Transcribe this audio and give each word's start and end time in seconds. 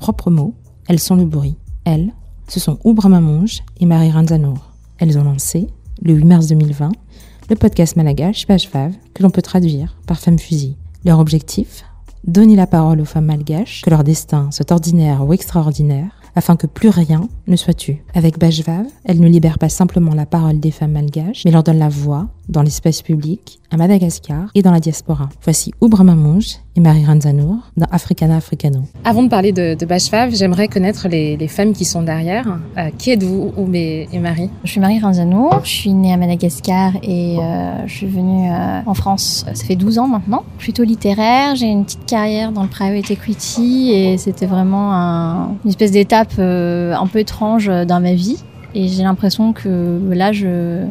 Propres 0.00 0.30
mots, 0.30 0.54
elles 0.88 0.98
sont 0.98 1.14
le 1.14 1.26
bruit. 1.26 1.56
Elles, 1.84 2.14
ce 2.48 2.58
sont 2.58 2.78
Oubra 2.84 3.10
Mamonge 3.10 3.60
et 3.80 3.86
Marie 3.86 4.10
Ranzanour. 4.10 4.72
Elles 4.98 5.18
ont 5.18 5.24
lancé, 5.24 5.68
le 6.02 6.14
8 6.14 6.24
mars 6.24 6.46
2020, 6.46 6.90
le 7.50 7.56
podcast 7.56 7.96
malagache 7.96 8.46
Page 8.46 8.66
Fave, 8.66 8.94
que 9.12 9.22
l'on 9.22 9.28
peut 9.28 9.42
traduire 9.42 9.98
par 10.06 10.18
Femme 10.18 10.38
Fusil. 10.38 10.78
Leur 11.04 11.18
objectif? 11.18 11.84
Donner 12.26 12.56
la 12.56 12.66
parole 12.66 13.02
aux 13.02 13.04
femmes 13.04 13.26
malgaches, 13.26 13.82
que 13.82 13.90
leur 13.90 14.02
destin 14.02 14.50
soit 14.50 14.72
ordinaire 14.72 15.22
ou 15.26 15.34
extraordinaire, 15.34 16.19
afin 16.34 16.56
que 16.56 16.66
plus 16.66 16.88
rien 16.88 17.28
ne 17.46 17.56
soit 17.56 17.74
tu. 17.74 18.02
Avec 18.14 18.38
Bajvav, 18.38 18.86
elle 19.04 19.20
ne 19.20 19.28
libère 19.28 19.58
pas 19.58 19.68
simplement 19.68 20.14
la 20.14 20.26
parole 20.26 20.60
des 20.60 20.70
femmes 20.70 20.92
malgaches, 20.92 21.44
mais 21.44 21.50
leur 21.50 21.62
donne 21.62 21.78
la 21.78 21.88
voix 21.88 22.28
dans 22.50 22.62
l'espace 22.62 23.02
public, 23.02 23.60
à 23.70 23.76
Madagascar 23.76 24.50
et 24.54 24.62
dans 24.62 24.72
la 24.72 24.80
diaspora. 24.80 25.28
Voici 25.44 25.72
Oubra 25.80 26.02
Mamouj 26.02 26.56
et 26.76 26.80
Marie 26.80 27.04
Ranzanour 27.04 27.56
dans 27.76 27.86
Africana 27.92 28.36
Africano. 28.36 28.82
Avant 29.04 29.22
de 29.22 29.28
parler 29.28 29.52
de, 29.52 29.74
de 29.74 29.86
Bajvav, 29.86 30.34
j'aimerais 30.34 30.66
connaître 30.66 31.08
les, 31.08 31.36
les, 31.36 31.48
femmes 31.48 31.72
qui 31.72 31.84
sont 31.84 32.02
derrière. 32.02 32.58
Euh, 32.76 32.90
qui 32.98 33.10
êtes-vous, 33.12 33.52
Oub 33.56 33.74
et, 33.74 34.08
Marie? 34.20 34.50
Je 34.64 34.72
suis 34.72 34.80
Marie 34.80 34.98
Ranzanour, 34.98 35.60
je 35.62 35.70
suis 35.70 35.92
née 35.92 36.12
à 36.12 36.16
Madagascar 36.16 36.92
et 37.02 37.38
euh, 37.38 37.86
je 37.86 37.94
suis 37.94 38.06
venue 38.06 38.50
euh, 38.50 38.80
en 38.84 38.94
France, 38.94 39.46
ça 39.54 39.64
fait 39.64 39.76
12 39.76 39.98
ans 39.98 40.08
maintenant. 40.08 40.42
Plutôt 40.58 40.82
littéraire, 40.82 41.54
j'ai 41.54 41.66
une 41.66 41.84
petite 41.84 42.06
carrière 42.06 42.50
dans 42.50 42.62
le 42.62 42.68
private 42.68 43.10
equity 43.10 43.92
et 43.92 44.18
c'était 44.18 44.46
vraiment 44.46 44.92
un, 44.92 45.56
une 45.64 45.70
espèce 45.70 45.92
d'étape 45.92 46.19
euh, 46.38 46.94
un 46.94 47.06
peu 47.06 47.18
étrange 47.18 47.66
dans 47.66 48.00
ma 48.00 48.14
vie. 48.14 48.38
Et 48.74 48.88
j'ai 48.88 49.02
l'impression 49.02 49.52
que 49.52 50.00
là, 50.12 50.32
je 50.32 50.86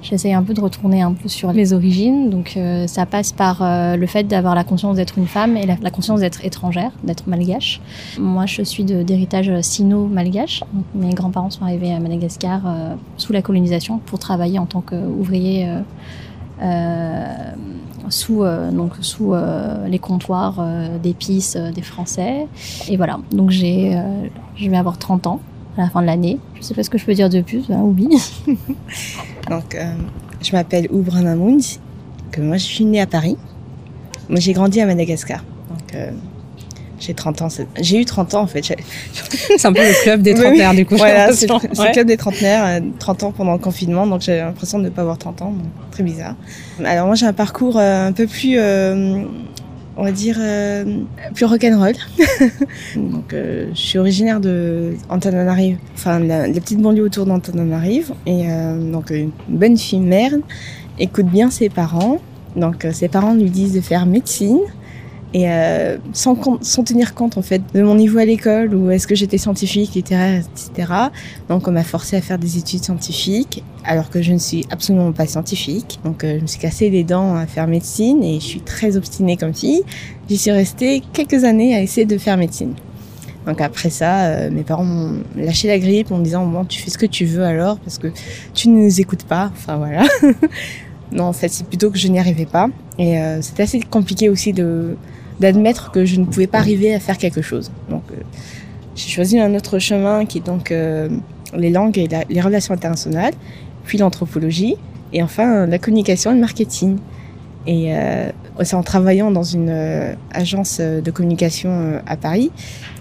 J'essaye 0.00 0.32
un 0.32 0.44
peu 0.44 0.54
de 0.54 0.60
retourner 0.60 1.02
un 1.02 1.12
peu 1.12 1.28
sur 1.28 1.52
les 1.52 1.72
origines. 1.72 2.30
Donc 2.30 2.54
euh, 2.56 2.86
ça 2.86 3.04
passe 3.04 3.32
par 3.32 3.62
euh, 3.62 3.96
le 3.96 4.06
fait 4.06 4.24
d'avoir 4.24 4.54
la 4.54 4.62
conscience 4.62 4.96
d'être 4.96 5.18
une 5.18 5.26
femme 5.26 5.56
et 5.56 5.66
la, 5.66 5.90
conscience 5.90 6.20
d'être 6.20 6.44
étrangère, 6.44 6.92
d'être 7.02 7.26
malgache. 7.26 7.80
Moi, 8.18 8.46
je 8.46 8.62
suis 8.62 8.84
d'héritage 8.84 9.50
sino-malgache. 9.60 10.62
Mes 10.94 11.14
grands-parents 11.14 11.50
sont 11.50 11.64
arrivés 11.64 11.92
à 11.92 11.98
Madagascar 11.98 12.60
euh, 12.64 12.94
sous 13.16 13.32
la 13.32 13.42
colonisation 13.42 13.98
pour 13.98 14.18
travailler 14.18 14.58
en 14.58 14.66
tant 14.66 14.80
qu'ouvriers 14.80 15.68
sous, 18.08 18.44
donc, 18.72 18.92
sous 19.00 19.34
les 19.86 19.98
comptoirs 19.98 20.64
d'épices 21.02 21.56
des 21.56 21.82
Français. 21.82 22.46
Et 22.88 22.96
voilà, 22.96 23.18
donc 23.32 23.50
j'ai, 23.50 24.00
je 24.56 24.70
vais 24.70 24.76
avoir 24.76 24.98
30 24.98 25.26
ans 25.26 25.40
à 25.78 25.82
la 25.82 25.90
fin 25.90 26.00
de 26.00 26.06
l'année. 26.06 26.38
Je 26.54 26.62
sais 26.62 26.74
pas 26.74 26.82
ce 26.82 26.90
que 26.90 26.98
je 26.98 27.04
peux 27.04 27.14
dire 27.14 27.28
de 27.28 27.40
plus, 27.40 27.70
hein, 27.70 27.80
oublie. 27.80 28.08
Donc, 29.48 29.74
euh, 29.74 29.94
je 30.42 30.52
m'appelle 30.52 30.88
Oubra 30.90 31.22
Mamoun, 31.22 31.60
que 32.32 32.40
moi 32.40 32.56
je 32.56 32.64
suis 32.64 32.84
née 32.84 33.00
à 33.00 33.06
Paris. 33.06 33.36
Moi 34.28 34.40
j'ai 34.40 34.52
grandi 34.52 34.80
à 34.80 34.86
Madagascar. 34.86 35.44
Euh, 35.94 36.10
j'ai 36.98 37.14
30 37.14 37.42
ans. 37.42 37.48
J'ai 37.80 38.00
eu 38.00 38.04
30 38.04 38.34
ans 38.34 38.42
en 38.42 38.46
fait. 38.46 38.62
C'est 38.62 39.66
un 39.66 39.72
peu 39.72 39.80
le 39.80 40.02
club 40.02 40.22
des 40.22 40.34
trentenaires 40.34 40.74
du 40.74 40.86
coup. 40.86 40.96
Voilà, 40.96 41.32
c'est 41.32 41.48
le 41.48 41.92
club 41.92 42.06
des 42.06 42.16
trentenaires, 42.16 42.82
30 42.98 43.22
euh, 43.22 43.26
ans 43.26 43.32
pendant 43.32 43.52
le 43.52 43.58
confinement, 43.58 44.06
donc 44.06 44.22
j'ai 44.22 44.38
l'impression 44.38 44.78
de 44.78 44.84
ne 44.84 44.90
pas 44.90 45.02
avoir 45.02 45.18
30 45.18 45.42
ans, 45.42 45.50
donc, 45.52 45.66
très 45.90 46.02
bizarre. 46.02 46.34
Alors 46.84 47.06
moi 47.06 47.14
j'ai 47.14 47.26
un 47.26 47.32
parcours 47.32 47.78
euh, 47.78 48.08
un 48.08 48.12
peu 48.12 48.26
plus 48.26 48.58
euh, 48.58 49.24
on 49.98 50.04
va 50.04 50.12
dire, 50.12 50.36
euh, 50.38 51.02
plus 51.34 51.44
rock'n'roll. 51.44 51.94
donc, 52.96 53.32
euh, 53.32 53.68
je 53.74 53.78
suis 53.78 53.98
originaire 53.98 54.38
de 54.38 54.94
Antananarive, 55.08 55.78
enfin, 55.94 56.20
la, 56.20 56.46
la 56.46 56.60
petite 56.60 56.80
banlieue 56.80 57.02
autour 57.02 57.26
d'Antananarive. 57.26 58.12
Et 58.24 58.46
donc, 58.92 59.10
une 59.10 59.32
bonne 59.48 59.76
fille 59.76 59.98
mère 59.98 60.32
écoute 61.00 61.26
bien 61.26 61.50
ses 61.50 61.68
parents. 61.68 62.18
Donc, 62.54 62.86
ses 62.92 63.08
parents 63.08 63.34
lui 63.34 63.50
disent 63.50 63.72
de 63.72 63.80
faire 63.80 64.06
médecine. 64.06 64.60
Et 65.34 65.50
euh, 65.50 65.98
sans, 66.14 66.36
tenir 66.84 67.14
compte 67.14 67.36
en 67.36 67.42
fait 67.42 67.60
de 67.74 67.82
mon 67.82 67.94
niveau 67.94 68.18
à 68.18 68.24
l'école 68.24 68.74
ou 68.74 68.90
est-ce 68.90 69.06
que 69.06 69.14
j'étais 69.14 69.36
scientifique, 69.36 69.94
littéraire, 69.94 70.42
etc. 70.42 70.92
Donc 71.50 71.68
on 71.68 71.72
m'a 71.72 71.84
forcé 71.84 72.16
à 72.16 72.22
faire 72.22 72.38
des 72.38 72.56
études 72.56 72.82
scientifiques 72.82 73.62
alors 73.84 74.08
que 74.08 74.22
je 74.22 74.32
ne 74.32 74.38
suis 74.38 74.64
absolument 74.70 75.12
pas 75.12 75.26
scientifique. 75.26 76.00
Donc 76.02 76.24
euh, 76.24 76.36
je 76.36 76.42
me 76.42 76.46
suis 76.46 76.58
cassé 76.58 76.88
les 76.88 77.04
dents 77.04 77.36
à 77.36 77.46
faire 77.46 77.66
médecine 77.66 78.24
et 78.24 78.40
je 78.40 78.44
suis 78.44 78.60
très 78.60 78.96
obstinée 78.96 79.36
comme 79.36 79.52
fille. 79.52 79.82
J'y 80.30 80.38
suis 80.38 80.50
restée 80.50 81.02
quelques 81.12 81.44
années 81.44 81.74
à 81.74 81.82
essayer 81.82 82.06
de 82.06 82.16
faire 82.16 82.38
médecine. 82.38 82.72
Donc 83.46 83.60
après 83.60 83.90
ça, 83.90 84.24
euh, 84.26 84.50
mes 84.50 84.62
parents 84.62 84.84
m'ont 84.84 85.22
lâché 85.36 85.68
la 85.68 85.78
grippe 85.78 86.10
en 86.10 86.18
me 86.18 86.24
disant 86.24 86.46
bon 86.46 86.64
tu 86.64 86.80
fais 86.80 86.90
ce 86.90 86.98
que 86.98 87.06
tu 87.06 87.26
veux 87.26 87.44
alors 87.44 87.78
parce 87.80 87.98
que 87.98 88.08
tu 88.54 88.70
ne 88.70 88.82
nous 88.82 89.00
écoutes 89.00 89.24
pas. 89.24 89.50
Enfin 89.54 89.76
voilà. 89.76 90.04
non 91.12 91.24
en 91.24 91.32
fait 91.34 91.48
c'est 91.48 91.66
plutôt 91.66 91.90
que 91.90 91.98
je 91.98 92.08
n'y 92.08 92.18
arrivais 92.18 92.46
pas 92.46 92.68
et 92.98 93.18
euh, 93.18 93.40
c'était 93.40 93.62
assez 93.62 93.80
compliqué 93.80 94.28
aussi 94.28 94.52
de 94.52 94.96
d'admettre 95.40 95.90
que 95.90 96.04
je 96.04 96.18
ne 96.20 96.24
pouvais 96.24 96.46
pas 96.46 96.58
arriver 96.58 96.94
à 96.94 97.00
faire 97.00 97.18
quelque 97.18 97.42
chose. 97.42 97.70
Donc, 97.90 98.02
euh, 98.10 98.20
j'ai 98.94 99.08
choisi 99.08 99.38
un 99.38 99.54
autre 99.54 99.78
chemin 99.78 100.26
qui 100.26 100.38
est 100.38 100.46
donc 100.46 100.72
euh, 100.72 101.08
les 101.56 101.70
langues 101.70 101.98
et 101.98 102.08
les 102.28 102.40
relations 102.40 102.74
internationales, 102.74 103.34
puis 103.84 103.98
l'anthropologie, 103.98 104.76
et 105.12 105.22
enfin 105.22 105.66
la 105.66 105.78
communication 105.78 106.32
et 106.32 106.34
le 106.34 106.40
marketing. 106.40 106.98
Et 107.66 107.94
euh, 107.94 108.30
c'est 108.64 108.76
en 108.76 108.82
travaillant 108.82 109.30
dans 109.30 109.42
une 109.42 109.68
euh, 109.70 110.14
agence 110.32 110.80
de 110.80 111.10
communication 111.10 111.70
euh, 111.70 111.98
à 112.06 112.16
Paris, 112.16 112.50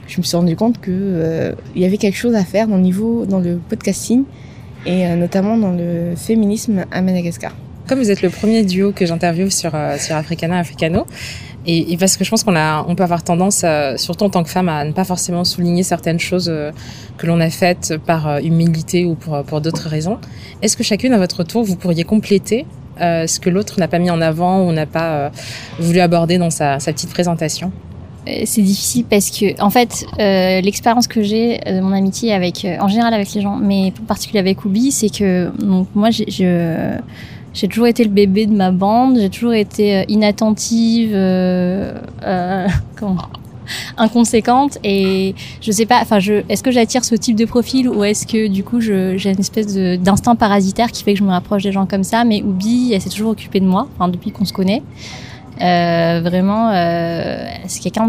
je 0.07 0.17
me 0.19 0.23
suis 0.23 0.37
rendu 0.37 0.55
compte 0.55 0.79
que 0.79 0.91
euh, 0.91 1.51
il 1.75 1.81
y 1.81 1.85
avait 1.85 1.97
quelque 1.97 2.17
chose 2.17 2.35
à 2.35 2.43
faire 2.43 2.67
dans 2.67 2.75
le 2.77 2.81
niveau 2.81 3.25
dans 3.25 3.39
le 3.39 3.59
podcasting 3.69 4.23
et 4.85 5.05
notamment 5.15 5.57
dans 5.57 5.71
le 5.71 6.13
féminisme 6.15 6.85
à 6.91 7.01
Madagascar. 7.01 7.53
Comme 7.87 7.99
vous 7.99 8.09
êtes 8.09 8.21
le 8.21 8.29
premier 8.29 8.63
duo 8.63 8.93
que 8.93 9.05
j'interviewe 9.05 9.49
sur 9.49 9.71
sur 9.97 10.15
Africana 10.15 10.59
Africano, 10.59 11.05
et, 11.67 11.97
parce 11.97 12.17
que 12.17 12.23
je 12.23 12.29
pense 12.29 12.43
qu'on 12.43 12.55
a, 12.55 12.85
on 12.87 12.95
peut 12.95 13.03
avoir 13.03 13.23
tendance, 13.23 13.63
à, 13.63 13.97
surtout 13.97 14.23
en 14.23 14.29
tant 14.29 14.43
que 14.43 14.49
femme, 14.49 14.69
à 14.69 14.85
ne 14.85 14.93
pas 14.93 15.03
forcément 15.03 15.43
souligner 15.43 15.83
certaines 15.83 16.19
choses 16.19 16.49
euh, 16.49 16.71
que 17.17 17.27
l'on 17.27 17.39
a 17.39 17.49
faites 17.49 17.97
par 18.05 18.27
euh, 18.27 18.39
humilité 18.39 19.03
ou 19.05 19.15
pour, 19.15 19.43
pour 19.43 19.59
d'autres 19.61 19.89
raisons. 19.89 20.17
Est-ce 20.61 20.77
que 20.77 20.83
chacune 20.83 21.13
à 21.13 21.17
votre 21.17 21.43
tour, 21.43 21.63
vous 21.63 21.75
pourriez 21.75 22.05
compléter 22.05 22.65
euh, 23.01 23.27
ce 23.27 23.39
que 23.39 23.49
l'autre 23.49 23.79
n'a 23.79 23.87
pas 23.87 23.99
mis 23.99 24.09
en 24.09 24.21
avant 24.21 24.67
ou 24.67 24.71
n'a 24.71 24.85
pas 24.85 25.11
euh, 25.11 25.29
voulu 25.79 25.99
aborder 25.99 26.37
dans 26.37 26.49
sa, 26.49 26.77
petite 26.77 27.09
présentation? 27.09 27.71
C'est 28.43 28.61
difficile 28.61 29.05
parce 29.09 29.29
que 29.29 29.59
en 29.61 29.69
fait 29.69 30.05
euh, 30.19 30.59
l'expérience 30.59 31.07
que 31.07 31.21
j'ai 31.21 31.59
de 31.59 31.79
mon 31.79 31.93
amitié 31.93 32.33
avec 32.33 32.65
euh, 32.65 32.75
en 32.81 32.89
général 32.89 33.13
avec 33.13 33.33
les 33.33 33.39
gens 33.39 33.55
mais 33.55 33.93
en 34.01 34.05
particulier 34.05 34.39
avec 34.39 34.65
Oubi 34.65 34.91
c'est 34.91 35.07
que 35.07 35.49
donc 35.63 35.87
moi 35.95 36.09
je 36.11 36.97
j'ai 37.57 37.67
toujours 37.67 37.87
été 37.87 38.03
le 38.03 38.11
bébé 38.11 38.45
de 38.45 38.53
ma 38.53 38.69
bande, 38.69 39.17
j'ai 39.17 39.31
toujours 39.31 39.53
été 39.53 40.05
inattentive, 40.09 41.11
euh, 41.13 41.99
euh, 42.23 42.67
inconséquente 43.97 44.77
et 44.83 45.33
je 45.59 45.71
sais 45.71 45.87
pas 45.87 45.99
enfin 46.01 46.19
est-ce 46.19 46.63
que 46.63 46.71
j'attire 46.71 47.03
ce 47.03 47.15
type 47.15 47.35
de 47.35 47.45
profil 47.45 47.89
ou 47.89 48.03
est-ce 48.03 48.25
que 48.27 48.47
du 48.47 48.63
coup 48.63 48.79
j'ai 48.79 49.29
une 49.29 49.39
espèce 49.39 49.75
d'instinct 49.75 50.35
parasitaire 50.35 50.91
qui 50.91 51.03
fait 51.03 51.13
que 51.13 51.19
je 51.19 51.23
me 51.23 51.31
rapproche 51.31 51.63
des 51.63 51.71
gens 51.71 51.85
comme 51.87 52.03
ça? 52.03 52.23
Mais 52.23 52.43
Oubi 52.43 52.93
elle 52.93 53.01
s'est 53.01 53.09
toujours 53.09 53.31
occupée 53.31 53.59
de 53.59 53.65
moi 53.65 53.87
enfin 53.95 54.07
depuis 54.07 54.31
qu'on 54.31 54.45
se 54.45 54.53
connaît. 54.53 54.83
Euh, 55.59 56.21
vraiment 56.23 56.69
euh, 56.69 57.47
c'est 57.65 57.81
quelqu'un 57.81 58.07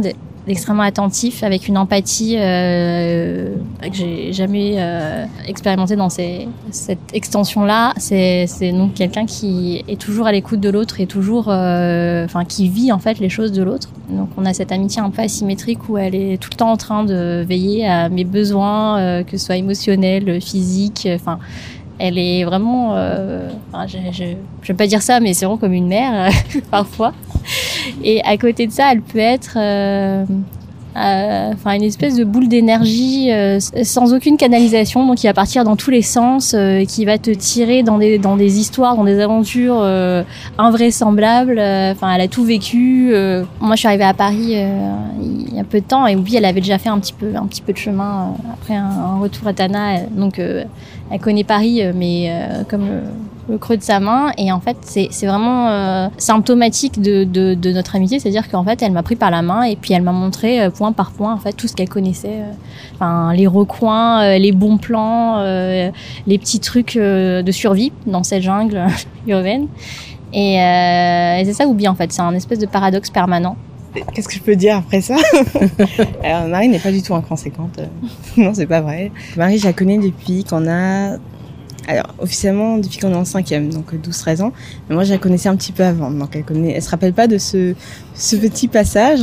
d'extrêmement 0.48 0.82
attentif 0.82 1.44
avec 1.44 1.68
une 1.68 1.78
empathie 1.78 2.34
euh, 2.38 3.54
que 3.82 3.94
j'ai 3.94 4.32
jamais 4.32 4.74
euh, 4.78 5.24
expérimenté 5.46 5.94
dans 5.94 6.08
cette 6.08 6.98
extension 7.12 7.64
là 7.64 7.94
c'est 7.98 8.72
donc 8.72 8.94
quelqu'un 8.94 9.26
qui 9.26 9.84
est 9.86 10.00
toujours 10.00 10.26
à 10.26 10.32
l'écoute 10.32 10.60
de 10.60 10.70
l'autre 10.70 11.00
et 11.00 11.06
toujours 11.06 11.46
euh, 11.48 12.24
enfin 12.24 12.44
qui 12.44 12.68
vit 12.68 12.90
en 12.90 12.98
fait 12.98 13.18
les 13.18 13.28
choses 13.28 13.52
de 13.52 13.62
l'autre. 13.62 13.90
Donc 14.10 14.30
on 14.36 14.44
a 14.44 14.54
cette 14.54 14.72
amitié 14.72 15.02
un 15.02 15.10
peu 15.10 15.22
asymétrique 15.22 15.88
où 15.88 15.98
elle 15.98 16.14
est 16.14 16.40
tout 16.40 16.48
le 16.50 16.56
temps 16.56 16.70
en 16.70 16.76
train 16.76 17.04
de 17.04 17.44
veiller 17.46 17.86
à 17.86 18.08
mes 18.08 18.24
besoins 18.24 18.98
euh, 18.98 19.22
que 19.22 19.36
ce 19.36 19.46
soit 19.46 19.56
émotionnels 19.56 20.40
physiques 20.40 21.06
enfin 21.14 21.38
elle 21.98 22.16
est 22.16 22.44
vraiment 22.44 22.94
je, 23.86 23.98
je 24.62 24.68
vais 24.68 24.74
pas 24.74 24.86
dire 24.86 25.02
ça 25.02 25.20
mais 25.20 25.34
c'est 25.34 25.44
vraiment 25.44 25.58
comme 25.58 25.72
une 25.72 25.88
mère 25.88 26.32
parfois 26.70 27.12
et 28.04 28.22
à 28.24 28.36
côté 28.36 28.66
de 28.66 28.72
ça 28.72 28.92
elle 28.92 29.02
peut 29.02 29.18
être 29.18 29.56
euh, 29.56 30.24
euh, 30.96 31.52
une 31.66 31.82
espèce 31.82 32.16
de 32.16 32.24
boule 32.24 32.48
d'énergie 32.48 33.30
euh, 33.30 33.60
sans 33.60 34.12
aucune 34.14 34.36
canalisation 34.36 35.06
donc 35.06 35.16
qui 35.16 35.26
va 35.26 35.34
partir 35.34 35.62
dans 35.62 35.76
tous 35.76 35.90
les 35.90 36.02
sens 36.02 36.56
qui 36.88 37.04
va 37.04 37.18
te 37.18 37.30
tirer 37.30 37.82
dans 37.82 37.98
des 37.98 38.18
dans 38.18 38.36
des 38.36 38.58
histoires 38.58 38.96
dans 38.96 39.04
des 39.04 39.20
aventures 39.20 39.82
invraisemblables. 40.58 41.58
Enfin 41.58 42.12
elle 42.12 42.22
a 42.22 42.28
tout 42.28 42.44
vécu 42.44 43.12
moi 43.60 43.74
je 43.74 43.78
suis 43.78 43.88
arrivée 43.88 44.04
à 44.04 44.14
Paris 44.14 44.56
il 45.20 45.54
y 45.54 45.60
a 45.60 45.64
peu 45.64 45.80
de 45.80 45.86
temps 45.86 46.06
et 46.06 46.16
Oubi 46.16 46.36
elle 46.36 46.46
avait 46.46 46.60
déjà 46.60 46.78
fait 46.78 46.88
un 46.88 46.98
petit 46.98 47.12
peu 47.12 47.32
un 47.36 47.46
petit 47.46 47.62
peu 47.62 47.72
de 47.72 47.78
chemin 47.78 48.34
après 48.52 48.74
un, 48.74 48.86
un 48.86 49.18
retour 49.20 49.46
à 49.46 49.52
Tana 49.52 50.00
donc 50.10 50.38
elle 50.38 51.20
connaît 51.20 51.44
Paris 51.44 51.82
mais 51.94 52.32
comme 52.68 52.88
le, 53.48 53.58
creux 53.58 53.76
de 53.76 53.82
sa 53.82 54.00
main. 54.00 54.32
Et 54.38 54.52
en 54.52 54.60
fait 54.60 54.76
c'est 54.82 55.26
vraiment 55.26 55.68
euh, 55.68 56.08
symptomatique 56.18 57.00
de, 57.00 57.24
de, 57.24 57.72
notre 57.72 57.96
amitié. 57.96 58.18
C'est 58.18 58.28
à 58.28 58.32
dire 58.32 58.48
qu'en 58.48 58.64
fait 58.64 58.82
elle 58.82 58.92
m'a 58.92 59.02
pris 59.02 59.16
par 59.16 59.30
la 59.30 59.42
main 59.42 59.62
et 59.62 59.76
puis 59.76 59.94
elle 59.94 60.02
m'a 60.02 60.12
montré 60.12 60.60
euh, 60.60 60.70
point 60.70 60.92
par 60.92 61.12
point 61.12 61.34
en 61.34 61.38
fait 61.38 61.52
tout 61.52 61.68
ce 61.68 61.74
qu'elle 61.74 61.88
connaissait 61.88 62.40
euh, 62.40 62.52
enfin 62.94 63.32
les 63.34 63.46
recoins 63.46 64.38
les 64.38 64.52
bons 64.52 64.78
plans 64.78 65.42
les 66.26 66.38
petits 66.38 66.60
trucs 66.60 66.96
de 66.96 67.52
survie 67.52 67.92
dans 68.06 68.22
cette 68.22 68.42
jungle 68.42 68.86
urbaine. 69.26 69.68
Et, 70.32 70.56
et 70.56 71.42
c'est 71.44 71.54
ça 71.54 71.66
oublie 71.66 71.88
en 71.88 71.94
fait. 71.94 72.12
C'est 72.12 72.22
un 72.22 72.34
espèce 72.34 72.58
de 72.58 72.66
paradoxe 72.66 73.10
permanent. 73.10 73.56
Qu'est-ce 74.14 74.28
que 74.28 74.34
je 74.34 74.40
peux 74.40 74.56
dire 74.56 74.76
après 74.76 75.00
ça? 75.00 75.16
Alors, 76.22 76.48
Marie 76.48 76.68
n'est 76.68 76.78
pas 76.78 76.92
du 76.92 77.02
tout 77.02 77.14
inconséquente. 77.14 77.80
non, 78.36 78.52
c'est 78.54 78.66
pas 78.66 78.80
vrai. 78.80 79.10
Marie, 79.36 79.58
je 79.58 79.64
la 79.64 79.72
connais 79.72 79.98
depuis 79.98 80.44
qu'on 80.44 80.68
a 80.68 81.16
alors, 81.88 82.14
officiellement, 82.18 82.76
depuis 82.76 82.98
qu'on 82.98 83.12
est 83.12 83.16
en 83.16 83.24
cinquième, 83.24 83.72
donc 83.72 83.94
12-13 83.94 84.42
ans. 84.42 84.52
Mais 84.88 84.94
moi, 84.94 85.04
je 85.04 85.12
la 85.12 85.18
connaissais 85.18 85.48
un 85.48 85.56
petit 85.56 85.72
peu 85.72 85.82
avant. 85.82 86.10
Donc, 86.10 86.36
elle 86.36 86.82
se 86.82 86.90
rappelle 86.90 87.14
pas 87.14 87.26
de 87.26 87.38
ce, 87.38 87.74
petit 88.14 88.68
passage. 88.68 89.20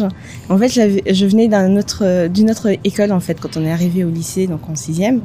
En 0.50 0.58
fait, 0.58 0.70
je 0.70 1.26
venais 1.28 1.48
autre, 1.78 2.28
d'une 2.28 2.50
autre 2.50 2.76
école, 2.84 3.12
en 3.12 3.20
fait, 3.20 3.40
quand 3.40 3.56
on 3.56 3.64
est 3.64 3.72
arrivé 3.72 4.04
au 4.04 4.10
lycée, 4.10 4.48
donc 4.48 4.68
en 4.68 4.76
sixième 4.76 5.22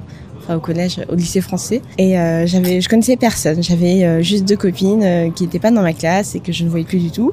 au 0.49 0.61
collège, 0.61 1.01
au 1.09 1.15
lycée 1.15 1.41
français. 1.41 1.83
Et 1.99 2.19
euh, 2.19 2.47
j'avais, 2.47 2.81
je 2.81 2.89
connaissais 2.89 3.17
personne. 3.17 3.63
J'avais 3.63 4.05
euh, 4.05 4.23
juste 4.23 4.45
deux 4.45 4.57
copines 4.57 5.03
euh, 5.03 5.31
qui 5.31 5.45
n'étaient 5.45 5.59
pas 5.59 5.71
dans 5.71 5.83
ma 5.83 5.93
classe 5.93 6.35
et 6.35 6.41
que 6.41 6.53
je 6.53 6.65
ne 6.65 6.69
voyais 6.69 6.85
plus 6.85 6.99
du 6.99 7.11
tout. 7.11 7.33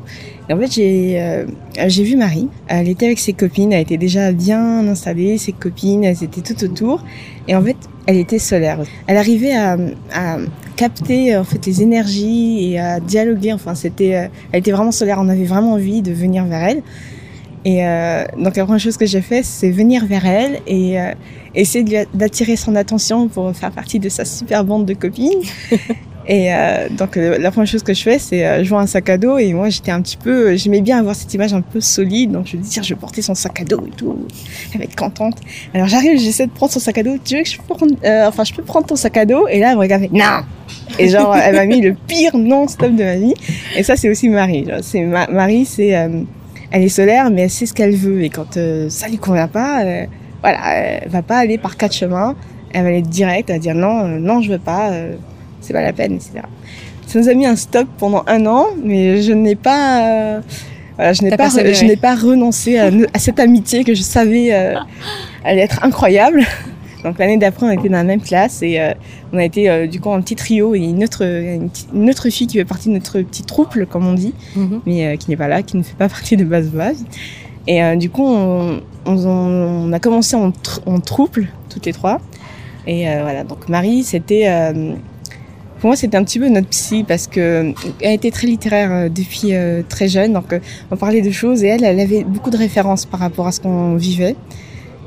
Et 0.49 0.53
en 0.53 0.59
fait, 0.59 0.71
j'ai, 0.71 1.45
j'ai 1.87 2.03
vu 2.03 2.15
Marie. 2.15 2.47
Elle 2.67 2.87
était 2.87 3.07
avec 3.07 3.19
ses 3.19 3.33
copines. 3.33 3.73
Elle 3.73 3.81
était 3.81 3.97
déjà 3.97 4.31
bien 4.31 4.87
installée. 4.87 5.37
Ses 5.37 5.51
copines, 5.51 6.03
elles 6.03 6.23
étaient 6.23 6.41
tout 6.41 6.63
autour. 6.63 7.03
Et 7.47 7.55
en 7.55 7.61
fait, 7.61 7.75
elle 8.05 8.17
était 8.17 8.39
solaire. 8.39 8.79
Elle 9.07 9.17
arrivait 9.17 9.55
à, 9.55 9.77
capter 10.77 11.35
en 11.35 11.43
fait 11.43 11.65
les 11.65 11.81
énergies 11.81 12.71
et 12.71 12.79
à 12.79 12.99
dialoguer. 12.99 13.51
Enfin, 13.51 13.75
c'était, 13.75 14.29
elle 14.51 14.59
était 14.59 14.71
vraiment 14.71 14.93
solaire. 14.93 15.17
On 15.19 15.27
avait 15.27 15.43
vraiment 15.43 15.73
envie 15.73 16.01
de 16.01 16.13
venir 16.13 16.45
vers 16.45 16.63
elle. 16.63 16.83
Et 17.67 17.85
euh, 17.85 18.23
donc 18.37 18.55
la 18.55 18.63
première 18.63 18.79
chose 18.79 18.95
que 18.95 19.05
j'ai 19.05 19.19
fait, 19.19 19.43
c'est 19.43 19.71
venir 19.71 20.05
vers 20.05 20.25
elle 20.25 20.61
et 20.67 21.01
euh, 21.01 21.11
essayer 21.61 22.07
d'attirer 22.13 22.55
son 22.55 22.75
attention 22.75 23.27
pour 23.27 23.55
faire 23.55 23.71
partie 23.71 23.99
de 23.99 24.09
sa 24.09 24.25
super 24.25 24.63
bande 24.63 24.85
de 24.85 24.93
copines. 24.93 25.41
et 26.27 26.53
euh, 26.53 26.87
donc 26.89 27.15
la 27.15 27.51
première 27.51 27.67
chose 27.67 27.83
que 27.83 27.93
je 27.93 28.03
fais, 28.03 28.19
c'est 28.19 28.63
je 28.63 28.69
vois 28.69 28.81
un 28.81 28.87
sac 28.87 29.09
à 29.09 29.17
dos 29.17 29.37
et 29.37 29.53
moi 29.53 29.69
j'étais 29.69 29.91
un 29.91 30.01
petit 30.01 30.17
peu, 30.17 30.55
j'aimais 30.55 30.81
bien 30.81 30.99
avoir 30.99 31.15
cette 31.15 31.33
image 31.33 31.53
un 31.53 31.61
peu 31.61 31.79
solide, 31.79 32.31
donc 32.31 32.47
je 32.47 32.57
me 32.57 32.61
dis 32.61 32.69
tiens 32.69 32.83
je 32.83 32.93
vais 32.93 32.99
porter 32.99 33.21
son 33.21 33.33
sac 33.33 33.61
à 33.61 33.63
dos 33.63 33.83
et 33.87 33.91
tout, 33.91 34.17
elle 34.73 34.79
va 34.79 34.83
être 34.83 34.95
contente. 34.95 35.37
Alors 35.73 35.87
j'arrive, 35.87 36.19
j'essaie 36.19 36.47
de 36.47 36.51
prendre 36.51 36.71
son 36.71 36.79
sac 36.79 36.97
à 36.97 37.03
dos. 37.03 37.15
Tu 37.23 37.37
veux 37.37 37.43
que 37.43 37.49
je 37.49 37.57
peux 37.57 37.73
enfin 38.25 38.43
je 38.43 38.53
peux 38.53 38.63
prendre 38.63 38.87
ton 38.87 38.95
sac 38.95 39.17
à 39.17 39.25
dos? 39.25 39.47
Et 39.47 39.59
là 39.59 39.71
elle 39.71 39.75
me 39.75 39.81
regarde, 39.81 40.07
non. 40.11 40.41
Et 40.99 41.09
genre 41.09 41.35
elle 41.35 41.55
m'a 41.55 41.65
mis 41.65 41.81
le 41.81 41.93
pire 41.93 42.37
non-stop 42.37 42.93
de 42.93 43.03
ma 43.03 43.15
vie. 43.15 43.33
Et 43.75 43.83
ça 43.83 43.95
c'est 43.95 44.09
aussi 44.09 44.29
Marie. 44.29 44.67
C'est 44.81 45.01
Marie, 45.03 45.65
c'est 45.65 45.95
elle 46.71 46.83
est 46.83 46.89
solaire, 46.89 47.29
mais 47.29 47.43
elle 47.43 47.49
sait 47.49 47.65
ce 47.65 47.73
qu'elle 47.73 47.95
veut. 47.95 48.23
Et 48.23 48.29
quand 48.29 48.57
euh, 48.57 48.89
ça 48.89 49.07
lui 49.07 49.17
convient 49.17 49.47
pas, 49.47 49.83
euh, 49.83 50.05
voilà, 50.41 50.75
elle 50.75 51.09
va 51.09 51.21
pas 51.21 51.37
aller 51.37 51.57
par 51.57 51.77
quatre 51.77 51.93
chemins. 51.93 52.35
Elle 52.71 52.83
va 52.83 52.89
aller 52.89 53.01
direct, 53.01 53.49
elle 53.49 53.57
va 53.57 53.59
dire 53.59 53.75
non, 53.75 54.05
euh, 54.05 54.19
non, 54.19 54.41
je 54.41 54.51
veux 54.51 54.59
pas, 54.59 54.91
c'est 55.61 55.73
pas 55.73 55.81
la 55.81 55.93
peine, 55.93 56.13
etc. 56.13 56.41
Ça 57.05 57.19
nous 57.19 57.29
a 57.29 57.33
mis 57.33 57.45
un 57.45 57.55
stop 57.55 57.87
pendant 57.97 58.23
un 58.27 58.45
an, 58.45 58.67
mais 58.83 59.21
je 59.21 59.31
n'ai 59.31 59.55
pas, 59.55 60.41
voilà, 60.97 61.13
je 61.13 61.23
n'ai 61.23 61.35
pas, 61.35 61.49
je 61.49 61.85
n'ai 61.85 61.95
pas 61.95 62.15
renoncé 62.15 62.77
à, 62.77 62.91
à, 63.13 63.19
cette 63.19 63.39
amitié 63.39 63.85
que 63.85 63.93
je 63.93 64.01
savais 64.01 64.51
allait 65.43 65.61
être 65.61 65.83
incroyable. 65.83 66.43
Donc 67.03 67.19
l'année 67.19 67.37
d'après, 67.37 67.65
on 67.65 67.69
était 67.69 67.89
dans 67.89 67.97
la 67.97 68.03
même 68.03 68.21
classe 68.21 68.61
et 68.61 68.79
euh, 68.79 68.93
on 69.31 69.37
a 69.37 69.43
été 69.43 69.69
euh, 69.69 69.87
du 69.87 69.99
coup 69.99 70.11
un 70.11 70.21
petit 70.21 70.35
trio 70.35 70.75
et 70.75 70.79
une 70.79 71.03
autre, 71.03 71.23
une, 71.23 72.09
autre 72.09 72.29
fille 72.29 72.47
qui 72.47 72.57
fait 72.57 72.65
partie 72.65 72.89
de 72.89 72.95
notre 72.95 73.21
petit 73.21 73.43
trouble, 73.43 73.85
comme 73.85 74.05
on 74.05 74.13
dit, 74.13 74.33
mhm. 74.55 74.81
mais 74.85 75.07
euh, 75.07 75.15
qui 75.15 75.29
n'est 75.29 75.37
pas 75.37 75.47
là, 75.47 75.63
qui 75.63 75.77
ne 75.77 75.83
fait 75.83 75.95
pas 75.95 76.09
partie 76.09 76.37
de 76.37 76.43
base 76.43 76.69
base. 76.69 77.05
Et 77.67 77.97
du 77.97 78.09
coup, 78.09 78.25
on, 78.25 79.93
a 79.93 79.99
commencé 79.99 80.35
en, 80.35 80.51
trouble, 81.01 81.49
toutes 81.69 81.85
les 81.85 81.93
trois. 81.93 82.19
Et 82.85 83.03
voilà, 83.21 83.43
donc 83.43 83.67
Marie, 83.67 84.03
c'était... 84.03 84.47
pour 85.79 85.89
moi, 85.89 85.97
c'était 85.97 86.15
un 86.15 86.23
petit 86.23 86.39
peu 86.39 86.47
notre 86.47 86.69
psy 86.69 87.03
parce 87.05 87.27
que 87.27 87.73
elle 88.01 88.13
était 88.13 88.31
très 88.31 88.47
littéraire 88.47 89.09
depuis 89.09 89.51
très 89.89 90.07
jeune, 90.07 90.31
donc 90.31 90.55
on 90.91 90.95
parlait 90.95 91.21
de 91.21 91.31
choses 91.31 91.63
et 91.63 91.67
elle, 91.67 91.83
elle 91.83 91.99
avait 91.99 92.23
beaucoup 92.23 92.51
de 92.51 92.57
références 92.57 93.05
par 93.05 93.19
rapport 93.19 93.47
à 93.47 93.51
ce 93.51 93.59
qu'on 93.59 93.95
vivait. 93.95 94.37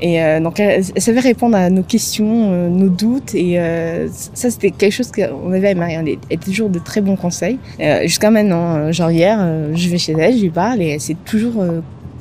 Et 0.02 0.22
euh, 0.22 0.40
donc, 0.40 0.60
elle, 0.60 0.82
savait 0.96 1.20
répondre 1.20 1.56
à 1.56 1.68
nos 1.70 1.82
questions, 1.82 2.52
euh, 2.52 2.68
nos 2.68 2.88
doutes. 2.88 3.34
Et 3.34 3.58
euh, 3.58 4.08
ça, 4.10 4.50
c'était 4.50 4.70
quelque 4.70 4.92
chose 4.92 5.12
qu'on 5.12 5.52
avait 5.52 5.70
à 5.70 5.74
Marie. 5.74 5.94
Elle 5.94 6.08
était 6.08 6.36
toujours 6.36 6.70
de 6.70 6.78
très 6.78 7.00
bons 7.00 7.16
conseils. 7.16 7.58
Jusqu'à 8.02 8.30
maintenant, 8.30 8.92
genre 8.92 9.10
hier, 9.10 9.38
je 9.74 9.88
vais 9.88 9.98
chez 9.98 10.12
elle, 10.12 10.36
je 10.36 10.42
lui 10.42 10.50
parle 10.50 10.82
et 10.82 10.88
elle 10.90 11.00
sait 11.00 11.16
toujours 11.24 11.64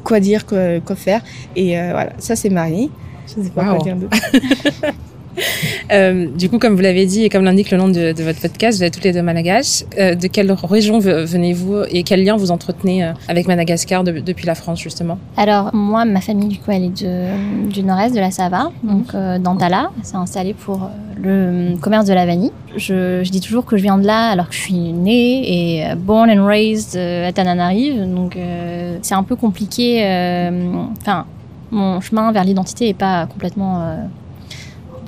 quoi 0.09 0.19
dire, 0.19 0.45
quoi, 0.45 0.79
quoi, 0.81 0.95
faire. 0.95 1.21
Et 1.56 1.75
voilà, 1.91 2.13
ça, 2.17 2.35
c'est 2.35 2.50
Marie. 2.50 2.91
Je 3.27 3.44
sais 3.44 3.50
pas 3.50 3.63
quoi 3.63 3.77
dire 3.77 3.95
d'autre. 3.95 4.17
Euh, 5.91 6.27
du 6.27 6.50
coup, 6.50 6.59
comme 6.59 6.75
vous 6.75 6.83
l'avez 6.83 7.07
dit 7.07 7.24
et 7.24 7.30
comme 7.30 7.44
l'indique 7.44 7.71
le 7.71 7.77
nom 7.80 7.88
de, 7.88 8.13
votre 8.21 8.39
podcast, 8.41 8.77
vous 8.77 8.83
êtes 8.83 8.94
toutes 8.94 9.06
les 9.06 9.12
deux 9.12 9.24
malgaches. 9.24 9.86
Euh, 9.97 10.13
de 10.13 10.27
quelle 10.27 10.51
région 10.51 11.00
venez-vous 11.00 11.81
et 11.89 12.03
quel 12.03 12.24
lien 12.24 12.38
vous 12.38 12.51
entretenez 12.51 13.03
euh, 13.03 13.13
avec 13.27 13.47
Madagascar 13.47 14.03
depuis 14.03 14.45
la 14.45 14.53
France 14.53 14.80
justement? 14.80 15.18
Alors 15.36 15.74
moi, 15.74 16.06
ma 16.06 16.21
famille 16.21 16.47
du 16.47 16.59
coup, 16.59 16.69
elle 16.69 16.83
est 16.83 17.69
du 17.69 17.83
nord-est 17.83 18.13
de 18.13 18.19
la 18.19 18.30
Sava, 18.30 18.71
donc 18.83 19.15
d'Antala. 19.15 19.89
s'est 20.03 20.15
installée 20.15 20.53
pour 20.53 20.91
le 21.19 21.75
commerce 21.77 22.06
de 22.06 22.13
la 22.13 22.27
vanille. 22.27 22.51
Je, 22.77 23.27
dis 23.27 23.42
toujours 23.42 23.65
que 23.65 23.75
je 23.75 23.81
viens 23.81 23.97
de 23.97 24.06
là 24.06 24.30
alors 24.30 24.47
que 24.47 24.53
je 24.53 24.62
suis 24.62 24.94
née 24.94 25.80
et 25.80 25.95
born 25.95 26.30
and 26.30 26.45
raised 26.45 26.95
à 26.97 27.31
Tananarive, 27.31 28.13
donc 28.13 28.38
c'est 29.01 29.15
un 29.15 29.24
peu 29.24 29.35
compliqué. 29.35 30.03
Enfin, 31.01 31.25
mon 31.71 32.00
chemin 32.00 32.31
vers 32.31 32.44
l'identité 32.44 32.89
est 32.89 32.94
pas 32.94 33.25
complètement 33.25 33.97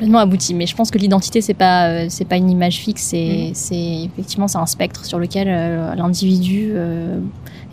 complètement 0.01 0.19
abouti. 0.19 0.55
Mais 0.55 0.65
je 0.65 0.75
pense 0.75 0.89
que 0.89 0.97
l'identité, 0.97 1.41
c'est 1.41 1.53
pas, 1.53 1.87
euh, 1.87 2.05
c'est 2.09 2.25
pas 2.25 2.37
une 2.37 2.49
image 2.49 2.77
fixe. 2.77 3.03
C'est, 3.03 3.51
mm. 3.51 4.09
effectivement, 4.13 4.47
c'est 4.47 4.57
un 4.57 4.65
spectre 4.65 5.05
sur 5.05 5.19
lequel 5.19 5.47
euh, 5.47 5.93
l'individu 5.93 6.71
euh, 6.73 7.19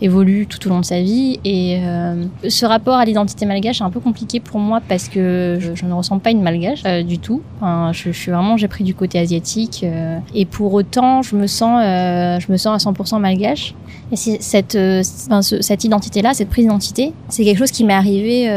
évolue 0.01 0.47
tout 0.47 0.65
au 0.67 0.69
long 0.69 0.79
de 0.79 0.85
sa 0.85 1.01
vie. 1.01 1.39
Et 1.45 1.81
ce 2.47 2.65
rapport 2.65 2.95
à 2.95 3.05
l'identité 3.05 3.45
malgache 3.45 3.81
est 3.81 3.83
un 3.83 3.89
peu 3.89 3.99
compliqué 3.99 4.39
pour 4.39 4.59
moi 4.59 4.81
parce 4.87 5.09
que 5.09 5.57
je, 5.59 5.85
ne 5.85 5.93
ressens 5.93 6.19
pas 6.19 6.31
une 6.31 6.41
malgache 6.41 6.83
du 7.05 7.19
tout. 7.19 7.41
je, 7.61 8.11
suis 8.11 8.31
vraiment, 8.31 8.57
j'ai 8.57 8.67
pris 8.67 8.83
du 8.83 8.93
côté 8.93 9.19
asiatique. 9.19 9.85
et 10.33 10.45
pour 10.45 10.73
autant, 10.73 11.21
je 11.21 11.35
me 11.35 11.47
sens, 11.47 11.81
je 11.83 12.51
me 12.51 12.57
sens 12.57 12.85
à 12.85 12.91
100% 12.91 13.19
malgache. 13.19 13.73
Et 14.11 14.15
cette, 14.15 14.77
cette 15.41 15.83
identité-là, 15.83 16.33
cette 16.33 16.49
prise 16.49 16.65
d'identité, 16.65 17.13
c'est 17.27 17.43
quelque 17.43 17.59
chose 17.59 17.71
qui 17.71 17.83
m'est 17.83 17.93
arrivé 17.93 18.49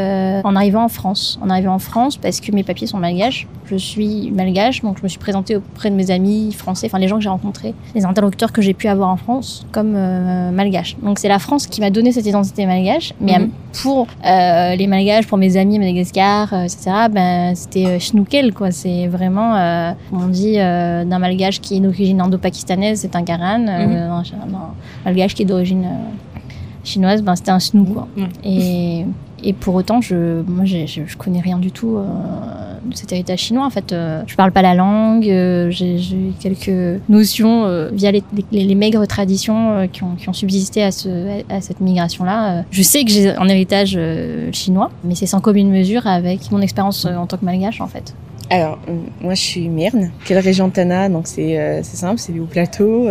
en 0.43 0.55
arrivant 0.55 0.83
en 0.83 0.89
France. 0.89 1.39
En 1.41 1.49
arrivant 1.49 1.75
en 1.75 1.79
France 1.79 2.17
parce 2.17 2.39
que 2.39 2.51
mes 2.51 2.63
papiers 2.63 2.87
sont 2.87 2.97
malgaches 2.97 3.47
je 3.65 3.75
suis 3.75 4.31
malgache, 4.31 4.81
donc 4.81 4.97
je 4.97 5.03
me 5.03 5.07
suis 5.07 5.19
présentée 5.19 5.55
auprès 5.55 5.89
de 5.89 5.95
mes 5.95 6.11
amis 6.11 6.51
français, 6.51 6.87
enfin 6.87 6.99
les 6.99 7.07
gens 7.07 7.17
que 7.17 7.23
j'ai 7.23 7.29
rencontrés, 7.29 7.73
les 7.95 8.05
interlocuteurs 8.05 8.51
que 8.51 8.61
j'ai 8.61 8.73
pu 8.73 8.87
avoir 8.87 9.09
en 9.09 9.17
France 9.17 9.65
comme 9.71 9.93
euh, 9.95 10.51
malgache. 10.51 10.95
Donc 11.01 11.19
c'est 11.19 11.27
la 11.33 11.39
France 11.39 11.65
qui 11.67 11.81
m'a 11.81 11.89
donné 11.89 12.11
cette 12.11 12.25
identité 12.25 12.65
malgache, 12.65 13.13
mais 13.19 13.39
mhm. 13.39 13.49
pour 13.81 14.07
euh, 14.23 14.75
les 14.75 14.87
malgaches, 14.87 15.25
pour 15.25 15.39
mes 15.39 15.57
amis 15.57 15.77
à 15.77 15.79
Madagascar, 15.79 16.53
euh, 16.53 16.63
etc., 16.63 16.91
ben, 17.11 17.55
c'était 17.55 17.99
schnoukel, 17.99 18.53
quoi. 18.53 18.69
C'est 18.71 19.07
vraiment, 19.07 19.51
on 20.11 20.27
dit 20.27 20.55
d'un 20.57 21.19
malgache 21.19 21.59
qui 21.59 21.77
est 21.77 21.79
d'origine 21.79 22.21
indo-pakistanaise, 22.21 22.99
c'est 23.01 23.15
un 23.15 23.23
karan, 23.23 23.59
mhm. 23.59 23.71
un, 23.71 24.23
malgache 25.05 25.33
qui 25.33 25.41
est 25.41 25.45
d'origine 25.45 25.87
chinoise, 26.83 27.21
ben, 27.23 27.35
c'était 27.35 27.51
un 27.51 27.59
snou, 27.59 27.85
quoi. 27.85 28.07
Et, 28.43 29.05
et 29.43 29.53
pour 29.53 29.75
autant, 29.75 30.01
je, 30.01 30.41
moi, 30.47 30.65
je, 30.65 30.85
je 30.85 31.17
connais 31.17 31.41
rien 31.41 31.57
du 31.57 31.71
tout 31.71 31.97
de 32.85 32.95
cet 32.95 33.11
héritage 33.11 33.39
chinois. 33.39 33.65
En 33.65 33.69
fait, 33.69 33.91
euh, 33.91 34.21
je 34.27 34.35
parle 34.35 34.51
pas 34.51 34.61
la 34.61 34.73
langue, 34.73 35.27
euh, 35.29 35.69
j'ai 35.69 35.99
quelques 36.39 37.01
notions 37.09 37.65
euh, 37.65 37.89
via 37.91 38.11
les, 38.11 38.23
les, 38.51 38.75
maigres 38.75 39.05
traditions 39.07 39.87
qui 39.91 40.03
ont, 40.03 40.15
qui, 40.15 40.29
ont, 40.29 40.33
subsisté 40.33 40.83
à, 40.83 40.91
ce, 40.91 41.41
à 41.49 41.61
cette 41.61 41.79
migration-là. 41.79 42.63
je 42.71 42.81
sais 42.81 43.03
que 43.03 43.11
j'ai 43.11 43.29
un 43.29 43.47
héritage 43.47 43.97
chinois, 44.51 44.91
mais 45.03 45.15
c'est 45.15 45.25
sans 45.25 45.39
commune 45.39 45.69
mesure 45.69 46.07
avec 46.07 46.51
mon 46.51 46.61
expérience 46.61 47.05
en 47.05 47.27
tant 47.27 47.37
que 47.37 47.45
malgache, 47.45 47.81
en 47.81 47.87
fait. 47.87 48.13
Alors, 48.49 48.77
moi 49.21 49.33
je 49.33 49.41
suis 49.41 49.67
Myrne, 49.69 50.11
quelle 50.25 50.37
région 50.37 50.69
Tana, 50.69 51.09
donc 51.09 51.27
c'est 51.27 51.81
simple, 51.83 52.19
c'est 52.19 52.37
au 52.39 52.45
plateau. 52.45 53.07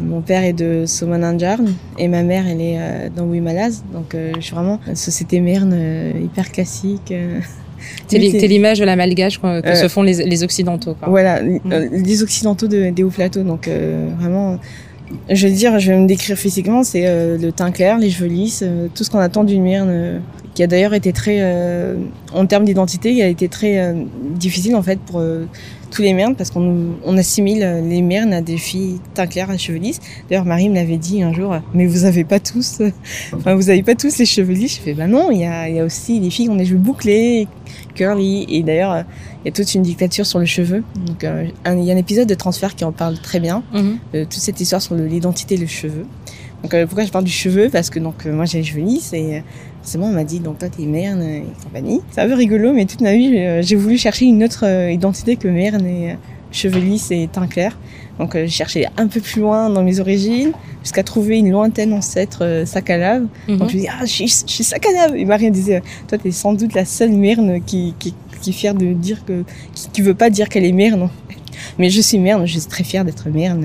mon 0.00 0.22
père 0.22 0.44
est 0.44 0.52
de 0.54 0.84
Somananjarn 0.86 1.74
et 1.98 2.08
ma 2.08 2.22
mère 2.22 2.46
elle 2.46 2.60
est 2.60 3.10
dans 3.14 3.24
Wimalaz, 3.24 3.82
donc 3.92 4.14
je 4.14 4.40
suis 4.40 4.54
vraiment 4.54 4.80
une 4.86 4.96
société 4.96 5.40
Myrne 5.40 5.76
hyper 6.22 6.50
classique. 6.50 7.12
C'est 8.06 8.18
l'image 8.18 8.78
de 8.78 8.84
la 8.84 8.96
malgache 8.96 9.40
que 9.40 9.46
euh, 9.46 9.74
se 9.74 9.88
font 9.88 10.02
les, 10.02 10.42
Occidentaux. 10.42 10.94
Quoi. 10.94 11.08
Voilà, 11.08 11.42
mm. 11.42 11.60
euh, 11.72 11.88
les 11.92 12.22
Occidentaux 12.22 12.68
de, 12.68 12.90
des 12.90 13.02
hauts 13.02 13.10
plateaux. 13.10 13.42
Donc 13.42 13.68
euh, 13.68 14.08
vraiment, 14.18 14.58
je 15.30 15.46
vais 15.46 15.52
dire, 15.52 15.78
je 15.78 15.92
vais 15.92 15.98
me 15.98 16.06
décrire 16.06 16.36
physiquement, 16.36 16.82
c'est 16.82 17.06
le 17.38 17.50
teint 17.50 17.70
clair, 17.70 17.98
les 17.98 18.10
cheveux 18.10 18.28
lisses, 18.28 18.64
tout 18.94 19.04
ce 19.04 19.10
qu'on 19.10 19.18
attend 19.18 19.44
d'une 19.44 19.62
myrne, 19.62 20.20
qui 20.54 20.62
a 20.62 20.66
d'ailleurs 20.66 20.94
été 20.94 21.12
très, 21.12 21.42
en 22.34 22.46
termes 22.46 22.64
d'identité, 22.64 23.12
il 23.12 23.22
a 23.22 23.28
été 23.28 23.48
très 23.48 23.94
difficile 24.34 24.76
en 24.76 24.82
fait 24.82 24.98
pour 24.98 25.22
tous 25.90 26.02
les 26.02 26.12
mernes 26.12 26.34
parce 26.36 26.50
qu'on 26.50 26.94
on 27.04 27.16
assimile 27.16 27.82
les 27.88 28.02
mernes 28.02 28.32
à 28.32 28.40
des 28.42 28.56
filles 28.56 29.00
teint 29.14 29.26
clair 29.26 29.50
à 29.50 29.56
cheveux 29.56 29.78
lisses. 29.78 30.00
D'ailleurs, 30.28 30.44
Marie 30.44 30.68
me 30.68 30.74
l'avait 30.74 30.96
dit 30.96 31.22
un 31.22 31.32
jour, 31.32 31.56
mais 31.74 31.86
vous 31.86 32.04
avez 32.04 32.24
pas 32.24 32.40
tous, 32.40 32.80
enfin, 33.32 33.54
vous 33.54 33.70
avez 33.70 33.82
pas 33.82 33.94
tous 33.94 34.18
les 34.18 34.26
cheveux 34.26 34.54
lisses. 34.54 34.76
Je 34.76 34.80
fais, 34.80 34.94
bah 34.94 35.06
non, 35.06 35.30
il 35.30 35.40
y 35.40 35.44
a, 35.44 35.68
y 35.68 35.80
a 35.80 35.84
aussi 35.84 36.20
des 36.20 36.30
filles 36.30 36.46
qui 36.46 36.50
ont 36.50 36.56
des 36.56 36.66
cheveux 36.66 36.78
bouclés, 36.78 37.48
curly. 37.94 38.46
Et 38.48 38.62
d'ailleurs, 38.62 39.04
il 39.44 39.48
y 39.48 39.48
a 39.48 39.52
toute 39.52 39.74
une 39.74 39.82
dictature 39.82 40.26
sur 40.26 40.38
les 40.38 40.46
cheveux. 40.46 40.82
Donc, 41.06 41.24
euh, 41.24 41.46
il 41.66 41.84
y 41.84 41.90
a 41.90 41.94
un 41.94 41.98
épisode 41.98 42.28
de 42.28 42.34
Transfert 42.34 42.74
qui 42.74 42.84
en 42.84 42.92
parle 42.92 43.18
très 43.18 43.40
bien, 43.40 43.62
mhm. 43.72 43.98
toute 44.12 44.32
cette 44.32 44.60
histoire 44.60 44.82
sur 44.82 44.94
l'identité 44.94 45.54
et 45.54 45.58
le 45.58 45.66
cheveu. 45.66 46.04
Donc 46.62 46.74
euh, 46.74 46.86
pourquoi 46.86 47.04
je 47.04 47.10
parle 47.10 47.24
du 47.24 47.32
cheveu? 47.32 47.68
Parce 47.70 47.90
que 47.90 47.98
donc 47.98 48.26
euh, 48.26 48.32
moi 48.32 48.44
j'ai 48.44 48.58
les 48.58 48.64
cheveux 48.64 48.82
lisses 48.82 49.12
et 49.12 49.42
forcément 49.88 50.08
on 50.08 50.12
m'a 50.12 50.24
dit 50.24 50.40
donc 50.40 50.58
toi 50.58 50.68
t'es 50.68 50.84
merne 50.84 51.22
et 51.22 51.44
compagnie. 51.62 52.02
C'est 52.10 52.20
un 52.20 52.28
peu 52.28 52.34
rigolo, 52.34 52.74
mais 52.74 52.84
toute 52.84 53.00
ma 53.00 53.14
vie 53.14 53.62
j'ai 53.62 53.74
voulu 53.74 53.96
chercher 53.96 54.26
une 54.26 54.44
autre 54.44 54.66
identité 54.90 55.36
que 55.36 55.48
merne 55.48 55.86
et 55.86 56.16
cheveux 56.52 56.80
lisses 56.80 57.10
et 57.10 57.26
teint 57.32 57.46
clair. 57.46 57.78
Donc 58.18 58.34
j'ai 58.34 58.48
cherché 58.48 58.86
un 58.98 59.06
peu 59.06 59.20
plus 59.20 59.40
loin 59.40 59.70
dans 59.70 59.82
mes 59.82 59.98
origines 60.00 60.52
jusqu'à 60.82 61.02
trouver 61.02 61.38
une 61.38 61.50
lointaine 61.50 61.94
ancêtre 61.94 62.64
sac 62.66 62.90
à 62.90 62.98
lave. 62.98 63.26
Donc 63.48 63.70
je 63.70 63.76
me 63.76 63.80
dis 63.80 63.88
ah 63.88 64.04
je 64.04 64.12
suis, 64.12 64.26
je 64.46 64.52
suis 64.52 64.64
sac 64.64 64.84
à 64.84 64.92
lave. 64.92 65.16
Et 65.16 65.24
Marie 65.24 65.50
disait 65.50 65.82
toi 66.06 66.18
t'es 66.18 66.32
sans 66.32 66.52
doute 66.52 66.74
la 66.74 66.84
seule 66.84 67.12
merne 67.12 67.62
qui, 67.64 67.94
qui, 67.98 68.14
qui 68.42 68.50
est 68.50 68.52
fière 68.52 68.74
de 68.74 68.92
dire 68.92 69.24
que 69.24 69.42
qui, 69.74 69.88
qui 69.88 70.02
veut 70.02 70.14
pas 70.14 70.28
dire 70.28 70.50
qu'elle 70.50 70.66
est 70.66 70.72
merne 70.72 71.08
mais 71.78 71.90
je 71.90 72.00
suis 72.00 72.18
mère, 72.18 72.44
je 72.46 72.58
suis 72.58 72.68
très 72.68 72.84
fière 72.84 73.04
d'être 73.04 73.28
mère. 73.28 73.56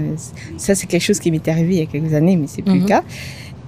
Ça, 0.57 0.75
c'est 0.75 0.87
quelque 0.87 1.03
chose 1.03 1.19
qui 1.19 1.31
m'est 1.31 1.47
arrivé 1.47 1.75
il 1.75 1.79
y 1.79 1.81
a 1.81 1.85
quelques 1.85 2.13
années, 2.13 2.35
mais 2.35 2.47
c'est 2.47 2.61
plus 2.61 2.75
le 2.75 2.81
mhm. 2.81 2.87
cas. 2.87 3.03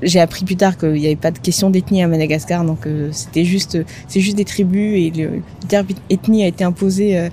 J'ai 0.02 0.20
appris 0.20 0.44
plus 0.44 0.58
tard 0.58 0.78
qu'il 0.78 0.94
n'y 0.94 1.06
avait 1.06 1.16
pas 1.16 1.32
de 1.32 1.40
question 1.40 1.70
d'ethnie 1.70 2.04
à 2.04 2.08
Madagascar, 2.08 2.66
donc 2.66 2.86
euh, 2.86 3.10
c'était 3.12 3.46
juste, 3.46 3.78
c'est 4.08 4.20
juste 4.20 4.36
des 4.36 4.46
tribus 4.46 4.98
et 4.98 5.12
le, 5.16 5.42
terme 5.68 5.88
ethnie 6.10 6.44
a 6.44 6.48
été 6.48 6.64
imposé 6.66 7.18
euh, 7.18 7.30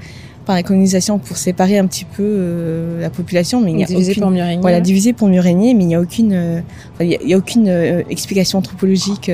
par 0.47 0.55
la 0.55 0.63
colonisation 0.63 1.19
pour 1.19 1.37
séparer 1.37 1.79
un 1.79 1.87
petit 1.87 2.05
peu 2.05 2.23
euh, 2.23 3.01
la 3.01 3.11
population, 3.11 3.61
mais 3.61 3.73
il 3.73 3.81
y 3.81 3.83
a 3.83 3.87
divisé 3.87 4.15
pour 4.15 4.31
mieux 4.31 4.43
régner. 4.43 4.61
Voilà, 4.61 4.81
divisé 4.81 5.13
pour 5.13 5.29
mieux 5.29 5.41
régner, 5.41 5.75
mais 5.75 5.83
il 5.83 5.89
n'y 5.89 5.95
a 5.97 6.01
aucune, 6.01 6.63
il 7.01 7.19
y 7.27 7.35
a, 7.35 7.37
aucune 7.37 7.69
explication 8.09 8.61
anthropologique 8.61 9.31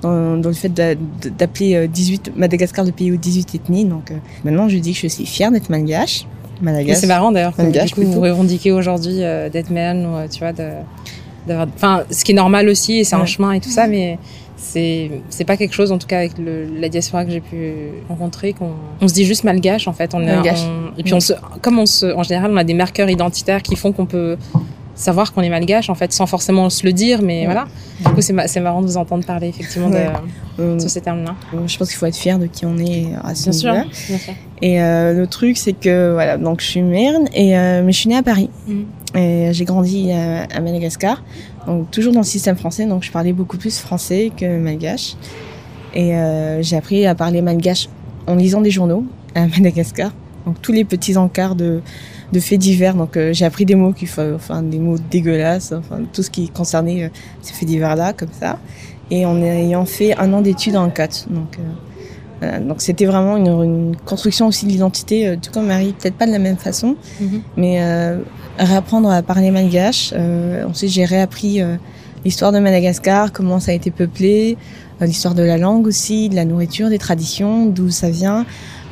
dans, 0.00 0.36
dans, 0.36 0.48
le 0.48 0.54
fait 0.54 0.72
d'appeler 0.72 1.88
18 1.88 2.32
Madagascar 2.36 2.84
le 2.84 2.92
pays 2.92 3.10
aux 3.10 3.16
18 3.16 3.56
ethnies. 3.56 3.84
Donc 3.84 4.12
maintenant, 4.44 4.68
je 4.68 4.78
dis 4.78 4.92
que 4.92 5.00
je 5.00 5.08
suis 5.08 5.26
fière 5.26 5.50
d'être 5.50 5.70
malgache. 5.70 6.26
C'est 6.94 7.06
marrant 7.06 7.32
d'ailleurs. 7.32 7.54
Du 7.56 7.94
coup, 7.94 8.02
vous 8.02 8.20
revendiquez 8.20 8.70
aujourd'hui 8.70 9.16
d'être 9.16 9.70
man 9.70 10.06
ou 10.06 10.28
tu 10.28 10.38
vois, 10.38 10.52
de, 10.52 10.70
enfin, 11.48 12.04
ce 12.10 12.24
qui 12.24 12.32
est 12.32 12.34
normal 12.34 12.68
aussi 12.68 12.98
et 12.98 13.04
c'est 13.04 13.16
un 13.16 13.26
chemin 13.26 13.52
et 13.52 13.60
tout 13.60 13.70
ça, 13.70 13.86
mais 13.86 14.18
c'est 14.56 15.10
c'est 15.28 15.44
pas 15.44 15.56
quelque 15.56 15.74
chose 15.74 15.92
en 15.92 15.98
tout 15.98 16.06
cas 16.06 16.18
avec 16.18 16.38
le, 16.38 16.66
la 16.78 16.88
diaspora 16.88 17.24
que 17.24 17.30
j'ai 17.30 17.40
pu 17.40 17.74
rencontrer 18.08 18.52
qu'on 18.52 18.72
on 19.00 19.08
se 19.08 19.14
dit 19.14 19.24
juste 19.24 19.44
malgache 19.44 19.88
en 19.88 19.92
fait. 19.92 20.14
On 20.14 20.22
est 20.26 20.50
et 20.96 21.02
puis 21.02 21.14
on 21.14 21.20
se 21.20 21.32
comme 21.60 21.78
on 21.78 21.86
se 21.86 22.06
en 22.06 22.22
général 22.22 22.50
on 22.52 22.56
a 22.56 22.64
des 22.64 22.74
marqueurs 22.74 23.10
identitaires 23.10 23.62
qui 23.62 23.76
font 23.76 23.92
qu'on 23.92 24.06
peut 24.06 24.36
savoir 24.94 25.32
qu'on 25.32 25.42
est 25.42 25.48
malgache 25.48 25.90
en 25.90 25.94
fait 25.94 26.12
sans 26.12 26.26
forcément 26.26 26.70
se 26.70 26.84
le 26.86 26.92
dire 26.92 27.20
mais 27.22 27.44
voilà. 27.44 27.66
Du 28.04 28.12
coup 28.12 28.20
c'est 28.20 28.60
marrant 28.60 28.80
de 28.80 28.86
vous 28.86 28.96
entendre 28.96 29.24
parler 29.24 29.48
effectivement 29.48 29.90
de, 29.90 29.98
euh, 30.60 30.78
ces 30.78 31.00
termes-là. 31.00 31.34
je 31.66 31.78
pense 31.78 31.88
qu'il 31.88 31.98
faut 31.98 32.06
être 32.06 32.16
fier 32.16 32.38
de 32.38 32.46
qui 32.46 32.64
on 32.66 32.78
est 32.78 33.08
à 33.22 33.34
ce 33.34 33.50
bien, 33.50 33.86
bien 34.08 34.18
sûr. 34.18 34.34
et 34.62 34.80
euh, 34.80 35.12
le 35.12 35.26
truc 35.26 35.56
c'est 35.56 35.72
que 35.72 36.12
voilà 36.12 36.36
donc 36.36 36.60
je 36.60 36.66
suis 36.66 36.82
merne 36.82 37.26
et 37.34 37.58
euh, 37.58 37.82
mais 37.84 37.92
je 37.92 37.98
suis 37.98 38.08
née 38.08 38.16
à 38.16 38.22
Paris. 38.22 38.50
Mm. 38.66 39.16
et 39.16 39.48
j'ai 39.52 39.64
grandi 39.64 40.12
à, 40.12 40.60
Madagascar. 40.60 41.22
Donc 41.66 41.90
toujours 41.90 42.12
dans 42.12 42.20
le 42.20 42.24
système 42.24 42.56
français 42.56 42.86
donc 42.86 43.02
je 43.02 43.10
parlais 43.10 43.32
beaucoup 43.32 43.56
plus 43.56 43.78
français 43.78 44.30
que 44.36 44.58
malgache. 44.58 45.16
Et 45.96 46.12
j'ai 46.60 46.76
appris 46.76 47.06
à 47.06 47.14
parler 47.14 47.40
malgache 47.40 47.88
en 48.26 48.34
lisant 48.34 48.60
des 48.60 48.70
journaux 48.70 49.04
à 49.36 49.46
Madagascar 49.46 50.10
donc 50.46 50.60
tous 50.60 50.72
les 50.72 50.84
petits 50.84 51.16
encarts 51.16 51.54
de 51.54 51.80
de 52.34 52.40
faits 52.40 52.58
divers. 52.58 52.94
Donc 52.94 53.16
euh, 53.16 53.32
j'ai 53.32 53.46
appris 53.46 53.64
des 53.64 53.74
mots 53.74 53.92
qui, 53.92 54.08
enfin 54.34 54.62
des 54.62 54.78
mots 54.78 54.98
dégueulasses, 55.10 55.72
enfin 55.72 56.02
tout 56.12 56.22
ce 56.22 56.30
qui 56.30 56.48
concernait 56.48 57.04
euh, 57.04 57.08
ces 57.40 57.54
faits 57.54 57.68
divers 57.68 57.96
là, 57.96 58.12
comme 58.12 58.32
ça. 58.38 58.58
Et 59.10 59.24
en 59.24 59.40
ayant 59.40 59.84
fait 59.84 60.16
un 60.18 60.32
an 60.32 60.42
d'études 60.42 60.76
en 60.76 60.90
CAT. 60.90 61.26
Donc 61.30 61.58
euh, 62.42 62.60
donc 62.60 62.82
c'était 62.82 63.06
vraiment 63.06 63.36
une, 63.36 63.96
construction 64.04 64.48
aussi 64.48 64.66
de 64.66 64.70
l'identité, 64.70 65.38
tout 65.40 65.50
comme 65.50 65.66
Marie, 65.66 65.94
peut-être 65.98 66.16
pas 66.16 66.26
de 66.26 66.32
la 66.32 66.38
même 66.38 66.58
façon, 66.58 66.96
mhm. 67.20 67.40
mais 67.56 67.80
réapprendre 68.58 69.08
à 69.08 69.22
parler 69.22 69.50
malgache. 69.50 70.12
ensuite 70.68 70.90
j'ai 70.90 71.06
réappris 71.06 71.62
l'histoire 72.22 72.52
de 72.52 72.58
Madagascar, 72.58 73.32
comment 73.32 73.60
ça 73.60 73.70
a 73.70 73.74
été 73.74 73.90
peuplé, 73.90 74.58
l'histoire 75.00 75.34
de 75.34 75.42
la 75.42 75.56
langue 75.56 75.86
aussi, 75.86 76.28
de 76.28 76.34
la 76.34 76.44
nourriture, 76.44 76.90
des 76.90 76.98
traditions, 76.98 77.64
d'où 77.66 77.88
ça 77.88 78.10
vient, 78.10 78.44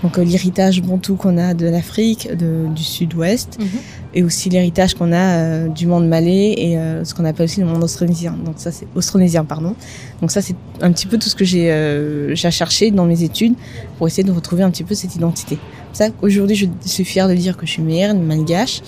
donc 0.03 0.19
euh, 0.19 0.25
l'héritage 0.25 0.83
bantou 0.83 1.17
qu'on 1.17 1.39
a 1.39 1.55
de 1.55 1.67
l'Afrique, 1.67 2.29
du 2.33 2.83
sud-ouest, 2.83 3.59
mhm. 3.59 3.67
et 4.15 4.23
aussi 4.23 4.51
l'héritage 4.51 4.95
qu'on 4.95 5.13
a 5.13 5.17
euh, 5.17 5.69
du 5.69 5.87
monde 5.87 6.09
malais 6.09 6.55
et 6.57 6.77
euh, 6.77 7.05
ce 7.05 7.15
qu'on 7.15 7.25
appelle 7.25 7.45
aussi 7.45 7.61
le 7.61 7.67
monde 7.67 7.83
austronésien. 7.85 8.37
Donc 8.45 8.55
ça 8.59 8.73
c'est 8.73 8.87
austronésien 8.95 9.45
pardon. 9.45 9.75
Donc 10.21 10.33
ça 10.33 10.43
c'est 10.43 10.57
un 10.81 10.93
petit 10.93 11.07
peu 11.07 11.19
tout 11.19 11.29
ce 11.29 11.37
que 11.37 11.45
j'ai 11.45 11.63
j'ai 12.35 12.51
cherché 12.51 12.91
dans 12.91 13.05
mes 13.05 13.23
études 13.23 13.55
pour 13.97 14.07
essayer 14.07 14.25
de 14.25 14.33
retrouver 14.33 14.63
un 14.63 14.71
petit 14.71 14.85
peu 14.85 14.95
cette 14.95 15.15
identité. 15.15 15.59
ça 15.93 16.09
aujourd'hui 16.23 16.57
je 16.57 16.67
suis 16.85 17.05
fière 17.05 17.29
de 17.29 17.35
dire 17.35 17.57
que 17.57 17.67
je 17.67 17.73
suis 17.73 17.83
meilleure, 17.83 18.15
malgache 18.15 18.83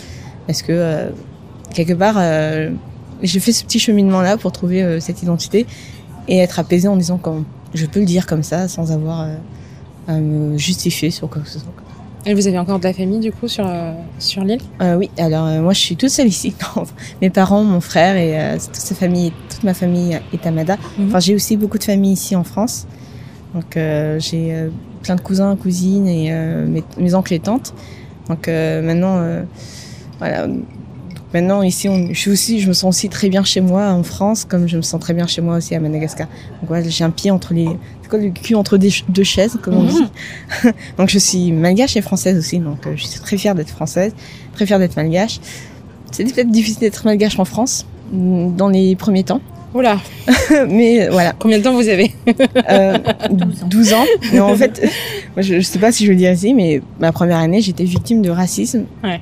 parce 0.47 0.63
que 0.63 1.11
quelque 1.73 1.93
part 1.93 2.17
j'ai 3.23 3.41
fait 3.41 3.53
ce 3.53 3.65
petit 3.65 3.79
cheminement 3.79 4.23
là 4.23 4.37
pour 4.37 4.53
trouver 4.53 5.01
cette 5.01 5.23
identité 5.23 5.67
et 6.29 6.39
être 6.39 6.59
apaisée 6.59 6.89
en 6.89 6.97
disant 6.97 7.19
que 7.19 7.31
je 7.75 7.87
peux 7.87 8.01
le 8.01 8.07
dire 8.07 8.27
comme 8.27 8.43
ça 8.43 8.69
sans 8.69 8.93
avoir 8.93 9.29
à 10.07 10.15
me 10.15 10.57
justifier 10.59 11.11
sur 11.11 11.29
quoi 11.29 11.43
que 11.43 11.49
ce 11.49 11.59
soit. 11.59 11.73
Et 12.27 12.33
vous 12.33 12.47
avez 12.47 12.59
encore 12.59 12.79
de 12.79 12.85
la 12.85 12.95
famille 12.95 13.21
du 13.21 13.33
coup 13.33 13.49
sur, 13.49 13.67
euh, 13.67 13.93
sur 14.19 14.45
l'île? 14.45 14.61
Euh, 14.81 14.97
Oui, 14.97 15.11
alors 15.19 15.47
euh, 15.47 15.61
moi 15.61 15.75
je 15.75 15.81
suis 15.81 15.97
toute 15.97 16.09
seule 16.09 16.29
ici. 16.29 16.55
Mes 17.23 17.29
parents, 17.29 17.63
mon 17.65 17.81
frère 17.81 18.17
et 18.17 18.59
toute 18.59 18.77
sa 18.77 18.95
famille, 18.95 19.33
toute 19.51 19.63
ma 19.63 19.75
famille 19.75 20.19
est 20.33 20.47
à 20.47 20.51
Mada. 20.51 20.77
Mhm. 20.99 21.09
Enfin, 21.09 21.21
j'ai 21.21 21.35
aussi 21.35 21.57
beaucoup 21.57 21.79
de 21.79 21.85
famille 21.85 22.13
ici 22.13 22.35
en 22.35 22.45
France. 22.45 22.87
Donc 23.55 23.77
j'ai 23.77 24.69
plein 25.03 25.15
de 25.15 25.21
cousins, 25.21 25.55
cousines 25.55 26.09
et 26.09 26.33
mes, 26.33 26.83
mes, 26.97 27.15
oncles 27.15 27.35
et 27.35 27.39
tantes. 27.39 27.73
Donc 28.29 28.49
maintenant, 28.49 29.23
voilà, 30.19 30.49
Maintenant, 31.35 31.63
ici, 31.63 31.89
on, 31.89 32.11
je, 32.11 32.15
suis 32.15 32.31
aussi, 32.31 32.61
je 32.61 32.69
me 32.69 32.73
sens 32.73 32.95
aussi 32.97 33.09
très 33.09 33.29
bien 33.29 33.43
chez 33.43 33.61
moi 33.61 33.89
en 33.89 34.05
France, 34.05 34.45
comme 34.45 34.69
je 34.69 34.77
me 34.77 34.83
sens 34.83 35.01
très 35.01 35.15
bien 35.15 35.27
chez 35.27 35.43
moi 35.43 35.57
aussi 35.57 35.75
à 35.75 35.81
Madagascar. 35.81 36.29
Donc 36.29 36.69
voilà, 36.69 36.89
j'ai 36.89 37.03
un 37.03 37.11
pied 37.11 37.33
entre 37.33 37.53
les, 37.55 37.67
quoi, 38.15 38.19
le 38.19 38.31
cul 38.31 38.55
entre 38.55 38.79
deux 38.79 39.25
chaises, 39.25 39.59
comme 39.63 39.75
on 39.75 39.83
mhm. 39.83 39.89
dit. 39.89 40.69
donc 40.99 41.09
je 41.09 41.19
suis 41.19 41.53
malgache 41.53 41.97
et 41.97 42.03
française 42.03 42.39
aussi, 42.39 42.59
donc 42.59 42.87
euh, 42.87 42.93
je 42.97 43.05
suis 43.05 43.21
très 43.21 43.37
fière 43.37 43.55
d'être 43.55 43.71
française, 43.71 44.15
très 44.55 44.67
fière 44.67 44.79
d'être 44.79 44.97
malgache. 44.97 45.41
C'est 46.11 46.25
peut-être 46.25 46.51
difficile 46.51 46.81
d'être 46.81 47.05
malgache 47.05 47.39
en 47.39 47.45
France, 47.45 47.87
mm, 48.13 48.57
dans 48.57 48.69
les 48.69 48.95
premiers 48.97 49.25
temps. 49.25 49.41
Oula 49.75 49.99
Mais 50.69 51.09
voilà. 51.09 51.35
Combien 51.37 51.59
de 51.59 51.65
temps 51.65 51.75
vous 51.75 51.89
avez 51.89 52.13
euh, 52.71 52.97
12 53.67 53.93
ans. 53.93 54.05
Mais 54.33 54.39
en 54.39 54.55
fait, 54.55 54.89
je, 55.37 55.55
ne 55.55 55.61
sais 55.61 55.81
pas 55.81 55.91
si 55.91 56.07
je 56.07 56.13
le 56.13 56.17
dire 56.17 56.31
ici, 56.31 56.55
mais 56.55 56.81
ma 57.01 57.11
première 57.11 57.39
année, 57.39 57.61
j'étais 57.61 57.83
victime 57.83 58.23
de 58.23 58.31
racisme. 58.31 58.85
Ouais. 59.03 59.21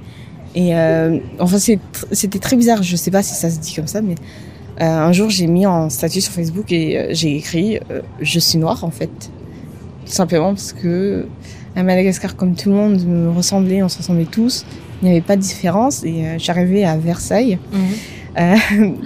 Et 0.55 0.77
euh, 0.77 1.19
enfin, 1.39 1.57
c'était 1.59 2.39
très 2.39 2.57
bizarre. 2.57 2.83
Je 2.83 2.97
sais 2.97 3.11
pas 3.11 3.23
si 3.23 3.35
ça 3.35 3.49
se 3.49 3.59
dit 3.59 3.73
comme 3.75 3.87
ça, 3.87 4.03
mais 4.03 4.15
euh, 4.15 4.17
un 4.79 5.13
jour, 5.13 5.31
j'ai 5.31 5.47
mis 5.47 5.67
en 5.67 5.91
statut 5.91 6.21
sur 6.21 6.33
Facebook 6.33 6.73
et 6.73 6.99
euh, 6.99 7.07
j'ai 7.11 7.37
écrit 7.37 7.79
Je 8.21 8.39
suis 8.39 8.59
noire, 8.59 8.85
en 8.85 8.91
fait. 8.91 9.11
Tout 10.07 10.13
simplement 10.13 10.55
parce 10.55 10.73
que 10.73 11.27
à 11.77 11.83
Madagascar, 11.83 12.37
comme 12.37 12.55
tout 12.55 12.69
le 12.69 12.75
monde 12.75 13.05
me 13.07 13.31
ressemblait, 13.31 13.83
on 13.83 13.89
se 13.89 13.99
ressemblait 13.99 14.27
tous. 14.27 14.65
Il 15.01 15.07
n'y 15.07 15.11
avait 15.13 15.21
pas 15.21 15.37
de 15.37 15.43
différence. 15.43 16.05
Et 16.05 16.25
j'arrivais 16.39 16.85
à 16.85 16.97
Versailles. 16.97 17.59
Mhm. 17.73 17.81
Euh... 18.39 18.57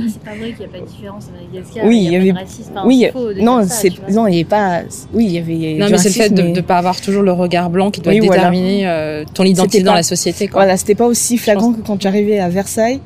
C'est 0.09 0.23
pas 0.23 0.37
vrai 0.37 0.53
qu'il 0.53 0.59
n'y 0.61 0.65
a 0.65 0.69
pas 0.69 0.79
de 0.79 0.87
différence 0.91 1.25
à 1.29 1.33
Madagascar. 1.33 1.85
Oui, 1.85 2.05
il 2.05 2.13
y, 2.13 2.17
avait. 2.17 2.33
Racisme, 2.33 2.73
oui, 2.85 3.07
non, 3.37 3.65
c'est 3.69 3.91
non, 4.11 4.27
il 4.27 4.31
n'y 4.31 4.37
avait 4.37 4.45
pas. 4.45 4.83
Oui, 5.13 5.25
il 5.27 5.33
y 5.33 5.39
avait. 5.39 5.79
Non, 5.79 5.89
mais 5.91 5.99
c'est 5.99 6.09
le 6.09 6.15
fait 6.15 6.31
de 6.31 6.43
ne 6.43 6.61
pas 6.61 6.79
avoir 6.79 7.01
toujours 7.01 7.23
le 7.23 7.33
regard 7.33 7.71
blanc 7.71 7.91
qui 7.91 8.01
doit 8.01 8.13
déterminer 8.13 8.87
euh, 8.87 9.25
ton 9.35 9.45
identité 9.45 9.83
dans 9.83 9.95
la 9.95 10.03
société. 10.03 10.49
Quoi. 10.49 10.63
Voilà, 10.63 10.77
c'était 10.77 10.95
pas 10.95 11.07
aussi 11.07 11.39
flagrant 11.39 11.73
que 11.73 11.81
quand 11.81 12.01
j'arrivais 12.01 12.39
à 12.39 12.49
Versailles 12.49 13.01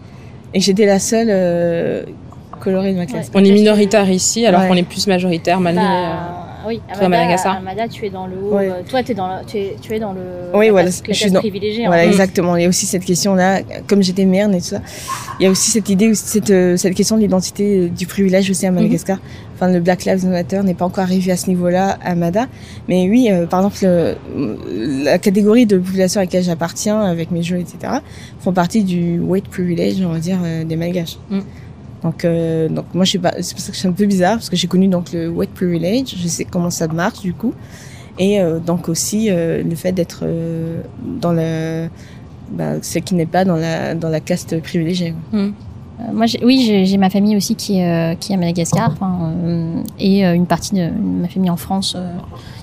et 0.53 0.61
j'étais 0.61 0.87
la 0.87 0.99
seule 0.99 1.29
euh, 1.31 2.03
colorée 2.61 2.93
de 2.93 2.99
ma 2.99 3.07
classe. 3.07 3.31
On 3.35 3.45
est 3.45 3.51
minoritaire 3.51 4.09
ici, 4.11 4.47
alors 4.47 4.67
qu'on 4.69 4.77
est 4.77 4.83
plus 4.83 5.07
majoritaire 5.07 5.61
malgré. 5.61 5.83
Bah, 5.83 6.41
euh, 6.65 6.69
oui, 6.69 6.81
à 6.89 7.09
Madagascar. 7.09 7.61
tu 7.91 8.07
es 8.07 8.11
dans 8.11 8.27
le 8.27 8.37
haut. 8.37 8.59
Euh, 8.59 8.83
toi, 8.89 9.01
es 9.01 9.15
dans 9.15 9.29
le, 9.29 9.45
tu, 9.47 9.59
es, 9.59 9.77
tu 9.81 9.95
es 9.95 9.99
dans 9.99 10.13
le. 10.13 10.21
Oui, 10.55 10.69
voilà. 10.69 10.91
je 10.91 11.13
suis 11.13 11.31
dans... 11.31 11.41
privilégiée. 11.41 11.87
Voilà, 11.87 12.07
exactement. 12.07 12.57
Il 12.57 12.63
y 12.63 12.67
a 12.67 12.69
aussi 12.69 12.87
cette 12.87 13.05
question-là, 13.05 13.61
comme 13.87 14.03
j'étais 14.03 14.25
merde 14.25 14.55
et 14.55 14.59
tout 14.59 14.67
ça. 14.67 14.81
Il 15.39 15.45
y 15.45 15.47
a 15.47 15.51
aussi 15.51 15.71
cette 15.71 15.89
idée, 15.89 16.15
cette, 16.15 16.51
euh, 16.51 16.77
cette 16.77 16.95
question 16.95 17.17
de 17.17 17.23
l'identité 17.23 17.89
du 17.89 18.07
privilège 18.07 18.51
aussi 18.51 18.67
à 18.67 18.71
Madagascar. 18.71 19.17
Mhm. 19.17 19.23
Enfin, 19.55 19.73
le 19.73 19.81
Black 19.81 20.05
Lives 20.05 20.27
Matter 20.27 20.63
n'est 20.63 20.75
pas 20.75 20.87
encore 20.87 21.05
arrivé 21.05 21.33
à 21.33 21.37
ce 21.37 21.49
niveau-là 21.49 21.99
à 22.03 22.15
Mada. 22.15 22.47
Mais 22.89 23.09
oui, 23.11 23.29
par 23.51 23.61
exemple, 23.61 24.17
la 25.05 25.19
catégorie 25.19 25.67
de 25.67 25.77
population 25.77 26.21
à 26.21 26.25
laquelle 26.25 26.43
j'appartiens, 26.43 27.01
avec 27.01 27.31
mes 27.31 27.43
jeux, 27.43 27.59
etc., 27.59 27.95
font 28.39 28.53
partie 28.53 28.85
du 28.85 29.19
white 29.19 29.49
privilege, 29.49 30.03
on 30.03 30.13
va 30.13 30.19
dire, 30.19 30.39
des 30.65 30.77
Malgaches. 30.77 31.19
Mhm. 31.29 31.43
Donc, 32.03 32.25
euh, 32.25 32.69
donc 32.69 32.87
moi, 32.95 33.05
je 33.05 33.13
sais 33.13 33.19
pas, 33.19 33.35
c'est 33.41 33.55
pour 33.55 33.63
ça 33.63 33.73
que 33.73 33.77
c'est 33.77 33.89
un 33.89 33.93
peu 33.93 34.07
bizarre 34.07 34.37
parce 34.37 34.49
que 34.49 34.57
j'ai 34.57 34.67
connu 34.67 34.89
donc 34.89 35.13
le 35.13 35.29
white 35.29 35.51
privilege, 35.51 36.15
je 36.17 36.29
sais 36.29 36.45
comment 36.45 36.71
ça 36.71 36.89
marche 36.89 37.21
du 37.21 37.35
coup, 37.35 37.53
et 38.19 38.41
euh, 38.41 38.59
donc 38.59 38.89
aussi 38.89 39.29
euh, 39.31 39.63
le 39.63 39.75
fait 39.75 39.93
d'être 39.93 40.25
dans 41.21 41.33
le, 41.33 41.89
bah, 42.53 42.83
ce 42.83 42.99
qui 43.01 43.15
n'est 43.15 43.27
pas 43.27 43.45
dans 43.45 43.57
la 43.57 43.95
dans 43.95 44.09
la 44.09 44.21
caste 44.21 44.61
privilégiée. 44.63 45.15
Hmm. 45.33 45.51
moi, 46.15 46.25
oui, 46.43 46.85
j'ai 46.87 46.97
ma 46.97 47.11
famille 47.11 47.37
aussi 47.37 47.55
qui 47.55 47.75
qui 47.75 48.33
est 48.33 48.35
à 48.35 48.39
Madagascar, 48.39 48.95
et 49.99 50.25
une 50.25 50.47
partie 50.47 50.75
de 50.75 50.89
ma 50.91 51.29
famille 51.29 51.51
en 51.51 51.59
France, 51.59 51.97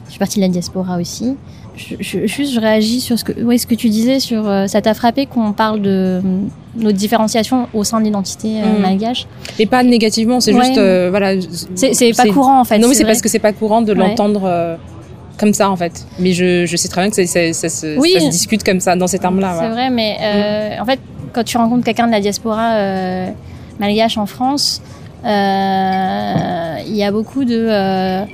qui 0.08 0.14
fait 0.14 0.20
partie 0.20 0.40
de 0.40 0.46
la 0.46 0.50
diaspora 0.50 0.98
aussi 0.98 1.36
je, 1.78 2.26
juste, 2.26 2.54
je 2.54 2.60
réagis 2.60 3.02
sur 3.02 3.18
ce 3.20 3.24
que, 3.24 3.42
ouais, 3.42 3.58
ce 3.58 3.68
que 3.68 3.76
tu 3.76 3.90
disais 3.90 4.20
sur. 4.20 4.48
Euh, 4.48 4.68
ça 4.68 4.82
t'a 4.82 4.94
frappé 4.94 5.26
qu'on 5.26 5.54
parle 5.54 5.82
de 5.82 5.90
euh, 5.90 6.22
notre 6.76 6.98
différenciation 6.98 7.68
au 7.74 7.84
sein 7.84 8.00
de 8.00 8.06
l'identité 8.06 8.62
euh, 8.62 8.78
mm. 8.78 8.82
malgache? 8.82 9.28
Et 9.60 9.66
pas 9.66 9.84
négativement, 9.84 10.40
c'est 10.40 10.54
juste, 10.54 10.80
voilà. 11.10 11.40
C'est 11.76 12.16
pas 12.16 12.28
courant 12.28 12.60
en 12.60 12.64
fait. 12.64 12.80
Non, 12.80 12.88
mais 12.88 12.96
c'est 12.96 13.06
parce 13.06 13.22
que 13.22 13.30
c'est 13.30 13.40
pas 13.40 13.54
courant 13.54 13.82
de 13.82 13.94
l'entendre 13.94 14.78
comme 15.38 15.54
ça 15.54 15.70
en 15.70 15.76
fait. 15.76 16.06
Mais 16.20 16.34
je, 16.34 16.66
je 16.66 16.78
sais 16.78 16.88
très 16.88 17.02
bien 17.02 17.12
que 17.12 17.16
ça, 17.16 17.54
ça, 17.54 17.70
se, 17.70 17.98
oui. 18.00 18.14
ça, 18.14 18.22
se, 18.22 18.30
discute 18.30 18.64
comme 18.64 18.80
ça 18.80 18.96
dans 18.96 19.08
ces 19.08 19.20
termes-là. 19.20 19.58
C'est 19.60 19.70
vrai, 19.70 19.90
mais 19.90 20.18
mm. 20.78 20.82
en 20.82 20.86
fait, 20.86 21.00
quand 21.34 21.44
tu 21.44 21.58
rencontres 21.58 21.84
quelqu'un 21.84 22.08
de 22.08 22.12
la 22.12 22.22
diaspora 22.22 22.76
malgache 23.80 24.18
en 24.18 24.26
France, 24.26 24.82
il 25.24 26.96
y 26.96 27.04
a 27.04 27.12
beaucoup 27.12 27.46
de 27.46 28.26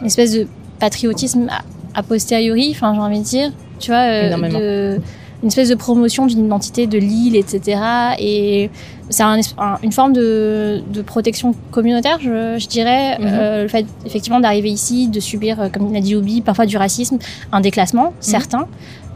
une 0.00 0.06
espèce 0.06 0.32
de 0.32 0.46
patriotisme 0.78 1.48
a 1.94 2.02
posteriori, 2.02 2.70
enfin 2.70 2.94
j'ai 2.94 3.00
envie 3.00 3.18
de 3.18 3.24
dire, 3.24 3.52
tu 3.78 3.90
vois, 3.90 4.00
euh, 4.00 4.98
une 5.42 5.48
espèce 5.48 5.68
de 5.68 5.74
promotion 5.74 6.26
d'une 6.26 6.46
identité 6.46 6.86
de 6.86 6.98
l'île, 6.98 7.36
etc. 7.36 7.80
Et 8.18 8.70
c'est 9.08 9.22
une 9.22 9.92
forme 9.92 10.12
de, 10.12 10.82
protection 11.06 11.54
communautaire, 11.70 12.18
je, 12.20 12.66
dirais. 12.66 13.18
Mhm. 13.18 13.26
Euh, 13.26 13.62
le 13.62 13.68
fait 13.68 13.86
effectivement 14.04 14.40
d'arriver 14.40 14.70
ici, 14.70 15.08
de 15.08 15.20
subir, 15.20 15.60
euh, 15.60 15.68
comme 15.68 15.92
l'a 15.92 16.00
dit 16.00 16.14
Obi, 16.14 16.40
parfois 16.40 16.66
du 16.66 16.76
racisme, 16.76 17.18
un 17.52 17.60
déclassement, 17.60 18.06
mhm. 18.06 18.12
certain. 18.20 18.66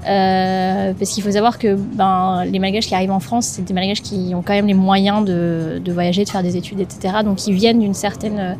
parce 0.04 1.10
qu'il 1.10 1.22
faut 1.22 1.32
savoir 1.32 1.58
que 1.58 1.74
ben, 1.74 2.44
les 2.44 2.58
Malgaches 2.58 2.86
qui 2.86 2.94
arrivent 2.94 3.12
en 3.12 3.20
France, 3.20 3.46
c'est 3.46 3.62
des 3.62 3.74
Malgaches 3.74 4.02
qui 4.02 4.32
ont 4.34 4.42
quand 4.42 4.54
même 4.54 4.66
les 4.66 4.74
moyens 4.74 5.24
de, 5.24 5.80
de 5.84 5.92
voyager, 5.92 6.24
de 6.24 6.30
faire 6.30 6.42
des 6.42 6.56
études, 6.56 6.80
etc. 6.80 7.18
Donc 7.24 7.46
ils 7.46 7.54
viennent 7.54 7.80
d'une 7.80 7.94
certaine 7.94 8.56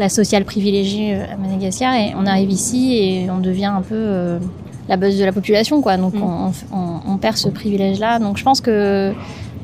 classe 0.00 0.14
sociale 0.14 0.46
privilégiée 0.46 1.14
euh, 1.14 1.34
à 1.34 1.36
Madagascar 1.36 1.94
et 1.94 2.14
on 2.16 2.24
arrive 2.24 2.50
ici 2.50 2.96
et 2.96 3.30
on 3.30 3.38
devient 3.38 3.66
un 3.66 3.82
peu 3.82 3.94
euh, 3.94 4.38
la 4.88 4.96
base 4.96 5.18
de 5.18 5.24
la 5.26 5.32
population 5.32 5.82
quoi 5.82 5.98
donc 5.98 6.14
mm. 6.14 6.52
on, 7.06 7.16
perd 7.18 7.36
ce 7.36 7.50
privilège 7.50 7.98
là 7.98 8.18
donc 8.18 8.38
je 8.38 8.42
pense 8.42 8.62
que 8.62 9.12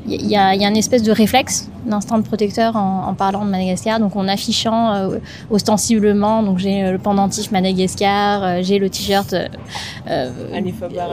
il 0.09 0.27
y 0.27 0.37
a, 0.37 0.55
y 0.55 0.63
a 0.63 0.69
une 0.69 0.77
espèce 0.77 1.01
de 1.01 1.11
réflexe 1.11 1.69
d'instinct 1.85 2.19
de 2.19 2.23
protecteur 2.23 2.75
en, 2.75 3.15
parlant 3.15 3.43
de 3.45 3.49
Madagascar 3.49 3.99
donc 3.99 4.15
en 4.15 4.27
affichant 4.27 4.93
euh, 4.93 5.17
ostensiblement 5.49 6.43
donc 6.43 6.59
j'ai 6.59 6.91
le 6.91 6.99
pendentif 6.99 7.49
Madagascar 7.49 8.61
j'ai 8.61 8.77
le 8.77 8.91
t-shirt 8.91 9.33
euh, 9.33 10.29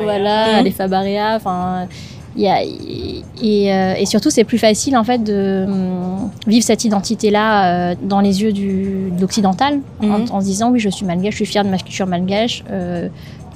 voilà 0.02 0.62
mm. 0.62 1.36
enfin 1.36 1.88
y 2.42 2.48
a, 2.48 2.62
et, 2.62 3.72
euh, 3.72 3.94
et, 3.98 4.06
surtout, 4.06 4.30
c'est 4.30 4.44
plus 4.44 4.58
facile 4.58 4.96
en 4.96 5.04
fait 5.04 5.22
de 5.22 5.64
hum, 5.66 6.30
vivre 6.46 6.64
cette 6.64 6.84
identité-là 6.84 7.92
euh, 7.92 7.94
dans 8.02 8.20
les 8.20 8.42
yeux 8.42 8.52
du, 8.52 9.10
de 9.16 9.20
l'occidental, 9.20 9.80
en, 10.02 10.06
mhm. 10.06 10.26
en, 10.30 10.40
se 10.40 10.46
disant 10.46 10.70
oui, 10.70 10.80
je 10.80 10.88
suis 10.88 11.06
malgache, 11.06 11.32
je 11.32 11.36
suis 11.36 11.46
fière 11.46 11.64
de 11.64 11.70
ma 11.70 11.78
culture 11.78 12.06
malgache. 12.06 12.64
Euh, 12.70 13.08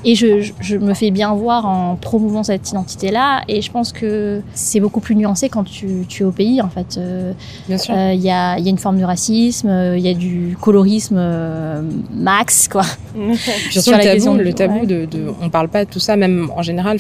et 0.04 0.14
je, 0.14 0.50
je, 0.60 0.76
me 0.76 0.94
fais 0.94 1.10
bien 1.10 1.34
voir 1.34 1.66
en 1.66 1.96
promouvant 1.96 2.42
cette 2.42 2.70
identité-là. 2.70 3.42
Et 3.48 3.62
je 3.62 3.70
pense 3.70 3.92
que 3.92 4.40
c'est 4.54 4.80
beaucoup 4.80 5.00
plus 5.00 5.14
nuancé 5.14 5.48
quand 5.48 5.64
tu, 5.64 6.04
tu, 6.08 6.22
es 6.22 6.26
au 6.26 6.30
pays, 6.30 6.62
en 6.62 6.68
fait. 6.68 6.96
Euh, 6.98 7.32
bien 7.68 7.78
sûr. 7.78 7.94
Il 7.94 8.20
y, 8.20 8.30
a, 8.30 8.58
y, 8.58 8.66
a, 8.66 8.70
une 8.70 8.78
forme 8.78 8.98
de 8.98 9.04
racisme, 9.04 9.94
il 9.96 10.00
y 10.00 10.08
a 10.08 10.14
du 10.14 10.56
colorisme 10.60 11.20
max, 12.14 12.68
quoi. 12.68 12.82
Surtout 13.70 13.92
le 13.92 14.02
tabou, 14.02 14.36
le 14.36 14.52
tabou 14.52 14.86
de, 14.86 15.04
de, 15.04 15.32
on 15.40 15.50
parle 15.50 15.68
pas 15.68 15.84
de 15.84 15.90
tout 15.90 16.00
ça, 16.00 16.16
même 16.16 16.50
en 16.54 16.62
général. 16.62 16.98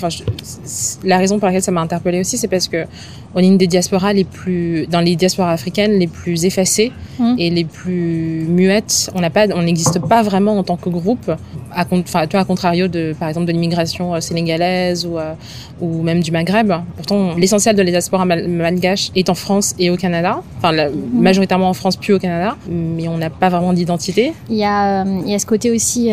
La 1.04 1.18
raison 1.18 1.38
pour 1.38 1.46
laquelle 1.46 1.62
ça 1.62 1.70
m'a 1.72 1.80
interpellée 1.80 2.20
aussi, 2.20 2.38
c'est 2.38 2.48
parce 2.48 2.68
que 2.68 2.86
on 3.34 3.40
est 3.40 3.46
une 3.46 3.58
des 3.58 3.66
diasporas 3.66 4.12
les 4.12 4.24
plus, 4.24 4.86
dans 4.86 5.00
les 5.00 5.14
diasporas 5.16 5.52
africaines, 5.52 5.98
les 5.98 6.06
plus 6.06 6.44
effacées 6.44 6.92
mmh. 7.18 7.34
et 7.38 7.50
les 7.50 7.64
plus 7.64 8.46
muettes. 8.48 9.10
On 9.14 9.62
n'existe 9.62 10.00
pas 10.00 10.22
vraiment 10.22 10.58
en 10.58 10.62
tant 10.62 10.76
que 10.76 10.88
groupe. 10.88 11.30
À, 11.72 11.84
enfin, 11.90 12.26
toi, 12.26 12.40
à 12.40 12.44
contrario 12.44 12.87
de, 12.88 13.14
par 13.18 13.28
exemple, 13.28 13.46
de 13.46 13.52
l'immigration 13.52 14.14
euh, 14.14 14.20
sénégalaise 14.20 15.06
ou, 15.06 15.18
euh, 15.18 15.34
ou 15.80 16.02
même 16.02 16.20
du 16.20 16.30
Maghreb. 16.30 16.72
Pourtant, 16.96 17.34
l'essentiel 17.36 17.76
de 17.76 17.82
la 17.82 17.90
diaspora 17.90 18.24
malgache 18.24 19.10
est 19.14 19.28
en 19.28 19.34
France 19.34 19.74
et 19.78 19.90
au 19.90 19.96
Canada. 19.96 20.40
Enfin, 20.58 20.72
mmh. 20.72 20.90
majoritairement 21.12 21.68
en 21.68 21.74
France 21.74 21.96
puis 21.96 22.12
au 22.12 22.18
Canada. 22.18 22.56
Mais 22.68 23.08
on 23.08 23.18
n'a 23.18 23.30
pas 23.30 23.48
vraiment 23.48 23.72
d'identité. 23.72 24.32
Il 24.50 24.56
y 24.56 24.64
a, 24.64 25.02
euh, 25.02 25.20
il 25.24 25.30
y 25.30 25.34
a 25.34 25.38
ce 25.38 25.46
côté 25.46 25.70
aussi 25.70 26.10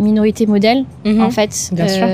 minorité 0.00 0.46
modèle, 0.46 0.84
mmh. 1.04 1.20
en 1.22 1.30
fait. 1.30 1.70
Bien 1.72 1.88
sûr 1.88 2.06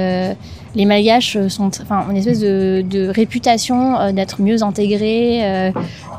les 0.75 0.85
Malgaches 0.85 1.37
sont, 1.49 1.71
enfin, 1.83 2.07
une 2.11 2.17
espèce 2.17 2.39
de, 2.41 2.85
de 2.89 3.09
réputation 3.09 3.99
euh, 3.99 4.13
d'être 4.13 4.41
mieux 4.41 4.63
intégrés 4.63 5.73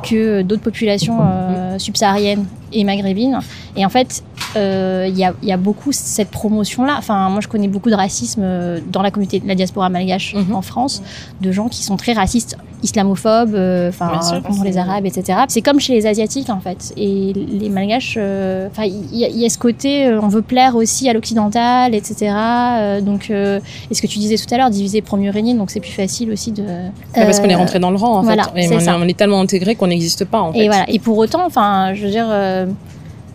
que 0.04 0.41
d'autres 0.41 0.62
populations 0.62 1.19
euh, 1.21 1.78
subsahariennes 1.78 2.45
et 2.73 2.84
maghrébines. 2.84 3.39
Et 3.75 3.86
en 3.86 3.89
fait, 3.89 4.23
il 4.55 5.17
y 5.17 5.23
a, 5.23 5.34
y, 5.41 5.51
a, 5.51 5.57
beaucoup 5.57 5.91
cette 5.91 6.29
promotion-là. 6.29 6.95
Enfin, 6.97 7.29
moi, 7.29 7.41
je 7.41 7.47
connais 7.47 7.67
beaucoup 7.67 7.89
de 7.89 7.95
racisme 7.95 8.43
dans 8.91 9.01
la 9.01 9.12
communauté 9.12 9.39
de 9.39 9.47
la 9.47 9.55
diaspora 9.55 9.89
malgache 9.89 10.36
mhm. 10.36 10.53
en 10.53 10.62
France, 10.62 11.01
de 11.39 11.51
gens 11.51 11.69
qui 11.69 11.84
sont 11.84 11.97
très 11.97 12.13
racistes 12.13 12.57
islamophobes, 12.84 13.55
euh, 13.55 13.89
enfin 13.89 14.19
contre 14.41 14.63
les 14.63 14.77
Arabes, 14.77 15.05
etc. 15.05 15.39
C'est 15.47 15.62
comme 15.62 15.79
chez 15.79 15.93
les 15.93 16.07
Asiatiques 16.07 16.49
en 16.49 16.60
fait. 16.60 16.93
Et 16.97 17.34
les 17.34 17.69
Malgaches, 17.69 18.15
euh, 18.17 18.67
enfin 18.67 18.84
il 18.86 19.15
y, 19.15 19.45
a 19.45 19.49
ce 19.49 19.57
côté, 19.57 20.07
euh, 20.07 20.19
on 20.21 20.27
veut 20.27 20.41
plaire 20.41 20.75
aussi 20.75 21.10
à 21.10 21.13
l'occidental, 21.13 21.93
etc. 21.95 22.34
donc, 23.01 23.29
et 23.29 23.93
ce 23.93 24.01
que 24.01 24.07
tu 24.07 24.19
disais 24.19 24.36
tout 24.36 24.53
à 24.53 24.57
l'heure, 24.57 24.69
diviser 24.69 25.01
premier 25.01 25.29
régner, 25.29 25.53
donc 25.53 25.71
c'est 25.71 25.79
plus 25.79 25.91
facile 25.91 26.31
aussi 26.31 26.51
de. 26.51 26.63
parce 27.13 27.39
qu'on 27.39 27.49
est 27.49 27.55
rentré 27.55 27.79
dans 27.79 27.91
le 27.91 27.97
rang 27.97 28.17
en 28.17 28.23
fait. 28.23 28.39
Et 28.55 28.67
on, 28.69 29.07
est, 29.07 29.17
tellement 29.17 29.41
intégré 29.41 29.75
qu'on 29.75 29.88
n'existe 29.88 30.25
pas 30.25 30.41
en 30.41 30.53
fait. 30.53 30.60
Et 30.60 30.67
voilà. 30.67 30.89
Et 30.89 30.99
pour 30.99 31.17
autant, 31.17 31.45
enfin, 31.45 31.93
je 31.93 32.03
veux 32.03 32.12
dire. 32.12 32.27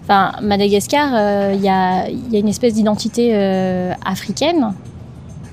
Enfin, 0.05 0.33
Madagascar, 0.41 1.53
il 1.53 1.61
y, 1.61 1.69
a, 1.69 2.09
y, 2.09 2.37
a, 2.37 2.39
une 2.39 2.49
espèce 2.49 2.75
d'identité 2.75 3.35
africaine 4.05 4.73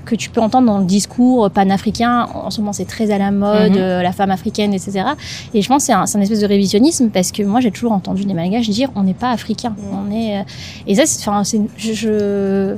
que 0.04 0.14
tu 0.14 0.30
peux 0.30 0.40
entendre 0.40 0.66
dans 0.66 0.78
le 0.78 0.84
discours 0.84 1.50
panafricain. 1.50 2.28
En 2.34 2.50
ce 2.50 2.60
moment, 2.60 2.72
c'est 2.72 2.84
très 2.84 3.10
à 3.10 3.18
la 3.18 3.30
mode, 3.30 3.72
mhm. 3.72 3.78
euh, 3.78 4.02
la 4.02 4.12
femme 4.12 4.30
africaine, 4.30 4.72
etc. 4.72 5.02
Et 5.52 5.62
je 5.62 5.68
pense 5.68 5.82
que 5.82 5.86
c'est 5.86 6.18
un, 6.18 6.20
espèce 6.20 6.40
de 6.40 6.46
révisionnisme 6.46 7.10
parce 7.10 7.32
que 7.32 7.42
moi, 7.42 7.60
j'ai 7.60 7.70
toujours 7.70 7.92
entendu 7.92 8.24
des 8.24 8.34
malgaches 8.34 8.68
dire 8.68 8.90
on 8.94 9.02
n'est 9.02 9.14
pas 9.14 9.30
africain. 9.30 9.74
Mhm. 9.76 9.98
On 9.98 10.14
est, 10.14 10.38
euh, 10.38 10.42
et 10.86 10.94
ça, 10.94 11.06
c'est, 11.06 11.28
enfin, 11.28 11.42
je, 11.76 11.92
je 11.92 12.76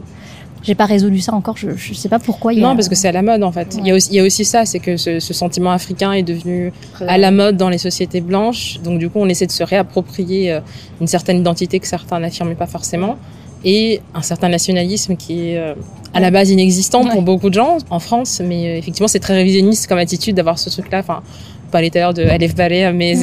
j'ai 0.63 0.75
pas 0.75 0.87
résolu 0.87 1.21
ça 1.21 1.33
encore. 1.33 1.57
Je, 1.57 1.71
je 1.77 1.95
sais 1.95 2.09
pas 2.09 2.19
pourquoi. 2.19 2.53
Il 2.53 2.61
non, 2.61 2.75
parce 2.75 2.89
que 2.89 2.95
c'est 2.95 3.09
à 3.09 3.13
la 3.13 3.23
mode 3.23 3.43
en 3.43 3.53
fait. 3.53 3.77
Il, 3.79 3.87
y 3.87 3.91
a 3.91 3.95
aussi, 3.95 4.11
il 4.11 4.17
y 4.17 4.21
a 4.21 4.25
aussi 4.25 4.45
ça, 4.45 4.65
c'est 4.65 4.81
que 4.81 4.97
ce, 4.97 5.21
ce, 5.21 5.35
sentiment 5.35 5.71
africain 5.71 6.13
est 6.13 6.23
devenu 6.23 6.73
à 7.07 7.19
la 7.19 7.31
mode 7.31 7.57
dans 7.57 7.69
les 7.69 7.79
sociétés 7.79 8.21
blanches. 8.21 8.81
Donc 8.83 8.99
du 8.99 9.09
coup, 9.09 9.19
on 9.21 9.29
essaie 9.29 9.47
de 9.47 9.53
se 9.53 9.63
réapproprier 9.63 10.53
euh, 10.53 10.61
une 11.01 11.07
certaine 11.07 11.39
identité 11.39 11.79
que 11.79 11.87
certains 11.87 12.19
n'affirmaient 12.19 12.55
pas 12.55 12.67
forcément 12.67 13.17
et 13.65 14.01
un 14.15 14.23
certain 14.23 14.49
nationalisme 14.49 15.17
qui 15.17 15.51
est 15.51 15.59
euh, 15.59 15.75
à 16.15 16.21
la 16.21 16.31
base 16.31 16.51
inexistant 16.51 17.05
pour 17.05 17.23
beaucoup 17.23 17.49
de 17.49 17.55
gens 17.55 17.79
en 17.91 17.99
France, 17.99 18.41
mais 18.45 18.69
euh, 18.69 18.79
effectivement 18.79 19.09
c'est 19.09 19.21
très 19.21 19.35
révisionniste 19.35 19.89
comme 19.89 19.99
attitude 19.99 20.37
d'avoir 20.37 20.59
ce 20.59 20.71
truc-là. 20.71 21.01
Enfin, 21.01 21.23
pas 21.71 21.81
les 21.81 21.91
de 21.91 22.29
Alef 22.29 22.55
Ballet, 22.55 22.93
mais 22.93 23.15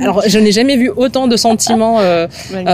alors 0.00 0.22
je 0.26 0.38
n'ai 0.38 0.52
jamais 0.52 0.76
vu 0.76 0.90
autant 0.94 1.28
de 1.28 1.36
sentiments 1.36 2.00
euh, 2.00 2.26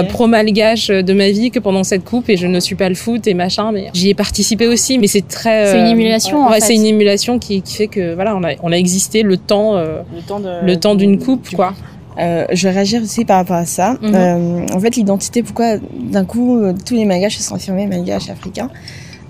pro-malgache 0.08 0.88
de 0.88 1.12
ma 1.12 1.30
vie 1.30 1.50
que 1.50 1.58
pendant 1.58 1.84
cette 1.84 2.04
coupe 2.04 2.28
et 2.28 2.36
je 2.36 2.46
ne 2.46 2.60
suis 2.60 2.74
pas 2.74 2.88
le 2.88 2.94
foot 2.94 3.26
et 3.26 3.34
machin, 3.34 3.72
mais 3.72 3.88
j'y 3.92 4.10
ai 4.10 4.14
participé 4.14 4.66
aussi, 4.66 4.98
mais 4.98 5.06
c'est 5.06 5.26
très. 5.26 5.66
c'est 5.66 5.80
une 5.80 5.86
émulation. 5.86 6.48
Ouais, 6.48 6.60
c'est 6.60 6.74
une 6.74 6.86
émulation 6.86 7.38
qui, 7.38 7.62
qui, 7.62 7.76
fait 7.76 7.88
que 7.88 8.14
voilà, 8.14 8.36
on 8.36 8.42
a, 8.44 8.52
on 8.62 8.72
a 8.72 8.76
existé 8.76 9.22
le 9.22 9.36
temps, 9.36 9.76
le 9.76 10.76
temps 10.76 10.94
d'une 10.94 11.18
coupe, 11.18 11.54
quoi. 11.54 11.74
Euh, 12.18 12.46
je 12.52 12.68
vais 12.68 12.74
réagir 12.74 13.02
aussi 13.02 13.24
par 13.24 13.38
rapport 13.38 13.56
à 13.56 13.66
ça. 13.66 13.96
Mhm. 14.00 14.14
Euh, 14.14 14.66
en 14.72 14.80
fait, 14.80 14.96
l'identité, 14.96 15.42
pourquoi 15.42 15.76
d'un 15.78 16.24
coup 16.24 16.58
euh, 16.58 16.72
tous 16.84 16.94
les 16.94 17.04
malgaches 17.04 17.36
se 17.38 17.42
sont 17.42 17.56
affirmés 17.56 17.86
malgaches 17.86 18.30
africains 18.30 18.70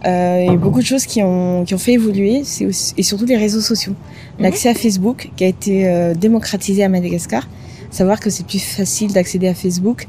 euh, 0.07 0.41
Il 0.43 0.53
y 0.53 0.55
a 0.55 0.57
beaucoup 0.57 0.81
de 0.81 0.87
choses 0.87 1.07
qui 1.07 1.23
ont, 1.23 1.65
qui 1.65 1.75
ont 1.75 1.79
fait 1.79 1.93
évoluer, 1.93 2.43
et 2.97 3.03
surtout 3.03 3.25
les 3.25 3.37
réseaux 3.37 3.61
sociaux. 3.61 3.93
Mhm. 3.93 4.45
L'accès 4.45 4.69
à 4.69 4.75
Facebook 4.75 5.31
qui 5.37 5.45
a 5.45 5.49
été 5.49 5.89
euh, 5.89 6.15
démocratisé 6.15 6.85
à 6.85 6.89
Madagascar. 6.89 7.49
Savoir 7.95 8.19
que 8.19 8.29
c'est 8.29 8.45
plus 8.45 8.59
facile 8.59 9.13
d'accéder 9.13 9.47
à 9.47 9.55
Facebook 9.55 10.09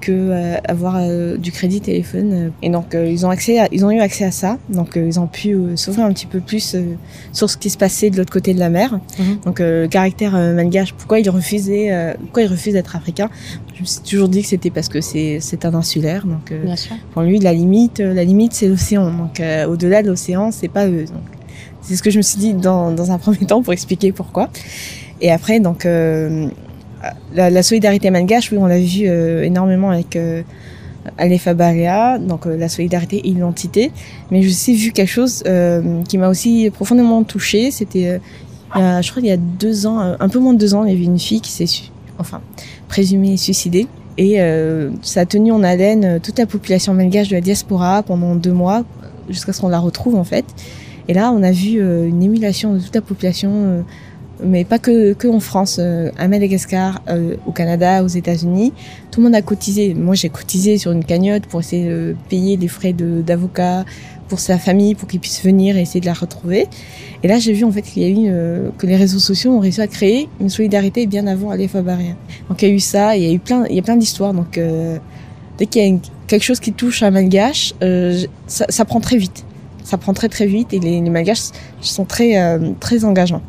que 0.00 0.12
euh, 0.12 0.56
avoir 0.68 0.98
euh, 1.00 1.36
du 1.36 1.50
crédit 1.50 1.80
téléphone. 1.80 2.52
Et 2.62 2.70
donc 2.70 2.94
euh, 2.94 3.08
ils 3.08 3.26
ont 3.26 3.30
accès, 3.30 3.58
ils 3.72 3.84
ont 3.84 3.90
eu 3.90 3.98
accès 3.98 4.24
à 4.24 4.30
ça. 4.30 4.56
Donc 4.68 4.92
ils 4.94 5.18
ont 5.18 5.26
pu 5.26 5.56
s'ouvrir 5.74 6.04
un 6.04 6.12
petit 6.12 6.26
peu 6.26 6.38
plus 6.38 6.76
sur 7.32 7.50
ce 7.50 7.56
qui 7.56 7.70
se 7.70 7.76
passait 7.76 8.10
de 8.10 8.18
l'autre 8.18 8.32
côté 8.32 8.54
de 8.54 8.60
la 8.60 8.68
mer. 8.68 9.00
Mhm. 9.18 9.38
Donc 9.46 9.58
le 9.58 9.88
caractère 9.88 10.34
malgache, 10.54 10.92
pourquoi 10.92 11.18
il 11.18 11.28
refusait, 11.28 12.14
pourquoi 12.20 12.44
il 12.44 12.48
refuse 12.48 12.74
d'être 12.74 12.94
africain 12.94 13.28
Je 13.74 13.80
me 13.80 13.84
suis 13.84 14.02
toujours 14.02 14.28
dit 14.28 14.42
que 14.42 14.48
c'était 14.48 14.70
parce 14.70 14.88
que 14.88 15.00
c'est 15.00 15.64
un 15.64 15.74
insulaire. 15.74 16.28
Donc 16.28 16.52
pour 17.14 17.22
lui 17.22 17.40
la 17.40 17.52
limite, 17.52 17.98
la 17.98 18.22
limite 18.22 18.52
c'est 18.52 18.68
l'océan. 18.68 19.10
Donc 19.10 19.42
au-delà 19.68 20.04
de 20.04 20.08
l'océan, 20.08 20.52
c'est 20.52 20.68
pas 20.68 20.86
eux. 20.86 21.06
C'est 21.80 21.96
ce 21.96 22.02
que 22.04 22.10
je 22.10 22.18
me 22.18 22.22
suis 22.22 22.38
dit 22.38 22.54
dans, 22.54 22.92
dans 22.92 23.10
un 23.10 23.18
premier 23.18 23.44
temps 23.44 23.60
pour 23.60 23.72
expliquer 23.72 24.12
pourquoi. 24.12 24.50
Et 25.20 25.30
après, 25.30 25.60
donc, 25.60 25.86
la, 27.34 27.62
solidarité 27.62 28.10
malgache, 28.10 28.50
oui, 28.52 28.58
on 28.58 28.66
l'a 28.66 28.78
vu 28.78 29.04
euh, 29.06 29.42
énormément 29.42 29.90
avec 29.90 30.16
euh, 30.16 30.42
Alefa 31.18 31.54
Barea, 31.54 32.18
donc 32.18 32.46
euh, 32.46 32.56
la 32.56 32.68
solidarité 32.68 33.18
et 33.18 33.30
l'identité. 33.30 33.92
Mais 34.30 34.42
j'ai 34.42 34.48
aussi 34.48 34.74
vu 34.74 34.92
quelque 34.92 35.10
chose 35.10 35.42
qui 36.08 36.18
m'a 36.18 36.28
aussi 36.28 36.70
profondément 36.72 37.22
touchée. 37.24 37.70
C'était 37.70 38.20
je 38.74 39.10
crois 39.10 39.22
qu'il 39.22 39.30
y 39.30 39.32
a 39.32 39.36
deux 39.36 39.86
ans, 39.86 40.16
un 40.18 40.28
peu 40.28 40.40
moins 40.40 40.52
de 40.52 40.58
deux 40.58 40.74
ans, 40.74 40.84
il 40.84 40.92
y 40.92 40.96
avait 40.96 41.04
une 41.04 41.18
fille 41.18 41.40
qui 41.40 41.52
s'est, 41.52 41.90
enfin, 42.18 42.40
présumée 42.88 43.36
suicidée. 43.36 43.86
Et 44.18 44.38
ça 45.02 45.20
a 45.20 45.26
tenu 45.26 45.52
en 45.52 45.62
haleine 45.62 46.18
toute 46.20 46.38
la 46.38 46.46
population 46.46 46.92
malgache 46.92 47.28
de 47.28 47.34
la 47.34 47.40
diaspora 47.40 48.02
pendant 48.02 48.34
deux 48.34 48.52
mois, 48.52 48.84
jusqu'à 49.28 49.52
ce 49.52 49.60
qu'on 49.60 49.68
la 49.68 49.78
retrouve 49.78 50.16
en 50.16 50.24
fait. 50.24 50.44
Et 51.06 51.14
là, 51.14 51.30
on 51.30 51.42
a 51.44 51.52
vu 51.52 51.78
une 51.80 52.22
émulation 52.22 52.74
de 52.74 52.80
toute 52.80 52.94
la 52.94 53.02
population 53.02 53.84
mais 54.42 54.64
pas 54.64 54.78
que, 54.78 55.12
que 55.12 55.28
en 55.28 55.40
France, 55.40 55.78
euh, 55.80 56.10
à 56.18 56.28
Madagascar, 56.28 57.02
euh, 57.08 57.36
au 57.46 57.52
Canada, 57.52 58.02
aux 58.02 58.08
États-Unis. 58.08 58.72
Tout 59.10 59.20
le 59.20 59.24
monde 59.24 59.34
a 59.34 59.42
cotisé. 59.42 59.94
Moi, 59.94 60.14
j'ai 60.14 60.28
cotisé 60.28 60.78
sur 60.78 60.92
une 60.92 61.04
cagnotte 61.04 61.46
pour 61.46 61.60
essayer 61.60 61.88
de 61.88 62.16
payer 62.28 62.56
les 62.56 62.68
frais 62.68 62.92
d'avocat 62.92 63.84
pour 64.28 64.40
sa 64.40 64.58
famille, 64.58 64.94
pour 64.94 65.06
qu'ils 65.06 65.20
puissent 65.20 65.44
venir 65.44 65.76
et 65.76 65.82
essayer 65.82 66.00
de 66.00 66.06
la 66.06 66.14
retrouver. 66.14 66.66
Et 67.22 67.28
là, 67.28 67.38
j'ai 67.38 67.52
vu 67.52 67.64
en 67.64 67.70
fait 67.70 67.82
qu'il 67.82 68.02
y 68.02 68.06
a 68.06 68.08
eu 68.08 68.26
euh, 68.28 68.70
que 68.78 68.86
les 68.86 68.96
réseaux 68.96 69.18
sociaux 69.18 69.52
ont 69.52 69.60
réussi 69.60 69.80
à 69.80 69.86
créer 69.86 70.28
une 70.40 70.48
solidarité 70.48 71.06
bien 71.06 71.26
avant 71.26 71.50
Alpha 71.50 71.82
Barrière. 71.82 72.16
Donc 72.48 72.62
il 72.62 72.68
y 72.68 72.72
a 72.72 72.74
eu 72.74 72.80
ça, 72.80 73.16
il 73.16 73.22
y 73.22 73.28
a 73.28 73.32
eu 73.32 73.38
plein, 73.38 73.66
il 73.68 73.76
y 73.76 73.78
a 73.78 73.82
plein 73.82 73.96
d'histoires. 73.96 74.34
Donc 74.34 74.58
dès 75.58 75.66
qu'il 75.66 75.86
y 75.86 75.94
a 75.94 75.98
quelque 76.26 76.42
chose 76.42 76.58
qui 76.58 76.72
touche 76.72 77.02
un 77.02 77.10
malgache, 77.10 77.74
ça, 78.46 78.66
ça, 78.68 78.84
prend 78.84 79.00
très 79.00 79.16
vite. 79.16 79.44
Ça 79.84 79.98
prend 79.98 80.14
très 80.14 80.28
très 80.28 80.46
vite 80.46 80.72
et 80.72 80.80
les, 80.80 81.00
les 81.00 81.10
malgaches 81.10 81.50
sont 81.80 82.06
très 82.06 82.58
très 82.80 83.04
engageants. 83.04 83.42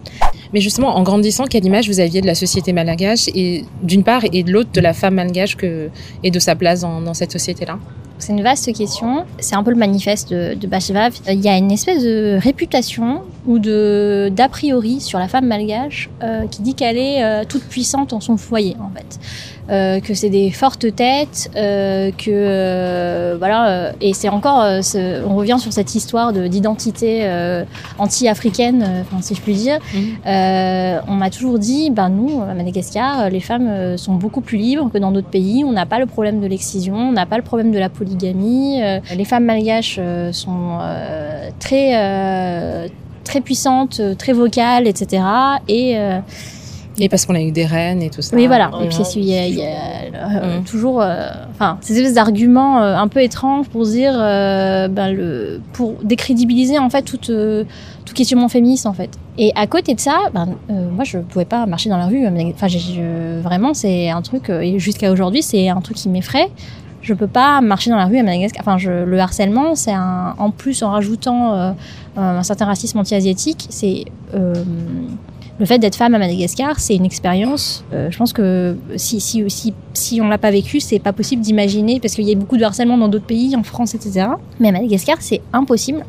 Mais 0.53 0.61
justement, 0.61 0.95
en 0.95 1.03
grandissant, 1.03 1.45
quelle 1.45 1.65
image 1.65 1.87
vous 1.87 1.99
aviez 1.99 2.21
de 2.21 2.27
la 2.27 2.35
société 2.35 2.73
malgache 2.73 3.27
et 3.33 3.65
d'une 3.83 4.03
part 4.03 4.21
et 4.31 4.43
de 4.43 4.51
l'autre 4.51 4.71
de 4.73 4.81
la 4.81 4.93
femme 4.93 5.15
malgache 5.15 5.57
et 6.23 6.31
de 6.31 6.39
sa 6.39 6.55
place 6.55 6.81
dans, 6.81 7.13
cette 7.13 7.31
société-là? 7.31 7.77
C'est 8.17 8.33
une 8.33 8.43
vaste 8.43 8.73
question. 8.73 9.25
C'est 9.39 9.55
un 9.55 9.63
peu 9.63 9.71
le 9.71 9.77
manifeste 9.77 10.29
de, 10.29 10.53
de 10.53 10.67
Bashvav. 10.67 11.13
Il 11.29 11.41
y 11.41 11.49
a 11.49 11.57
une 11.57 11.71
espèce 11.71 12.03
de 12.03 12.39
réputation 12.41 13.21
ou 13.47 13.59
de 13.59 14.31
d'a 14.35 14.49
priori 14.49 14.99
sur 14.99 15.19
la 15.19 15.27
femme 15.27 15.45
malgache 15.45 16.09
euh, 16.23 16.47
qui 16.47 16.61
dit 16.61 16.73
qu'elle 16.73 16.97
est 16.97 17.23
euh, 17.23 17.43
toute 17.47 17.63
puissante 17.63 18.13
en 18.13 18.19
son 18.19 18.37
foyer 18.37 18.75
en 18.79 18.89
fait. 18.95 19.19
Euh, 19.67 19.99
que 19.99 20.13
c'est 20.13 20.29
des 20.29 20.51
fortes 20.51 20.95
têtes, 20.95 21.49
que 21.55 23.35
voilà, 23.39 23.93
et 23.99 24.13
c'est 24.13 24.29
encore, 24.29 24.63
on 24.63 25.35
revient 25.35 25.57
sur 25.57 25.73
cette 25.73 25.95
histoire 25.95 26.33
d'identité 26.33 27.27
anti-africaine, 27.97 28.85
enfin 29.01 29.23
si 29.23 29.33
je 29.33 29.41
puis 29.41 29.55
dire. 29.55 29.79
Mhm. 29.95 31.01
on 31.07 31.13
m'a 31.13 31.31
toujours 31.31 31.57
dit, 31.57 31.89
ben 31.89 32.09
nous, 32.09 32.43
à 32.43 32.53
Madagascar, 32.53 33.31
les 33.31 33.39
femmes 33.39 33.97
sont 33.97 34.13
beaucoup 34.13 34.41
plus 34.41 34.59
libres 34.59 34.91
que 34.93 34.99
dans 34.99 35.11
d'autres 35.11 35.31
pays. 35.31 35.63
On 35.63 35.71
n'a 35.71 35.87
pas 35.87 35.97
le 35.97 36.05
problème 36.05 36.41
de 36.41 36.47
l'excision, 36.47 36.95
on 36.95 37.11
n'a 37.11 37.25
pas 37.25 37.37
le 37.37 37.43
problème 37.43 37.71
de 37.71 37.79
la 37.79 37.89
polygamie. 37.89 38.81
les 39.15 39.25
femmes 39.25 39.45
malgaches 39.45 39.99
sont 40.31 40.77
très 41.59 42.91
très 43.25 43.41
puissantes, 43.41 43.99
très 44.17 44.31
vocales, 44.31 44.87
etc. 44.87 45.23
Et 45.67 45.97
et 46.99 47.09
parce 47.09 47.25
qu'on 47.25 47.35
a 47.35 47.41
eu 47.41 47.51
des 47.51 47.65
reines 47.65 48.01
et 48.01 48.09
tout 48.09 48.21
ça. 48.21 48.35
Oui, 48.35 48.47
voilà. 48.47 48.71
Et 48.81 48.87
puis, 48.87 48.97
il 49.17 49.25
y 49.25 49.37
a, 49.37 49.47
y 49.47 49.61
a 49.61 49.73
euh, 50.13 50.59
mm. 50.59 50.63
toujours, 50.63 51.01
euh, 51.01 51.27
enfin, 51.51 51.77
ces 51.81 51.97
espèces 51.97 52.13
d'arguments 52.13 52.81
euh, 52.81 52.95
un 52.95 53.07
peu 53.07 53.21
étranges 53.21 53.67
pour 53.67 53.85
dire, 53.85 54.13
ben, 54.13 55.13
le, 55.13 55.61
pour 55.73 55.93
décrédibiliser 56.03 56.79
en 56.79 56.89
fait 56.89 57.03
tout, 57.03 57.17
tout 57.17 58.13
questionnement 58.13 58.49
féministe 58.49 58.85
en 58.85 58.93
fait. 58.93 59.09
Et 59.37 59.51
à 59.55 59.67
côté 59.67 59.93
de 59.93 59.99
ça, 59.99 60.17
ben, 60.33 60.47
moi, 60.69 61.03
je 61.03 61.17
pouvais 61.17 61.45
pas 61.45 61.65
marcher 61.65 61.89
dans 61.89 61.97
la 61.97 62.07
rue. 62.07 62.25
Enfin, 62.27 62.67
vraiment, 63.41 63.73
c'est 63.73 64.09
un 64.09 64.21
truc. 64.21 64.49
et 64.49 64.79
jusqu'à 64.79 65.11
aujourd'hui, 65.11 65.43
c'est 65.43 65.67
un 65.67 65.81
truc 65.81 65.97
qui 65.97 66.09
m'effraie. 66.09 66.49
Je 67.05 67.13
peux 67.13 67.27
pas 67.27 67.61
marcher 67.61 67.91
dans 67.91 67.97
la 67.97 68.05
rue 68.05 68.17
à 68.17 68.23
Madagascar. 68.23 68.61
Enfin, 68.61 68.77
je, 68.77 68.91
le 68.91 69.19
harcèlement, 69.19 69.75
c'est 69.75 69.95
en 69.95 70.51
plus 70.51 70.81
en 70.81 70.89
rajoutant 70.89 71.75
un 72.17 72.43
certain 72.43 72.65
racisme 72.65 72.97
anti-asiatique, 72.97 73.67
c'est 73.69 74.05
le 75.59 75.65
fait 75.65 75.79
d'être 75.79 75.95
femme 75.95 76.13
à 76.15 76.19
Madagascar, 76.19 76.79
c'est 76.79 76.95
une 76.95 77.05
expérience. 77.05 77.85
Euh, 77.93 78.11
je 78.11 78.17
pense 78.17 78.33
que 78.33 78.75
si, 78.97 79.21
si, 79.21 79.49
si, 79.49 79.73
si 79.93 80.21
on 80.21 80.27
l'a 80.27 80.37
pas 80.37 80.51
vécu, 80.51 80.79
c'est 80.79 80.99
pas 80.99 81.13
possible 81.13 81.41
d'imaginer, 81.41 81.99
parce 81.99 82.13
qu'il 82.15 82.27
y 82.27 82.33
a 82.33 82.35
beaucoup 82.35 82.57
de 82.57 82.63
harcèlement 82.63 82.97
dans 82.97 83.07
d'autres 83.07 83.25
pays, 83.25 83.55
en 83.55 83.63
France, 83.63 83.95
etc. 83.95 84.27
Mais 84.59 84.69
à 84.69 84.71
Madagascar, 84.73 85.17
c'est 85.21 85.41
impossible 85.53 86.05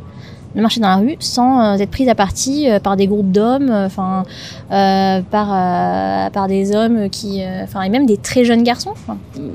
de 0.54 0.60
marcher 0.60 0.80
dans 0.80 0.88
la 0.88 0.96
rue 0.96 1.16
sans 1.20 1.60
euh, 1.60 1.76
être 1.76 1.90
prise 1.90 2.08
à 2.08 2.14
partie 2.14 2.70
euh, 2.70 2.78
par 2.80 2.96
des 2.96 3.06
groupes 3.06 3.30
d'hommes, 3.30 3.70
enfin 3.70 4.24
par 4.68 6.30
par 6.30 6.48
des 6.48 6.74
hommes 6.74 7.08
qui, 7.10 7.42
enfin 7.62 7.82
et 7.82 7.88
même 7.88 8.06
des 8.06 8.16
très 8.16 8.44
jeunes 8.44 8.62
garçons. 8.62 8.94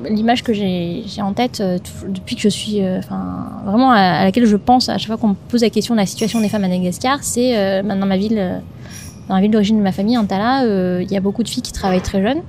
L'image 0.10 0.44
que 0.44 0.54
j'ai 0.54 1.04
en 1.22 1.34
tête 1.34 1.62
depuis 2.08 2.36
que 2.36 2.42
je 2.42 2.50
suis, 2.50 2.82
enfin 2.98 3.50
vraiment 3.66 3.92
à, 3.92 4.24
laquelle 4.24 4.46
je 4.46 4.56
pense 4.56 4.90
à 4.90 4.98
chaque 4.98 5.08
fois 5.08 5.18
qu'on 5.18 5.30
me 5.30 5.36
pose 5.50 5.62
la 5.62 5.70
question 5.70 5.96
de 5.96 6.00
la 6.00 6.06
situation 6.06 6.40
des 6.40 6.50
femmes 6.50 6.64
à 6.64 6.68
Madagascar, 6.68 7.20
c'est 7.22 7.82
maintenant 7.84 8.06
ma 8.06 8.18
ville 8.18 8.62
dans 9.32 9.36
la 9.36 9.42
ville 9.44 9.52
d'origine 9.52 9.78
de 9.78 9.82
ma 9.82 9.94
famille, 9.94 10.18
Antala, 10.18 10.66
euh, 10.66 11.00
il 11.02 11.10
y 11.10 11.16
a 11.16 11.22
beaucoup 11.22 11.42
de 11.42 11.48
filles 11.48 11.64
qui 11.64 11.72
travaillent 11.72 12.02
très 12.02 12.22
jeunes. 12.22 12.42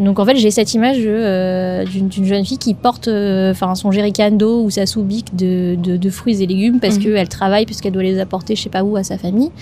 Donc 0.00 0.18
en 0.18 0.24
fait, 0.24 0.34
j'ai 0.34 0.50
cette 0.50 0.74
image 0.74 0.96
euh, 0.98 1.84
d'une 1.84 2.10
jeune 2.24 2.44
fille 2.44 2.58
qui 2.58 2.74
porte 2.74 3.06
euh, 3.06 3.52
enfin 3.52 3.76
son 3.76 3.92
jerrycan 3.92 4.32
d'eau 4.32 4.64
ou 4.64 4.68
sa 4.68 4.84
soubique 4.84 5.36
de, 5.36 5.76
de, 5.76 6.10
fruits 6.10 6.42
et 6.42 6.46
légumes 6.46 6.80
parce 6.80 6.96
mhm. 6.96 7.04
qu'elle 7.04 7.28
travaille, 7.28 7.66
puisqu'elle 7.66 7.92
doit 7.92 8.02
les 8.02 8.18
apporter 8.18 8.56
je 8.56 8.62
sais 8.62 8.68
pas 8.68 8.82
où 8.82 8.96
à 8.96 9.04
sa 9.04 9.16
famille. 9.16 9.52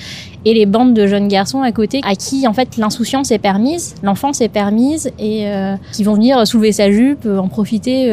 Et 0.46 0.54
les 0.54 0.64
bandes 0.64 0.94
de 0.94 1.06
jeunes 1.06 1.28
garçons 1.28 1.60
à 1.60 1.72
côté 1.72 2.00
à 2.04 2.14
qui 2.14 2.48
en 2.48 2.54
fait 2.54 2.78
l'insouciance 2.78 3.30
est 3.32 3.38
permise, 3.38 3.94
l'enfance 4.02 4.40
est 4.40 4.48
permise 4.48 5.10
et 5.18 5.46
qui 5.92 6.04
vont 6.04 6.14
venir 6.14 6.46
soulever 6.46 6.72
sa 6.72 6.90
jupe, 6.90 7.26
en 7.26 7.48
profiter 7.48 8.10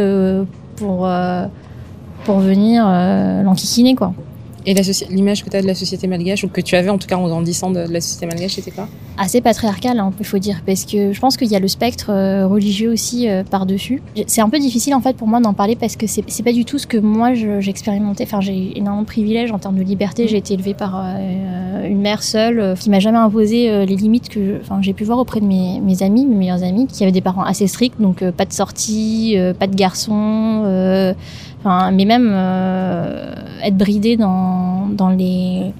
pour, 0.76 1.10
pour 2.26 2.40
venir 2.40 2.86
l'enquiquiner 3.46 3.96
quoi. 3.96 4.14
Et 4.66 4.74
l'image 5.10 5.44
que 5.44 5.50
tu 5.50 5.56
as 5.56 5.62
de 5.62 5.68
la 5.68 5.76
société 5.76 6.08
malgache, 6.08 6.44
ou 6.44 6.50
que 6.50 6.62
tu 6.62 6.76
avais 6.76 6.90
en 6.90 6.98
tout 6.98 7.08
cas 7.08 7.18
en 7.18 7.28
grandissant 7.28 7.72
de, 7.72 7.80
la 7.80 8.02
société 8.02 8.26
malgache, 8.26 8.54
c'était 8.54 8.72
quoi? 8.72 8.88
Assez 9.18 9.42
patriarcal, 9.42 10.00
hein, 10.00 10.12
il 10.20 10.26
faut 10.26 10.38
dire, 10.38 10.62
parce 10.66 10.86
que 10.86 11.14
je 11.14 11.20
pense 11.20 11.38
qu'il 11.38 11.48
y 11.48 11.56
a 11.56 11.60
le 11.60 11.68
spectre 11.68 12.10
euh, 12.10 12.48
religieux 12.48 12.92
aussi 12.92 13.28
euh, 13.28 13.44
par-dessus. 13.44 14.02
C'est 14.28 14.42
un 14.42 14.50
peu 14.50 14.60
difficile 14.60 14.96
en 14.96 15.02
fait 15.02 15.16
pour 15.16 15.28
moi 15.28 15.40
d'en 15.40 15.54
parler 15.54 15.76
parce 15.76 15.96
que 15.96 16.08
c'est 16.08 16.44
pas 16.44 16.54
du 16.54 16.66
tout 16.66 16.78
ce 16.78 16.88
que 16.88 16.98
moi 16.98 17.34
j'ai 17.34 17.70
expérimenté. 17.70 18.24
Enfin, 18.24 18.42
j'ai 18.42 18.78
énormément 18.78 19.02
de 19.04 19.08
privilèges 19.08 19.52
en 19.52 19.60
termes 19.60 19.78
de 19.78 19.84
liberté. 19.84 20.28
J'ai 20.28 20.38
été 20.38 20.54
élevée 20.54 20.74
par 20.74 21.02
euh, 21.04 21.88
une 21.88 22.02
mère 22.02 22.24
seule 22.24 22.76
qui 22.80 22.90
m'a 22.90 23.00
jamais 23.00 23.18
imposé 23.18 23.86
les 23.86 23.96
limites 23.96 24.30
que 24.30 24.62
j'ai 24.82 24.94
pu 24.94 25.04
voir 25.04 25.20
auprès 25.20 25.40
de 25.40 25.46
mes, 25.46 25.80
mes, 25.82 26.04
amis, 26.04 26.26
mes 26.26 26.36
meilleurs 26.36 26.64
amis, 26.64 26.88
qui 26.88 27.04
avaient 27.04 27.12
des 27.12 27.22
parents 27.22 27.44
assez 27.44 27.68
stricts, 27.68 28.00
donc 28.00 28.24
pas 28.32 28.46
de 28.46 28.54
sortie, 28.54 29.36
pas 29.58 29.68
de 29.68 29.76
mais 31.66 32.06
même 32.06 32.32
euh, 32.34 33.34
être 33.64 33.78
bridé 33.78 34.18
dans, 34.18 34.88
dans 34.88 35.10
les, 35.10 35.72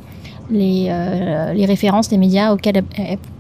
les, 0.52 0.88
euh, 0.90 1.54
les 1.54 1.66
références 1.66 2.10
des 2.10 2.18
médias 2.18 2.54
auxquels 2.54 2.84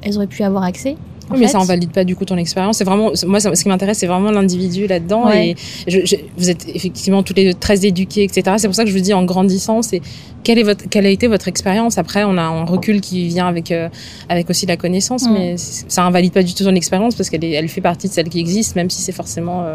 elles, 0.01 0.17
auraient 0.17 0.27
pu 0.27 0.43
avoir 0.43 0.63
accès. 0.63 0.95
Oui, 1.31 1.37
mais 1.41 1.47
ça 1.47 1.59
invalide 1.59 1.91
pas 1.91 2.03
du 2.05 2.15
coup 2.15 2.25
ton 2.25 2.37
expérience. 2.37 2.77
C'est 2.77 2.83
vraiment 2.83 3.11
moi, 3.27 3.39
ce 3.39 3.61
qui 3.61 3.69
m'intéresse, 3.69 3.99
c'est 3.99 4.07
vraiment 4.07 4.31
l'individu 4.31 4.87
là-dedans. 4.87 5.29
Et 5.29 5.55
je, 5.87 6.15
vous 6.37 6.49
êtes 6.49 6.67
effectivement 6.73 7.21
toutes 7.21 7.37
les 7.37 7.53
deux 7.53 7.59
très 7.59 7.85
éduquées, 7.85 8.23
etc. 8.23 8.55
C'est 8.57 8.67
pour 8.67 8.73
ça 8.73 8.83
que 8.83 8.89
je 8.89 8.95
vous 8.95 9.03
dis 9.03 9.13
en 9.13 9.25
grandissant, 9.25 9.83
c'est 9.83 10.01
quelle 10.43 10.57
est 10.57 10.63
votre, 10.63 10.89
quelle 10.89 11.05
a 11.05 11.09
été 11.09 11.27
votre 11.27 11.47
expérience? 11.47 11.99
Après, 11.99 12.23
on 12.23 12.35
a 12.35 12.41
un 12.41 12.65
recul 12.65 12.99
qui 12.99 13.27
vient 13.27 13.45
avec 13.45 13.71
euh, 13.71 13.89
avec 14.27 14.49
aussi 14.49 14.65
la 14.65 14.75
connaissance, 14.75 15.29
mais 15.29 15.53
ça 15.57 16.03
invalide 16.03 16.33
pas 16.33 16.41
du 16.41 16.55
tout 16.55 16.63
ton 16.63 16.73
expérience 16.73 17.13
parce 17.13 17.29
qu'elle 17.29 17.43
elle 17.43 17.69
fait 17.69 17.81
partie 17.81 18.07
de 18.07 18.13
celle 18.13 18.29
qui 18.29 18.39
existe, 18.39 18.75
même 18.75 18.89
si 18.89 19.03
c'est 19.03 19.11
forcément 19.11 19.67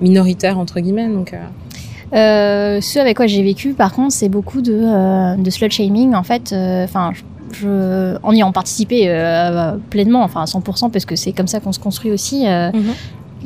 minoritaire 0.00 0.58
entre 0.58 0.80
guillemets. 0.80 1.08
Donc 1.08 1.32
euh, 1.32 1.38
ce 2.14 2.98
avec 2.98 3.16
quoi 3.16 3.26
j'ai 3.26 3.42
vécu, 3.42 3.72
par 3.72 3.92
contre, 3.92 4.12
c'est 4.12 4.28
beaucoup 4.28 4.60
de, 4.60 4.72
euh, 4.72 5.36
de 5.36 5.50
slut 5.50 5.70
shaming. 5.70 6.14
En 6.14 6.22
fait, 6.22 6.52
euh, 6.52 6.84
enfin, 6.84 7.12
je, 7.52 8.16
en 8.22 8.32
y 8.32 8.36
ayant 8.36 8.52
participé 8.52 9.04
euh, 9.06 9.76
pleinement, 9.90 10.22
enfin 10.22 10.42
à 10.42 10.44
100%, 10.44 10.90
parce 10.90 11.04
que 11.04 11.16
c'est 11.16 11.32
comme 11.32 11.48
ça 11.48 11.60
qu'on 11.60 11.72
se 11.72 11.80
construit 11.80 12.10
aussi. 12.10 12.46
Mhm. 12.46 12.94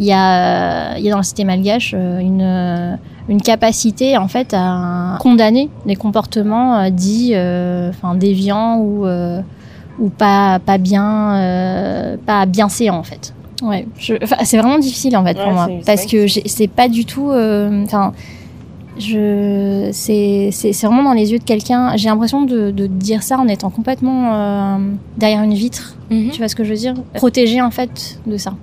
Il 0.00 0.04
y, 0.04 0.12
a, 0.12 0.96
y 0.98 1.08
a 1.08 1.10
dans 1.10 1.16
la 1.16 1.22
cité 1.24 1.42
malgache 1.42 1.92
une, 1.92 2.98
une 3.28 3.42
capacité 3.42 4.16
en 4.16 4.28
fait 4.28 4.54
à 4.56 5.18
condamner 5.18 5.70
les 5.86 5.96
comportements 5.96 6.88
dits 6.88 7.34
enfin 7.34 8.14
déviants 8.14 8.78
ou 8.78 9.08
ou 9.98 10.08
pas 10.08 10.60
pas 10.64 10.78
bien 10.78 12.16
pas 12.24 12.46
bien 12.46 12.68
séants 12.68 12.98
en 12.98 13.02
fait. 13.02 13.34
Ouais, 13.60 13.88
c'est 13.98 14.56
vraiment 14.56 14.78
difficile 14.78 15.16
en 15.16 15.24
fait 15.24 15.36
pour 15.36 15.50
moi 15.50 15.68
parce 15.84 16.06
que 16.06 16.28
c'est 16.28 16.68
pas 16.68 16.88
du 16.88 17.04
tout 17.04 17.32
enfin 17.32 18.12
je 18.98 19.90
c'est 19.92 20.50
c'est 20.52 20.86
vraiment 20.86 21.02
dans 21.02 21.12
les 21.12 21.32
yeux 21.32 21.38
de 21.38 21.44
quelqu'un. 21.44 21.96
J'ai 21.96 22.08
l'impression 22.08 22.42
de, 22.42 22.70
de, 22.70 22.86
dire 22.86 23.22
ça 23.22 23.38
en 23.38 23.48
étant 23.48 23.70
complètement 23.70 24.34
euh, 24.34 24.78
derrière 25.16 25.42
une 25.42 25.54
vitre. 25.54 25.96
Mhm. 26.10 26.30
tu 26.30 26.38
vois 26.38 26.48
ce 26.48 26.56
que 26.56 26.64
je 26.64 26.70
veux 26.70 26.76
dire? 26.76 26.94
Protégé 27.14 27.60
en 27.60 27.70
fait 27.70 28.18
de 28.26 28.36
ça. 28.36 28.54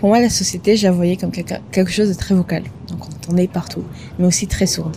Pour 0.00 0.08
moi 0.08 0.20
la 0.20 0.30
société 0.30 0.76
j'ai 0.76 0.90
voyais 0.90 1.16
comme 1.16 1.30
quelque, 1.30 1.54
quelque 1.70 1.90
chose 1.90 2.08
de 2.08 2.14
très 2.14 2.34
vocal. 2.34 2.64
Donc 2.88 3.00
on 3.30 3.36
est 3.36 3.50
partout 3.50 3.84
mais 4.18 4.26
aussi 4.26 4.46
très 4.46 4.66
sourde. 4.66 4.96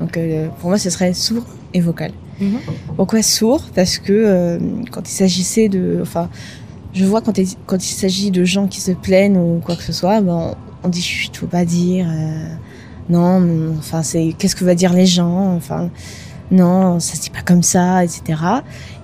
Donc 0.00 0.16
euh, 0.16 0.48
pour 0.60 0.70
moi 0.70 0.78
ce 0.78 0.90
serait 0.90 1.12
sourd 1.14 1.44
et 1.74 1.80
vocal. 1.80 2.12
Mhm. 2.40 2.58
pourquoi 2.96 3.22
sourd? 3.22 3.62
Parce 3.74 3.98
que 3.98 4.12
euh, 4.12 4.58
quand 4.90 5.08
il 5.08 5.12
s'agissait 5.12 5.68
de 5.68 5.98
enfin 6.02 6.28
je 6.92 7.04
vois 7.04 7.20
quand 7.20 7.36
il, 7.38 7.48
quand 7.66 7.84
il 7.84 7.94
s'agit 7.94 8.30
de 8.30 8.44
gens 8.44 8.66
qui 8.66 8.80
se 8.80 8.92
plaignent 8.92 9.38
ou 9.38 9.60
quoi 9.64 9.76
que 9.76 9.82
ce 9.82 9.92
soit 9.92 10.20
ben, 10.20 10.54
on 10.84 10.88
dit 10.88 11.02
chut 11.02 11.36
faut 11.36 11.46
pas 11.46 11.64
dire 11.64 12.06
non, 13.08 13.74
enfin 13.78 14.02
c'est 14.02 14.34
qu'est-ce 14.38 14.56
que 14.56 14.64
va 14.64 14.74
dire 14.74 14.92
les 14.92 15.06
gens, 15.06 15.54
enfin 15.54 15.90
non, 16.50 17.00
ça 17.00 17.18
dit 17.18 17.30
pas 17.30 17.42
comme 17.42 17.64
ça, 17.64 18.04
etc. 18.04 18.40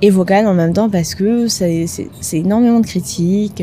Et 0.01 0.11
vocal 0.11 0.47
en 0.47 0.55
même 0.55 0.73
temps 0.73 0.89
parce 0.89 1.17
que 1.17 1.49
c'est 1.49 1.89
énormément 2.33 2.79
de 2.79 2.87
critiques. 2.87 3.63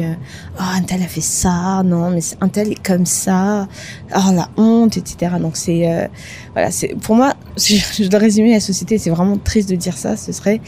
Oh, 0.60 0.62
un 0.62 0.82
tel 0.82 1.02
a 1.02 1.08
fait 1.08 1.21
ça, 1.21 1.82
non, 1.86 2.10
mais 2.10 2.19
un 2.41 2.49
tel 2.49 2.73
est 2.73 2.84
comme 2.84 3.06
ça. 3.06 3.69
Oh, 4.13 4.34
la 4.34 4.49
honte, 4.58 4.97
etc. 4.97 5.36
Donc 5.39 5.56
c'est, 5.56 5.89
euh, 5.89 6.08
voilà, 6.54 6.71
c'est, 6.71 6.89
pour 7.02 7.15
moi, 7.15 7.36
si 7.56 7.78
je 7.78 8.10
dois 8.10 8.19
résumer 8.19 8.52
la 8.52 8.60
société, 8.60 8.97
c'est 8.97 9.12
vraiment 9.12 9.38
triste 9.38 9.69
de 9.69 9.75
dire 9.75 9.97
ça, 9.97 10.17
ce 10.17 10.34
serait 10.34 10.60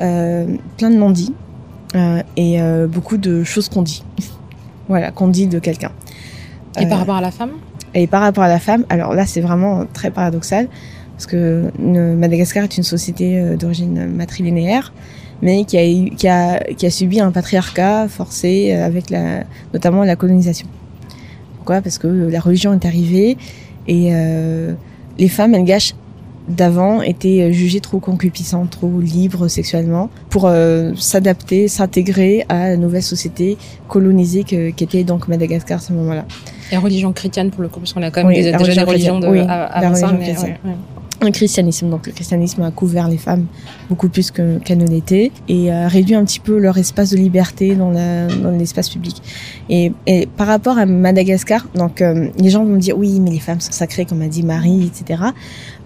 euh, 0.00 0.56
plein 0.76 0.90
de 0.90 0.96
non-dits 0.96 1.34
euh, 1.94 2.22
et 2.36 2.60
euh, 2.60 2.86
beaucoup 2.86 3.16
de 3.16 3.44
choses 3.44 3.68
qu'on 3.68 3.82
dit. 3.82 4.04
voilà, 4.88 5.10
qu'on 5.10 5.28
dit 5.28 5.46
de 5.46 5.58
quelqu'un. 5.58 5.92
Et 6.80 6.86
par 6.86 6.98
rapport 6.98 7.16
à 7.16 7.20
la 7.20 7.30
femme? 7.30 7.50
Et 7.94 8.06
par 8.06 8.22
rapport 8.22 8.44
à 8.44 8.48
la 8.48 8.58
femme, 8.58 8.84
alors 8.88 9.14
là, 9.14 9.26
c'est 9.26 9.40
vraiment 9.40 9.84
très 9.92 10.10
paradoxal 10.10 10.68
parce 11.12 11.26
que 11.26 11.70
Madagascar 11.78 12.64
est 12.64 12.76
une 12.76 12.82
société 12.82 13.38
euh, 13.38 13.56
d'origine 13.56 14.06
matrilinéaire, 14.06 14.92
mais 15.42 15.64
qui 15.64 15.76
a, 15.76 16.14
qui, 16.16 16.28
a, 16.28 16.58
qui 16.74 16.86
a 16.86 16.90
subi 16.90 17.20
un 17.20 17.30
patriarcat 17.30 18.08
forcé 18.08 18.72
euh, 18.72 18.86
avec 18.86 19.10
la, 19.10 19.44
notamment 19.74 20.04
la 20.04 20.16
colonisation. 20.16 20.66
Pourquoi? 21.56 21.80
Parce 21.80 21.98
que 21.98 22.08
la 22.08 22.40
religion 22.40 22.72
est 22.72 22.86
arrivée 22.86 23.36
et 23.86 24.08
euh, 24.12 24.72
les 25.18 25.28
femmes, 25.28 25.54
elles 25.54 25.64
gâchent 25.64 25.94
d'avant 26.48 27.02
étaient 27.02 27.52
jugées 27.52 27.80
trop 27.80 28.00
concupiscentes, 28.00 28.70
trop 28.70 29.00
libres 29.00 29.46
sexuellement, 29.46 30.10
pour 30.28 30.46
euh, 30.46 30.92
s'adapter, 30.96 31.68
s'intégrer 31.68 32.44
à 32.48 32.70
la 32.70 32.76
nouvelle 32.76 33.02
société 33.02 33.56
colonisée 33.86 34.42
qu'était 34.42 35.04
donc 35.04 35.28
Madagascar 35.28 35.78
à 35.78 35.80
ce 35.80 35.92
moment-là. 35.92 36.24
Et 36.72 36.76
religion 36.76 37.12
chrétienne 37.12 37.50
pour 37.50 37.62
le 37.62 37.68
coup, 37.68 37.78
parce 37.78 37.92
qu'on 37.92 38.02
a 38.02 38.10
quand 38.10 38.20
même 38.20 38.28
oui, 38.28 38.42
des, 38.42 38.52
déjà 38.52 38.84
des 38.84 38.90
religions 38.90 39.20
de, 39.20 39.28
oui, 39.28 39.40
avant 39.40 39.94
ça, 39.94 40.12
mais 40.12 40.36
ouais, 40.36 40.58
ouais 40.64 40.72
le 41.26 41.32
christianisme. 41.32 41.88
Donc 41.90 42.06
le 42.06 42.12
christianisme 42.12 42.62
a 42.62 42.70
couvert 42.70 43.08
les 43.08 43.16
femmes 43.16 43.46
beaucoup 43.88 44.08
plus 44.08 44.30
qu'elle 44.30 44.60
qu 44.64 44.76
ne 44.76 44.86
l'était 44.86 45.30
et 45.48 45.70
a 45.70 45.88
réduit 45.88 46.14
un 46.14 46.24
petit 46.24 46.40
peu 46.40 46.58
leur 46.58 46.78
espace 46.78 47.10
de 47.10 47.16
liberté 47.16 47.74
dans 47.74 47.90
l'espace 48.58 48.88
public. 48.88 49.22
Et, 49.68 49.92
et, 50.06 50.26
par 50.26 50.46
rapport 50.46 50.78
à 50.78 50.86
Madagascar, 50.86 51.66
donc 51.74 52.00
euh, 52.02 52.28
les 52.38 52.50
gens 52.50 52.64
vont 52.64 52.74
me 52.74 52.80
dire 52.80 52.96
oui, 52.96 53.20
mais 53.20 53.30
les 53.30 53.38
femmes 53.38 53.60
sont 53.60 53.72
sacrées, 53.72 54.04
comme 54.04 54.22
a 54.22 54.28
dit 54.28 54.42
Marie, 54.42 54.86
etc. 54.86 55.22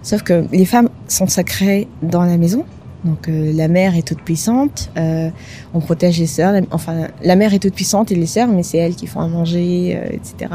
Sauf 0.01 0.23
que 0.23 0.45
les 0.51 0.65
femmes 0.65 0.89
sont 1.07 1.27
sacrées 1.27 1.87
dans 2.01 2.23
la 2.23 2.37
maison. 2.37 2.65
Donc 3.07 3.29
euh, 3.29 3.51
la 3.53 3.67
mère 3.67 3.95
est 3.95 4.05
toute 4.05 4.21
puissante, 4.21 4.89
euh, 4.97 5.29
on 5.73 5.79
protège 5.79 6.19
les 6.19 6.27
sœurs. 6.27 6.61
Enfin, 6.71 7.07
la 7.23 7.35
mère 7.35 7.53
est 7.53 7.59
toute 7.59 7.73
puissante 7.73 8.11
et 8.11 8.15
les 8.15 8.25
sœurs, 8.25 8.47
mais 8.49 8.63
c'est 8.63 8.77
elles 8.77 8.95
qui 8.95 9.07
font 9.07 9.21
à 9.21 9.27
manger, 9.27 9.99
etc. 10.11 10.51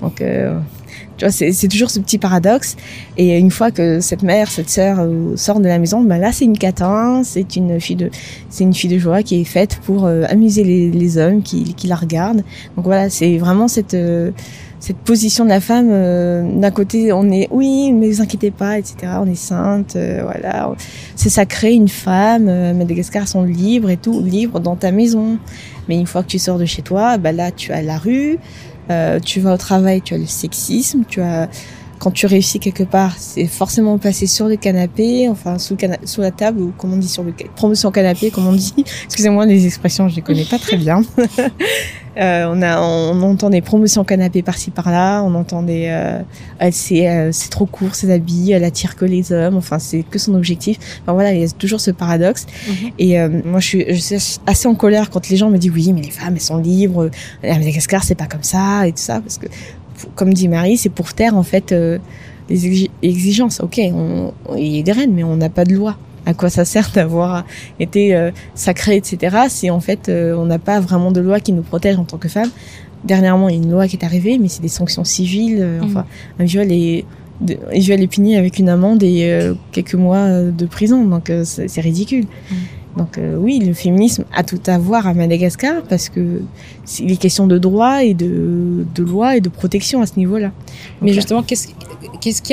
Donc 0.00 0.22
tu 1.16 1.24
vois, 1.24 1.32
c'est 1.32 1.68
toujours 1.68 1.90
ce 1.90 2.00
petit 2.00 2.18
paradoxe. 2.18 2.76
Et 3.16 3.38
une 3.38 3.50
fois 3.50 3.70
que 3.70 4.00
cette 4.00 4.22
mère, 4.22 4.50
cette 4.50 4.70
sœur 4.70 4.98
euh, 5.00 5.36
sort 5.36 5.60
de 5.60 5.68
la 5.68 5.78
maison, 5.78 6.02
bah 6.02 6.18
là 6.18 6.32
c'est 6.32 6.44
une 6.44 6.58
catin, 6.58 7.22
c'est 7.24 7.56
une 7.56 7.80
fille 7.80 7.96
de, 7.96 8.10
c'est 8.48 8.64
une 8.64 8.74
fille 8.74 8.90
de 8.90 8.98
joie 8.98 9.22
qui 9.22 9.40
est 9.40 9.44
faite 9.44 9.78
pour 9.84 10.06
euh, 10.06 10.24
amuser 10.28 10.64
les, 10.64 11.18
hommes 11.18 11.42
qui, 11.42 11.74
la 11.84 11.96
regardent. 11.96 12.42
Donc 12.76 12.86
voilà, 12.86 13.10
c'est 13.10 13.36
vraiment 13.38 13.68
cette 13.68 13.94
euh, 13.94 14.30
cette 14.82 14.96
position 14.96 15.44
de 15.44 15.50
la 15.50 15.60
femme. 15.60 15.88
D'un 16.60 16.70
côté, 16.72 17.12
on 17.12 17.30
est 17.30 17.46
oui, 17.52 17.92
mais 17.92 18.10
vous 18.10 18.20
inquiétez 18.20 18.50
pas, 18.50 18.78
etc. 18.78 19.12
On 19.20 19.30
est 19.30 19.36
sainte, 19.36 19.96
voilà, 19.96 20.74
c'est 21.14 21.28
sacré 21.28 21.72
une 21.72 21.86
femme. 21.86 22.46
Madagascar 22.74 23.28
sont 23.28 23.44
libres 23.44 23.90
et 23.90 23.96
tout, 23.96 24.20
libres 24.20 24.58
dans 24.58 24.74
ta 24.74 24.90
maison. 24.90 25.38
Mais 25.88 25.96
une 25.96 26.08
fois 26.08 26.24
que 26.24 26.28
tu 26.28 26.40
sors 26.40 26.58
de 26.58 26.64
chez 26.64 26.82
toi, 26.82 27.16
bah 27.16 27.30
là 27.30 27.52
tu 27.52 27.70
as 27.70 27.80
la 27.80 27.96
rue. 27.96 28.38
Euh, 28.90 29.20
tu 29.20 29.40
vas 29.40 29.54
au 29.54 29.56
travail, 29.56 30.02
tu 30.02 30.14
as 30.14 30.18
le 30.18 30.26
sexisme, 30.26 31.04
tu 31.08 31.20
as 31.20 31.48
quand 32.02 32.10
tu 32.10 32.26
réussis 32.26 32.58
quelque 32.58 32.82
part, 32.82 33.14
c'est 33.16 33.46
forcément 33.46 33.96
passé 33.96 34.26
sur 34.26 34.48
le 34.48 34.56
canapé, 34.56 35.28
enfin 35.28 35.60
sous, 35.60 35.76
sous 36.04 36.20
la 36.20 36.32
table 36.32 36.60
ou 36.60 36.72
comme 36.76 36.92
on 36.92 36.96
dit 36.96 37.06
sur 37.06 37.22
le 37.22 37.32
promotion 37.54 37.92
canapé, 37.92 38.32
comme 38.32 38.48
on 38.48 38.54
dit. 38.54 38.74
Excusez-moi 39.04 39.46
les 39.46 39.66
expressions, 39.66 40.08
je 40.08 40.16
les 40.16 40.22
connais 40.22 40.44
pas 40.44 40.58
très 40.58 40.76
bien. 40.76 41.02
euh, 42.16 42.46
on 42.50 42.60
a, 42.60 42.80
on, 42.80 43.22
entend 43.22 43.50
des 43.50 43.60
promotions 43.60 44.02
canapé 44.02 44.42
par-ci 44.42 44.72
par-là, 44.72 45.22
on 45.22 45.32
entend 45.36 45.62
des, 45.62 45.86
euh, 45.90 46.22
c'est, 46.72 47.08
euh, 47.08 47.30
c'est 47.30 47.50
trop 47.50 47.66
court, 47.66 47.94
ses 47.94 48.10
habits, 48.10 48.50
elle 48.50 48.64
attire 48.64 48.96
que 48.96 49.04
les 49.04 49.30
hommes, 49.30 49.56
enfin 49.56 49.78
c'est 49.78 50.02
que 50.02 50.18
son 50.18 50.34
objectif. 50.34 50.78
Enfin 51.02 51.12
voilà, 51.12 51.32
il 51.32 51.40
y 51.40 51.44
a 51.44 51.50
toujours 51.50 51.80
ce 51.80 51.92
paradoxe. 51.92 52.46
Mm-hmm. 52.66 52.92
Et 52.98 53.28
moi 53.44 53.60
je 53.60 53.66
suis, 53.66 53.84
je 53.94 54.16
suis 54.16 54.40
assez 54.44 54.66
en 54.66 54.74
colère 54.74 55.08
quand 55.08 55.28
les 55.28 55.36
gens 55.36 55.50
me 55.50 55.56
disent 55.56 55.70
oui, 55.72 55.92
mais 55.92 56.02
les 56.02 56.10
femmes 56.10 56.34
elles 56.34 56.40
sont 56.40 56.58
libres, 56.58 57.10
à 57.44 57.58
Madagascar 57.58 58.02
c'est 58.02 58.16
pas 58.16 58.26
comme 58.26 58.42
ça 58.42 58.88
et 58.88 58.90
tout 58.90 58.98
ça, 58.98 59.20
parce 59.20 59.38
que 59.38 59.46
comme 60.14 60.34
dit 60.34 60.48
Marie, 60.48 60.76
c'est 60.76 60.88
pour 60.88 61.12
taire 61.14 61.36
en 61.36 61.42
fait 61.42 61.72
euh, 61.72 61.98
les 62.48 62.88
exigences. 63.02 63.60
Ok, 63.60 63.80
on, 63.92 64.32
il 64.56 64.76
y 64.76 64.80
a 64.80 64.82
des 64.82 64.92
reines, 64.92 65.12
mais 65.14 65.24
on 65.24 65.36
n'a 65.36 65.48
pas 65.48 65.64
de 65.64 65.74
loi. 65.74 65.96
À 66.24 66.34
quoi 66.34 66.50
ça 66.50 66.64
sert 66.64 66.90
d'avoir 66.94 67.44
été 67.80 68.14
euh, 68.14 68.30
sacré, 68.54 68.96
etc. 68.96 69.36
Si 69.48 69.70
en 69.70 69.80
fait 69.80 70.08
euh, 70.08 70.34
on 70.36 70.46
n'a 70.46 70.58
pas 70.58 70.80
vraiment 70.80 71.12
de 71.12 71.20
loi 71.20 71.40
qui 71.40 71.52
nous 71.52 71.62
protège 71.62 71.98
en 71.98 72.04
tant 72.04 72.18
que 72.18 72.28
femme? 72.28 72.50
Dernièrement, 73.04 73.48
il 73.48 73.56
y 73.56 73.58
a 73.58 73.62
une 73.62 73.70
loi 73.70 73.88
qui 73.88 73.96
est 73.96 74.04
arrivée, 74.04 74.38
mais 74.38 74.46
c'est 74.46 74.62
des 74.62 74.68
sanctions 74.68 75.02
civiles. 75.02 75.64
Mmh. 75.64 75.84
Enfin, 75.84 76.06
un 76.38 76.44
viol 76.44 76.70
est 76.70 77.04
est 77.48 78.06
puni 78.06 78.36
avec 78.36 78.60
une 78.60 78.68
amende 78.68 79.02
et 79.02 79.50
quelques 79.72 79.96
mois 79.96 80.28
de 80.42 80.66
prison. 80.66 81.04
Donc 81.04 81.32
c'est 81.42 81.80
ridicule. 81.80 82.26
Mmh. 82.26 82.54
Donc 82.96 83.18
euh, 83.18 83.36
oui, 83.36 83.58
le 83.58 83.72
féminisme 83.72 84.24
a 84.34 84.42
tout 84.42 84.60
à 84.66 84.76
voir 84.78 85.06
à 85.06 85.14
Madagascar 85.14 85.82
parce 85.88 86.08
que 86.08 86.42
il 87.00 87.12
est 87.12 87.16
question 87.16 87.46
de 87.46 87.58
droit 87.58 88.04
et 88.04 88.14
de, 88.14 88.84
de 88.94 89.02
loi 89.02 89.36
et 89.36 89.40
de 89.40 89.48
protection 89.48 90.02
à 90.02 90.06
ce 90.06 90.16
niveau-là. 90.16 90.50
Mais 91.00 91.12
justement, 91.12 91.42
qu'est-ce 91.42 91.68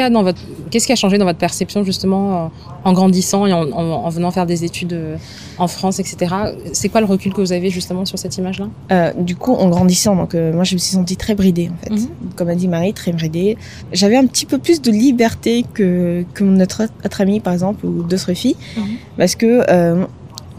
a 0.01 0.09
dans 0.09 0.23
votre 0.23 0.41
qu'est-ce 0.69 0.85
qui 0.87 0.93
a 0.93 0.95
changé 0.95 1.17
dans 1.17 1.25
votre 1.25 1.39
perception 1.39 1.83
justement 1.83 2.51
en 2.85 2.93
grandissant 2.93 3.45
et 3.47 3.53
en, 3.53 3.63
en, 3.71 4.05
en 4.05 4.09
venant 4.09 4.31
faire 4.31 4.45
des 4.45 4.63
études 4.63 4.93
euh, 4.93 5.17
en 5.57 5.67
France, 5.67 5.99
etc. 5.99 6.33
C'est 6.73 6.89
quoi 6.89 7.01
le 7.01 7.07
recul 7.07 7.33
que 7.33 7.41
vous 7.41 7.51
avez 7.51 7.69
justement 7.69 8.05
sur 8.05 8.17
cette 8.17 8.37
image-là? 8.37 8.67
Euh, 8.91 9.11
Du 9.17 9.35
coup, 9.35 9.53
en 9.53 9.67
grandissant, 9.69 10.15
donc 10.15 10.35
euh, 10.35 10.53
moi 10.53 10.63
je 10.63 10.73
me 10.75 10.79
suis 10.79 10.91
sentie 10.93 11.17
très 11.17 11.35
bridée 11.35 11.69
en 11.73 11.77
fait. 11.83 11.91
Mm 11.93 11.97
-hmm. 11.97 12.35
Comme 12.35 12.49
a 12.49 12.55
dit 12.55 12.67
Marie, 12.67 12.93
très 12.93 13.11
bridée. 13.11 13.57
J'avais 13.91 14.17
un 14.23 14.27
petit 14.31 14.45
peu 14.45 14.57
plus 14.65 14.81
de 14.81 14.91
liberté 14.91 15.53
que 15.75 16.23
que 16.35 16.43
notre 16.61 16.79
autre 17.05 17.19
amie 17.21 17.39
par 17.41 17.53
exemple 17.57 17.85
ou 17.85 18.03
d'autres 18.09 18.33
filles, 18.41 18.57
mm 18.77 18.81
-hmm. 18.81 18.85
parce 19.19 19.35
que 19.41 19.49
euh, 19.69 20.05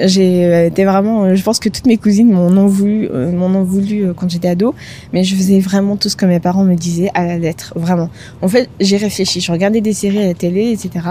j'ai 0.07 0.45
euh, 0.45 0.67
été 0.67 0.85
vraiment 0.85 1.25
euh, 1.25 1.35
je 1.35 1.43
pense 1.43 1.59
que 1.59 1.69
toutes 1.69 1.87
mes 1.87 1.97
cousines 1.97 2.31
m'en 2.31 2.47
ont 2.47 2.67
voulu 2.67 3.09
euh, 3.13 3.31
voulu 3.63 4.13
quand 4.15 4.29
j'étais 4.29 4.49
ado 4.49 4.75
mais 5.13 5.25
je 5.25 5.35
faisais 5.35 5.61
vraiment 5.61 5.97
tout 5.97 6.09
ce 6.09 6.17
que 6.17 6.27
mes 6.27 6.41
parents 6.41 6.65
me 6.65 6.75
disaient 6.75 7.11
à 7.15 7.27
la 7.27 7.39
lettre 7.39 7.73
vraiment. 7.77 8.11
En 8.43 8.49
fait 8.49 8.69
j'ai 8.81 8.97
réfléchi 8.97 9.41
je 9.41 9.53
regardais 9.53 9.81
des 9.81 9.93
séries 9.93 10.23
à 10.23 10.27
la 10.27 10.35
télé 10.35 10.71
etc 10.73 11.07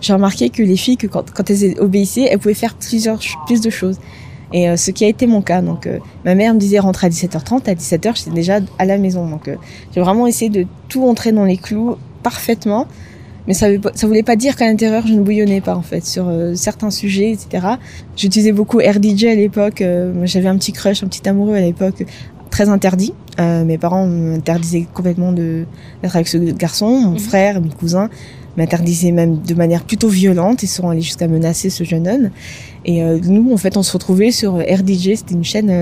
j'ai 0.00 0.12
remarqué 0.12 0.50
que 0.50 0.62
les 0.62 0.76
filles 0.76 0.96
que 0.96 1.06
quand, 1.06 1.50
elles 1.50 1.78
obéissaient 1.78 2.28
elles 2.30 2.38
pouvaient 2.38 2.54
faire 2.54 2.74
plusieurs 2.74 3.18
plus 3.46 3.60
de 3.60 3.70
choses. 3.70 3.98
Et 4.52 4.68
euh, 4.68 4.76
ce 4.76 4.90
qui 4.90 5.04
a 5.04 5.08
été 5.08 5.26
mon 5.26 5.42
cas 5.42 5.62
donc 5.62 5.86
euh, 5.86 5.98
ma 6.24 6.34
mère 6.34 6.54
me 6.54 6.58
disait 6.58 6.80
rentre 6.80 7.04
à 7.04 7.08
17h30 7.08 7.70
à 7.70 7.74
17h 7.74 8.16
j'étais 8.16 8.30
déjà 8.30 8.58
à 8.78 8.84
la 8.84 8.98
maison. 8.98 9.28
Donc 9.28 9.48
euh, 9.48 9.56
j'ai 9.94 10.00
vraiment 10.00 10.26
essayé 10.26 10.50
de 10.50 10.66
tout 10.88 11.04
entrer 11.04 11.32
dans 11.32 11.44
les 11.44 11.56
clous 11.56 11.96
parfaitement 12.22 12.86
mais 13.50 13.54
ça, 13.54 14.06
voulait 14.06 14.22
pas 14.22 14.36
dire 14.36 14.54
qu'à 14.54 14.66
l'intérieur 14.66 15.04
je 15.08 15.12
ne 15.12 15.22
bouillonnais 15.22 15.60
pas 15.60 15.74
en 15.74 15.82
fait 15.82 16.06
sur 16.06 16.28
euh, 16.28 16.54
certains 16.54 16.92
sujets 16.92 17.32
etc 17.32 17.66
j'utilisais 18.16 18.52
beaucoup 18.52 18.78
RDJ 18.78 19.24
à 19.24 19.34
l'époque 19.34 19.82
euh, 19.82 20.12
j'avais 20.24 20.46
un 20.46 20.56
petit 20.56 20.72
crush 20.72 21.02
un 21.02 21.08
petit 21.08 21.28
amoureux 21.28 21.56
à 21.56 21.60
l'époque 21.60 22.04
très 22.50 22.68
interdit. 22.68 23.12
Euh, 23.40 23.64
mes 23.64 23.76
parents 23.76 24.06
m'interdisaient 24.06 24.86
complètement 24.94 25.32
de 25.32 25.64
d'être 26.00 26.14
avec 26.14 26.28
ce 26.28 26.36
garçon 26.36 27.00
mon 27.00 27.10
mmh. 27.12 27.18
frère 27.18 27.60
mes 27.60 27.70
cousins 27.70 28.08
m'interdisaient 28.56 29.10
même 29.10 29.40
de 29.40 29.54
manière 29.54 29.82
plutôt 29.82 30.08
violente 30.08 30.62
et 30.62 30.68
sont 30.68 30.88
allés 30.88 31.00
jusqu'à 31.00 31.26
menacer 31.26 31.70
ce 31.70 31.82
jeune 31.82 32.06
homme. 32.06 32.30
Et 32.84 33.02
nous 33.02 33.52
en 33.52 33.56
fait 33.56 33.76
on 33.76 33.82
se 33.82 33.92
retrouvait 33.92 34.30
sur 34.30 34.58
RDJ 34.58 35.14
c'était 35.16 35.34
une 35.34 35.44
chaîne 35.44 35.72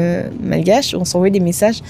malgache 0.42 0.94
où 0.94 0.98
on 0.98 1.04
s'envoyait 1.04 1.32
des 1.32 1.40
messages 1.40 1.82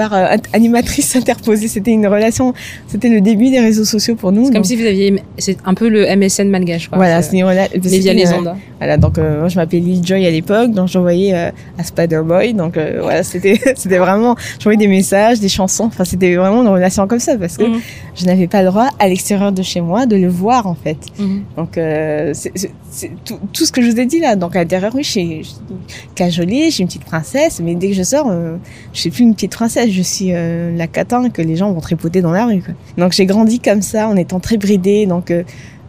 par 0.00 0.14
euh, 0.14 0.36
animatrice 0.54 1.14
interposée. 1.22 1.68
C'était 1.68 1.90
une 1.90 2.06
relation, 2.06 2.54
c'était 2.86 3.10
le 3.10 3.20
début 3.20 3.50
des 3.50 3.60
réseaux 3.60 3.84
sociaux 3.84 4.16
pour 4.16 4.32
nous. 4.32 4.46
C'est 4.46 4.54
comme 4.54 4.64
si 4.64 4.76
vous 4.76 4.86
aviez, 4.86 5.22
c'est 5.36 5.58
un 5.66 5.74
peu 5.74 5.88
le 5.90 6.00
MSN 6.16 6.48
malgache. 6.48 6.88
Quoi. 6.88 6.96
Voilà, 6.96 7.20
c'est 7.20 7.42
voilà, 7.42 7.68
mais 7.74 7.98
via 7.98 8.14
les 8.14 8.32
ondes. 8.32 8.48
Euh, 8.48 8.70
voilà, 8.80 8.96
donc 8.96 9.18
euh, 9.18 9.40
moi 9.40 9.48
je 9.48 9.56
m'appelais 9.56 9.80
Lil 9.80 10.02
Joy 10.02 10.26
à 10.26 10.30
l'époque, 10.30 10.70
donc 10.70 10.88
j'envoyais 10.88 11.34
euh, 11.34 11.50
à 11.78 11.84
Spider 11.84 12.22
Boy, 12.24 12.54
donc 12.54 12.78
euh, 12.78 13.00
voilà, 13.02 13.22
c'était 13.22 13.60
c'était 13.76 13.98
vraiment, 13.98 14.36
j'envoyais 14.58 14.78
des 14.78 14.88
messages, 14.88 15.38
des 15.38 15.50
chansons. 15.50 15.84
Enfin, 15.84 16.06
c'était 16.06 16.34
vraiment 16.34 16.62
une 16.62 16.68
relation 16.68 17.06
comme 17.06 17.18
ça 17.18 17.36
parce 17.36 17.58
que 17.58 17.64
mm 17.64 17.74
-hmm. 17.74 17.80
je 18.18 18.24
n'avais 18.24 18.46
pas 18.46 18.62
le 18.62 18.68
droit 18.70 18.88
à 18.98 19.06
l'extérieur 19.06 19.52
de 19.52 19.62
chez 19.62 19.82
moi 19.82 20.06
de 20.06 20.16
le 20.16 20.28
voir 20.28 20.62
en 20.66 20.76
fait. 20.84 21.00
Mm 21.18 21.24
-hmm. 21.24 21.56
Donc 21.58 21.72
c'est 22.40 22.72
tout, 23.24 23.38
tout, 23.52 23.64
ce 23.64 23.72
que 23.72 23.82
je 23.82 23.90
vous 23.90 24.00
ai 24.00 24.06
dit 24.06 24.20
là. 24.20 24.36
Donc 24.36 24.56
à 24.56 24.60
l'intérieur, 24.60 24.92
oui, 24.94 25.02
je 25.02 25.10
suis 25.10 25.56
cajolée, 26.14 26.66
je 26.66 26.74
suis 26.74 26.82
une 26.82 26.88
petite 26.88 27.04
princesse, 27.04 27.60
mais 27.60 27.74
dès 27.74 27.88
que 27.88 27.94
je 27.94 28.02
sors, 28.02 28.30
je 28.92 29.00
suis 29.00 29.10
plus 29.10 29.22
une 29.22 29.34
petite 29.34 29.52
princesse 29.52 29.90
je 29.90 30.02
suis 30.02 30.32
euh, 30.32 30.76
la 30.76 30.86
catin 30.86 31.30
que 31.30 31.42
les 31.42 31.56
gens 31.56 31.72
vont 31.72 31.80
tripoter 31.80 32.22
dans 32.22 32.32
la 32.32 32.46
rue. 32.46 32.62
Donc 32.96 33.12
j'ai 33.12 33.26
grandi 33.26 33.60
comme 33.60 33.82
ça 33.82 34.08
en 34.08 34.16
étant 34.16 34.40
très 34.40 34.56
bridée. 34.56 35.06
Donc 35.06 35.30
euh, 35.30 35.42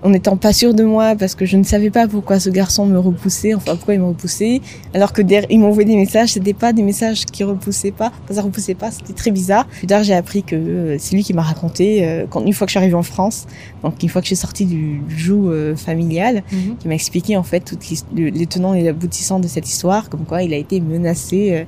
en 0.04 0.10
n'étant 0.10 0.36
pas 0.36 0.52
sûre 0.52 0.74
de 0.74 0.84
moi 0.84 1.16
parce 1.16 1.36
que 1.36 1.46
je 1.46 1.58
ne 1.58 1.64
savais 1.64 1.92
pas 1.92 2.08
pourquoi 2.08 2.40
ce 2.40 2.50
garçon 2.50 2.86
me 2.86 2.98
repoussait, 2.98 3.54
enfin 3.54 3.76
pourquoi 3.76 3.94
il 3.94 4.00
me 4.00 4.08
repoussait, 4.08 4.62
alors 4.94 5.14
que 5.14 5.22
derrière, 5.22 5.50
il 5.52 5.60
m'envoyait 5.60 5.88
des 5.90 5.96
messages, 5.96 6.30
c'était 6.30 6.54
pas 6.54 6.74
des 6.74 6.82
messages 6.82 7.26
qui 7.26 7.44
repoussaient 7.44 7.92
pas, 7.92 8.12
ça 8.30 8.42
repoussait 8.42 8.74
pas, 8.74 8.90
c'était 8.90 9.14
très 9.14 9.30
bizarre. 9.32 9.68
Plus 9.68 9.88
tard, 9.88 10.04
j'ai 10.04 10.16
appris 10.16 10.42
que 10.44 10.56
euh, 10.56 10.96
c'est 11.00 11.16
lui 11.16 11.24
qui 11.24 11.34
m'a 11.34 11.44
raconté 11.44 12.04
euh, 12.08 12.26
quand 12.30 12.44
une 12.44 12.54
fois 12.54 12.66
que 12.66 12.70
je 12.70 12.74
suis 12.74 12.80
arrivée 12.80 12.96
en 12.96 13.04
France, 13.04 13.46
donc 13.84 14.02
une 14.02 14.10
fois 14.10 14.22
que 14.22 14.26
je 14.26 14.30
suis 14.34 14.42
sortie 14.42 14.66
du 14.66 15.02
joug 15.10 15.50
euh, 15.50 15.76
familial, 15.76 16.44
Mhm. 16.52 16.78
qui 16.80 16.88
m'a 16.88 16.96
expliqué 16.96 17.38
en 17.38 17.44
fait 17.44 17.60
toutes 17.62 17.84
les, 18.16 18.32
les 18.32 18.46
tenants 18.48 18.74
et 18.74 18.82
les 18.82 18.88
aboutissants 18.90 19.40
de 19.40 19.48
cette 19.48 19.68
histoire, 19.70 20.10
comme 20.10 20.26
quoi 20.26 20.42
il 20.44 20.54
a 20.54 20.58
été 20.58 20.80
menacé, 20.82 21.66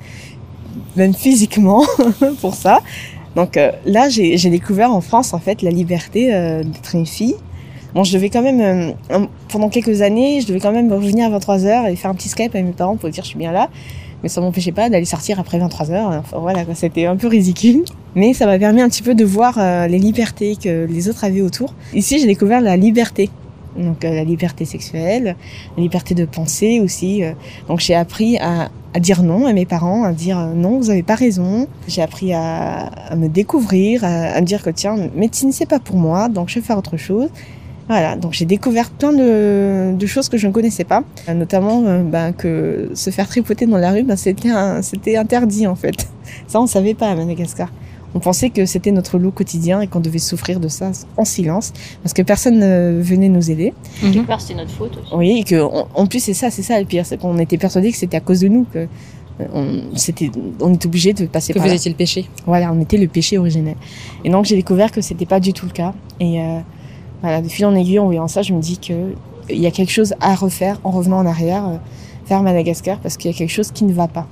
même 0.96 1.14
physiquement, 1.14 1.84
pour 2.42 2.56
ça. 2.56 2.82
Donc 3.36 3.60
là, 3.86 4.10
j'ai 4.10 4.50
découvert 4.50 4.92
en 4.92 5.02
France 5.02 5.34
en 5.34 5.40
fait 5.40 5.62
la 5.62 5.72
liberté 5.72 6.28
d'être 6.64 6.96
une 6.96 7.06
fille. 7.06 7.36
Bon, 7.94 8.04
je 8.04 8.14
devais 8.14 8.30
quand 8.30 8.42
même, 8.42 8.96
euh, 9.12 9.26
pendant 9.50 9.70
quelques 9.70 10.02
années, 10.02 10.42
je 10.42 10.48
devais 10.48 10.60
quand 10.60 10.72
même 10.72 10.92
revenir 10.92 11.32
à 11.32 11.38
23h 11.38 11.92
et 11.92 11.96
faire 11.96 12.10
un 12.10 12.16
petit 12.16 12.30
Skype 12.30 12.56
avec 12.56 12.66
mes 12.66 12.72
parents 12.72 12.98
pour 12.98 13.10
dire 13.10 13.24
je 13.24 13.30
suis 13.30 13.38
bien 13.38 13.52
là. 13.52 13.70
Mais 14.24 14.30
ça 14.30 14.42
m'empêchait 14.42 14.72
pas 14.72 14.90
d'aller 14.90 15.06
sortir 15.06 15.40
après 15.40 15.60
23h. 15.60 16.20
Enfin 16.20 16.40
voilà, 16.40 16.64
c'était 16.74 17.06
un 17.06 17.18
peu 17.18 17.28
ridicule. 17.28 17.84
Mais 18.16 18.34
ça 18.34 18.46
m'a 18.46 18.58
permis 18.58 18.82
un 18.82 18.90
petit 18.90 19.04
peu 19.04 19.14
de 19.14 19.26
voir 19.26 19.58
euh, 19.58 19.88
les 19.88 20.00
libertés 20.00 20.56
que 20.56 20.88
les 20.90 21.10
autres 21.10 21.24
avaient 21.24 21.42
autour. 21.42 21.76
Ici, 21.94 22.20
j'ai 22.20 22.26
découvert 22.26 22.62
la 22.62 22.78
liberté. 22.78 23.30
Donc 23.78 24.06
euh, 24.06 24.14
la 24.14 24.24
liberté 24.24 24.66
sexuelle, 24.66 25.36
la 25.78 25.84
liberté 25.84 26.16
de 26.16 26.26
penser 26.26 26.80
aussi. 26.80 27.22
donc 27.68 27.80
j'ai 27.80 27.96
appris 27.96 28.38
à, 28.38 28.70
dire 29.00 29.24
non 29.24 29.46
à 29.46 29.54
mes 29.54 29.66
parents, 29.66 30.04
à 30.04 30.14
dire 30.14 30.40
non, 30.56 30.78
vous 30.80 30.90
avez 30.90 31.04
pas 31.04 31.16
raison. 31.16 31.68
J'ai 31.88 32.02
appris 32.02 32.34
à, 32.34 32.90
me 33.16 33.28
découvrir, 33.28 34.04
à, 34.04 34.08
à 34.08 34.42
me 34.42 34.46
dire 34.46 34.64
que 34.64 34.70
tiens, 34.72 34.96
médecine 35.16 35.52
c'est 35.52 35.68
pas 35.68 35.80
pour 35.80 35.98
moi, 35.98 36.30
donc 36.30 36.50
je 36.50 36.56
vais 36.56 36.62
faire 36.62 36.78
autre 36.78 36.98
chose. 36.98 37.30
Voilà, 37.90 38.16
donc 38.16 38.32
j'ai 38.34 38.46
découvert 38.46 38.90
plein 38.90 39.12
de, 39.12 39.94
de 39.98 40.06
choses 40.08 40.30
que 40.30 40.38
je 40.38 40.48
ne 40.48 40.54
connaissais 40.54 40.86
pas, 40.86 41.04
Euh, 41.28 41.34
notamment 41.34 41.84
euh, 41.86 42.02
ben, 42.04 42.32
que 42.32 42.90
se 42.94 43.10
faire 43.10 43.28
tripoter 43.28 43.66
dans 43.66 43.78
la 43.78 43.92
rue, 43.92 44.04
ben, 44.04 44.16
c'était 44.16 45.18
interdit 45.18 45.68
en 45.68 45.76
fait. 45.76 46.08
Ça 46.48 46.62
on 46.62 46.68
savait 46.68 46.94
pas 46.94 47.10
à 47.10 47.16
Madagascar. 47.16 47.70
On 48.16 48.20
pensait 48.20 48.52
que 48.52 48.66
c'était 48.68 48.92
notre 48.92 49.18
lot 49.18 49.32
quotidien 49.32 49.82
et 49.82 49.88
qu'on 49.88 50.00
devait 50.00 50.20
souffrir 50.20 50.60
de 50.60 50.68
ça 50.68 50.92
en 51.18 51.26
silence 51.26 51.74
parce 52.04 52.14
que 52.14 52.22
personne 52.22 52.60
ne 52.60 53.02
venait 53.02 53.28
nous 53.28 53.50
aider. 53.50 53.74
Mhm. 54.04 54.26
peur, 54.26 54.40
c'était 54.40 54.54
notre 54.54 54.70
faute 54.70 54.96
aussi. 55.02 55.16
Oui, 55.16 55.40
et 55.40 55.44
que 55.44 55.60
on- 55.62 55.88
en 55.96 56.06
plus 56.06 56.20
c'est 56.20 56.36
ça, 56.36 56.52
c'est 56.52 56.62
ça 56.62 56.80
le 56.80 56.86
pire, 56.86 57.06
c'est 57.08 57.18
qu'on 57.18 57.38
était 57.40 57.58
persuadé 57.58 57.92
que 57.92 57.98
c'était 57.98 58.18
à 58.18 58.20
cause 58.22 58.40
de 58.42 58.50
nous 58.50 58.66
que 58.72 58.80
euh, 59.42 59.46
on, 59.56 59.98
c'était, 59.98 60.30
on 60.62 60.74
était 60.76 60.86
obligé 60.86 61.14
de 61.14 61.26
passer 61.26 61.54
Que 61.54 61.58
par 61.58 61.66
vous 61.66 61.70
là. 61.74 61.76
étiez 61.76 61.90
le 61.90 61.98
péché. 61.98 62.30
Voilà, 62.46 62.72
on 62.72 62.80
était 62.80 62.98
le 62.98 63.08
péché 63.08 63.40
originel. 63.40 63.76
Et 64.24 64.30
donc 64.30 64.46
j'ai 64.46 64.56
découvert 64.56 64.92
que 64.92 65.02
c'était 65.02 65.26
pas 65.26 65.40
du 65.40 65.52
tout 65.52 65.66
le 65.66 65.72
cas. 65.72 65.94
Et 66.20 66.40
euh, 66.40 66.60
voilà, 67.24 67.42
de 67.42 67.48
fil 67.48 67.66
en 67.66 67.74
aiguille, 67.74 68.00
en 68.00 68.06
voyant 68.06 68.28
ça, 68.28 68.42
je 68.42 68.54
me 68.54 68.62
dis 68.62 68.78
que 68.78 69.14
il 69.50 69.60
y 69.60 69.66
a 69.66 69.72
quelque 69.72 69.92
chose 69.92 70.14
à 70.20 70.36
refaire 70.36 70.80
en 70.84 70.92
revenant 70.92 71.18
en 71.18 71.26
arrière 71.26 71.66
euh, 71.66 71.78
vers 72.28 72.44
Madagascar 72.44 73.00
parce 73.00 73.18
qu'il 73.18 73.32
y 73.32 73.34
a 73.34 73.38
quelque 73.38 73.50
chose 73.50 73.72
qui 73.72 73.86
ne 73.86 73.94
va 73.94 74.08
pas. 74.08 74.28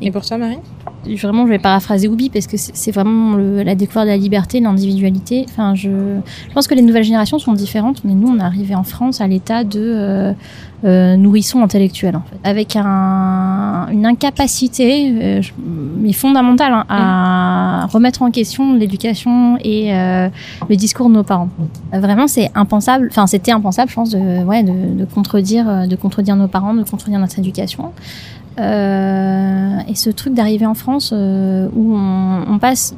Et 0.00 0.10
pour 0.10 0.24
toi, 0.24 0.38
Marie? 0.38 0.58
Vraiment, 1.06 1.46
je 1.46 1.50
vais 1.50 1.58
paraphraser 1.58 2.08
Oubi 2.08 2.28
parce 2.28 2.46
que 2.46 2.56
c'est 2.56 2.90
vraiment 2.90 3.36
la 3.36 3.74
découverte 3.74 4.06
de 4.06 4.10
la 4.10 4.16
liberté, 4.16 4.60
de 4.60 4.64
l'individualité. 4.64 5.46
Enfin, 5.48 5.74
je, 5.74 6.20
pense 6.54 6.66
que 6.66 6.74
les 6.74 6.82
nouvelles 6.82 7.04
générations 7.04 7.38
sont 7.38 7.54
différentes, 7.54 8.04
mais 8.04 8.12
nous, 8.12 8.28
on 8.28 8.38
est 8.38 8.42
arrivé 8.42 8.74
en 8.74 8.82
France 8.82 9.20
à 9.20 9.26
l'état 9.26 9.64
de 9.64 9.80
euh, 9.80 10.32
euh, 10.82 11.14
nourrisson 11.16 11.62
intellectuel, 11.62 12.16
en 12.16 12.22
fait, 12.22 12.48
avec 12.48 12.74
un, 12.74 13.86
une 13.92 14.06
incapacité, 14.06 15.12
euh, 15.12 15.42
mais 15.98 16.14
fondamentale, 16.14 16.72
hein, 16.72 16.86
à 16.88 17.86
remettre 17.92 18.22
en 18.22 18.30
question 18.30 18.72
l'éducation 18.74 19.58
et 19.62 19.94
euh, 19.94 20.30
le 20.70 20.76
discours 20.76 21.10
de 21.10 21.14
nos 21.14 21.22
parents. 21.22 21.50
Vraiment, 21.92 22.26
c'est 22.28 22.50
impensable. 22.54 23.08
Enfin, 23.10 23.26
c'était 23.26 23.52
impensable, 23.52 23.90
je 23.90 23.94
pense, 23.94 24.10
de, 24.10 24.42
ouais, 24.42 24.62
de, 24.62 24.94
de 24.94 25.04
contredire 25.04 26.36
nos 26.36 26.48
parents, 26.48 26.72
de 26.72 26.82
contredire 26.82 27.18
notre 27.18 27.38
éducation. 27.38 27.92
Euh, 28.58 29.78
et 29.88 29.94
ce 29.94 30.10
truc 30.10 30.34
d'arriver 30.34 30.66
en 30.66 30.74
France 30.74 31.12
euh, 31.12 31.68
où 31.74 31.94
on, 31.96 32.58
passe 32.58 32.94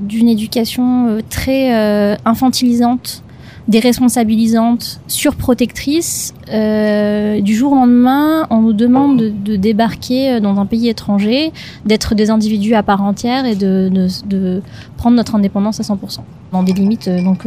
d'une 0.00 0.28
éducation 0.28 1.08
euh, 1.08 1.20
très 1.30 2.18
infantilisante, 2.24 3.22
déresponsabilisante, 3.68 5.00
surprotectrice, 5.06 6.34
du 6.48 7.54
jour 7.54 7.72
au 7.72 7.76
lendemain, 7.76 8.46
on 8.50 8.62
nous 8.62 8.72
demande 8.72 9.16
de, 9.16 9.56
débarquer 9.56 10.40
dans 10.40 10.60
un 10.60 10.66
pays 10.66 10.88
étranger, 10.88 11.52
d'être 11.84 12.14
des 12.14 12.30
individus 12.30 12.74
à 12.74 12.82
part 12.82 13.02
entière 13.02 13.46
et 13.46 13.56
de, 13.56 14.60
prendre 14.96 15.16
notre 15.16 15.34
indépendance 15.34 15.80
à 15.80 15.82
100%. 15.82 16.20
Dans 16.52 16.62
des 16.62 16.72
limites 16.72 17.08
donc 17.08 17.46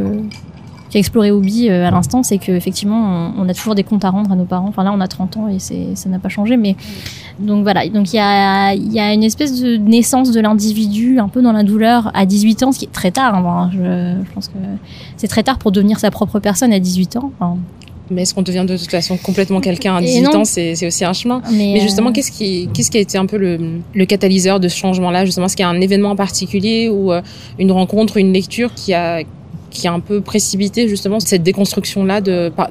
qu'a 0.90 1.00
exploré 1.00 1.32
Obi 1.32 1.70
euh, 1.70 1.88
à 1.88 1.92
l'instant, 1.92 2.24
c'est 2.24 2.38
qu'effectivement, 2.38 3.32
on, 3.38 3.46
on 3.46 3.50
a 3.50 3.54
toujours 3.54 3.76
des 3.76 3.84
comptes 3.84 4.04
à 4.06 4.10
rendre 4.10 4.32
à 4.32 4.36
nos 4.36 4.46
parents. 4.46 4.68
Enfin 4.70 4.84
là, 4.84 4.92
on 4.96 5.00
a 5.02 5.08
30 5.08 5.38
ans 5.38 5.48
et 5.48 5.60
c'est, 5.60 5.96
ça 5.96 6.10
n'a 6.10 6.20
pas 6.20 6.30
changé. 6.30 6.58
Mais 6.58 6.76
donc 7.40 7.64
voilà. 7.64 7.88
Donc 7.90 8.12
il 8.14 8.16
y 8.18 8.20
a, 8.20 8.74
il 8.74 8.92
y 8.92 9.00
a 9.00 9.14
une 9.14 9.24
espèce 9.24 9.62
de 9.62 9.78
naissance 9.78 10.32
de 10.32 10.40
l'individu 10.42 11.20
un 11.20 11.28
peu 11.28 11.42
dans 11.42 11.52
la 11.54 11.64
douleur 11.64 12.12
à 12.14 12.26
18 12.26 12.64
ans, 12.64 12.72
ce 12.72 12.80
qui 12.80 12.86
est 12.86 12.92
très 12.92 13.12
tard. 13.12 13.36
hein. 13.36 13.42
Enfin, 13.46 13.72
je, 13.74 14.24
je 14.28 14.34
pense 14.34 14.48
que 14.48 14.54
c'est 15.18 15.28
très 15.28 15.44
tard 15.44 15.58
pour 15.60 15.72
devenir 15.72 16.00
sa 16.00 16.12
propre 16.12 16.40
personne 16.40 16.74
à 16.74 16.80
18 16.80 17.18
ans. 17.18 17.32
Enfin, 17.40 17.58
Mais 18.10 18.24
est-ce 18.24 18.34
qu'on 18.34 18.42
devient 18.42 18.66
de 18.68 18.76
toute 18.76 18.90
façon 18.90 19.18
complètement 19.18 19.62
quelqu'un 19.62 19.96
à 19.96 20.02
Et 20.02 20.06
18 20.06 20.22
non. 20.24 20.36
ans 20.40 20.44
C'est 20.46 20.88
aussi 20.88 21.06
un 21.06 21.14
chemin. 21.14 21.42
mais, 21.52 21.74
Mais 21.76 21.80
justement, 21.82 22.10
euh, 22.10 22.12
qu'est-ce 22.14 22.32
qui, 22.32 22.68
qu'est-ce 22.74 22.90
qui 22.90 22.98
a 22.98 23.02
été 23.02 23.18
un 23.20 23.28
peu 23.28 23.38
le, 23.38 23.80
le 23.94 24.06
catalyseur 24.06 24.60
de 24.60 24.68
ce 24.68 24.76
changement-là 24.78 25.26
Justement, 25.26 25.46
est-ce 25.46 25.56
qu'il 25.56 25.64
y 25.64 25.68
a 25.68 25.70
un 25.70 25.80
événement 25.82 26.10
en 26.12 26.16
particulier 26.16 26.90
ou 26.90 27.12
euh, 27.12 27.22
une 27.60 27.72
rencontre, 27.72 28.18
une 28.18 28.34
lecture 28.34 28.74
qui 28.74 28.94
a, 28.96 29.22
qui 29.70 29.88
a 29.88 29.94
un 29.94 30.00
peu 30.00 30.22
précipité 30.22 30.88
justement 30.88 31.20
cette 31.20 31.44
déconstruction-là, 31.44 32.22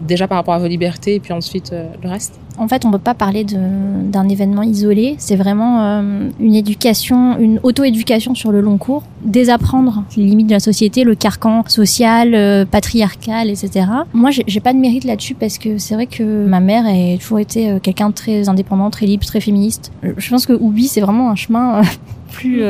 déjà 0.01 0.29
par 0.29 0.39
rapport 0.39 0.55
à 0.55 0.59
vos 0.59 0.67
libertés 0.67 1.17
et 1.17 1.21
puis 1.21 1.33
ensuite 1.33 1.73
euh, 1.73 1.87
le 2.03 2.09
reste? 2.09 2.39
En 2.59 2.67
fait, 2.67 2.85
on 2.85 2.89
ne 2.89 2.95
peut 2.95 2.99
pas 2.99 3.15
parler 3.15 3.45
d'un 3.45 4.29
événement 4.29 4.65
isolé. 4.65 5.15
C'est 5.19 5.37
vraiment 5.37 5.81
euh, 5.81 6.29
une 6.41 6.57
éducation, 6.57 7.39
une 7.39 7.61
auto-éducation 7.63 8.35
sur 8.35 8.51
le 8.51 8.61
long 8.61 8.79
cours. 8.79 9.05
Désapprendre 9.23 10.03
les 10.17 10.25
limites 10.25 10.49
de 10.49 10.55
la 10.55 10.61
société, 10.61 11.05
le 11.05 11.15
carcan 11.15 11.63
social, 11.69 12.35
euh, 12.35 12.65
patriarcal, 12.65 13.49
etc. 13.49 13.87
Moi, 14.13 14.31
j'ai 14.33 14.61
pas 14.61 14.73
de 14.73 14.79
mérite 14.79 15.05
là-dessus 15.05 15.35
parce 15.35 15.57
que 15.57 15.79
c'est 15.79 15.95
vrai 15.95 16.07
que 16.07 16.47
ma 16.47 16.59
mère 16.59 16.85
a 16.85 17.17
toujours 17.19 17.39
été 17.39 17.79
quelqu'un 17.81 18.09
de 18.09 18.15
très 18.15 18.49
indépendant, 18.49 18.91
très 18.91 19.07
libre, 19.07 19.25
très 19.25 19.41
féministe. 19.41 19.93
Je 20.03 20.29
pense 20.29 20.45
que 20.45 20.53
Oubi, 20.53 20.89
c'est 20.89 21.01
vraiment 21.01 21.31
un 21.31 21.37
chemin 21.37 21.83
plus 22.33 22.65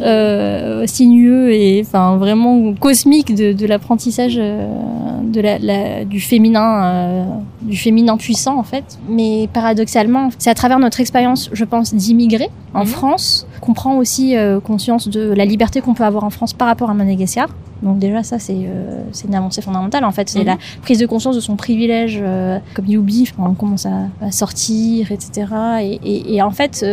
euh, 0.00 0.86
sinueux 0.86 1.52
et 1.52 1.82
enfin 1.84 2.16
vraiment 2.16 2.74
cosmique 2.74 3.34
de, 3.34 3.52
de 3.52 3.66
l'apprentissage 3.66 4.36
euh, 4.38 4.68
de 5.22 5.40
la, 5.40 5.58
la- 5.58 6.04
du 6.04 6.20
féminin 6.20 6.84
euh, 6.84 7.24
du 7.62 7.76
féminin 7.76 8.16
puissant 8.16 8.58
en 8.58 8.62
fait 8.62 8.98
mais 9.08 9.48
paradoxalement 9.52 10.30
c'est 10.38 10.50
à 10.50 10.54
travers 10.54 10.78
notre 10.78 11.00
expérience 11.00 11.50
je 11.52 11.64
pense 11.64 11.94
d'immigrer 11.94 12.48
en 12.74 12.80
Mhm. 12.80 12.86
France 12.86 13.46
qu'on 13.60 13.72
prend 13.72 13.96
aussi 13.96 14.36
euh, 14.36 14.60
conscience 14.60 15.08
de 15.08 15.32
la 15.32 15.44
liberté 15.44 15.80
qu'on 15.80 15.94
peut 15.94 16.04
avoir 16.04 16.24
en 16.24 16.30
France 16.30 16.52
par 16.52 16.68
rapport 16.68 16.90
à 16.90 16.94
Madagascar 16.94 17.48
donc 17.82 17.98
déjà 17.98 18.22
ça 18.22 18.38
c'est 18.38 18.54
euh, 18.56 19.00
c'est 19.12 19.26
une 19.28 19.34
avancée 19.34 19.62
fondamentale 19.62 20.04
en 20.04 20.12
fait 20.12 20.28
c'est 20.28 20.40
Mhm. 20.40 20.46
la 20.46 20.56
prise 20.82 20.98
de 20.98 21.06
conscience 21.06 21.34
de 21.36 21.40
son 21.40 21.56
privilège 21.56 22.18
euh, 22.22 22.58
comme 22.74 22.86
Yubi 22.86 23.32
on 23.38 23.54
commence 23.54 23.86
à, 23.86 24.08
à 24.20 24.30
sortir 24.30 25.10
etc 25.12 25.46
et, 25.82 26.00
et, 26.04 26.34
et 26.36 26.42
en 26.42 26.50
fait 26.50 26.84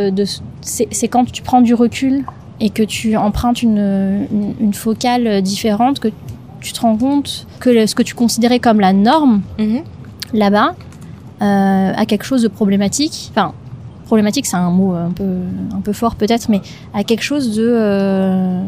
c'est 0.61 1.07
quand 1.07 1.25
tu 1.31 1.41
prends 1.41 1.61
du 1.61 1.73
recul 1.73 2.23
et 2.65 2.69
que 2.69 2.81
tu 2.83 3.15
empruntes 3.17 3.61
une, 3.61 3.77
une, 4.31 4.53
une 4.59 4.73
focale 4.73 5.41
différente, 5.41 5.99
que 5.99 6.07
tu 6.61 6.71
te 6.73 6.79
rends 6.79 6.95
compte 6.97 7.45
que 7.59 7.69
le- 7.69 7.87
ce 7.87 7.93
que 7.93 8.03
tu 8.03 8.15
considérais 8.15 8.59
comme 8.59 8.79
la 8.79 8.93
norme 8.93 9.41
là-bas 10.33 10.73
euh, 11.41 11.91
a 11.95 12.05
quelque 12.05 12.23
chose 12.23 12.41
de 12.41 12.47
problématique. 12.47 13.29
Enfin, 13.31 13.51
problématique, 14.05 14.45
c'est 14.45 14.55
un 14.55 14.69
mot 14.71 14.93
un 14.93 15.11
peu, 15.11 15.25
un 15.75 15.81
peu 15.81 15.91
fort 15.93 16.15
peut-être, 16.15 16.47
mais 16.49 16.61
a 16.93 17.03
quelque 17.03 17.23
chose 17.23 17.53
de. 17.55 18.61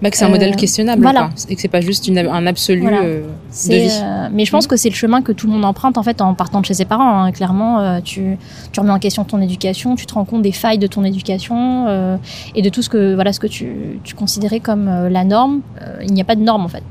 Euh, 0.00 0.02
bah, 0.02 0.10
Que 0.10 0.16
c'est 0.16 0.24
un 0.24 0.28
Euh, 0.28 0.30
modèle 0.30 0.56
questionnable 0.56 1.02
voilà. 1.02 1.20
quoi. 1.20 1.30
et 1.48 1.54
que 1.54 1.60
c'est 1.60 1.68
pas 1.68 1.80
juste 1.80 2.08
une, 2.08 2.18
un 2.18 2.46
absolu 2.46 2.80
Voilà. 2.80 3.02
euh, 3.02 3.22
de 3.68 3.74
vie. 3.74 3.88
euh, 4.02 4.28
mais 4.32 4.44
je 4.44 4.50
pense 4.50 4.66
que 4.66 4.76
c'est 4.76 4.88
le 4.88 4.94
chemin 4.94 5.22
que 5.22 5.32
tout 5.32 5.46
le 5.46 5.52
monde 5.52 5.64
emprunte 5.64 5.98
en 5.98 6.02
fait 6.02 6.20
en 6.20 6.34
partant 6.34 6.60
de 6.60 6.66
chez 6.66 6.74
ses 6.74 6.84
parents. 6.84 7.22
hein. 7.24 7.32
Clairement, 7.32 7.80
euh, 7.80 8.00
tu, 8.02 8.36
tu 8.72 8.80
remets 8.80 8.92
en 8.92 8.98
question 8.98 9.24
ton 9.24 9.40
éducation, 9.40 9.94
tu 9.96 10.06
te 10.06 10.14
rends 10.14 10.24
compte 10.24 10.42
des 10.42 10.52
failles 10.52 10.78
de 10.78 10.86
ton 10.86 11.04
éducation 11.04 11.86
euh, 11.88 12.16
et 12.54 12.62
de 12.62 12.68
tout 12.68 12.82
ce 12.82 12.88
que 12.88 13.14
voilà 13.14 13.32
ce 13.32 13.40
que 13.40 13.46
tu, 13.46 13.98
tu 14.04 14.14
considérais 14.14 14.60
comme 14.60 14.88
euh, 14.88 15.08
la 15.08 15.24
norme. 15.24 15.60
Euh, 15.82 15.96
il 16.02 16.12
n'y 16.12 16.20
a 16.20 16.24
pas 16.24 16.36
de 16.36 16.42
norme 16.42 16.64
en 16.64 16.68
fait. 16.68 16.82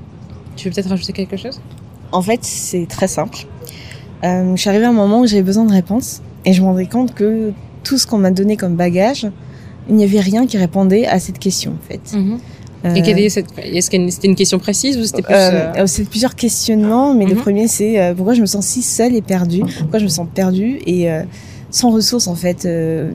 Tu 0.55 0.67
veux 0.69 0.73
peut-être 0.73 0.89
rajouter 0.89 1.13
quelque 1.13 1.37
chose? 1.37 1.59
En 2.11 2.21
fait, 2.21 2.39
c'est 2.43 2.85
très 2.87 3.07
simple. 3.07 3.39
Euh, 4.23 4.55
je 4.55 4.59
suis 4.61 4.69
arrivée 4.69 4.85
à 4.85 4.89
un 4.89 4.93
moment 4.93 5.21
où 5.21 5.25
j'avais 5.27 5.43
besoin 5.43 5.63
de 5.65 5.71
réponses 5.71 6.21
et 6.45 6.53
je 6.53 6.61
me 6.61 6.67
rendais 6.67 6.85
compte 6.87 7.13
que 7.13 7.53
tout 7.83 7.97
ce 7.97 8.05
qu'on 8.05 8.17
m'a 8.17 8.31
donné 8.31 8.57
comme 8.57 8.75
bagage, 8.75 9.27
il 9.87 9.95
n'y 9.95 10.03
avait 10.03 10.19
rien 10.19 10.45
qui 10.45 10.57
répondait 10.57 11.07
à 11.07 11.19
cette 11.19 11.39
question 11.39 11.71
en 11.71 11.87
fait. 11.87 12.17
Et 12.83 12.87
Euh, 12.87 13.01
quelle 13.03 13.19
est 13.19 13.29
cette... 13.29 13.47
Est-ce 13.61 13.89
que 13.89 14.09
c'était 14.09 14.27
une 14.27 14.35
question 14.35 14.57
précise 14.59 14.97
ou 14.97 15.03
c'était 15.03 15.21
plus... 15.21 15.33
Euh, 15.35 15.73
euh, 15.77 15.85
c'est 15.87 16.05
plusieurs 16.09 16.35
questionnements, 16.35 17.13
mais 17.13 17.25
le 17.25 17.35
Mhm. 17.35 17.41
premier 17.41 17.67
c'est 17.67 17.99
euh, 17.99 18.13
pourquoi 18.13 18.33
je 18.35 18.41
me 18.41 18.45
sens 18.45 18.65
si 18.65 18.81
seule 18.81 19.15
et 19.15 19.21
perdue, 19.21 19.63
pourquoi 19.79 19.99
je 19.99 20.05
me 20.05 20.09
sens 20.09 20.27
perdue 20.33 20.79
et 20.85 21.11
euh, 21.11 21.23
sans 21.71 21.91
ressources 21.91 22.27
en 22.27 22.35
fait. 22.35 22.65
euh, 22.65 23.11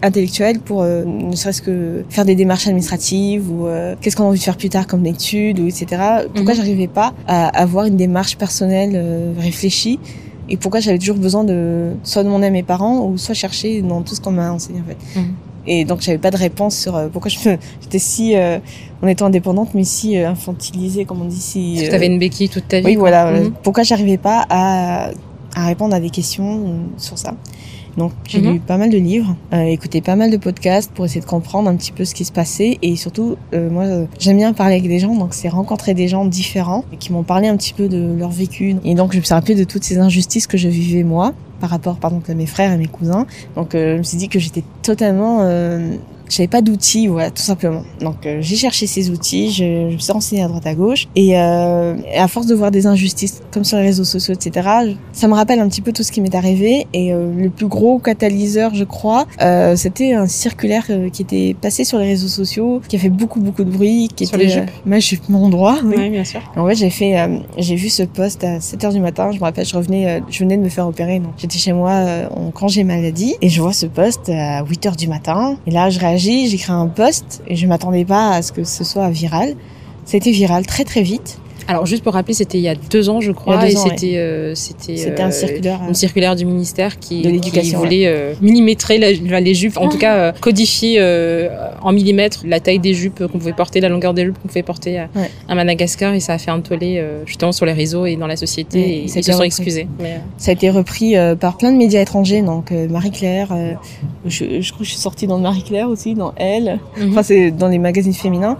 intellectuelle 0.00 0.58
pour 0.60 0.82
ne 0.84 1.36
serait-ce 1.36 1.60
que 1.60 2.02
faire 2.08 2.24
des 2.24 2.34
démarches 2.34 2.66
administratives 2.66 3.50
ou 3.50 3.66
qu'est-ce 4.00 4.16
qu'on 4.16 4.24
a 4.24 4.26
envie 4.28 4.38
de 4.38 4.42
faire 4.44 4.56
plus 4.56 4.68
tard 4.70 4.86
comme 4.86 5.04
études 5.06 5.60
ou 5.60 5.66
etc. 5.66 5.84
Pourquoi 6.34 6.54
Mhm. 6.54 6.56
j'arrivais 6.56 6.86
pas 6.88 7.12
à 7.26 7.48
avoir 7.48 7.84
une 7.86 7.96
démarche 7.96 8.36
personnelle 8.38 8.98
réfléchie 9.38 9.98
et 10.48 10.56
pourquoi 10.56 10.80
j'avais 10.80 10.98
toujours 10.98 11.18
besoin 11.18 11.44
de 11.44 11.90
soit 12.04 12.24
demander 12.24 12.46
à 12.46 12.50
mes 12.50 12.62
parents 12.62 13.06
ou 13.06 13.18
soit 13.18 13.34
chercher 13.34 13.82
dans 13.82 14.02
tout 14.02 14.14
ce 14.14 14.20
qu'on 14.20 14.32
m'a 14.32 14.50
enseigné 14.50 14.80
en 14.80 14.84
fait? 14.84 14.96
Mhm. 15.20 15.26
Et 15.66 15.84
donc 15.84 16.00
j'avais 16.00 16.18
pas 16.18 16.30
de 16.30 16.36
réponse 16.36 16.76
sur 16.76 16.96
euh, 16.96 17.08
pourquoi 17.12 17.30
j'étais 17.30 17.98
si 17.98 18.36
euh, 18.36 18.58
en 19.02 19.06
étant 19.06 19.26
indépendante 19.26 19.70
mais 19.74 19.84
si 19.84 20.16
euh, 20.18 20.28
infantilisée 20.30 21.04
comme 21.04 21.22
on 21.22 21.26
dit 21.26 21.40
si 21.40 21.72
Parce 21.74 21.82
que 21.82 21.88
euh, 21.88 21.90
t'avais 21.92 22.06
une 22.06 22.18
béquille 22.18 22.48
toute 22.48 22.66
ta 22.68 22.80
vie. 22.80 22.86
oui, 22.86 22.94
quoi. 22.94 23.10
voilà. 23.10 23.30
Mhm. 23.30 23.52
Pourquoi 23.62 23.82
j'arrivais 23.84 24.18
pas 24.18 24.44
à, 24.50 25.10
à 25.54 25.66
répondre 25.66 25.94
à 25.94 26.00
des 26.00 26.10
questions 26.10 26.60
sur 26.96 27.16
ça? 27.18 27.34
Donc, 27.96 28.12
j'ai 28.26 28.40
lu 28.40 28.58
pas 28.60 28.76
mal 28.76 28.90
de 28.90 28.98
livres, 28.98 29.36
euh, 29.52 29.64
écouté 29.64 30.00
pas 30.00 30.16
mal 30.16 30.30
de 30.30 30.36
podcasts 30.36 30.90
pour 30.92 31.04
essayer 31.04 31.20
de 31.20 31.26
comprendre 31.26 31.68
un 31.68 31.76
petit 31.76 31.92
peu 31.92 32.04
ce 32.04 32.14
qui 32.14 32.24
se 32.24 32.32
passait. 32.32 32.78
Et 32.82 32.96
surtout, 32.96 33.36
euh, 33.54 33.70
moi, 33.70 33.84
euh, 33.84 34.06
j'aime 34.18 34.38
bien 34.38 34.52
parler 34.52 34.76
avec 34.76 34.88
des 34.88 34.98
gens, 34.98 35.14
donc 35.14 35.34
c'est 35.34 35.48
rencontrer 35.48 35.94
des 35.94 36.08
gens 36.08 36.24
différents 36.24 36.84
et 36.92 36.96
qui 36.96 37.12
m'ont 37.12 37.22
parlé 37.22 37.48
un 37.48 37.56
petit 37.56 37.74
peu 37.74 37.88
de 37.88 38.14
leur 38.18 38.30
vécu. 38.30 38.76
Et 38.84 38.94
donc, 38.94 39.12
je 39.12 39.18
me 39.18 39.22
suis 39.22 39.34
rappelé 39.34 39.54
de 39.54 39.64
toutes 39.64 39.84
ces 39.84 39.98
injustices 39.98 40.46
que 40.46 40.56
je 40.56 40.68
vivais 40.68 41.02
moi 41.02 41.34
par 41.60 41.70
rapport, 41.70 41.96
par 41.96 42.10
exemple, 42.10 42.28
à 42.28 42.34
mes 42.34 42.46
frères 42.46 42.72
et 42.72 42.76
mes 42.76 42.88
cousins. 42.88 43.24
Donc, 43.54 43.74
euh, 43.76 43.94
je 43.94 43.98
me 43.98 44.02
suis 44.02 44.18
dit 44.18 44.28
que 44.28 44.40
j'étais 44.40 44.64
totalement... 44.82 45.38
Euh, 45.42 45.94
j'avais 46.28 46.48
pas 46.48 46.62
d'outils, 46.62 47.06
voilà, 47.06 47.30
tout 47.30 47.42
simplement. 47.42 47.82
Donc 48.00 48.26
euh, 48.26 48.38
j'ai 48.40 48.56
cherché 48.56 48.86
ces 48.86 49.10
outils, 49.10 49.50
je, 49.50 49.88
je 49.90 49.94
me 49.94 49.98
suis 49.98 50.12
renseignée 50.12 50.42
à 50.42 50.48
droite 50.48 50.66
à 50.66 50.74
gauche, 50.74 51.06
et, 51.16 51.38
euh, 51.38 51.94
et 52.12 52.18
à 52.18 52.28
force 52.28 52.46
de 52.46 52.54
voir 52.54 52.70
des 52.70 52.86
injustices 52.86 53.40
comme 53.52 53.64
sur 53.64 53.76
les 53.78 53.84
réseaux 53.84 54.04
sociaux, 54.04 54.34
etc., 54.34 54.68
je- 54.86 54.92
ça 55.12 55.28
me 55.28 55.34
rappelle 55.34 55.60
un 55.60 55.68
petit 55.68 55.80
peu 55.82 55.92
tout 55.92 56.02
ce 56.02 56.12
qui 56.12 56.20
m'est 56.20 56.34
arrivé. 56.34 56.86
Et 56.92 57.12
euh, 57.12 57.30
le 57.36 57.50
plus 57.50 57.66
gros 57.66 57.98
catalyseur, 57.98 58.74
je 58.74 58.84
crois, 58.84 59.26
c'était 59.76 60.12
un 60.14 60.26
circulaire 60.26 60.86
qui 61.12 61.22
était 61.22 61.54
passé 61.60 61.84
sur 61.84 61.98
les 61.98 62.06
réseaux 62.06 62.28
sociaux, 62.28 62.80
qui 62.88 62.96
a 62.96 62.98
fait 62.98 63.08
beaucoup 63.10 63.40
beaucoup 63.40 63.64
de 63.64 63.70
bruit, 63.70 64.08
qui 64.14 64.26
Sur 64.26 64.36
était 64.36 64.44
les 64.46 64.50
jupes 64.52 64.62
euh, 64.68 64.80
ma 64.86 64.98
jupe, 65.00 65.28
mon 65.28 65.48
droit. 65.48 65.76
oui. 65.84 66.10
Bien 66.10 66.24
sûr. 66.24 66.40
En 66.56 66.66
fait, 66.66 66.74
j'ai 66.74 66.90
fait, 66.90 67.16
j'ai 67.58 67.74
vu 67.76 67.88
ce 67.88 68.02
post 68.02 68.44
à 68.44 68.60
7 68.60 68.84
heures 68.84 68.92
du 68.92 69.00
matin. 69.00 69.30
Je 69.32 69.38
me 69.38 69.42
rappelle, 69.44 69.64
je 69.66 69.76
revenais, 69.76 70.22
je 70.30 70.38
venais 70.40 70.56
de 70.56 70.62
me 70.62 70.68
faire 70.68 70.86
opérer, 70.86 71.18
donc 71.20 71.32
j'étais 71.38 71.58
chez 71.58 71.72
moi 71.72 72.04
en 72.34 72.50
congé 72.50 72.84
maladie, 72.84 73.34
et 73.40 73.48
je 73.48 73.60
vois 73.62 73.72
ce 73.72 73.86
post 73.86 74.28
à 74.28 74.64
8 74.64 74.86
heures 74.86 74.96
du 74.96 75.08
matin. 75.08 75.56
Et 75.66 75.70
là, 75.70 75.90
je 75.90 75.98
réagis, 76.12 76.48
j'écris 76.48 76.72
un 76.72 76.88
post, 76.88 77.42
et 77.46 77.56
je 77.56 77.66
m'attendais 77.66 78.04
pas 78.04 78.32
à 78.32 78.42
ce 78.42 78.52
que 78.52 78.64
ce 78.64 78.84
soit 78.84 79.08
viral. 79.08 79.54
C'était 80.04 80.30
viral 80.30 80.66
très 80.66 80.84
très 80.84 81.02
vite. 81.02 81.38
Alors, 81.68 81.86
juste 81.86 82.02
pour 82.02 82.12
rappeler, 82.14 82.34
c'était 82.34 82.58
il 82.58 82.64
y 82.64 82.68
a 82.68 82.74
deux 82.74 83.08
ans, 83.08 83.20
je 83.20 83.32
crois, 83.32 83.66
et 83.66 83.70
c'était 83.76 84.16
euh, 84.16 84.54
c'était 84.54 85.06
euh, 85.08 85.24
un 85.24 85.30
circulaire. 85.30 85.80
euh, 85.84 85.88
une 85.88 85.94
circulaire 85.94 86.36
du 86.36 86.44
ministère 86.44 86.98
qui, 86.98 87.22
De 87.22 87.30
l'éducation, 87.30 87.78
qui 87.78 87.84
voulait 87.84 88.06
euh, 88.06 88.34
millimétrer 88.40 88.98
la- 88.98 89.40
les 89.40 89.54
jupes, 89.54 89.74
Ah. 89.76 89.82
en 89.84 89.88
tout 89.88 89.98
cas 89.98 90.16
euh, 90.16 90.32
codifier 90.40 90.96
euh, 90.98 91.48
en 91.82 91.92
millimètres 91.92 92.42
la 92.46 92.60
taille 92.60 92.78
des 92.78 92.94
jupes 92.94 93.26
qu'on 93.26 93.38
pouvait 93.38 93.52
porter, 93.52 93.80
la 93.80 93.88
longueur 93.88 94.14
des 94.14 94.24
jupes 94.24 94.38
qu'on 94.40 94.48
pouvait 94.48 94.62
porter 94.62 94.98
à, 94.98 95.08
Ouais. 95.14 95.30
à 95.48 95.54
Madagascar, 95.54 96.14
et 96.14 96.20
ça 96.20 96.34
a 96.34 96.38
fait 96.38 96.50
un 96.50 96.60
tollé 96.60 96.98
euh, 96.98 97.24
justement 97.26 97.52
sur 97.52 97.66
les 97.66 97.72
réseaux 97.72 98.06
et 98.06 98.16
dans 98.16 98.26
la 98.26 98.36
société, 98.36 99.04
et 99.04 99.08
ça 99.08 99.16
a 99.16 99.20
ils 99.20 99.24
se 99.24 99.30
sont 99.32 99.38
repris. 99.38 99.46
excusés. 99.46 99.86
Mais, 100.00 100.12
euh, 100.14 100.18
Ça 100.38 100.50
a 100.50 100.54
été 100.54 100.70
repris 100.70 101.16
euh, 101.16 101.34
par 101.36 101.56
plein 101.56 101.72
de 101.72 101.76
médias 101.76 102.00
étrangers, 102.00 102.42
donc 102.42 102.72
euh, 102.72 102.88
Marie-Claire, 102.88 103.48
euh, 103.52 103.72
je, 104.26 104.60
je 104.60 104.68
crois 104.72 104.78
que 104.80 104.84
je 104.84 104.90
suis 104.90 105.00
sortie 105.00 105.26
dans 105.26 105.38
Marie-Claire 105.38 105.88
aussi, 105.88 106.14
dans 106.14 106.32
Elle, 106.36 106.78
mhm. 106.98 107.10
enfin 107.10 107.22
c'est 107.22 107.50
dans 107.50 107.68
les 107.68 107.78
magazines 107.78 108.12
féminins, 108.14 108.56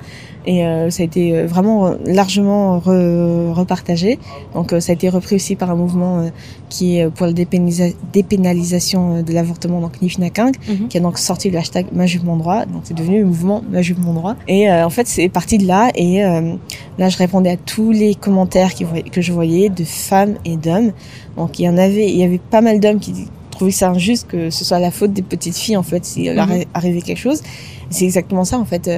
et 0.47 0.65
euh, 0.67 0.91
ça 0.91 1.03
a 1.03 1.07
été 1.07 1.37
euh, 1.37 1.47
vraiment 1.47 1.95
largement 2.05 2.75
re- 2.93 3.53
repartagé. 3.53 4.19
Donc 4.55 4.73
euh, 4.73 4.81
ça 4.81 4.93
a 4.93 4.95
été 4.95 5.09
repris 5.09 5.37
aussi 5.37 5.57
par 5.57 5.71
un 5.71 5.75
mouvement 5.77 6.21
euh, 6.21 6.29
qui 6.69 6.99
est 6.99 7.09
pour 7.11 7.27
la 7.27 7.33
dépénalisa- 7.33 7.95
dépénalisation 8.13 9.17
euh, 9.17 9.23
de 9.23 9.33
l'avortement, 9.33 9.81
donc 9.81 10.01
Nifnakink, 10.03 10.55
Mhm. 10.69 10.89
qui 10.89 10.99
a 10.99 11.01
donc 11.01 11.19
sorti 11.19 11.51
le 11.51 11.59
hashtag 11.59 11.87
Ma 11.93 12.07
jupe 12.07 12.25
mon 12.25 12.37
droit, 12.37 12.65
donc 12.67 12.83
c'est 12.85 12.95
devenu 12.97 13.21
le 13.21 13.27
mouvement 13.27 13.63
Ma 13.71 13.83
jupe 13.83 13.99
mon 13.99 14.13
droit. 14.15 14.37
Et 14.49 14.71
euh, 14.71 14.85
en 14.87 14.91
fait 14.91 15.07
c'est 15.07 15.29
parti 15.29 15.59
de 15.59 15.67
là, 15.67 15.91
et 15.95 16.25
euh, 16.25 16.55
là 16.99 17.09
je 17.09 17.17
répondais 17.19 17.51
à 17.51 17.57
tous 17.57 17.91
les 17.93 18.15
commentaires 18.15 18.75
qui 18.75 18.85
que 19.11 19.21
je 19.21 19.33
voyais 19.33 19.69
de 19.69 19.85
femmes 19.85 20.35
et 20.45 20.57
d'hommes. 20.57 20.93
Donc 21.37 21.59
il 21.59 21.65
y 21.65 21.69
en 21.69 21.77
avait, 21.79 22.09
il 22.11 22.17
y 22.17 22.25
avait 22.25 22.41
pas 22.51 22.61
mal 22.61 22.81
d'hommes 22.81 22.99
qui 23.01 23.13
trouvaient 23.51 23.71
ça 23.71 23.91
injuste 23.91 24.27
que 24.29 24.51
ce 24.51 24.65
soit 24.65 24.79
la 24.79 24.91
faute 24.91 25.13
des 25.13 25.23
petites 25.23 25.57
filles 25.57 25.77
en 25.77 25.83
fait 25.83 26.05
s'il 26.05 26.33
leur 26.35 26.47
Mhm. 26.47 26.65
arrivait 26.75 27.03
quelque 27.03 27.19
chose. 27.21 27.43
C'est 27.91 28.05
exactement 28.07 28.45
ça 28.45 28.59
en 28.59 28.65
fait. 28.65 28.89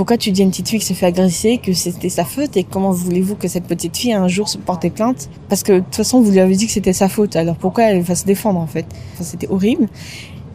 Pourquoi 0.00 0.16
tu 0.16 0.30
dis 0.30 0.40
à 0.40 0.44
une 0.44 0.50
petite 0.50 0.70
fille 0.70 0.78
qui 0.78 0.86
se 0.86 0.94
fait 0.94 1.04
agresser 1.04 1.58
que 1.58 1.74
c'était 1.74 2.08
sa 2.08 2.24
faute 2.24 2.56
et 2.56 2.64
comment 2.64 2.90
voulez-vous 2.90 3.34
que 3.34 3.48
cette 3.48 3.64
petite 3.64 3.94
fille 3.94 4.14
un 4.14 4.28
jour 4.28 4.48
se 4.48 4.56
porte 4.56 4.88
plainte? 4.88 5.28
Parce 5.50 5.62
que 5.62 5.72
de 5.72 5.80
toute 5.80 5.94
façon 5.94 6.22
vous 6.22 6.30
lui 6.30 6.40
avez 6.40 6.56
dit 6.56 6.64
que 6.64 6.72
c'était 6.72 6.94
sa 6.94 7.10
faute. 7.10 7.36
Alors 7.36 7.54
pourquoi 7.54 7.84
elle 7.84 8.00
va 8.00 8.14
se 8.14 8.24
défendre 8.24 8.60
en 8.60 8.66
fait? 8.66 8.86
C'était 9.20 9.48
horrible. 9.48 9.90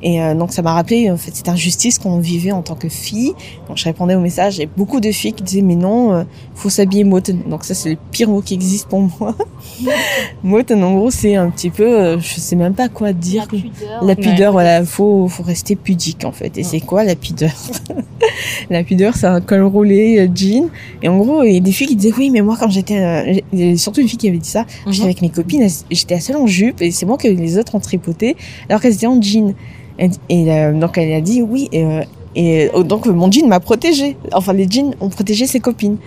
Et 0.02 0.22
euh, 0.22 0.36
donc 0.36 0.52
ça 0.52 0.62
m'a 0.62 0.74
rappelé 0.74 1.10
en 1.10 1.18
fait 1.18 1.32
cette 1.36 1.50
injustice 1.50 1.98
qu'on 2.00 2.20
vivait 2.20 2.52
en 2.52 2.62
tant 2.62 2.76
que 2.76 2.90
fille. 2.90 3.34
Donc 3.68 3.78
je 3.78 3.84
répondais 3.86 4.14
aux 4.16 4.20
messages 4.20 4.60
et 4.60 4.68
beaucoup 4.78 5.00
de 5.00 5.12
filles 5.12 5.34
qui 5.34 5.44
disaient 5.44 5.62
mais 5.62 5.76
non, 5.76 6.14
euh, 6.14 6.24
faut 6.54 6.70
s'habiller 6.70 7.04
moten. 7.04 7.42
Donc 7.50 7.64
ça 7.64 7.74
c'est 7.74 7.92
le 7.92 7.98
pire 8.12 8.30
mot 8.30 8.42
qui 8.42 8.54
existe 8.54 8.88
pour 8.88 9.02
moi. 9.02 9.36
moten 10.44 10.84
en 10.84 10.96
gros 10.96 11.12
c'est 11.12 11.36
un 11.36 11.50
petit 11.50 11.70
peu, 11.70 11.84
euh, 11.88 12.20
je 12.20 12.40
sais 12.40 12.56
même 12.56 12.74
pas 12.74 12.90
quoi 12.90 13.14
dire. 13.14 13.48
pudeur. 13.48 14.04
La 14.04 14.16
pudeur, 14.16 14.52
voilà, 14.52 14.84
faut 14.86 15.28
faut 15.28 15.44
rester 15.44 15.76
pudique 15.76 16.26
en 16.26 16.32
fait. 16.32 16.58
Et 16.58 16.64
c'est 16.64 16.82
quoi 16.82 17.04
la 17.04 17.16
pudeur? 17.16 17.52
La 18.70 18.84
pudeur, 18.84 19.16
c'est 19.16 19.28
un 19.28 19.42
col 19.42 19.62
roulé, 19.64 20.20
euh, 20.20 20.28
jean. 20.34 20.70
Et 21.04 21.08
en 21.08 21.18
gros, 21.18 21.44
il 21.44 21.54
y 21.54 21.58
a 21.58 21.60
des 21.60 21.72
filles 21.72 21.88
qui 21.88 21.96
disaient 21.96 22.14
oui, 22.18 22.30
mais 22.32 22.42
moi 22.42 22.58
quand 22.60 22.70
j'étais, 22.70 23.00
euh, 23.54 23.76
surtout 23.78 24.02
une 24.02 24.08
fille 24.08 24.18
qui 24.18 24.28
avait 24.28 24.38
dit 24.40 24.50
ça. 24.50 24.66
J'étais 24.88 25.00
Mhm. 25.00 25.06
avec 25.06 25.22
mes 25.22 25.30
copines, 25.30 25.68
j'étais 25.92 26.20
seule 26.20 26.38
en 26.38 26.48
jupe 26.48 26.82
et 26.82 26.92
c'est 26.92 27.06
moi 27.06 27.18
que 27.18 27.28
les 27.28 27.58
autres 27.58 27.76
ont 27.76 27.80
tripoté, 27.80 28.36
alors 28.70 28.82
qu'elles 28.82 28.94
étaient 28.96 29.08
en 29.08 29.22
jean. 29.22 29.54
Et, 30.00 30.10
et, 30.30 30.52
euh, 30.52 30.74
donc 30.74 30.98
elle 30.98 31.14
a 31.14 31.22
dit 31.22 31.42
oui. 31.42 31.70
Et, 31.72 31.84
euh, 31.84 32.02
et 32.36 32.70
euh, 32.76 32.84
donc 32.84 33.06
mon 33.06 33.32
jean 33.32 33.48
m'a 33.48 33.60
protégée. 33.60 34.18
Enfin 34.34 34.54
les 34.54 34.68
jeans 34.70 34.94
ont 35.00 35.10
protégé 35.10 35.46
ses 35.48 35.60
copines. 35.60 35.98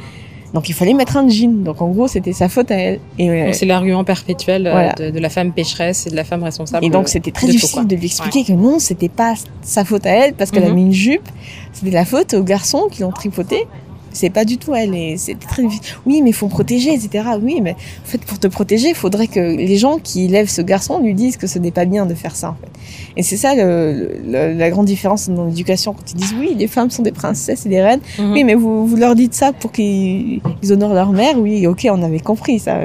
Donc 0.55 0.69
il 0.71 0.73
fallait 0.75 0.95
mettre 0.95 1.17
un 1.19 1.29
jean. 1.29 1.63
Donc 1.63 1.83
en 1.83 1.89
gros, 1.89 2.09
c'était 2.09 2.33
sa 2.33 2.49
faute 2.49 2.71
à 2.71 2.77
elle. 2.77 3.01
Et, 3.19 3.29
euh, 3.31 3.53
c'est 3.53 3.67
l'argument 3.67 4.03
perpétuel 4.05 4.63
Voilà. 4.63 4.95
de, 4.95 5.11
de 5.11 5.19
la 5.19 5.29
femme 5.29 5.53
pécheresse 5.53 6.07
et 6.07 6.11
de 6.11 6.17
la 6.17 6.25
femme 6.25 6.43
responsable. 6.43 6.85
Et 6.87 6.91
donc 6.91 7.09
c'était 7.09 7.31
très 7.33 7.47
de 7.47 7.53
difficile 7.53 7.87
de 7.87 7.97
lui 7.97 8.07
expliquer 8.07 8.45
que 8.45 8.53
non, 8.53 8.79
c'était 8.79 9.11
pas 9.11 9.35
sa 9.63 9.85
faute 9.85 10.07
à 10.07 10.11
elle 10.11 10.33
parce 10.35 10.51
qu'elle 10.51 10.65
a 10.65 10.69
Mhm. 10.69 10.75
mis 10.75 10.83
une 10.87 10.93
jupe. 10.93 11.29
C'était 11.73 11.91
la 11.91 12.05
faute 12.07 12.33
aux 12.35 12.43
garçons 12.45 12.89
qui 12.91 13.03
l'ont 13.03 13.13
tripoté. 13.13 13.67
C'est 14.13 14.31
pas 14.31 14.45
du 14.45 14.59
tout 14.59 14.75
elle. 14.75 14.95
Et 14.95 15.17
c'était 15.17 15.47
très 15.47 15.63
difficile. 15.63 15.97
Oui, 16.07 16.23
mais 16.23 16.31
il 16.31 16.35
faut 16.35 16.49
protéger, 16.49 16.93
etc. 16.95 17.25
Oui, 17.43 17.61
mais 17.63 17.73
en 17.73 18.07
fait, 18.07 18.19
pour 18.19 18.39
te 18.39 18.47
protéger, 18.49 18.89
il 18.91 18.95
faudrait 18.95 19.27
que 19.27 19.41
les 19.41 19.77
gens 19.77 19.99
qui 19.99 20.25
élèvent 20.25 20.49
ce 20.49 20.63
garçon 20.63 21.01
lui 21.01 21.15
disent 21.15 21.37
que 21.37 21.47
ce 21.47 21.59
n'est 21.59 21.71
pas 21.71 21.85
bien 21.85 22.07
de 22.07 22.15
faire 22.15 22.35
ça. 22.37 22.51
En 22.51 22.55
fait. 22.55 22.71
Et 23.17 23.23
c'est 23.23 23.37
ça 23.37 23.55
le, 23.55 24.19
le- 24.27 24.55
la 24.55 24.71
grande 24.71 24.87
différence 24.87 25.29
dans 25.29 25.45
l'éducation 25.45 25.93
quand 25.93 26.11
ils 26.13 26.17
disent 26.17 26.35
oui, 26.39 26.55
les 26.59 26.67
femmes 26.69 26.91
sont 26.91 27.03
des 27.03 27.13
princesses 27.13 27.67
et 27.67 27.69
des 27.69 27.83
reines. 27.83 28.01
Mhm. 28.19 28.33
Oui, 28.33 28.45
mais 28.45 28.55
vous, 28.55 28.87
vous 28.87 28.97
leur 28.97 29.15
dites 29.15 29.35
ça 29.35 29.53
pour 29.53 29.73
qu'ils 29.73 30.41
ils 30.63 30.73
honorent 30.73 30.95
leur 30.95 31.13
mère. 31.13 31.39
Oui, 31.39 31.67
ok, 31.67 31.87
on 31.91 32.03
avait 32.03 32.21
compris 32.21 32.59
ça. 32.59 32.79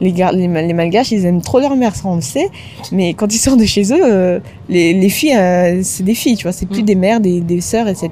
Les, 0.00 0.12
les, 0.12 0.32
les 0.32 0.72
malgaches, 0.74 1.12
ils 1.12 1.24
aiment 1.24 1.40
trop 1.42 1.60
leur 1.60 1.74
mère, 1.76 1.94
ça 1.96 2.02
on 2.06 2.16
le 2.16 2.20
sait. 2.20 2.48
Mais 2.92 3.14
quand 3.14 3.32
ils 3.34 3.38
sortent 3.38 3.60
de 3.60 3.64
chez 3.64 3.92
eux, 3.92 4.00
euh, 4.04 4.38
les, 4.68 4.92
les 4.92 5.08
filles, 5.08 5.36
euh, 5.36 5.80
c'est 5.82 6.02
des 6.02 6.14
filles, 6.14 6.36
tu 6.36 6.42
vois. 6.44 6.52
C'est 6.52 6.66
plus 6.66 6.82
Mm. 6.82 6.86
des 6.86 6.94
mères, 6.94 7.20
des, 7.20 7.40
des 7.40 7.60
sœurs, 7.60 7.88
etc. 7.88 8.10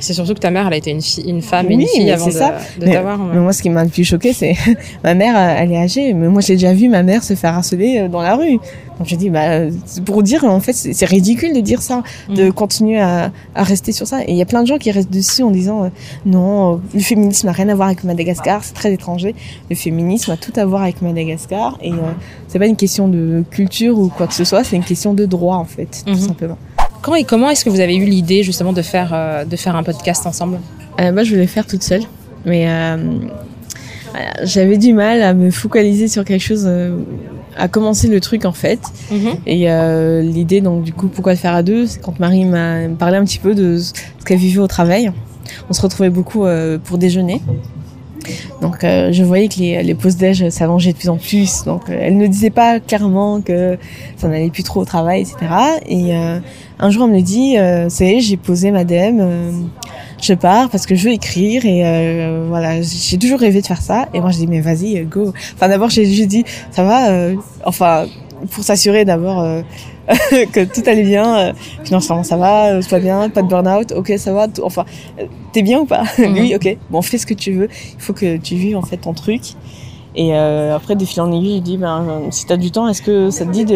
C'est 0.00 0.14
surtout 0.14 0.34
que 0.34 0.38
ta 0.40 0.50
mère, 0.50 0.66
elle 0.68 0.72
a 0.72 0.76
été 0.76 0.90
une, 0.90 1.02
fille, 1.02 1.24
une 1.28 1.42
femme 1.42 1.66
Oui, 1.68 1.74
une 1.74 1.86
fille 1.86 2.10
avant 2.16 2.26
de, 2.26 2.30
ça. 2.32 2.54
de 2.80 2.86
Mais- 2.86 3.38
moi, 3.40 3.52
ce 3.52 3.62
qui 3.62 3.70
m'a 3.70 3.84
le 3.84 3.90
plus 3.90 4.04
choqué, 4.04 4.32
c'est 4.32 4.54
ma 5.04 5.14
mère, 5.14 5.34
euh, 5.36 5.56
elle 5.62 5.72
est 5.72 5.76
âgée, 5.78 6.12
mais 6.12 6.28
moi, 6.28 6.40
j'ai 6.40 6.54
déjà 6.54 6.72
vu 6.72 6.88
ma 6.88 7.02
mère 7.02 7.22
se 7.22 7.34
faire 7.34 7.54
harceler 7.54 8.00
euh, 8.00 8.08
dans 8.08 8.20
la 8.22 8.34
rue. 8.36 8.58
Donc, 8.98 9.06
je 9.08 9.14
dis, 9.16 9.28
bah, 9.28 9.68
c'est 9.84 10.02
pour 10.02 10.22
dire, 10.22 10.44
en 10.44 10.58
fait, 10.60 10.72
c'est 10.72 11.04
ridicule 11.04 11.52
de 11.52 11.60
dire 11.60 11.82
ça, 11.82 12.02
de 12.28 12.48
Mm. 12.48 12.52
continuer 12.52 12.98
à, 13.00 13.30
à 13.54 13.62
rester 13.62 13.92
sur 13.92 14.06
ça. 14.06 14.22
Et 14.22 14.30
il 14.30 14.36
y 14.36 14.42
a 14.42 14.46
plein 14.46 14.62
de 14.62 14.66
gens 14.66 14.78
qui 14.78 14.90
restent 14.90 15.12
dessus 15.12 15.42
en 15.42 15.50
disant, 15.50 15.84
euh, 15.84 15.88
non, 16.24 16.80
le 16.94 17.00
féminisme 17.00 17.46
n'a 17.46 17.52
rien 17.52 17.68
à 17.68 17.74
voir 17.74 17.88
avec 17.88 18.04
Madagascar, 18.04 18.64
c'est 18.64 18.72
très 18.74 18.92
étranger. 18.92 19.34
Le 19.68 19.76
féminisme 19.76 20.30
a 20.30 20.36
tout 20.38 20.52
à 20.56 20.64
voir 20.64 20.82
avec 20.82 21.02
Madagascar. 21.02 21.76
Et 21.82 21.92
euh, 21.92 21.96
c'est 22.48 22.58
pas 22.58 22.66
une 22.66 22.76
question 22.76 23.06
de 23.08 23.44
culture 23.50 23.98
ou 23.98 24.08
quoi 24.08 24.26
que 24.26 24.34
ce 24.34 24.44
soit, 24.44 24.64
c'est 24.64 24.76
une 24.76 24.84
question 24.84 25.12
de 25.12 25.26
droit, 25.26 25.56
en 25.56 25.64
fait, 25.66 26.02
tout 26.06 26.12
Mhm. 26.12 26.16
simplement. 26.18 26.58
Quand 27.02 27.14
et 27.14 27.24
comment 27.24 27.50
est-ce 27.50 27.64
que 27.64 27.70
vous 27.70 27.80
avez 27.80 27.94
eu 27.96 28.04
l'idée 28.06 28.42
justement 28.42 28.72
de 28.72 28.82
faire, 28.82 29.10
euh, 29.12 29.44
de 29.44 29.56
faire 29.56 29.76
un 29.76 29.82
podcast 29.82 30.26
ensemble? 30.26 30.58
Euh, 31.00 31.12
moi, 31.12 31.22
je 31.24 31.30
voulais 31.34 31.46
faire 31.46 31.66
toute 31.66 31.82
seule, 31.82 32.02
mais 32.44 32.68
euh, 32.68 32.96
voilà, 34.10 34.44
j'avais 34.44 34.78
du 34.78 34.92
mal 34.92 35.22
à 35.22 35.34
me 35.34 35.50
focaliser 35.50 36.08
sur 36.08 36.24
quelque 36.24 36.42
chose, 36.42 36.64
euh, 36.66 36.98
à 37.56 37.68
commencer 37.68 38.08
le 38.08 38.20
truc 38.20 38.44
en 38.44 38.52
fait. 38.52 38.80
Et 39.46 39.70
euh, 39.70 40.22
l'idée, 40.22 40.60
donc 40.60 40.84
du 40.84 40.92
coup, 40.92 41.08
pourquoi 41.08 41.32
le 41.32 41.38
faire 41.38 41.54
à 41.54 41.62
deux, 41.62 41.86
c'est 41.86 42.00
quand 42.00 42.18
Marie 42.18 42.44
m'a 42.44 42.88
parlé 42.98 43.16
un 43.16 43.24
petit 43.24 43.38
peu 43.38 43.54
de 43.54 43.78
ce 43.78 43.92
qu'elle 44.24 44.38
vivait 44.38 44.60
au 44.60 44.66
travail. 44.66 45.12
On 45.68 45.72
se 45.72 45.80
retrouvait 45.82 46.10
beaucoup 46.10 46.44
pour 46.84 46.98
déjeuner. 46.98 47.40
Donc 48.60 48.84
euh, 48.84 49.12
je 49.12 49.22
voyais 49.22 49.48
que 49.48 49.58
les, 49.58 49.82
les 49.82 49.94
pauses 49.94 50.16
déj 50.16 50.48
s'allongeaient 50.48 50.92
de 50.92 50.98
plus 50.98 51.08
en 51.08 51.16
plus. 51.16 51.64
Donc 51.64 51.88
euh, 51.88 51.98
elle 52.00 52.16
ne 52.16 52.26
disait 52.26 52.50
pas 52.50 52.80
clairement 52.80 53.40
que 53.40 53.78
ça 54.16 54.28
n'allait 54.28 54.50
plus 54.50 54.62
trop 54.62 54.80
au 54.80 54.84
travail, 54.84 55.22
etc. 55.22 55.36
Et 55.86 56.14
euh, 56.14 56.38
un 56.78 56.90
jour, 56.90 57.06
elle 57.06 57.14
me 57.14 57.20
dit, 57.20 57.56
ça 57.90 58.04
y 58.04 58.16
est, 58.16 58.20
j'ai 58.20 58.36
posé 58.36 58.70
ma 58.70 58.84
DM, 58.84 59.20
je 60.20 60.34
pars 60.34 60.68
parce 60.70 60.86
que 60.86 60.94
je 60.94 61.04
veux 61.08 61.14
écrire 61.14 61.64
et 61.64 61.82
euh, 61.84 62.46
voilà, 62.48 62.80
j'ai 62.82 63.18
toujours 63.18 63.38
rêvé 63.40 63.60
de 63.60 63.66
faire 63.66 63.80
ça. 63.82 64.08
Et 64.14 64.20
moi, 64.20 64.30
je 64.30 64.38
dis, 64.38 64.46
mais 64.46 64.60
vas-y, 64.60 65.00
go. 65.04 65.32
Enfin, 65.54 65.68
d'abord, 65.68 65.90
j'ai 65.90 66.06
juste 66.06 66.28
dit, 66.28 66.44
ça 66.70 66.82
va, 66.84 67.10
euh, 67.10 67.34
enfin, 67.64 68.06
pour 68.50 68.64
s'assurer 68.64 69.04
d'abord, 69.04 69.40
euh, 69.40 69.62
que 70.52 70.64
tout 70.64 70.82
allait 70.86 71.02
bien, 71.02 71.36
euh, 71.38 71.52
financièrement 71.84 72.22
ça 72.22 72.36
va, 72.36 72.66
euh, 72.74 72.80
tout 72.82 72.90
va 72.90 73.00
bien, 73.00 73.28
pas 73.28 73.42
de 73.42 73.48
burn-out, 73.48 73.92
ok 73.92 74.12
ça 74.18 74.32
va, 74.32 74.46
tout- 74.46 74.62
enfin, 74.64 74.84
euh, 75.18 75.24
t'es 75.52 75.62
bien 75.62 75.80
ou 75.80 75.84
pas? 75.86 76.04
Mhm. 76.18 76.34
Lui, 76.34 76.54
ok, 76.54 76.76
bon 76.90 77.02
fais 77.02 77.18
ce 77.18 77.26
que 77.26 77.34
tu 77.34 77.52
veux, 77.52 77.68
il 77.96 78.00
faut 78.00 78.12
que 78.12 78.36
tu 78.36 78.54
vives 78.54 78.76
en 78.76 78.82
fait 78.82 78.98
ton 78.98 79.14
truc. 79.14 79.42
Et 80.18 80.34
euh, 80.34 80.74
après, 80.74 80.96
de 80.96 81.04
fil 81.04 81.20
en 81.20 81.30
aiguille, 81.30 81.56
j'ai 81.56 81.60
dit, 81.60 81.76
ben, 81.76 82.02
euh, 82.08 82.26
si 82.30 82.46
t'as 82.46 82.56
du 82.56 82.70
temps, 82.70 82.88
est-ce 82.88 83.02
que 83.02 83.28
ça 83.30 83.44
te 83.44 83.50
dit 83.50 83.66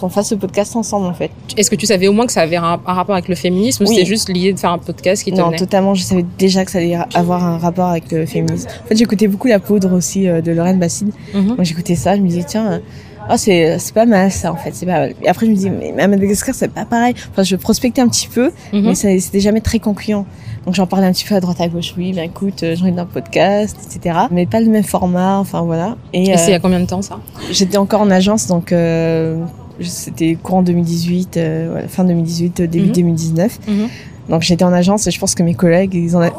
qu'on 0.00 0.08
fasse 0.08 0.30
ce 0.30 0.34
podcast 0.34 0.74
ensemble 0.74 1.06
en 1.06 1.14
fait? 1.14 1.30
Est-ce 1.56 1.70
que 1.70 1.76
tu 1.76 1.86
savais 1.86 2.08
au 2.08 2.12
moins 2.12 2.26
que 2.26 2.32
ça 2.32 2.40
avait 2.40 2.56
un, 2.56 2.80
un 2.84 2.92
rapport 2.92 3.14
avec 3.14 3.28
le 3.28 3.36
féminisme 3.36 3.84
ou 3.84 3.86
Oui. 3.88 3.94
c'était 3.94 4.06
juste 4.06 4.28
l'idée 4.28 4.52
de 4.52 4.58
faire 4.58 4.72
un 4.72 4.78
podcast 4.78 5.22
qui 5.22 5.30
te 5.30 5.36
Non, 5.36 5.52
totalement, 5.52 5.94
je 5.94 6.02
savais 6.02 6.24
déjà 6.36 6.64
que 6.64 6.72
ça 6.72 6.78
allait 6.78 6.98
avoir 7.14 7.44
un 7.44 7.58
rapport 7.58 7.86
avec 7.90 8.10
le 8.10 8.26
féminisme. 8.26 8.68
En 8.84 8.88
fait, 8.88 8.96
j'écoutais 8.96 9.28
beaucoup 9.28 9.46
La 9.46 9.60
Poudre 9.60 9.92
aussi 9.96 10.28
euh, 10.28 10.40
de 10.40 10.50
Lorraine 10.50 10.80
Bastide. 10.80 11.12
Mhm. 11.32 11.46
Moi, 11.54 11.62
j'écoutais 11.62 11.94
ça, 11.94 12.16
je 12.16 12.20
me 12.22 12.26
disais, 12.28 12.44
tiens, 12.44 12.80
euh, 13.24 13.28
ah, 13.30 13.38
c'est, 13.38 13.78
c'est 13.78 13.94
pas 13.94 14.06
mal 14.06 14.30
ça 14.30 14.52
en 14.52 14.56
fait. 14.56 14.74
C'est 14.74 14.86
pas 14.86 15.00
mal. 15.00 15.14
Et 15.22 15.28
après, 15.28 15.46
je 15.46 15.50
me 15.50 15.56
dis, 15.56 15.70
mais 15.70 15.92
à 16.02 16.08
Madagascar, 16.08 16.54
c'est 16.54 16.68
pas 16.68 16.84
pareil. 16.84 17.14
Enfin, 17.30 17.42
je 17.42 17.56
prospectais 17.56 18.00
un 18.02 18.08
petit 18.08 18.28
peu, 18.28 18.50
Mhm. 18.72 18.82
mais 18.82 18.94
c'était 18.94 19.40
jamais 19.40 19.60
très 19.60 19.78
concluant. 19.78 20.26
Donc, 20.66 20.74
j'en 20.74 20.86
parlais 20.86 21.06
un 21.06 21.12
petit 21.12 21.24
peu 21.26 21.34
à 21.34 21.40
droite 21.40 21.60
à 21.60 21.68
gauche. 21.68 21.94
Oui, 21.98 22.12
ben 22.14 22.22
écoute, 22.24 22.62
euh, 22.62 22.74
j'ai 22.74 22.82
envie 22.82 22.92
d'un 22.92 23.04
podcast, 23.06 23.76
etc. 23.84 24.16
Mais 24.30 24.46
pas 24.46 24.60
le 24.60 24.70
même 24.70 24.82
format, 24.84 25.38
enfin 25.38 25.60
voilà. 25.62 25.96
Et, 26.14 26.30
Et 26.30 26.36
c'est 26.38 26.46
il 26.46 26.50
y 26.50 26.52
euh, 26.54 26.56
a 26.56 26.60
combien 26.60 26.80
de 26.80 26.86
temps 26.86 27.02
ça? 27.02 27.18
j'étais 27.50 27.76
encore 27.76 28.00
en 28.00 28.10
agence, 28.10 28.46
donc 28.46 28.72
euh, 28.72 29.42
c'était 29.80 30.36
courant 30.42 30.62
2018, 30.62 31.36
euh, 31.36 31.86
fin 31.88 32.04
2018, 32.04 32.60
euh, 32.60 32.66
début 32.66 32.86
Mhm. 32.86 32.92
2019. 32.92 33.58
Mhm. 33.68 33.88
Donc 34.28 34.40
j'étais 34.42 34.64
en 34.64 34.72
agence 34.72 35.06
et 35.06 35.10
je 35.10 35.18
pense 35.20 35.34
que 35.34 35.42
mes 35.42 35.54
collègues, 35.54 35.92
ils 35.94 36.16
en 36.16 36.22
a- 36.22 36.32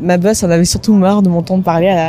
ma 0.00 0.16
boss 0.16 0.44
en 0.44 0.50
avait 0.50 0.64
surtout 0.64 0.94
marre 0.94 1.22
de 1.22 1.28
mon 1.28 1.42
temps 1.42 1.58
de 1.58 1.64
parler 1.64 1.88
à 1.88 1.94
la, 1.96 2.06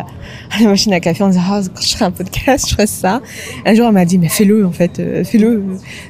à 0.51 0.61
la 0.61 0.67
machine 0.69 0.93
à 0.93 0.99
café 0.99 1.23
en 1.23 1.29
disant 1.29 1.41
ah 1.49 1.61
quand 1.73 1.81
je 1.81 1.93
ferai 1.93 2.05
un 2.05 2.11
podcast, 2.11 2.67
je 2.69 2.73
ferai 2.75 2.85
ça. 2.87 3.19
Un 3.65 3.73
jour 3.73 3.87
elle 3.87 3.93
m'a 3.93 4.05
dit 4.05 4.19
mais 4.19 4.29
fais-le 4.29 4.65
en 4.65 4.71
fait, 4.71 4.99
euh, 4.99 5.23
fais-le. 5.23 5.63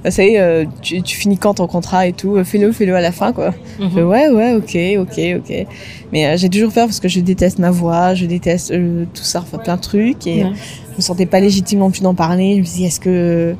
Euh, 0.06 0.10
Ça 0.12 0.24
y 0.26 0.30
est, 0.36 0.40
euh, 0.42 0.66
tu, 0.82 1.02
tu 1.02 1.16
finis 1.16 1.38
quand 1.38 1.54
ton 1.54 1.68
contrat 1.68 2.06
et 2.08 2.12
tout, 2.14 2.44
fais-le, 2.44 2.72
fais-le 2.74 2.96
à 2.96 3.02
la 3.02 3.12
fin 3.14 3.32
quoi. 3.32 3.54
Mhm. 3.80 4.00
ouais 4.08 4.28
ouais 4.30 4.54
ok 4.56 4.78
ok 5.08 5.20
ok. 5.38 5.68
Mais 6.12 6.26
euh, 6.28 6.38
j'ai 6.38 6.50
toujours 6.50 6.74
peur 6.74 6.88
parce 6.88 7.00
que 7.00 7.08
je 7.08 7.22
déteste 7.22 7.60
ma 7.60 7.72
voix, 7.72 8.14
je 8.16 8.26
déteste 8.26 8.72
euh, 8.72 9.06
tout 9.14 9.24
ça, 9.24 9.40
enfin 9.40 9.58
plein 9.58 9.78
de 9.78 9.82
trucs 9.82 10.28
et 10.28 10.44
Ouais. 10.44 10.52
je 10.92 10.98
me 10.98 11.02
sentais 11.02 11.26
pas 11.26 11.40
légitime 11.40 11.80
non 11.80 11.90
plus 11.92 12.02
d'en 12.02 12.14
parler. 12.14 12.56
Je 12.56 12.60
me 12.60 12.66
suis 12.66 12.78
dit, 12.80 12.86
est-ce 12.86 13.00
que, 13.00 13.56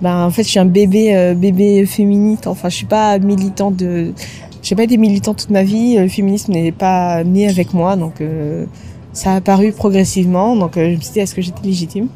ben, 0.00 0.24
en 0.24 0.30
fait, 0.30 0.42
je 0.42 0.48
suis 0.48 0.58
un 0.58 0.64
bébé, 0.64 1.34
bébé 1.36 1.86
féministe. 1.86 2.46
Enfin, 2.48 2.68
je 2.70 2.74
suis 2.76 2.86
pas 2.86 3.18
militante 3.20 3.76
de, 3.76 4.12
j'ai 4.62 4.74
pas 4.76 4.84
été 4.84 4.96
militante 4.96 5.38
toute 5.38 5.50
ma 5.50 5.62
vie. 5.64 5.96
Le 5.98 6.08
féminisme 6.08 6.52
n'est 6.52 6.72
pas 6.72 7.22
né 7.24 7.48
avec 7.48 7.74
moi, 7.74 7.96
donc 7.96 8.20
euh, 8.20 8.64
ça 9.12 9.32
a 9.32 9.36
apparu 9.36 9.72
progressivement. 9.72 10.56
Donc, 10.56 10.76
euh, 10.76 10.90
je 10.92 10.96
me 10.96 11.00
suis 11.00 11.12
dit, 11.12 11.18
est-ce 11.20 11.34
que 11.34 11.42
j'étais 11.42 11.62
légitime? 11.66 12.08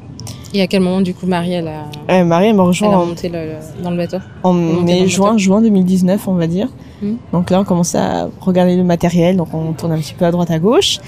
Et 0.55 0.63
à 0.63 0.67
quel 0.69 0.81
moment 0.81 1.01
du 1.03 1.13
coup 1.13 1.27
Marie 1.27 1.53
elle 1.53 1.69
a, 1.69 1.83
euh, 2.11 2.25
Marie, 2.25 2.47
elle 2.47 2.55
m'a 2.57 2.63
elle 2.63 2.69
rejoint 2.69 2.91
a 2.93 2.97
en, 2.99 3.07
monté 3.07 3.29
le- 3.29 3.47
le- 3.47 3.83
dans 3.83 3.91
le 3.91 3.97
bateau? 3.97 4.19
en 4.43 4.53
mai, 4.55 5.07
juin, 5.07 5.37
juin 5.37 5.61
2019, 5.61 6.27
on 6.29 6.35
va 6.35 6.47
dire. 6.47 6.69
Mhm. 7.03 7.17
Donc 7.33 7.51
là, 7.51 7.61
on 7.61 7.65
commençait 7.65 7.99
à 7.99 8.29
regarder 8.41 8.77
le 8.77 8.85
matériel. 8.85 9.37
Donc, 9.37 9.49
on 9.53 9.73
tourne 9.73 9.93
un 9.93 9.99
petit 9.99 10.15
peu 10.15 10.25
à 10.25 10.31
droite, 10.31 10.51
à 10.51 10.59
gauche. 10.59 10.99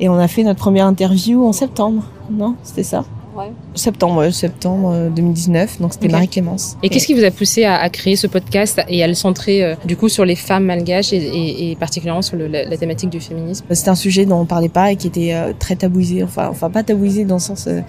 Et 0.00 0.08
on 0.08 0.14
a 0.16 0.26
fait 0.28 0.42
notre 0.42 0.58
première 0.60 0.86
interview 0.86 1.44
en 1.44 1.52
septembre. 1.52 2.04
Non, 2.30 2.54
c'était 2.62 2.82
ça? 2.84 3.04
Ouais. 3.36 3.50
Septembre, 3.74 4.30
septembre 4.30 4.90
euh, 4.94 5.08
2019. 5.10 5.80
Donc 5.80 5.92
c'était 5.92 6.06
Ok. 6.06 6.12
Marie-Clémence. 6.12 6.76
Et 6.82 6.88
qu'est-ce 6.88 7.06
qui 7.06 7.14
vous 7.14 7.24
a 7.24 7.30
poussé 7.30 7.64
à, 7.64 7.76
à 7.76 7.88
créer 7.88 8.16
ce 8.16 8.26
podcast 8.26 8.80
et 8.88 9.02
à 9.02 9.08
le 9.08 9.14
centrer 9.14 9.64
euh, 9.64 9.74
du 9.84 9.96
coup 9.96 10.08
sur 10.08 10.24
les 10.24 10.36
femmes 10.36 10.64
malgaches 10.66 11.12
et, 11.12 11.16
et- 11.16 11.70
et 11.72 11.76
particulièrement 11.76 12.22
sur 12.22 12.36
le- 12.36 12.46
la, 12.46 12.64
la 12.64 12.76
thématique 12.76 13.10
du 13.10 13.20
féminisme? 13.20 13.64
C'était 13.70 13.88
un 13.90 13.94
sujet 13.96 14.24
dont 14.24 14.38
on 14.40 14.44
parlait 14.46 14.68
pas 14.68 14.92
et 14.92 14.96
qui 14.96 15.06
était 15.08 15.34
euh, 15.34 15.52
très 15.58 15.74
tabouisé. 15.76 16.22
Enfin, 16.22 16.48
enfin 16.50 16.70
pas 16.70 16.82
tabouisé 16.84 17.24
dans 17.24 17.36
le 17.36 17.40
sens, 17.40 17.66
euh, 17.66 17.80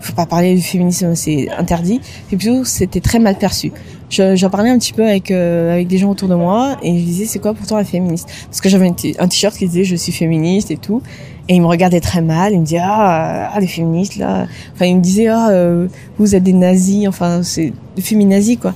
faut 0.00 0.12
pas 0.14 0.26
parler 0.26 0.54
du 0.54 0.62
féminisme, 0.62 1.14
c'est 1.14 1.48
interdit. 1.50 2.00
C'est 2.30 2.36
plutôt, 2.36 2.64
c'était 2.64 3.00
très 3.00 3.18
mal 3.18 3.36
perçu. 3.36 3.72
Je- 4.12 4.36
J'en 4.36 4.50
parlais 4.50 4.68
un 4.68 4.78
petit 4.78 4.92
peu 4.92 5.04
avec 5.06 5.30
euh, 5.30 5.72
avec 5.72 5.88
des 5.88 5.96
gens 5.96 6.10
autour 6.10 6.28
de 6.28 6.34
moi 6.34 6.76
et 6.82 6.98
je 6.98 7.02
disais 7.04 7.24
c'est 7.24 7.38
quoi 7.38 7.54
pourtant 7.54 7.76
la 7.78 7.84
féministe? 7.84 8.28
Parce 8.46 8.60
que 8.60 8.68
j'avais 8.68 8.86
un 8.86 9.28
t-shirt 9.28 9.56
qui 9.56 9.66
disait 9.66 9.84
je 9.84 9.96
suis 9.96 10.12
féministe 10.12 10.70
et 10.70 10.76
tout. 10.76 11.00
Et 11.48 11.54
ils 11.56 11.60
me 11.62 11.66
regardaient 11.66 12.00
très 12.00 12.20
mal, 12.20 12.52
ils 12.52 12.60
me 12.60 12.64
disaient 12.64 12.80
ah, 12.82 13.50
ah 13.52 13.58
les 13.58 13.66
féministes 13.66 14.16
là. 14.16 14.46
Enfin 14.74 14.84
ils 14.86 14.96
me 14.96 15.00
disaient 15.00 15.28
ah 15.28 15.48
euh, 15.50 15.88
vous 16.18 16.34
êtes 16.36 16.42
des 16.42 16.52
nazis, 16.52 17.08
enfin 17.08 17.42
c'est 17.42 17.72
des 17.96 18.02
féminazis 18.02 18.58
quoi. 18.58 18.74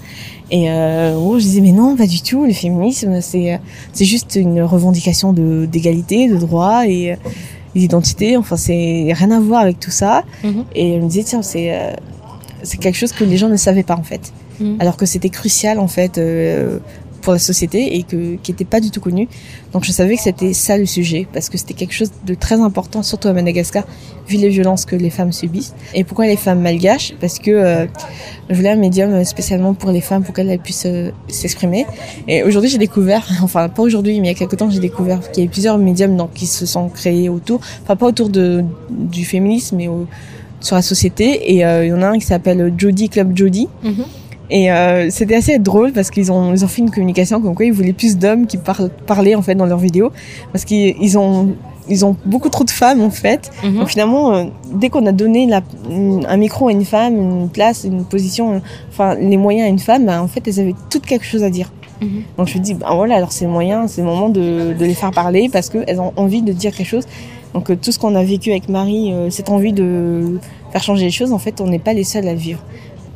Et 0.50 0.70
euh, 0.70 1.14
oh, 1.18 1.38
je 1.38 1.44
disais 1.44 1.60
mais 1.60 1.72
non 1.72 1.96
pas 1.96 2.06
du 2.06 2.22
tout, 2.22 2.46
le 2.46 2.52
féminisme 2.54 3.20
c'est 3.20 3.60
c'est 3.92 4.04
juste 4.06 4.36
une 4.40 4.62
revendication 4.62 5.32
de 5.34 5.66
d'égalité, 5.70 6.28
de 6.28 6.36
droit 6.38 6.86
et 6.88 7.12
euh, 7.12 7.16
d'identité. 7.74 8.36
Enfin 8.38 8.56
c'est 8.56 9.12
rien 9.12 9.30
à 9.32 9.38
voir 9.40 9.60
avec 9.60 9.78
tout 9.78 9.90
ça. 9.90 10.24
Mhm. 10.42 10.64
Et 10.74 10.94
elle 10.94 11.02
me 11.02 11.08
disait 11.08 11.24
tiens 11.24 11.42
c'est 11.42 11.72
euh, 11.74 11.92
c'est 12.62 12.78
quelque 12.80 12.96
chose 12.96 13.12
que 13.12 13.22
les 13.24 13.36
gens 13.36 13.48
ne 13.50 13.56
savaient 13.56 13.82
pas 13.84 13.96
en 13.96 14.02
fait, 14.02 14.32
Mhm. 14.60 14.76
alors 14.80 14.96
que 14.96 15.06
c'était 15.06 15.30
crucial 15.30 15.78
en 15.78 15.88
fait 15.88 16.18
euh, 16.18 16.78
pour 17.22 17.32
la 17.32 17.38
société 17.40 17.96
et 17.96 18.04
que 18.04 18.36
qui 18.36 18.52
était 18.52 18.64
pas 18.64 18.78
du 18.78 18.90
tout 18.92 19.00
connu. 19.00 19.28
Donc 19.72 19.84
je 19.84 19.90
savais 19.90 20.14
que 20.14 20.22
c'était 20.22 20.52
ça 20.52 20.78
le 20.78 20.86
sujet 20.86 21.26
parce 21.32 21.48
que 21.48 21.58
c'était 21.58 21.74
quelque 21.74 21.92
chose 21.92 22.12
de 22.24 22.34
très 22.34 22.60
important, 22.60 23.02
surtout 23.02 23.26
à 23.26 23.32
Madagascar, 23.32 23.84
vu 24.28 24.36
les 24.36 24.48
violences 24.48 24.84
que 24.84 24.94
les 24.94 25.10
femmes 25.10 25.32
subissent. 25.32 25.74
Et 25.92 26.04
pourquoi 26.04 26.28
les 26.28 26.36
femmes 26.36 26.60
malgaches 26.60 27.14
Parce 27.20 27.40
que 27.40 27.50
euh, 27.50 27.86
je 28.48 28.54
voulais 28.54 28.70
un 28.70 28.76
médium 28.76 29.24
spécialement 29.24 29.74
pour 29.74 29.90
les 29.90 30.00
femmes 30.00 30.22
pour 30.22 30.34
qu'elles 30.34 30.56
puissent 30.60 30.86
euh, 30.86 31.10
s'exprimer. 31.26 31.84
Et 32.28 32.44
aujourd'hui 32.44 32.70
j'ai 32.70 32.78
découvert, 32.78 33.26
enfin 33.42 33.68
pas 33.68 33.82
aujourd'hui 33.82 34.20
mais 34.20 34.28
il 34.28 34.30
y 34.30 34.34
a 34.34 34.38
quelque 34.38 34.54
temps 34.54 34.70
j'ai 34.70 34.78
découvert 34.78 35.20
qu'il 35.32 35.42
y 35.42 35.46
avait 35.46 35.52
plusieurs 35.52 35.78
médiums 35.78 36.16
donc 36.16 36.32
qui 36.32 36.46
se 36.46 36.64
sont 36.64 36.88
créés 36.88 37.28
autour, 37.28 37.60
enfin 37.82 37.96
pas 37.96 38.06
autour 38.06 38.28
de 38.28 38.64
du 38.88 39.24
féminisme 39.24 39.78
mais 39.78 39.88
au, 39.88 40.06
sur 40.60 40.76
la 40.76 40.82
société. 40.82 41.56
Et 41.56 41.64
euh, 41.64 41.86
il 41.86 41.88
y 41.88 41.92
en 41.92 42.02
a 42.02 42.08
un 42.08 42.18
qui 42.18 42.26
s'appelle 42.26 42.72
Jody 42.76 43.08
Club 43.08 43.36
Jody. 43.36 43.68
Mhm. 43.82 44.04
Et 44.50 44.70
euh, 44.70 45.10
c'était 45.10 45.36
assez 45.36 45.58
drôle 45.58 45.92
parce 45.92 46.10
qu'ils 46.10 46.30
ont, 46.30 46.52
ils 46.52 46.64
ont 46.64 46.68
fait 46.68 46.82
une 46.82 46.90
communication 46.90 47.40
comme 47.40 47.54
quoi 47.54 47.64
ils 47.66 47.72
voulaient 47.72 47.92
plus 47.92 48.16
d'hommes 48.16 48.46
qui 48.46 48.58
parlaient 49.06 49.34
en 49.34 49.42
fait 49.42 49.54
dans 49.54 49.66
leurs 49.66 49.78
vidéos 49.78 50.12
parce 50.52 50.64
qu'ils 50.64 50.94
ils 51.00 51.18
ont, 51.18 51.54
ils 51.88 52.04
ont 52.04 52.16
beaucoup 52.24 52.48
trop 52.48 52.64
de 52.64 52.70
femmes 52.70 53.00
en 53.00 53.10
fait. 53.10 53.50
Mhm. 53.64 53.78
Donc 53.78 53.88
finalement, 53.88 54.34
euh, 54.34 54.44
dès 54.72 54.88
qu'on 54.88 55.04
a 55.06 55.12
donné 55.12 55.46
la, 55.46 55.62
un 55.90 56.36
micro 56.36 56.68
à 56.68 56.72
une 56.72 56.84
femme, 56.84 57.16
une 57.16 57.48
place, 57.48 57.84
une 57.84 58.04
position, 58.04 58.62
enfin 58.88 59.14
les 59.16 59.36
moyens 59.36 59.66
à 59.66 59.70
une 59.70 59.78
femme, 59.78 60.06
ben, 60.06 60.20
en 60.20 60.28
fait 60.28 60.46
elles 60.46 60.60
avaient 60.60 60.74
toutes 60.90 61.06
quelque 61.06 61.26
chose 61.26 61.42
à 61.42 61.50
dire. 61.50 61.72
Mhm. 62.00 62.22
Donc 62.38 62.48
je 62.48 62.58
me 62.58 62.62
dis, 62.62 62.74
ben 62.74 62.94
voilà, 62.94 63.16
alors 63.16 63.32
c'est 63.32 63.46
le 63.46 63.50
moyen, 63.50 63.88
c'est 63.88 64.02
le 64.02 64.06
moment 64.06 64.28
de, 64.28 64.74
de 64.78 64.84
les 64.84 64.94
faire 64.94 65.10
parler 65.10 65.48
parce 65.52 65.70
qu'elles 65.70 66.00
ont 66.00 66.12
envie 66.16 66.42
de 66.42 66.52
dire 66.52 66.72
quelque 66.72 66.88
chose. 66.88 67.04
Donc 67.56 67.70
euh, 67.70 67.76
tout 67.80 67.90
ce 67.90 67.98
qu'on 67.98 68.14
a 68.14 68.22
vécu 68.22 68.50
avec 68.50 68.68
Marie, 68.68 69.12
euh, 69.12 69.30
cette 69.30 69.48
envie 69.48 69.72
de 69.72 70.38
faire 70.72 70.82
changer 70.82 71.06
les 71.06 71.10
choses, 71.10 71.32
en 71.32 71.38
fait, 71.38 71.62
on 71.62 71.66
n'est 71.66 71.78
pas 71.78 71.94
les 71.94 72.04
seuls 72.04 72.28
à 72.28 72.32
le 72.32 72.38
vivre. 72.38 72.60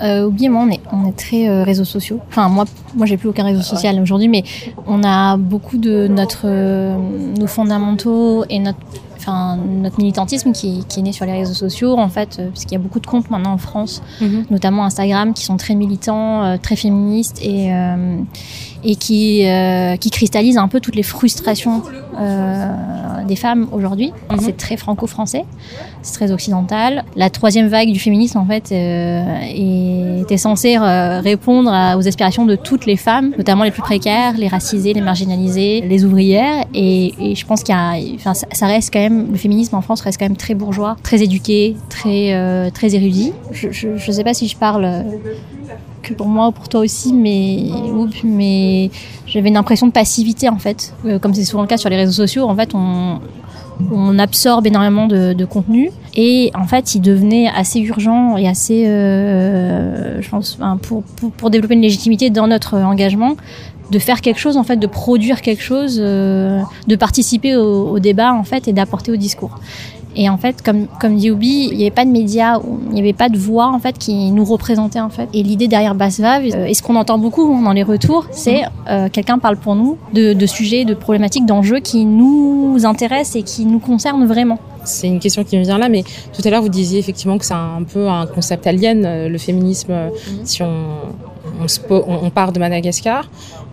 Euh, 0.03 0.27
oubliez-moi, 0.27 0.65
on 0.67 0.71
est, 0.71 0.81
on 0.93 1.07
est 1.09 1.17
très 1.17 1.49
euh, 1.49 1.63
réseaux 1.65 1.85
sociaux. 1.85 2.21
Enfin, 2.29 2.49
moi, 2.49 2.65
moi, 2.95 3.07
j'ai 3.07 3.17
plus 3.17 3.29
aucun 3.29 3.45
réseau 3.45 3.63
social 3.63 4.01
aujourd'hui, 4.01 4.29
mais 4.29 4.45
on 4.87 5.03
a 5.05 5.37
beaucoup 5.37 5.79
de 5.79 6.09
notre, 6.09 6.43
euh, 6.45 6.97
nos 7.39 7.47
fondamentaux 7.47 8.45
et 8.49 8.59
notre, 8.59 8.79
enfin, 9.19 9.57
notre 9.57 9.99
militantisme 9.99 10.53
qui, 10.53 10.85
qui 10.89 11.01
est 11.01 11.03
né 11.03 11.13
sur 11.13 11.27
les 11.27 11.33
réseaux 11.33 11.55
sociaux, 11.55 11.99
en 11.99 12.09
fait, 12.09 12.39
euh, 12.39 12.49
parce 12.49 12.65
qu'il 12.65 12.73
y 12.73 12.77
a 12.77 12.79
beaucoup 12.83 13.01
de 13.01 13.07
comptes 13.07 13.31
maintenant 13.31 13.53
en 13.53 13.59
France, 13.59 14.03
Mhm. 14.21 14.45
notamment 14.51 14.85
Instagram, 14.85 15.35
qui 15.35 15.45
sont 15.45 15.57
très 15.59 15.75
militants, 15.75 16.57
très 16.63 16.77
féministes 16.77 17.41
et 17.43 17.71
et 18.85 18.97
qui 18.97 19.47
euh, 19.47 19.97
qui 19.97 20.11
cristallisent 20.11 20.59
un 20.59 20.69
peu 20.69 20.81
toutes 20.81 20.97
les 20.97 21.03
frustrations 21.03 21.83
euh, 22.19 23.25
des 23.27 23.37
femmes 23.37 23.69
aujourd'hui. 23.73 24.13
Mhm. 24.31 24.39
C'est 24.41 24.57
très 24.57 24.77
franco-français, 24.77 25.45
c'est 26.03 26.15
très 26.15 26.33
occidental. 26.33 27.05
La 27.17 27.31
troisième 27.31 27.69
vague 27.69 27.93
du 27.93 27.99
féminisme, 28.01 28.39
en 28.39 28.47
fait, 28.47 28.73
euh, 28.73 30.21
était 30.21 30.37
censée 30.37 30.77
répondre 30.79 31.71
à- 31.73 31.97
aux 31.97 32.07
aspirations 32.09 32.47
de 32.47 32.57
toutes 32.57 32.87
les 32.87 32.97
femmes, 32.97 33.33
notamment 33.37 33.65
les 33.65 33.71
plus 33.71 33.83
précaires, 33.83 34.35
les 34.37 34.49
racisées, 34.49 34.93
les 34.93 35.01
marginalisées, 35.01 35.81
les 35.83 36.05
ouvrières. 36.05 36.65
Et, 36.75 37.15
et 37.31 37.35
je 37.35 37.47
pense 37.47 37.63
qu'il 37.63 37.75
y 37.75 37.79
a, 37.79 37.95
enfin, 38.15 38.35
ça, 38.35 38.67
reste 38.67 38.93
quand 38.93 39.01
même, 39.01 39.29
le 39.31 39.37
féminisme 39.39 39.75
en 39.77 39.81
France 39.83 40.01
reste 40.01 40.19
quand 40.19 40.27
même 40.27 40.37
très 40.37 40.55
bourgeois, 40.55 40.97
très 41.03 41.23
éduqué, 41.23 41.77
très 41.89 42.71
très 42.73 42.95
érudit. 42.95 43.33
Je, 43.53 43.69
je 43.71 44.13
sais 44.13 44.25
pas 44.25 44.35
si 44.35 44.49
je 44.49 44.57
parle 44.57 45.05
que 46.03 46.15
pour 46.15 46.27
moi 46.27 46.49
ou 46.49 46.53
pour 46.53 46.69
toi 46.69 46.81
aussi, 46.81 47.13
mais, 47.13 47.67
mais 48.25 48.91
j'avais 49.27 49.49
une 49.49 49.57
impression 49.57 49.87
de 49.87 49.93
passivité 49.93 50.49
en 50.49 50.59
fait. 50.59 50.95
Euh, 51.05 51.19
comme 51.19 51.35
c'est 51.35 51.45
souvent 51.45 51.63
le 51.63 51.69
cas 51.69 51.77
sur 51.77 51.91
les 51.91 51.97
réseaux 51.97 52.13
sociaux, 52.13 52.45
en 52.45 52.57
fait, 52.57 52.75
on, 52.75 53.21
absorbe 54.19 54.67
énormément 54.67 55.07
de, 55.07 55.45
contenu 55.47 55.91
et 56.15 56.51
en 56.55 56.67
fait, 56.67 56.95
il 56.95 57.01
devenait 57.01 57.49
assez 57.49 57.81
urgent 57.81 58.37
et 58.37 58.47
assez, 58.47 58.87
euh, 58.87 60.21
je 60.21 60.29
pense, 60.29 60.59
pour, 60.83 61.03
pour 61.03 61.49
développer 61.49 61.75
une 61.75 61.81
légitimité 61.81 62.29
dans 62.29 62.47
notre 62.47 62.77
engagement, 62.77 63.37
de 63.91 63.99
faire 63.99 64.21
quelque 64.21 64.39
chose 64.39 64.57
en 64.57 64.65
fait, 64.65 64.77
de 64.77 64.87
produire 64.87 65.41
quelque 65.41 65.63
chose, 65.63 65.99
euh, 65.99 66.61
de 66.87 66.97
participer 66.97 67.57
au, 67.57 67.89
au 67.89 67.99
débat 67.99 68.35
en 68.35 68.45
fait 68.45 68.69
et 68.69 68.73
d'apporter 68.73 69.13
au 69.13 69.17
discours. 69.17 69.59
Et 70.23 70.29
en 70.29 70.37
fait, 70.37 70.61
comme, 70.63 70.87
comme 71.01 71.17
dit 71.17 71.31
Obi, 71.31 71.69
il 71.73 71.79
n'y 71.79 71.83
avait 71.85 71.91
pas 71.91 72.05
de 72.05 72.11
médias, 72.11 72.59
il 72.89 72.93
n'y 72.93 73.01
avait 73.01 73.15
pas 73.15 73.31
de 73.31 73.39
voix 73.39 73.69
en 73.69 73.79
fait 73.79 73.97
qui 73.97 74.31
nous 74.31 74.45
représentait 74.45 75.01
en 75.01 75.09
fait. 75.09 75.29
Et 75.33 75.43
l'idée 75.43 75.67
derrière 75.67 75.95
Basse-Vave, 75.95 76.43
euh, 76.55 76.67
et 76.67 76.75
ce 76.75 76.83
qu'on 76.83 76.97
entend 76.97 77.17
beaucoup 77.17 77.51
hein, 77.57 77.63
dans 77.63 77.73
les 77.73 77.83
retours, 77.83 78.27
c'est 78.31 78.63
euh, 78.91 79.09
quelqu'un 79.11 79.39
parle 79.39 79.57
pour 79.57 79.75
nous 79.77 79.97
de, 80.13 80.35
de 80.35 80.47
sujets, 80.47 80.85
de 80.85 80.93
problématiques, 80.93 81.47
d'enjeux 81.47 81.81
qui 81.81 82.05
nous 82.05 82.77
intéressent 82.85 83.37
et 83.37 83.43
qui 83.43 83.65
nous 83.65 83.79
concernent 83.79 84.27
vraiment. 84.27 84.59
c'est 84.85 85.07
une 85.09 85.21
question 85.21 85.43
qui 85.43 85.57
me 85.57 85.63
vient 85.63 85.79
là, 85.79 85.89
mais 85.89 86.05
tout 86.35 86.43
à 86.45 86.51
l'heure 86.51 86.63
vous 86.63 86.69
disiez 86.69 86.99
effectivement 86.99 87.39
que 87.39 87.47
c'est 87.47 87.55
un 87.55 87.83
peu 87.91 88.07
un 88.09 88.27
concept 88.27 88.67
alien, 88.67 89.05
euh, 89.07 89.29
le 89.29 89.39
féminisme, 89.39 89.91
euh, 89.93 90.09
si 90.45 90.63
on, 90.63 90.69
on, 91.63 91.67
se 91.69 91.81
po- 91.81 92.05
on- 92.07 92.27
on 92.27 92.31
part 92.31 92.53
de 92.53 92.59
Madagascar. 92.61 93.31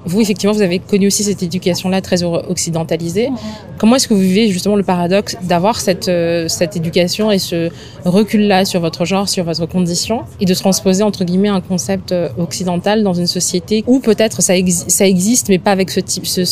Vous, 0.08 0.22
effectivement, 0.22 0.54
vous 0.54 0.62
avez 0.62 0.80
connu 0.80 1.08
aussi 1.08 1.24
cette 1.24 1.44
éducation-là 1.44 2.02
très 2.02 2.24
occidentalisée. 2.24 3.30
Comment 3.78 3.96
est-ce 3.98 4.08
que 4.08 4.14
vous 4.14 4.20
vivez 4.22 4.50
justement 4.50 4.76
le 4.76 4.84
paradoxe 4.84 5.36
d'avoir 5.44 5.80
cette, 5.80 6.08
euh, 6.08 6.48
cette 6.48 6.76
éducation 6.76 7.32
et 7.32 7.38
ce 7.40 7.70
recul-là 8.06 8.66
sur 8.66 8.80
votre 8.82 9.06
genre, 9.06 9.30
sur 9.30 9.44
votre 9.44 9.66
condition, 9.68 10.22
et 10.40 10.46
de 10.46 10.54
transposer 10.54 11.04
entre 11.04 11.24
guillemets 11.26 11.50
un 11.50 11.62
concept 11.62 12.12
euh, 12.12 12.30
occidental 12.40 13.04
dans 13.04 13.14
une 13.14 13.28
société 13.28 13.84
où 13.86 14.00
peut-être 14.00 14.42
ça, 14.42 14.54
exi- 14.54 14.90
ça 14.90 15.06
existe, 15.06 15.50
mais 15.50 15.60
pas 15.60 15.72
avec 15.72 15.92
ce 15.92 16.00
type, 16.00 16.26
ce, 16.26 16.46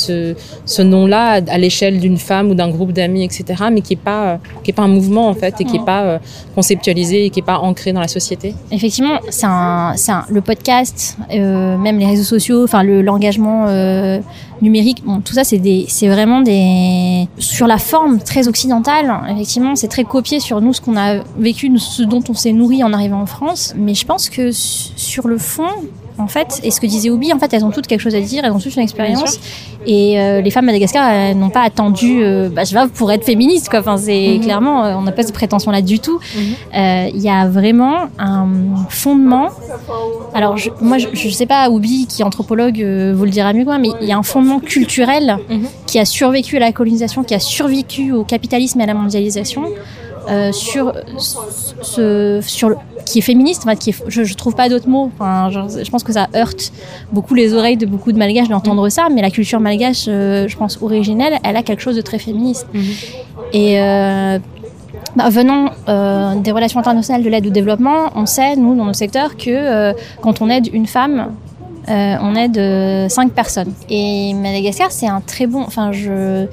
ce, 0.65 0.81
nom-là 0.81 1.41
à, 1.47 1.57
l'échelle 1.57 1.99
d'une 1.99 2.17
femme 2.17 2.51
ou 2.51 2.55
d'un 2.55 2.69
groupe 2.69 2.91
d'amis, 2.91 3.23
etc., 3.23 3.43
mais 3.71 3.81
qui 3.81 3.93
est 3.93 3.95
pas, 3.97 4.33
euh, 4.67 4.71
pas 4.75 4.83
un 4.83 4.87
mouvement 4.87 5.27
en 5.29 5.33
fait, 5.33 5.55
et 5.61 5.63
qui 5.65 5.77
est 5.77 5.79
Mhm. 5.79 5.85
pas 5.85 6.19
conceptualisé 6.53 7.25
et 7.25 7.29
qui 7.29 7.39
est 7.39 7.43
pas 7.43 7.59
ancré 7.59 7.93
dans 7.93 8.01
la 8.01 8.07
société. 8.07 8.53
Effectivement, 8.71 9.19
c'est 9.29 9.47
le 10.29 10.41
podcast, 10.41 11.17
même 11.31 11.97
les 11.99 12.05
réseaux 12.05 12.23
sociaux, 12.23 12.63
enfin 12.63 12.83
le 12.83 13.01
l'engagement 13.45 13.65
euh, 13.69 14.19
numérique, 14.61 15.03
bon, 15.05 15.19
tout 15.21 15.33
ça 15.33 15.43
c'est 15.43 15.57
des, 15.57 15.85
c'est 15.87 16.07
vraiment 16.07 16.41
des 16.41 17.27
sur 17.37 17.67
la 17.67 17.77
forme 17.77 18.19
très 18.19 18.47
occidentale. 18.47 19.13
Effectivement, 19.29 19.75
c'est 19.75 19.87
très 19.87 20.03
copié 20.03 20.39
sur 20.39 20.61
nous 20.61 20.73
ce 20.73 20.81
qu'on 20.81 20.97
a 20.97 21.17
vécu, 21.37 21.71
ce 21.77 22.03
dont 22.03 22.23
on 22.29 22.33
s'est 22.33 22.53
nourri 22.53 22.83
en 22.83 22.93
arrivant 22.93 23.21
en 23.21 23.25
France. 23.25 23.73
Mais 23.77 23.93
je 23.93 24.05
pense 24.05 24.29
que 24.29 24.51
su- 24.51 24.89
sur 24.95 25.27
le 25.27 25.37
fond, 25.37 25.67
en 26.17 26.27
fait, 26.27 26.59
et 26.63 26.71
ce 26.71 26.79
que 26.79 26.87
disait 26.87 27.09
Obi, 27.09 27.31
en 27.33 27.39
fait, 27.39 27.53
elles 27.53 27.65
ont 27.65 27.71
toutes 27.71 27.87
quelque 27.87 27.99
chose 28.01 28.15
à 28.15 28.21
dire, 28.21 28.43
elles 28.45 28.51
ont 28.51 28.59
toutes 28.59 28.75
une 28.75 28.81
expérience. 28.83 29.39
Et 29.87 30.19
euh, 30.19 30.41
les 30.41 30.49
femmes 30.49 30.65
Madagascar, 30.65 31.07
elles 31.09 31.37
n'ont 31.37 31.49
pas 31.49 31.61
attendu, 31.61 32.23
euh, 32.23 32.49
bah, 32.49 32.63
je 32.63 32.75
pour 32.87 33.11
être 33.11 33.23
féministes, 33.23 33.69
quoi. 33.69 33.79
Enfin, 33.81 33.97
c'est 33.97 34.35
Mhm. 34.37 34.41
clairement, 34.41 34.83
euh, 34.85 34.95
on 34.95 35.01
n'a 35.03 35.11
pas 35.11 35.23
cette 35.23 35.33
prétention-là 35.35 35.81
du 35.81 35.99
tout. 35.99 36.19
Euh, 36.75 37.09
Il 37.13 37.21
y 37.21 37.29
a 37.29 37.47
vraiment 37.47 38.05
un 38.17 38.47
fondement. 38.89 39.49
Alors, 40.33 40.57
je, 40.57 40.69
moi, 40.81 40.97
je, 40.97 41.07
je 41.13 41.29
sais 41.29 41.45
pas, 41.45 41.69
Oubi, 41.69 42.07
qui 42.07 42.21
est 42.21 42.25
anthropologue, 42.25 42.77
vous 42.77 43.23
le 43.25 43.29
dira 43.29 43.53
mieux 43.53 43.61
que 43.61 43.65
moi, 43.69 43.77
mais 43.77 43.89
il 44.01 44.07
y 44.07 44.11
a 44.11 44.17
un 44.17 44.23
fondement 44.23 44.59
culturel 44.59 45.37
Mhm. 45.49 45.67
qui 45.85 45.99
a 45.99 46.05
survécu 46.05 46.57
à 46.57 46.59
la 46.59 46.71
colonisation, 46.71 47.23
qui 47.23 47.33
a 47.35 47.39
survécu 47.39 48.11
au 48.11 48.23
capitalisme 48.23 48.79
et 48.79 48.83
à 48.83 48.87
la 48.87 48.93
mondialisation, 48.95 49.63
euh, 50.29 50.51
sur 50.51 50.93
ce, 51.17 52.39
sur 52.41 52.69
le, 52.69 52.77
qui 53.05 53.19
est 53.19 53.21
féministe. 53.21 53.63
Enfin, 53.65 53.75
qui 53.75 53.91
est, 53.91 54.03
je, 54.07 54.23
je 54.23 54.33
trouve 54.35 54.55
pas 54.55 54.69
d'autres 54.69 54.89
mots. 54.89 55.11
Enfin, 55.13 55.49
je 55.51 55.89
pense 55.89 56.03
que 56.03 56.13
ça 56.13 56.27
heurte 56.35 56.71
beaucoup 57.11 57.33
les 57.33 57.53
oreilles 57.53 57.77
de 57.77 57.85
beaucoup 57.85 58.11
de 58.11 58.17
malgaches 58.17 58.49
d'entendre 58.49 58.89
ça, 58.89 59.07
mais 59.13 59.21
la 59.21 59.31
culture 59.31 59.59
malgache, 59.59 60.05
euh, 60.07 60.47
je 60.47 60.57
pense 60.57 60.81
originelle, 60.81 61.37
elle 61.43 61.57
a 61.57 61.63
quelque 61.63 61.81
chose 61.81 61.95
de 61.95 62.01
très 62.01 62.19
féministe. 62.19 62.67
Et 63.53 63.79
euh, 63.79 64.39
bah, 65.15 65.29
venant 65.29 65.69
euh, 65.87 66.35
des 66.35 66.51
relations 66.51 66.79
internationales 66.79 67.23
de 67.23 67.29
l'aide 67.29 67.47
au 67.47 67.51
développement, 67.51 68.11
on 68.15 68.25
sait, 68.25 68.55
nous, 68.55 68.75
dans 68.75 68.85
notre 68.85 68.97
secteur, 68.97 69.37
que 69.37 69.49
euh, 69.49 69.93
quand 70.21 70.41
on 70.41 70.49
aide 70.49 70.67
une 70.73 70.87
femme, 70.87 71.33
euh, 71.87 72.15
on 72.21 72.35
aide 72.35 73.09
cinq 73.11 73.31
personnes. 73.33 73.73
Et 73.89 74.33
Madagascar, 74.33 74.91
c'est 74.91 75.07
un 75.07 75.21
très 75.21 75.45
bon. 75.45 75.61
Enfin, 75.61 75.91
je. 75.91 76.47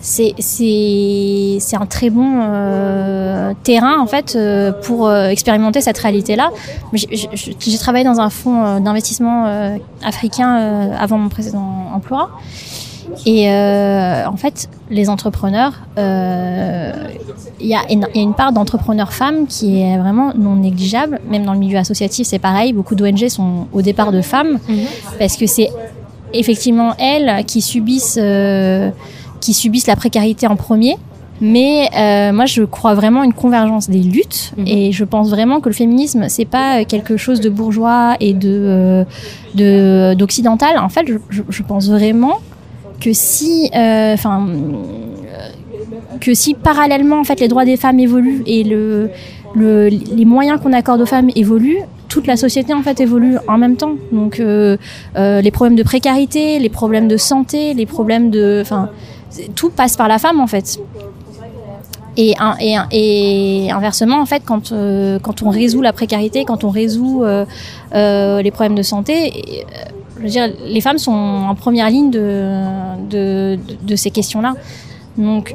C'est 0.00 0.34
c'est 0.38 1.56
c'est 1.58 1.76
un 1.76 1.86
très 1.86 2.08
bon 2.08 2.40
euh, 2.40 3.52
terrain 3.64 3.98
en 4.00 4.06
fait 4.06 4.34
euh, 4.36 4.70
pour 4.70 5.08
euh, 5.08 5.28
expérimenter 5.28 5.80
cette 5.80 5.98
réalité-là. 5.98 6.50
Mais 6.92 6.98
J'ai 6.98 7.78
travaillé 7.78 8.04
dans 8.04 8.20
un 8.20 8.30
fonds 8.30 8.64
euh, 8.64 8.80
d'investissement 8.80 9.46
euh, 9.46 9.76
africain 10.04 10.56
euh, 10.56 10.92
avant 10.98 11.18
mon 11.18 11.28
précédent 11.28 11.86
emploi. 11.92 12.30
Et 13.26 13.50
euh, 13.50 14.26
en 14.26 14.36
fait, 14.36 14.68
les 14.90 15.08
entrepreneurs, 15.08 15.72
euh, 15.98 16.92
il 17.58 17.66
y, 17.66 17.70
y 17.70 17.74
a 17.74 17.82
une 18.14 18.34
part 18.34 18.52
d'entrepreneurs 18.52 19.12
femmes 19.12 19.46
qui 19.46 19.80
est 19.80 19.96
vraiment 19.98 20.32
non 20.36 20.56
négligeable. 20.56 21.18
Même 21.28 21.44
dans 21.44 21.54
le 21.54 21.58
milieu 21.58 21.78
associatif, 21.78 22.26
c'est 22.26 22.38
pareil. 22.38 22.72
Beaucoup 22.72 22.94
d'ONG 22.94 23.28
sont 23.28 23.66
au 23.72 23.82
départ 23.82 24.12
de 24.12 24.20
femmes 24.20 24.58
parce 25.18 25.36
que 25.36 25.46
c'est 25.46 25.70
effectivement 26.34 26.94
elles 26.98 27.44
qui 27.46 27.62
subissent, 27.62 28.18
euh, 28.20 28.90
qui 29.40 29.54
subissent 29.54 29.86
la 29.86 29.96
précarité 29.96 30.46
en 30.46 30.56
premier. 30.56 30.96
Mais 31.40 31.88
euh, 31.96 32.32
moi, 32.32 32.46
je 32.46 32.64
crois 32.64 32.94
vraiment 32.94 33.20
à 33.20 33.24
une 33.24 33.32
convergence 33.32 33.88
des 33.88 34.00
luttes, 34.00 34.52
Mhm. 34.56 34.66
et 34.66 34.90
je 34.92 35.04
pense 35.04 35.30
vraiment 35.30 35.60
que 35.60 35.68
le 35.68 35.74
féminisme, 35.74 36.24
c'est 36.28 36.44
pas 36.44 36.84
quelque 36.84 37.16
chose 37.16 37.40
de 37.40 37.48
bourgeois 37.48 38.16
et 38.18 38.32
de 38.34 38.48
euh, 38.50 39.04
de- 39.54 40.14
d'occidental. 40.14 40.78
En 40.78 40.88
fait, 40.88 41.06
je, 41.30 41.62
pense 41.62 41.88
vraiment 41.88 42.38
que 43.00 43.12
si, 43.12 43.70
euh, 43.72 44.14
enfin, 44.14 44.48
euh, 44.48 46.18
que 46.20 46.34
si 46.34 46.54
parallèlement, 46.54 47.20
en 47.20 47.24
fait, 47.24 47.38
les 47.38 47.46
droits 47.48 47.64
des 47.64 47.76
femmes 47.76 48.00
évoluent 48.00 48.42
et 48.46 48.64
le, 48.64 49.10
le 49.54 49.88
les 49.88 50.24
moyens 50.24 50.60
qu'on 50.60 50.72
accorde 50.72 51.00
aux 51.00 51.06
femmes 51.06 51.30
évoluent, 51.36 51.82
toute 52.08 52.26
la 52.26 52.36
société 52.36 52.72
en 52.74 52.82
fait 52.82 53.00
évolue 53.00 53.36
en 53.46 53.58
même 53.58 53.76
temps. 53.76 53.92
Donc 54.10 54.40
euh, 54.40 54.76
euh, 55.16 55.40
les 55.40 55.50
problèmes 55.52 55.76
de 55.76 55.82
précarité, 55.84 56.58
les 56.58 56.68
problèmes 56.70 57.06
de 57.06 57.16
santé, 57.16 57.74
les 57.74 57.86
problèmes 57.86 58.30
de, 58.30 58.58
enfin, 58.62 58.88
tout 59.54 59.70
passe 59.70 59.96
par 59.96 60.08
la 60.08 60.18
femme 60.18 60.40
en 60.40 60.46
fait. 60.46 60.78
Et, 62.20 63.70
inversement, 63.70 64.20
en 64.20 64.26
fait, 64.26 64.42
quand, 64.44 64.72
euh, 64.72 65.20
quand 65.20 65.42
on 65.42 65.50
résout 65.50 65.82
la 65.82 65.92
précarité, 65.92 66.44
quand 66.44 66.64
on 66.64 66.70
résout 66.70 67.22
euh, 67.22 67.44
euh, 67.94 68.42
les 68.42 68.50
problèmes 68.50 68.74
de 68.74 68.82
santé, 68.82 69.64
les 70.20 70.80
femmes 70.80 70.98
sont 70.98 71.12
en 71.12 71.54
première 71.54 71.88
ligne 71.90 72.10
de, 72.10 72.50
de, 73.08 73.56
de, 73.68 73.86
de 73.86 73.96
ces 73.96 74.10
questions-là. 74.10 74.54
Donc, 75.16 75.54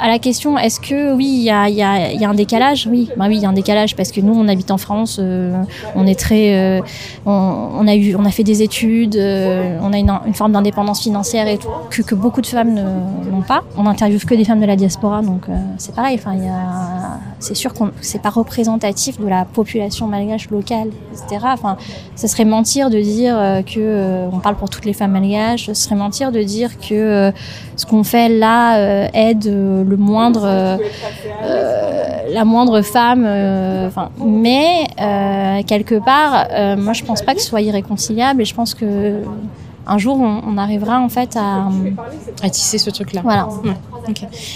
à 0.00 0.08
la 0.08 0.18
question, 0.18 0.58
est-ce 0.58 0.80
que 0.80 1.12
oui, 1.12 1.26
il 1.26 1.42
y 1.42 1.50
a, 1.50 2.28
un 2.28 2.34
décalage? 2.34 2.88
Oui, 2.90 3.08
bah 3.16 3.26
oui, 3.28 3.36
il 3.36 3.42
y 3.42 3.46
a 3.46 3.48
un 3.48 3.52
décalage 3.52 3.96
parce 3.96 4.12
que 4.12 4.20
nous, 4.20 4.32
on 4.32 4.48
habite 4.48 4.70
en 4.70 4.78
France, 4.78 5.18
euh, 5.20 5.62
on 5.94 6.06
est 6.06 6.18
très, 6.18 6.54
euh, 6.54 6.80
on, 7.26 7.86
a 7.86 7.94
eu, 7.94 8.14
on 8.14 8.24
a 8.24 8.30
fait 8.30 8.44
des 8.44 8.62
études, 8.62 9.16
euh, 9.16 9.78
on 9.82 9.92
a 9.92 9.98
une, 9.98 10.34
forme 10.34 10.52
d'indépendance 10.52 11.02
financière 11.02 11.48
et 11.48 11.58
que, 11.90 12.14
beaucoup 12.14 12.40
de 12.40 12.46
femmes 12.46 12.74
n'ont 12.74 13.42
pas. 13.42 13.62
On 13.76 13.84
n'interviewe 13.84 14.24
que 14.24 14.34
des 14.34 14.44
femmes 14.44 14.60
de 14.60 14.66
la 14.66 14.76
diaspora, 14.76 15.22
donc 15.22 15.46
c'est 15.78 15.94
pareil. 15.94 16.18
Il 16.34 16.44
y 16.44 16.48
a, 16.48 17.18
c'est 17.40 17.54
sûr 17.54 17.72
qu'on 17.74 17.90
c'est 18.00 18.20
pas 18.20 18.30
représentatif 18.30 19.20
de 19.20 19.26
la 19.26 19.44
population 19.44 20.06
malgache 20.06 20.50
locale, 20.50 20.90
etc. 21.12 21.46
Enfin, 21.52 21.76
ce 22.16 22.26
serait 22.26 22.44
mentir 22.44 22.90
de 22.90 23.00
dire 23.00 23.36
euh, 23.38 23.62
que 23.62 23.78
euh, 23.78 24.28
on 24.32 24.38
parle 24.38 24.56
pour 24.56 24.70
toutes 24.70 24.84
les 24.84 24.92
femmes 24.92 25.12
malgaches. 25.12 25.66
Ce 25.66 25.74
serait 25.74 25.94
mentir 25.94 26.32
de 26.32 26.42
dire 26.42 26.78
que 26.78 26.94
euh, 26.94 27.30
ce 27.76 27.86
qu'on 27.86 28.04
fait 28.04 28.28
là 28.28 29.08
aide 29.14 29.44
le 29.46 29.96
moindre, 29.96 30.78
la 32.30 32.44
moindre 32.44 32.82
femme. 32.82 33.24
Enfin, 33.86 34.10
mais 34.24 34.88
quelque 35.66 35.94
part, 35.96 36.48
moi, 36.76 36.92
je 36.92 37.04
pense 37.04 37.22
pas 37.22 37.34
que 37.34 37.40
ce 37.40 37.46
soit 37.46 37.60
irréconciliable, 37.60 38.42
et 38.42 38.44
je 38.44 38.54
pense 38.54 38.74
que 38.74 39.22
un 39.88 39.98
jour, 39.98 40.20
on, 40.20 40.42
on 40.46 40.58
arrivera 40.58 41.00
en 41.00 41.08
fait 41.08 41.36
à, 41.36 41.68
À 42.42 42.50
tisser 42.50 42.78
ce 42.78 42.90
truc-là. 42.90 43.22
voilà. 43.22 43.48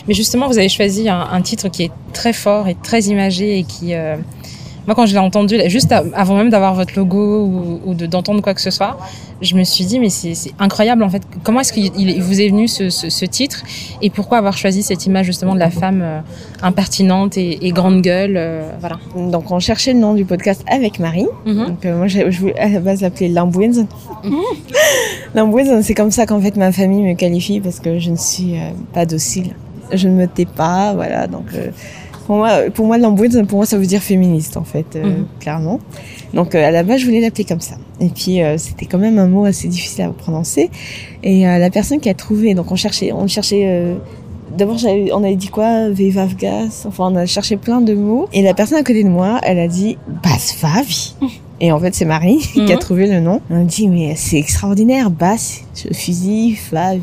Mais 0.07 0.15
justement, 0.15 0.47
vous 0.47 0.59
avez 0.59 0.69
choisi 0.69 1.09
un, 1.09 1.21
un 1.21 1.43
titre 1.43 1.69
qui 1.69 1.85
est 1.85 1.91
très 2.13 2.33
fort 2.33 2.69
et 2.69 2.75
très 2.75 3.01
imagé 3.03 3.59
et 3.59 3.65
qui, 3.65 3.95
euh, 3.95 4.17
moi, 4.87 4.95
quand 4.97 5.07
je 5.07 5.13
l'ai 5.13 5.19
entendu, 5.19 5.59
juste 5.67 5.93
avant 5.93 6.37
même 6.37 6.51
d'avoir 6.51 6.75
votre 6.75 6.95
logo 6.97 7.45
ou, 7.45 7.81
ou 7.85 7.95
de 7.95 8.07
d'entendre 8.07 8.43
quoi 8.43 8.53
que 8.55 8.61
ce 8.61 8.71
soit, 8.71 8.99
je 9.41 9.55
me 9.55 9.65
suis 9.65 9.85
dit, 9.85 9.99
mais 9.99 10.09
c'est 10.09 10.35
incroyable 10.59 11.03
en 11.03 11.11
fait. 11.11 11.23
Comment 11.43 11.61
est-ce 11.61 11.73
qu'il 11.73 11.93
il 11.97 12.21
vous 12.23 12.41
est 12.41 12.49
venu 12.49 12.69
ce, 12.69 12.91
ce, 12.91 13.11
ce 13.11 13.25
titre 13.25 13.63
et 14.01 14.11
pourquoi 14.11 14.39
avoir 14.39 14.57
choisi 14.57 14.83
cette 14.83 15.07
image 15.07 15.27
justement 15.27 15.55
de 15.55 15.61
la 15.61 15.71
femme 15.71 16.01
euh, 16.03 16.21
impertinente 16.63 17.37
et, 17.37 17.67
et 17.67 17.71
grande 17.71 18.03
gueule, 18.03 18.35
euh, 18.37 18.69
voilà. 18.81 18.99
Donc 19.17 19.51
on 19.51 19.61
cherchait 19.61 19.93
le 19.93 20.01
nom 20.01 20.15
du 20.15 20.25
podcast 20.25 20.65
avec 20.67 20.99
Marie. 20.99 21.27
Mhm. 21.47 21.67
Donc 21.67 21.85
euh, 21.85 21.97
moi 21.97 22.07
je 22.09 22.39
voulais 22.39 22.59
à 22.59 22.69
la 22.69 22.81
base 22.81 23.03
l'appeler 23.03 23.29
Lambouins. 23.29 23.87
Lambouins, 25.35 25.83
c'est 25.83 25.95
comme 25.95 26.11
ça 26.11 26.27
qu'en 26.27 26.41
fait 26.41 26.57
ma 26.57 26.73
famille 26.73 27.03
me 27.03 27.15
qualifie 27.15 27.61
parce 27.61 27.81
que 27.81 27.99
je 27.99 28.11
ne 28.11 28.17
suis 28.17 28.55
pas 28.93 29.07
docile. 29.07 29.55
Je 29.93 30.09
ne 30.09 30.15
me 30.15 30.27
tais 30.27 30.47
pas, 30.47 30.95
voilà. 30.95 31.27
Donc 31.27 31.47
pour 32.27 32.37
moi, 32.37 32.51
pour 32.75 32.87
moi 32.87 32.99
Lambouins, 32.99 33.45
pour 33.45 33.59
moi 33.59 33.67
ça 33.67 33.77
veut 33.79 33.87
dire 33.87 34.01
féministe 34.03 34.57
en 34.57 34.65
fait, 34.65 34.87
euh, 34.97 35.05
Mhm. 35.05 35.27
clairement. 35.41 35.79
Donc 36.35 36.55
euh, 36.55 36.67
à 36.67 36.71
la 36.71 36.83
base 36.83 37.01
je 37.01 37.07
voulais 37.07 37.21
l'appeler 37.21 37.45
comme 37.45 37.61
ça. 37.61 37.77
Et 38.01 38.09
puis 38.09 38.43
euh, 38.43 38.57
c'était 38.59 38.87
quand 38.87 38.99
même 38.99 39.19
un 39.19 39.27
mot 39.29 39.45
assez 39.45 39.69
difficile 39.69 40.05
à 40.05 40.09
prononcer. 40.11 40.71
Et 41.23 41.47
euh, 41.47 41.59
la 41.59 41.71
personne 41.71 42.01
qui 42.01 42.09
a 42.09 42.15
trouvé, 42.15 42.55
donc 42.55 42.71
on 42.71 42.77
cherchait, 42.77 43.13
on 43.13 43.27
cherchait. 43.27 43.65
euh, 43.67 43.95
D'abord, 44.57 44.77
on 45.15 45.25
avait 45.25 45.35
dit 45.37 45.49
quoi? 45.49 45.89
Vevavgas 45.89 46.85
Enfin, 46.87 47.09
on 47.11 47.17
a 47.17 47.25
cherché 47.25 47.57
plein 47.57 47.81
de 47.81 47.95
mots. 47.95 48.29
Et 48.35 48.43
la 48.43 48.53
personne 48.53 48.77
à 48.77 48.83
côté 48.83 49.03
de 49.03 49.09
moi, 49.09 49.41
elle 49.45 49.59
a 49.59 49.67
dit 49.67 49.97
Basfavi. 50.23 51.15
Et 51.61 51.73
en 51.73 51.79
fait, 51.81 51.95
c'est 51.95 52.05
Marie 52.05 52.37
qui 52.53 52.61
a 52.71 52.75
Mhm. 52.75 52.79
trouvé 52.79 53.07
le 53.07 53.21
nom. 53.21 53.41
On 53.49 53.63
a 53.63 53.65
dit, 53.65 53.89
mais 53.89 54.15
c'est 54.15 54.37
extraordinaire. 54.37 55.11
Basse, 55.11 55.63
fusil, 55.95 56.55
fave, 56.57 57.01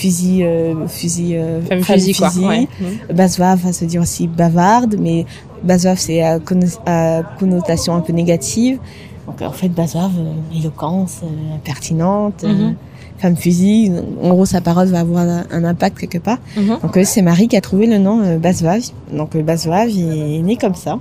fusil, 0.00 0.44
euh, 0.44 0.86
fusil, 0.88 1.36
euh, 1.36 1.60
Femme 1.68 1.82
femme 1.82 1.96
fusil, 1.98 2.14
quoi. 2.14 2.30
Ouais. 2.48 2.68
Basvav, 3.12 3.60
ça 3.62 3.72
se 3.72 3.84
dire 3.84 4.00
aussi 4.02 4.26
bavarde, 4.26 4.96
mais 4.98 5.26
Basvav, 5.62 5.98
c'est 5.98 6.22
à, 6.22 6.38
conno- 6.38 6.78
à 6.86 7.22
connotation 7.38 7.94
un 7.94 8.00
peu 8.00 8.12
négative. 8.12 8.78
Donc, 9.26 9.42
en 9.42 9.52
fait, 9.52 9.68
Basvav, 9.68 10.10
euh, 10.18 10.58
éloquence, 10.58 11.20
euh, 11.22 11.54
impertinente, 11.56 12.42
euh, 12.44 12.52
Mhm. 12.52 12.74
femme 13.18 13.36
fusil. 13.36 13.92
En 14.22 14.30
gros, 14.30 14.46
sa 14.46 14.60
parole 14.62 14.88
va 14.88 15.00
avoir 15.00 15.26
un 15.50 15.64
impact 15.64 15.98
quelque 15.98 16.18
part. 16.18 16.38
Mhm. 16.56 16.78
Donc 16.82 16.98
c'est 17.04 17.22
Marie 17.22 17.48
qui 17.48 17.56
a 17.56 17.60
trouvé 17.60 17.86
le 17.86 17.98
nom 17.98 18.38
Basvav. 18.38 18.80
Donc 19.12 19.36
Basvav 19.36 19.90
il 19.90 20.34
est 20.36 20.42
né 20.42 20.56
comme 20.56 20.74
ça. 20.74 20.98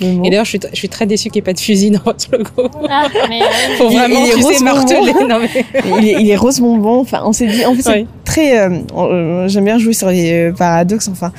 Et 0.00 0.30
d'ailleurs, 0.30 0.44
je 0.44 0.50
suis, 0.50 0.60
je 0.72 0.76
suis 0.76 0.88
très 0.88 1.06
déçue 1.06 1.30
qu'il 1.30 1.40
n'y 1.40 1.44
ait 1.44 1.50
pas 1.50 1.52
de 1.52 1.60
fusil 1.60 1.90
dans 1.90 2.00
votre 2.02 2.26
logo. 2.32 2.70
Ah, 2.88 3.06
mais, 3.28 3.42
euh, 3.42 3.44
Il- 3.90 3.96
vraiment, 3.96 4.24
il 4.24 4.30
est 4.30 4.34
tu 4.34 4.40
sais, 4.40 4.46
rose 4.46 4.62
marteler. 4.62 5.12
bonbon. 5.12 5.26
Non, 5.28 5.38
mais... 5.40 5.64
il, 6.02 6.08
est, 6.08 6.22
il 6.22 6.30
est 6.30 6.36
rose 6.36 6.60
bonbon. 6.60 7.00
Enfin, 7.00 7.22
on 7.24 7.32
s'est 7.32 7.46
dit. 7.46 7.64
En 7.64 7.74
fait, 7.74 7.82
c'est 7.82 7.92
Oui. 8.00 8.06
très. 8.24 8.58
euh, 8.60 8.78
euh, 8.96 9.48
J'aime 9.48 9.64
bien 9.64 9.78
jouer 9.78 9.92
sur 9.92 10.08
les 10.08 10.50
euh, 10.50 10.52
paradoxes. 10.52 11.08
Enfin, 11.08 11.32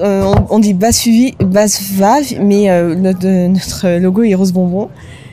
euh, 0.00 0.24
on, 0.50 0.56
on 0.56 0.58
dit 0.58 0.74
Basvav, 0.74 1.32
Basvav, 1.40 2.24
mais 2.40 2.70
euh, 2.70 2.94
notre, 2.94 3.26
notre 3.48 3.98
logo 3.98 4.22
est 4.22 4.34
rose 4.34 4.52
bonbon. 4.52 4.88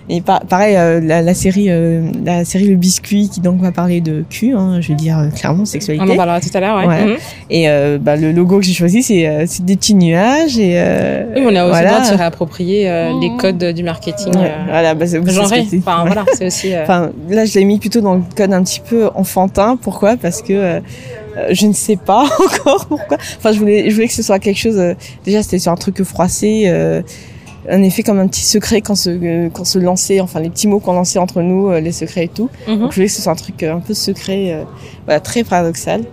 Et 0.10 0.22
pa- 0.22 0.41
pareil, 0.47 0.76
euh, 0.78 1.01
la, 1.01 1.22
la 1.22 1.34
série, 1.34 1.66
euh, 1.70 2.01
la 2.24 2.45
série 2.45 2.68
Le 2.68 2.76
Biscuit, 2.78 3.28
qui 3.30 3.41
donc 3.41 3.60
va 3.60 3.74
parler 3.74 3.99
de 3.99 4.24
cul, 4.30 4.53
hein, 4.53 4.80
je 4.80 4.89
veux 4.89 4.95
dire 4.95 5.20
euh, 5.20 5.28
clairement 5.28 5.66
sexualité. 5.66 6.05
On 6.08 6.14
en 6.14 6.16
parlera 6.16 6.39
tout 6.39 6.47
à 6.53 6.60
l'heure, 6.62 6.78
ouais. 6.78 6.88
Ouais. 6.88 7.05
Mhm. 7.05 7.16
Et 7.49 7.68
euh, 7.68 7.97
bah, 8.01 8.16
le 8.16 8.32
logo 8.32 8.60
que 8.60 8.66
j'ai 8.66 8.74
choisi, 8.74 9.03
c'est 9.03 9.28
euh, 9.28 9.45
des 9.62 9.76
petits 9.76 9.95
nuages 9.95 10.58
et 10.58 10.76
euh, 10.78 11.26
Oui, 11.36 11.41
on 11.45 11.55
a 11.55 11.64
aussi 11.64 11.70
voilà. 11.72 11.82
le 11.82 11.88
droit 11.95 11.99
de 12.01 12.05
se 12.05 12.14
réapproprier 12.18 12.89
euh, 12.89 13.12
Mhm. 13.14 13.22
les 13.22 13.32
codes 13.38 13.64
du 13.76 13.84
marketing. 13.84 14.34
Ouais, 14.38 14.51
voilà, 14.70 14.95
bah, 14.95 15.05
genré. 15.26 15.66
Enfin, 15.80 16.03
voilà, 16.05 16.24
c'est 16.34 16.47
aussi. 16.47 16.74
euh, 16.74 16.84
Enfin, 16.84 17.12
là, 17.30 17.43
je 17.43 17.60
l'ai 17.60 17.66
mis 17.66 17.78
plutôt 17.78 17.99
dans 17.99 18.16
le 18.16 18.22
code 18.36 18.53
un 18.53 18.64
petit 18.64 18.80
peu 18.88 19.10
enfantin. 19.14 19.78
Pourquoi? 19.82 20.16
Parce 20.16 20.41
que 20.41 20.82
je 21.51 21.68
ne 21.68 21.74
sais 21.74 21.97
pas 21.97 22.24
encore 22.39 22.86
pourquoi. 22.88 23.18
Enfin, 23.38 23.51
je 23.51 23.60
voulais, 23.60 23.89
je 23.89 23.93
voulais 23.95 24.08
que 24.08 24.14
ce 24.14 24.24
soit 24.24 24.39
quelque 24.39 24.58
chose. 24.60 24.78
euh, 24.80 24.93
déjà, 25.26 25.43
c'était 25.43 25.60
sur 25.60 25.72
un 25.74 25.76
truc 25.76 26.01
froissé. 26.03 26.64
Euh, 26.68 27.01
un 27.70 27.84
effet 27.84 28.03
comme 28.03 28.20
un 28.20 28.28
petit 28.28 28.45
secret 28.45 28.82
quand 28.82 28.95
se, 28.95 29.09
euh, 29.09 29.49
se 29.63 29.80
lançait, 29.80 30.20
enfin 30.22 30.39
les 30.39 30.49
petits 30.49 30.68
mots 30.68 30.80
qu'on 30.80 30.93
lançait 30.93 31.20
entre 31.20 31.41
nous, 31.41 31.70
euh, 31.70 31.80
les 31.80 31.91
secrets 31.91 32.26
et 32.26 32.30
tout. 32.30 32.49
mhm. 32.68 32.80
Donc 32.80 32.91
je 32.91 32.95
voulais 32.95 33.07
que 33.07 33.13
ce 33.13 33.22
soit 33.22 33.32
un 33.32 33.36
truc 33.36 33.61
euh, 33.63 33.76
un 33.76 33.80
peu 33.80 33.93
secret, 33.93 34.65
voilà, 35.05 35.20
très 35.20 35.43
paradoxal. 35.43 36.03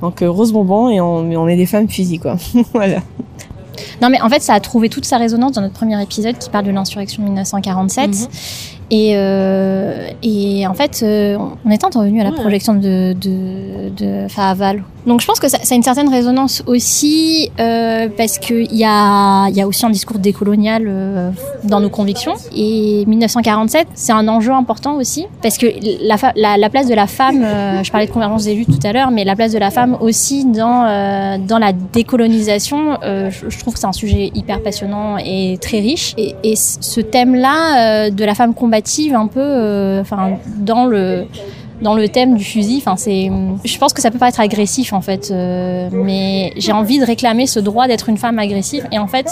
Donc 0.00 0.20
rose 0.20 0.52
bonbon 0.52 0.90
et 0.90 1.00
on, 1.00 1.22
mais 1.22 1.36
on 1.36 1.46
est 1.46 1.56
des 1.56 1.66
femmes 1.66 1.88
fusil 1.88 2.18
quoi. 2.18 2.36
voilà. 2.74 3.00
Non, 4.00 4.10
mais 4.10 4.20
en 4.20 4.28
fait, 4.28 4.42
ça 4.42 4.54
a 4.54 4.60
trouvé 4.60 4.88
toute 4.88 5.04
sa 5.04 5.16
résonance 5.16 5.52
dans 5.52 5.60
notre 5.60 5.74
premier 5.74 6.00
épisode 6.02 6.36
qui 6.36 6.50
parle 6.50 6.64
de 6.64 6.70
l'insurrection 6.70 7.22
de 7.22 7.28
1947. 7.28 8.10
Mhm. 8.10 8.16
Et, 8.94 9.14
euh, 9.16 10.06
et 10.22 10.66
en 10.66 10.74
fait, 10.74 11.00
euh, 11.02 11.38
on 11.64 11.70
est 11.70 11.82
intervenu 11.82 12.20
à 12.20 12.24
la 12.24 12.32
projection 12.32 12.74
de, 12.74 13.14
de, 13.14 13.88
de 13.96 14.28
Fahaval. 14.28 14.84
Donc 15.06 15.20
je 15.20 15.26
pense 15.26 15.40
que 15.40 15.48
ça, 15.48 15.58
ça 15.62 15.74
a 15.74 15.76
une 15.76 15.82
certaine 15.82 16.08
résonance 16.08 16.62
aussi 16.66 17.50
euh, 17.58 18.08
parce 18.16 18.38
qu'il 18.38 18.72
y 18.72 18.84
a, 18.84 19.48
il 19.48 19.56
y 19.56 19.60
a 19.60 19.66
aussi 19.66 19.84
un 19.84 19.90
discours 19.90 20.18
décolonial 20.18 21.32
dans 21.64 21.80
nos 21.80 21.88
convictions. 21.88 22.34
Et 22.54 23.04
1947, 23.06 23.88
c'est 23.94 24.12
un 24.12 24.28
enjeu 24.28 24.52
important 24.52 24.94
aussi 24.96 25.26
parce 25.42 25.58
que 25.58 25.66
la, 26.06 26.18
fa- 26.18 26.32
la, 26.36 26.56
la 26.56 26.70
place 26.70 26.86
de 26.86 26.94
la 26.94 27.06
femme, 27.08 27.44
je 27.82 27.90
parlais 27.90 28.06
de 28.06 28.12
convergence 28.12 28.44
des 28.44 28.54
luttes 28.54 28.68
tout 28.78 28.86
à 28.86 28.92
l'heure, 28.92 29.10
mais 29.10 29.24
la 29.24 29.34
place 29.34 29.52
de 29.52 29.58
la 29.58 29.70
femme 29.72 29.96
aussi 30.00 30.44
dans, 30.44 31.38
dans 31.48 31.58
la 31.58 31.72
décolonisation, 31.72 32.98
je, 33.02 33.48
je 33.48 33.58
trouve 33.58 33.72
que 33.74 33.80
c'est 33.80 33.86
un 33.86 33.92
sujet 33.92 34.30
hyper 34.34 34.62
passionnant 34.62 35.16
et 35.18 35.58
très 35.60 35.80
riche. 35.80 36.14
Et, 36.16 36.34
et 36.44 36.54
ce 36.56 37.00
thème-là 37.00 38.10
de 38.10 38.24
la 38.24 38.34
femme 38.36 38.54
combative, 38.82 39.14
un 39.14 39.26
peu, 39.26 39.40
euh, 39.40 40.00
enfin, 40.00 40.38
dans 40.58 40.86
le 40.86 41.24
dans 41.80 41.94
le 41.94 42.08
thème 42.08 42.36
du 42.36 42.44
fusil, 42.44 42.76
enfin 42.78 42.94
c'est, 42.94 43.28
je 43.64 43.76
pense 43.78 43.92
que 43.92 44.00
ça 44.00 44.12
peut 44.12 44.18
paraître 44.18 44.38
agressif 44.38 44.92
en 44.92 45.00
fait, 45.00 45.32
euh, 45.32 45.88
mais 45.92 46.52
j'ai 46.56 46.70
envie 46.70 47.00
de 47.00 47.04
réclamer 47.04 47.48
ce 47.48 47.58
droit 47.58 47.88
d'être 47.88 48.08
une 48.08 48.18
femme 48.18 48.38
agressive. 48.38 48.86
Et 48.92 49.00
en 49.00 49.08
fait, 49.08 49.26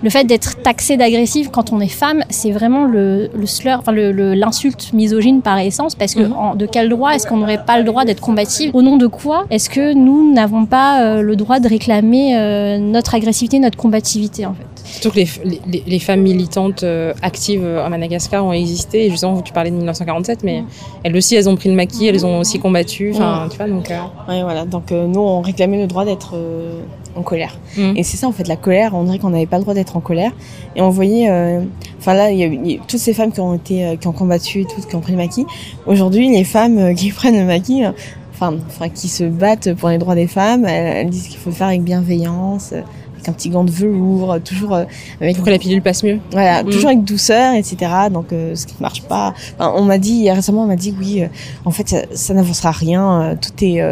le 0.00 0.08
fait 0.08 0.22
d'être 0.22 0.62
taxée 0.62 0.96
d'agressive 0.96 1.50
quand 1.50 1.72
on 1.72 1.80
est 1.80 1.88
femme, 1.88 2.22
c'est 2.30 2.52
vraiment 2.52 2.84
le, 2.84 3.30
le 3.34 3.46
slur, 3.46 3.78
enfin 3.80 3.90
l'insulte 3.92 4.92
misogyne 4.92 5.42
par 5.42 5.58
essence, 5.58 5.96
parce 5.96 6.14
que 6.14 6.22
Mhm. 6.22 6.32
en- 6.34 6.54
de 6.54 6.66
quel 6.66 6.88
droit 6.88 7.10
est-ce 7.16 7.26
qu'on 7.26 7.38
n'aurait 7.38 7.64
pas 7.64 7.78
le 7.78 7.84
droit 7.84 8.04
d'être 8.04 8.20
combative? 8.20 8.70
Au 8.74 8.82
nom 8.82 8.96
de 8.96 9.08
quoi 9.08 9.46
est-ce 9.50 9.68
que 9.68 9.92
nous 9.92 10.32
n'avons 10.32 10.66
pas 10.66 11.02
euh, 11.02 11.20
le 11.22 11.34
droit 11.34 11.58
de 11.58 11.66
réclamer 11.68 12.36
euh, 12.38 12.78
notre 12.78 13.16
agressivité, 13.16 13.58
notre 13.58 13.76
combativité 13.76 14.46
en 14.46 14.54
fait? 14.54 14.77
Surtout 14.90 15.10
que 15.10 15.16
les, 15.16 15.28
les, 15.66 15.82
les 15.86 15.98
femmes 15.98 16.22
militantes 16.22 16.82
euh, 16.82 17.12
actives 17.22 17.62
euh, 17.64 17.84
à 17.84 17.88
Madagascar 17.88 18.44
ont 18.44 18.52
existé. 18.52 19.06
Et 19.06 19.10
justement, 19.10 19.40
tu 19.42 19.52
parlais 19.52 19.70
de 19.70 19.76
1947, 19.76 20.44
mais 20.44 20.64
elles 21.04 21.16
aussi, 21.16 21.34
elles 21.36 21.48
ont 21.48 21.56
pris 21.56 21.68
le 21.68 21.74
maquis, 21.74 22.06
elles 22.06 22.24
ont 22.26 22.38
aussi 22.40 22.58
combattu. 22.58 23.12
Enfin, 23.14 23.46
tu 23.50 23.56
vois, 23.56 23.68
donc. 23.68 23.90
euh, 23.90 23.98
Ouais, 24.28 24.42
voilà. 24.42 24.64
Donc 24.64 24.90
euh, 24.92 25.06
nous, 25.06 25.20
on 25.20 25.40
réclamait 25.40 25.80
le 25.80 25.86
droit 25.86 26.04
d'être 26.04 26.32
euh, 26.34 26.80
en 27.16 27.22
colère. 27.22 27.58
Mhm. 27.76 27.94
Et 27.96 28.02
c'est 28.02 28.16
ça 28.16 28.26
en 28.28 28.32
fait 28.32 28.48
la 28.48 28.56
colère. 28.56 28.92
On 28.94 29.04
dirait 29.04 29.18
qu'on 29.18 29.30
n'avait 29.30 29.46
pas 29.46 29.56
le 29.58 29.62
droit 29.62 29.74
d'être 29.74 29.96
en 29.96 30.00
colère. 30.00 30.32
Et 30.76 30.82
on 30.82 30.90
voyait, 30.90 31.28
euh, 31.30 31.60
enfin 31.98 32.14
là, 32.14 32.30
il 32.30 32.38
y 32.38 32.42
a, 32.42 32.46
eu- 32.46 32.78
toutes 32.86 33.00
ces 33.00 33.12
femmes 33.14 33.32
qui 33.32 33.40
ont 33.40 33.54
été, 33.54 33.84
euh, 33.84 33.96
qui 33.96 34.06
ont 34.06 34.12
combattu 34.12 34.60
et 34.60 34.64
toutes, 34.64 34.86
qui 34.86 34.94
ont 34.96 35.00
pris 35.00 35.12
le 35.12 35.18
maquis. 35.18 35.44
Aujourd'hui, 35.86 36.28
les 36.30 36.44
femmes 36.44 36.78
euh, 36.78 36.94
qui 36.94 37.10
prennent 37.12 37.38
le 37.38 37.44
maquis, 37.46 37.84
euh, 37.84 37.90
enfin, 38.34 38.54
enfin, 38.68 38.88
qui 38.88 39.08
se 39.08 39.24
battent 39.24 39.74
pour 39.74 39.88
les 39.88 39.98
droits 39.98 40.14
des 40.14 40.26
femmes, 40.28 40.64
elles, 40.64 40.96
elles 40.96 41.10
disent 41.10 41.28
qu'il 41.28 41.38
faut 41.38 41.50
le 41.50 41.56
faire 41.56 41.68
avec 41.68 41.82
bienveillance. 41.82 42.72
Avec 43.18 43.28
un 43.28 43.32
petit 43.32 43.50
gant 43.50 43.64
de 43.64 43.70
velours, 43.70 44.32
euh, 44.32 44.38
toujours 44.38 44.74
euh, 44.74 44.84
avec 45.20 45.36
pour 45.36 45.44
que 45.44 45.50
la 45.50 45.58
pilule 45.58 45.82
passe 45.82 46.02
mieux. 46.04 46.18
voilà, 46.32 46.62
Mhm. 46.62 46.70
toujours 46.70 46.88
avec 46.88 47.04
douceur, 47.04 47.54
etc. 47.54 47.76
Donc, 48.12 48.32
euh, 48.32 48.54
ce 48.54 48.66
qui 48.66 48.74
marche 48.80 49.02
pas. 49.02 49.34
Enfin, 49.58 49.72
on 49.76 49.82
m'a 49.82 49.98
dit 49.98 50.30
récemment, 50.30 50.62
on 50.62 50.66
m'a 50.66 50.76
dit 50.76 50.94
oui. 50.98 51.22
en 51.64 51.70
fait, 51.70 51.88
ça, 51.88 51.98
ça 52.12 52.34
n'avancera 52.34 52.70
rien. 52.70 53.36
tout 53.40 53.64
est 53.64 53.82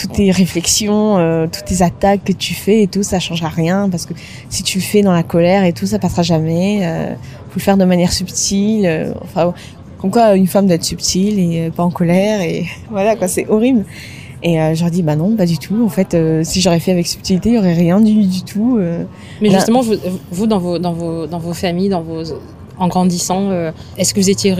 toutes 0.00 0.12
tes 0.12 0.30
réflexions, 0.30 1.18
euh, 1.18 1.46
toutes 1.52 1.64
tes 1.64 1.82
attaques 1.82 2.22
que 2.22 2.32
tu 2.32 2.54
fais 2.54 2.82
et 2.82 2.86
tout, 2.86 3.02
ça 3.02 3.18
changera 3.18 3.48
rien 3.48 3.88
parce 3.90 4.06
que 4.06 4.14
si 4.48 4.62
tu 4.62 4.78
le 4.78 4.84
fais 4.84 5.02
dans 5.02 5.10
la 5.12 5.24
colère 5.24 5.64
et 5.64 5.72
tout, 5.72 5.86
ça 5.86 5.98
passera 5.98 6.22
jamais. 6.22 6.80
Euh, 6.86 7.14
faut 7.48 7.56
le 7.56 7.60
faire 7.60 7.76
de 7.76 7.84
manière 7.84 8.12
subtile. 8.12 8.86
euh, 8.86 9.12
enfin, 9.24 9.52
comme 10.00 10.12
quoi 10.12 10.36
une 10.36 10.46
femme 10.46 10.66
doit 10.66 10.76
être 10.76 10.84
subtile 10.84 11.40
et 11.40 11.70
pas 11.74 11.82
en 11.82 11.90
colère 11.90 12.40
et 12.42 12.66
voilà 12.92 13.16
quoi, 13.16 13.26
c'est 13.26 13.48
horrible. 13.48 13.84
Et 14.42 14.60
euh, 14.60 14.74
je 14.74 14.82
leur 14.82 14.90
dis 14.90 15.02
bah 15.02 15.16
non, 15.16 15.34
pas 15.36 15.46
du 15.46 15.58
tout. 15.58 15.84
En 15.84 15.88
fait, 15.88 16.14
euh, 16.14 16.42
si 16.44 16.60
j'aurais 16.60 16.78
fait 16.80 16.92
avec 16.92 17.06
subtilité, 17.06 17.48
il 17.50 17.54
y 17.56 17.58
aurait 17.58 17.74
rien 17.74 18.00
du, 18.00 18.24
du 18.24 18.42
tout. 18.42 18.78
euh. 18.78 19.04
Mais 19.42 19.48
Là- 19.48 19.56
justement, 19.56 19.80
vous, 19.80 19.94
vous, 20.30 20.46
dans 20.46 20.58
vos, 20.58 20.78
dans 20.78 20.92
vos, 20.92 21.26
dans 21.26 21.38
vos 21.38 21.54
familles, 21.54 21.88
dans 21.88 22.02
vos, 22.02 22.22
en 22.78 22.88
grandissant, 22.88 23.50
euh, 23.50 23.72
est-ce 23.96 24.14
que 24.14 24.20
vous 24.20 24.30
étiez, 24.30 24.54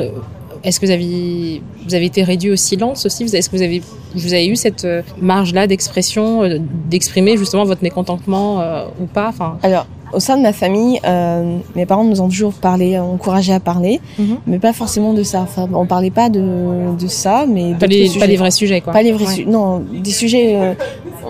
est-ce 0.64 0.80
que 0.80 0.86
vous 0.86 0.92
avez, 0.92 1.62
vous 1.86 1.94
avez 1.94 2.06
été 2.06 2.24
réduit 2.24 2.50
au 2.50 2.56
silence 2.56 3.06
aussi? 3.06 3.22
Est-ce 3.24 3.48
que 3.48 3.56
vous 3.56 3.62
avez, 3.62 3.80
vous 4.16 4.32
avez 4.34 4.48
eu 4.48 4.56
cette 4.56 4.84
euh, 4.84 5.02
marge-là 5.20 5.68
d'expression, 5.68 6.42
euh, 6.42 6.58
d'exprimer 6.90 7.36
justement 7.36 7.64
votre 7.64 7.84
mécontentement 7.84 8.60
euh, 8.60 8.86
ou 9.00 9.06
pas? 9.06 9.28
Enfin, 9.28 9.58
Alors, 9.62 9.86
au 10.12 10.20
sein 10.20 10.36
de 10.36 10.42
ma 10.42 10.52
famille, 10.52 11.00
euh, 11.06 11.58
mes 11.76 11.86
parents 11.86 12.04
nous 12.04 12.20
ont 12.20 12.28
toujours 12.28 12.52
parlé, 12.54 12.98
encouragé 12.98 13.52
à 13.52 13.60
parler, 13.60 14.00
Mhm. 14.18 14.36
mais 14.46 14.58
pas 14.58 14.72
forcément 14.72 15.12
de 15.12 15.22
ça. 15.22 15.40
Enfin, 15.42 15.68
on 15.72 15.86
parlait 15.86 16.10
pas 16.10 16.28
de, 16.30 16.96
de 16.98 17.06
ça, 17.08 17.44
mais 17.48 17.74
pas 17.74 17.86
les, 17.86 18.06
sujets. 18.06 18.20
pas 18.20 18.26
les 18.26 18.36
vrais 18.36 18.50
sujets, 18.50 18.80
quoi. 18.80 18.92
Pas 18.92 19.02
les 19.02 19.12
vrais 19.12 19.26
Ouais. 19.26 19.32
sujets. 19.34 19.50
Non, 19.50 19.80
des 20.02 20.10
sujets. 20.10 20.56
euh, 20.56 20.74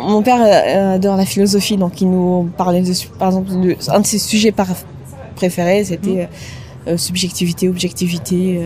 mon 0.07 0.23
père 0.23 0.41
euh, 0.41 0.95
adore 0.95 1.17
la 1.17 1.25
philosophie, 1.27 1.77
donc 1.77 2.01
il 2.01 2.11
nous 2.11 2.49
parlait 2.57 2.83
de, 2.83 2.93
par 3.19 3.29
exemple, 3.29 3.51
de, 3.61 3.77
un 3.89 4.01
de 4.01 4.07
ses 4.07 4.19
sujets 4.19 4.55
préférés, 5.35 5.85
c'était 5.85 6.29
euh, 6.87 6.97
subjectivité, 6.97 7.69
objectivité, 7.69 8.61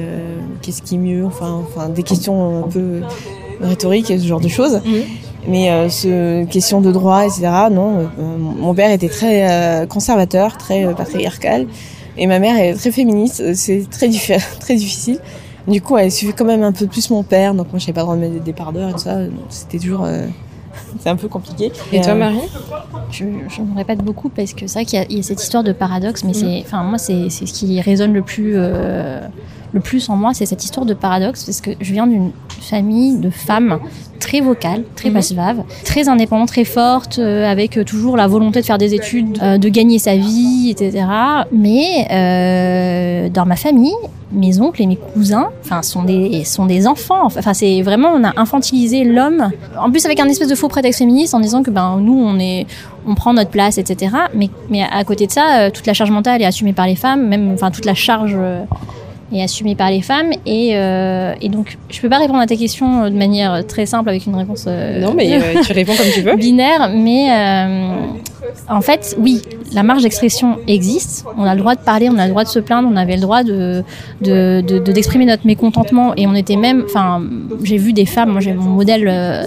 qu'est-ce 0.61 0.83
qui 0.83 0.97
est 0.97 0.99
mieux, 0.99 1.25
enfin, 1.25 1.63
enfin, 1.67 1.89
des 1.89 2.03
questions 2.03 2.65
un 2.65 2.69
peu 2.69 3.01
rhétoriques 3.61 4.11
et 4.11 4.19
ce 4.19 4.27
genre 4.27 4.41
de 4.41 4.49
choses. 4.49 4.81
Mhm. 4.85 5.03
Mais 5.49 5.71
euh, 5.71 5.89
ce 5.89 6.45
question 6.45 6.81
de 6.81 6.93
droit, 6.93 7.25
etc. 7.25 7.49
Non, 7.71 7.99
euh, 7.99 8.37
mon 8.39 8.75
père 8.75 8.91
était 8.93 9.09
très 9.09 9.51
euh, 9.51 9.87
conservateur, 9.87 10.57
très 10.57 10.85
euh, 10.87 10.93
patriarcal, 10.95 11.67
et 12.17 12.27
ma 12.27 12.39
mère 12.39 12.57
est 12.59 12.75
très 12.75 12.93
féministe. 12.93 13.41
Euh, 13.41 13.53
C'est 13.55 13.89
très 13.91 14.09
très 14.61 14.77
difficile. 14.77 15.19
Du 15.67 15.81
coup, 15.81 15.97
elle 15.97 16.11
suivait 16.13 16.33
quand 16.33 16.45
même 16.45 16.63
un 16.63 16.73
peu 16.73 16.87
plus 16.87 17.11
mon 17.11 17.23
père. 17.23 17.55
Donc 17.55 17.69
moi, 17.73 17.79
j'avais 17.79 17.93
pas 17.93 18.01
le 18.01 18.05
droit 18.05 18.17
de 18.17 18.21
mettre 18.21 18.35
des 18.35 18.41
débardeurs 18.41 18.89
et 18.91 18.93
tout 18.93 18.99
ça. 18.99 19.19
C'était 19.49 19.79
toujours, 19.79 20.05
euh, 20.05 20.27
c'est 21.01 21.09
un 21.09 21.17
peu 21.17 21.29
compliqué. 21.29 21.73
Et 21.93 22.01
toi, 22.01 22.13
euh, 22.13 22.19
Marie? 22.19 22.39
Je, 23.11 23.25
je 23.49 23.63
me 23.63 23.77
répète 23.77 23.99
beaucoup 24.03 24.29
parce 24.29 24.55
que 24.55 24.67
c'est 24.67 24.79
vrai 24.81 24.85
qu'il 24.85 24.99
y, 24.99 25.03
a- 25.03 25.07
il 25.11 25.17
y 25.17 25.21
a 25.21 25.23
cette 25.23 25.43
histoire 25.43 25.63
de 25.65 25.73
paradoxe, 25.73 26.23
Mm. 26.25 26.27
mais 26.29 26.35
c'est, 26.35 26.63
enfin 26.65 26.83
moi 26.83 26.99
c'est, 26.99 27.29
c'est 27.31 27.47
ce 27.47 27.53
qui 27.53 27.81
résonne 27.81 28.13
le 28.13 28.23
plus, 28.23 28.53
euh, 28.57 29.21
le 29.73 29.81
plus 29.81 30.09
en 30.09 30.17
moi, 30.17 30.35
c'est 30.35 30.47
cette 30.47 30.65
histoire 30.65 30.87
de 30.87 30.95
paradoxe 30.95 31.45
parce 31.45 31.61
que 31.61 31.71
je 31.81 31.93
viens 31.93 32.07
d'une 32.07 32.31
famille 32.61 33.17
de 33.17 33.31
femmes 33.31 33.79
très 34.21 34.41
vocales, 34.41 34.85
très 34.95 35.11
passives, 35.11 35.41
très 35.85 36.09
indépendantes, 36.09 36.49
très 36.49 36.65
fortes, 36.65 37.19
euh, 37.19 37.51
avec 37.51 37.77
euh, 37.77 37.85
toujours 37.85 38.17
la 38.17 38.29
volonté 38.29 38.61
de 38.61 38.67
faire 38.67 38.79
des 38.79 38.95
études, 38.95 39.39
euh, 39.43 39.59
de 39.59 39.69
gagner 39.69 39.99
sa 39.99 40.15
vie, 40.15 40.69
etc. 40.71 41.05
Mais 41.51 42.07
euh, 42.11 43.29
dans 43.31 43.47
ma 43.47 43.57
famille, 43.57 43.95
mes 44.31 44.61
oncles 44.61 44.83
et 44.83 44.87
mes 44.87 44.97
cousins, 44.97 45.49
enfin, 45.65 45.83
sont 45.83 46.05
des 46.05 46.45
sont 46.45 46.67
des 46.67 46.87
enfants. 46.87 47.25
Enfin, 47.25 47.53
c'est 47.53 47.83
vraiment 47.83 48.11
on 48.15 48.25
a 48.25 48.33
infantilisé 48.41 49.05
l'homme. 49.05 49.51
En 49.79 49.91
plus, 49.91 50.05
avec 50.05 50.21
un 50.21 50.29
espèce 50.29 50.49
de 50.49 50.55
faux 50.55 50.69
prétexte 50.69 51.01
féministe 51.01 51.35
en 51.35 51.41
disant 51.41 51.63
que 51.63 51.71
ben 51.71 51.99
nous 52.01 52.15
on 52.15 52.39
est 52.39 52.67
on 53.07 53.15
prend 53.15 53.35
notre 53.35 53.51
place, 53.51 53.79
etc. 53.79 54.15
Mais 54.35 54.49
mais 54.71 54.83
à 54.83 55.03
côté 55.05 55.27
de 55.27 55.33
ça, 55.33 55.71
toute 55.71 55.87
la 55.87 55.95
charge 55.95 56.11
mentale 56.11 56.41
est 56.41 56.47
assumée 56.47 56.73
par 56.73 56.87
les 56.87 56.97
femmes, 56.97 57.27
même 57.27 57.51
enfin 57.53 57.71
toute 57.71 57.85
la 57.85 57.95
charge 57.95 58.37
euh, 59.33 59.37
est 59.37 59.43
assumée 59.43 59.75
par 59.75 59.91
les 59.91 60.03
femmes. 60.03 60.31
Et 60.47 60.71
euh, 60.77 61.35
et 61.41 61.49
donc 61.49 61.79
je 61.91 62.01
peux 62.01 62.09
pas 62.09 62.19
répondre 62.19 62.41
à 62.41 62.47
tes 62.47 62.57
questions 62.57 63.05
euh, 63.05 63.11
de 63.11 63.17
manière 63.17 63.67
très 63.67 63.87
simple 63.87 64.09
avec 64.09 64.27
une 64.27 64.35
réponse. 64.37 64.65
euh, 64.69 65.01
Non, 65.01 65.15
mais 65.15 65.35
euh, 65.35 65.61
tu 65.65 65.73
réponds 65.73 65.95
comme 65.97 66.11
tu 66.13 66.21
veux. 66.23 66.37
binaire, 66.37 66.91
mais 66.95 67.31
euh, 67.31 67.97
en 68.69 68.81
fait, 68.81 69.17
oui, 69.19 69.41
la 69.73 69.83
marge 69.83 70.03
d'expression 70.03 70.57
existe. 70.67 71.25
On 71.39 71.45
a 71.45 71.55
le 71.55 71.61
droit 71.61 71.75
de 71.75 71.81
parler, 71.81 72.09
on 72.11 72.19
a 72.19 72.25
le 72.25 72.31
droit 72.31 72.45
de 72.45 72.49
se 72.49 72.59
plaindre, 72.59 72.89
on 72.93 72.97
avait 72.97 73.17
le 73.17 73.23
droit 73.23 73.43
de 73.43 73.83
d'exprimer 74.21 75.25
de, 75.25 75.31
notre 75.31 75.47
mécontentement. 75.47 76.15
Et 76.17 76.27
on 76.27 76.35
était 76.35 76.57
même, 76.57 76.85
enfin, 76.85 77.23
j'ai 77.63 77.77
vu 77.79 77.93
des 77.93 78.07
femmes. 78.07 78.31
Moi, 78.31 78.41
j'ai 78.41 78.53
mon 78.53 78.71
modèle, 78.71 79.07
euh, 79.09 79.43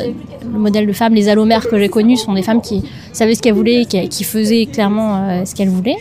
le 0.52 0.60
modèle 0.60 0.88
de 0.88 0.94
femmes, 0.94 1.14
les 1.14 1.30
allomères 1.30 1.68
que 1.68 1.78
j'ai 1.80 1.90
connues 1.90 2.18
sont 2.18 2.34
des 2.34 2.42
femmes 2.42 2.62
qui 2.62 2.84
savaient 3.14 3.36
ce 3.36 3.42
qu'elles 3.42 3.54
voulaient, 3.54 3.86
qui, 3.86 4.08
qui 4.10 4.24
faisaient 4.24 4.66
clairement 4.66 5.16
euh, 5.30 5.46
ce 5.46 5.54
qu'elles 5.56 5.70
voulaient. 5.70 5.98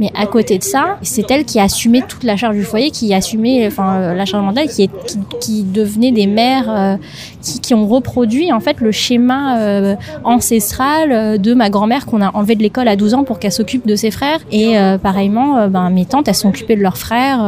Mais 0.00 0.10
à 0.14 0.26
côté 0.26 0.58
de 0.58 0.62
ça, 0.62 0.96
c'est 1.02 1.28
elle 1.30 1.44
qui 1.44 1.58
a 1.58 1.64
assumé 1.64 2.02
toute 2.06 2.22
la 2.22 2.36
charge 2.36 2.56
du 2.56 2.62
foyer, 2.62 2.90
qui 2.90 3.12
a 3.12 3.16
assumé 3.16 3.66
enfin, 3.66 3.96
euh, 3.96 4.14
la 4.14 4.24
charge 4.26 4.44
mentale, 4.44 4.68
qui, 4.68 4.84
est, 4.84 4.90
qui, 5.06 5.18
qui 5.40 5.62
devenait 5.64 6.12
des 6.12 6.26
mères 6.26 6.70
euh, 6.70 6.96
qui, 7.42 7.60
qui, 7.60 7.74
ont 7.74 7.86
reproduit 7.86 8.52
en 8.52 8.60
fait 8.60 8.80
le 8.80 8.92
schéma 8.92 9.58
euh, 9.58 9.96
ancestral 10.24 11.40
de 11.40 11.54
ma 11.54 11.68
grand-mère 11.70 12.06
qu'on 12.06 12.20
a 12.20 12.30
enlevé 12.34 12.54
de 12.54 12.62
l'école 12.62 12.86
à 12.88 12.96
12 12.96 13.14
ans 13.14 13.24
pour 13.24 13.38
qu'elle 13.38 13.52
s'occupe 13.52 13.86
de 13.86 13.96
ses 13.96 14.10
frères. 14.10 14.38
Et 14.52 14.74
pareillement, 15.02 15.68
ben, 15.68 15.90
mes 15.90 16.04
tantes, 16.04 16.28
elles 16.28 16.34
sont 16.34 16.48
occupées 16.48 16.76
de 16.76 16.82
leurs 16.82 16.96
frères, 16.96 17.38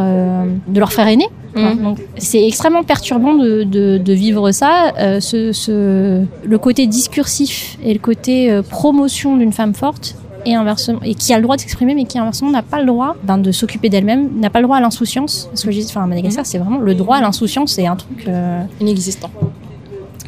de 0.68 0.80
leurs 0.80 0.92
frères 0.92 1.08
aînés. 1.08 1.28
Mmh. 1.54 1.82
Donc 1.82 1.98
c'est 2.16 2.46
extrêmement 2.46 2.84
perturbant 2.84 3.34
de, 3.34 3.64
de, 3.64 3.98
de 3.98 4.12
vivre 4.12 4.52
ça. 4.52 4.92
ce, 5.20 5.52
ce, 5.52 6.24
le 6.44 6.58
côté 6.58 6.86
discursif 6.86 7.76
et 7.84 7.92
le 7.92 7.98
côté 7.98 8.60
promotion 8.70 9.36
d'une 9.36 9.52
femme 9.52 9.74
forte 9.74 10.16
et 10.44 10.54
inversement 10.54 11.00
et 11.04 11.14
qui 11.14 11.32
a 11.32 11.36
le 11.36 11.42
droit 11.42 11.56
de 11.56 11.60
s'exprimer 11.60 11.94
mais 11.94 12.04
qui 12.04 12.18
inversement 12.18 12.50
n'a 12.50 12.62
pas 12.62 12.80
le 12.80 12.86
droit 12.86 13.16
ben, 13.22 13.38
de 13.38 13.52
s'occuper 13.52 13.88
d'elle-même 13.88 14.38
n'a 14.38 14.50
pas 14.50 14.60
le 14.60 14.64
droit 14.64 14.76
à 14.76 14.80
l'insouciance. 14.80 15.46
Parce 15.50 15.64
que 15.64 15.70
je 15.70 15.80
dis 15.80 15.86
enfin 15.88 16.02
à 16.02 16.06
Madagascar 16.06 16.46
c'est 16.46 16.58
vraiment 16.58 16.78
le 16.78 16.94
droit 16.94 17.16
à 17.16 17.20
l'insouciance 17.20 17.72
c'est 17.72 17.86
un 17.86 17.96
truc 17.96 18.24
euh... 18.28 18.62
inexistant. 18.80 19.30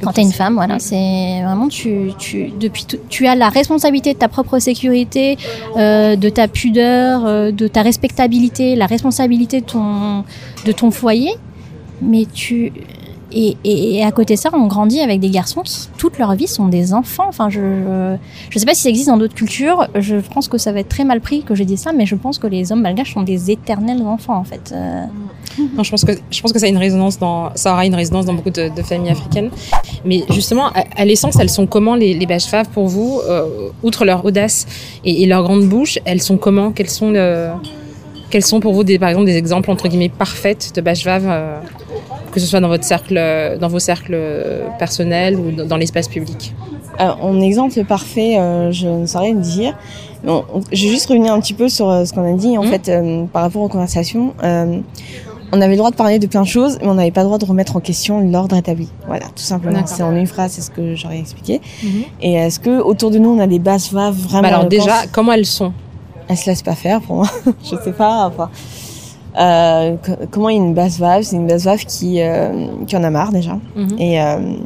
Quand 0.02 0.12
t'es 0.12 0.22
une 0.22 0.32
femme, 0.32 0.54
voilà, 0.54 0.80
c'est 0.80 1.42
vraiment 1.44 1.68
tu, 1.68 2.10
tu 2.18 2.50
depuis 2.58 2.86
tu 3.08 3.26
as 3.28 3.36
la 3.36 3.48
responsabilité 3.48 4.14
de 4.14 4.18
ta 4.18 4.26
propre 4.26 4.58
sécurité, 4.58 5.38
euh, 5.76 6.16
de 6.16 6.28
ta 6.28 6.48
pudeur, 6.48 7.24
euh, 7.24 7.52
de 7.52 7.68
ta 7.68 7.82
respectabilité, 7.82 8.74
la 8.74 8.86
responsabilité 8.86 9.60
de 9.60 9.66
ton 9.66 10.24
de 10.66 10.72
ton 10.72 10.90
foyer, 10.90 11.36
mais 12.00 12.26
tu 12.32 12.72
et, 13.34 14.04
à 14.04 14.12
côté 14.12 14.34
de 14.34 14.38
ça, 14.38 14.50
on 14.52 14.66
grandit 14.66 15.00
avec 15.00 15.20
des 15.20 15.30
garçons 15.30 15.62
qui, 15.62 15.88
toute 15.98 16.18
leur 16.18 16.34
vie, 16.34 16.46
sont 16.46 16.68
des 16.68 16.94
enfants. 16.94 17.26
Enfin, 17.28 17.48
je 17.48 17.60
ne 17.60 18.16
je 18.50 18.58
sais 18.58 18.66
pas 18.66 18.74
si 18.74 18.82
ça 18.82 18.88
existe 18.88 19.08
dans 19.08 19.16
d'autres 19.16 19.34
cultures. 19.34 19.88
Je 19.94 20.16
pense 20.16 20.48
que 20.48 20.58
ça 20.58 20.72
va 20.72 20.80
être 20.80 20.88
très 20.88 21.04
mal 21.04 21.20
pris 21.20 21.42
que 21.42 21.54
j'ai 21.54 21.64
dit 21.64 21.76
ça, 21.76 21.92
mais 21.92 22.06
je 22.06 22.14
pense 22.14 22.38
que 22.38 22.46
les 22.46 22.72
hommes 22.72 22.82
malgaches 22.82 23.14
sont 23.14 23.22
des 23.22 23.50
éternels 23.50 24.02
enfants, 24.02 24.36
en 24.36 24.44
fait. 24.44 24.72
Euh... 24.74 25.04
Non, 25.76 25.82
je 25.82 25.90
pense 25.90 26.04
que 26.04 26.12
je 26.30 26.40
pense 26.40 26.52
que 26.52 26.58
ça 26.58 26.66
a 26.66 26.68
une 26.68 26.78
résonance 26.78 27.18
dans 27.18 27.54
ça 27.54 27.72
aura 27.72 27.84
une 27.84 27.94
résonance 27.94 28.24
dans 28.24 28.32
beaucoup 28.32 28.50
de, 28.50 28.70
familles 28.82 29.10
africaines. 29.10 29.50
Mais 30.04 30.24
justement, 30.30 30.70
à, 30.96 31.04
l'essence, 31.04 31.36
elles 31.38 31.50
sont 31.50 31.66
comment 31.66 31.94
les, 31.94 32.14
les 32.14 32.26
pour 32.72 32.88
vous, 32.88 33.20
euh, 33.28 33.68
outre 33.82 34.04
leur 34.04 34.24
audace 34.24 34.66
et, 35.04 35.26
leur 35.26 35.42
grande 35.42 35.68
bouche, 35.68 35.98
elles 36.04 36.22
sont 36.22 36.38
comment? 36.38 36.72
Quelles 36.72 36.90
sont 36.90 37.10
le 37.10 37.50
quels 38.30 38.44
sont 38.44 38.60
pour 38.60 38.72
vous 38.72 38.82
des, 38.82 38.98
par 38.98 39.10
exemple 39.10 39.26
des 39.26 39.36
exemples 39.36 39.70
entre 39.70 39.88
guillemets 39.88 40.08
parfaites 40.08 40.72
de 40.74 40.94
faves 40.94 41.28
euh, 41.28 41.60
que 42.32 42.40
ce 42.40 42.46
soit 42.46 42.60
dans 42.60 42.68
votre 42.68 42.84
cercle, 42.84 43.58
dans 43.60 43.68
vos 43.68 43.78
cercles 43.78 44.18
personnels 44.78 45.36
ou 45.36 45.52
dans 45.52 45.76
l'espace 45.76 46.08
public 46.08 46.54
Alors, 46.98 47.24
En 47.24 47.40
exemple 47.40 47.84
parfait, 47.84 48.38
euh, 48.38 48.72
je 48.72 48.88
ne 48.88 49.06
saurais 49.06 49.32
le 49.32 49.40
dire. 49.40 49.76
Bon, 50.24 50.44
je 50.72 50.84
vais 50.84 50.90
juste 50.90 51.06
revenir 51.06 51.32
un 51.32 51.40
petit 51.40 51.54
peu 51.54 51.68
sur 51.68 51.90
euh, 51.90 52.04
ce 52.04 52.12
qu'on 52.12 52.32
a 52.32 52.36
dit 52.36 52.56
en 52.56 52.62
mmh. 52.62 52.68
fait 52.68 52.88
euh, 52.88 53.24
par 53.24 53.42
rapport 53.42 53.62
aux 53.62 53.68
conversations. 53.68 54.34
Euh, 54.44 54.78
on 55.54 55.60
avait 55.60 55.72
le 55.72 55.78
droit 55.78 55.90
de 55.90 55.96
parler 55.96 56.18
de 56.18 56.26
plein 56.26 56.42
de 56.42 56.46
choses, 56.46 56.78
mais 56.80 56.88
on 56.88 56.94
n'avait 56.94 57.10
pas 57.10 57.20
le 57.22 57.26
droit 57.26 57.38
de 57.38 57.44
remettre 57.44 57.76
en 57.76 57.80
question 57.80 58.20
l'ordre 58.20 58.56
établi. 58.56 58.88
Voilà, 59.06 59.26
tout 59.26 59.42
simplement. 59.42 59.82
C'est 59.84 60.02
en 60.02 60.14
une 60.14 60.26
phrase, 60.26 60.52
c'est 60.52 60.62
ce 60.62 60.70
que 60.70 60.94
j'aurais 60.94 61.18
expliqué. 61.18 61.60
Mmh. 61.82 61.88
Et 62.22 62.34
est-ce 62.34 62.60
que 62.60 62.80
autour 62.80 63.10
de 63.10 63.18
nous, 63.18 63.30
on 63.30 63.40
a 63.40 63.46
des 63.46 63.58
bases 63.58 63.92
vraiment 63.92 64.42
bah 64.42 64.48
Alors 64.48 64.66
déjà, 64.66 65.06
comment 65.10 65.32
elles 65.32 65.44
sont? 65.44 65.72
Elles 66.28 66.38
se 66.38 66.48
laissent 66.48 66.62
pas 66.62 66.74
faire 66.74 67.00
pour 67.02 67.16
moi. 67.16 67.28
je 67.64 67.76
sais 67.82 67.92
pas. 67.92 68.26
Enfin, 68.28 68.48
euh, 69.38 69.96
comment 70.30 70.50
une 70.50 70.74
basse 70.74 70.98
valve 70.98 71.22
C'est 71.24 71.36
une 71.36 71.46
basse 71.46 71.64
valve 71.64 71.84
qui, 71.86 72.20
euh, 72.20 72.66
qui 72.86 72.96
en 72.96 73.04
a 73.04 73.10
marre 73.10 73.32
déjà. 73.32 73.52
Mhm. 73.52 73.84
Mm 73.84 73.88
-hmm. 73.88 74.00
Et 74.02 74.20
euh, 74.20 74.56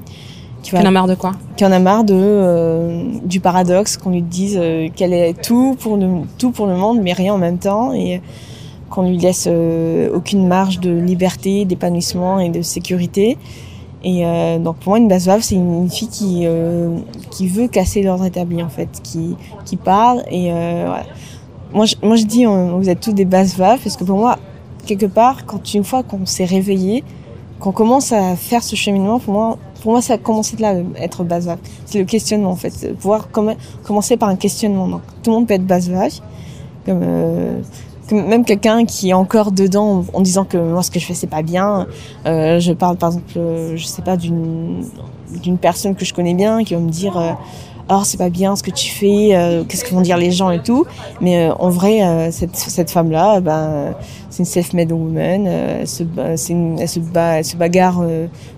qui, 0.63 0.77
en 0.77 0.85
a 0.85 0.91
marre 0.91 1.07
de 1.07 1.15
quoi? 1.15 1.33
Qui 1.57 1.65
en 1.65 1.73
a 1.73 1.79
marre 1.79 2.05
de 2.05 3.25
du 3.25 3.41
paradoxe 3.41 3.97
qu'on 3.97 4.11
lui 4.11 4.23
dise 4.23 4.59
qu'elle 4.97 5.13
est 5.13 5.35
tout 5.47 5.77
pour 5.79 5.97
le 5.97 6.07
tout 6.39 6.51
pour 6.51 6.67
le 6.67 6.77
monde, 6.77 6.99
mais 7.03 7.13
rien 7.13 7.35
en 7.35 7.39
même 7.39 7.59
temps, 7.59 7.93
et 7.93 8.21
qu'on 8.91 9.05
lui 9.09 9.19
laisse 9.19 9.49
aucune 10.19 10.45
marge 10.49 10.81
de 10.81 10.91
liberté, 10.91 11.65
d'épanouissement 11.65 12.41
et 12.41 12.51
de 12.51 12.63
sécurité. 12.63 13.37
Et 14.03 14.19
donc 14.65 14.75
pour 14.81 14.91
moi, 14.91 14.99
une 14.99 15.09
basse 15.09 15.27
valve, 15.27 15.43
c'est 15.49 15.55
une, 15.55 15.75
une, 15.83 15.91
fille 15.91 16.13
qui 16.19 16.33
qui 17.35 17.47
veut 17.57 17.69
casser 17.69 18.03
l'ordre 18.03 18.25
établi 18.33 18.61
en 18.69 18.73
fait, 18.79 18.93
qui 19.09 19.37
qui 19.67 19.77
parle 19.77 20.19
et 20.39 20.45
voilà. 20.91 21.07
Moi 21.77 21.85
je, 21.91 21.95
moi 22.09 22.17
je 22.17 22.25
dis, 22.35 22.45
on, 22.47 22.79
vous 22.81 22.89
êtes 22.89 23.01
tous 23.07 23.15
des 23.23 23.29
basses 23.35 23.57
valves 23.57 23.83
parce 23.85 23.97
que 23.97 24.05
pour 24.05 24.19
moi, 24.19 24.39
quelque 24.87 25.07
part, 25.07 25.45
quand 25.47 25.75
une 25.75 25.85
fois 25.85 26.03
qu'on 26.03 26.25
s'est 26.27 26.45
réveillé, 26.45 27.05
qu'on 27.61 27.73
commence 27.73 28.13
à 28.13 28.37
faire 28.37 28.63
ce 28.63 28.77
cheminement, 28.77 29.19
pour 29.19 29.33
moi, 29.33 29.59
pour 29.83 29.93
moi, 29.93 30.03
ça 30.03 30.15
a 30.15 30.19
commencé 30.19 30.57
de 30.57 30.63
là, 30.63 30.75
être 30.97 31.25
basse 31.25 31.45
vague. 31.45 31.59
C'est 31.85 31.99
le 31.99 32.05
questionnement, 32.05 32.51
en 32.51 32.57
fait. 32.57 32.95
Pouvoir 32.99 33.31
com 33.31 33.55
commencer 33.85 34.17
par 34.17 34.29
un 34.29 34.37
questionnement. 34.37 34.89
Donc, 34.89 35.03
tout 35.23 35.31
le 35.31 35.37
monde 35.37 35.47
peut 35.47 35.55
être 35.55 35.67
basse 35.67 35.89
vague. 35.89 36.13
Euh, 36.89 37.61
comme 38.09 38.27
même 38.27 38.45
quelqu'un 38.45 38.85
qui 38.85 39.11
est 39.11 39.15
encore 39.15 39.53
dedans 39.53 40.05
en, 40.13 40.21
disant 40.21 40.45
que 40.45 40.57
moi, 40.57 40.83
ce 40.83 40.91
que 40.91 41.01
je 41.01 41.07
fais, 41.07 41.15
c'est 41.15 41.27
pas 41.27 41.43
bien. 41.43 41.87
Euh, 42.25 42.61
je 42.61 42.73
parle, 42.73 42.97
par 42.97 43.11
exemple, 43.11 43.33
euh, 43.37 43.77
je 43.77 43.85
sais 43.85 44.03
pas, 44.03 44.17
d'une 44.17 44.85
d'une 45.43 45.59
personne 45.59 45.95
que 45.95 46.05
je 46.05 46.15
connais 46.15 46.35
bien 46.35 46.63
qui 46.65 46.75
va 46.75 46.81
me 46.81 46.89
dire 46.89 47.17
euh, 47.17 47.33
oh 47.89 48.03
c'est 48.05 48.17
pas 48.17 48.31
bien 48.31 48.57
ce 48.57 48.63
que 48.63 48.71
tu 48.71 48.91
fais 48.91 49.35
euh, 49.35 49.65
qu'est-ce 49.65 49.85
que 49.85 49.95
vont 49.95 50.01
dire 50.01 50.17
les 50.17 50.31
gens 50.31 50.51
et 50.51 50.63
tout. 50.63 50.87
Mais 51.21 51.49
euh, 51.49 51.55
en 51.55 51.71
vrai 51.71 52.03
euh, 52.03 52.31
cette, 52.31 52.57
cette 52.57 52.91
femme 52.91 53.11
là 53.11 53.41
ben 53.41 53.95
c'est 54.31 54.41
une 54.41 54.45
self-made 54.45 54.93
woman 54.93 55.47
elle 55.47 55.89
se 55.89 56.03
une, 56.51 56.79
elle 56.79 56.89
se 56.89 57.01
bat 57.01 57.39
elle 57.39 57.45
se 57.45 57.57
bagarre 57.57 58.03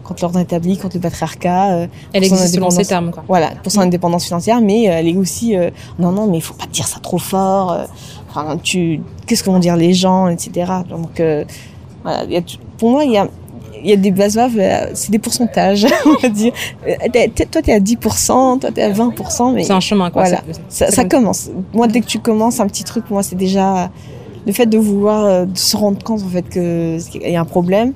contre 0.02 0.22
l'ordre 0.22 0.40
établi 0.40 0.76
contre 0.76 0.96
le 0.96 1.02
patriarcat 1.02 1.88
elle 2.12 2.24
existe 2.24 2.54
selon 2.54 2.70
ces 2.70 2.84
termes 2.84 3.10
quoi. 3.12 3.24
Voilà 3.28 3.50
pour 3.62 3.70
son 3.70 3.80
indépendance 3.80 4.24
financière 4.26 4.60
mais 4.60 4.84
elle 4.84 5.06
est 5.06 5.16
aussi 5.16 5.54
non 5.98 6.10
non 6.10 6.26
mais 6.26 6.38
il 6.38 6.42
faut 6.42 6.54
pas 6.54 6.66
dire 6.66 6.86
ça 6.86 6.98
trop 7.00 7.18
fort 7.18 7.86
enfin 8.28 8.58
tu 8.62 9.00
qu'est-ce 9.26 9.44
que 9.44 9.50
vont 9.50 9.60
dire 9.60 9.76
les 9.76 9.94
gens 9.94 10.28
etc 10.28 10.72
donc 10.88 11.22
voilà, 12.02 12.24
y 12.24 12.36
a, 12.36 12.42
pour 12.76 12.90
moi 12.90 13.04
il 13.04 13.12
y 13.12 13.16
a 13.16 13.28
il 13.82 13.90
y 13.90 13.92
a 13.92 13.96
des 13.96 14.10
bases 14.10 14.38
c'est 14.94 15.10
des 15.10 15.18
pourcentages, 15.18 15.86
on 16.06 16.14
va 16.14 16.28
dire. 16.28 16.52
Toi, 17.50 17.62
tu 17.62 17.70
es 17.70 17.74
à 17.74 17.80
10%, 17.80 18.60
toi, 18.60 18.70
tu 18.72 18.80
es 18.80 18.82
à 18.82 18.92
20%. 18.92 19.54
mais 19.54 19.64
C'est 19.64 19.72
un 19.72 19.80
chemin, 19.80 20.10
quoi. 20.10 20.22
Voilà. 20.22 20.42
Ça, 20.68 20.90
ça 20.90 21.04
commence. 21.04 21.50
Moi, 21.72 21.88
dès 21.88 22.00
que 22.00 22.06
tu 22.06 22.18
commences 22.18 22.60
un 22.60 22.66
petit 22.66 22.84
truc, 22.84 23.04
moi, 23.10 23.22
c'est 23.22 23.36
déjà 23.36 23.90
le 24.46 24.52
fait 24.52 24.66
de 24.66 24.78
vouloir 24.78 25.46
de 25.46 25.58
se 25.58 25.76
rendre 25.76 26.02
compte, 26.02 26.22
en 26.22 26.28
fait, 26.28 26.48
qu'il 26.48 27.30
y 27.30 27.36
a 27.36 27.40
un 27.40 27.44
problème 27.44 27.92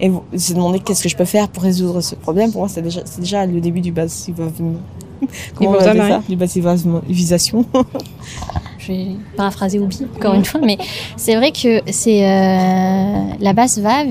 et 0.00 0.10
se 0.38 0.54
demander 0.54 0.80
qu'est-ce 0.80 1.02
que 1.02 1.08
je 1.08 1.16
peux 1.16 1.24
faire 1.24 1.48
pour 1.48 1.62
résoudre 1.62 2.00
ce 2.00 2.14
problème. 2.14 2.50
Pour 2.50 2.62
moi, 2.62 2.68
c'est 2.68 2.82
déjà, 2.82 3.02
déjà 3.18 3.46
le 3.46 3.60
début 3.60 3.80
du 3.80 3.92
basivisme. 3.92 4.76
Comment 5.54 5.70
on 5.70 5.72
va 5.74 5.92
dire 5.92 6.06
ça 6.06 6.22
Du 6.28 6.36
basivisation. 6.36 7.64
je 8.78 8.92
vais 8.92 9.06
paraphraser 9.36 9.78
Oubi 9.78 10.06
encore 10.16 10.34
une 10.34 10.44
fois, 10.44 10.60
mais 10.64 10.78
c'est 11.16 11.36
vrai 11.36 11.52
que 11.52 11.82
c'est 11.90 12.24
euh, 12.24 13.22
la 13.38 13.52
base 13.52 13.78
VAV, 13.78 14.08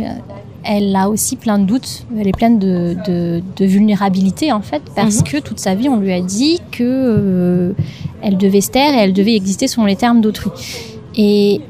elle 0.63 0.95
a 0.95 1.09
aussi 1.09 1.35
plein 1.35 1.59
de 1.59 1.65
doutes, 1.65 2.05
elle 2.17 2.27
est 2.27 2.35
pleine 2.35 2.59
de, 2.59 2.95
de, 3.05 3.41
de 3.55 3.65
vulnérabilité 3.65 4.51
en 4.51 4.61
fait, 4.61 4.81
parce 4.95 5.19
mmh. 5.19 5.23
que 5.23 5.37
toute 5.37 5.59
sa 5.59 5.75
vie 5.75 5.89
on 5.89 5.97
lui 5.97 6.11
a 6.11 6.21
dit 6.21 6.59
que 6.71 6.83
euh, 6.83 7.73
elle 8.21 8.37
devait 8.37 8.61
se 8.61 8.71
taire 8.71 8.93
et 8.93 8.97
elle 8.97 9.13
devait 9.13 9.35
exister 9.35 9.67
selon 9.67 9.85
les 9.85 9.95
termes 9.95 10.21
d'autrui. 10.21 10.51
Et, 11.15 11.61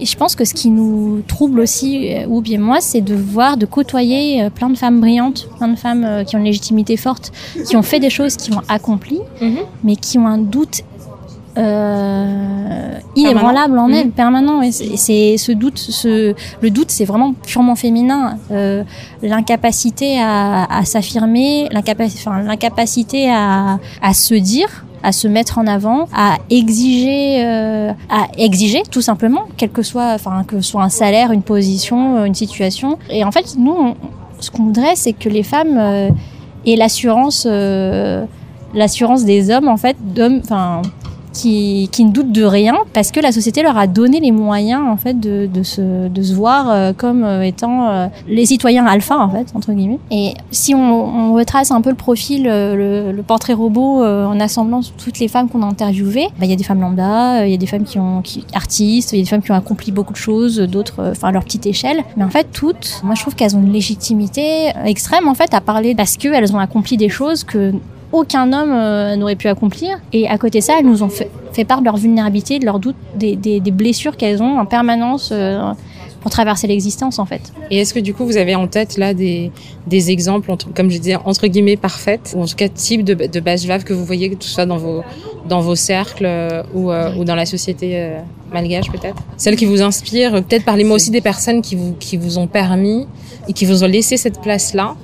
et, 0.00 0.06
je 0.06 0.16
pense 0.16 0.34
que 0.34 0.44
ce 0.44 0.54
qui 0.54 0.70
nous 0.70 1.22
trouble 1.26 1.60
aussi, 1.60 2.12
ou 2.28 2.40
bien 2.40 2.58
moi, 2.60 2.80
c'est 2.80 3.00
de 3.00 3.14
voir, 3.14 3.56
de 3.56 3.66
côtoyer 3.66 4.42
euh, 4.42 4.50
plein 4.50 4.70
de 4.70 4.76
femmes 4.76 5.00
brillantes, 5.00 5.48
plein 5.56 5.68
de 5.68 5.76
femmes 5.76 6.04
euh, 6.04 6.24
qui 6.24 6.36
ont 6.36 6.38
une 6.38 6.44
légitimité 6.44 6.96
forte, 6.96 7.32
qui 7.66 7.76
ont 7.76 7.82
fait 7.82 7.98
des 7.98 8.10
choses, 8.10 8.36
qui 8.36 8.52
ont 8.52 8.62
accompli, 8.68 9.18
mmh. 9.40 9.46
mais 9.84 9.96
qui 9.96 10.18
ont 10.18 10.26
un 10.26 10.38
doute 10.38 10.82
euh, 11.58 12.98
inébranlable 13.16 13.78
en 13.78 13.88
mmh. 13.88 13.94
elle, 13.94 14.10
permanent. 14.10 14.62
Et 14.62 14.70
c'est 14.72 15.36
ce 15.36 15.52
doute, 15.52 15.78
ce, 15.78 16.34
le 16.60 16.70
doute, 16.70 16.90
c'est 16.90 17.04
vraiment 17.04 17.32
purement 17.34 17.74
féminin. 17.74 18.38
Euh, 18.50 18.84
l'incapacité 19.22 20.20
à, 20.20 20.64
à 20.64 20.84
s'affirmer, 20.84 21.68
l'incapacité 21.70 23.30
à, 23.30 23.78
à 24.02 24.14
se 24.14 24.34
dire 24.34 24.84
à 25.00 25.12
se 25.12 25.28
mettre 25.28 25.58
en 25.58 25.68
avant, 25.68 26.08
à 26.12 26.38
exiger, 26.50 27.44
euh, 27.44 27.92
à 28.10 28.26
exiger 28.36 28.82
tout 28.90 29.00
simplement, 29.00 29.44
quel 29.56 29.70
que 29.70 29.82
soit, 29.82 30.12
enfin 30.14 30.42
que 30.44 30.60
ce 30.60 30.70
soit 30.72 30.82
un 30.82 30.88
salaire, 30.88 31.30
une 31.30 31.42
position, 31.42 32.24
une 32.24 32.34
situation. 32.34 32.98
Et 33.08 33.22
en 33.22 33.30
fait, 33.30 33.54
nous, 33.56 33.70
on, 33.70 33.94
ce 34.40 34.50
qu'on 34.50 34.64
voudrait, 34.64 34.96
c'est 34.96 35.12
que 35.12 35.28
les 35.28 35.42
femmes 35.42 35.76
euh, 35.78 36.10
aient 36.66 36.76
l'assurance, 36.76 37.46
euh, 37.48 38.24
l'assurance 38.74 39.24
des 39.24 39.50
hommes, 39.50 39.68
en 39.68 39.76
fait, 39.76 39.96
d'hommes, 40.00 40.40
enfin 40.42 40.82
qui, 41.38 42.04
ne 42.04 42.10
doutent 42.10 42.32
de 42.32 42.44
rien 42.44 42.76
parce 42.92 43.10
que 43.10 43.20
la 43.20 43.32
société 43.32 43.62
leur 43.62 43.76
a 43.76 43.86
donné 43.86 44.20
les 44.20 44.32
moyens 44.32 44.82
en 44.88 44.96
fait 44.96 45.18
de, 45.18 45.62
se, 45.62 46.34
voir 46.34 46.70
euh, 46.70 46.92
comme 46.92 47.24
euh, 47.24 47.42
étant 47.42 47.88
euh, 47.88 48.06
les 48.26 48.46
citoyens 48.46 48.86
alpha 48.86 49.18
en 49.18 49.30
fait 49.30 49.46
entre 49.54 49.72
guillemets. 49.72 49.98
Et 50.10 50.34
si 50.50 50.74
on, 50.74 51.34
retrace 51.34 51.70
un 51.70 51.80
peu 51.82 51.90
le 51.90 51.96
profil, 51.96 52.44
le, 52.44 53.12
le 53.12 53.22
portrait 53.22 53.52
robot 53.52 54.02
en 54.04 54.40
assemblant 54.40 54.80
toutes 54.96 55.18
les 55.18 55.28
femmes 55.28 55.48
qu'on 55.48 55.62
a 55.62 55.66
interviewées, 55.66 56.28
bah, 56.38 56.46
il 56.46 56.50
y 56.50 56.52
a 56.52 56.56
des 56.56 56.64
femmes 56.64 56.80
lambda, 56.80 57.46
il 57.46 57.50
y 57.50 57.54
a 57.54 57.58
des 57.58 57.66
femmes 57.66 57.84
qui 57.84 57.98
ont 57.98 58.22
qui, 58.22 58.44
artistes, 58.54 59.12
il 59.12 59.18
y 59.18 59.20
a 59.20 59.24
des 59.24 59.28
femmes 59.28 59.42
qui 59.42 59.52
ont 59.52 59.56
accompli 59.56 59.92
beaucoup 59.92 60.12
de 60.12 60.18
choses, 60.18 60.58
d'autres 60.58 61.10
enfin 61.10 61.28
à 61.28 61.32
leur 61.32 61.44
petite 61.44 61.66
échelle. 61.66 62.02
Mais 62.16 62.24
en 62.24 62.30
fait 62.30 62.48
toutes, 62.52 63.00
moi 63.04 63.14
je 63.14 63.20
trouve 63.20 63.34
qu'elles 63.34 63.56
ont 63.56 63.62
une 63.62 63.72
légitimité 63.72 64.72
extrême 64.84 65.28
en 65.28 65.34
fait 65.34 65.54
à 65.54 65.60
parler 65.60 65.94
parce 65.94 66.16
qu'elles 66.16 66.54
ont 66.54 66.58
accompli 66.58 66.96
des 66.96 67.08
choses 67.08 67.44
que 67.44 67.72
aucun 68.12 68.52
homme 68.52 68.72
euh, 68.72 69.16
n'aurait 69.16 69.36
pu 69.36 69.48
accomplir. 69.48 70.00
Et 70.12 70.28
à 70.28 70.38
côté 70.38 70.60
de 70.60 70.64
ça, 70.64 70.74
elles 70.78 70.86
nous 70.86 71.02
ont 71.02 71.08
fait, 71.08 71.30
fait 71.52 71.64
part 71.64 71.80
de 71.80 71.84
leur 71.86 71.96
vulnérabilité, 71.96 72.58
de 72.58 72.64
leurs 72.64 72.78
doutes, 72.78 72.96
des, 73.14 73.36
des, 73.36 73.60
des 73.60 73.70
blessures 73.70 74.16
qu'elles 74.16 74.42
ont 74.42 74.58
en 74.58 74.66
permanence 74.66 75.30
euh, 75.32 75.72
pour 76.20 76.30
traverser 76.32 76.66
l'existence 76.66 77.18
en 77.20 77.26
fait. 77.26 77.52
Et 77.70 77.78
est-ce 77.78 77.94
que 77.94 78.00
du 78.00 78.12
coup 78.12 78.26
vous 78.26 78.36
avez 78.36 78.56
en 78.56 78.66
tête 78.66 78.96
là 78.98 79.14
des, 79.14 79.52
des 79.86 80.10
exemples, 80.10 80.50
entre, 80.50 80.72
comme 80.74 80.90
je 80.90 80.98
disais, 80.98 81.16
entre 81.16 81.46
guillemets 81.46 81.76
parfaites, 81.76 82.34
ou 82.36 82.42
en 82.42 82.46
tout 82.46 82.56
cas 82.56 82.68
type 82.68 83.04
de, 83.04 83.14
de 83.14 83.40
base 83.40 83.66
que 83.84 83.92
vous 83.92 84.04
voyez 84.04 84.34
tout 84.34 84.48
ça 84.48 84.66
dans 84.66 84.78
vos, 84.78 85.02
dans 85.48 85.60
vos 85.60 85.76
cercles 85.76 86.26
euh, 86.26 86.62
ou, 86.74 86.90
euh, 86.90 87.14
ou 87.16 87.24
dans 87.24 87.36
la 87.36 87.46
société 87.46 87.92
euh, 87.94 88.18
malgache 88.52 88.90
peut-être? 88.90 89.22
Celles 89.36 89.56
qui 89.56 89.66
vous 89.66 89.80
inspirent, 89.80 90.32
peut-être 90.32 90.64
parlez-moi 90.64 90.96
aussi 90.96 91.10
des 91.10 91.20
personnes 91.20 91.62
qui 91.62 91.76
vous, 91.76 91.94
qui 92.00 92.16
vous 92.16 92.38
ont 92.38 92.48
permis 92.48 93.06
et 93.48 93.52
qui 93.52 93.64
vous 93.64 93.84
ont 93.84 93.88
laissé 93.88 94.16
cette 94.16 94.40
place-là 94.40 94.96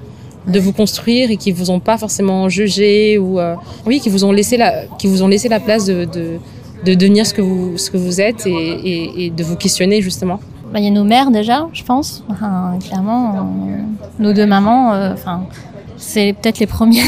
de 0.47 0.61
vous 0.61 0.73
construire 0.73 1.31
et 1.31 1.37
qui 1.37 1.53
vous 1.53 1.71
ont 1.71 1.81
pas 1.81 1.97
forcément 1.97 2.49
jugé 2.49 3.19
ou 3.19 3.39
euh, 3.39 3.55
oui 3.87 4.01
qui 4.01 4.11
vous 4.11 4.25
ont 4.25 4.33
laissé 4.33 4.57
la 4.57 4.85
qui 4.99 5.07
vous 5.07 5.23
ont 5.23 5.29
laissé 5.29 5.49
la 5.49 5.61
place 5.61 5.87
de, 5.87 6.05
de, 6.05 6.39
de 6.85 6.95
devenir 6.95 7.27
ce 7.27 7.33
que 7.33 7.41
vous 7.41 7.79
ce 7.79 7.91
que 7.91 7.97
vous 7.97 8.21
êtes 8.21 8.47
et, 8.47 9.27
et, 9.27 9.31
de 9.31 9.45
vous 9.45 9.57
questionner 9.57 10.03
justement. 10.03 10.41
Il 10.75 10.83
y 10.83 10.89
a 10.89 10.91
nos 10.91 11.05
mères 11.05 11.31
déjà 11.31 11.69
je 11.73 11.83
pense. 11.83 12.25
Enfin, 12.29 12.79
clairement 12.87 13.49
nos 14.19 14.33
deux 14.33 14.47
mamans 14.47 14.91
enfin 15.13 15.47
euh, 15.51 15.55
c'est 15.97 16.35
peut-être 16.35 16.59
les 16.59 16.67
premières 16.67 17.05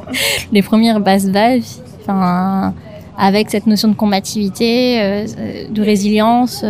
les 0.52 0.62
premières 0.62 1.00
bases 1.00 1.28
vagues 1.28 1.62
enfin 2.00 2.74
avec 3.20 3.50
cette 3.50 3.66
notion 3.66 3.88
de 3.88 3.94
combativité 3.94 5.00
euh, 5.00 5.26
de 5.68 5.82
résilience 5.82 6.64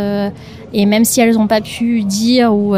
et 0.73 0.87
même 0.87 1.05
si 1.05 1.21
elles 1.21 1.35
n'ont 1.35 1.49
pas 1.49 1.61
pu 1.61 2.03
dire 2.03 2.55
ou 2.55 2.75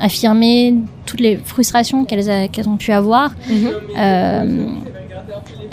affirmer 0.00 0.76
toutes 1.06 1.20
les 1.20 1.36
frustrations 1.52 2.04
qu'elles 2.04 2.50
qu 2.50 2.60
ont 2.68 2.76
pu 2.76 2.92
avoir, 2.92 3.30
mm 3.30 3.54
-hmm. 3.54 3.70
euh, 3.98 4.66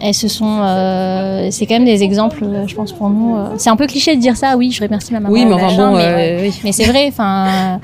elles 0.03 0.13
se 0.13 0.27
sont. 0.27 0.59
Euh, 0.61 1.47
c'est 1.51 1.65
quand 1.65 1.75
même 1.75 1.85
des 1.85 2.03
exemples, 2.03 2.43
je 2.67 2.75
pense 2.75 2.91
pour 2.91 3.09
nous. 3.09 3.37
C'est 3.57 3.69
un 3.69 3.75
peu 3.75 3.87
cliché 3.87 4.15
de 4.15 4.21
dire 4.21 4.35
ça. 4.35 4.57
Oui, 4.57 4.71
je 4.71 4.81
remercie 4.83 5.13
ma 5.13 5.19
maman. 5.19 5.33
Oui, 5.33 5.45
mais 5.45 5.53
enfin 5.53 5.75
bon, 5.77 5.95
mais, 5.95 6.05
euh, 6.05 6.41
oui. 6.43 6.51
mais 6.63 6.71
c'est 6.71 6.85
vrai. 6.85 7.05
Enfin, 7.07 7.79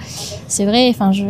c'est 0.48 0.66
vrai. 0.66 0.90
Enfin, 0.90 1.12
je, 1.12 1.24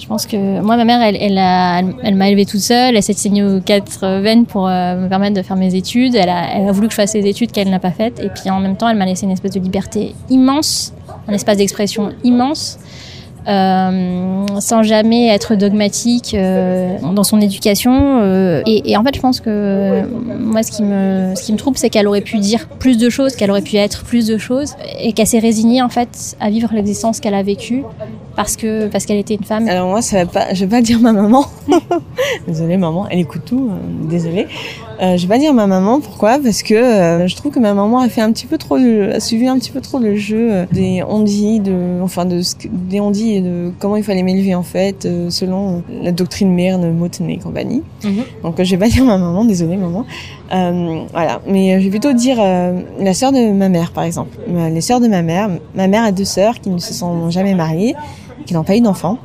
je 0.00 0.06
pense 0.06 0.24
que 0.26 0.60
moi, 0.60 0.76
ma 0.76 0.84
mère, 0.84 1.02
elle, 1.02 1.18
elle, 1.20 1.38
a, 1.38 1.80
elle, 2.02 2.14
m'a 2.14 2.28
élevée 2.30 2.46
toute 2.46 2.60
seule. 2.60 2.96
Elle 2.96 3.02
s'est 3.02 3.12
saignée 3.12 3.44
aux 3.44 3.60
quatre 3.60 4.06
veines 4.20 4.46
pour 4.46 4.66
euh, 4.66 4.96
me 5.02 5.08
permettre 5.08 5.36
de 5.36 5.42
faire 5.42 5.56
mes 5.56 5.74
études. 5.74 6.14
Elle 6.14 6.30
a, 6.30 6.54
elle 6.56 6.68
a 6.68 6.72
voulu 6.72 6.86
que 6.88 6.92
je 6.92 7.00
fasse 7.02 7.14
les 7.14 7.26
études 7.26 7.52
qu'elle 7.52 7.70
n'a 7.70 7.80
pas 7.80 7.90
faites. 7.90 8.20
Et 8.20 8.30
puis 8.30 8.48
en 8.50 8.60
même 8.60 8.76
temps, 8.76 8.88
elle 8.88 8.96
m'a 8.96 9.06
laissé 9.06 9.24
une 9.26 9.32
espèce 9.32 9.52
de 9.52 9.60
liberté 9.60 10.14
immense, 10.30 10.94
un 11.28 11.32
espace 11.32 11.58
d'expression 11.58 12.10
immense. 12.24 12.78
Euh, 13.46 14.46
sans 14.60 14.82
jamais 14.82 15.28
être 15.28 15.54
dogmatique 15.54 16.34
euh, 16.34 16.96
dans 17.12 17.24
son 17.24 17.40
éducation. 17.40 18.20
Euh, 18.22 18.62
et, 18.66 18.92
et, 18.92 18.96
en 18.96 19.04
fait, 19.04 19.14
je 19.14 19.20
pense 19.20 19.40
que 19.40 20.02
moi, 20.38 20.62
ce 20.62 20.70
qui 20.70 20.82
me, 20.82 21.34
ce 21.34 21.42
qui 21.42 21.52
me 21.52 21.58
trouble, 21.58 21.76
c'est 21.76 21.90
qu'elle 21.90 22.08
aurait 22.08 22.22
pu 22.22 22.38
dire 22.38 22.68
plus 22.78 22.96
de 22.96 23.10
choses, 23.10 23.36
qu'elle 23.36 23.50
aurait 23.50 23.62
pu 23.62 23.76
être 23.76 24.04
plus 24.04 24.26
de 24.26 24.38
choses, 24.38 24.74
et 24.98 25.12
qu'elle 25.12 25.26
s'est 25.26 25.40
résignée 25.40 25.82
en 25.82 25.90
fait 25.90 26.36
à 26.40 26.48
vivre 26.48 26.70
l'existence 26.72 27.20
qu'elle 27.20 27.34
a 27.34 27.42
vécue 27.42 27.84
parce 28.36 28.56
que 28.56 28.88
parce 28.88 29.06
qu'elle 29.06 29.18
était 29.18 29.34
une 29.34 29.44
femme. 29.44 29.68
Alors 29.68 29.88
moi, 29.88 30.02
ça 30.02 30.24
va 30.24 30.26
pas, 30.30 30.54
je 30.54 30.64
vais 30.64 30.70
pas 30.70 30.82
dire 30.82 30.98
ma 31.00 31.12
maman. 31.12 31.46
désolée 32.46 32.76
maman, 32.76 33.06
elle 33.08 33.20
écoute 33.20 33.42
tout. 33.44 33.70
Euh, 33.70 34.08
désolée. 34.08 34.46
Euh, 35.00 35.16
je 35.16 35.26
vais 35.26 35.34
pas 35.34 35.38
dire 35.38 35.52
ma 35.52 35.66
maman. 35.66 36.00
Pourquoi? 36.00 36.38
Parce 36.38 36.62
que 36.62 36.74
euh, 36.74 37.26
je 37.26 37.36
trouve 37.36 37.52
que 37.52 37.58
ma 37.58 37.74
maman 37.74 38.00
a 38.00 38.08
fait 38.08 38.20
un 38.20 38.32
petit 38.32 38.46
peu 38.46 38.58
trop, 38.58 38.76
le, 38.76 39.14
a 39.14 39.20
suivi 39.20 39.46
un 39.46 39.58
petit 39.58 39.70
peu 39.70 39.80
trop 39.80 39.98
le 39.98 40.16
jeu 40.16 40.66
des 40.72 41.02
ondits, 41.02 41.60
de, 41.60 42.00
enfin 42.02 42.24
de 42.24 42.40
des 42.70 43.00
ondits 43.00 43.34
et 43.34 43.40
de 43.40 43.72
comment 43.78 43.96
il 43.96 44.04
fallait 44.04 44.22
m'élever 44.22 44.54
en 44.54 44.62
fait, 44.62 45.04
euh, 45.04 45.30
selon 45.30 45.82
la 46.02 46.12
doctrine 46.12 46.52
Merne, 46.52 46.92
Moten 46.92 47.28
et 47.28 47.38
compagnie. 47.38 47.82
Mm 48.04 48.08
-hmm. 48.08 48.42
Donc 48.42 48.62
je 48.62 48.70
vais 48.70 48.78
pas 48.78 48.88
dire 48.94 49.04
ma 49.04 49.18
maman. 49.18 49.44
Désolée 49.44 49.76
maman. 49.76 50.04
Euh, 50.52 51.00
voilà. 51.12 51.40
Mais 51.46 51.80
je 51.80 51.84
vais 51.84 51.90
plutôt 51.90 52.12
dire 52.12 52.36
la 53.06 53.14
sœur 53.14 53.32
de 53.32 53.52
ma 53.52 53.68
mère, 53.68 53.90
par 53.92 54.04
exemple. 54.04 54.36
Les 54.76 54.80
sœurs 54.80 55.00
de 55.00 55.08
ma 55.08 55.22
mère. 55.22 55.48
Ma 55.74 55.86
mère 55.88 56.04
a 56.04 56.12
deux 56.12 56.30
sœurs 56.38 56.60
qui 56.60 56.70
ne 56.70 56.78
se 56.78 56.92
sont 56.94 57.30
jamais 57.30 57.54
mariées 57.54 57.94
qui 58.46 58.54
n'ont 58.54 58.64
pas 58.64 58.76
eu 58.76 58.80
d'enfants. 58.80 59.18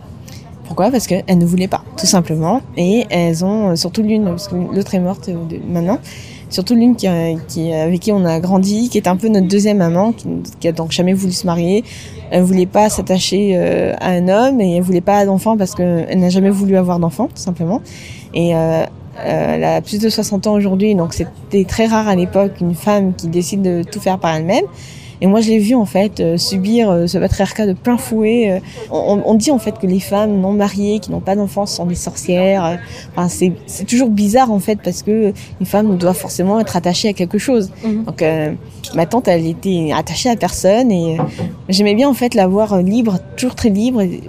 Pourquoi 0.70 0.92
Parce 0.92 1.08
qu'elles 1.08 1.24
ne 1.40 1.46
voulaient 1.48 1.68
pas, 1.68 1.82
tout 1.98 2.06
simplement. 2.06 2.62
Et 2.78 3.08
elles 3.10 3.44
ont, 3.44 3.76
surtout 3.76 4.04
l'une, 4.04 4.26
parce 4.26 4.48
que 4.48 4.54
l'autre 4.54 4.94
est 4.94 5.00
morte 5.00 5.28
de, 5.28 5.58
maintenant, 5.68 5.98
surtout 6.52 6.76
l'une 6.76 6.96
qui, 6.96 7.08
qui, 7.48 7.74
avec 7.74 8.00
qui 8.02 8.12
on 8.12 8.24
a 8.24 8.40
grandi, 8.40 8.88
qui 8.88 9.00
est 9.00 9.08
un 9.08 9.16
peu 9.16 9.30
notre 9.30 9.48
deuxième 9.48 9.78
maman, 9.78 10.12
qui, 10.12 10.28
qui 10.60 10.68
a 10.68 10.72
donc 10.72 10.92
jamais 10.92 11.14
voulu 11.14 11.34
se 11.34 11.48
marier. 11.48 11.84
Elle 12.30 12.44
voulait 12.44 12.68
pas 12.68 12.88
s'attacher 12.90 13.54
euh, 13.56 13.96
à 14.00 14.12
un 14.12 14.28
homme 14.28 14.62
et 14.62 14.76
elle 14.76 14.84
voulait 14.84 15.02
pas 15.02 15.26
d'enfants 15.26 15.58
parce 15.58 15.74
qu'elle 15.74 16.20
n'a 16.20 16.30
jamais 16.30 16.52
voulu 16.52 16.78
avoir 16.78 17.00
d'enfants, 17.00 17.30
tout 17.34 17.42
simplement. 17.42 17.82
Et 18.36 18.56
euh, 18.56 18.86
elle 19.26 19.64
a 19.64 19.82
plus 19.82 19.98
de 20.00 20.08
60 20.08 20.46
ans 20.46 20.54
aujourd'hui, 20.54 20.94
donc 20.94 21.16
c'était 21.16 21.64
très 21.64 21.88
rare 21.88 22.08
à 22.08 22.16
l'époque 22.16 22.62
une 22.62 22.76
femme 22.76 23.16
qui 23.16 23.28
décide 23.28 23.64
de 23.64 23.82
tout 23.82 24.00
faire 24.00 24.20
par 24.20 24.36
elle-même. 24.36 24.66
Et 25.22 25.28
moi, 25.28 25.42
je 25.42 25.50
l'ai 25.50 25.60
vu 25.60 25.76
en 25.76 25.86
fait 25.86 26.20
euh, 26.20 26.38
subir 26.38 26.90
euh, 26.90 27.08
ce 27.08 27.18
patriarcat 27.18 27.68
de 27.68 27.74
plein 27.74 27.98
fouet. 27.98 28.52
Euh, 28.52 28.60
on, 28.92 29.22
on, 29.26 29.36
dit 29.36 29.52
en 29.52 29.60
fait 29.60 29.78
que 29.78 29.88
les 29.88 30.00
femmes 30.00 30.40
non 30.40 30.54
mariées, 30.54 31.00
qui 31.00 31.12
n'ont 31.12 31.20
pas 31.20 31.36
d'enfants, 31.36 31.66
sont 31.66 31.86
des 31.86 31.96
sorcières. 31.96 32.80
Enfin, 33.16 33.28
c'est 33.28 33.86
toujours 33.86 34.10
bizarre 34.10 34.52
en 34.52 34.60
fait 34.60 34.80
parce 34.82 35.04
que 35.04 35.34
une 35.60 35.66
femme 35.66 35.98
doit 35.98 36.14
forcément 36.14 36.60
être 36.60 36.76
attachée 36.76 37.10
à 37.10 37.14
quelque 37.14 37.38
chose. 37.38 37.72
-hmm. 37.84 38.06
Donc, 38.06 38.22
euh, 38.22 38.54
ma 38.96 39.06
tante, 39.06 39.28
elle 39.28 39.46
était 39.46 39.92
attachée 39.96 40.30
à 40.30 40.36
personne 40.36 40.92
et 40.92 41.18
j'aimais 41.68 41.96
bien 41.96 42.10
en 42.10 42.14
fait 42.14 42.34
la 42.36 42.48
voir 42.48 42.82
libre, 42.82 43.20
toujours 43.36 43.56
très 43.56 43.70
libre. 43.70 44.02
Et, 44.02 44.22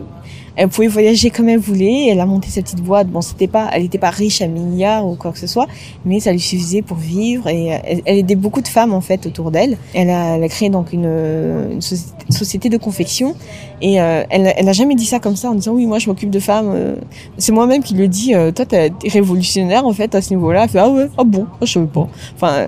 elle 0.60 0.68
pouvait 0.68 0.88
voyager 0.88 1.30
comme 1.30 1.48
elle 1.48 1.58
voulait. 1.58 2.08
Elle 2.08 2.20
a 2.20 2.26
monté 2.26 2.50
sa 2.50 2.60
petite 2.60 2.82
boîte. 2.82 3.08
Bon, 3.08 3.22
c'était 3.22 3.46
pas, 3.46 3.70
elle 3.72 3.80
n'était 3.80 3.96
pas 3.96 4.10
riche 4.10 4.42
à 4.42 4.46
milliards 4.46 5.06
ou 5.06 5.14
quoi 5.14 5.32
que 5.32 5.38
ce 5.38 5.46
soit, 5.46 5.66
mais 6.04 6.20
ça 6.20 6.32
lui 6.32 6.38
suffisait 6.38 6.82
pour 6.82 6.98
vivre. 6.98 7.48
Et 7.48 7.68
elle, 7.68 8.02
elle 8.04 8.18
aidait 8.18 8.34
beaucoup 8.34 8.60
de 8.60 8.68
femmes 8.68 8.92
en 8.92 9.00
fait 9.00 9.24
autour 9.24 9.50
d'elle. 9.52 9.78
Elle 9.94 10.10
a, 10.10 10.48
créé 10.48 10.68
donc 10.68 10.92
une, 10.92 11.80
société, 12.28 12.68
de 12.68 12.76
confection. 12.76 13.34
Et 13.80 14.02
euh, 14.02 14.22
elle, 14.28 14.52
elle 14.54 14.68
a 14.68 14.74
jamais 14.74 14.94
dit 14.94 15.06
ça 15.06 15.18
comme 15.18 15.34
ça 15.34 15.50
en 15.50 15.54
disant 15.54 15.72
oui, 15.72 15.86
moi 15.86 15.98
je 15.98 16.10
m'occupe 16.10 16.28
de 16.28 16.40
femmes. 16.40 16.96
C'est 17.38 17.52
moi-même 17.52 17.82
qui 17.82 17.94
le 17.94 18.06
dis. 18.06 18.34
Euh, 18.34 18.52
toi, 18.52 18.66
t'es 18.66 18.92
révolutionnaire 19.08 19.86
en 19.86 19.94
fait 19.94 20.14
à 20.14 20.20
ce 20.20 20.34
niveau-là. 20.34 20.66
Ah 20.74 20.90
ouais, 20.90 21.08
ah 21.16 21.24
bon, 21.24 21.46
ah, 21.54 21.64
je 21.64 21.72
savais 21.72 21.86
pas. 21.86 22.06
Enfin 22.36 22.66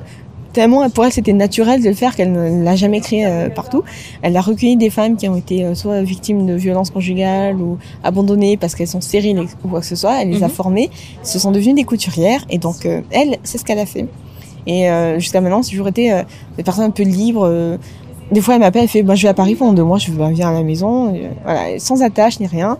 tellement 0.52 0.88
pour 0.90 1.04
elle 1.04 1.12
c'était 1.12 1.32
naturel 1.32 1.82
de 1.82 1.88
le 1.88 1.94
faire 1.94 2.14
qu'elle 2.14 2.32
ne 2.32 2.62
l'a 2.62 2.76
jamais 2.76 3.00
créé 3.00 3.26
euh, 3.26 3.48
partout. 3.48 3.82
Elle 4.22 4.36
a 4.36 4.40
recueilli 4.40 4.76
des 4.76 4.90
femmes 4.90 5.16
qui 5.16 5.28
ont 5.28 5.36
été 5.36 5.64
euh, 5.64 5.74
soit 5.74 6.02
victimes 6.02 6.46
de 6.46 6.54
violences 6.54 6.90
conjugales 6.90 7.56
ou 7.56 7.78
abandonnées 8.04 8.56
parce 8.56 8.74
qu'elles 8.74 8.88
sont 8.88 9.00
stériles 9.00 9.40
ou 9.40 9.68
quoi 9.68 9.80
que 9.80 9.86
ce 9.86 9.96
soit. 9.96 10.20
Elle 10.20 10.30
les 10.30 10.38
mm 10.38 10.40
-hmm. 10.40 10.44
a 10.44 10.48
formées, 10.48 10.90
ce 11.22 11.38
sont 11.38 11.50
devenues 11.50 11.74
des 11.74 11.84
couturières 11.84 12.44
et 12.50 12.58
donc 12.58 12.86
euh, 12.86 13.00
elle, 13.10 13.36
c'est 13.42 13.58
ce 13.58 13.64
qu'elle 13.64 13.78
a 13.78 13.86
fait. 13.86 14.06
Et 14.64 14.86
jusqu'à 15.18 15.40
maintenant, 15.40 15.60
c'est 15.64 15.72
toujours 15.72 15.88
été 15.88 16.04
des 16.56 16.62
personnes 16.62 16.84
un 16.84 16.96
peu 16.98 17.02
libres. 17.02 17.46
des 18.30 18.40
fois, 18.40 18.54
elle 18.54 18.60
m'appelle, 18.60 18.84
elle 18.84 18.94
fait 18.96 19.02
bah, 19.02 19.16
Je 19.16 19.22
vais 19.24 19.28
à 19.28 19.34
Paris 19.42 19.56
pendant 19.56 19.72
deux 19.72 19.82
mois, 19.90 19.98
je 19.98 20.12
viens 20.12 20.50
à 20.50 20.56
la 20.60 20.62
maison, 20.62 21.12
et, 21.12 21.22
voilà, 21.42 21.62
sans 21.88 22.00
attache 22.08 22.38
ni 22.38 22.46
rien. 22.46 22.78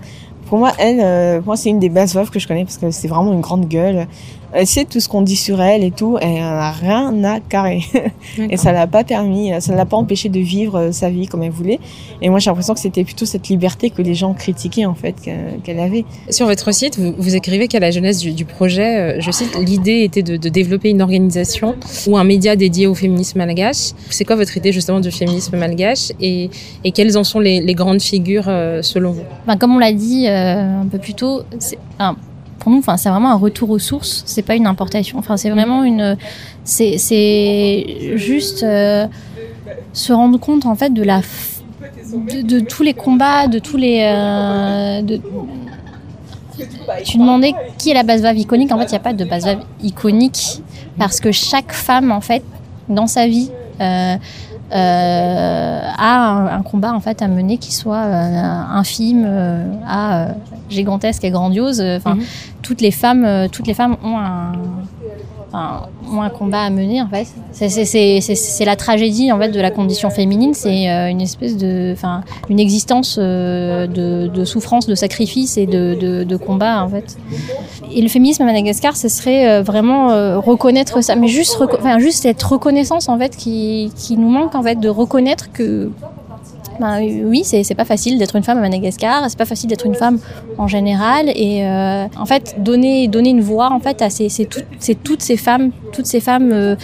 Pour 0.49 0.59
moi, 0.62 0.70
elle, 0.79 1.01
moi, 1.47 1.57
c'est 1.57 1.70
une 1.70 1.81
des 1.81 1.93
belles 1.97 2.14
veuves 2.18 2.31
que 2.31 2.39
je 2.39 2.47
connais 2.47 2.64
parce 2.68 2.79
que 2.79 2.89
c'est 2.93 3.09
vraiment 3.09 3.33
une 3.33 3.41
grande 3.49 3.66
gueule 3.66 4.07
elle 4.53 4.67
sait 4.67 4.85
tout 4.85 5.01
ce 5.01 5.09
qu'on 5.09 5.23
dit 5.23 5.37
sur 5.37 5.61
elle 5.61 5.85
et 5.85 5.91
tout, 5.91 6.19
et 6.21 6.27
elle 6.27 6.43
n'a 6.43 6.71
rien 6.71 7.25
à 7.25 7.41
carrer. 7.41 7.83
et 8.39 8.57
ça 8.57 8.73
l'a 8.73 8.87
pas 8.87 9.05
permis, 9.05 9.51
ça 9.61 9.73
ne 9.73 9.77
l'a 9.77 9.87
pas 9.87 9.97
empêché 9.97 10.29
de 10.29 10.41
vivre 10.41 10.91
sa 10.93 11.11
vie 11.11 11.27
comme 11.27 11.43
elle 11.43 11.51
voulait. 11.51 11.81
Et 12.21 12.29
moi, 12.29 12.39
j'ai 12.39 12.51
l'impression 12.51 12.75
que 12.75 12.81
c'était 12.81 13.05
plutôt 13.05 13.25
cette 13.25 13.49
liberté 13.49 13.91
que 13.91 14.03
les 14.03 14.15
gens 14.15 14.35
critiquaient, 14.35 14.87
en 14.87 14.95
fait, 14.95 15.15
qu'elle 15.21 15.61
qu 15.65 15.71
avait. 15.71 16.05
Sur 16.31 16.47
votre 16.47 16.73
site, 16.73 16.99
vous, 16.99 17.15
vous 17.17 17.37
écrivez 17.37 17.69
qu'à 17.69 17.81
la 17.81 17.91
jeunesse 17.91 18.19
du, 18.19 18.33
du, 18.33 18.45
projet, 18.45 19.21
je 19.21 19.31
cite, 19.31 19.57
l'idée 19.59 20.03
était 20.03 20.23
de, 20.23 20.37
de, 20.37 20.49
développer 20.49 20.91
une 20.91 21.03
organisation 21.03 21.75
ou 22.07 22.17
un 22.17 22.25
média 22.25 22.57
dédié 22.57 22.87
au 22.87 22.95
féminisme 22.95 23.39
malgache. 23.39 23.93
C'est 24.11 24.25
quoi 24.25 24.37
votre 24.37 24.57
idée, 24.57 24.73
justement, 24.73 25.01
du 25.01 25.11
féminisme 25.11 25.57
malgache 25.57 26.13
et, 26.21 26.51
et 26.85 26.93
quelles 26.93 27.17
en 27.17 27.25
sont 27.25 27.41
les, 27.41 27.61
les 27.61 27.75
grandes 27.75 28.03
figures, 28.03 28.51
selon 28.83 29.13
vous? 29.13 29.23
Ben, 29.47 29.57
Comme 29.57 29.75
on 29.75 29.79
l'a 29.79 29.93
dit 29.93 30.27
euh, 30.29 30.83
un 30.83 30.87
peu 30.87 30.99
plus 30.99 31.15
tôt, 31.15 31.43
c'est 31.59 31.79
pour 32.63 32.71
nous, 32.71 32.79
enfin, 32.79 32.97
c'est 32.97 33.09
vraiment 33.09 33.33
un 33.33 33.37
retour 33.37 33.71
aux 33.71 33.81
sources. 33.81 34.23
C'est 34.25 34.43
pas 34.43 34.55
une 34.55 34.69
importation. 34.69 35.19
Enfin, 35.19 35.37
c'est 35.37 35.51
vraiment 35.51 35.83
une. 35.83 36.17
C'est 36.65 38.15
juste 38.15 38.63
euh, 38.63 39.09
se 39.93 40.13
rendre 40.13 40.39
compte 40.39 40.65
en 40.65 40.77
fait 40.77 40.91
de 40.91 41.03
la 41.03 41.23
de, 42.13 42.61
tous 42.61 42.85
les 42.85 42.95
combats, 42.95 43.49
de 43.49 43.59
tous 43.59 43.77
les. 43.77 44.03
Euh. 44.05 45.19
Tu 47.05 47.19
demandais 47.19 47.53
qui 47.79 47.91
est 47.91 47.95
la 47.95 48.05
base 48.05 48.23
vave 48.23 48.39
iconique. 48.39 48.71
En 48.71 48.79
fait, 48.79 48.85
il 48.85 48.91
n'y 48.91 48.97
a 48.97 49.01
pas 49.01 49.13
de 49.13 49.25
base 49.25 49.45
vave 49.45 49.65
iconique 49.83 50.63
parce 50.99 51.19
que 51.19 51.33
chaque 51.33 51.73
femme, 51.73 52.13
en 52.13 52.21
fait, 52.21 52.45
dans 52.89 53.09
sa 53.09 53.27
vie 53.27 53.51
euh, 53.81 54.15
euh, 54.73 55.81
a 55.99 56.18
un, 56.18 56.47
un 56.59 56.62
combat 56.62 56.93
en 56.93 57.01
fait 57.01 57.23
à 57.23 57.29
mener 57.29 57.59
qui 57.59 57.73
soit 57.75 57.97
euh, 58.05 58.62
infime 58.70 59.25
euh, 59.27 59.64
à 59.87 60.16
euh, 60.16 60.33
gigantesque 60.70 61.25
et 61.25 61.31
grandiose. 61.31 61.81
Enfin, 61.81 62.14
Mhm. 62.14 62.23
toutes 62.62 62.81
les 62.81 62.91
femmes, 62.91 63.25
euh, 63.25 63.49
toutes 63.49 63.66
les 63.66 63.75
femmes 63.75 63.97
ont 64.05 64.18
un 64.18 64.53
enfin, 65.53 65.89
un 66.21 66.31
combat 66.31 66.63
à 66.63 66.71
mener 66.71 67.03
en 67.03 67.09
fait. 67.09 67.27
C'est- 67.53 68.65
la 68.65 68.77
tragédie 68.77 69.33
en 69.33 69.39
fait 69.39 69.51
de 69.51 69.61
la 69.61 69.71
condition 69.71 70.11
féminine. 70.11 70.55
C'est 70.55 70.89
euh, 70.89 71.09
une 71.09 71.21
espèce 71.21 71.57
de, 71.57 71.93
enfin, 71.93 72.23
une 72.49 72.61
existence 72.61 73.17
euh, 73.19 73.87
de, 73.87 74.45
souffrance, 74.45 74.87
de 74.87 74.95
sacrifice 74.95 75.57
et 75.57 75.67
de, 75.67 76.25
de, 76.25 76.37
combat 76.37 76.83
en 76.83 76.89
fait. 76.89 77.17
Et 77.95 78.01
le 78.01 78.09
féminisme 78.09 78.43
à 78.43 78.47
Madagascar, 78.47 78.97
ce 78.97 79.09
serait 79.09 79.49
euh, 79.49 79.63
vraiment 79.63 80.09
reconnaître 80.41 81.03
ça, 81.03 81.17
mais 81.17 81.29
juste, 81.29 81.59
enfin, 81.79 81.99
juste 81.99 82.23
cette 82.23 82.43
reconnaissance 82.43 83.09
en 83.09 83.19
fait 83.19 83.37
qui, 83.37 83.93
qui 83.97 84.17
nous 84.17 84.29
manque 84.29 84.55
en 84.55 84.63
fait 84.63 84.81
de 84.81 84.89
reconnaître 84.89 85.53
que 85.53 85.91
ben, 86.81 87.01
oui, 87.25 87.45
c'est 87.45 87.75
pas 87.75 87.85
facile 87.85 88.18
d'être 88.18 88.37
une 88.37 88.43
femme 88.43 88.59
à 88.59 88.61
Madagascar, 88.62 89.25
c'est 89.29 89.39
pas 89.39 89.45
facile 89.45 89.68
d'être 89.68 89.87
une 89.87 89.95
femme 89.95 90.18
en 90.59 90.68
général, 90.68 91.29
et 91.29 91.64
euh, 91.64 92.07
en 92.18 92.27
fait 92.27 92.57
donner 92.59 93.09
donner 93.09 93.31
une 93.31 93.41
voix 93.41 93.70
en 93.73 93.81
fait 93.81 94.03
à 94.03 94.11
ces, 94.11 94.29
ces 94.29 94.47
toutes, 94.47 94.66
ces, 94.79 94.95
toutes 94.95 95.23
ces 95.23 95.37
femmes, 95.37 95.70
toutes 95.93 96.07
ces 96.07 96.20
femmes, 96.20 96.51
euh, 96.53 96.77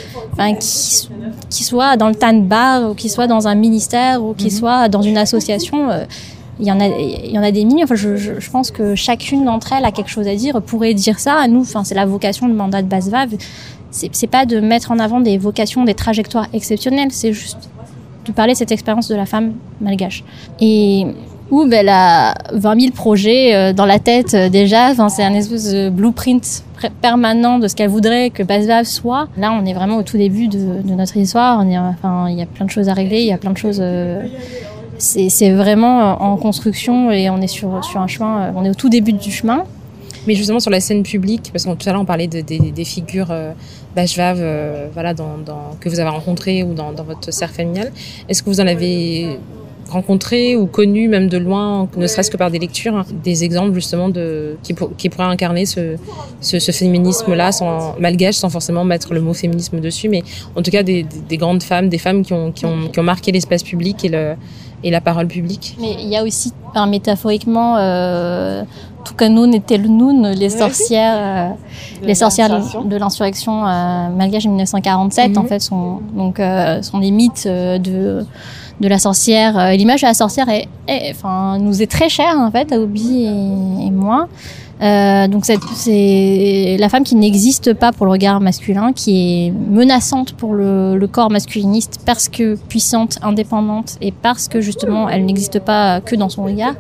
qui 0.61 1.09
qui 1.51 1.65
soient 1.65 1.97
dans 1.97 2.09
le 2.09 2.15
tan 2.15 2.35
bar 2.35 2.91
ou 2.91 2.95
qui 2.95 3.09
soient 3.09 3.27
dans 3.27 3.49
un 3.49 3.55
ministère 3.55 4.23
ou 4.23 4.35
qui 4.35 4.51
soient 4.51 4.89
dans 4.89 5.03
une 5.03 5.19
association. 5.19 5.91
euh, 5.91 6.05
il 6.61 6.67
y 6.67 6.73
en 6.73 6.81
a, 6.81 6.89
il 6.89 7.31
y 7.31 7.39
en 7.39 7.43
a 7.45 7.53
des 7.53 7.65
milliers. 7.65 7.85
Enfin, 7.85 7.95
je, 7.95 8.17
je, 8.17 8.41
je 8.41 8.51
pense 8.51 8.73
que 8.73 8.97
chacune 8.97 9.45
d'entre 9.45 9.73
elles 9.73 9.85
a 9.85 9.93
quelque 9.93 10.11
chose 10.11 10.27
à 10.27 10.35
dire, 10.35 10.61
pourrait 10.61 10.93
dire 10.93 11.21
ça. 11.21 11.35
À 11.35 11.47
nous, 11.47 11.61
enfin, 11.61 11.85
c'est 11.85 11.95
la 11.95 12.05
vocation 12.05 12.49
de 12.49 12.53
mandat 12.53 12.83
de 12.83 12.89
Basvav. 12.89 13.31
C'est 13.93 14.11
c'est 14.13 14.27
pas 14.27 14.45
de 14.45 14.59
mettre 14.59 14.91
en 14.91 14.99
avant 14.99 15.21
des 15.21 15.39
vocations, 15.39 15.85
des 15.85 15.95
trajectoires 15.95 16.49
exceptionnelles. 16.53 17.13
C'est 17.13 17.33
juste 17.33 17.71
parler 18.33 18.53
de 18.55 18.59
cette 18.59 18.73
expérience 18.73 19.09
de 19.09 19.15
la 19.17 19.27
femme 19.27 19.53
malgache. 19.81 20.25
Et 20.61 21.07
où 21.51 21.65
ben, 21.65 21.81
elle 21.81 21.89
a 21.89 22.35
20 22.53 22.81
000 22.81 22.93
projets 22.93 23.55
euh, 23.55 23.73
dans 23.73 23.87
la 23.87 23.99
tête 23.99 24.35
euh, 24.35 24.49
déjà. 24.49 24.93
C'est 25.09 25.23
un 25.23 25.35
espèce 25.35 25.73
de 25.73 25.89
blueprint 25.89 26.63
pr- 26.79 26.91
permanent 27.01 27.59
de 27.59 27.69
ce 27.69 27.75
qu'elle 27.75 27.89
voudrait 27.89 28.31
que 28.31 28.43
Basvav 28.43 28.85
soit. 28.85 29.29
Là, 29.37 29.53
on 29.53 29.65
est 29.65 29.73
vraiment 29.73 29.97
au 29.97 30.03
tout 30.03 30.19
début 30.19 30.49
de, 30.49 30.83
notre 30.85 31.17
histoire. 31.17 31.61
Enfin, 31.61 32.29
il 32.29 32.39
y 32.39 32.43
a 32.43 32.47
plein 32.47 32.67
de 32.67 32.71
choses 32.71 32.89
à 32.89 32.95
régler, 32.95 33.21
il 33.21 33.27
y 33.27 33.33
a 33.33 33.39
plein 33.39 33.53
de 33.53 33.59
choses. 33.59 33.79
euh, 33.81 34.27
c'est 34.99 35.53
vraiment 35.53 36.21
en 36.21 36.37
construction 36.37 37.13
et 37.13 37.31
on 37.31 37.41
est 37.41 37.47
sur, 37.47 37.73
un 37.73 38.07
chemin. 38.09 38.53
On 38.57 38.65
est 38.65 38.71
au 38.71 38.75
tout 38.75 38.89
début 38.89 39.13
du 39.13 39.31
chemin. 39.31 39.63
Mais 40.27 40.35
justement 40.35 40.59
sur 40.59 40.73
la 40.73 40.81
scène 40.81 41.05
publique, 41.05 41.51
parce 41.53 41.65
que 41.65 41.71
tout 41.71 41.89
à 41.89 41.93
l'heure 41.93 42.03
on 42.03 42.05
parlait 42.05 42.27
de- 42.27 42.41
des, 42.41 42.85
figures 42.85 43.33
Bashvav, 43.99 44.39
euh, 44.41 44.87
voilà, 44.93 45.13
dans, 45.13 45.27
que 45.81 45.89
vous 45.89 45.99
avez 45.99 46.09
rencontrées 46.09 46.63
ou 46.63 46.73
dans, 46.73 46.93
votre 47.03 47.33
cercle 47.33 47.57
familial. 47.57 47.91
Est-ce 48.29 48.45
que 48.45 48.49
vous 48.49 48.61
en 48.61 48.67
avez 48.69 49.39
rencontré 49.91 50.55
ou 50.55 50.67
connu 50.67 51.09
même 51.09 51.29
de 51.29 51.39
loin, 51.39 51.89
ne 51.97 52.07
serait-ce 52.07 52.31
que 52.31 52.37
par 52.37 52.51
des 52.53 52.61
lectures, 52.61 52.95
hein, 52.95 53.05
des 53.25 53.43
exemples 53.43 53.75
justement 53.75 54.09
de 54.09 54.57
qui, 54.63 54.73
pour- 54.75 54.91
pourraient 54.91 55.25
incarner 55.27 55.67
ce, 55.67 55.97
féminisme-là, 56.71 57.51
sans 57.51 57.97
malgache, 57.99 58.37
sans 58.37 58.51
forcément 58.51 58.85
mettre 58.85 59.15
le 59.15 59.21
mot 59.21 59.35
féminisme 59.35 59.81
dessus, 59.81 60.09
mais 60.09 60.23
en 60.55 60.63
tout 60.63 60.71
cas 60.71 60.85
des, 60.85 61.03
des- 61.03 61.21
des 61.29 61.37
grandes 61.39 61.65
femmes, 61.65 61.89
des 61.89 61.99
femmes 61.99 62.23
qui 62.23 62.35
ont, 62.35 62.53
qui 62.53 62.67
ont, 62.67 62.89
qui 62.93 63.01
ont 63.01 63.09
marqué 63.15 63.33
l'espace 63.33 63.65
public 63.65 64.05
et, 64.05 64.11
le, 64.11 64.35
et 64.85 64.91
la 64.91 65.01
parole 65.01 65.27
publique? 65.27 65.77
Mais 65.81 65.97
il 65.99 66.09
y 66.09 66.17
a 66.17 66.23
aussi, 66.23 66.53
enfin, 66.71 66.87
métaphoriquement, 66.87 67.79
euh, 67.79 68.63
Tukanoun 69.05 69.55
et 69.55 69.61
Telnoun, 69.61 70.29
les 70.33 70.51
sorcières, 70.51 71.17
euh, 71.17 71.49
les 72.03 72.15
sorcières 72.15 72.49
de 72.85 72.97
l'insurrection 72.97 73.67
euh, 73.67 74.09
malgache 74.11 74.45
de 74.45 74.49
1947, 74.49 75.31
Mhm. 75.31 75.39
en 75.39 75.45
fait, 75.45 75.61
sont 75.61 76.01
donc 76.15 76.41
euh, 76.41 76.83
sont 76.83 76.99
des 76.99 77.11
mythes 77.11 77.45
euh, 77.47 77.79
de 77.79 78.25
de 78.81 78.87
la 78.89 78.99
sorcière. 78.99 79.59
Euh, 79.59 79.73
L'image 79.73 80.03
de 80.03 80.07
la 80.07 80.15
sorcière 80.15 80.49
est, 80.49 80.69
est- 80.87 81.11
enfin, 81.11 81.59
nous 81.59 81.83
est 81.83 81.91
très 81.91 82.09
chère 82.09 82.37
en 82.39 82.51
fait 82.51 82.71
à 82.73 82.79
Obi 82.79 83.25
et, 83.25 83.87
et 83.87 83.91
moi. 83.91 84.29
Euh, 84.81 85.27
donc 85.27 85.45
c'est- 85.45 85.59
c'est 85.75 86.77
la 86.79 86.89
femme 86.89 87.03
qui 87.03 87.17
n'existe 87.17 87.75
pas 87.75 87.91
pour 87.91 88.07
le 88.07 88.13
regard 88.13 88.41
masculin, 88.41 88.93
qui 88.93 89.47
est 89.49 89.51
menaçante 89.51 90.35
pour 90.35 90.55
le, 90.55 90.97
le 90.97 91.07
corps 91.09 91.31
masculiniste 91.31 91.99
parce 92.07 92.29
que 92.29 92.55
puissante, 92.55 93.19
indépendante 93.23 93.97
et 94.01 94.13
parce 94.13 94.47
que 94.47 94.61
justement 94.61 95.09
elle 95.09 95.25
n'existe 95.27 95.59
pas 95.59 96.01
que 96.01 96.15
dans 96.15 96.29
son 96.29 96.45
regard. 96.45 96.75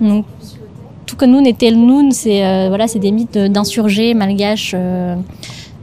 Donc 0.00 0.24
tout 1.20 1.26
comme 1.26 1.32
nous 1.32 1.40
n'était 1.42 1.70
le 1.70 1.76
Noun, 1.76 2.12
c'est 2.12 2.44
euh, 2.44 2.68
voilà, 2.68 2.88
c'est 2.88 2.98
des 2.98 3.10
mythes 3.10 3.36
d'insurgés 3.38 4.14
malgaches. 4.14 4.72
euh, 4.74 5.16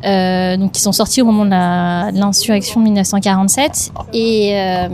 euh, 0.05 0.57
donc 0.57 0.73
qui 0.73 0.81
sont 0.81 0.91
sortis 0.91 1.21
au 1.23 1.25
moment 1.25 1.43
de 1.45 2.19
l'insurrection 2.19 2.79
de 2.79 2.85
1947 2.85 3.91
et 4.13 4.51
euh, 4.53 4.87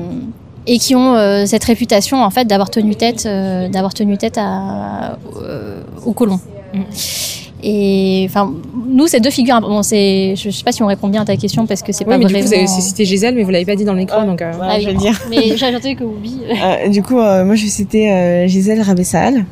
et 0.66 0.78
qui 0.80 0.96
ont 0.96 1.14
euh, 1.16 1.46
cette 1.46 1.66
réputation 1.66 2.24
en 2.24 2.30
fait 2.30 2.46
d'avoir 2.46 2.70
tenu 2.70 2.96
tête 2.96 3.26
euh, 3.26 3.68
d'avoir 3.68 3.94
tenu 3.94 4.18
tête 4.18 4.38
à, 4.38 5.18
euh, 5.42 5.82
aux 6.06 6.14
colons. 6.14 6.40
Mm. 6.74 6.80
Et 7.66 8.26
enfin, 8.30 8.52
nous, 8.90 9.08
ces 9.08 9.22
deux 9.22 9.30
figures, 9.30 9.62
bon, 9.62 9.84
c'est, 9.84 10.36
je 10.36 10.50
sais 10.50 10.64
pas 10.66 10.74
si 10.74 10.84
on 10.84 10.88
répond 10.88 11.08
bien 11.08 11.22
à 11.22 11.26
ta 11.26 11.38
question 11.38 11.66
parce 11.66 11.82
que 11.82 11.94
c'est 11.94 12.04
Oui, 12.04 12.10
pas 12.12 12.18
mais 12.18 12.26
du 12.26 12.32
vraiment. 12.34 12.44
coup 12.44 12.50
vous 12.50 12.54
avez 12.56 12.64
aussi 12.66 12.82
cité 12.82 13.06
Gisèle, 13.06 13.36
mais 13.36 13.44
vous 13.44 13.52
l'avez 13.52 13.64
pas 13.66 13.76
dit 13.78 13.86
dans 13.86 13.94
le 13.94 14.00
micro, 14.00 14.18
Ah, 14.20 14.26
donc. 14.26 14.42
euh, 14.42 14.52
Voilà, 14.58 14.74
Ah 14.76 14.80
je 14.82 14.88
oui. 14.88 14.88
vais 14.88 14.94
le 14.94 15.00
dire. 15.00 15.22
Mais 15.30 15.56
j'ai 15.56 15.66
ajouté 15.68 15.96
que. 15.96 16.04
Euh, 16.04 16.90
du 16.90 17.02
coup, 17.02 17.20
euh, 17.20 17.46
moi, 17.46 17.56
je 17.56 17.64
vais 17.64 17.70
citer 17.70 18.12
euh, 18.12 18.48
Gisèle 18.48 18.82
Rabessal, 18.82 19.46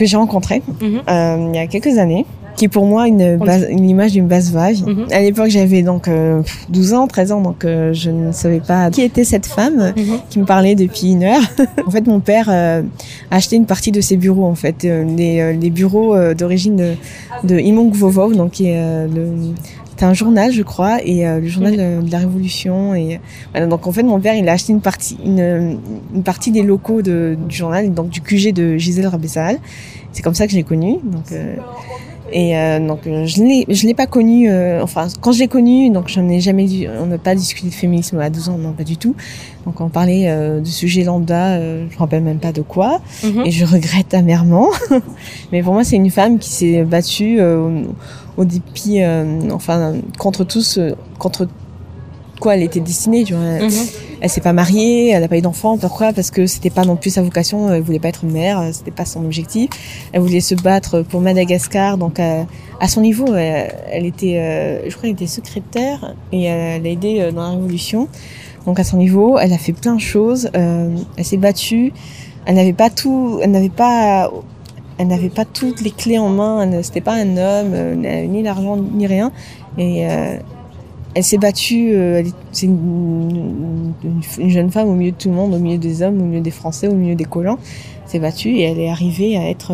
que 0.00 0.06
j'ai 0.06 0.16
rencontrée 0.16 0.62
Mhm. 0.80 1.00
euh, 1.08 1.50
il 1.52 1.56
y 1.56 1.58
a 1.58 1.66
quelques 1.66 1.98
années, 1.98 2.24
qui 2.56 2.64
est 2.64 2.68
pour 2.68 2.84
moi 2.86 3.06
une, 3.06 3.38
On 3.40 3.44
base, 3.44 3.66
une 3.70 3.88
image 3.88 4.12
d'une 4.12 4.26
base 4.26 4.50
vague. 4.50 4.78
Mhm. 4.86 5.06
À 5.12 5.20
l'époque, 5.20 5.48
j'avais 5.48 5.82
donc 5.82 6.08
euh, 6.08 6.42
12 6.68 6.94
ans, 6.94 7.06
13 7.06 7.32
ans, 7.32 7.40
donc 7.40 7.64
euh, 7.64 7.92
je 7.92 8.10
ne 8.10 8.32
savais 8.32 8.60
pas 8.60 8.90
qui 8.90 9.02
était 9.02 9.24
cette 9.24 9.46
femme 9.46 9.92
Mhm. 9.96 10.18
qui 10.30 10.38
me 10.40 10.44
parlait 10.46 10.74
depuis 10.74 11.12
une 11.12 11.22
heure. 11.24 11.42
en 11.86 11.90
fait, 11.90 12.06
mon 12.06 12.20
père 12.20 12.46
euh, 12.50 12.82
a 13.30 13.36
acheté 13.36 13.56
une 13.56 13.66
partie 13.66 13.92
de 13.92 14.00
ses 14.00 14.16
bureaux, 14.16 14.46
en 14.46 14.54
fait, 14.54 14.84
euh, 14.84 15.04
les, 15.16 15.40
euh, 15.40 15.52
les 15.52 15.70
bureaux 15.70 16.14
euh, 16.14 16.34
d'origine 16.34 16.76
de, 16.76 16.92
de 17.44 17.58
Imong 17.58 17.92
Vovov, 17.92 18.34
donc 18.36 18.52
qui 18.52 18.66
est 18.68 18.76
euh, 18.78 19.06
le 19.06 19.26
c'est 20.00 20.06
un 20.06 20.14
journal, 20.14 20.50
je 20.50 20.62
crois, 20.62 21.04
et 21.04 21.26
euh, 21.28 21.40
le 21.40 21.46
journal 21.48 21.74
euh, 21.78 22.00
de 22.00 22.10
la 22.10 22.18
Révolution. 22.20 22.94
Et 22.94 23.20
voilà, 23.52 23.66
donc 23.66 23.86
en 23.86 23.92
fait, 23.92 24.02
mon 24.02 24.18
père, 24.18 24.34
il 24.34 24.48
a 24.48 24.52
acheté 24.52 24.72
une 24.72 24.80
partie, 24.80 25.18
une, 25.22 25.78
une 26.14 26.22
partie 26.22 26.50
des 26.50 26.62
locaux 26.62 27.02
de, 27.02 27.36
du 27.48 27.54
journal, 27.54 27.92
donc 27.92 28.08
du 28.08 28.22
QG 28.22 28.54
de 28.54 28.78
Gisèle 28.78 29.08
Rabessal. 29.08 29.58
C'est 30.12 30.22
comme 30.22 30.34
ça 30.34 30.46
que 30.46 30.52
je 30.52 30.56
l'ai 30.56 30.62
connue. 30.62 30.96
Donc, 31.04 31.30
euh, 31.32 31.54
et 32.32 32.52
donc 32.86 33.00
je 33.04 33.42
l'ai, 33.42 33.66
je 33.68 33.86
l'ai 33.86 33.92
pas 33.94 34.06
connue. 34.06 34.48
euh, 34.48 34.82
enfin, 34.82 35.08
quand 35.20 35.32
je 35.32 35.40
l'ai 35.40 35.48
connue, 35.48 35.90
donc 35.90 36.08
j'en 36.08 36.26
ai 36.30 36.40
jamais 36.40 36.64
dit. 36.64 36.86
On 37.02 37.06
n'a 37.06 37.18
pas 37.18 37.34
discuté 37.34 37.68
de 37.68 37.74
féminisme 37.74 38.18
à 38.20 38.30
12 38.30 38.48
ans, 38.48 38.56
non, 38.56 38.72
pas 38.72 38.84
du 38.84 38.96
tout. 38.96 39.14
Donc 39.66 39.80
on 39.82 39.88
parlait 39.90 40.32
de 40.60 40.64
sujets 40.64 41.02
lambda. 41.04 41.60
Je 41.60 41.84
me 41.92 41.98
rappelle 41.98 42.22
même 42.22 42.38
pas 42.38 42.52
de 42.52 42.62
quoi 42.62 43.00
Mhm. 43.24 43.42
et 43.44 43.50
je 43.50 43.64
regrette 43.66 44.14
amèrement. 44.14 44.68
Mais 45.52 45.62
pour 45.62 45.74
moi, 45.74 45.84
c'est 45.84 45.96
une 45.96 46.08
femme 46.10 46.38
qui 46.38 46.50
s'est 46.50 46.84
battue 46.84 47.38
au 48.36 48.44
dépit, 48.44 49.02
euh, 49.02 49.50
enfin, 49.52 49.94
contre 50.18 50.44
tous, 50.44 50.78
euh, 50.78 50.92
contre 51.18 51.48
quoi 52.40 52.56
elle 52.56 52.62
était 52.62 52.80
destinée. 52.80 53.24
Tu 53.24 53.34
vois. 53.34 53.60
Mhm. 53.60 53.70
Elle 54.22 54.28
s'est 54.28 54.42
pas 54.42 54.52
mariée, 54.52 55.10
elle 55.10 55.22
n'a 55.22 55.28
pas 55.28 55.38
eu 55.38 55.42
d'enfant. 55.42 55.78
Pourquoi? 55.78 56.12
Parce 56.12 56.30
que 56.30 56.46
c'était 56.46 56.70
pas 56.70 56.84
non 56.84 56.96
plus 56.96 57.10
sa 57.10 57.22
vocation. 57.22 57.72
Elle 57.72 57.82
voulait 57.82 57.98
pas 57.98 58.08
être 58.08 58.24
mère, 58.26 58.60
euh, 58.60 58.70
c'était 58.72 58.90
pas 58.90 59.06
son 59.06 59.24
objectif. 59.24 59.70
Elle 60.12 60.20
voulait 60.20 60.40
se 60.40 60.54
battre 60.54 61.02
pour 61.02 61.20
Madagascar. 61.20 61.96
Donc 61.96 62.20
euh, 62.20 62.42
à 62.80 62.88
son 62.88 63.00
niveau, 63.00 63.34
elle, 63.34 63.74
elle 63.90 64.06
était, 64.06 64.36
euh, 64.38 64.82
je 64.84 64.90
crois, 64.90 65.02
qu'elle 65.02 65.12
était 65.12 65.26
secrétaire 65.26 66.14
et 66.32 66.50
euh, 66.50 66.76
elle 66.76 66.86
a 66.86 66.90
aidé 66.90 67.20
euh, 67.20 67.32
dans 67.32 67.42
la 67.42 67.50
révolution. 67.50 68.08
Donc 68.66 68.78
à 68.78 68.84
son 68.84 68.98
niveau, 68.98 69.38
elle 69.38 69.54
a 69.54 69.58
fait 69.58 69.72
plein 69.72 69.94
de 69.94 70.00
choses. 70.00 70.50
Euh, 70.54 70.94
elle 71.16 71.24
s'est 71.24 71.38
battue. 71.38 71.94
Elle 72.44 72.56
n'avait 72.56 72.74
pas 72.74 72.90
tout. 72.90 73.38
Elle 73.42 73.52
n'avait 73.52 73.70
pas. 73.70 74.30
Elle 75.00 75.06
n'avait 75.08 75.30
pas 75.30 75.46
toutes 75.46 75.80
les 75.80 75.90
clés 75.92 76.18
en 76.18 76.28
main. 76.28 76.82
C'était 76.82 77.00
pas 77.00 77.14
un 77.14 77.30
homme, 77.38 77.72
euh, 77.74 78.26
ni 78.26 78.42
l'argent 78.42 78.76
ni 78.76 79.06
rien. 79.06 79.32
Et 79.78 80.06
euh, 80.06 80.36
elle 81.14 81.24
s'est 81.24 81.38
battue. 81.38 81.92
euh, 81.94 82.22
C'est 82.52 82.66
une, 82.66 83.94
une- 84.04 84.20
une 84.44 84.50
jeune 84.50 84.70
femme 84.70 84.88
au 84.88 84.94
milieu 84.94 85.12
de 85.12 85.16
tout 85.16 85.30
le 85.30 85.34
monde, 85.36 85.54
au 85.54 85.58
milieu 85.58 85.78
des 85.78 86.02
hommes, 86.02 86.20
au 86.20 86.24
milieu 86.26 86.42
des 86.42 86.50
Français, 86.50 86.86
au 86.86 86.94
milieu 86.94 87.14
des 87.14 87.24
colons. 87.24 87.56
Elle 88.04 88.10
s'est 88.10 88.18
battue 88.18 88.50
et 88.50 88.62
elle 88.64 88.78
est 88.78 88.90
arrivée 88.90 89.38
à 89.38 89.48
être 89.48 89.72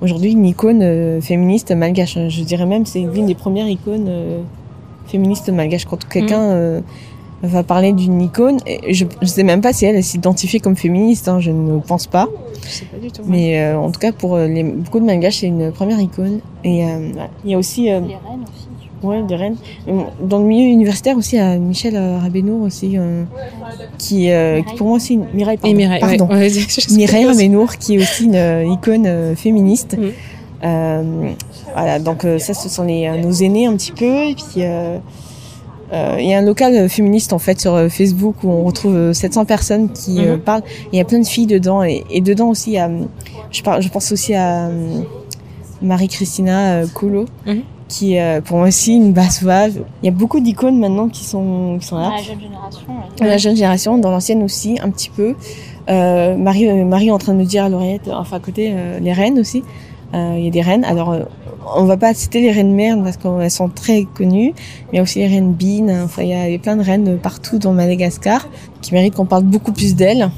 aujourd'hui 0.00 0.30
une 0.30 0.46
icône 0.46 1.20
féministe 1.20 1.72
malgache. 1.72 2.16
Je 2.28 2.42
dirais 2.44 2.66
même 2.66 2.86
c'est 2.86 3.00
l'une 3.00 3.26
des 3.26 3.34
premières 3.34 3.66
icônes 3.68 4.08
féministes 5.06 5.48
malgaches. 5.50 5.86
Quand 5.86 6.06
quelqu'un 6.08 6.40
euh, 6.52 6.80
va 7.42 7.62
parler 7.62 7.92
d'une 7.92 8.20
icône, 8.22 8.58
et 8.66 8.94
je 8.94 9.04
ne 9.20 9.26
sais 9.26 9.42
même 9.42 9.60
pas 9.60 9.72
si 9.72 9.84
elle, 9.84 10.02
s'identifie 10.02 10.60
comme 10.60 10.76
féministe. 10.76 11.28
hein, 11.28 11.40
je 11.40 11.50
ne 11.50 11.78
pense 11.80 12.06
pas. 12.06 12.28
Je 12.64 12.68
sais 12.70 12.84
pas 12.84 12.98
du 12.98 13.10
tout. 13.10 13.22
Mais 13.26 13.60
euh, 13.60 13.78
en 13.78 13.90
tout 13.90 13.98
cas, 14.00 14.12
pour 14.12 14.36
euh, 14.36 14.46
les, 14.46 14.62
beaucoup 14.62 15.00
de 15.00 15.04
malgaches, 15.04 15.38
c'est 15.40 15.48
une 15.48 15.72
première 15.72 16.00
icône. 16.00 16.40
Et 16.64 16.84
euh, 16.84 17.10
voilà. 17.12 17.30
il 17.44 17.50
y 17.50 17.54
a 17.54 17.58
aussi, 17.58 17.90
euh, 17.90 18.00
Les 18.00 18.06
reines 18.14 18.44
aussi. 18.44 19.06
ouais, 19.06 19.22
des 19.24 19.34
reines. 19.34 19.56
Euh, 19.88 20.02
Dans 20.22 20.38
le 20.38 20.44
milieu 20.44 20.70
universitaire 20.70 21.16
aussi, 21.16 21.36
à 21.38 21.56
Michel 21.58 21.96
euh, 21.96 22.18
Rabenour 22.18 22.62
aussi, 22.62 22.96
euh, 22.96 23.24
qui, 23.98 24.30
euh, 24.30 24.62
qui 24.62 24.76
pour 24.76 24.86
moi 24.86 24.96
aussi 24.96 25.14
une 25.14 25.26
Mireille. 25.34 25.56
Pardon, 25.58 25.70
Et 25.74 25.76
Mireille, 25.76 26.00
pardon. 26.00 26.28
ouais, 26.28 26.48
Mireille 26.92 27.24
Rabenour, 27.26 27.76
qui 27.78 27.96
est 27.96 27.98
aussi 27.98 28.24
une 28.26 28.36
euh, 28.36 28.64
icône 28.72 29.06
euh, 29.06 29.34
féministe. 29.34 29.96
Euh, 30.64 31.32
voilà, 31.74 31.98
donc 31.98 32.24
euh, 32.24 32.38
ça, 32.38 32.54
ce 32.54 32.68
sont 32.68 32.84
les, 32.84 33.08
euh, 33.08 33.20
nos 33.20 33.32
aînés 33.32 33.66
un 33.66 33.74
petit 33.74 33.90
peu. 33.90 34.28
Et 34.28 34.34
puis, 34.36 34.62
Il 35.92 36.24
y 36.26 36.32
a 36.34 36.38
un 36.38 36.42
local 36.42 36.88
féministe 36.88 37.32
en 37.32 37.38
fait 37.38 37.60
sur 37.60 37.74
euh, 37.74 37.88
Facebook 37.88 38.36
où 38.44 38.48
on 38.50 38.64
retrouve 38.64 38.94
euh, 38.96 39.12
700 39.12 39.44
personnes 39.44 39.90
qui 39.92 40.20
euh, 40.24 40.34
Mhm. 40.36 40.40
parlent. 40.40 40.62
Il 40.92 40.98
y 40.98 41.00
a 41.00 41.04
plein 41.04 41.18
de 41.20 41.26
filles 41.26 41.46
dedans 41.46 41.82
et, 41.84 42.04
et 42.10 42.20
dedans 42.20 42.48
aussi, 42.48 42.70
il 42.70 42.74
y 42.74 42.78
a, 42.78 42.90
je, 43.50 43.62
par- 43.62 43.80
je 43.82 43.88
pense 43.90 44.10
aussi 44.12 44.34
à 44.34 44.70
Marie-Christina 45.80 46.74
euh, 46.82 46.86
Colo. 46.92 47.26
Mhm. 47.46 47.62
qui 47.88 48.14
est 48.14 48.22
euh, 48.22 48.40
pour 48.40 48.56
moi 48.56 48.68
aussi 48.68 48.94
une 48.94 49.12
basse 49.12 49.42
vave. 49.42 49.80
Il 50.02 50.06
y 50.06 50.08
a 50.08 50.12
beaucoup 50.12 50.40
d'icônes 50.40 50.78
maintenant 50.78 51.08
qui 51.08 51.24
sont, 51.24 51.76
qui 51.78 51.86
sont 51.86 51.98
là. 51.98 52.08
Dans 52.08 52.14
la 52.16 52.22
jeune 52.22 52.40
génération. 52.40 52.86
Dans 53.18 53.24
la 53.26 53.36
jeune 53.36 53.56
génération, 53.56 53.98
dans 53.98 54.10
l'ancienne 54.10 54.42
aussi, 54.42 54.78
un 54.82 54.88
petit 54.88 55.10
peu. 55.10 55.34
Euh, 55.90 56.34
Marie, 56.36 56.68
euh, 56.68 56.84
Marie 56.86 57.08
est 57.08 57.10
en 57.10 57.18
train 57.18 57.34
de 57.34 57.38
me 57.38 57.44
dire 57.44 57.64
à 57.64 57.68
l'oreillette, 57.68 58.08
enfin 58.08 58.36
à 58.36 58.40
côté, 58.40 58.70
euh, 58.72 58.98
les 59.00 59.12
reines 59.12 59.38
aussi. 59.38 59.62
Euh, 60.14 60.34
Il 60.38 60.44
y 60.44 60.48
a 60.48 60.50
des 60.50 60.60
reines. 60.62 60.84
Alors, 60.84 61.12
euh, 61.12 61.20
on 61.76 61.84
va 61.84 61.96
pas 61.96 62.12
citer 62.14 62.40
les 62.40 62.50
reines 62.52 62.74
mères 62.74 62.96
parce 63.02 63.16
qu'elles 63.16 63.50
sont 63.50 63.68
très 63.68 64.04
connues, 64.04 64.52
mais 64.54 64.88
il 64.92 64.96
y 64.96 64.98
a 64.98 65.02
aussi 65.02 65.20
les 65.20 65.28
reines 65.28 65.52
Bean. 65.54 65.88
Enfin, 66.04 66.22
il 66.22 66.28
y 66.28 66.34
a, 66.34 66.48
il 66.48 66.52
y 66.52 66.56
a 66.56 66.58
plein 66.58 66.76
de 66.76 66.82
reines 66.82 67.18
partout 67.18 67.58
dans 67.58 67.72
Madagascar 67.72 68.46
qui 68.82 68.92
méritent 68.94 69.14
qu'on 69.14 69.26
parle 69.26 69.44
beaucoup 69.44 69.72
plus 69.72 69.94
d'elles. 69.94 70.30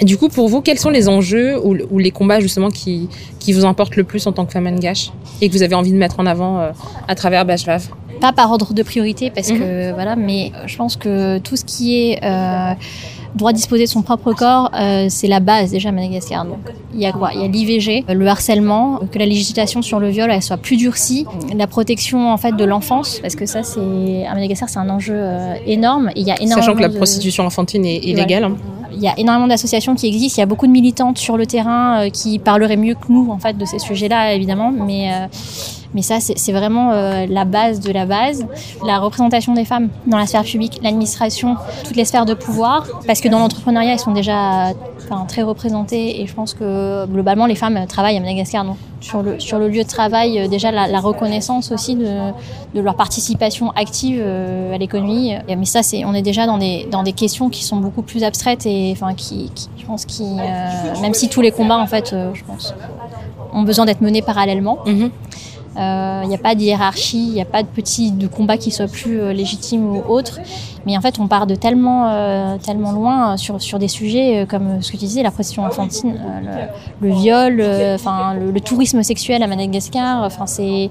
Et 0.00 0.04
du 0.04 0.16
coup, 0.16 0.28
pour 0.28 0.48
vous, 0.48 0.60
quels 0.62 0.78
sont 0.78 0.90
les 0.90 1.08
enjeux 1.08 1.58
ou, 1.64 1.76
ou 1.90 1.98
les 1.98 2.10
combats 2.10 2.40
justement 2.40 2.70
qui, 2.70 3.08
qui 3.38 3.52
vous 3.52 3.64
importent 3.64 3.96
le 3.96 4.04
plus 4.04 4.26
en 4.26 4.32
tant 4.32 4.44
que 4.46 4.52
femme 4.52 4.68
Ngash 4.68 5.12
et 5.40 5.48
que 5.48 5.52
vous 5.54 5.62
avez 5.62 5.74
envie 5.74 5.92
de 5.92 5.98
mettre 5.98 6.18
en 6.18 6.26
avant 6.26 6.58
euh, 6.58 6.70
à 7.08 7.14
travers 7.14 7.44
Bashvav 7.44 7.88
Pas 8.20 8.32
par 8.32 8.50
ordre 8.50 8.72
de 8.74 8.82
priorité, 8.82 9.30
parce 9.30 9.50
Mhm. 9.50 9.58
que 9.58 9.92
voilà, 9.92 10.16
mais 10.16 10.50
je 10.66 10.76
pense 10.76 10.96
que 10.96 11.38
tout 11.38 11.56
ce 11.56 11.64
qui 11.64 11.94
est 12.10 12.24
euh, 12.24 12.72
droit 13.34 13.52
de 13.52 13.56
disposer 13.56 13.84
de 13.84 13.88
son 13.88 14.02
propre 14.02 14.32
corps, 14.32 14.70
euh, 14.78 15.06
c'est 15.08 15.26
la 15.28 15.40
base 15.40 15.70
déjà 15.70 15.88
à 15.88 15.92
Madagascar. 15.92 16.44
Donc 16.44 16.58
il 16.94 17.00
y 17.00 17.06
a 17.06 17.12
quoi? 17.12 17.30
Il 17.34 17.40
y 17.40 17.44
a 17.44 17.48
l'IVG, 17.48 18.04
le 18.12 18.26
harcèlement, 18.28 19.00
que 19.10 19.18
la 19.18 19.26
législation 19.26 19.80
sur 19.82 19.98
le 20.00 20.08
viol 20.10 20.30
elle 20.30 20.42
soit 20.42 20.58
plus 20.58 20.76
durcie, 20.76 21.26
la 21.56 21.66
protection 21.66 22.30
en 22.30 22.36
fait 22.36 22.52
de 22.56 22.64
l'enfance, 22.64 23.18
parce 23.22 23.34
que 23.34 23.46
ça 23.46 23.62
c'est 23.62 24.26
à 24.26 24.34
Madagascar 24.34 24.68
c'est 24.68 24.78
un 24.78 24.90
enjeu 24.90 25.14
euh, 25.16 25.54
énorme. 25.66 26.10
Et 26.14 26.20
il 26.20 26.26
y 26.26 26.30
a 26.30 26.36
énormément 26.36 26.60
Sachant 26.62 26.74
que 26.76 26.82
la 26.82 26.88
de- 26.88 26.96
prostitution 26.96 27.44
enfantine 27.46 27.84
est, 27.86 27.96
est 27.96 28.00
Voilà. 28.12 28.20
légale. 28.22 28.44
hein. 28.44 28.56
Il 28.94 29.00
y 29.00 29.08
a 29.08 29.18
énormément 29.18 29.46
d'associations 29.46 29.94
qui 29.94 30.06
existent, 30.06 30.36
il 30.38 30.40
y 30.40 30.42
a 30.42 30.46
beaucoup 30.46 30.66
de 30.66 30.72
militantes 30.72 31.18
sur 31.18 31.36
le 31.36 31.46
terrain 31.46 32.02
euh, 32.02 32.10
qui 32.10 32.38
parleraient 32.38 32.76
mieux 32.76 32.94
que 32.94 33.10
nous 33.10 33.30
en 33.30 33.38
fait 33.38 33.56
de 33.56 33.64
ces 33.64 33.78
sujets-là 33.78 34.34
évidemment, 34.34 34.70
mais 34.70 35.12
euh, 35.12 35.26
mais 35.94 36.02
ça 36.02 36.20
c'est 36.20 36.52
vraiment 36.52 36.92
euh, 36.92 37.26
la 37.28 37.44
base 37.44 37.80
de 37.80 37.92
la 37.92 38.06
base, 38.06 38.46
la 38.84 38.98
représentation 38.98 39.52
des 39.52 39.64
femmes 39.64 39.88
dans 40.06 40.16
la 40.16 40.26
sphère 40.26 40.44
publique, 40.44 40.80
l'administration, 40.82 41.56
toutes 41.84 41.96
les 41.96 42.06
sphères 42.06 42.24
de 42.24 42.34
pouvoir, 42.34 42.86
parce 43.06 43.20
que 43.20 43.28
dans 43.28 43.38
l'entrepreneuriat 43.38 43.92
elles 43.92 43.98
sont 43.98 44.12
déjà 44.12 44.72
très 45.28 45.42
représentées. 45.42 46.22
Et 46.22 46.26
je 46.26 46.32
pense 46.32 46.54
que 46.54 47.04
globalement 47.04 47.44
les 47.44 47.54
femmes 47.54 47.86
travaillent 47.86 48.16
à 48.16 48.20
Madagascar 48.20 48.64
donc 48.64 48.76
sur 49.02 49.22
le 49.22 49.38
sur 49.38 49.58
le 49.58 49.68
lieu 49.68 49.82
de 49.82 49.88
travail 49.88 50.48
déjà 50.48 50.70
la, 50.70 51.00
reconnaissance 51.00 51.70
aussi 51.72 51.96
de 51.96 52.80
leur 52.80 52.94
participation 52.96 53.72
active 53.72 54.22
à 54.22 54.78
l'économie. 54.78 55.34
Mais 55.48 55.66
ça, 55.66 55.82
c'est, 55.82 56.04
on 56.04 56.14
est 56.14 56.22
déjà 56.22 56.46
dans 56.46 56.56
des, 56.56 56.86
dans 56.90 57.02
des 57.02 57.12
questions 57.12 57.50
qui 57.50 57.64
sont 57.64 57.76
beaucoup 57.76 58.02
plus 58.02 58.24
abstraites 58.24 58.64
enfin 58.92 59.14
qui, 59.14 59.50
qui- 59.54 59.68
je 59.78 59.86
pense, 59.86 60.04
qui, 60.04 60.24
euh, 60.24 61.00
même 61.00 61.14
si 61.14 61.28
tous 61.28 61.40
les 61.42 61.52
combats, 61.52 61.78
en 61.78 61.86
fait, 61.86 62.12
euh, 62.12 62.30
je 62.34 62.42
pense, 62.44 62.74
ont 63.52 63.62
besoin 63.62 63.84
d'être 63.84 64.00
menés 64.00 64.22
parallèlement. 64.22 64.78
Mhm. 64.86 65.10
Il 65.74 66.28
n'y 66.28 66.34
a 66.34 66.38
pas 66.38 66.54
de 66.54 66.60
hiérarchie, 66.60 67.26
il 67.28 67.32
n'y 67.32 67.40
a 67.40 67.46
pas 67.46 67.62
de 67.62 67.68
petit 67.68 68.10
de 68.12 68.26
combat 68.26 68.58
qui 68.58 68.70
soit 68.70 68.88
plus 68.88 69.18
euh, 69.20 69.32
légitime 69.32 69.84
ou 69.96 70.02
autre. 70.06 70.38
Mais 70.84 70.96
en 70.98 71.00
fait, 71.00 71.18
on 71.18 71.28
part 71.28 71.46
de 71.46 71.54
tellement, 71.54 72.08
euh, 72.10 72.58
tellement 72.58 72.92
loin 72.92 73.32
euh, 73.32 73.36
sur, 73.38 73.60
sur 73.62 73.78
des 73.78 73.88
sujets 73.88 74.42
euh, 74.42 74.46
comme 74.46 74.82
ce 74.82 74.88
que 74.92 74.96
tu 74.98 75.04
disais, 75.06 75.22
la 75.22 75.30
prostitution 75.30 75.64
infantile, 75.64 76.14
euh, 76.20 76.68
le, 77.00 77.08
le 77.08 77.14
viol, 77.14 77.56
euh, 77.60 77.94
enfin 77.94 78.34
le, 78.34 78.50
le 78.50 78.60
tourisme 78.60 79.02
sexuel 79.02 79.42
à 79.42 79.46
Madagascar. 79.46 80.22
Enfin, 80.24 80.46
c'est 80.46 80.90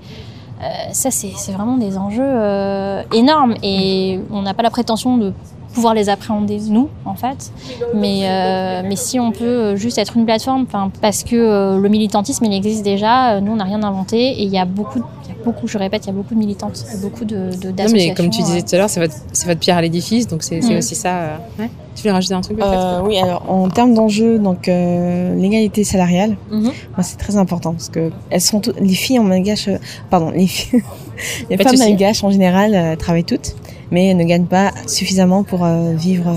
euh, 0.63 0.65
ça, 0.93 1.11
c'est 1.11 1.31
c'est 1.35 1.51
vraiment 1.51 1.77
des 1.77 1.97
enjeux 1.99 2.22
euh, 2.23 3.03
énormes 3.13 3.55
et 3.61 4.19
on 4.31 4.41
n'a 4.41 4.53
pas 4.55 4.63
la 4.63 4.69
prétention 4.72 5.18
de 5.18 5.31
pouvoir 5.73 5.93
les 5.93 6.10
appréhender 6.10 6.60
nous 6.69 6.89
en 7.06 7.15
fait. 7.15 7.52
Mais 7.93 8.27
euh, 8.30 8.81
si 8.95 9.19
on 9.19 9.31
peut 9.31 9.45
euh, 9.45 9.76
juste 9.76 9.98
être 9.98 10.18
une 10.18 10.26
plateforme 10.26 10.65
parce 11.02 11.23
que 11.23 11.35
euh, 11.35 11.77
le 11.80 11.89
militantisme 11.89 12.45
il 12.45 12.53
existe 12.53 12.84
déjà 12.84 13.39
nous 13.41 13.52
on 13.53 13.56
n'a 13.57 13.64
rien 13.64 13.81
inventé 13.84 14.18
et 14.31 14.43
il 14.43 14.49
y 14.49 14.57
a 14.60 14.65
beaucoup 14.65 14.99
de- 14.99 15.06
beaucoup 15.43 15.68
je 15.68 15.77
répète 15.77 16.05
il 16.05 16.07
y 16.07 16.09
a 16.11 16.13
beaucoup 16.13 16.34
de 16.34 16.39
militantes 16.39 16.85
beaucoup 17.01 17.26
de 17.26 17.49
de- 17.55 17.69
Non, 17.69 17.89
mais 17.91 18.13
comme 18.13 18.30
tu 18.30 18.41
disais 18.41 18.61
tout 18.61 18.76
à 18.76 18.77
l'heure, 18.80 18.89
c'est 18.89 18.99
votre, 18.99 19.15
c'est 19.34 19.47
votre 19.47 19.59
pierre 19.59 19.77
à 19.77 19.81
l'édifice, 19.81 20.27
donc 20.27 20.43
c'est 20.43 20.61
c'est 20.61 20.73
Mm. 20.73 20.77
aussi 20.77 20.95
ça. 20.95 21.15
euh, 21.22 21.35
ouais. 21.59 21.69
Tu 21.95 22.01
voulais 22.03 22.13
rajouter 22.13 22.34
un 22.34 22.41
truc 22.41 22.57
peut-être 22.57 22.72
Euh, 22.73 23.01
oui, 23.03 23.18
alors 23.18 23.43
en 23.51 23.69
termes 23.69 23.93
d'enjeux, 23.93 24.39
donc 24.39 24.68
euh, 24.69 25.35
l'égalité 25.35 25.84
salariale, 25.84 26.38
moi 26.49 26.72
c'est 27.03 27.18
très 27.18 27.35
important 27.35 27.73
parce 27.73 27.89
que 27.89 28.11
elles 28.30 28.39
sont 28.41 28.59
toutes, 28.61 28.80
les 28.80 28.93
filles 28.93 29.19
en 29.19 29.23
malgache, 29.23 29.68
euh, 29.68 29.77
pardon, 30.09 30.30
les 30.31 30.47
filles, 30.47 30.81
les 31.49 31.57
de 31.57 31.63
femmes 31.63 31.77
malgaches 31.77 32.23
en 32.23 32.31
général 32.31 32.73
euh, 32.76 32.95
travaillent 32.95 33.26
toutes, 33.26 33.55
mais 33.91 34.07
elles 34.07 34.18
ne 34.18 34.23
gagnent 34.23 34.45
pas 34.45 34.72
suffisamment 34.88 35.43
pour 35.43 35.65
euh, 35.65 35.93
vivre. 35.93 36.34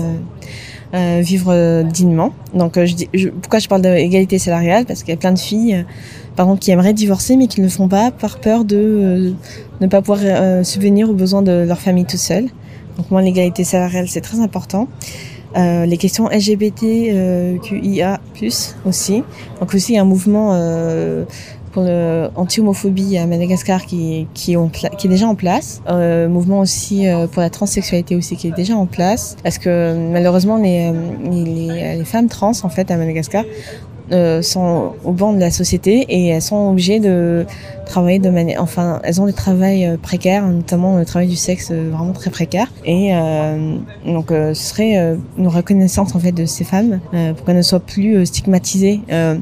Euh, 0.95 1.19
vivre 1.21 1.51
euh, 1.51 1.83
dignement. 1.83 2.31
Donc, 2.53 2.77
euh, 2.77 2.87
pourquoi 3.41 3.59
je 3.59 3.67
parle 3.67 3.81
d'égalité 3.81 4.39
salariale? 4.39 4.85
Parce 4.85 5.03
qu'il 5.03 5.09
y 5.09 5.13
a 5.13 5.19
plein 5.19 5.33
de 5.33 5.39
filles, 5.39 5.85
par 6.37 6.47
qui 6.57 6.71
aimeraient 6.71 6.93
divorcer, 6.93 7.35
mais 7.35 7.47
qui 7.47 7.59
ne 7.59 7.65
le 7.65 7.71
font 7.71 7.89
pas 7.89 8.11
par 8.11 8.39
peur 8.39 8.63
de 8.63 9.33
ne 9.81 9.87
pas 9.87 10.01
pouvoir 10.01 10.65
subvenir 10.65 11.09
aux 11.09 11.13
besoins 11.13 11.41
de 11.41 11.65
leur 11.67 11.79
famille 11.79 12.05
tout 12.05 12.17
seul. 12.17 12.45
Donc, 12.97 13.11
moi, 13.11 13.21
l'égalité 13.21 13.65
salariale, 13.65 14.07
c'est 14.07 14.21
très 14.21 14.39
important. 14.39 14.87
Les 15.55 15.97
questions 15.97 16.27
LGBT, 16.27 16.83
euh, 16.83 17.57
QIA+, 17.59 18.19
aussi. 18.85 19.23
Donc 19.59 19.73
aussi, 19.73 19.97
un 19.97 20.03
mouvement 20.03 20.53
le 21.83 22.29
anti-homophobie 22.35 23.17
à 23.17 23.25
Madagascar 23.25 23.85
qui, 23.85 24.27
qui, 24.33 24.53
est 24.53 25.07
déjà 25.07 25.27
en 25.27 25.35
place. 25.35 25.81
Euh, 25.89 26.27
mouvement 26.27 26.59
aussi 26.59 27.07
euh, 27.07 27.27
pour 27.27 27.41
la 27.41 27.49
transsexualité 27.49 28.15
aussi 28.15 28.35
qui 28.35 28.47
est 28.47 28.55
déjà 28.55 28.75
en 28.75 28.85
place. 28.85 29.35
Parce 29.43 29.57
que 29.57 29.95
malheureusement, 30.11 30.57
les, 30.57 30.91
euh, 30.91 30.93
les, 31.31 31.97
les 31.97 32.05
femmes 32.05 32.27
trans, 32.27 32.51
en 32.63 32.69
fait, 32.69 32.91
à 32.91 32.97
Madagascar, 32.97 33.43
euh, 34.11 34.41
sont 34.41 34.93
au 35.03 35.11
banc 35.11 35.33
de 35.33 35.39
la 35.39 35.51
société 35.51 36.05
et 36.09 36.27
elles 36.27 36.41
sont 36.41 36.69
obligées 36.69 36.99
de 36.99 37.45
travailler 37.85 38.17
de 38.19 38.29
manière, 38.31 38.61
enfin, 38.63 38.99
elles 39.03 39.21
ont 39.21 39.27
des 39.27 39.33
travails 39.33 39.85
euh, 39.85 39.97
précaires, 40.01 40.47
notamment 40.47 40.97
le 40.97 41.05
travail 41.05 41.27
du 41.27 41.35
sexe 41.35 41.69
euh, 41.71 41.91
vraiment 41.91 42.13
très 42.13 42.31
précaire. 42.31 42.71
Et 42.83 43.09
euh, 43.13 43.75
donc, 44.05 44.31
euh, 44.31 44.53
ce 44.55 44.63
serait 44.69 44.97
euh, 44.97 45.15
une 45.37 45.47
reconnaissance 45.47 46.15
en 46.15 46.19
fait 46.19 46.31
de 46.31 46.45
ces 46.45 46.63
femmes 46.63 46.99
euh, 47.13 47.33
pour 47.33 47.45
qu'elles 47.45 47.57
ne 47.57 47.61
soient 47.61 47.79
plus 47.79 48.25
stigmatisées. 48.25 49.01
Euh, 49.11 49.35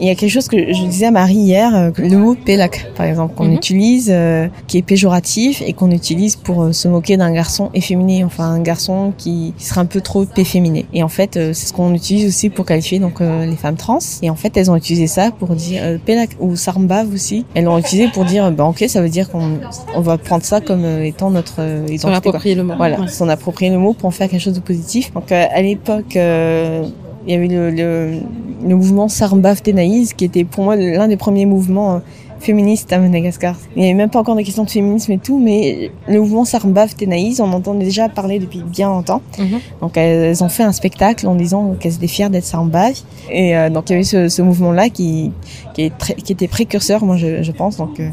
il 0.00 0.06
y 0.06 0.10
a 0.10 0.16
quelque 0.16 0.30
chose 0.30 0.48
que 0.48 0.56
je 0.72 0.84
disais 0.86 1.06
à 1.06 1.10
Marie 1.12 1.34
hier, 1.36 1.72
euh, 1.74 1.90
le 1.98 2.16
mot 2.16 2.34
pelak, 2.34 2.90
par 2.96 3.06
exemple, 3.06 3.34
qu'on 3.36 3.44
Mhm. 3.44 3.54
utilise, 3.54 4.08
euh, 4.12 4.48
qui 4.66 4.78
est 4.78 4.82
péjoratif 4.82 5.62
et 5.64 5.72
qu'on 5.72 5.92
utilise 5.92 6.34
pour 6.34 6.74
se 6.74 6.88
moquer 6.88 7.16
d'un 7.16 7.32
garçon 7.32 7.70
efféminé, 7.74 8.24
enfin 8.24 8.44
un 8.50 8.60
garçon 8.60 9.12
qui, 9.16 9.54
qui 9.56 9.64
serait 9.64 9.80
un 9.80 9.86
peu 9.86 10.00
trop 10.00 10.24
efféminé. 10.36 10.86
Et 10.92 11.04
en 11.04 11.08
fait, 11.08 11.36
euh, 11.36 11.52
c'est 11.52 11.66
ce 11.68 11.72
qu'on 11.72 11.94
utilise 11.94 12.26
aussi 12.26 12.50
pour 12.50 12.64
qualifier 12.66 12.98
donc 12.98 13.20
euh, 13.20 13.46
les 13.46 13.54
femmes 13.56 13.76
trans. 13.76 14.00
Et 14.22 14.30
en 14.30 14.34
fait, 14.36 14.56
elles 14.56 14.70
ont 14.70 14.76
utilisé 14.76 15.06
ça 15.06 15.30
pour 15.30 15.50
dire 15.54 15.80
euh, 15.84 15.98
pelak 16.04 16.30
ou 16.40 16.56
sarmbav 16.56 17.12
aussi. 17.12 17.44
Elles 17.54 17.64
l'ont 17.64 17.78
utilisé 17.78 18.08
pour 18.08 18.24
dire, 18.24 18.50
bah 18.52 18.64
ok, 18.64 18.84
ça 18.88 19.00
veut 19.02 19.08
dire 19.08 19.30
qu'on 19.30 19.58
on 19.94 20.00
va 20.00 20.18
prendre 20.18 20.44
ça 20.44 20.60
comme 20.60 20.84
euh, 20.84 21.04
étant 21.04 21.30
notre 21.30 21.56
euh, 21.60 21.86
S'en 21.86 21.92
identité. 21.92 22.08
quoi. 22.08 22.16
approprier 22.16 22.54
le 22.54 22.64
mot. 22.64 22.74
Voilà, 22.76 23.00
Ouais. 23.00 23.08
s'en 23.08 23.28
approprier 23.28 23.70
le 23.70 23.78
mot 23.78 23.92
pour 23.92 24.06
en 24.08 24.10
faire 24.12 24.28
quelque 24.28 24.40
chose 24.42 24.54
de 24.54 24.60
positif. 24.60 25.12
Donc 25.12 25.30
euh, 25.32 25.44
à 25.52 25.62
l'époque, 25.62 26.16
euh, 26.16 26.84
il 27.26 27.32
y 27.32 27.36
avait 27.36 27.48
le, 27.48 27.70
le, 27.70 28.18
le 28.66 28.74
mouvement 28.76 29.08
Sarmbav 29.08 29.62
Tenaïs, 29.62 30.12
qui 30.14 30.24
était 30.26 30.44
pour 30.44 30.64
moi 30.64 30.76
l'un 30.76 31.08
des 31.08 31.16
premiers 31.16 31.46
mouvements 31.46 32.02
féministes 32.44 32.92
à 32.92 32.98
Madagascar. 32.98 33.56
Il 33.74 33.80
n'y 33.80 33.86
avait 33.86 33.94
même 33.94 34.10
pas 34.10 34.20
encore 34.20 34.36
de 34.36 34.42
questions 34.42 34.64
de 34.64 34.70
féminisme 34.70 35.12
et 35.12 35.18
tout, 35.18 35.38
mais 35.38 35.90
le 36.06 36.20
mouvement 36.20 36.44
Sarmbav 36.44 36.94
Tenaïs, 36.94 37.40
on 37.40 37.52
entend 37.52 37.74
déjà 37.74 38.08
parler 38.08 38.38
depuis 38.38 38.62
bien 38.62 38.88
longtemps. 38.88 39.22
Mhm. 39.38 39.60
Donc 39.80 39.96
elles, 39.96 40.42
ont 40.44 40.48
fait 40.48 40.62
un 40.62 40.72
spectacle 40.72 41.26
en 41.26 41.34
disant 41.34 41.74
qu'elles 41.80 41.94
étaient 41.94 42.06
fières 42.06 42.30
d'être 42.30 42.44
Sarmbav. 42.44 42.94
Et 43.30 43.56
euh, 43.56 43.70
donc 43.70 43.88
il 43.88 43.92
y 43.92 43.96
avait 43.96 44.04
ce, 44.04 44.28
ce 44.28 44.42
mouvement-là 44.42 44.90
qui, 44.90 45.32
qui, 45.74 45.82
est 45.82 45.96
très- 45.96 46.14
qui 46.14 46.32
était 46.32 46.48
précurseur, 46.48 47.04
moi 47.04 47.16
je, 47.16 47.42
je 47.42 47.52
pense. 47.52 47.78
Donc 47.78 47.98
euh, 47.98 48.10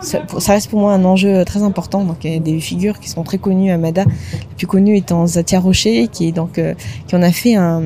ça, 0.00 0.20
ça 0.38 0.52
reste 0.52 0.70
pour 0.70 0.80
moi 0.80 0.92
un 0.92 1.04
enjeu 1.04 1.44
très 1.44 1.62
important. 1.62 2.04
Donc 2.04 2.18
il 2.24 2.32
y 2.32 2.36
a 2.36 2.40
des 2.40 2.60
figures 2.60 3.00
qui 3.00 3.08
sont 3.08 3.24
très 3.24 3.38
connues 3.38 3.72
à 3.72 3.78
Mada. 3.78 4.04
La 4.04 4.54
plus 4.56 4.66
connue 4.66 4.96
étant 4.96 5.26
Zatia 5.26 5.58
Rocher, 5.60 6.08
qui 6.08 6.28
est 6.28 6.32
donc 6.32 6.58
euh, 6.58 6.74
qui 7.08 7.16
en 7.16 7.22
a 7.22 7.32
fait 7.32 7.56
un 7.56 7.82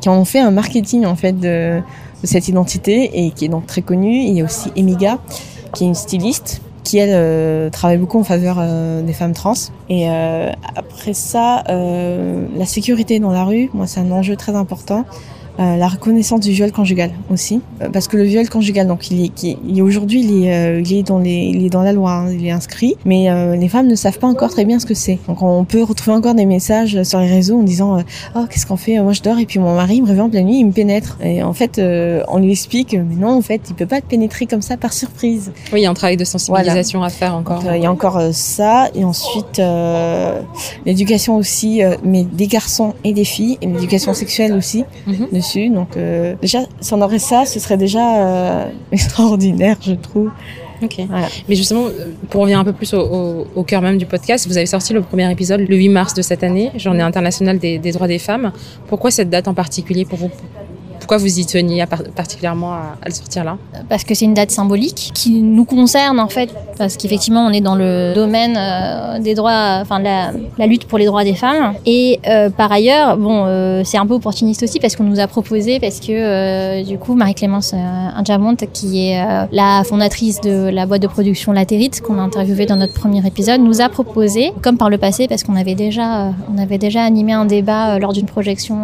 qui 0.00 0.08
en 0.08 0.18
ont 0.18 0.24
fait 0.24 0.40
un 0.40 0.50
marketing 0.50 1.04
en 1.06 1.16
fait 1.16 1.32
de, 1.32 1.80
de 2.22 2.26
cette 2.26 2.48
identité 2.48 3.24
et 3.24 3.30
qui 3.30 3.44
est 3.44 3.48
donc 3.48 3.66
très 3.66 3.82
connue. 3.82 4.20
Il 4.20 4.34
y 4.34 4.40
a 4.40 4.44
aussi 4.44 4.70
Emiga, 4.76 5.18
qui 5.74 5.84
est 5.84 5.86
une 5.86 5.94
styliste 5.94 6.60
qui 6.86 6.98
elle 6.98 7.10
euh, 7.12 7.68
travaille 7.68 7.98
beaucoup 7.98 8.20
en 8.20 8.24
faveur 8.24 8.58
euh, 8.60 9.02
des 9.02 9.12
femmes 9.12 9.32
trans. 9.32 9.54
Et 9.88 10.08
euh, 10.08 10.52
après 10.76 11.14
ça, 11.14 11.64
la 11.66 12.64
sécurité 12.64 13.18
dans 13.18 13.32
la 13.32 13.44
rue, 13.44 13.70
moi 13.74 13.86
c'est 13.86 14.00
un 14.00 14.12
enjeu 14.12 14.36
très 14.36 14.54
important 14.54 15.04
euh, 15.58 15.76
la 15.76 15.88
reconnaissance 15.88 16.40
du 16.40 16.50
viol 16.52 16.72
conjugal 16.72 17.10
aussi, 17.30 17.60
euh, 17.82 17.88
parce 17.92 18.08
que 18.08 18.16
le 18.16 18.24
viol 18.24 18.48
conjugal, 18.48 18.86
donc 18.86 19.10
il 19.10 19.24
est, 19.24 19.42
il 19.42 19.78
est 19.78 19.82
aujourd'hui, 19.82 20.20
il 20.22 20.44
est, 20.44 20.54
euh, 20.54 20.82
il 20.84 20.92
est 20.92 21.02
dans 21.02 21.18
les, 21.18 21.52
il 21.54 21.64
est 21.64 21.70
dans 21.70 21.82
la 21.82 21.92
loi, 21.92 22.12
hein, 22.12 22.32
il 22.32 22.46
est 22.46 22.50
inscrit, 22.50 22.96
mais 23.04 23.30
euh, 23.30 23.56
les 23.56 23.68
femmes 23.68 23.86
ne 23.86 23.94
savent 23.94 24.18
pas 24.18 24.26
encore 24.26 24.50
très 24.50 24.64
bien 24.64 24.78
ce 24.78 24.86
que 24.86 24.94
c'est. 24.94 25.18
Donc 25.28 25.42
on 25.42 25.64
peut 25.64 25.82
retrouver 25.82 26.16
encore 26.16 26.34
des 26.34 26.46
messages 26.46 27.02
sur 27.02 27.20
les 27.20 27.28
réseaux 27.28 27.58
en 27.58 27.62
disant, 27.62 27.98
oh 28.34 28.44
qu'est-ce 28.50 28.66
qu'on 28.66 28.76
fait? 28.76 28.98
Moi 29.00 29.12
je 29.12 29.22
dors 29.22 29.38
et 29.38 29.46
puis 29.46 29.58
mon 29.58 29.74
mari 29.74 30.00
me 30.00 30.06
réveille 30.06 30.22
en 30.22 30.30
pleine 30.30 30.46
nuit, 30.46 30.58
il 30.60 30.66
me 30.66 30.72
pénètre. 30.72 31.18
Et 31.22 31.42
en 31.42 31.52
fait, 31.52 31.78
euh, 31.78 32.22
on 32.28 32.38
lui 32.38 32.52
explique, 32.52 32.92
mais 32.94 33.16
non, 33.16 33.30
en 33.30 33.42
fait, 33.42 33.60
il 33.68 33.74
peut 33.74 33.86
pas 33.86 34.00
te 34.00 34.06
pénétrer 34.06 34.46
comme 34.46 34.62
ça 34.62 34.76
par 34.76 34.92
surprise. 34.92 35.52
Oui, 35.72 35.80
il 35.80 35.82
y 35.84 35.86
a 35.86 35.90
un 35.90 35.94
travail 35.94 36.16
de 36.16 36.24
sensibilisation 36.24 37.02
à 37.02 37.08
faire 37.08 37.34
encore. 37.34 37.62
Donc, 37.62 37.72
il 37.74 37.82
y 37.82 37.86
a 37.86 37.92
encore 37.92 38.18
euh, 38.18 38.30
ça, 38.32 38.88
et 38.94 39.04
ensuite 39.04 39.58
euh, 39.58 40.40
l'éducation 40.84 41.36
aussi, 41.36 41.82
euh, 41.82 41.96
mais 42.04 42.24
des 42.24 42.46
garçons 42.46 42.94
et 43.04 43.12
des 43.12 43.24
filles, 43.24 43.58
et 43.62 43.66
l'éducation 43.66 44.14
sexuelle 44.14 44.52
aussi 44.52 44.84
Mhm. 45.06 45.28
Dessus. 45.46 45.68
Donc 45.68 45.96
euh, 45.96 46.34
déjà, 46.40 46.60
si 46.80 46.94
on 46.94 47.00
aurait 47.00 47.18
ça, 47.18 47.44
ce 47.46 47.60
serait 47.60 47.76
déjà 47.76 48.16
euh, 48.16 48.64
extraordinaire, 48.92 49.76
je 49.80 49.92
trouve. 49.92 50.30
Ok. 50.82 51.00
Voilà. 51.08 51.28
Mais 51.48 51.54
justement, 51.54 51.86
euh, 51.86 52.12
pour 52.28 52.42
revenir 52.42 52.58
un 52.58 52.64
peu 52.64 52.72
plus 52.72 52.92
au, 52.92 53.00
au, 53.00 53.46
au 53.54 53.62
cœur 53.62 53.80
même 53.80 53.96
du 53.96 54.06
podcast, 54.06 54.46
vous 54.46 54.56
avez 54.56 54.66
sorti 54.66 54.92
le 54.92 55.00
premier 55.00 55.30
épisode 55.30 55.60
le 55.60 55.76
8 55.76 55.88
mars 55.88 56.14
de 56.14 56.22
cette 56.22 56.42
année, 56.42 56.70
Journée 56.76 57.02
internationale 57.02 57.58
des, 57.58 57.78
des 57.78 57.92
droits 57.92 58.08
des 58.08 58.18
femmes. 58.18 58.52
Pourquoi 58.86 59.10
cette 59.10 59.30
date 59.30 59.48
en 59.48 59.54
particulier 59.54 60.04
pour 60.04 60.18
vous? 60.18 60.30
Pourquoi 61.06 61.18
vous 61.18 61.38
y 61.38 61.46
teniez 61.46 61.82
à 61.82 61.86
par- 61.86 62.02
particulièrement 62.16 62.72
à, 62.72 62.96
à 63.00 63.06
le 63.06 63.12
sortir 63.14 63.44
là? 63.44 63.56
Parce 63.88 64.02
que 64.02 64.12
c'est 64.12 64.24
une 64.24 64.34
date 64.34 64.50
symbolique 64.50 65.12
qui 65.14 65.30
nous 65.40 65.64
concerne 65.64 66.18
en 66.18 66.26
fait. 66.26 66.50
Parce 66.76 66.96
qu'effectivement 66.96 67.46
on 67.46 67.50
est 67.50 67.60
dans 67.60 67.76
le 67.76 68.12
domaine 68.12 68.56
euh, 68.58 69.20
des 69.20 69.34
droits 69.36 69.78
enfin 69.82 70.00
la, 70.00 70.32
la 70.58 70.66
lutte 70.66 70.86
pour 70.88 70.98
les 70.98 71.06
droits 71.06 71.22
des 71.22 71.34
femmes. 71.34 71.74
Et 71.86 72.18
euh, 72.26 72.50
par 72.50 72.72
ailleurs 72.72 73.16
bon 73.16 73.44
euh, 73.46 73.82
c'est 73.84 73.98
un 73.98 74.06
peu 74.06 74.14
opportuniste 74.14 74.64
aussi 74.64 74.80
parce 74.80 74.96
qu'on 74.96 75.04
nous 75.04 75.20
a 75.20 75.28
proposé 75.28 75.78
parce 75.78 76.00
que 76.00 76.10
euh, 76.10 76.82
du 76.82 76.98
coup 76.98 77.14
Marie-Clémence 77.14 77.72
Injamont 77.72 78.56
qui 78.72 79.06
est 79.10 79.24
la 79.52 79.84
fondatrice 79.84 80.40
de 80.40 80.68
la 80.70 80.86
boîte 80.86 81.02
de 81.02 81.06
production 81.06 81.52
Latérite 81.52 82.00
qu'on 82.00 82.18
a 82.18 82.22
interviewé 82.22 82.66
dans 82.66 82.76
notre 82.76 82.94
premier 82.94 83.24
épisode 83.24 83.60
nous 83.60 83.80
a 83.80 83.88
proposé 83.88 84.52
comme 84.60 84.76
par 84.76 84.90
le 84.90 84.98
passé 84.98 85.28
parce 85.28 85.44
qu'on 85.44 85.54
avait 85.54 85.76
déjà 85.76 86.32
on 86.52 86.58
avait 86.58 86.78
déjà 86.78 87.04
animé 87.04 87.32
un 87.32 87.44
débat 87.44 88.00
lors 88.00 88.12
d'une 88.12 88.26
projection 88.26 88.76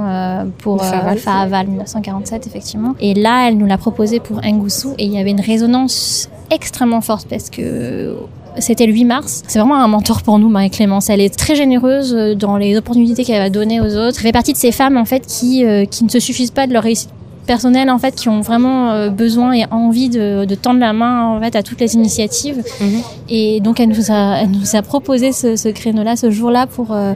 pour 0.59 0.85
Faval. 0.85 1.16
euh, 1.16 1.20
Faval 1.20 1.66
1947 2.12 2.47
effectivement 2.47 2.94
et 3.01 3.14
là 3.14 3.48
elle 3.48 3.56
nous 3.59 3.66
l'a 3.66 3.78
proposé 3.78 4.20
pour 4.20 4.40
Ngusu 4.43 4.89
et 4.98 5.05
il 5.05 5.12
y 5.12 5.18
avait 5.18 5.30
une 5.30 5.40
résonance 5.40 6.28
extrêmement 6.51 7.01
forte 7.01 7.26
parce 7.28 7.51
que 7.51 8.14
c'était 8.59 8.86
le 8.86 8.93
8 8.93 9.05
mars. 9.05 9.43
C'est 9.48 9.59
vraiment 9.59 9.76
un 9.76 9.89
mentor 9.89 10.22
pour 10.22 10.39
nous, 10.39 10.48
Marie-Clémence. 10.48 11.09
Elle 11.09 11.20
est 11.20 11.34
très 11.34 11.55
généreuse 11.55 12.14
euh, 12.14 12.34
dans 12.34 12.56
les 12.59 12.76
opportunités 12.76 13.24
qu'elle 13.24 13.40
va 13.40 13.51
donner 13.51 13.80
aux 13.80 13.97
autres. 13.97 14.18
Elle 14.18 14.26
fait 14.26 14.32
partie 14.32 14.52
de 14.52 14.59
ces 14.59 14.72
femmes, 14.72 14.97
en 14.97 15.05
fait, 15.05 15.26
qui, 15.26 15.64
euh, 15.64 15.86
qui 15.86 16.05
ne 16.05 16.10
se 16.10 16.20
suffisent 16.20 16.51
pas 16.51 16.66
de 16.66 16.72
leur 16.72 16.82
réussite 16.82 17.09
personnelle, 17.47 17.90
en 17.90 17.98
fait, 17.98 18.14
qui 18.14 18.28
ont 18.28 18.40
vraiment 18.43 18.90
euh, 18.90 19.09
besoin 19.09 19.52
et 19.52 19.64
envie 19.70 20.10
de, 20.10 20.44
de 20.44 20.55
tendre 20.55 20.80
la 20.80 20.93
main, 20.93 21.28
en 21.28 21.40
fait, 21.40 21.56
à 21.56 21.62
toutes 21.62 21.80
les 21.80 21.94
initiatives. 21.94 22.62
Mhm. 22.80 23.01
Et 23.30 23.60
donc, 23.60 23.80
elle 23.80 23.89
nous 23.89 24.10
a, 24.10 24.40
elle 24.43 24.51
nous 24.51 24.76
a 24.76 24.82
proposé 24.82 25.32
ce, 25.32 25.56
ce 25.56 25.68
créneau-là, 25.70 26.16
ce 26.16 26.30
jour-là, 26.30 26.66
pour... 26.66 26.93
euh, 26.93 27.14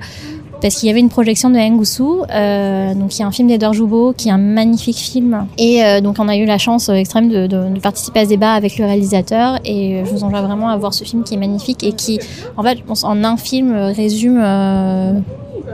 parce 0.61 0.77
qu'il 0.77 0.87
y 0.89 0.91
avait 0.91 1.01
une 1.01 1.09
projection 1.09 1.51
de 1.51 1.57
Ngusu, 1.59 2.03
euh, 2.31 2.95
donc 2.95 3.15
il 3.16 3.20
y 3.20 3.23
a 3.23 3.27
un 3.27 3.31
film 3.31 3.49
d'Edouard 3.49 3.73
Joubeau 3.74 4.12
qui 4.16 4.28
est 4.28 4.33
un 4.33 4.39
magnifique 4.39 4.97
film. 4.97 5.47
Et 5.59 5.85
euh, 5.85 6.01
donc 6.01 6.16
on 6.19 6.28
a 6.28 6.37
eu 6.37 6.45
la 6.45 6.59
chance 6.59 6.89
euh, 6.89 6.95
extrême 6.95 7.28
de, 7.28 7.47
de, 7.47 7.74
de 7.74 7.81
participer 7.81 8.20
à 8.20 8.24
ce 8.24 8.28
débat 8.31 8.53
avec 8.53 8.78
le 8.78 8.85
réalisateur. 8.87 9.59
Et 9.65 9.97
euh, 9.97 10.05
je 10.05 10.11
vous 10.11 10.24
enjoins 10.24 10.43
vraiment 10.43 10.69
à 10.69 10.77
voir 10.77 10.95
ce 10.95 11.05
film 11.05 11.23
qui 11.24 11.35
est 11.35 11.39
magnifique 11.39 11.85
et 11.85 11.93
qui, 11.93 12.19
en 12.57 12.62
fait, 12.62 12.78
je 12.78 12.83
pense, 12.83 13.05
en 13.05 13.23
un 13.24 13.37
film 13.37 13.74
résume 13.74 14.41
euh, 14.43 15.12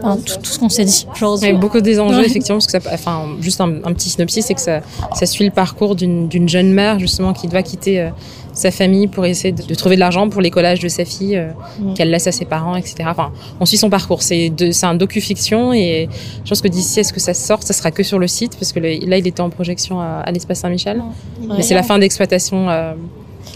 enfin, 0.02 0.16
tout, 0.16 0.36
tout 0.42 0.50
ce 0.50 0.58
qu'on 0.58 0.68
s'est 0.68 0.84
dit. 0.84 1.06
Genre, 1.14 1.36
Avec 1.42 1.58
beaucoup 1.60 1.80
des 1.80 2.00
enjeux, 2.00 2.18
Ouais. 2.18 2.26
effectivement, 2.26 2.58
parce 2.58 2.66
que 2.66 2.80
ça, 2.80 2.90
enfin, 2.92 3.22
juste 3.40 3.60
un, 3.60 3.76
un 3.84 3.92
petit 3.92 4.08
synopsis, 4.10 4.46
c'est 4.46 4.54
que 4.54 4.60
ça, 4.60 4.80
ça 5.14 5.26
suit 5.26 5.44
le 5.44 5.50
parcours 5.52 5.94
d'une 5.94 6.28
d'une 6.28 6.48
jeune 6.48 6.72
mère, 6.72 6.98
justement, 6.98 7.32
qui 7.32 7.46
doit 7.48 7.62
quitter 7.62 8.00
euh, 8.00 8.08
sa 8.52 8.70
famille 8.70 9.06
pour 9.06 9.24
essayer 9.24 9.52
de, 9.52 9.62
de 9.62 9.74
trouver 9.74 9.94
de 9.96 10.00
l'argent 10.00 10.28
pour 10.28 10.40
l'écolage 10.42 10.80
de 10.80 10.88
sa 10.88 11.04
fille, 11.04 11.36
euh, 11.36 11.48
Mm. 11.80 11.94
qu'elle 11.94 12.10
laisse 12.10 12.26
à 12.26 12.32
ses 12.32 12.44
parents, 12.44 12.76
etc. 12.76 13.04
Enfin, 13.06 13.30
on 13.60 13.64
suit 13.66 13.76
son 13.78 13.88
parcours. 13.90 14.22
C'est 14.22 14.52
un 14.82 14.94
docu-fiction 14.94 15.72
et 15.72 16.08
je 16.44 16.48
pense 16.48 16.60
que 16.60 16.68
d'ici 16.68 17.00
à 17.00 17.04
ce 17.04 17.12
que 17.12 17.20
ça 17.20 17.34
sorte, 17.34 17.62
ça 17.64 17.72
sera 17.72 17.90
que 17.90 18.02
sur 18.02 18.18
le 18.18 18.26
site, 18.26 18.56
parce 18.58 18.72
que 18.72 18.80
le- 18.80 19.06
là, 19.08 19.16
il 19.18 19.26
était 19.26 19.40
en 19.40 19.50
projection 19.50 20.00
à, 20.00 20.22
à 20.24 20.30
l'espace 20.32 20.60
Saint-Michel. 20.60 21.02
Mais 21.48 21.62
c'est 21.62 21.74
la 21.74 21.82
fin 21.82 21.98
d'exploitation. 21.98 22.68
euh, 22.68 22.92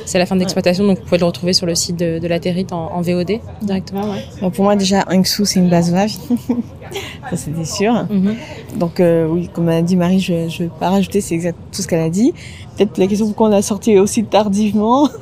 c'est 0.05 0.19
la 0.19 0.27
fin 0.27 0.37
d'exploitation, 0.37 0.85
donc 0.87 0.99
vous 0.99 1.05
pouvez 1.05 1.19
le 1.19 1.25
retrouver 1.25 1.53
sur 1.53 1.65
le 1.67 1.75
site 1.75 1.97
de, 1.97 2.19
de 2.19 2.27
la 2.29 2.39
Territe 2.39 2.73
en, 2.73 2.93
en 2.93 3.01
VOD 3.01 3.39
directement. 3.63 4.11
Ouais. 4.11 4.25
Bon, 4.41 4.51
pour 4.51 4.65
moi, 4.65 4.77
déjà, 4.77 5.05
Angsu, 5.11 5.47
c'est 5.47 5.59
une 5.61 5.69
base 5.71 5.91
vave. 5.91 6.11
ça, 7.31 7.37
c'était 7.37 7.65
sûr. 7.65 7.93
Mhm. 8.11 8.35
Donc, 8.77 9.01
euh, 9.01 9.27
oui, 9.27 9.49
comme 9.53 9.69
a 9.69 9.81
dit 9.83 9.97
Marie, 9.97 10.21
je 10.21 10.33
ne 10.33 10.49
vais 10.49 10.71
pas 10.79 10.91
rajouter, 10.91 11.21
c'est 11.21 11.35
exact 11.35 11.57
tout 11.73 11.83
ce 11.83 11.87
qu'elle 11.89 12.01
a 12.01 12.11
dit. 12.11 12.33
Peut-être 12.77 12.99
la 12.99 13.07
question 13.07 13.27
pourquoi 13.27 13.49
on 13.49 13.51
l'a 13.51 13.63
sorti 13.63 13.99
aussi 13.99 14.25
tardivement. 14.25 15.09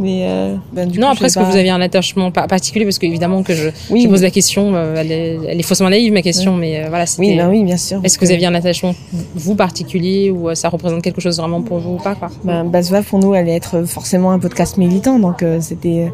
Mais 0.00 0.28
euh, 0.28 0.54
ben, 0.72 0.88
du 0.88 1.00
non, 1.00 1.08
coup, 1.08 1.12
après, 1.14 1.26
est-ce 1.26 1.40
que 1.40 1.44
vous 1.44 1.56
aviez 1.56 1.70
un 1.70 1.80
attachement 1.80 2.30
pa- 2.30 2.46
particulier? 2.46 2.84
Parce 2.84 3.00
qu'évidemment 3.00 3.42
que 3.42 3.52
je, 3.52 3.70
Oui, 3.90 4.02
je 4.02 4.08
pose 4.08 4.22
la 4.22 4.30
question, 4.30 4.72
euh, 4.76 4.94
elle, 4.96 5.10
est, 5.10 5.38
elle 5.48 5.58
est 5.58 5.62
faussement 5.64 5.90
naïve, 5.90 6.12
ma 6.12 6.22
question, 6.22 6.54
mais 6.54 6.84
euh, 6.84 6.88
voilà, 6.88 7.04
c'était... 7.04 7.22
oui, 7.30 7.36
ben 7.36 7.48
oui, 7.48 7.64
bien 7.64 7.76
sûr. 7.76 8.00
Est-ce 8.04 8.16
que 8.16 8.24
vous 8.24 8.30
aviez 8.30 8.46
un 8.46 8.54
attachement, 8.54 8.94
vous, 9.34 9.56
particulier, 9.56 10.30
ou 10.30 10.54
ça 10.54 10.68
représente 10.68 11.02
quelque 11.02 11.20
chose 11.20 11.38
vraiment 11.38 11.62
pour 11.62 11.78
vous 11.78 11.94
ou 11.94 11.96
pas 11.96 12.14
quoi? 12.14 12.28
Ben, 12.44 12.62
Basva, 12.62 13.02
pour 13.02 13.18
nous, 13.18 13.32
allait 13.32 13.56
être 13.56 13.82
forcément 13.86 14.30
un 14.30 14.38
podcast 14.38 14.76
militant, 14.76 15.18
donc 15.18 15.42
euh, 15.42 15.58
c'était, 15.60 16.04
euh, 16.06 16.08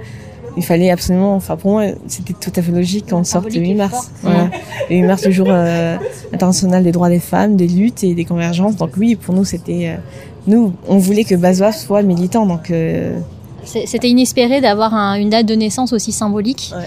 il 0.57 0.65
fallait 0.65 0.91
absolument, 0.91 1.35
enfin 1.35 1.57
pour 1.57 1.73
moi, 1.73 1.85
c'était 2.07 2.33
tout 2.33 2.53
à 2.57 2.63
fait 2.63 2.73
logique 2.73 3.11
qu'on 3.11 3.23
sorte 3.23 3.47
le 3.47 3.51
symbolique 3.51 3.69
8 3.69 3.71
est 3.73 3.75
mars. 3.75 4.11
Voilà. 4.23 4.51
Le 4.89 4.97
8 4.97 5.03
mars, 5.03 5.27
le 5.27 5.31
jour 5.31 5.49
euh, 5.51 5.97
international 6.33 6.85
des 6.85 6.93
droits 6.93 7.11
des 7.11 7.19
femmes, 7.21 7.57
des 7.57 7.67
luttes 7.69 8.03
et 8.03 8.15
des 8.15 8.25
convergences. 8.25 8.77
Donc 8.77 8.93
oui, 8.97 9.15
pour 9.17 9.35
nous, 9.35 9.45
c'était, 9.45 9.89
euh, 9.89 9.97
nous, 10.47 10.73
on 10.89 10.99
voulait 10.99 11.25
que 11.25 11.35
Basva 11.35 11.73
soit 11.73 12.03
militant, 12.03 12.47
donc 12.47 12.71
euh, 12.71 13.19
C'était 13.65 14.09
inespéré 14.11 14.61
d'avoir 14.61 14.93
un- 14.95 15.15
une 15.15 15.31
date 15.31 15.47
de 15.47 15.55
naissance 15.55 15.93
aussi 15.93 16.13
symbolique. 16.13 16.73
Ouais. 16.77 16.87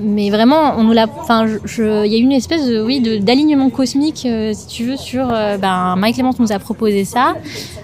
Mais 0.00 0.30
vraiment, 0.30 0.74
on 0.76 0.84
nous 0.84 0.92
l'a. 0.92 1.06
Enfin, 1.18 1.46
il 1.46 2.12
y 2.12 2.14
a 2.14 2.18
eu 2.18 2.22
une 2.22 2.30
espèce 2.32 2.64
de, 2.66 2.80
oui, 2.82 3.00
d'alignement 3.20 3.68
cosmique, 3.70 4.24
euh, 4.26 4.52
si 4.54 4.66
tu 4.68 4.84
veux, 4.84 4.96
sur. 4.96 5.26
euh, 5.32 5.56
ben, 5.58 5.96
Mike 5.96 6.14
Clément 6.14 6.32
nous 6.38 6.52
a 6.52 6.58
proposé 6.60 7.04
ça. 7.04 7.34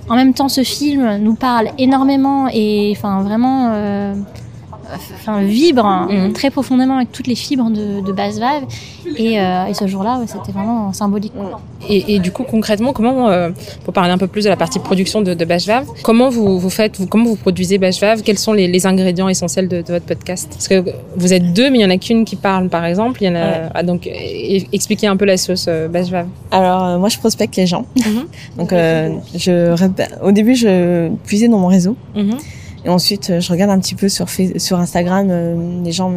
En 0.08 0.14
même 0.14 0.32
temps, 0.34 0.48
ce 0.48 0.62
film 0.62 1.16
nous 1.22 1.34
parle 1.34 1.70
énormément 1.78 2.46
et, 2.52 2.92
enfin, 2.96 3.22
vraiment, 3.22 3.70
enfin, 5.14 5.42
vibre 5.42 5.84
hein, 5.86 6.08
Mhm. 6.10 6.32
très 6.32 6.50
profondément 6.50 6.96
avec 6.96 7.12
toutes 7.12 7.26
les 7.26 7.34
fibres 7.34 7.70
de, 7.70 8.00
de 8.04 8.12
Basse 8.12 8.38
Vave. 8.38 8.62
Et, 9.16 9.40
euh, 9.40 9.66
et 9.66 9.74
ce 9.74 9.86
jour-là, 9.86 10.18
ouais, 10.18 10.26
c'était 10.26 10.52
vraiment 10.52 10.92
symbolique. 10.92 11.32
quoi. 11.34 11.60
et, 11.88 12.14
et 12.14 12.18
du 12.18 12.32
coup, 12.32 12.42
concrètement, 12.44 12.92
comment, 12.92 13.28
euh, 13.28 13.50
pour 13.84 13.92
parler 13.94 14.10
un 14.10 14.18
peu 14.18 14.26
plus 14.26 14.44
de 14.44 14.48
la 14.48 14.56
partie 14.56 14.78
production 14.78 15.20
de, 15.20 15.34
de 15.34 15.44
Bachevave, 15.44 15.86
comment 16.02 16.30
vous, 16.30 16.58
vous 16.58 16.70
faites, 16.70 16.98
vous, 16.98 17.06
comment 17.06 17.24
vous 17.26 17.36
produisez 17.36 17.78
Bachevave 17.78 18.22
Quels 18.22 18.38
sont 18.38 18.52
les, 18.52 18.66
les 18.68 18.86
ingrédients 18.86 19.28
essentiels 19.28 19.68
de, 19.68 19.82
de 19.82 19.92
votre 19.92 20.06
podcast? 20.06 20.48
Parce 20.50 20.68
que 20.68 20.82
vous 21.16 21.32
êtes 21.32 21.52
deux, 21.52 21.70
mais 21.70 21.78
il 21.78 21.82
y 21.82 21.84
en 21.84 21.90
a 21.90 21.98
qu'une 21.98 22.24
qui 22.24 22.36
parle, 22.36 22.68
par 22.68 22.84
exemple. 22.84 23.22
Il 23.22 23.26
y 23.26 23.28
en 23.30 23.34
a, 23.36 23.44
Ouais. 23.44 23.60
ah, 23.74 23.82
donc, 23.82 24.08
expliquez 24.72 25.06
un 25.06 25.16
peu 25.16 25.24
la 25.26 25.36
sauce 25.36 25.66
euh, 25.68 25.88
Bachevave. 25.88 26.26
Alors, 26.50 26.84
euh, 26.84 26.98
moi, 26.98 27.08
je 27.08 27.18
prospecte 27.18 27.56
les 27.56 27.66
gens. 27.66 27.84
Mhm. 27.96 28.24
Donc, 28.58 28.72
euh, 28.72 29.10
je, 29.36 29.74
au 30.22 30.32
début, 30.32 30.54
je 30.54 31.08
puisais 31.26 31.48
dans 31.48 31.58
mon 31.58 31.68
réseau. 31.68 31.96
Mhm. 32.14 32.36
Et 32.86 32.90
ensuite, 32.90 33.30
euh, 33.30 33.40
je 33.40 33.50
regarde 33.50 33.70
un 33.70 33.78
petit 33.78 33.94
peu 33.94 34.08
sur, 34.10 34.26
sur 34.28 34.78
Instagram, 34.78 35.28
euh, 35.30 35.54
les, 35.82 35.92
gens, 35.92 36.12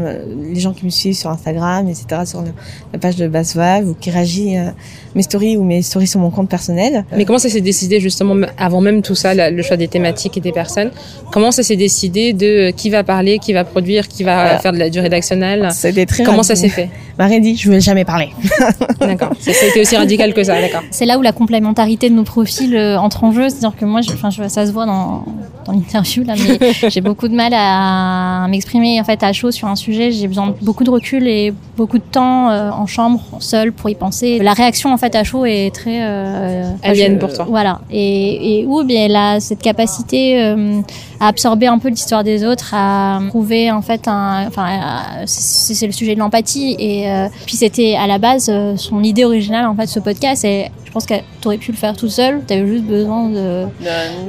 les 0.51 0.59
gens 0.59 0.73
qui 0.73 0.83
me 0.85 0.89
suivent 0.89 1.15
sur 1.15 1.29
Instagram, 1.29 1.87
etc., 1.87 2.23
sur 2.25 2.41
le- 2.41 2.51
la 2.91 2.99
page 2.99 3.15
de 3.15 3.27
Basse 3.27 3.57
ou 3.85 3.93
qui 3.93 4.11
réagissent 4.11 4.57
euh, 4.57 4.71
mes 5.15 5.21
stories 5.23 5.55
ou 5.55 5.63
mes 5.63 5.81
stories 5.81 6.07
sur 6.07 6.19
mon 6.19 6.29
compte 6.29 6.49
personnel. 6.49 7.05
Mais 7.15 7.23
comment 7.23 7.39
ça 7.39 7.47
s'est 7.49 7.61
décidé 7.61 7.99
justement 8.01 8.35
avant 8.57 8.81
même 8.81 9.01
tout 9.01 9.15
ça, 9.15 9.33
la- 9.33 9.49
le 9.49 9.63
choix 9.63 9.77
des 9.77 9.87
thématiques 9.87 10.35
et 10.37 10.41
des 10.41 10.51
personnes 10.51 10.91
Comment 11.31 11.51
ça 11.51 11.63
s'est 11.63 11.75
décidé 11.77 12.33
de 12.33 12.71
qui 12.71 12.89
va 12.89 13.03
parler, 13.03 13.39
qui 13.39 13.53
va 13.53 13.63
produire, 13.63 14.07
qui 14.09 14.23
va 14.23 14.35
Voilà. 14.43 14.59
faire 14.59 14.73
de 14.73 14.77
la 14.77 14.89
du 14.89 14.99
rédactionnel 14.99 15.69
C'était 15.71 16.05
très 16.05 16.23
Comment 16.23 16.43
ça 16.43 16.55
s'est 16.55 16.69
fait? 16.69 16.89
Marie 17.17 17.39
dit, 17.41 17.55
je 17.55 17.71
vais 17.71 17.79
jamais 17.81 18.05
parler. 18.05 18.29
D'accord. 18.99 19.31
Ça, 19.39 19.53
ça 19.53 19.65
a 19.65 19.69
été 19.69 19.81
aussi 19.81 19.95
radical 19.95 20.33
que 20.33 20.43
ça, 20.43 20.59
d'accord. 20.61 20.83
C'est 20.91 21.05
là 21.05 21.17
où 21.17 21.21
la 21.23 21.31
complémentarité 21.31 22.09
de 22.09 22.15
nos 22.15 22.23
profils 22.23 22.75
euh, 22.75 22.97
entre 22.99 23.23
en 23.23 23.31
jeu. 23.31 23.49
C'est-à-dire 23.49 23.75
que 23.75 23.85
moi, 23.85 24.01
je- 24.01 24.11
enfin, 24.11 24.29
je- 24.29 24.47
ça 24.47 24.65
se 24.67 24.71
voit 24.71 24.85
dans, 24.85 25.25
dans 25.65 25.71
l'interview 25.73 26.23
là, 26.23 26.33
mais 26.37 26.56
j'ai 26.89 27.01
beaucoup 27.01 27.27
de 27.27 27.35
mal 27.35 27.53
à 27.55 28.47
m'exprimer 28.49 28.99
en 28.99 29.03
fait 29.03 29.21
à 29.23 29.33
chaud 29.33 29.51
sur 29.51 29.67
un 29.67 29.75
sujet. 29.75 30.11
J'ai 30.11 30.27
besoin 30.27 30.47
de 30.47 30.53
beaucoup 30.61 30.83
de 30.83 30.89
recul 30.89 31.27
et 31.27 31.53
beaucoup 31.75 31.97
de 31.97 32.03
temps 32.03 32.49
euh, 32.49 32.69
en 32.71 32.85
chambre, 32.85 33.21
seul, 33.39 33.71
pour 33.71 33.89
y 33.89 33.95
penser. 33.95 34.39
La 34.39 34.53
réaction 34.53 34.91
en 34.93 34.97
fait 34.97 35.15
à 35.15 35.23
chaud 35.23 35.45
est 35.45 35.73
très 35.73 35.99
euh, 36.01 36.69
Alien 36.83 37.13
je- 37.13 37.17
pour 37.19 37.33
toi. 37.33 37.45
Voilà. 37.49 37.81
Et, 37.91 38.59
et 38.61 38.65
où 38.65 38.83
bien 38.83 39.05
elle 39.05 39.15
a 39.15 39.39
cette 39.39 39.61
capacité 39.61 40.41
euh, 40.43 40.81
à 41.19 41.27
absorber 41.27 41.67
un 41.67 41.79
peu 41.79 41.89
l'histoire 41.89 42.23
des 42.23 42.45
autres, 42.45 42.73
à 42.73 43.19
trouver 43.29 43.71
en 43.71 43.81
fait 43.81 44.07
un, 44.07 44.47
enfin, 44.47 45.25
c'est 45.25 45.85
le 45.85 45.91
sujet 45.91 46.15
de 46.15 46.19
l'empathie 46.19 46.75
et 46.79 47.09
euh, 47.09 47.27
puis 47.45 47.55
c'était 47.55 47.95
à 47.95 48.07
la 48.07 48.17
base 48.17 48.49
euh, 48.49 48.75
son 48.77 49.03
idée 49.03 49.25
originale 49.25 49.65
en 49.65 49.75
fait 49.75 49.87
ce 49.87 49.99
podcast 49.99 50.45
et 50.45 50.69
je 50.85 50.91
pense 50.91 51.05
que 51.05 51.15
t'aurais 51.41 51.57
pu 51.57 51.71
le 51.71 51.77
faire 51.77 51.95
tout 51.95 52.09
seul, 52.09 52.41
t'avais 52.45 52.65
juste 52.65 52.85
besoin 52.85 53.29
de 53.29 53.65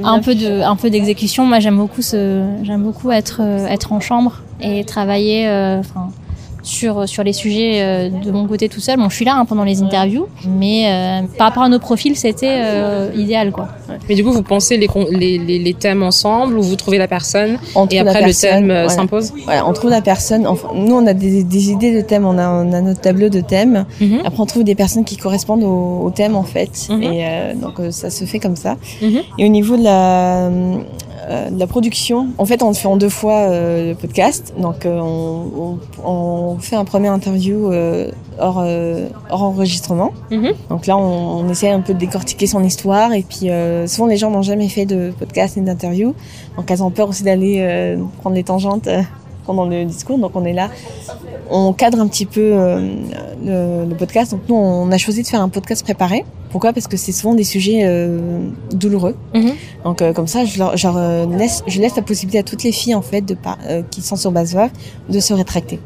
un 0.03 0.19
peu 0.19 0.35
de 0.35 0.61
un 0.61 0.75
peu 0.75 0.89
d'exécution. 0.89 1.45
Moi 1.45 1.59
j'aime 1.59 1.77
beaucoup 1.77 2.01
ce 2.01 2.43
j'aime 2.63 2.83
beaucoup 2.83 3.11
être 3.11 3.41
euh, 3.41 3.65
être 3.67 3.93
en 3.93 3.99
chambre 3.99 4.41
et 4.61 4.83
travailler 4.83 5.47
euh, 5.47 5.79
enfin 5.79 6.09
sur 6.69 7.07
sur 7.07 7.23
les 7.23 7.33
sujets 7.33 7.81
euh, 7.81 8.09
de 8.09 8.31
mon 8.31 8.47
côté 8.47 8.69
tout 8.69 8.79
seul. 8.79 8.97
Bon, 8.97 9.09
je 9.09 9.15
suis 9.15 9.25
là 9.25 9.35
hein, 9.35 9.45
pendant 9.45 9.63
les 9.63 9.81
interviews, 9.81 10.27
mais 10.47 10.85
euh, 10.87 11.27
par 11.37 11.47
rapport 11.47 11.63
à 11.63 11.69
nos 11.69 11.79
profils, 11.79 12.15
c'était 12.15 12.59
euh, 12.61 13.09
idéal 13.15 13.51
quoi. 13.51 13.67
Mais 14.07 14.15
du 14.15 14.23
coup, 14.23 14.31
vous 14.31 14.43
pensez 14.43 14.77
les, 14.77 14.87
les, 15.11 15.37
les, 15.37 15.59
les 15.59 15.73
thèmes 15.73 16.03
ensemble 16.03 16.57
ou 16.57 16.61
vous 16.61 16.75
trouvez 16.75 16.97
la 16.97 17.07
personne 17.07 17.57
On 17.75 17.87
et 17.87 17.99
après 17.99 18.25
le 18.25 18.33
thème 18.33 18.65
voilà. 18.65 18.89
s'impose 18.89 19.33
Voilà, 19.45 19.67
on 19.67 19.73
trouve 19.73 19.89
la 19.89 20.01
personne. 20.01 20.45
Enfin, 20.47 20.69
nous, 20.75 20.95
on 20.95 21.05
a 21.07 21.13
des, 21.13 21.43
des 21.43 21.71
idées 21.71 21.93
de 21.93 22.01
thèmes. 22.01 22.25
On 22.25 22.37
a, 22.37 22.49
on 22.49 22.71
a 22.71 22.81
notre 22.81 23.01
tableau 23.01 23.29
de 23.29 23.41
thèmes. 23.41 23.85
Mhm. 23.99 24.19
Après, 24.25 24.39
on 24.39 24.45
trouve 24.45 24.63
des 24.63 24.75
personnes 24.75 25.05
qui 25.05 25.17
correspondent 25.17 25.63
au, 25.63 26.01
au 26.05 26.11
thème 26.11 26.35
en 26.35 26.43
fait. 26.43 26.87
Mhm. 26.89 27.03
Et 27.03 27.25
euh, 27.25 27.53
donc, 27.55 27.79
euh, 27.79 27.91
ça 27.91 28.09
se 28.09 28.25
fait 28.25 28.39
comme 28.39 28.55
ça. 28.55 28.77
Mhm. 29.01 29.21
Et 29.37 29.45
au 29.45 29.49
niveau 29.49 29.75
de 29.77 29.83
la, 29.83 30.49
euh, 31.29 31.49
de 31.51 31.59
la 31.59 31.67
production, 31.67 32.29
en 32.39 32.45
fait, 32.45 32.63
on 32.63 32.73
fait 32.73 32.87
en 32.87 32.97
deux 32.97 33.09
fois 33.09 33.49
euh, 33.49 33.89
le 33.89 33.95
podcast. 33.95 34.53
Donc, 34.57 34.85
euh, 34.85 34.99
on, 34.99 35.77
on, 36.03 36.09
on 36.09 36.57
fait 36.57 36.75
un 36.75 36.85
premier 36.85 37.09
interview 37.09 37.71
hors, 38.39 38.65
hors 39.29 39.43
enregistrement. 39.43 40.11
Mhm. 40.31 40.53
Donc 40.69 40.87
là, 40.87 40.97
on, 40.97 41.41
on 41.41 41.49
essaie 41.49 41.69
un 41.69 41.81
peu 41.81 41.93
de 41.93 41.99
décortiquer 41.99 42.47
son 42.47 42.63
histoire. 42.63 43.13
Et 43.13 43.21
puis, 43.23 43.49
souvent, 43.87 44.07
les 44.07 44.17
gens 44.17 44.31
n'ont 44.31 44.41
jamais 44.41 44.69
fait 44.69 44.85
de 44.85 45.11
podcast 45.17 45.57
ni 45.57 45.63
d'interview. 45.63 46.15
Donc, 46.57 46.71
elles 46.71 46.81
ont 46.83 46.91
peur 46.91 47.09
aussi 47.09 47.23
d'aller 47.23 47.97
prendre 48.21 48.35
les 48.35 48.43
tangentes 48.43 48.89
pendant 49.45 49.65
le 49.65 49.85
discours. 49.85 50.17
Donc, 50.17 50.31
on 50.35 50.45
est 50.45 50.53
là. 50.53 50.69
On 51.51 51.73
cadre 51.73 51.99
un 51.99 52.07
petit 52.07 52.25
peu 52.25 52.55
le, 53.45 53.85
le 53.85 53.95
podcast. 53.95 54.31
Donc, 54.31 54.41
nous, 54.49 54.55
on 54.55 54.91
a 54.91 54.97
choisi 54.97 55.21
de 55.21 55.27
faire 55.27 55.41
un 55.41 55.49
podcast 55.49 55.83
préparé. 55.83 56.25
Pourquoi? 56.51 56.73
Parce 56.73 56.87
que 56.87 56.97
c'est 56.97 57.11
souvent 57.11 57.35
des 57.35 57.43
sujets 57.43 57.81
euh, 57.83 58.39
douloureux. 58.71 59.15
Mhm. 59.35 59.51
Donc, 59.83 60.01
euh, 60.01 60.13
comme 60.13 60.27
ça, 60.27 60.45
je, 60.45 60.57
leur, 60.57 60.73
euh, 60.97 61.25
laisse, 61.37 61.63
je 61.67 61.79
laisse 61.79 61.95
la 61.95 62.01
possibilité 62.01 62.39
à 62.39 62.43
toutes 62.43 62.63
les 62.63 62.71
filles, 62.71 62.95
en 62.95 63.01
fait, 63.03 63.21
de 63.21 63.37
qui 63.91 64.01
sont 64.01 64.15
sur 64.15 64.31
base 64.31 64.55
Veuve, 64.55 64.69
de 65.09 65.19
se 65.19 65.33
rétracter. 65.33 65.79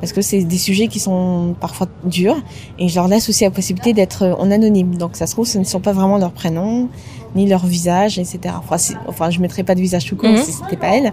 Parce 0.00 0.12
que 0.12 0.20
c'est 0.20 0.42
des 0.42 0.58
sujets 0.58 0.88
qui 0.88 0.98
sont 0.98 1.54
parfois 1.60 1.86
durs. 2.04 2.36
Et 2.78 2.88
je 2.88 2.96
leur 2.96 3.06
laisse 3.06 3.28
aussi 3.28 3.44
la 3.44 3.50
possibilité 3.50 3.92
d'être 3.92 4.36
en 4.38 4.50
anonyme. 4.50 4.96
Donc, 4.96 5.16
ça 5.16 5.26
se 5.26 5.32
trouve, 5.32 5.46
ce 5.46 5.58
ne 5.58 5.64
sont 5.64 5.80
pas 5.80 5.92
vraiment 5.92 6.18
leurs 6.18 6.32
prénoms, 6.32 6.88
ni 7.36 7.46
leur 7.46 7.64
visage, 7.64 8.18
etc. 8.18 8.40
Enfin, 8.58 8.76
enfin 9.06 9.30
je 9.30 9.40
mettrais 9.40 9.62
pas 9.62 9.74
de 9.76 9.80
visage 9.80 10.04
tout 10.04 10.16
court 10.16 10.30
Mhm. 10.30 10.36
si 10.38 10.52
c'était 10.52 10.76
pas 10.76 10.96
elle. 10.96 11.12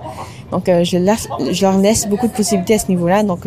Donc, 0.52 0.66
je, 0.66 0.98
leur, 0.98 1.18
je 1.52 1.61
leur 1.61 1.78
laisse 1.78 2.07
beaucoup 2.07 2.28
de 2.28 2.34
possibilités 2.34 2.74
à 2.74 2.80
ce 2.80 2.88
niveau-là. 2.88 3.22
Donc, 3.24 3.41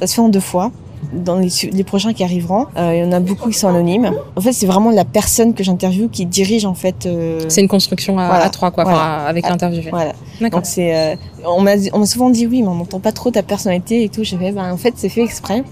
ça 0.00 0.06
se 0.08 0.14
fait 0.14 0.20
en 0.20 0.28
deux 0.28 0.40
fois. 0.40 0.72
Dans 1.12 1.36
les, 1.38 1.84
prochains 1.84 2.12
qui 2.12 2.22
arriveront, 2.22 2.66
euh, 2.76 2.94
il 2.94 3.00
y 3.00 3.04
en 3.04 3.12
a 3.12 3.20
beaucoup 3.20 3.48
qui 3.48 3.58
sont 3.58 3.68
anonymes. 3.68 4.12
En 4.36 4.40
fait, 4.40 4.52
c'est 4.52 4.66
vraiment 4.66 4.90
la 4.90 5.04
personne 5.04 5.54
que 5.54 5.64
j'interviewe 5.64 6.08
qui 6.10 6.26
dirige 6.26 6.64
en 6.66 6.74
fait. 6.74 7.06
euh, 7.06 7.40
C'est 7.48 7.60
une 7.62 7.68
construction 7.68 8.18
à, 8.18 8.26
Voilà. 8.26 8.44
à 8.44 8.50
trois, 8.50 8.70
quoi, 8.70 8.84
Voilà. 8.84 8.98
enfin, 8.98 9.24
avec 9.26 9.44
Ah, 9.46 9.50
l'interviewé. 9.50 9.88
Voilà. 9.90 10.12
D'accord. 10.40 10.60
Donc 10.60 10.66
c'est, 10.66 10.94
euh, 10.94 11.16
on 11.46 11.60
m'a, 11.60 11.76
souvent 12.06 12.30
dit 12.30 12.46
oui, 12.46 12.62
mais 12.62 12.68
on 12.68 12.74
n'entend 12.74 13.00
pas 13.00 13.12
trop 13.12 13.30
ta 13.30 13.42
personnalité 13.42 14.04
et 14.04 14.08
tout. 14.08 14.22
J'ai 14.24 14.36
fait, 14.36 14.52
ben 14.52 14.72
en 14.72 14.76
fait, 14.76 14.94
c'est 14.96 15.08
fait 15.08 15.22
exprès. 15.22 15.62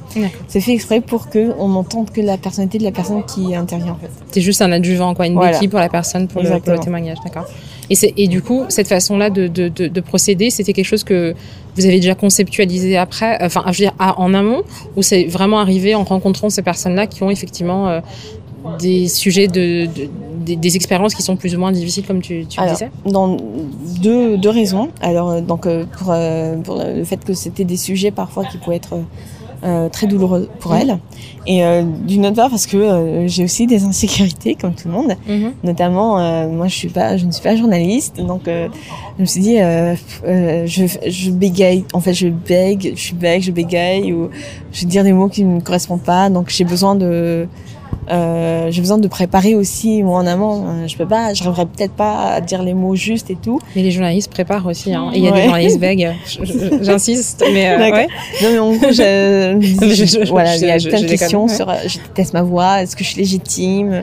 C'est 0.48 0.61
fait 0.61 0.73
exprès 0.73 1.01
pour 1.01 1.28
que 1.28 1.53
on 1.59 1.69
n'entende 1.69 2.11
que 2.11 2.20
la 2.20 2.39
personnalité 2.39 2.78
de 2.78 2.85
la 2.85 2.93
personne 2.93 3.23
qui 3.24 3.55
intervient 3.55 3.93
en 3.93 3.97
fait. 3.97 4.11
T'es 4.32 4.40
juste 4.40 4.62
un 4.62 4.73
adjuvant, 4.73 5.15
quoi, 5.15 5.27
une 5.27 5.39
béquille 5.39 5.69
pour 5.69 5.81
la 5.81 5.89
personne, 5.89 6.28
pour, 6.28 6.40
le, 6.43 6.48
pour 6.48 6.55
le 6.55 6.59
Exactement. 6.61 6.85
témoignage, 6.85 7.19
d'accord. 7.24 7.44
Et, 7.90 7.94
c'est- 7.94 8.15
et 8.16 8.27
du 8.27 8.43
coup, 8.43 8.65
cette 8.69 8.89
façon-là 8.89 9.31
de, 9.31 9.47
de, 9.48 9.69
de, 9.69 9.86
de 9.86 10.01
procéder, 10.01 10.51
c'était 10.51 10.73
quelque 10.73 10.86
chose 10.86 11.05
que 11.05 11.35
vous 11.77 11.85
avez 11.85 11.97
déjà 11.97 12.15
conceptualisé 12.15 12.97
après, 12.97 13.39
enfin, 13.43 13.62
je 13.66 13.70
veux 13.73 13.85
dire, 13.89 13.93
à- 13.98 14.19
en 14.20 14.32
amont, 14.35 14.62
ou 14.97 15.03
c'est 15.03 15.24
vraiment 15.24 15.59
arrivé 15.59 15.94
en 15.94 16.05
rencontrant 16.05 16.48
ces 16.51 16.62
personnes-là 16.62 17.07
qui 17.07 17.23
ont 17.23 17.31
effectivement 17.31 17.89
euh, 17.89 18.01
des 18.78 19.09
sujets 19.09 19.47
de, 19.47 19.86
de- 19.86 20.09
des, 20.44 20.57
des 20.57 20.77
expériences 20.77 21.15
qui 21.15 21.23
sont 21.23 21.36
plus 21.36 21.55
ou 21.55 21.59
moins 21.59 21.73
difficiles, 21.73 22.07
comme 22.07 22.20
tu, 22.23 22.47
tu 22.47 22.59
le 22.59 22.62
Alors, 22.65 22.74
disais? 22.74 22.90
dans 23.05 23.36
deux, 24.01 24.36
deux 24.39 24.51
raisons. 24.51 24.89
Alors 25.01 25.31
euh, 25.31 25.40
donc 25.40 25.66
euh, 25.66 25.85
pour, 25.98 26.09
euh, 26.12 26.57
pour 26.59 26.77
le 26.82 27.05
fait 27.05 27.23
que 27.24 27.35
c'était 27.35 27.65
des 27.65 27.77
sujets 27.77 28.11
parfois 28.11 28.44
qui 28.44 28.59
pouvaient 28.59 28.77
être 28.77 28.94
euh, 29.67 29.89
très 29.89 30.07
douloureux 30.07 30.49
pour 30.61 30.75
elle, 30.75 30.99
et 31.47 31.65
euh, 31.65 31.83
d'une 31.83 32.27
autre 32.27 32.37
part 32.37 32.51
parce 32.51 32.67
que 32.67 32.77
euh, 32.77 33.29
j'ai 33.29 33.45
aussi 33.45 33.67
des 33.67 33.85
insécurités 33.85 34.55
comme 34.55 34.75
tout 34.75 34.89
le 34.89 34.95
monde. 34.95 35.17
Mhm. 35.29 35.53
Notamment, 35.65 36.19
euh, 36.19 36.49
moi, 36.49 36.69
je 36.69 36.75
suis 36.75 36.89
pas, 36.89 37.17
je 37.17 37.27
ne 37.27 37.33
suis 37.33 37.43
pas 37.43 37.57
journaliste, 37.57 38.21
donc 38.21 38.49
euh, 38.49 38.69
je 39.17 39.21
me 39.23 39.27
suis 39.27 39.41
dit, 39.41 39.61
euh, 39.61 39.95
euh, 40.25 40.67
je, 40.67 40.85
je 41.09 41.31
bégaye. 41.31 41.85
En 41.93 42.01
fait, 42.01 42.15
je 42.15 42.29
bègue, 42.29 42.93
je 42.97 43.15
bègue, 43.15 43.43
je 43.43 43.53
bégaye, 43.53 44.13
ou 44.13 44.31
je 44.73 44.81
vais 44.83 44.87
dire 44.87 45.05
des 45.05 45.13
mots 45.13 45.29
qui 45.29 45.45
ne 45.45 45.57
me 45.57 45.61
correspondent 45.61 46.03
pas. 46.03 46.31
Donc, 46.31 46.51
j'ai 46.51 46.65
besoin 46.65 46.95
de, 46.95 47.47
euh, 48.11 48.69
j'ai 48.71 48.81
besoin 48.81 48.99
de 48.99 49.09
préparer 49.09 49.55
aussi 49.57 50.03
moi 50.05 50.21
en 50.21 50.27
amont. 50.27 50.65
Euh, 50.67 50.87
Je 50.87 50.97
peux 50.97 51.07
pas, 51.07 51.35
je 51.35 51.43
rêverais 51.43 51.67
peut-être 51.67 51.93
pas 51.93 52.31
à 52.35 52.41
dire 52.41 52.63
les 52.63 52.75
mots 52.75 52.95
justes 52.95 53.31
et 53.31 53.37
tout. 53.37 53.59
Mais 53.75 53.83
les 53.83 53.91
journalistes 53.91 54.31
préparent 54.31 54.67
aussi, 54.67 54.95
hein. 54.95 55.11
Et 55.13 55.19
il 55.19 55.25
y 55.25 55.29
a 55.29 55.33
des 55.33 55.43
journalistes 55.45 55.81
je- 56.29 56.85
j'insiste, 56.85 57.45
mais 57.53 57.69
euh, 57.71 57.79
ouais. 57.93 58.07
Non, 58.43 58.49
mais 58.53 58.59
en 58.59 58.73
gros, 58.75 58.93
je, 58.93 60.25
voilà, 60.31 60.57
il 60.57 60.63
y 60.63 60.71
a 60.71 60.77
plein 60.89 61.01
de 61.01 61.07
questions 61.09 61.49
sur, 61.49 61.69
euh, 61.69 61.75
je 61.87 61.99
déteste 61.99 62.33
ma 62.35 62.43
voix, 62.43 62.83
est-ce 62.83 62.95
que 62.95 63.03
je 63.03 63.09
suis 63.11 63.19
légitime? 63.19 64.03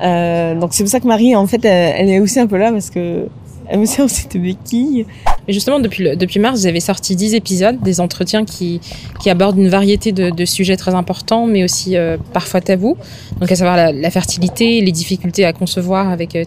Donc 0.00 0.70
c'est 0.72 0.82
pour 0.82 0.90
ça 0.90 1.00
que 1.00 1.06
Marie, 1.06 1.36
en 1.36 1.46
fait, 1.46 1.64
elle, 1.64 1.94
elle 1.98 2.10
est 2.10 2.18
aussi 2.20 2.40
un 2.40 2.46
peu 2.46 2.56
là 2.56 2.72
parce 2.72 2.90
que 2.90 3.26
elle 3.68 3.80
me 3.80 3.86
sert 3.86 4.04
aussi 4.04 4.28
de 4.28 4.38
béquille. 4.38 5.06
Mais 5.46 5.52
justement, 5.52 5.80
depuis, 5.80 6.04
le- 6.04 6.16
depuis 6.16 6.40
mars, 6.40 6.60
vous 6.60 6.66
avez 6.66 6.80
sorti 6.80 7.16
10 7.16 7.34
épisodes, 7.34 7.80
des 7.82 8.00
entretiens 8.00 8.44
qui, 8.44 8.80
qui 9.20 9.30
abordent 9.30 9.58
une 9.58 9.68
variété 9.68 10.12
de, 10.12 10.44
sujets 10.44 10.76
très 10.76 10.94
importants, 10.94 11.46
mais 11.46 11.64
aussi 11.64 11.96
euh, 11.96 12.16
parfois 12.32 12.60
tabous. 12.60 12.96
Donc, 13.40 13.50
à 13.50 13.56
savoir 13.56 13.76
la, 13.76 14.10
fertilité, 14.10 14.80
les 14.80 14.92
difficultés 14.92 15.44
à 15.44 15.52
concevoir 15.52 16.10
avec 16.10 16.36
euh, 16.36 16.44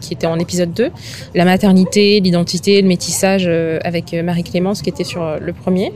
qui 0.00 0.14
était 0.14 0.26
en 0.26 0.38
épisode 0.38 0.72
2, 0.72 0.90
la 1.34 1.44
maternité, 1.44 2.20
l'identité, 2.20 2.80
le 2.82 2.88
métissage 2.88 3.44
euh, 3.46 3.78
avec 3.84 4.14
euh, 4.14 4.22
Marie-Clémence, 4.22 4.82
qui 4.82 4.90
était 4.90 5.04
sur 5.04 5.38
le 5.40 5.52
premier, 5.52 5.92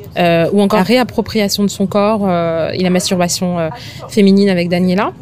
ou 0.52 0.60
encore 0.60 0.78
la 0.78 0.84
réappropriation 0.84 1.62
de 1.62 1.68
son 1.68 1.86
corps 1.86 2.28
et 2.72 2.82
la 2.82 2.90
masturbation 2.90 3.70
féminine 4.08 4.48
avec 4.48 4.68
Daniela, 4.68 5.12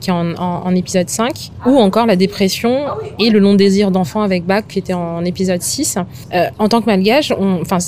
qui 0.00 0.10
est 0.10 0.12
en, 0.12 0.74
épisode 0.74 1.08
5, 1.08 1.50
ou 1.66 1.78
encore 1.78 2.06
la 2.06 2.16
dépression 2.16 2.84
et 3.18 3.30
le 3.30 3.38
long 3.38 3.54
désir 3.80 3.90
d'enfant 3.90 4.20
avec 4.20 4.44
Bach, 4.44 4.64
qui 4.68 4.78
était 4.78 4.92
en 4.92 5.24
épisode 5.24 5.62
6. 5.62 5.96
Euh, 6.34 6.46
en 6.58 6.68
tant 6.68 6.82
que 6.82 6.86
malgache, 6.86 7.32
on, 7.38 7.62
enfin, 7.62 7.78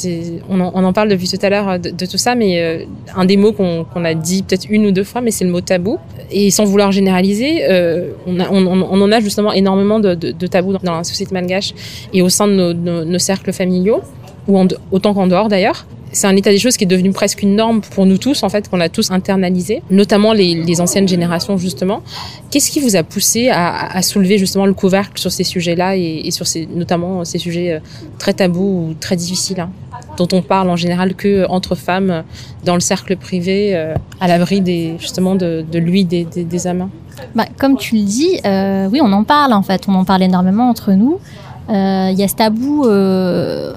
en, 0.49 0.61
on 0.75 0.85
en 0.85 0.93
parle 0.93 1.09
depuis 1.09 1.29
tout 1.29 1.39
à 1.43 1.51
l'heure 1.51 1.69
euh, 1.69 1.79
de, 1.79 2.07
tout 2.07 2.17
ça, 2.17 2.35
mais 2.35 2.63
euh, 2.63 2.85
un 3.15 3.27
des 3.27 3.37
mots 3.37 3.53
qu'on, 3.53 4.05
a 4.05 4.15
dit 4.15 4.43
peut-être 4.43 4.67
une 4.71 4.87
ou 4.87 4.91
deux 4.91 5.05
fois, 5.05 5.21
mais 5.21 5.31
c'est 5.31 5.45
le 5.45 5.51
mot 5.51 5.61
tabou. 5.61 5.99
Et 6.31 6.51
sans 6.51 6.65
vouloir 6.65 6.93
généraliser, 6.93 7.63
on, 8.27 8.41
en 8.41 9.13
a 9.13 9.21
justement 9.21 9.53
énormément 9.53 10.01
de, 10.01 10.15
tabous 10.47 10.79
dans, 10.83 10.97
la 10.97 11.05
société 11.05 11.35
malgache 11.35 11.75
et 12.15 12.23
au 12.23 12.31
sein 12.31 12.49
de 12.49 12.55
nos, 12.55 13.05
nos, 13.05 13.19
cercles 13.19 13.53
familiaux, 13.53 14.01
ou 14.49 14.59
en, 14.59 14.67
autant 14.91 15.13
qu'en 15.13 15.27
dehors 15.27 15.49
d'ailleurs. 15.49 15.87
C'est 16.13 16.27
un 16.27 16.37
état 16.37 16.51
des 16.51 16.59
choses 16.59 16.77
qui 16.77 16.85
est 16.85 16.87
devenu 16.87 17.11
presque 17.11 17.43
une 17.43 17.57
norme 17.57 17.81
pour 17.81 18.07
nous 18.07 18.19
tous, 18.19 18.43
en 18.43 18.49
fait, 18.49 18.69
qu'on 18.69 18.81
a 18.81 18.89
tous 18.89 19.11
internalisé, 19.11 19.83
notamment 19.91 20.33
les, 20.33 20.81
anciennes 20.81 21.09
générations, 21.09 21.57
justement. 21.57 22.03
Qu'est-ce 22.51 22.71
qui 22.71 22.81
vous 22.81 22.97
a 22.97 23.03
poussé 23.03 23.49
à, 23.51 24.01
soulever 24.03 24.39
justement 24.39 24.67
le 24.67 24.75
couvercle 24.75 25.19
sur 25.19 25.33
ces 25.33 25.45
sujets-là 25.45 25.97
et, 25.97 26.31
sur 26.31 26.47
ces, 26.47 26.67
notamment 26.67 27.25
ces 27.25 27.39
sujets 27.39 27.73
euh, 27.73 27.81
très 28.19 28.35
tabous 28.35 28.89
ou 28.91 28.95
très 29.01 29.17
difficiles, 29.17 29.61
hein, 29.61 29.71
dont 30.17 30.29
on 30.33 30.43
parle 30.43 30.71
en 30.71 30.77
général 30.77 31.15
que 31.15 31.47
entre 31.49 31.75
femmes, 31.75 32.11
euh, 32.11 32.23
dans 32.65 32.75
le 32.75 32.81
cercle 32.81 33.17
privé, 33.17 33.75
euh, 33.75 33.95
à 34.21 34.29
l'abri 34.29 34.61
des, 34.61 34.97
justement 34.99 35.35
de, 35.35 35.65
lui 35.73 36.05
des, 36.05 36.25
des, 36.25 36.67
amants? 36.67 36.91
Bah, 37.35 37.47
comme 37.59 37.77
tu 37.77 37.97
le 37.97 38.03
dis, 38.03 38.41
euh, 38.45 38.89
oui, 38.91 39.01
on 39.03 39.13
en 39.13 39.25
parle 39.25 39.53
en 39.53 39.63
fait, 39.63 39.85
on 39.89 39.95
en 39.95 40.05
parle 40.05 40.23
énormément 40.23 40.69
entre 40.69 40.93
nous. 40.93 41.19
Euh, 41.73 42.11
Il 42.13 42.19
y 42.19 42.23
a 42.23 42.29
ce 42.29 42.35
tabou, 42.35 42.85
euh, 42.85 43.73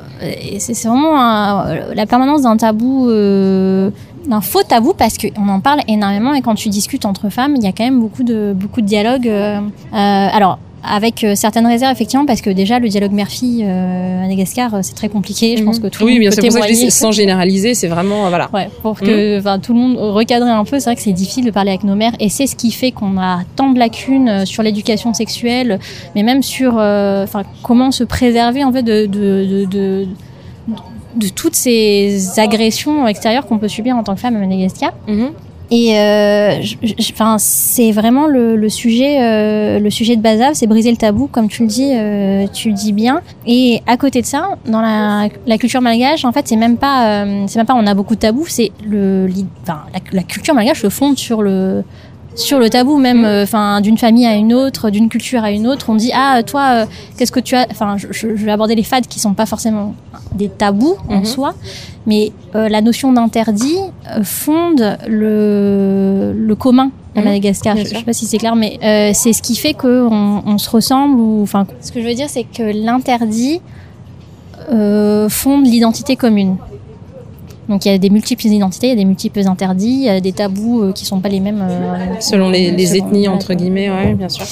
c'est 0.60 0.88
vraiment 0.88 1.64
la 1.94 2.06
permanence 2.06 2.42
d'un 2.42 2.58
tabou, 2.58 3.10
euh, 3.10 3.90
d'un 4.28 4.42
faux 4.42 4.64
tabou 4.64 4.94
parce 4.98 5.18
qu'on 5.18 5.48
en 5.48 5.60
parle 5.60 5.80
énormément 5.88 6.34
et 6.34 6.42
quand 6.42 6.56
tu 6.56 6.70
discutes 6.70 7.06
entre 7.06 7.30
femmes, 7.30 7.56
il 7.56 7.64
y 7.64 7.68
a 7.68 7.72
quand 7.72 7.84
même 7.86 8.02
beaucoup 8.02 8.24
de 8.24 8.54
beaucoup 8.56 8.82
de 8.82 8.88
dialogues. 8.88 9.28
euh, 9.28 9.60
euh, 9.94 10.28
alors 10.38 10.60
avec 10.88 11.24
euh, 11.24 11.36
certaines 11.36 11.68
réserves 11.68 11.92
effectivement 11.94 12.26
parce 12.26 12.42
que 12.42 12.50
déjà 12.50 12.80
le 12.80 12.88
dialogue 12.90 13.12
mère-fille 13.12 13.64
euh, 13.64 14.18
à 14.20 14.22
Madagascar 14.22 14.74
euh, 14.74 14.80
c'est 14.82 14.94
très 14.96 15.10
compliqué. 15.10 15.56
Je 15.58 15.64
pense 15.64 15.80
que 15.80 15.88
tout 15.88 16.02
le 16.04 16.06
oui, 16.08 16.12
monde 16.14 16.20
bien 16.22 16.30
peut 16.30 16.36
sûr, 16.36 16.44
c'est 16.44 16.48
pour 16.50 16.54
ça 16.58 16.62
que 16.62 16.68
je 16.68 16.72
dis, 16.74 16.78
témoigner. 16.80 16.92
sans 16.92 17.12
généraliser, 17.12 17.74
c'est 17.74 17.88
vraiment, 17.88 18.26
euh, 18.26 18.30
voilà. 18.30 18.50
Ouais, 18.54 18.70
pour 18.82 19.00
que 19.00 19.40
enfin, 19.40 19.60
tout 19.60 19.74
le 19.74 19.80
monde 19.80 19.98
recadre 19.98 20.46
un 20.46 20.64
peu, 20.66 20.80
c'est 20.80 20.86
vrai 20.86 20.96
que 20.96 21.02
c'est 21.02 21.12
difficile 21.14 21.46
de 21.46 21.52
parler 21.52 21.72
avec 21.72 21.84
nos 21.84 21.96
mères 21.96 22.14
et 22.20 22.30
c'est 22.30 22.48
ce 22.48 22.56
qui 22.56 22.72
fait 22.72 22.92
qu'on 22.92 23.18
a 23.18 23.40
tant 23.56 23.72
de 23.72 23.80
lacunes 23.80 24.46
sur 24.46 24.64
l'éducation 24.64 25.14
sexuelle, 25.14 25.80
mais 26.16 26.24
même 26.24 26.44
sur 26.44 26.76
euh, 26.78 27.26
comment 27.64 27.92
se 27.92 28.04
préserver 28.04 28.64
en 28.64 28.72
fait 28.72 28.84
de 28.84 29.06
de, 29.06 29.46
de, 29.46 29.66
de, 29.66 30.08
de 31.16 31.28
toutes 31.30 31.56
ces 31.56 32.40
agressions 32.40 33.08
extérieures 33.08 33.46
qu'on 33.46 33.58
peut 33.58 33.68
subir 33.68 33.96
en 33.96 34.04
tant 34.04 34.16
que 34.16 34.22
femme 34.22 34.36
à 34.36 34.40
Madagascar. 34.40 34.92
Mhm. 35.08 35.32
Et 35.78 36.00
euh, 36.00 36.62
c'est 37.38 37.92
vraiment 37.92 38.28
le, 38.28 38.70
sujet, 38.70 39.22
euh, 39.22 39.78
le 39.78 39.90
sujet 39.90 40.16
de 40.16 40.22
Bazav, 40.22 40.54
c'est 40.54 40.68
briser 40.68 40.90
le 40.90 40.96
tabou, 40.96 41.28
comme 41.28 41.50
tu 41.50 41.64
le 41.64 41.68
dis, 41.68 41.92
euh, 41.94 42.48
tu 42.48 42.72
dis 42.72 42.94
bien. 42.94 43.20
Et 43.46 43.82
à 43.86 43.98
côté 43.98 44.22
de 44.22 44.26
ça, 44.26 44.52
dans 44.66 44.80
la, 44.80 45.58
culture 45.58 45.82
malgache, 45.82 46.24
en 46.24 46.32
fait, 46.32 46.48
c'est 46.48 46.56
même 46.56 46.78
pas, 46.78 47.26
c'est 47.48 47.58
même 47.58 47.66
pas, 47.66 47.76
on 47.76 47.86
a 47.88 47.94
beaucoup 47.94 48.16
de 48.16 48.22
tabous, 48.22 48.48
c'est 48.48 48.72
le, 48.88 49.28
enfin, 49.64 49.82
la, 49.94 50.00
la 50.14 50.24
culture 50.24 50.54
malgache 50.54 50.82
se 50.82 50.88
fonde 50.88 51.18
sur 51.18 51.42
le 51.42 51.84
sur 52.36 52.60
le 52.60 52.70
tabou 52.70 52.98
même 52.98 53.26
enfin 53.26 53.82
d'une 53.82 53.98
famille 53.98 54.26
à 54.26 54.36
une 54.36 54.54
autre 54.54 54.90
d'une 54.90 55.10
culture 55.10 55.44
à 55.44 55.52
une 55.52 55.68
autre 55.68 55.90
on 55.90 55.96
dit 55.96 56.12
ah 56.14 56.44
toi 56.44 56.86
qu'est-ce 57.18 57.32
que 57.32 57.40
tu 57.40 57.56
as 57.56 57.68
enfin 57.72 57.98
je, 57.98 58.08
je, 58.12 58.28
vais 58.28 58.52
aborder 58.52 58.76
les 58.76 58.84
fades 58.84 59.08
qui 59.08 59.20
sont 59.20 59.34
pas 59.34 59.46
forcément 59.46 59.96
des 60.34 60.50
tabous 60.50 60.98
en 61.10 61.24
soi 61.24 61.56
mais 62.06 62.32
la 62.54 62.82
notion 62.82 63.14
d'interdit 63.14 63.78
fonde 64.24 64.98
le, 65.08 66.34
le 66.36 66.56
commun 66.56 66.92
à 67.16 67.22
Madagascar. 67.22 67.78
Je, 67.78 67.84
je, 67.84 67.90
sais 67.90 68.04
pas 68.04 68.14
si 68.14 68.26
c'est 68.26 68.38
clair, 68.38 68.56
mais 68.56 68.78
euh, 68.84 69.12
c'est 69.14 69.34
ce 69.34 69.42
qui 69.42 69.56
fait 69.56 69.74
qu'on 69.74 70.44
on 70.46 70.58
se 70.58 70.70
ressemble. 70.70 71.20
Ou, 71.20 71.42
enfin, 71.44 71.66
ce 71.82 71.92
que 71.92 72.02
je 72.02 72.08
veux 72.08 72.14
dire, 72.14 72.30
c'est 72.30 72.44
que 72.44 72.64
l'interdit 72.64 73.62
euh, 74.72 75.30
fonde 75.30 75.66
l'identité 75.66 76.16
commune. 76.16 76.58
Donc 77.70 77.86
il 77.86 77.92
y 77.92 77.96
a 77.96 77.98
des 77.98 78.10
multiples 78.10 78.46
identités, 78.48 78.88
il 78.88 78.90
y 78.92 78.94
a 78.94 78.98
des 78.98 79.06
multiples 79.06 79.48
interdits, 79.48 79.88
il 79.88 80.04
y 80.04 80.10
a 80.10 80.20
des 80.20 80.34
tabous 80.34 80.84
euh, 80.84 80.92
qui 80.92 81.06
sont 81.06 81.20
pas 81.20 81.30
les 81.30 81.40
mêmes. 81.40 81.66
Euh, 81.68 82.20
selon 82.20 82.50
les, 82.50 82.72
les 82.72 82.86
selon, 82.86 83.08
ethnies, 83.08 83.28
entre 83.28 83.54
guillemets, 83.54 83.90
ouais, 83.90 84.14
bien 84.14 84.30
sûr. 84.30 84.46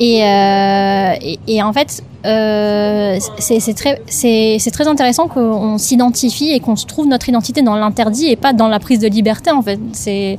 Et, 0.00 0.24
euh, 0.24 1.12
et, 1.20 1.38
et, 1.46 1.62
en 1.62 1.74
fait, 1.74 2.02
euh, 2.24 3.18
c'est 3.38 3.74
très, 3.74 4.00
très 4.72 4.88
intéressant 4.88 5.28
qu'on 5.28 5.76
s'identifie 5.76 6.52
et 6.52 6.60
qu'on 6.60 6.76
se 6.76 6.86
trouve 6.86 7.06
notre 7.06 7.28
identité 7.28 7.60
dans 7.60 7.76
l'interdit 7.76 8.28
et 8.28 8.36
pas 8.36 8.54
dans 8.54 8.68
la 8.68 8.78
prise 8.78 8.98
de 8.98 9.08
liberté. 9.08 9.50
En 9.50 9.60
fait, 9.60 9.78
c'est 9.92 10.38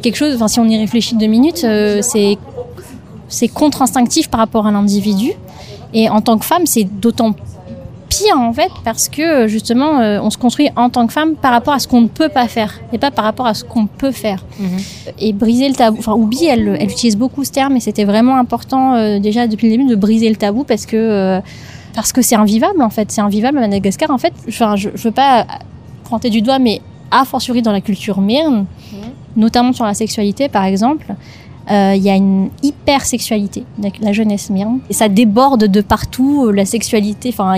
quelque 0.00 0.16
chose. 0.16 0.34
Enfin, 0.34 0.48
si 0.48 0.58
on 0.58 0.64
y 0.64 0.76
réfléchit 0.76 1.14
deux 1.14 1.28
minutes, 1.28 1.62
euh, 1.62 2.02
c'est 2.02 3.48
contre-instinctif 3.48 4.28
par 4.28 4.40
rapport 4.40 4.66
à 4.66 4.72
l'individu. 4.72 5.32
Et 5.94 6.08
en 6.08 6.20
tant 6.20 6.36
que 6.36 6.44
femme, 6.44 6.66
c'est 6.66 6.84
d'autant 6.84 7.34
pire 8.08 8.38
en 8.38 8.52
fait 8.52 8.70
parce 8.84 9.08
que 9.08 9.46
justement 9.46 10.00
euh, 10.00 10.20
on 10.22 10.30
se 10.30 10.38
construit 10.38 10.68
en 10.76 10.90
tant 10.90 11.06
que 11.06 11.12
femme 11.12 11.34
par 11.34 11.52
rapport 11.52 11.74
à 11.74 11.78
ce 11.78 11.88
qu'on 11.88 12.00
ne 12.00 12.08
peut 12.08 12.28
pas 12.28 12.48
faire 12.48 12.80
et 12.92 12.98
pas 12.98 13.10
par 13.10 13.24
rapport 13.24 13.46
à 13.46 13.54
ce 13.54 13.64
qu'on 13.64 13.86
peut 13.86 14.12
faire 14.12 14.44
mmh. 14.58 14.64
et 15.18 15.32
briser 15.32 15.68
le 15.68 15.74
tabou 15.74 15.98
enfin 15.98 16.12
Oubi 16.12 16.44
elle, 16.44 16.76
elle 16.78 16.90
utilise 16.90 17.16
beaucoup 17.16 17.44
ce 17.44 17.52
terme 17.52 17.76
et 17.76 17.80
c'était 17.80 18.04
vraiment 18.04 18.36
important 18.38 18.94
euh, 18.94 19.18
déjà 19.18 19.46
depuis 19.46 19.66
le 19.68 19.76
début 19.76 19.88
de 19.88 19.96
briser 19.96 20.28
le 20.28 20.36
tabou 20.36 20.64
parce 20.64 20.86
que 20.86 20.96
euh, 20.96 21.40
parce 21.94 22.12
que 22.12 22.22
c'est 22.22 22.36
invivable 22.36 22.82
en 22.82 22.90
fait 22.90 23.10
c'est 23.10 23.20
invivable 23.20 23.58
à 23.58 23.62
Madagascar 23.62 24.10
en 24.10 24.18
fait 24.18 24.32
enfin 24.48 24.76
je, 24.76 24.90
je 24.94 25.02
veux 25.02 25.14
pas 25.14 25.46
pointer 26.04 26.30
du 26.30 26.42
doigt 26.42 26.58
mais 26.58 26.80
a 27.10 27.24
fortiori 27.24 27.62
dans 27.62 27.72
la 27.72 27.80
culture 27.80 28.20
myrne 28.20 28.66
mmh. 28.92 28.96
notamment 29.36 29.72
sur 29.72 29.84
la 29.84 29.94
sexualité 29.94 30.48
par 30.48 30.64
exemple 30.64 31.14
il 31.68 31.74
euh, 31.74 31.94
y 31.96 32.10
a 32.10 32.14
une 32.14 32.50
hypersexualité. 32.62 33.64
Avec 33.78 33.98
la 34.00 34.12
jeunesse 34.12 34.50
myrne 34.50 34.78
et 34.88 34.92
ça 34.92 35.08
déborde 35.08 35.64
de 35.64 35.80
partout 35.80 36.46
euh, 36.46 36.52
la 36.52 36.64
sexualité 36.64 37.30
enfin 37.32 37.54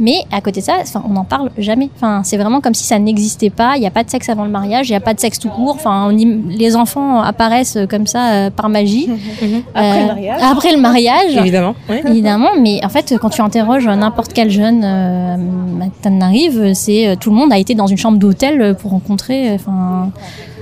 mais 0.00 0.16
à 0.32 0.40
côté 0.40 0.60
de 0.60 0.64
ça 0.64 0.76
enfin 0.80 1.02
on 1.06 1.12
n'en 1.12 1.24
parle 1.24 1.50
jamais. 1.58 1.90
Enfin 1.96 2.22
c'est 2.24 2.38
vraiment 2.38 2.60
comme 2.60 2.72
si 2.74 2.84
ça 2.84 2.98
n'existait 2.98 3.50
pas. 3.50 3.76
Il 3.76 3.80
n'y 3.80 3.86
a 3.86 3.90
pas 3.90 4.04
de 4.04 4.10
sexe 4.10 4.28
avant 4.30 4.44
le 4.44 4.50
mariage 4.50 4.88
il 4.88 4.92
n'y 4.92 4.96
a 4.96 5.00
pas 5.00 5.12
de 5.12 5.20
sexe 5.20 5.38
tout 5.38 5.50
court. 5.50 5.74
Enfin 5.74 6.10
les 6.48 6.76
enfants 6.76 7.20
apparaissent 7.20 7.78
comme 7.90 8.06
ça 8.06 8.32
euh, 8.32 8.50
par 8.50 8.68
magie. 8.68 9.08
Mhm. 9.36 9.62
après 9.74 10.00
le 10.00 10.06
mariage. 10.06 10.42
après 10.42 10.72
le 10.72 10.80
mariage. 10.80 11.36
Évidemment 11.36 11.74
évidemment 11.88 12.48
mais 12.60 12.80
en 12.84 12.88
fait 12.88 13.14
quand 13.20 13.28
tu 13.28 13.42
interroges 13.42 13.86
n'importe 13.86 14.32
quel 14.32 14.50
jeune 14.50 14.82
euh, 14.84 15.36
arrive 16.20 16.72
c'est 16.74 17.16
tout 17.20 17.30
le 17.30 17.36
monde 17.36 17.52
a 17.52 17.58
été 17.58 17.74
dans 17.74 17.86
une 17.86 17.98
chambre 17.98 18.18
d'hôtel 18.18 18.76
pour 18.80 18.92
rencontrer 18.92 19.52
enfin. 19.52 20.10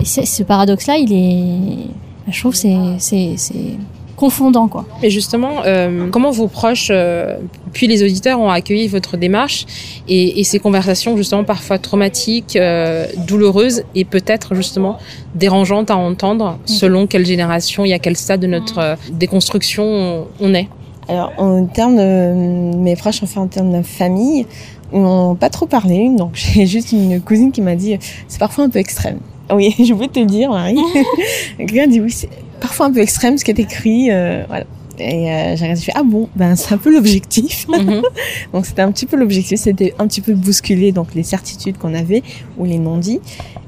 Ce 0.03 0.43
paradoxe 0.43 0.87
là 0.87 0.97
il 0.97 1.13
est 1.13 1.89
je 2.29 2.41
trouve 2.41 2.55
c'est 2.55 2.99
c'est 2.99 3.77
confondant 4.17 4.69
quoi. 4.69 4.87
Et 5.03 5.11
justement, 5.11 5.63
euh, 5.65 6.09
comment 6.11 6.31
vos 6.31 6.49
proches 6.49 6.89
euh, 6.91 7.37
puis 7.73 7.87
les 7.87 8.03
auditeurs 8.03 8.41
ont 8.41 8.51
accueilli 8.51 8.89
votre 8.89 9.17
démarche 9.17 9.67
et, 10.09 10.41
et 10.41 10.45
ces 10.45 10.59
conversations 10.59 11.17
justement 11.17 11.45
parfois 11.45 11.79
traumatiques, 11.79 12.57
euh, 12.57 13.07
douloureuses 13.27 13.83
et 13.95 14.05
peut-être 14.05 14.55
justement 14.55 14.99
dérangeantes 15.35 15.91
à 15.91 15.97
entendre 15.97 16.59
selon 16.65 17.07
quelle 17.07 17.27
génération, 17.27 17.85
il 17.85 17.91
y 17.91 17.93
a 17.93 17.99
quel 17.99 18.17
stade 18.17 18.41
de 18.41 18.47
notre 18.47 18.79
euh, 18.79 18.97
déconstruction 19.13 20.27
on 20.41 20.55
est? 20.55 20.69
Alors 21.09 21.33
en 21.37 21.67
termes 21.67 21.97
de 21.97 22.77
mes 22.77 22.97
proches, 22.97 23.23
enfin 23.23 23.43
en 23.43 23.47
termes 23.49 23.77
de 23.77 23.83
famille, 23.83 24.47
ils 24.93 25.01
n'ont 25.01 25.35
pas 25.35 25.51
trop 25.51 25.67
parlé, 25.67 26.09
donc 26.17 26.31
j'ai 26.35 26.67
juste 26.67 26.93
une 26.93 27.21
cousine 27.21 27.53
qui 27.53 27.61
m'a 27.61 27.75
dit 27.75 27.99
c'est 28.29 28.39
parfois 28.39 28.65
un 28.65 28.71
peu 28.71 28.79
extrême. 28.79 29.19
Oui, 29.53 29.75
je 29.87 29.93
voulais 29.93 30.09
te 30.09 30.19
le 30.19 30.27
dire, 30.27 30.51
Marie. 30.51 30.79
Quelqu'un 31.59 31.87
dit 31.87 32.01
oui, 32.01 32.11
c'est 32.11 32.29
parfois 32.61 32.87
un 32.87 32.93
peu 32.93 33.01
extrême 33.01 33.37
ce 33.39 33.45
qui 33.45 33.51
est 33.51 33.59
écrit. 33.59 34.11
Euh, 34.11 34.45
voilà. 34.49 34.65
Et 34.99 35.31
euh, 35.31 35.57
j'ai 35.57 35.65
regardé, 35.65 35.81
je 35.81 35.85
fais, 35.85 35.93
ah 35.95 36.03
bon, 36.05 36.29
ben 36.37 36.55
c'est 36.57 36.73
un 36.75 36.79
peu 36.79 36.93
l'objectif. 36.93 37.67
Mm 37.69 37.73
-hmm. 37.75 38.03
donc 38.53 38.67
c'était 38.67 38.83
un 38.83 38.93
petit 38.93 39.07
peu 39.07 39.17
l'objectif, 39.17 39.59
c'était 39.59 39.95
un 39.99 40.07
petit 40.07 40.21
peu 40.21 40.35
bousculer 40.35 40.93
donc 40.93 41.09
les 41.15 41.25
certitudes 41.25 41.79
qu'on 41.79 41.95
avait 41.95 42.23
ou 42.59 42.65
les 42.65 42.79
non-dits. 42.79 43.21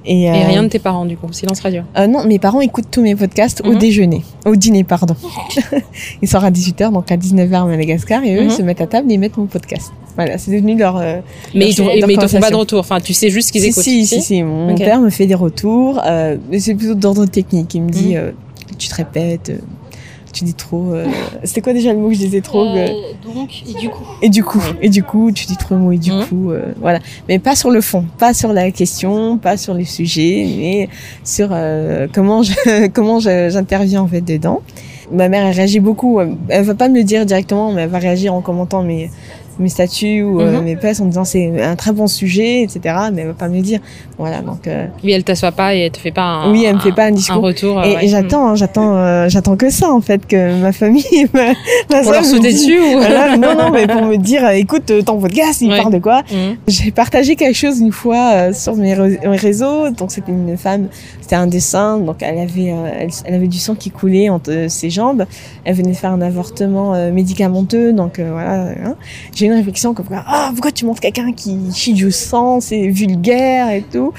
Et, 0.09 0.31
euh, 0.31 0.35
rien 0.47 0.63
de 0.63 0.69
tes 0.69 0.79
parents 0.79 1.05
du 1.05 1.17
coup, 1.17 1.27
silence 1.33 1.61
radio. 1.61 1.83
Euh, 1.99 2.07
non, 2.07 2.25
mes 2.25 2.39
parents 2.39 2.61
écoutent 2.61 2.91
tous 2.91 3.03
mes 3.03 3.17
podcasts 3.17 3.61
mm 3.61 3.69
-hmm. 3.69 3.77
au 3.77 3.79
déjeuner, 3.79 4.23
au 4.45 4.55
dîner 4.55 4.85
pardon. 4.85 5.17
ils 6.23 6.29
sortent 6.29 6.45
à 6.45 6.55
18h, 6.59 6.93
donc 6.93 7.11
à 7.11 7.17
19h 7.17 7.57
à 7.65 7.69
Madagascar, 7.75 8.23
et 8.23 8.33
eux 8.37 8.43
mm 8.43 8.47
-hmm. 8.47 8.53
ils 8.53 8.57
se 8.59 8.63
mettent 8.63 8.85
à 8.87 8.89
table 8.95 9.11
et 9.11 9.15
ils 9.15 9.21
mettent 9.23 9.39
mon 9.43 9.49
podcast. 9.57 9.89
Voilà, 10.19 10.39
c'est 10.39 10.53
devenu 10.57 10.73
leur. 10.83 10.95
Mais 11.59 11.67
ils, 11.71 11.75
te 11.75 12.29
font 12.33 12.41
pas 12.49 12.55
de 12.57 12.61
retour. 12.65 12.81
Enfin, 12.87 12.99
tu 13.09 13.13
sais 13.21 13.31
juste 13.37 13.49
qu'ils 13.53 13.67
si, 13.67 13.71
écoutent. 13.71 13.91
Si, 13.91 14.07
si, 14.07 14.21
si. 14.29 14.37
Mon 14.43 14.73
okay. 14.73 14.85
père 14.89 15.01
me 15.07 15.11
fait 15.19 15.29
des 15.33 15.41
retours. 15.47 15.95
Mais 16.49 16.59
c'est 16.65 16.77
plutôt 16.81 16.99
d'ordre 17.03 17.25
technique. 17.39 17.71
Il 17.79 17.83
me 17.87 17.91
dit, 18.01 18.13
tu 18.81 18.87
te 18.93 18.97
répètes. 19.03 19.51
Euh, 20.37 20.39
tu 20.39 20.45
dis 20.45 20.55
trop. 20.55 20.93
Euh... 20.93 21.07
C'était 21.45 21.63
quoi 21.63 21.73
déjà 21.73 21.93
le 21.93 21.99
mot 21.99 22.09
que 22.09 22.15
je 22.15 22.21
disais 22.21 22.41
trop 22.41 22.65
euh, 22.65 22.87
Donc, 23.25 23.63
et 23.69 23.75
du 23.75 23.89
coup. 23.89 24.05
Et 24.23 24.29
du 24.29 24.45
coup, 24.45 24.61
et 24.81 24.89
du 24.89 25.03
coup, 25.03 25.33
tu 25.33 25.47
dis 25.47 25.57
trop 25.57 25.75
le 25.75 25.81
mot 25.81 25.93
et 25.93 25.99
du 25.99 26.13
mmh. 26.13 26.27
coup, 26.27 26.51
euh, 26.51 26.73
voilà. 26.81 27.01
Mais 27.29 27.39
pas 27.39 27.57
sur 27.57 27.71
le 27.71 27.81
fond, 27.81 28.05
pas 28.19 28.35
sur 28.35 28.53
la 28.53 28.71
question, 28.71 29.39
pas 29.39 29.57
sur 29.57 29.75
les 29.75 29.85
sujets, 29.85 30.47
mais 30.57 30.89
sur 31.25 31.49
euh, 31.53 32.07
comment 32.13 32.43
je, 32.43 32.87
comment 32.93 33.21
j'interviens 33.21 34.03
en 34.03 34.09
fait 34.09 34.21
dedans. 34.21 34.63
Ma 35.13 35.29
mère 35.29 35.47
elle 35.47 35.55
réagit 35.55 35.81
beaucoup. 35.81 36.21
Elle 36.49 36.65
va 36.65 36.75
pas 36.75 36.89
me 36.89 36.97
le 36.97 37.05
dire 37.05 37.25
directement, 37.25 37.73
mais 37.73 37.83
elle 37.83 37.91
va 37.91 37.99
réagir 37.99 38.35
en 38.35 38.41
commentant 38.41 38.83
mes 38.83 39.11
mes 39.59 39.69
statuts 39.69 40.23
ou 40.23 40.41
euh, 40.41 40.51
mm 40.51 40.55
-hmm. 40.57 40.65
mes 40.65 40.77
posts 40.77 41.01
en 41.01 41.07
disant 41.07 41.25
c'est 41.25 41.63
un 41.63 41.77
très 41.77 41.93
bon 41.93 42.07
sujet, 42.07 42.63
etc. 42.63 42.81
Mais 43.13 43.23
elle 43.23 43.29
va 43.29 43.35
pas 43.35 43.49
me 43.49 43.57
le 43.57 43.63
dire. 43.63 43.81
Voilà, 44.19 44.41
donc. 44.41 44.67
Euh... 44.67 44.87
Oui, 45.05 45.13
elle 45.13 45.25
t'assoit 45.25 45.53
pas 45.53 45.75
et 45.75 45.81
elle 45.81 45.91
te 45.91 45.99
fait 45.99 46.11
pas 46.11 46.23
un. 46.23 46.53
Oui, 46.53 46.65
elle 46.67 46.77
me 46.77 46.81
fait 46.81 46.93
pas 46.93 47.05
un 47.05 47.11
discours. 47.11 47.37
Un 47.37 47.49
retour. 47.51 47.85
Et, 47.85 47.95
ouais. 47.95 48.05
et 48.05 48.09
j'attends, 48.09 48.49
hein, 48.49 48.55
j'attends, 48.55 48.97
euh, 48.97 49.29
j'attends 49.29 49.57
que 49.57 49.71
ça 49.71 49.89
en 49.93 50.01
fait, 50.01 50.27
que 50.27 50.61
ma 50.61 50.73
famille, 50.73 51.05
ma, 51.35 51.49
ma 51.91 52.03
pour 52.03 52.13
leur 52.13 52.25
sauter 52.25 52.53
dessus 52.53 52.79
ou. 52.79 52.93
Voilà, 52.93 53.37
non, 53.37 53.55
non, 53.61 53.71
mais 53.71 53.87
pour 53.87 54.03
me 54.03 54.17
dire, 54.17 54.49
écoute, 54.51 54.93
ton 55.05 55.19
podcast, 55.21 55.61
il 55.61 55.71
ouais. 55.71 55.81
parle 55.81 55.93
de 55.93 55.99
quoi 55.99 56.23
mm 56.23 56.35
-hmm. 56.35 56.57
J'ai 56.69 56.91
partagé 56.91 57.37
quelque 57.37 57.57
chose 57.65 57.77
une 57.81 57.93
fois 57.93 58.25
euh, 58.35 58.53
sur 58.53 58.75
mes, 58.77 58.95
mes 59.33 59.37
réseaux. 59.37 59.91
Donc 59.91 60.11
c'était 60.15 60.33
une 60.33 60.57
femme, 60.57 60.89
c'était 61.21 61.37
un 61.37 61.47
dessin, 61.47 61.99
donc 61.99 62.17
elle 62.21 62.39
avait, 62.39 62.73
euh, 62.73 63.01
elle, 63.01 63.11
elle, 63.27 63.35
avait 63.35 63.53
du 63.57 63.59
sang 63.59 63.75
qui 63.75 63.91
coulait 63.91 64.29
entre 64.37 64.53
ses 64.69 64.91
jambes. 64.91 65.25
Elle 65.65 65.77
venait 65.81 65.93
de 65.97 65.97
faire 65.97 66.13
un 66.13 66.23
avortement 66.23 66.89
euh, 66.95 67.13
médicamenteux, 67.13 67.93
donc 67.93 68.13
voilà. 68.37 68.55
Hein. 68.87 68.95
J'ai 69.37 69.46
une 69.47 69.53
réflexion 69.53 69.95
comme 69.95 70.07
ah 70.13 70.51
pourquoi 70.53 70.73
tu 70.73 70.85
montres 70.85 71.01
quelqu'un 71.01 71.33
qui 71.33 71.59
chie 71.75 71.95
du 71.95 72.11
sang 72.13 72.61
c'est 72.61 72.89
vulgaire 72.89 73.71
et 73.71 73.83
tout 73.83 74.13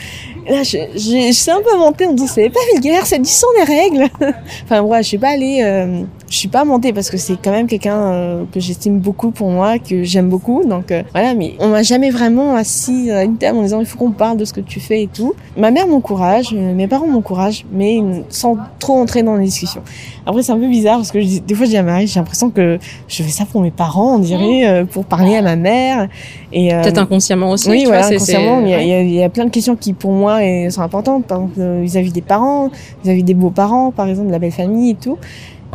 là 0.49 0.63
je, 0.63 0.77
je, 0.93 1.27
je 1.27 1.31
suis 1.31 1.51
un 1.51 1.61
peu 1.61 1.77
montée 1.77 2.05
en 2.05 2.13
disant 2.13 2.27
c'est 2.27 2.49
pas 2.49 2.59
vulgaire 2.73 3.05
c'est 3.05 3.19
du 3.19 3.29
sang 3.29 3.47
des 3.57 3.63
règles. 3.63 4.09
Enfin 4.63 4.81
ouais 4.81 5.03
je 5.03 5.07
suis 5.07 5.17
pas 5.17 5.29
allée 5.29 5.61
euh, 5.63 6.03
je 6.29 6.37
suis 6.37 6.47
pas 6.47 6.65
montée 6.65 6.93
parce 6.93 7.09
que 7.09 7.17
c'est 7.17 7.37
quand 7.41 7.51
même 7.51 7.67
quelqu'un 7.67 7.97
euh, 7.97 8.43
que 8.51 8.59
j'estime 8.59 8.99
beaucoup 8.99 9.31
pour 9.31 9.49
moi 9.49 9.79
que 9.79 10.03
j'aime 10.03 10.29
beaucoup. 10.29 10.63
Donc 10.65 10.91
euh, 10.91 11.03
voilà 11.13 11.33
mais 11.33 11.55
on 11.59 11.69
m'a 11.69 11.83
jamais 11.83 12.09
vraiment 12.09 12.55
assis 12.55 13.11
à 13.11 13.23
une 13.23 13.37
table 13.37 13.57
en 13.57 13.63
disant 13.63 13.79
il 13.79 13.85
faut 13.85 13.97
qu'on 13.97 14.11
parle 14.11 14.37
de 14.37 14.45
ce 14.45 14.53
que 14.53 14.61
tu 14.61 14.79
fais 14.79 15.03
et 15.03 15.07
tout. 15.07 15.33
Ma 15.55 15.71
mère 15.71 15.87
m'encourage 15.87 16.53
mes 16.53 16.87
parents 16.87 17.07
m'encouragent 17.07 17.65
mais 17.71 18.01
sans 18.29 18.57
trop 18.79 18.93
entrer 18.95 19.23
dans 19.23 19.35
les 19.35 19.45
discussions. 19.45 19.81
Après 20.25 20.43
c'est 20.43 20.51
un 20.51 20.59
peu 20.59 20.67
bizarre 20.67 20.97
parce 20.97 21.11
que 21.11 21.21
je, 21.21 21.39
des 21.39 21.55
fois 21.55 21.65
je 21.65 21.71
dis 21.71 21.77
à 21.77 21.83
Marie 21.83 22.07
j'ai 22.07 22.19
l'impression 22.19 22.49
que 22.49 22.79
je 23.07 23.23
fais 23.23 23.29
ça 23.29 23.45
pour 23.45 23.61
mes 23.61 23.71
parents 23.71 24.15
on 24.15 24.19
dirait 24.19 24.67
euh, 24.67 24.85
pour 24.85 25.05
parler 25.05 25.35
à 25.35 25.41
ma 25.41 25.55
mère. 25.55 26.07
Et 26.51 26.73
euh, 26.73 26.81
peut-être 26.81 26.99
inconsciemment 26.99 27.51
aussi 27.51 27.69
oui 27.69 27.83
voilà, 27.85 28.01
vois, 28.01 28.15
inconsciemment 28.15 28.61
il 28.61 28.69
y, 28.69 28.73
a, 28.73 29.01
il 29.01 29.11
y, 29.11 29.23
a 29.23 29.29
plein 29.29 29.45
de 29.45 29.49
questions 29.49 29.75
qui 29.75 29.93
pour 29.93 30.11
moi 30.11 30.36
sont 30.69 30.81
importantes 30.81 31.23
exemple 31.31 31.81
vis-à-vis 31.81 32.09
-vis 32.09 32.13
des 32.13 32.21
parents 32.21 32.69
vis-à-vis 33.03 33.21
-vis 33.21 33.25
des 33.25 33.33
beaux-parents 33.33 33.91
par 33.91 34.07
exemple 34.07 34.27
de 34.27 34.33
la 34.33 34.39
belle 34.39 34.51
famille 34.51 34.91
et 34.91 34.95
tout. 34.95 35.17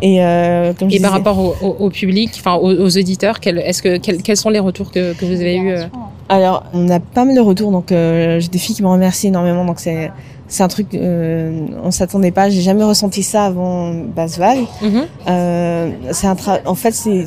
Et, 0.01 0.23
euh, 0.23 0.73
comme 0.73 0.89
et 0.91 0.99
par 0.99 1.11
rapport 1.11 1.39
au, 1.39 1.55
au, 1.61 1.85
au 1.85 1.89
public, 1.89 2.31
enfin 2.37 2.55
aux, 2.55 2.71
aux, 2.71 2.97
auditeurs, 2.97 3.39
quel, 3.39 3.59
est-ce 3.59 3.81
que 3.81 3.97
quel, 3.97 4.21
quels 4.21 4.37
sont 4.37 4.49
les 4.49 4.59
retours 4.59 4.91
que, 4.91 5.13
que 5.13 5.25
vous 5.25 5.39
avez 5.39 5.55
eu 5.55 5.71
euh... 5.71 5.83
Alors, 6.27 6.65
on 6.73 6.89
a 6.89 6.99
pas 6.99 7.23
mal 7.25 7.35
de 7.35 7.39
retours, 7.39 7.71
donc 7.71 7.91
euh, 7.91 8.39
j'ai 8.39 8.49
des 8.49 8.57
filles 8.57 8.75
qui 8.75 8.83
me 8.83 8.89
remercient 8.89 9.27
énormément, 9.27 9.63
donc 9.65 9.79
c'est 9.79 10.11
c'est 10.47 10.63
un 10.63 10.67
truc 10.67 10.93
euh, 10.93 11.65
on 11.83 11.91
s'attendait 11.91 12.31
pas 12.31 12.49
j'ai 12.49 12.61
jamais 12.61 12.83
ressenti 12.83 13.23
ça 13.23 13.45
avant 13.45 13.91
mm 13.93 14.03
Mm-hmm. 14.13 14.91
-hmm. 14.91 15.05
euh, 15.29 15.89
c'est 16.11 16.27
un 16.27 16.35
en 16.65 16.75
fait 16.75 16.93
c'est 16.93 17.25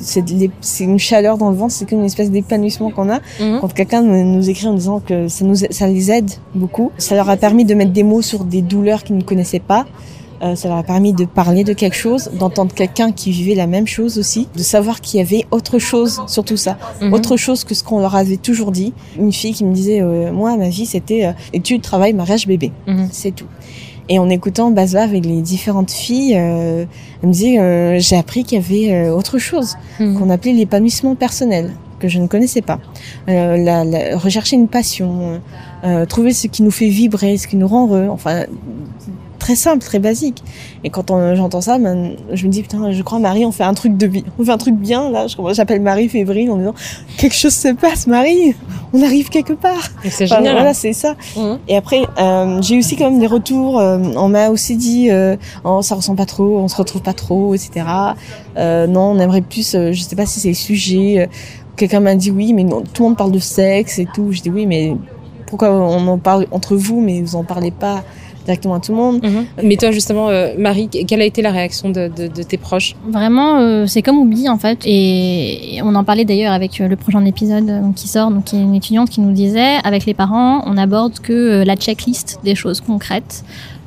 c'est 0.60 0.84
une 0.84 0.98
chaleur 0.98 1.34
dans 1.38 1.50
le 1.50 1.56
ventre 1.56 1.72
c'est 1.76 1.86
comme 1.88 2.00
une 2.00 2.10
espèce 2.12 2.30
d'épanouissement 2.30 2.90
qu'on 2.94 3.08
a 3.16 3.18
mm 3.18 3.22
-hmm. 3.40 3.60
quand 3.60 3.72
quelqu'un 3.78 4.02
nous 4.36 4.44
écrit 4.52 4.68
en 4.72 4.74
disant 4.82 4.98
que 5.08 5.16
ça 5.34 5.42
nous 5.48 5.58
ça 5.78 5.86
les 5.96 6.06
aide 6.16 6.30
beaucoup 6.62 6.88
ça 7.06 7.12
leur 7.18 7.28
a 7.34 7.36
permis 7.46 7.64
de 7.70 7.74
mettre 7.80 7.92
des 8.00 8.06
mots 8.12 8.24
sur 8.30 8.40
des 8.54 8.62
douleurs 8.72 9.00
qu'ils 9.04 9.18
ne 9.22 9.26
connaissaient 9.30 9.66
pas 9.74 9.82
euh, 10.42 10.54
ça 10.54 10.68
leur 10.68 10.78
a 10.78 10.82
permis 10.82 11.12
de 11.12 11.24
parler 11.24 11.64
de 11.64 11.72
quelque 11.72 11.96
chose, 11.96 12.30
d'entendre 12.38 12.72
quelqu'un 12.74 13.10
qui 13.12 13.30
vivait 13.30 13.54
la 13.54 13.66
même 13.66 13.86
chose 13.86 14.18
aussi, 14.18 14.48
de 14.56 14.62
savoir 14.62 15.00
qu'il 15.00 15.18
y 15.18 15.22
avait 15.22 15.44
autre 15.50 15.78
chose 15.78 16.20
sur 16.26 16.44
tout 16.44 16.56
ça, 16.56 16.72
mm 16.74 17.04
-hmm. 17.08 17.14
autre 17.16 17.36
chose 17.36 17.60
que 17.64 17.74
ce 17.74 17.82
qu'on 17.84 18.00
leur 18.00 18.14
avait 18.22 18.36
toujours 18.48 18.70
dit. 18.80 18.92
Une 19.18 19.32
fille 19.40 19.54
qui 19.58 19.64
me 19.64 19.74
disait, 19.80 20.00
euh, 20.02 20.32
moi, 20.40 20.50
ma 20.56 20.68
vie, 20.76 20.86
c'était 20.94 21.22
euh, 21.26 21.32
études, 21.58 21.82
travail, 21.90 22.12
mariage, 22.22 22.44
bébé. 22.46 22.68
Mm 22.86 22.92
-hmm. 22.94 23.08
C'est 23.20 23.34
tout. 23.38 23.50
Et 24.12 24.16
en 24.24 24.28
écoutant 24.38 24.68
Basva 24.78 25.02
avec 25.10 25.24
les 25.32 25.40
différentes 25.54 25.92
filles, 26.04 26.34
euh, 26.36 26.84
elle 27.20 27.28
me 27.28 27.32
disait 27.36 27.56
j'ai 28.06 28.16
appris 28.24 28.40
qu'il 28.46 28.56
y 28.60 28.62
avait 28.66 29.10
autre 29.20 29.36
chose 29.48 29.70
Mhm. 30.00 30.14
qu'on 30.16 30.28
appelait 30.34 30.56
l'épanouissement 30.60 31.14
personnel 31.26 31.64
que 32.00 32.06
je 32.12 32.18
ne 32.24 32.28
connaissais 32.32 32.64
pas. 32.70 32.78
Euh, 33.28 33.56
la, 33.68 33.76
la- 33.92 34.08
rechercher 34.26 34.54
une 34.62 34.68
passion, 34.78 35.10
euh, 35.88 36.04
trouver 36.12 36.32
ce 36.40 36.46
qui 36.52 36.60
nous 36.66 36.74
fait 36.80 36.90
vibrer, 37.00 37.32
ce 37.42 37.46
qui 37.50 37.56
nous 37.60 37.70
rend 37.74 37.84
heureux. 37.88 38.08
Enfin, 38.16 38.36
très 39.46 39.54
simple, 39.54 39.78
très 39.84 40.00
basique. 40.00 40.42
Et 40.82 40.90
quand 40.90 41.06
j'entends 41.36 41.60
ça, 41.60 41.78
ben, 41.78 42.16
je 42.32 42.46
me 42.46 42.50
dis 42.50 42.62
putain, 42.62 42.90
je 42.90 43.00
crois 43.04 43.20
Marie, 43.20 43.44
on 43.46 43.52
fait 43.52 43.62
un 43.62 43.74
truc 43.74 43.96
de 43.96 44.08
bien, 44.08 44.22
on 44.40 44.44
fait 44.44 44.50
un 44.50 44.58
truc 44.58 44.74
bien 44.74 45.08
là. 45.08 45.26
J'appelle 45.52 45.80
Marie 45.82 46.08
fébrile 46.08 46.50
en 46.50 46.56
disant 46.56 46.74
quelque 47.16 47.36
chose 47.36 47.54
se 47.54 47.68
passe, 47.72 48.08
Marie, 48.08 48.56
on 48.92 49.00
arrive 49.04 49.28
quelque 49.28 49.52
part. 49.52 49.88
C'est 50.10 50.24
Enfin, 50.24 50.38
génial. 50.38 50.54
voilà, 50.54 50.74
c'est 50.74 50.92
ça. 50.92 51.14
Mhm. 51.36 51.58
Et 51.68 51.76
après, 51.76 52.02
euh, 52.18 52.60
j'ai 52.60 52.76
aussi 52.78 52.96
quand 52.96 53.08
même 53.08 53.20
des 53.20 53.28
retours. 53.28 53.78
euh, 53.78 53.98
on 54.16 54.28
m'a 54.28 54.48
aussi 54.48 54.76
dit, 54.76 55.10
euh, 55.10 55.36
oh, 55.64 55.80
ça 55.80 55.94
ressemble 55.94 56.18
pas 56.18 56.26
trop, 56.26 56.58
on 56.58 56.66
se 56.66 56.76
retrouve 56.76 57.02
pas 57.02 57.12
trop, 57.12 57.54
etc. 57.54 57.86
Euh, 58.56 58.88
non, 58.88 59.12
on 59.12 59.18
aimerait 59.20 59.42
plus. 59.42 59.76
je 59.92 60.00
sais 60.02 60.16
pas 60.16 60.26
si 60.26 60.40
c'est 60.40 60.48
le 60.48 60.54
sujet. 60.54 61.28
Quelqu'un 61.76 62.00
m'a 62.00 62.16
dit 62.16 62.32
oui, 62.32 62.52
mais 62.52 62.64
non, 62.64 62.80
tout 62.92 63.02
le 63.04 63.08
monde 63.10 63.16
parle 63.18 63.30
de 63.30 63.38
sexe 63.38 64.00
et 64.00 64.08
tout. 64.12 64.32
Je 64.32 64.40
dis 64.42 64.50
oui, 64.50 64.66
mais 64.66 64.96
pourquoi 65.46 65.70
on 65.70 66.08
en 66.08 66.18
parle 66.18 66.46
entre 66.50 66.74
vous, 66.74 67.00
mais 67.00 67.20
vous 67.20 67.36
en 67.36 67.44
parlez 67.44 67.70
pas? 67.70 68.02
Directement 68.46 68.74
à 68.76 68.80
tout 68.80 68.92
le 68.92 68.96
monde 68.98 69.20
Mhm. 69.22 69.44
Mais 69.62 69.76
toi, 69.76 69.90
justement, 69.90 70.28
euh, 70.30 70.54
Marie, 70.58 70.88
quelle 70.88 71.20
a 71.20 71.24
été 71.26 71.42
la 71.42 71.50
réaction 71.50 71.90
de, 71.90 72.08
de- 72.16 72.28
de 72.28 72.42
tes 72.42 72.56
proches? 72.56 72.94
Vraiment, 73.08 73.58
euh, 73.58 73.86
c'est 73.86 74.00
comme 74.00 74.16
Oubi 74.18 74.48
en 74.48 74.56
fait. 74.56 74.78
Et 74.86 75.80
on 75.82 75.94
en 75.94 76.04
parlait 76.04 76.24
d'ailleurs 76.24 76.52
avec 76.54 76.80
euh, 76.80 76.88
le 76.88 76.96
prochain 76.96 77.22
épisode 77.26 77.70
qui 77.94 78.08
sort, 78.08 78.30
donc 78.30 78.44
qui 78.44 78.56
est 78.56 78.60
une 78.62 78.74
étudiante 78.74 79.10
qui 79.10 79.20
nous 79.20 79.32
disait, 79.32 79.74
avec 79.84 80.06
les 80.06 80.14
parents, 80.14 80.62
on 80.66 80.76
aborde 80.78 81.18
que 81.20 81.62
la 81.66 81.76
checklist 81.76 82.38
des 82.44 82.54
choses 82.54 82.80
concrètes. 82.80 83.44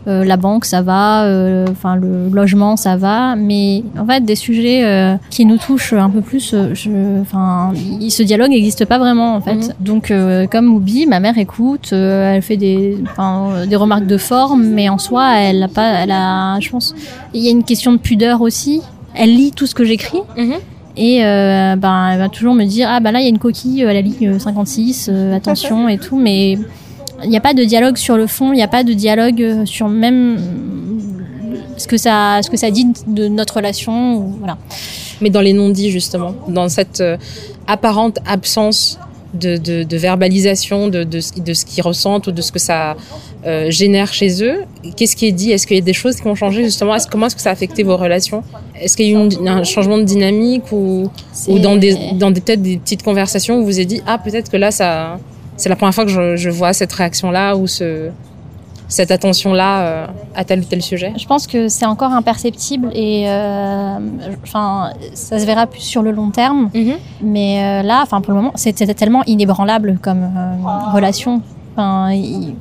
Euh, 0.08 0.24
la 0.24 0.38
banque, 0.38 0.66
ça 0.66 0.82
va, 0.82 1.24
euh, 1.26 1.66
enfin 1.70 1.96
le 1.96 2.30
logement, 2.30 2.78
ça 2.78 2.96
va, 2.96 3.36
mais 3.36 3.84
en 3.98 4.06
fait 4.06 4.24
des 4.24 4.36
sujets 4.36 4.86
euh, 4.86 5.16
qui 5.30 5.46
nous 5.46 5.58
touchent 5.58 5.94
un 5.94 6.10
peu 6.10 6.22
plus, 6.22 6.56
enfin, 7.22 7.74
ce 8.10 8.24
dialogue 8.24 8.50
n'existe 8.50 8.86
pas 8.86 8.98
vraiment 8.98 9.36
en 9.36 9.42
fait. 9.42 9.56
Mhm. 9.56 9.74
Donc 9.82 10.12
euh, 10.12 10.48
comme 10.48 10.74
Oubi, 10.74 11.06
ma 11.06 11.20
mère 11.20 11.38
écoute, 11.38 11.90
euh, 11.92 12.34
elle 12.34 12.42
fait 12.42 12.58
des, 12.58 12.98
enfin, 13.12 13.66
des 13.68 13.76
remarques 13.76 14.08
de 14.08 14.18
forme, 14.18 14.64
mais 14.64 14.90
en 14.90 14.98
soi, 14.98 15.38
elle 15.38 15.64
a 15.64 15.68
pas, 15.68 15.90
elle 16.04 16.12
a, 16.12 16.60
je 16.60 16.70
pense, 16.70 16.96
il 17.34 17.44
y 17.44 17.48
a 17.48 17.52
une 17.52 17.64
question 17.64 17.92
de 17.92 17.98
pudeur 17.98 18.42
aussi. 18.42 18.82
Elle 19.16 19.36
lit 19.36 19.52
tout 19.52 19.66
ce 19.66 19.76
que 19.76 19.84
j'écris. 19.84 20.22
Mhm. 20.38 20.56
Et 20.98 21.24
euh, 21.24 21.76
ben, 21.78 22.10
elle 22.12 22.20
va 22.20 22.28
toujours 22.28 22.54
me 22.54 22.66
dire 22.66 22.90
ah 22.92 23.00
ben 23.00 23.12
là 23.12 23.20
il 23.20 23.24
y 23.24 23.28
a 23.28 23.30
une 23.30 23.40
coquille 23.40 23.86
à 23.86 23.94
la 23.94 24.02
ligne 24.02 24.38
56 24.38 25.10
euh, 25.10 25.36
attention 25.36 25.88
et 25.88 25.98
tout 25.98 26.18
mais 26.18 26.58
il 27.24 27.30
n'y 27.30 27.38
a 27.38 27.42
pas 27.42 27.54
de 27.54 27.64
dialogue 27.64 27.98
sur 27.98 28.16
le 28.18 28.28
fond 28.28 28.52
il 28.54 28.56
n'y 28.56 28.64
a 28.64 28.68
pas 28.68 28.84
de 28.84 28.94
dialogue 28.94 29.42
euh, 29.42 29.66
sur 29.66 29.88
même 29.88 30.38
euh, 30.38 31.56
ce 31.78 31.88
que 31.88 31.98
ça 31.98 32.40
ce 32.44 32.50
que 32.50 32.58
ça 32.58 32.72
dit 32.72 32.88
de 33.08 33.28
notre 33.28 33.56
relation 33.58 34.16
ou, 34.16 34.36
voilà. 34.40 34.58
Mais 35.22 35.30
dans 35.30 35.42
les 35.42 35.52
non-dits, 35.54 35.92
justement, 35.92 36.34
dans 36.48 36.70
cette 36.70 37.02
euh, 37.02 37.18
apparente 37.68 38.20
absence 38.26 38.98
de, 39.34 39.58
de, 39.58 39.84
de 39.84 39.98
verbalisation 39.98 40.88
de, 40.88 41.04
de, 41.04 41.20
ce- 41.20 41.40
de 41.42 41.54
ce 41.54 41.66
qu'ils 41.66 41.84
ressentent 41.84 42.28
ou 42.28 42.32
de 42.32 42.42
ce 42.42 42.52
que 42.54 42.58
ça 42.60 42.96
euh, 43.46 43.70
génère 43.70 44.12
chez 44.14 44.42
eux, 44.44 44.60
qu'est-ce 44.96 45.16
qui 45.18 45.28
est 45.28 45.32
dit? 45.34 45.52
Est-ce 45.52 45.68
qu'il 45.68 45.76
y 45.76 45.80
a 45.80 45.84
des 45.84 45.94
choses 45.94 46.16
qui 46.16 46.28
ont 46.28 46.36
changé, 46.36 46.64
justement? 46.64 46.96
Comment 47.12 47.28
est-ce 47.28 47.36
que 47.36 47.42
ça 47.42 47.50
a 47.50 47.54
affecté 47.54 47.84
vos 47.84 47.98
relations? 47.98 48.44
Est-ce 48.82 48.96
qu'il 48.98 49.08
y 49.08 49.16
a 49.16 49.20
eu 49.20 49.24
une- 49.30 49.48
un 49.48 49.64
changement 49.66 49.98
de 49.98 50.04
dynamique 50.04 50.72
ou, 50.72 51.10
dans 51.60 51.76
des, 51.76 51.96
dans 52.14 52.32
des 52.32 52.42
peut-être 52.42 52.62
des 52.62 52.78
petites 52.78 53.04
conversations 53.04 53.58
où 53.60 53.66
vous 53.66 53.80
êtes 53.80 53.88
dit 53.88 54.02
ah 54.08 54.18
peut-être 54.18 54.50
que 54.50 54.58
là 54.58 54.72
ça 54.72 55.20
c'est 55.60 55.70
la 55.70 55.76
première 55.76 55.94
fois 55.94 56.06
que 56.06 56.12
je, 56.12 56.36
je 56.36 56.50
vois 56.50 56.74
cette 56.74 56.92
réaction 56.94 57.30
là 57.32 57.56
ou 57.56 57.68
ce 57.68 58.10
cette 58.88 59.12
attention 59.12 59.54
là 59.54 60.08
à 60.34 60.44
tel 60.44 60.62
ou 60.62 60.64
tel 60.64 60.82
sujet. 60.82 61.14
je 61.16 61.28
pense 61.28 61.46
que 61.46 61.68
c'est 61.68 61.86
encore 61.86 62.12
imperceptible 62.12 62.90
et 62.96 63.26
euh, 63.30 64.00
enfin 64.42 64.90
ça 65.14 65.38
se 65.38 65.46
verra 65.46 65.68
plus 65.68 65.82
sur 65.82 66.02
le 66.02 66.10
long 66.12 66.32
terme 66.32 66.72
Mais 67.22 67.62
euh, 67.62 67.84
là, 67.84 68.00
enfin 68.02 68.20
pour 68.22 68.34
le 68.34 68.40
moment, 68.40 68.52
c'était 68.56 68.92
tellement 68.96 69.22
inébranlable 69.28 70.00
comme 70.02 70.24
euh, 70.24 70.92
relation. 70.92 71.44
Enfin, 71.76 72.12
il- 72.14 72.56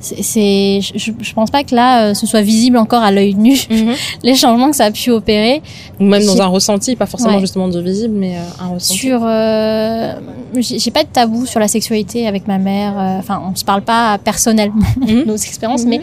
c'est, 0.00 0.80
je, 0.80 1.10
je 1.20 1.32
pense 1.34 1.50
pas 1.50 1.64
que 1.64 1.74
là, 1.74 2.06
euh, 2.10 2.14
ce 2.14 2.26
soit 2.26 2.42
visible 2.42 2.76
encore 2.76 3.02
à 3.02 3.10
l'œil 3.10 3.34
nu 3.34 3.56
les 4.22 4.34
changements 4.34 4.70
que 4.70 4.76
ça 4.76 4.84
a 4.84 4.90
pu 4.90 5.10
opérer 5.10 5.62
Ou 6.00 6.04
même 6.04 6.24
dans 6.24 6.40
un 6.42 6.46
ressenti, 6.46 6.96
pas 6.96 7.06
forcément 7.06 7.34
Ouais. 7.34 7.40
justement 7.40 7.68
de 7.68 7.80
visible, 7.80 8.14
mais 8.16 8.36
euh, 8.36 8.40
un 8.64 8.68
ressenti. 8.68 8.98
sur. 8.98 9.20
euh, 9.24 10.12
j'ai, 10.58 10.90
pas 10.90 11.02
de 11.02 11.08
tabou 11.08 11.44
sur 11.46 11.60
la 11.60 11.68
sexualité 11.68 12.26
avec 12.26 12.46
ma 12.46 12.58
mère. 12.58 12.94
euh, 12.98 13.18
Enfin, 13.18 13.42
on 13.50 13.54
se 13.56 13.64
parle 13.64 13.82
pas 13.82 14.18
personnellement 14.18 14.84
Mhm. 15.00 15.24
nos 15.26 15.36
expériences, 15.36 15.84
Mhm. 15.84 15.90
mais 15.90 16.00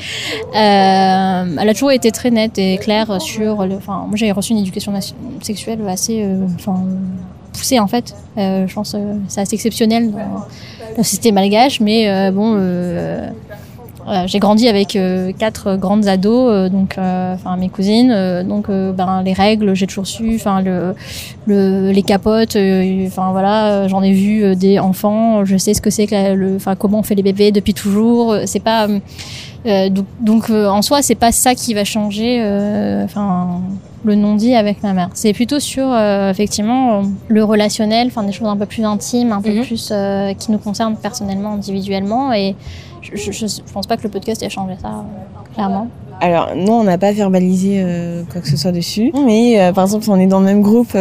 euh, 0.56 1.56
elle 1.62 1.70
a 1.70 1.74
toujours 1.74 1.92
été 1.92 2.12
très 2.12 2.32
nette 2.32 2.58
et 2.58 2.78
claire 2.78 3.22
sur. 3.22 3.60
Enfin, 3.78 4.06
moi, 4.08 4.16
j'ai 4.16 4.32
reçu 4.32 4.52
une 4.54 4.60
éducation 4.60 4.92
sexuelle 5.42 5.80
assez, 5.88 6.22
euh, 6.24 6.46
enfin, 6.56 6.84
poussée 7.54 7.80
en 7.80 7.88
fait. 7.88 8.16
Euh, 8.38 8.66
je 8.68 8.74
pense 8.74 8.96
euh, 8.96 9.16
c'est 9.28 9.42
assez 9.42 9.56
exceptionnel 9.56 10.12
dans 10.12 10.18
la 10.98 11.04
société 11.04 11.32
malgache, 11.32 11.80
mais 11.80 12.10
euh, 12.10 12.32
bon. 12.32 12.56
Voilà, 14.06 14.28
j'ai 14.28 14.40
grandi 14.40 14.68
avec 14.68 14.96
euh, 14.96 15.32
quatre 15.38 15.76
grandes 15.78 16.08
ados, 16.08 16.50
euh, 16.52 16.70
donc 16.70 16.98
euh, 16.98 17.34
enfin 17.36 17.56
mes 17.58 17.70
cousines, 17.70 18.12
euh, 18.12 18.44
donc 18.44 18.68
ben 18.70 19.22
les 19.24 19.34
règles 19.34 19.74
j'ai 19.76 19.88
toujours 19.88 20.08
su, 20.08 20.34
enfin 20.36 20.62
le, 20.62 20.94
le 21.46 21.92
les 21.92 22.04
capotes, 22.04 22.56
euh, 22.56 23.06
enfin 23.08 23.32
voilà, 23.32 23.88
j'en 23.88 24.02
ai 24.04 24.12
vu 24.12 24.56
des 24.56 24.80
enfants, 24.80 25.46
je 25.46 25.58
sais 25.58 25.74
ce 25.74 25.82
que 25.82 25.90
c'est 25.90 26.08
que 26.08 26.34
le, 26.34 26.56
enfin 26.56 26.76
comment 26.76 27.00
on 27.00 27.04
fait 27.04 27.16
les 27.16 27.24
bébés 27.24 27.52
depuis 27.52 27.74
toujours, 27.74 28.36
c'est 28.46 28.60
pas 28.60 28.88
donc, 29.68 30.06
donc 30.20 30.50
euh, 30.50 30.68
en 30.68 30.82
soi 30.82 31.02
c'est 31.02 31.16
pas 31.16 31.32
ça 31.32 31.56
qui 31.56 31.74
va 31.74 31.86
changer, 31.86 32.40
euh, 32.42 33.06
enfin 33.06 33.62
le 34.06 34.16
non-dit 34.16 34.54
avec 34.54 34.84
ma 34.84 34.92
mère. 34.92 35.10
C'est 35.14 35.32
plutôt 35.32 35.62
sur 35.62 35.86
euh, 35.90 36.30
effectivement 36.30 37.00
euh, 37.00 37.04
le 37.30 37.42
relationnel, 37.46 38.08
enfin 38.08 38.24
des 38.24 38.34
choses 38.34 38.50
un 38.50 38.58
peu 38.58 38.66
plus 38.66 38.84
intimes, 38.84 39.32
un 39.32 39.42
peu 39.42 39.52
Mhm. 39.54 39.64
plus 39.64 39.90
euh, 39.94 40.34
qui 40.34 40.52
nous 40.52 40.58
concernent 40.58 40.98
personnellement, 40.98 41.54
individuellement 41.54 42.34
et 42.34 42.58
je, 43.04 43.32
je, 43.32 43.74
pense 43.74 43.88
pas 43.88 43.98
que 43.98 44.04
le 44.04 44.10
podcast 44.10 44.42
ait 44.44 44.50
changé 44.50 44.76
ça, 44.82 44.88
euh, 44.88 45.54
clairement. 45.54 45.88
Alors 46.22 46.56
non, 46.56 46.80
on 46.80 46.84
n'a 46.84 46.98
pas 46.98 47.12
verbalisé 47.12 47.82
euh, 47.84 48.24
quoi 48.32 48.42
que 48.42 48.48
ce 48.48 48.56
soit 48.56 48.72
dessus. 48.72 49.12
Mais 49.26 49.60
euh, 49.60 49.74
par 49.74 49.86
exemple, 49.86 50.06
on 50.10 50.20
est 50.20 50.28
dans 50.28 50.40
le 50.40 50.46
même 50.46 50.62
groupe 50.62 50.96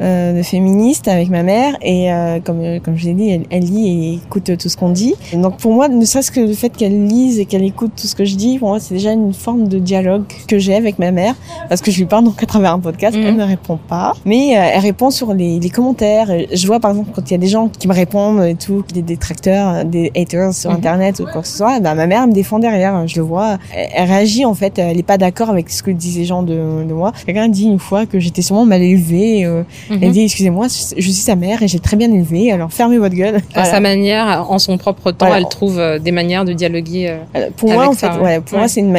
euh, 0.00 0.12
euh, 0.12 0.38
de 0.38 0.42
féministes 0.42 1.08
avec 1.08 1.30
ma 1.30 1.42
mère 1.42 1.76
et 1.82 2.12
euh, 2.12 2.38
comme 2.40 2.60
euh, 2.60 2.78
comme 2.80 2.96
je 2.96 3.06
l'ai 3.06 3.14
dit, 3.14 3.30
elle, 3.30 3.44
elle 3.50 3.64
lit 3.64 3.88
et 3.88 4.14
écoute 4.26 4.50
tout 4.58 4.68
ce 4.68 4.76
qu'on 4.76 4.90
dit. 4.90 5.14
Et 5.32 5.36
donc 5.36 5.56
pour 5.58 5.72
moi, 5.72 5.88
ne 5.88 6.04
serait-ce 6.04 6.30
que 6.30 6.40
le 6.40 6.52
fait 6.54 6.70
qu'elle 6.70 7.06
lise 7.06 7.38
et 7.38 7.44
qu'elle 7.46 7.64
écoute 7.64 7.92
tout 8.00 8.06
ce 8.06 8.14
que 8.14 8.24
je 8.24 8.34
dis, 8.36 8.58
pour 8.58 8.68
moi, 8.68 8.80
c'est 8.80 8.94
déjà 8.94 9.12
une 9.12 9.32
forme 9.32 9.68
de 9.68 9.78
dialogue 9.78 10.24
que 10.48 10.58
j'ai 10.58 10.74
avec 10.74 10.98
ma 10.98 11.10
mère 11.12 11.34
parce 11.68 11.80
que 11.80 11.90
je 11.90 11.98
lui 11.98 12.06
parle 12.06 12.24
donc 12.24 12.42
à 12.42 12.46
travers 12.46 12.72
un 12.74 12.78
podcast. 12.78 13.16
Mhm. 13.16 13.24
Elle 13.26 13.36
ne 13.36 13.44
répond 13.44 13.78
pas, 13.88 14.12
mais 14.24 14.56
euh, 14.56 14.62
elle 14.74 14.80
répond 14.80 15.10
sur 15.10 15.34
les, 15.34 15.58
les 15.58 15.70
commentaires. 15.70 16.28
Je 16.52 16.66
vois 16.66 16.80
par 16.80 16.90
exemple 16.92 17.10
quand 17.14 17.22
il 17.30 17.32
y 17.32 17.36
a 17.36 17.38
des 17.38 17.48
gens 17.48 17.68
qui 17.68 17.88
me 17.88 17.94
répondent 17.94 18.42
et 18.44 18.54
tout, 18.54 18.84
des 18.92 19.02
détracteurs, 19.02 19.84
des 19.84 20.10
haters 20.16 20.52
sur 20.54 20.70
Mhm. 20.70 20.76
internet 20.76 21.20
ou 21.20 21.24
quoi 21.30 21.42
que 21.42 21.48
ce 21.48 21.56
soit, 21.56 21.80
bah, 21.80 21.94
ma 21.94 22.06
mère 22.06 22.26
me 22.26 22.32
défend 22.32 22.58
derrière. 22.58 23.06
Je 23.06 23.16
le 23.16 23.22
vois. 23.22 23.58
Elle, 23.74 23.88
elle 23.94 24.08
réagit 24.08 24.44
en 24.44 24.54
fait. 24.54 24.78
Elle 24.78 24.98
est 24.98 25.02
pas 25.02 25.18
d'accord 25.18 25.50
avec 25.50 25.70
ce 25.70 25.82
que 25.82 25.90
disent 25.90 26.18
les 26.18 26.24
gens 26.24 26.42
de, 26.42 26.54
de 26.84 26.92
moi. 26.92 27.12
Quelqu'un 27.26 27.48
dit 27.48 27.64
une 27.64 27.78
fois 27.78 28.06
que 28.06 28.18
j'étais 28.20 28.42
sûrement 28.42 28.64
mal 28.66 28.82
élevée. 28.82 29.44
euh, 29.44 29.62
Mhm. 29.96 29.98
Elle 30.02 30.10
dit 30.12 30.22
excusez-moi, 30.22 30.66
je 30.68 31.00
suis 31.02 31.12
sa 31.12 31.36
mère 31.36 31.62
et 31.62 31.68
j'ai 31.68 31.78
très 31.80 31.96
bien 31.96 32.10
élevé. 32.12 32.50
Alors 32.52 32.72
fermez 32.72 32.98
votre 32.98 33.14
gueule. 33.14 33.36
À 33.36 33.40
Voilà. 33.54 33.70
sa 33.70 33.80
manière, 33.80 34.46
en 34.50 34.58
son 34.58 34.78
propre 34.78 35.10
temps, 35.10 35.26
Voilà. 35.26 35.40
elle 35.42 35.48
trouve 35.48 35.78
euh, 35.78 35.98
des 35.98 36.12
manières 36.12 36.44
de 36.44 36.52
dialoguer. 36.52 37.08
euh. 37.08 37.16
Euh, 37.36 37.50
Pour 37.56 37.70
moi, 37.72 37.84
Avec 37.84 37.92
en 37.92 37.96
fait, 37.96 38.06
ouais. 38.18 38.22
ouais, 38.22 38.40
pour 38.40 38.54
Ouais. 38.54 38.58
moi, 38.60 38.68
c'est 38.68 38.80
une, 38.80 38.92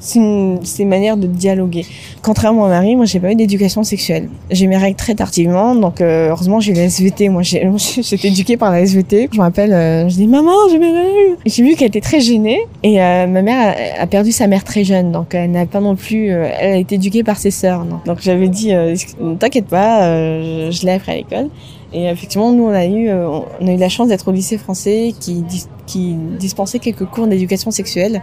c'est 0.00 0.18
une, 0.18 0.88
manière 0.88 1.16
de 1.16 1.26
dialoguer. 1.26 1.86
Contrairement 2.22 2.66
à 2.66 2.68
Marie, 2.68 2.96
moi, 2.96 3.04
j'ai 3.04 3.20
pas 3.20 3.32
eu 3.32 3.36
d'éducation 3.36 3.84
sexuelle. 3.84 4.28
J'ai 4.50 4.66
mes 4.66 4.76
règles 4.76 4.96
très 4.96 5.14
tardivement, 5.14 5.74
donc 5.74 6.00
euh, 6.00 6.30
heureusement, 6.30 6.58
j'ai 6.58 6.72
eu 6.72 6.74
la 6.74 6.84
SVT. 6.84 7.28
Moi, 7.28 7.42
j'ai, 7.42 7.62
été 7.98 8.28
éduquée 8.28 8.56
par 8.56 8.72
la 8.72 8.80
SVT. 8.80 9.28
Je 9.32 9.36
me 9.36 9.42
rappelle, 9.42 9.72
euh, 9.72 10.08
je 10.08 10.14
dis 10.14 10.26
maman, 10.26 10.52
j'ai 10.70 10.78
mes 10.78 10.90
règles. 10.90 11.36
J'ai 11.46 11.62
vu 11.62 11.76
qu'elle 11.76 11.88
était 11.88 12.00
très 12.00 12.20
gênée 12.20 12.60
et 12.82 13.00
euh, 13.00 13.26
ma 13.26 13.42
mère 13.42 13.76
a, 13.98 14.02
a 14.02 14.06
perdu 14.06 14.32
sa 14.32 14.46
mère 14.46 14.64
très 14.64 14.84
jeune, 14.84 15.12
donc 15.12 15.34
elle 15.34 15.50
n'a 15.50 15.66
pas 15.66 15.80
non 15.80 15.96
plus. 15.96 16.30
euh, 16.40 16.50
elle 16.58 16.72
a 16.72 16.76
été 16.76 16.96
éduquée 16.96 17.22
par 17.22 17.38
ses 17.38 17.50
sœurs. 17.50 17.84
Donc, 18.06 18.18
j'avais 18.20 18.48
dit, 18.48 18.72
euh, 18.72 18.94
ne 19.20 19.34
t'inquiète 19.34 19.66
pas, 19.66 20.04
euh, 20.04 20.70
je, 20.70 20.86
l'ai 20.86 20.92
appris 20.92 21.12
à 21.12 21.16
l'école. 21.16 21.48
Et 21.92 22.06
effectivement, 22.06 22.52
nous, 22.52 22.64
on 22.64 22.70
a 22.72 22.86
eu, 22.86 23.08
euh, 23.08 23.28
on 23.60 23.66
a 23.66 23.72
eu 23.72 23.76
la 23.76 23.88
chance 23.88 24.08
d'être 24.08 24.28
au 24.28 24.32
lycée 24.32 24.58
français 24.58 25.12
qui, 25.18 25.44
qui 25.86 26.14
dispensait 26.38 26.78
quelques 26.78 27.04
cours 27.04 27.26
d'éducation 27.26 27.70
sexuelle 27.70 28.22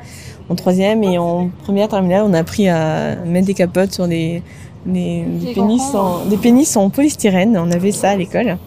en 0.49 0.55
troisième 0.55 1.03
et 1.03 1.17
en 1.17 1.49
première 1.63 1.89
terminale, 1.89 2.23
on 2.25 2.33
a 2.33 2.39
appris 2.39 2.69
à 2.69 3.15
mettre 3.25 3.47
des 3.47 3.53
capotes 3.53 3.93
sur 3.93 4.07
des, 4.07 4.41
des, 4.85 5.25
pénis, 5.53 5.81
en, 5.93 6.25
des 6.25 6.37
pénis 6.37 6.77
en 6.77 6.89
polystyrène. 6.89 7.57
On 7.57 7.71
avait 7.71 7.91
ça 7.91 8.11
à 8.11 8.15
l'école. 8.15 8.57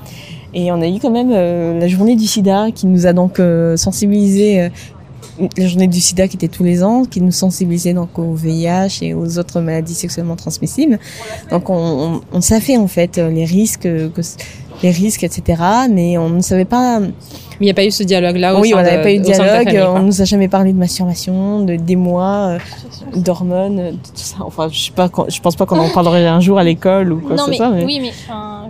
Et 0.52 0.72
on 0.72 0.82
a 0.82 0.89
eu 0.89 0.98
quand 1.01 1.10
même 1.10 1.31
euh, 1.32 1.78
la 1.78 1.89
journée 1.89 2.16
du 2.16 2.27
sida 2.27 2.70
qui 2.74 2.86
nous 2.86 3.06
a 3.06 3.12
donc 3.12 3.40
euh, 3.40 3.77
sensibilisés. 3.77 4.60
euh, 4.60 4.68
la 5.56 5.66
journée 5.66 5.86
du 5.86 6.01
sida 6.01 6.28
qui 6.28 6.36
était 6.36 6.48
tous 6.48 6.64
les 6.64 6.85
ans, 6.85 7.06
qui 7.06 7.22
nous 7.22 7.32
sensibilisait 7.32 7.94
donc 7.94 8.18
au 8.18 8.35
VIH 8.35 8.98
et 9.01 9.14
aux 9.14 9.39
autres 9.39 9.62
maladies 9.62 9.94
sexuellement 9.94 10.36
transmissibles. 10.36 10.98
Donc 11.51 11.70
on, 11.70 11.77
on, 11.77 12.20
on 12.31 12.40
savait 12.43 12.77
en 12.77 12.89
fait 12.89 13.16
les 13.16 13.47
risques 13.47 13.82
que, 13.85 14.20
les 14.82 14.90
risques, 14.90 15.24
etc. 15.24 15.62
Mais 15.90 16.19
on 16.19 16.31
ne 16.31 16.40
savait 16.40 16.65
pas. 16.65 17.01
Mais 17.01 17.11
il 17.61 17.65
n'y 17.65 17.70
a 17.70 17.74
pas 17.74 17.85
eu 17.85 17.90
ce 17.90 18.02
dialogue-là 18.02 18.59
Oui, 18.59 18.73
on 18.74 18.78
n'avait 18.78 19.02
pas 19.02 19.12
eu 19.12 19.19
de 19.19 19.24
dialogue. 19.24 19.94
on 19.94 20.02
nous 20.02 20.23
a 20.23 20.24
jamais 20.24 20.48
parlé 20.48 20.73
de 20.73 20.78
masturbation, 20.78 21.61
de 21.61 21.77
d'émoi, 21.77 22.57
d'hormones, 23.15 23.77
de 23.77 23.90
tout 23.90 24.12
ça. 24.15 24.36
Enfin, 24.40 24.69
je 24.73 24.78
sais 24.86 24.93
pas, 24.93 25.11
je 25.28 25.40
pense 25.40 25.57
pas 25.57 25.66
qu'on 25.66 25.78
en 25.78 25.90
parlerait 25.90 26.27
un 26.27 26.40
jour 26.40 26.59
à 26.59 26.65
l'école 26.65 27.12
ou 27.12 27.20
quoi 27.20 27.36
non, 27.36 27.44
que 27.44 27.51
mais, 27.51 27.57
ce 27.57 27.62
soit. 27.62 27.70
Mais... 27.70 27.85
Oui, 27.85 28.01
mais 28.01 28.12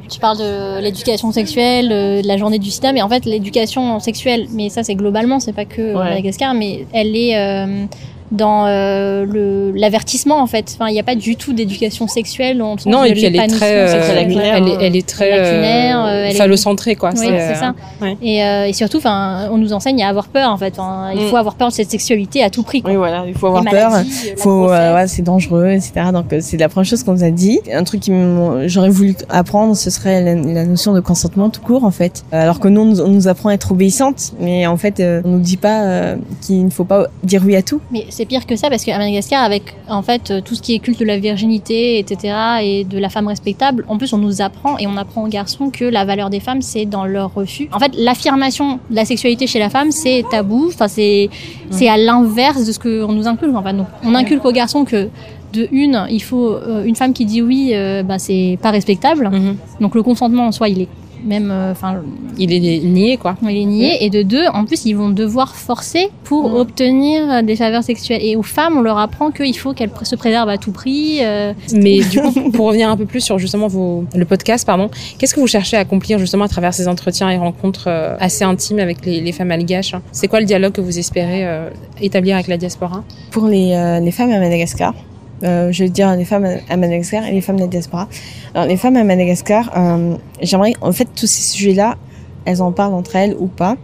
tu 0.08 0.18
parles 0.18 0.38
de 0.38 0.80
l'éducation 0.80 1.30
sexuelle, 1.30 1.88
de 1.88 2.26
la 2.26 2.36
journée 2.36 2.58
du 2.58 2.70
sida, 2.70 2.92
mais 2.92 3.02
en 3.02 3.08
fait, 3.08 3.24
l'éducation 3.26 4.00
sexuelle, 4.00 4.46
mais 4.52 4.70
ça 4.70 4.82
c'est 4.82 4.96
globalement, 4.96 5.38
c'est 5.38 5.52
pas 5.52 5.64
que 5.64 5.90
Ouais. 5.90 6.04
Madagascar, 6.04 6.54
mais 6.54 6.86
elle 6.92 7.16
est 7.16 7.36
euh, 7.36 7.84
dans 8.32 8.66
euh, 8.66 9.24
le 9.26 9.72
l'avertissement 9.72 10.40
en 10.40 10.46
fait. 10.46 10.72
Enfin, 10.76 10.88
il 10.88 10.92
n'y 10.92 11.00
a 11.00 11.04
pas 11.04 11.14
du 11.14 11.36
tout 11.36 11.52
d'éducation 11.52 12.06
sexuelle. 12.06 12.62
En 12.62 12.76
Non, 12.86 13.04
et 13.04 13.12
puis 13.12 13.24
elle 13.24 13.36
est 13.36 13.46
très, 13.48 13.74
euh, 13.74 13.88
sexuelle 13.92 14.16
elle, 14.18 14.28
lacunaire, 14.28 14.56
est, 14.80 14.86
elle 14.86 14.96
est 14.96 15.06
très 15.08 15.30
lacunaire, 15.30 16.04
euh, 16.04 16.24
elle 16.26 16.34
est- 16.34 16.38
phallocentrée, 16.38 16.94
quoi. 16.96 17.10
Oui, 17.10 17.26
c'est 17.28 17.54
ça. 17.54 17.74
ouais. 18.00 18.16
Et, 18.22 18.44
euh, 18.44 18.66
et 18.66 18.72
surtout, 18.72 18.98
enfin, 18.98 19.48
on 19.50 19.58
nous 19.58 19.72
enseigne 19.72 20.02
à 20.02 20.08
avoir 20.08 20.28
peur 20.28 20.50
en 20.50 20.56
fait. 20.56 20.74
Enfin, 20.78 21.10
Il 21.14 21.20
Mm. 21.24 21.28
faut 21.28 21.36
avoir 21.36 21.54
peur 21.56 21.68
de 21.68 21.72
cette 21.72 21.90
sexualité 21.90 22.42
à 22.42 22.50
tout 22.50 22.62
prix. 22.62 22.82
Quoi. 22.82 22.90
Oui, 22.92 22.96
voilà, 22.96 23.24
il 23.26 23.34
faut 23.34 23.46
Les 23.52 23.58
avoir 23.58 23.64
peur. 23.64 23.90
maladies, 23.90 24.32
faut 24.36 24.70
euh, 24.70 24.94
ouais, 24.94 25.06
c'est 25.08 25.22
dangereux 25.22 25.70
etc 25.70 25.92
donc 26.12 26.32
euh, 26.32 26.38
c'est 26.40 26.56
la 26.56 26.68
première 26.68 26.88
chose 26.88 27.02
qu'on 27.02 27.12
nous 27.12 27.24
a 27.24 27.30
dit 27.30 27.60
un 27.72 27.84
truc 27.84 28.06
m'ont- 28.08 28.66
j'aurais 28.68 28.88
voulu 28.90 29.14
apprendre 29.28 29.74
ce 29.76 29.90
serait 29.90 30.22
la, 30.22 30.34
la 30.34 30.64
notion 30.64 30.92
de 30.92 31.00
consentement 31.00 31.50
tout 31.50 31.60
court 31.60 31.84
en 31.84 31.90
fait 31.90 32.24
Euh, 32.32 32.42
alors 32.42 32.60
que 32.60 32.68
nous 32.68 32.80
on 32.82 32.84
nous- 32.84 33.00
on 33.00 33.08
nous 33.08 33.28
apprend 33.28 33.48
à 33.50 33.54
être 33.54 33.72
obéissante 33.72 34.32
mais 34.40 34.66
en 34.66 34.76
fait 34.76 35.00
euh, 35.00 35.20
on 35.24 35.30
nous 35.30 35.40
dit 35.40 35.56
pas 35.56 35.82
euh, 35.82 36.16
qu'il 36.42 36.64
ne 36.64 36.70
faut 36.70 36.84
pas 36.84 37.06
dire 37.24 37.42
oui 37.44 37.56
à 37.56 37.62
tout 37.62 37.80
Mais 37.90 38.04
c'est 38.10 38.19
pire 38.24 38.46
que 38.46 38.56
ça 38.56 38.70
parce 38.70 38.84
qu'à 38.84 38.98
Madagascar, 38.98 39.42
avec 39.42 39.74
en 39.88 40.02
fait 40.02 40.30
euh, 40.30 40.40
tout 40.40 40.54
ce 40.54 40.62
qui 40.62 40.74
est 40.74 40.78
culte 40.78 41.00
de 41.00 41.04
la 41.04 41.18
virginité, 41.18 41.98
etc., 41.98 42.34
et 42.62 42.84
de 42.84 42.98
la 42.98 43.08
femme 43.08 43.28
respectable, 43.28 43.84
en 43.88 43.98
plus 43.98 44.12
on 44.12 44.18
nous 44.18 44.42
apprend 44.42 44.78
et 44.78 44.86
on 44.86 44.96
apprend 44.96 45.24
aux 45.24 45.28
garçons 45.28 45.70
que 45.70 45.84
la 45.84 46.04
valeur 46.04 46.30
des 46.30 46.40
femmes 46.40 46.62
c'est 46.62 46.86
dans 46.86 47.04
leur 47.04 47.34
refus. 47.34 47.68
En 47.72 47.78
fait, 47.78 47.92
l'affirmation 47.96 48.80
de 48.90 48.96
la 48.96 49.04
sexualité 49.04 49.46
chez 49.46 49.58
la 49.58 49.70
femme 49.70 49.90
c'est 49.90 50.24
tabou. 50.30 50.68
Enfin, 50.68 50.88
c'est 50.88 51.30
c'est 51.70 51.88
à 51.88 51.96
l'inverse 51.96 52.66
de 52.66 52.72
ce 52.72 52.78
qu'on 52.78 53.12
nous 53.12 53.26
inculque. 53.26 53.54
En 53.54 53.62
fait, 53.62 53.72
donc 53.72 53.86
on 54.04 54.14
inculque 54.14 54.44
aux 54.44 54.52
garçons 54.52 54.84
que 54.84 55.08
de 55.52 55.68
une, 55.72 56.06
il 56.10 56.22
faut 56.22 56.52
euh, 56.52 56.84
une 56.84 56.96
femme 56.96 57.12
qui 57.12 57.24
dit 57.24 57.42
oui, 57.42 57.70
euh, 57.74 58.02
bah, 58.02 58.18
c'est 58.18 58.58
pas 58.62 58.70
respectable. 58.70 59.28
Mhm. 59.30 59.56
Donc 59.80 59.94
le 59.94 60.02
consentement 60.02 60.46
en 60.46 60.52
soi, 60.52 60.68
il 60.68 60.82
est 60.82 60.88
même, 61.24 61.50
euh, 61.50 61.72
enfin, 61.72 62.02
Il 62.38 62.52
est 62.52 62.60
nié, 62.60 63.16
quoi. 63.16 63.36
il 63.42 63.56
est 63.56 63.64
nié. 63.64 64.04
Et 64.04 64.10
de 64.10 64.22
deux, 64.22 64.46
en 64.52 64.64
plus, 64.64 64.84
ils 64.86 64.94
vont 64.94 65.10
devoir 65.10 65.54
forcer 65.56 66.10
pour 66.24 66.54
obtenir 66.54 67.42
des 67.42 67.56
faveurs 67.56 67.82
sexuelles. 67.82 68.20
Et 68.22 68.36
aux 68.36 68.42
femmes, 68.42 68.76
on 68.78 68.82
leur 68.82 68.98
apprend 68.98 69.30
qu'il 69.30 69.56
faut 69.56 69.72
qu'elles 69.72 69.90
pr- 69.90 70.04
se 70.04 70.16
préservent 70.16 70.48
à 70.48 70.58
tout 70.58 70.72
prix. 70.72 71.18
euh, 71.22 71.52
Mais 71.74 72.00
du 72.00 72.20
coup, 72.22 72.50
pour 72.50 72.66
revenir 72.66 72.88
un 72.90 72.96
peu 72.96 73.06
plus 73.06 73.20
sur 73.20 73.38
justement 73.38 73.66
vos, 73.68 74.04
le 74.14 74.24
podcast, 74.24 74.66
pardon, 74.66 74.90
qu'est-ce 75.18 75.34
que 75.34 75.40
vous 75.40 75.46
cherchez 75.46 75.76
à 75.76 75.80
accomplir 75.80 76.18
justement 76.18 76.44
à 76.44 76.48
travers 76.48 76.74
ces 76.74 76.88
entretiens 76.88 77.30
et 77.30 77.36
rencontres 77.36 77.84
euh, 77.88 78.16
assez 78.20 78.44
intimes 78.44 78.78
avec 78.78 79.04
les, 79.04 79.20
les 79.20 79.32
femmes 79.32 79.48
malgaches 79.48 79.94
hein? 79.94 80.02
C'est 80.12 80.28
quoi 80.28 80.40
le 80.40 80.46
dialogue 80.46 80.72
que 80.72 80.80
vous 80.80 80.98
espérez 80.98 81.46
euh, 81.46 81.68
établir 82.00 82.34
avec 82.36 82.46
la 82.48 82.56
diaspora? 82.56 83.04
Pour 83.30 83.46
les, 83.46 83.72
euh, 83.74 84.00
les 84.00 84.10
femmes 84.10 84.30
à 84.30 84.38
Madagascar. 84.38 84.94
Euh, 85.42 85.72
je 85.72 85.84
veux 85.84 85.90
dire 85.90 86.14
les 86.16 86.24
femmes 86.24 86.46
à 86.68 86.76
Madagascar 86.76 87.24
et 87.24 87.32
les 87.32 87.40
femmes 87.40 87.56
de 87.56 87.62
la 87.62 87.66
diaspora. 87.66 88.08
Alors 88.54 88.66
les 88.66 88.76
femmes 88.76 88.96
à 88.96 89.04
Madagascar, 89.04 89.70
euh, 89.76 90.16
j'aimerais 90.42 90.74
en 90.80 90.92
fait 90.92 91.08
tous 91.14 91.26
ces 91.26 91.42
sujets-là, 91.42 91.96
elles 92.44 92.62
en 92.62 92.72
parlent 92.72 92.94
entre 92.94 93.16
elles 93.16 93.34
ou 93.38 93.46
pas. 93.46 93.76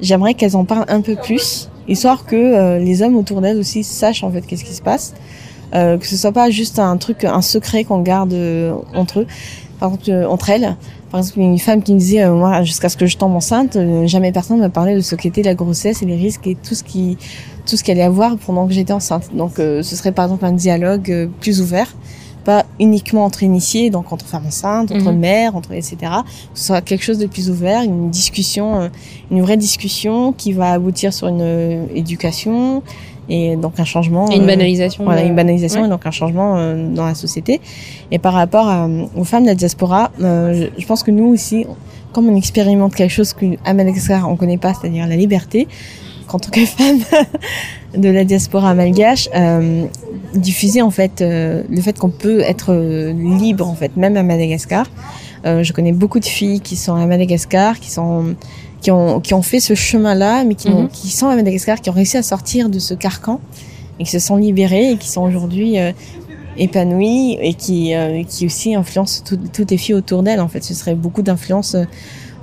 J'aimerais 0.00 0.34
qu'elles 0.34 0.56
en 0.56 0.64
parlent 0.64 0.84
un 0.88 1.00
peu 1.00 1.16
plus, 1.16 1.70
histoire 1.88 2.24
que 2.26 2.36
euh, 2.36 2.78
les 2.78 3.02
hommes 3.02 3.16
autour 3.16 3.40
d'elles 3.40 3.58
aussi 3.58 3.82
sachent 3.82 4.22
en 4.22 4.30
fait 4.30 4.42
qu'est-ce 4.42 4.64
qui 4.64 4.74
se 4.74 4.82
passe, 4.82 5.14
euh, 5.74 5.98
que 5.98 6.06
ce 6.06 6.16
soit 6.16 6.32
pas 6.32 6.50
juste 6.50 6.78
un 6.78 6.96
truc, 6.96 7.24
un 7.24 7.42
secret 7.42 7.84
qu'on 7.84 8.00
garde 8.00 8.32
euh, 8.32 8.72
entre 8.94 9.20
eux, 9.20 9.26
par 9.80 9.90
exemple 9.90 10.10
euh, 10.10 10.28
entre 10.28 10.50
elles. 10.50 10.76
Par 11.10 11.20
exemple, 11.20 11.38
une 11.40 11.58
femme 11.58 11.82
qui 11.82 11.94
me 11.94 11.98
disait, 12.00 12.24
euh, 12.24 12.34
moi, 12.34 12.62
jusqu'à 12.64 12.88
ce 12.88 12.96
que 12.96 13.06
je 13.06 13.16
tombe 13.16 13.34
enceinte, 13.34 13.76
euh, 13.76 14.06
jamais 14.06 14.32
personne 14.32 14.58
m'a 14.58 14.68
parlé 14.70 14.94
de 14.94 15.00
ce 15.00 15.14
qu'était 15.14 15.42
la 15.42 15.54
grossesse 15.54 16.02
et 16.02 16.06
les 16.06 16.16
risques 16.16 16.46
et 16.48 16.56
tout 16.56 16.74
ce 16.74 16.82
qui, 16.82 17.16
tout 17.64 17.76
ce 17.76 17.84
qu'il 17.84 17.92
allait 17.92 18.02
avoir 18.02 18.36
pendant 18.38 18.66
que 18.66 18.72
j'étais 18.72 18.92
enceinte. 18.92 19.30
Donc, 19.34 19.58
euh, 19.58 19.82
ce 19.82 19.94
serait 19.96 20.12
par 20.12 20.24
exemple 20.24 20.44
un 20.44 20.52
dialogue 20.52 21.10
euh, 21.10 21.28
plus 21.40 21.60
ouvert, 21.60 21.94
pas 22.44 22.64
uniquement 22.80 23.24
entre 23.24 23.44
initiés, 23.44 23.88
donc 23.90 24.12
entre 24.12 24.24
femmes 24.26 24.46
enceintes, 24.46 24.90
entre 24.92 25.10
Mhm. 25.12 25.18
mères, 25.18 25.56
entre 25.56 25.72
etc. 25.72 25.96
Ce 26.54 26.66
soit 26.66 26.80
quelque 26.80 27.02
chose 27.04 27.18
de 27.18 27.26
plus 27.26 27.50
ouvert, 27.50 27.82
une 27.82 28.10
discussion, 28.10 28.90
une 29.30 29.42
vraie 29.42 29.56
discussion 29.56 30.32
qui 30.32 30.52
va 30.52 30.72
aboutir 30.72 31.12
sur 31.14 31.28
une 31.28 31.40
euh, 31.40 31.84
éducation 31.94 32.82
et 33.28 33.56
donc 33.56 33.78
un 33.80 33.84
changement. 33.84 34.30
Et 34.30 34.36
une 34.36 34.42
euh, 34.42 34.46
banalisation 34.46 35.04
voilà, 35.04 35.22
de- 35.22 35.28
une 35.28 35.34
banalisation 35.34 35.80
Ouais. 35.80 35.86
et 35.86 35.90
donc 35.90 36.06
un 36.06 36.10
changement 36.10 36.56
euh, 36.56 36.88
dans 36.94 37.06
la 37.06 37.14
société. 37.14 37.60
Et 38.10 38.18
par 38.18 38.32
rapport 38.34 38.68
à- 38.68 38.88
aux 39.16 39.24
femmes 39.24 39.42
de 39.42 39.48
la 39.48 39.54
diaspora, 39.54 40.10
euh, 40.20 40.68
je, 40.76 40.80
je 40.80 40.86
pense 40.86 41.02
que 41.02 41.10
nous 41.10 41.26
aussi, 41.26 41.66
comme 42.12 42.28
on 42.28 42.36
expérimente 42.36 42.94
quelque 42.94 43.10
chose 43.12 43.32
qu'à 43.34 43.74
Madagascar 43.74 44.28
on 44.30 44.36
connaît 44.36 44.58
pas, 44.58 44.72
c'est-à-dire 44.74 45.06
la 45.06 45.16
liberté, 45.16 45.66
qu'en 46.28 46.38
tant 46.38 46.50
que 46.50 46.64
femme 46.66 46.98
de 47.96 48.08
la 48.08 48.24
diaspora 48.24 48.74
malgache, 48.74 49.28
euh, 49.34 49.84
diffuser 50.34 50.82
en 50.82 50.90
fait 50.90 51.20
euh, 51.20 51.62
le 51.70 51.80
fait 51.80 51.98
qu'on 51.98 52.10
peut 52.10 52.40
être 52.40 52.72
euh, 52.72 53.12
libre 53.12 53.68
en 53.68 53.74
fait, 53.74 53.96
même 53.96 54.16
à 54.16 54.22
Madagascar. 54.22 54.86
Euh, 55.44 55.62
je 55.62 55.72
connais 55.72 55.92
beaucoup 55.92 56.18
de 56.18 56.24
filles 56.24 56.60
qui 56.60 56.74
sont 56.74 56.94
à 56.96 57.06
Madagascar, 57.06 57.78
qui 57.78 57.90
sont 57.90 58.34
qui 58.80 58.90
ont, 58.90 59.20
qui 59.20 59.34
ont 59.34 59.42
fait 59.42 59.60
ce 59.60 59.74
chemin-là, 59.74 60.44
mais 60.44 60.54
qui, 60.54 60.70
Mhm. 60.70 60.88
qui 60.88 61.08
sont 61.10 61.26
à 61.28 61.34
Madagascar, 61.36 61.80
qui 61.80 61.90
ont 61.90 61.94
réussi 61.94 62.16
à 62.16 62.22
sortir 62.22 62.68
de 62.68 62.78
ce 62.78 62.94
carcan 62.94 63.40
et 63.98 64.04
qui 64.04 64.10
se 64.10 64.18
sont 64.18 64.36
libérées 64.36 64.92
et 64.92 64.96
qui 64.96 65.08
sont 65.08 65.22
aujourd'hui 65.22 65.78
euh, 65.78 65.92
épanouies 66.58 67.38
et 67.40 67.54
qui, 67.54 67.94
euh, 67.94 68.22
qui 68.24 68.46
aussi 68.46 68.74
influencent 68.74 69.22
tout- 69.24 69.38
toutes 69.52 69.70
les 69.70 69.76
filles 69.76 69.94
autour 69.94 70.22
d'elles. 70.22 70.40
En 70.40 70.48
fait, 70.48 70.62
ce 70.64 70.74
serait 70.74 70.94
beaucoup 70.94 71.22
d'influence 71.22 71.76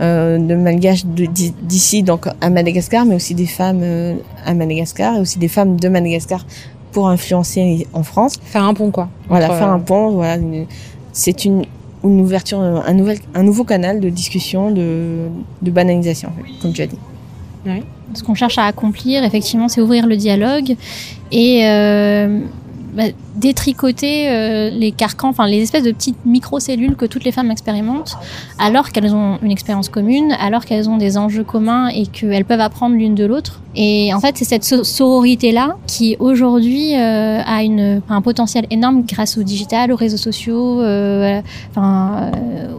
euh, 0.01 0.39
de 0.39 0.55
malgaches 0.55 1.05
d'ici, 1.05 2.01
donc 2.01 2.25
à 2.41 2.49
Madagascar, 2.49 3.05
mais 3.05 3.13
aussi 3.15 3.35
des 3.35 3.45
femmes 3.45 3.81
euh, 3.83 4.15
à 4.43 4.53
Madagascar 4.55 5.15
et 5.15 5.19
aussi 5.19 5.37
des 5.37 5.47
femmes 5.47 5.79
de 5.79 5.87
Madagascar 5.87 6.45
pour 6.91 7.07
influencer 7.09 7.87
en 7.93 8.01
France. 8.03 8.33
Faire 8.43 8.63
un 8.63 8.73
pont, 8.73 8.89
quoi. 8.91 9.09
Voilà, 9.29 9.47
faire 9.49 9.69
euh, 9.69 9.73
un 9.75 9.79
pont. 9.79 10.11
Voilà, 10.11 10.37
c'est 11.11 11.45
une, 11.45 11.63
une 12.03 12.21
ouverture, 12.21 12.59
un 12.59 12.93
nouvel, 12.93 13.19
un 13.33 13.43
nouveau 13.43 13.63
canal 13.63 13.99
de 13.99 14.09
discussion, 14.09 14.71
de, 14.71 15.27
de 15.61 15.71
banalisation, 15.71 16.29
en 16.29 16.43
fait, 16.43 16.51
comme 16.61 16.73
tu 16.73 16.81
as 16.81 16.87
dit. 16.87 16.97
Ce 18.13 18.21
qu'on 18.23 18.35
cherche 18.35 18.57
à 18.57 18.65
accomplir, 18.65 19.23
effectivement, 19.23 19.69
c'est 19.69 19.81
ouvrir 19.81 20.05
le 20.05 20.17
dialogue 20.17 20.75
et 21.31 21.65
euh, 21.65 22.41
bah, 22.93 23.05
détricoter 23.35 24.29
euh, 24.29 24.69
les 24.69 24.91
carcans, 24.91 25.29
enfin 25.29 25.47
les 25.47 25.61
espèces 25.61 25.83
de 25.83 25.91
petites 25.91 26.23
microcellules 26.25 26.95
que 26.95 27.05
toutes 27.05 27.23
les 27.23 27.31
femmes 27.31 27.49
expérimentent, 27.49 28.15
alors 28.59 28.91
qu'elles 28.91 29.15
ont 29.15 29.39
une 29.41 29.51
expérience 29.51 29.89
commune, 29.89 30.35
alors 30.39 30.65
qu'elles 30.65 30.89
ont 30.89 30.97
des 30.97 31.17
enjeux 31.17 31.43
communs 31.43 31.87
et 31.87 32.05
qu'elles 32.05 32.45
peuvent 32.45 32.61
apprendre 32.61 32.95
l'une 32.95 33.15
de 33.15 33.25
l'autre. 33.25 33.61
Et 33.75 34.13
en 34.13 34.19
fait, 34.19 34.37
c'est 34.37 34.45
cette 34.45 34.63
so- 34.63 34.83
sororité-là 34.83 35.77
qui 35.87 36.15
aujourd'hui 36.19 36.95
euh, 36.95 37.41
a 37.41 37.61
un 38.09 38.21
potentiel 38.21 38.67
énorme 38.69 39.03
grâce 39.07 39.37
au 39.39 39.43
digital, 39.43 39.91
aux 39.91 39.95
réseaux 39.95 40.17
sociaux, 40.17 40.79
euh, 40.81 41.41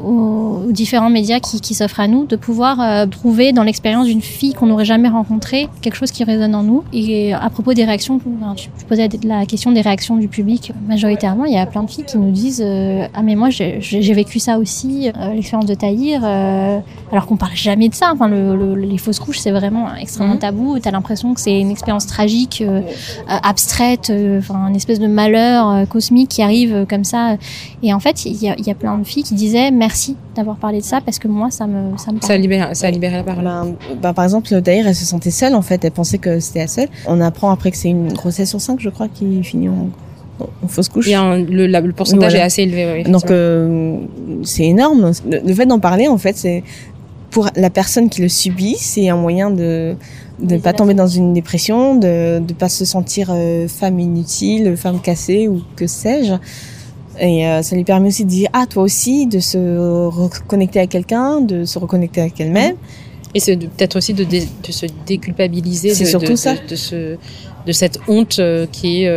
aux, 0.04 0.70
différents 0.70 1.10
médias 1.10 1.40
qui, 1.40 1.60
qui 1.60 1.74
s'offrent 1.74 2.00
à 2.00 2.06
nous, 2.06 2.26
de 2.26 2.36
pouvoir 2.36 3.08
trouver 3.08 3.52
dans 3.52 3.62
l'expérience 3.62 4.06
d'une 4.06 4.22
fille 4.22 4.54
qu'on 4.54 4.66
n'aurait 4.66 4.84
jamais 4.84 5.08
rencontrée 5.08 5.68
quelque 5.82 5.96
chose 5.96 6.10
qui 6.10 6.24
résonne 6.24 6.54
en 6.54 6.62
nous. 6.62 6.84
Et 6.92 7.32
à 7.32 7.48
propos 7.50 7.74
des 7.74 7.84
réactions, 7.84 8.20
tu 8.56 8.68
posais 8.88 9.08
la 9.24 9.46
question 9.46 9.72
des 9.72 9.80
réactions 9.80 10.03
du 10.16 10.28
public. 10.28 10.72
Majoritairement, 10.86 11.44
il 11.46 11.52
y 11.54 11.58
a 11.58 11.66
plein 11.66 11.82
de 11.82 11.90
filles 11.90 12.04
qui 12.04 12.18
nous 12.18 12.30
disent 12.30 12.62
euh, 12.64 13.06
ah 13.14 13.22
mais 13.22 13.34
moi 13.34 13.48
j'ai 13.50 13.80
vécu 14.14 14.38
ça 14.38 14.58
aussi, 14.58 15.10
euh, 15.16 15.32
l'expérience 15.34 15.66
de 15.66 15.74
Tahir, 15.74 16.20
euh, 16.24 16.78
alors 17.10 17.26
qu'on 17.26 17.36
parle 17.36 17.54
jamais 17.56 17.88
de 17.88 17.94
ça. 17.94 18.10
Enfin, 18.12 18.28
le, 18.28 18.54
le- 18.56 18.74
les 18.74 18.98
fausses 18.98 19.18
couches 19.18 19.38
c'est 19.38 19.50
vraiment 19.50 19.86
extrêmement 19.94 20.34
Mhm. 20.34 20.38
tabou. 20.40 20.78
T'as 20.78 20.90
l'impression 20.90 21.34
que 21.34 21.40
c'est 21.40 21.58
une 21.58 21.70
expérience 21.70 22.06
tragique, 22.06 22.62
euh, 22.66 22.80
abstraite, 23.28 24.10
euh, 24.10 24.38
enfin 24.38 24.68
une 24.68 24.76
espèce 24.76 24.98
de 25.00 25.06
malheur 25.06 25.68
euh, 25.70 25.84
cosmique 25.86 26.28
qui 26.28 26.42
arrive 26.42 26.74
euh, 26.74 26.84
comme 26.84 27.04
ça. 27.04 27.36
Et 27.82 27.92
en 27.92 28.00
fait, 28.00 28.24
il 28.24 28.36
y 28.42 28.48
a, 28.48 28.54
il 28.58 28.66
y 28.66 28.70
a 28.70 28.74
plein 28.74 28.96
de 28.98 29.04
filles 29.04 29.22
qui 29.22 29.34
disaient 29.34 29.70
merci 29.70 30.16
d'avoir 30.36 30.56
parlé 30.56 30.80
de 30.80 30.84
ça 30.84 31.00
parce 31.00 31.18
que 31.18 31.28
moi 31.28 31.50
ça 31.50 31.66
me 31.66 31.96
ça 31.96 32.10
me 32.12 32.20
Ça 32.20 32.32
a 32.32 32.36
libéré, 32.36 32.74
ça 32.74 32.88
a 32.88 32.90
libéré 32.90 33.16
la 33.16 33.22
parole. 33.22 33.44
Ben, 33.44 33.74
ben, 34.02 34.12
par 34.12 34.24
exemple, 34.24 34.60
Daïr, 34.60 34.86
elle 34.86 34.94
se 34.94 35.04
sentait 35.04 35.30
seule 35.30 35.54
en 35.54 35.62
fait. 35.62 35.84
Elle 35.84 35.92
pensait 35.92 36.18
que 36.18 36.40
c'était 36.40 36.60
la 36.60 36.66
seule. 36.68 36.88
On 37.06 37.20
apprend 37.20 37.50
après 37.50 37.70
que 37.70 37.76
c'est 37.76 37.90
une 37.90 38.12
grossesse 38.12 38.50
sur 38.50 38.60
cinq, 38.60 38.80
je 38.80 38.88
crois, 38.90 39.08
qui 39.08 39.42
finit 39.42 39.68
en, 39.68 39.88
en 40.40 40.68
fausse 40.68 40.88
couche. 40.88 41.10
Un- 41.12 41.38
le, 41.38 41.66
la- 41.66 41.80
le 41.80 41.92
pourcentage 41.92 42.30
Voilà. 42.30 42.44
est 42.44 42.46
assez 42.46 42.62
élevé. 42.62 43.04
oui, 43.04 43.10
Donc 43.10 43.30
euh, 43.30 43.96
c'est 44.42 44.64
énorme. 44.64 45.12
Le, 45.30 45.40
le 45.46 45.54
fait 45.54 45.66
d'en 45.66 45.78
parler, 45.78 46.08
en 46.08 46.18
fait, 46.18 46.36
c'est 46.36 46.62
pour 47.30 47.48
la 47.56 47.70
personne 47.70 48.08
qui 48.08 48.20
le 48.22 48.28
subit, 48.28 48.76
c'est 48.78 49.08
un 49.08 49.16
moyen 49.16 49.50
de 49.50 49.94
de 50.40 50.56
pas 50.56 50.72
tomber 50.72 50.94
dans 50.94 51.06
une 51.06 51.32
dépression, 51.32 51.94
de 51.94 52.40
de 52.40 52.52
pas 52.54 52.68
se 52.68 52.84
sentir 52.84 53.28
euh, 53.30 53.68
femme 53.68 54.00
inutile, 54.00 54.76
femme 54.76 55.00
cassée 55.00 55.46
ou 55.48 55.62
que 55.76 55.86
sais-je. 55.86 56.34
Et 57.20 57.46
euh, 57.46 57.62
ça 57.62 57.76
lui 57.76 57.84
permet 57.84 58.08
aussi 58.08 58.24
de 58.24 58.30
dire 58.30 58.48
ah 58.52 58.66
toi 58.68 58.82
aussi 58.82 59.26
de 59.26 59.38
se 59.38 59.58
reconnecter 60.08 60.80
à 60.80 60.88
quelqu'un, 60.88 61.40
de 61.40 61.64
se 61.64 61.78
reconnecter 61.78 62.20
avec 62.22 62.40
elle-même. 62.40 62.74
Et 63.36 63.40
c'est 63.40 63.56
peut-être 63.56 63.96
aussi 63.96 64.14
de, 64.14 64.22
dé- 64.24 64.48
de 64.66 64.72
se 64.72 64.86
déculpabiliser. 65.06 65.94
C'est 65.94 66.04
surtout 66.04 66.32
de- 66.32 66.36
ça. 66.36 66.54
De, 66.54 66.68
de 66.70 66.76
se 66.76 67.16
de 67.66 67.72
cette 67.72 67.98
honte 68.08 68.40
qui 68.72 69.04
est 69.04 69.08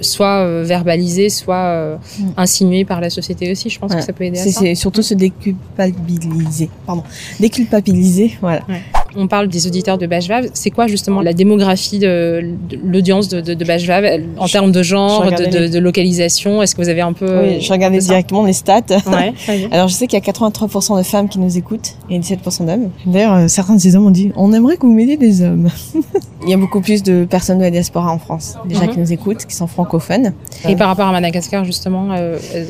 soit 0.00 0.62
verbalisée, 0.62 1.28
soit 1.28 1.98
mm. 2.18 2.24
insinuée 2.36 2.84
par 2.84 3.00
la 3.00 3.10
société 3.10 3.50
aussi. 3.50 3.70
Je 3.70 3.78
pense 3.78 3.94
que 3.94 4.00
ça 4.00 4.12
peut 4.12 4.24
aider 4.24 4.38
à 4.38 4.44
ça. 4.44 4.60
C'est 4.60 4.74
surtout 4.74 5.02
se 5.02 5.14
déculpabiliser. 5.14 6.70
Pardon. 6.86 7.02
Déculpabiliser, 7.40 8.36
voilà. 8.40 8.62
On 9.16 9.26
parle 9.26 9.48
des 9.48 9.66
auditeurs 9.66 9.98
de 9.98 10.06
Bajvav. 10.06 10.48
C'est 10.54 10.70
quoi 10.70 10.86
justement 10.86 11.22
la 11.22 11.32
démographie 11.32 11.98
de, 11.98 12.54
l'audience 12.84 13.28
de, 13.28 13.40
de, 13.40 13.54
de 13.54 13.64
Bajvav 13.64 14.04
en 14.38 14.46
termes 14.46 14.72
de 14.72 14.82
genre, 14.82 15.24
de, 15.30 15.78
localisation 15.78 16.62
Est-ce 16.62 16.74
que 16.74 16.82
vous 16.82 16.88
avez 16.88 17.00
un 17.00 17.12
peu... 17.12 17.40
Oui, 17.40 17.60
je 17.60 17.72
regardais 17.72 17.98
directement 17.98 18.44
les 18.44 18.52
stats. 18.52 18.82
Ouais, 19.06 19.32
Alors 19.70 19.88
je 19.88 19.94
sais 19.94 20.06
qu'il 20.06 20.18
y 20.18 20.22
a 20.22 20.32
83% 20.32 20.98
de 20.98 21.02
femmes 21.02 21.28
qui 21.28 21.38
nous 21.38 21.56
écoutent 21.56 21.94
et 22.10 22.18
17% 22.18 22.66
d'hommes. 22.66 22.90
D'ailleurs, 23.06 23.34
euh, 23.34 23.48
certains 23.48 23.74
de 23.74 23.80
ces 23.80 23.96
hommes 23.96 24.06
ont 24.06 24.10
dit 24.10 24.32
on 24.36 24.52
aimerait 24.52 24.76
que 24.76 24.82
vous 24.82 24.92
m'aidiez 24.92 25.16
des 25.16 25.42
hommes. 25.42 25.68
Il 26.44 26.50
y 26.50 26.54
a 26.54 26.56
beaucoup 26.56 26.80
plus 26.80 27.02
de 27.02 27.24
personnes 27.24 27.58
de 27.58 27.64
la 27.64 27.70
diaspora 27.70 28.10
en 28.12 28.18
France 28.18 28.56
déjà 28.64 28.84
mhm. 28.84 28.90
qui 28.90 28.98
nous 29.00 29.12
écoutent, 29.12 29.44
qui 29.44 29.54
sont 29.54 29.66
francophones. 29.66 30.32
Et 30.68 30.76
par 30.76 30.88
rapport 30.88 31.06
à 31.06 31.12
Madagascar 31.12 31.64
justement, 31.64 32.12
euh, 32.12 32.38
euh 32.54 32.64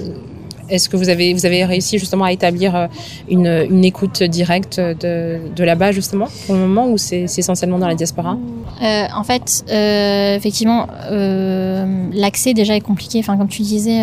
est-ce 0.69 0.89
que 0.89 0.97
vous 0.97 1.09
avez, 1.09 1.35
vous 1.35 1.47
avez 1.47 1.65
réussi 1.65 1.99
justement 1.99 2.25
à 2.25 2.33
établir 2.33 2.75
euh, 2.75 2.87
une, 3.29 3.67
une 3.71 3.85
écoute 3.85 4.23
directe 4.23 4.79
de, 4.81 5.39
de 5.55 5.65
là-bas 5.65 5.93
justement 5.93 6.27
pour 6.47 6.55
le 6.55 6.61
moment 6.63 6.89
ou 6.89 6.99
c'est 6.99 7.25
essentiellement 7.25 7.79
dans 7.79 7.89
la 7.89 7.95
diaspora? 7.95 8.37
Euh, 8.83 9.07
En 9.15 9.25
fait, 9.25 9.65
euh, 9.71 10.37
effectivement, 10.37 10.87
euh, 11.11 12.09
l'accès 12.13 12.55
déjà 12.55 12.77
est 12.77 12.81
compliqué. 12.81 13.19
Enfin, 13.19 13.37
comme 13.37 13.49
tu 13.49 13.63
disais, 13.63 14.01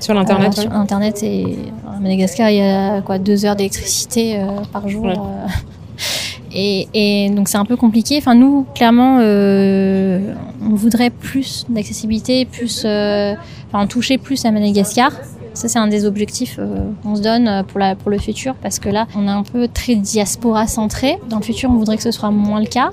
sur 0.00 0.14
l'internet. 0.14 0.54
Sur 0.54 0.72
internet 0.72 1.22
et 1.22 1.44
à 1.86 2.00
Madagascar, 2.00 2.50
il 2.50 2.56
y 2.56 2.60
a 2.62 3.02
quoi 3.02 3.18
deux 3.18 3.44
heures 3.44 3.56
d'électricité 3.56 4.40
par 4.72 4.88
jour. 4.88 5.06
Et, 6.52 6.88
et, 6.94 7.30
donc 7.30 7.48
c'est 7.48 7.58
un 7.58 7.64
peu 7.66 7.76
compliqué. 7.76 8.16
Enfin 8.18 8.34
nous, 8.34 8.66
clairement, 8.74 9.18
on 9.18 10.74
voudrait 10.74 11.10
plus 11.10 11.66
d'accessibilité, 11.68 12.46
plus, 12.46 12.86
enfin 13.68 13.86
toucher 13.88 14.16
plus 14.18 14.44
à 14.44 14.50
Madagascar. 14.50 15.12
Ça, 15.56 15.68
c'est 15.68 15.78
un 15.78 15.86
des 15.86 16.04
objectifs 16.04 16.56
euh, 16.58 16.84
qu'on 17.02 17.16
se 17.16 17.22
donne 17.22 17.48
euh, 17.48 17.62
pour, 17.62 18.10
le 18.10 18.18
futur 18.18 18.54
parce 18.56 18.78
que 18.78 18.90
là, 18.90 19.06
on 19.16 19.26
est 19.26 19.30
un 19.30 19.42
peu 19.42 19.68
très 19.68 19.94
diaspora 19.94 20.66
centré. 20.66 21.18
Dans 21.30 21.38
le 21.38 21.42
futur, 21.42 21.70
on 21.70 21.76
voudrait 21.78 21.96
que 21.96 22.02
ce 22.02 22.10
soit 22.10 22.30
moins 22.30 22.60
le 22.60 22.66
cas. 22.66 22.90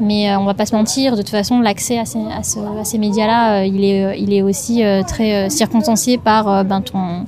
Mais 0.00 0.30
euh, 0.30 0.38
on 0.38 0.46
va 0.46 0.54
pas 0.54 0.64
se 0.64 0.74
mentir, 0.74 1.16
de 1.16 1.18
toute 1.18 1.28
façon, 1.28 1.60
l'accès 1.60 1.98
à 1.98 2.04
ces, 2.06 2.98
médias-là, 2.98 3.66
il, 3.66 3.84
est, 3.84 4.18
il 4.18 4.32
est 4.32 4.40
aussi 4.40 4.82
très 5.06 5.50
circonstancié 5.50 6.16
par 6.16 6.64
ben, 6.64 6.80
ton 6.80 7.26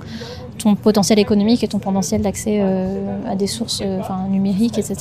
ton 0.62 0.74
potentiel 0.74 1.18
économique 1.18 1.64
et 1.64 1.68
ton 1.68 1.78
potentiel 1.78 2.20
d'accès 2.22 2.58
euh, 2.60 2.86
à 3.28 3.34
des 3.34 3.46
sources 3.46 3.80
euh, 3.84 3.98
enfin, 4.00 4.26
numériques, 4.30 4.78
etc. 4.78 4.96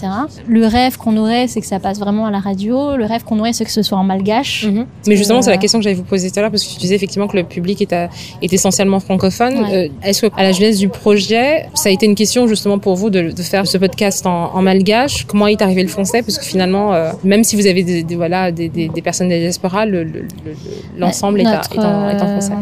Le 0.47 0.65
rêve 0.65 0.97
qu'on 0.97 1.17
aurait, 1.17 1.47
c'est 1.47 1.61
que 1.61 1.67
ça 1.67 1.79
passe 1.79 1.99
vraiment 1.99 2.25
à 2.25 2.31
la 2.31 2.39
radio. 2.39 2.95
Le 2.95 3.05
rêve 3.05 3.23
qu'on 3.23 3.39
aurait, 3.39 3.53
c'est 3.53 3.65
que 3.65 3.71
ce 3.71 3.81
soit 3.81 3.97
en 3.97 4.03
malgache. 4.03 4.65
Mhm. 4.65 4.85
Mais 5.07 5.15
justement, 5.15 5.41
c'est 5.41 5.51
la 5.51 5.57
question 5.57 5.79
que 5.79 5.83
j'allais 5.83 5.95
vous 5.95 6.03
poser 6.03 6.31
tout 6.31 6.39
à 6.39 6.41
l'heure, 6.41 6.51
parce 6.51 6.63
que 6.63 6.73
tu 6.73 6.79
disais 6.79 6.95
effectivement 6.95 7.27
que 7.27 7.37
le 7.37 7.43
public 7.43 7.81
est, 7.81 7.93
est 7.93 8.53
essentiellement 8.53 8.99
francophone. 8.99 9.65
Euh, 9.71 9.87
est-ce 10.03 10.25
qu'à 10.25 10.43
la 10.43 10.51
jeunesse 10.51 10.77
du 10.77 10.89
projet, 10.89 11.67
ça 11.73 11.89
a 11.89 11.91
été 11.91 12.05
une 12.05 12.15
question 12.15 12.47
justement 12.47 12.79
pour 12.79 12.95
vous 12.95 13.09
de, 13.09 13.31
de 13.31 13.41
faire 13.41 13.67
ce 13.67 13.77
podcast 13.77 14.25
en, 14.25 14.55
en, 14.55 14.61
malgache? 14.61 15.25
Comment 15.25 15.47
est 15.47 15.61
arrivé 15.61 15.83
le 15.83 15.89
français? 15.89 16.21
Parce 16.21 16.37
que 16.37 16.45
finalement, 16.45 16.93
même 17.23 17.43
si 17.43 17.55
vous 17.55 17.67
avez 17.67 17.83
des, 17.83 18.15
voilà, 18.15 18.51
des, 18.51 18.69
des, 18.69 18.87
des, 18.89 19.01
personnes 19.01 19.27
de 19.27 19.33
la 19.33 19.39
diaspora, 19.39 19.85
l'ensemble 19.85 21.37
le, 21.37 21.43
le, 21.43 21.49
est, 21.49 21.53
est, 21.53 21.79
en, 21.79 22.09
est 22.09 22.21
en 22.21 22.27
français. 22.27 22.53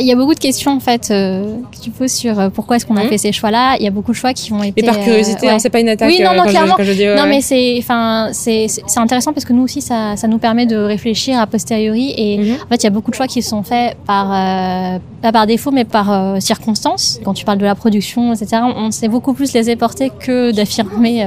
Il 0.00 0.06
y 0.06 0.12
a 0.12 0.16
beaucoup 0.16 0.34
de 0.34 0.40
questions 0.40 0.72
en 0.72 0.80
fait 0.80 1.08
que 1.08 1.75
sur 2.06 2.38
euh, 2.38 2.48
pourquoi 2.50 2.76
est-ce 2.76 2.86
qu'on 2.86 2.96
a 2.96 3.04
mmh. 3.04 3.08
fait 3.08 3.18
ces 3.18 3.32
choix-là. 3.32 3.76
Il 3.78 3.84
y 3.84 3.86
a 3.86 3.90
beaucoup 3.90 4.12
de 4.12 4.16
choix 4.16 4.32
qui 4.32 4.52
ont 4.52 4.62
été. 4.62 4.80
Et 4.80 4.84
par 4.84 4.98
curiosité, 4.98 5.48
euh, 5.48 5.52
hein, 5.52 5.58
c'est 5.58 5.70
pas 5.70 5.80
une 5.80 5.88
attaque. 5.88 6.08
Oui, 6.08 6.20
non, 6.22 6.34
non, 6.34 6.44
clairement. 6.44 6.76
non, 6.78 7.26
mais 7.26 7.40
c'est, 7.40 7.76
enfin, 7.78 8.30
c'est, 8.32 8.66
c'est 8.68 9.00
intéressant 9.00 9.32
parce 9.32 9.44
que 9.44 9.52
nous 9.52 9.62
aussi, 9.62 9.80
ça, 9.80 10.16
ça 10.16 10.28
nous 10.28 10.38
permet 10.38 10.66
de 10.66 10.76
réfléchir 10.76 11.38
a 11.38 11.46
posteriori. 11.46 12.14
Et 12.16 12.38
mmh. 12.38 12.54
en 12.64 12.68
fait, 12.68 12.76
il 12.76 12.84
y 12.84 12.86
a 12.86 12.90
beaucoup 12.90 13.10
de 13.10 13.16
choix 13.16 13.26
qui 13.26 13.42
sont 13.42 13.62
faits 13.62 13.96
par, 14.06 14.32
euh, 14.32 14.98
pas 15.22 15.32
par 15.32 15.46
défaut, 15.46 15.70
mais 15.70 15.84
par 15.84 16.40
circonstance. 16.40 17.20
Quand 17.24 17.34
tu 17.34 17.44
parles 17.44 17.58
de 17.58 17.64
la 17.64 17.74
production, 17.74 18.32
etc., 18.32 18.62
on 18.76 18.90
sait 18.90 19.08
beaucoup 19.08 19.34
plus 19.34 19.52
laisser 19.52 19.76
porter 19.76 20.10
que 20.10 20.52
d'affirmer, 20.52 21.26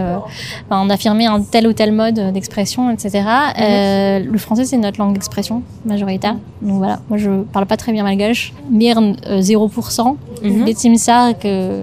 enfin, 0.69 0.85
d'affirmer 0.85 1.25
un 1.25 1.41
tel 1.41 1.67
ou 1.67 1.73
tel 1.73 1.91
mode 1.91 2.33
d'expression, 2.33 2.91
etc. 2.91 3.21
Mmh. 3.57 4.31
le 4.31 4.37
français, 4.37 4.65
c'est 4.65 4.77
notre 4.77 4.99
langue 4.99 5.13
d'expression 5.13 5.63
majoritaire. 5.85 6.35
Donc 6.61 6.77
voilà, 6.77 6.99
moi, 7.09 7.17
je 7.17 7.43
parle 7.53 7.65
pas 7.65 7.77
très 7.77 7.91
bien 7.91 8.03
malgache. 8.03 8.53
Mirn, 8.69 9.15
0%. 9.27 10.15
Mm 10.41 10.97
ça 10.97 11.33
que 11.33 11.81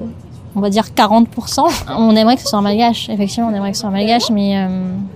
on 0.57 0.61
va 0.61 0.70
dire 0.70 0.87
40%. 0.97 1.61
On 1.99 2.16
aimerait 2.16 2.37
que 2.37 2.43
ce 2.43 2.49
soit 2.49 2.59
en 2.59 2.62
malgache, 2.62 3.11
effectivement, 3.11 3.51
on 3.53 3.55
aimerait 3.55 3.73
que 3.73 3.77
ce 3.77 3.83
soit 3.83 3.91
en 3.91 3.93
malgache, 3.93 4.31
mais 4.31 4.57
euh, 4.57 4.69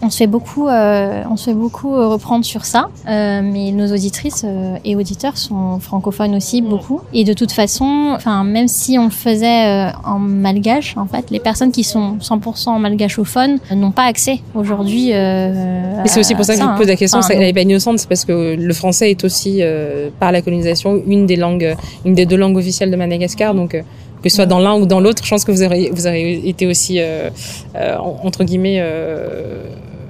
on 0.02 0.10
se 0.10 0.18
fait 0.18 0.26
beaucoup, 0.26 0.68
euh, 0.68 1.22
on 1.30 1.36
se 1.38 1.46
fait 1.46 1.54
beaucoup 1.54 1.94
euh, 1.94 2.08
reprendre 2.08 2.44
sur 2.44 2.66
ça. 2.66 2.90
Euh, 3.08 3.40
mais 3.42 3.72
nos 3.72 3.90
auditrices 3.92 4.44
et 4.84 4.96
auditeurs 4.96 5.38
sont 5.38 5.80
francophones 5.80 6.36
aussi 6.36 6.60
beaucoup. 6.60 7.00
Et 7.14 7.24
de 7.24 7.32
toute 7.32 7.52
façon, 7.52 8.12
enfin, 8.14 8.44
même 8.44 8.68
si 8.68 8.98
on 8.98 9.04
le 9.04 9.10
faisait 9.10 9.90
en 10.04 10.18
malgache, 10.18 10.96
en 10.98 11.06
fait, 11.06 11.30
les 11.30 11.40
personnes 11.40 11.72
qui 11.72 11.84
sont 11.84 12.18
100% 12.20 12.68
en 12.68 12.78
malgachophone 12.78 13.58
n'ont 13.74 13.92
pas 13.92 14.04
accès 14.04 14.40
aujourd'hui. 14.54 15.08
mais 15.12 16.02
c'est 16.04 16.20
aussi 16.20 16.34
pour 16.34 16.44
ça 16.44 16.54
que 16.54 16.60
je 16.60 16.66
vous 16.66 16.76
pose 16.76 16.86
la 16.86 16.96
question. 16.96 17.20
elle 17.30 17.38
n'est 17.38 17.52
pas 17.54 17.62
innocente, 17.62 17.98
c'est 17.98 18.08
parce 18.08 18.26
que 18.26 18.56
le 18.56 18.74
français 18.74 19.10
est 19.10 19.24
aussi 19.24 19.62
par 20.18 20.32
la 20.32 20.42
colonisation 20.42 21.00
une 21.06 21.24
des 21.24 21.36
langues, 21.36 21.74
une 22.04 22.14
des 22.14 22.26
deux 22.26 22.36
langues 22.36 22.58
officielles 22.58 22.90
de 22.90 22.96
Madagascar, 22.96 23.54
donc 23.54 23.82
que 24.22 24.28
ce 24.28 24.36
soit 24.36 24.46
dans 24.46 24.58
l'un 24.58 24.74
ou 24.74 24.86
dans 24.86 25.00
l'autre, 25.00 25.24
je 25.24 25.30
pense 25.30 25.44
que 25.44 25.52
vous 25.52 25.62
aurez, 25.62 25.90
vous 25.92 26.06
aurez 26.06 26.40
été 26.44 26.66
aussi, 26.66 27.00
euh, 27.00 27.30
euh, 27.76 27.96
entre 27.98 28.44
guillemets, 28.44 28.78
euh, 28.80 29.64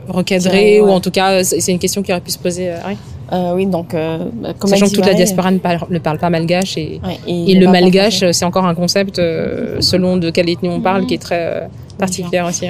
recadré, 0.08 0.80
ou 0.80 0.88
en 0.88 1.00
tout 1.00 1.10
cas, 1.10 1.44
c'est 1.44 1.72
une 1.72 1.78
question 1.78 2.02
qui 2.02 2.12
aurait 2.12 2.20
pu 2.20 2.30
se 2.30 2.38
poser. 2.38 2.72
oui. 2.86 2.94
Euh, 3.32 3.54
oui, 3.54 3.64
donc 3.64 3.94
bah, 3.94 4.54
comme 4.58 4.68
sachant 4.70 4.86
que 4.86 4.94
toute 4.96 5.06
la 5.06 5.14
diaspora 5.14 5.52
ne 5.52 5.58
parle, 5.58 5.86
ne 5.88 6.00
parle, 6.00 6.18
pas 6.18 6.30
malgache 6.30 6.76
et, 6.76 7.00
et, 7.28 7.54
le 7.54 7.68
malgache, 7.68 8.24
c'est 8.32 8.44
encore 8.44 8.66
un 8.66 8.74
concept 8.74 9.18
selon 9.18 10.16
de 10.16 10.30
quelle 10.30 10.48
ethnie 10.48 10.68
on 10.68 10.80
parle 10.80 11.06
qui 11.06 11.14
est 11.14 11.18
très 11.18 11.68
particulière 11.96 12.46
aussi. 12.46 12.66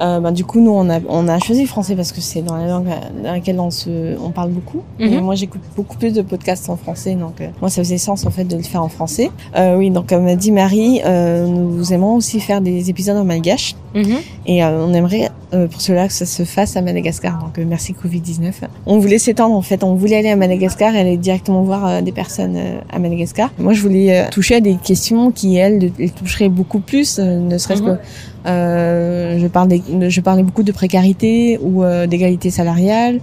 Euh, 0.00 0.20
bah, 0.20 0.30
du 0.30 0.44
coup, 0.44 0.60
nous, 0.60 0.70
on 0.70 0.88
a, 0.90 1.00
on 1.08 1.28
a 1.28 1.38
choisi 1.38 1.62
le 1.62 1.68
français 1.68 1.94
parce 1.96 2.12
que 2.12 2.20
c'est 2.20 2.42
dans 2.42 2.56
la 2.56 2.66
langue 2.66 2.88
dans 3.22 3.32
laquelle 3.32 3.60
on, 3.60 3.70
se, 3.70 4.18
on 4.20 4.30
parle 4.30 4.50
beaucoup. 4.50 4.82
Et 4.98 5.08
mhm. 5.08 5.20
moi, 5.20 5.34
j'écoute 5.34 5.60
beaucoup 5.76 5.96
plus 5.96 6.12
de 6.12 6.22
podcasts 6.22 6.68
en 6.68 6.76
français, 6.76 7.14
donc 7.14 7.40
euh, 7.40 7.48
moi, 7.60 7.70
ça 7.70 7.82
faisait 7.82 7.98
sens 7.98 8.26
en 8.26 8.30
fait 8.30 8.44
de 8.44 8.56
le 8.56 8.62
faire 8.62 8.82
en 8.82 8.88
français. 8.88 9.30
Euh, 9.56 9.76
oui, 9.76 9.90
donc 9.90 10.08
comme 10.08 10.26
a 10.26 10.36
dit 10.36 10.52
Marie, 10.52 11.00
nous 11.04 11.92
aimons 11.92 12.16
aussi 12.16 12.40
faire 12.40 12.60
des 12.60 12.90
épisodes 12.90 13.16
en 13.16 13.24
malgache. 13.24 13.74
Mhm. 13.94 14.16
Et 14.46 14.64
on 14.64 14.92
aimerait 14.92 15.30
pour 15.70 15.80
cela 15.80 16.06
que 16.06 16.12
ça 16.12 16.26
se 16.26 16.44
fasse 16.44 16.76
à 16.76 16.82
Madagascar. 16.82 17.38
Donc 17.38 17.64
merci 17.66 17.92
Covid-19. 17.92 18.52
On 18.86 18.98
voulait 18.98 19.18
s'étendre 19.18 19.54
en 19.54 19.62
fait, 19.62 19.84
on 19.84 19.94
voulait 19.94 20.16
aller 20.16 20.30
à 20.30 20.36
Madagascar 20.36 20.94
et 20.94 21.00
aller 21.00 21.16
directement 21.16 21.62
voir 21.62 22.02
des 22.02 22.12
personnes 22.12 22.58
à 22.90 22.98
Madagascar. 22.98 23.50
Moi, 23.58 23.72
je 23.72 23.82
voulais 23.82 24.28
toucher 24.30 24.56
à 24.56 24.60
des 24.60 24.76
questions 24.76 25.30
qui, 25.30 25.56
elles, 25.56 25.92
les 25.98 26.10
toucheraient 26.10 26.48
beaucoup 26.48 26.80
plus, 26.80 27.18
ne 27.18 27.58
serait-ce 27.58 27.82
mhm. 27.82 27.96
que 27.96 28.02
euh, 28.46 29.38
je, 29.38 29.46
parlais, 29.46 29.82
je 30.08 30.20
parlais 30.20 30.42
beaucoup 30.42 30.62
de 30.62 30.72
précarité 30.72 31.58
ou 31.62 31.82
euh, 31.82 32.06
d'égalité 32.06 32.50
salariale 32.50 33.20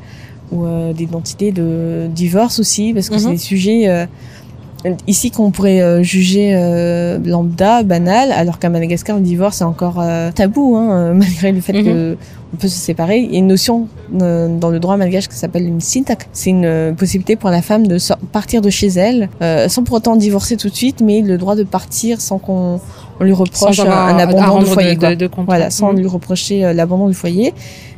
ou 0.51 0.65
euh, 0.65 0.93
d'identité 0.93 1.51
de 1.51 2.07
divorce 2.13 2.59
aussi, 2.59 2.93
parce 2.93 3.09
que 3.09 3.17
c'est 3.17 3.27
mhm. 3.27 3.33
des 3.33 3.37
sujets 3.37 3.87
euh, 3.87 4.05
ici 5.07 5.31
qu'on 5.31 5.51
pourrait 5.51 6.03
juger 6.03 6.53
lambda, 7.23 7.83
banal, 7.83 8.31
alors 8.31 8.59
qu'à 8.59 8.69
Madagascar, 8.69 9.17
le 9.17 9.23
divorce 9.23 9.61
est 9.61 9.65
encore 9.65 10.03
tabou, 10.35 10.75
hein, 10.75 11.13
malgré 11.15 11.51
le 11.51 11.61
fait 11.61 11.73
qu'on 11.73 11.93
mhm. 11.93 12.17
on 12.53 12.57
peut 12.57 12.67
se 12.67 12.77
séparer. 12.77 13.19
Il 13.19 13.31
y 13.31 13.35
a 13.35 13.39
une 13.39 13.47
notion 13.47 13.87
dans 14.11 14.69
le 14.69 14.79
droit 14.79 14.97
malgache 14.97 15.27
qui 15.27 15.35
s'appelle 15.35 15.67
une 15.67 15.81
syntax. 15.81 16.27
C'est 16.33 16.49
une 16.49 16.95
possibilité 16.97 17.35
pour 17.35 17.49
la 17.49 17.61
femme 17.61 17.87
de 17.87 17.97
partir 18.31 18.61
de 18.61 18.69
chez 18.69 18.87
elle, 18.87 19.29
sans 19.67 19.83
pour 19.83 19.97
autant 19.97 20.15
divorcer 20.15 20.57
tout 20.57 20.69
de 20.69 20.75
suite, 20.75 21.01
mais 21.01 21.21
le 21.21 21.37
droit 21.37 21.55
de 21.55 21.63
partir 21.63 22.21
sans 22.21 22.39
qu'on 22.39 22.79
on 23.21 23.23
lui 23.23 23.33
reproche 23.33 23.79
un, 23.79 24.17
abandon 24.17 24.59
du 24.59 24.65
foyer. 24.65 24.97
voilà, 25.45 25.69
sans 25.69 25.93
mm. 25.93 25.97
lui 25.97 26.07
reprocher 26.07 26.65
euh, 26.65 26.73
l'abandon 26.73 27.07
du 27.07 27.13
foyer. 27.13 27.53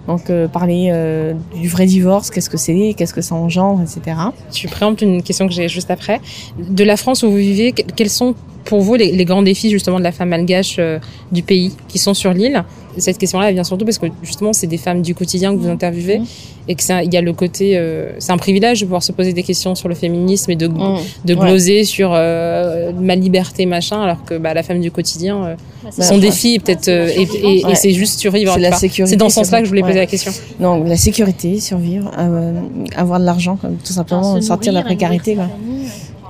Donc 0.07 0.29
euh, 0.29 0.47
parler 0.47 0.89
euh, 0.91 1.33
du 1.55 1.69
vrai 1.69 1.85
divorce, 1.85 2.29
qu'est-ce 2.29 2.49
que 2.49 2.57
c'est, 2.57 2.93
qu'est-ce 2.97 3.13
que 3.13 3.21
ça 3.21 3.35
engendre, 3.35 3.81
etc. 3.81 4.17
Tu 4.51 4.67
préemptes 4.67 5.01
une 5.01 5.23
question 5.23 5.47
que 5.47 5.53
j'ai 5.53 5.69
juste 5.69 5.91
après. 5.91 6.19
De 6.57 6.83
la 6.83 6.97
France 6.97 7.23
où 7.23 7.31
vous 7.31 7.37
vivez, 7.37 7.71
quels 7.71 8.09
sont 8.09 8.35
pour 8.65 8.81
vous 8.81 8.95
les, 8.95 9.25
grands 9.25 9.41
défis 9.41 9.69
justement 9.69 9.99
de 9.99 10.03
la 10.03 10.11
femme 10.11 10.29
malgache 10.29 10.77
euh, 10.79 10.99
du 11.31 11.43
pays 11.43 11.73
qui 11.87 11.99
sont 11.99 12.13
sur 12.13 12.33
l'île? 12.33 12.63
Cette 12.97 13.17
question-là 13.17 13.51
vient 13.51 13.63
surtout 13.63 13.85
parce 13.85 13.97
que 13.97 14.07
justement 14.21 14.53
c'est 14.53 14.67
des 14.67 14.77
femmes 14.77 15.01
du 15.01 15.15
quotidien 15.15 15.53
que 15.53 15.59
vous 15.59 15.69
interviewez 15.69 16.19
mmh. 16.19 16.25
et 16.67 16.75
que 16.75 17.03
il 17.05 17.13
y 17.13 17.17
a 17.17 17.21
le 17.21 17.33
côté 17.33 17.77
euh, 17.77 18.11
c'est 18.19 18.31
un 18.31 18.37
privilège 18.37 18.81
de 18.81 18.85
pouvoir 18.85 19.03
se 19.03 19.11
poser 19.11 19.33
des 19.33 19.43
questions 19.43 19.75
sur 19.75 19.89
le 19.89 19.95
féminisme 19.95 20.51
et 20.51 20.55
de, 20.55 20.67
mmh. 20.67 20.99
de 21.25 21.35
gloser 21.35 21.83
sur 21.83 22.11
euh, 22.13 22.91
ma 22.93 23.15
liberté 23.15 23.65
machin 23.65 24.01
alors 24.01 24.23
que 24.25 24.37
bah, 24.37 24.53
la 24.53 24.63
femme 24.63 24.79
du 24.81 24.91
quotidien 24.91 25.43
euh, 25.43 25.55
bah, 25.83 25.89
son 26.03 26.17
défi 26.17 26.59
peut-être 26.59 26.87
et, 26.87 27.21
et, 27.21 27.65
et 27.69 27.75
c'est 27.75 27.91
juste 27.91 28.19
survivre. 28.19 28.55
C'est 28.79 29.15
dans 29.15 29.29
ce 29.29 29.35
sens-là 29.35 29.59
que 29.59 29.65
je 29.65 29.69
voulais 29.69 29.81
poser 29.81 29.99
la 29.99 30.05
question. 30.05 30.31
Non, 30.59 30.83
la 30.83 30.97
sécurité, 30.97 31.59
survivre, 31.59 32.11
avoir 32.95 33.19
de 33.19 33.25
l'argent, 33.25 33.57
tout 33.83 33.93
simplement 33.93 34.39
sortir 34.41 34.71
de 34.71 34.77
la 34.77 34.83
précarité. 34.83 35.35
Quoi. 35.35 35.49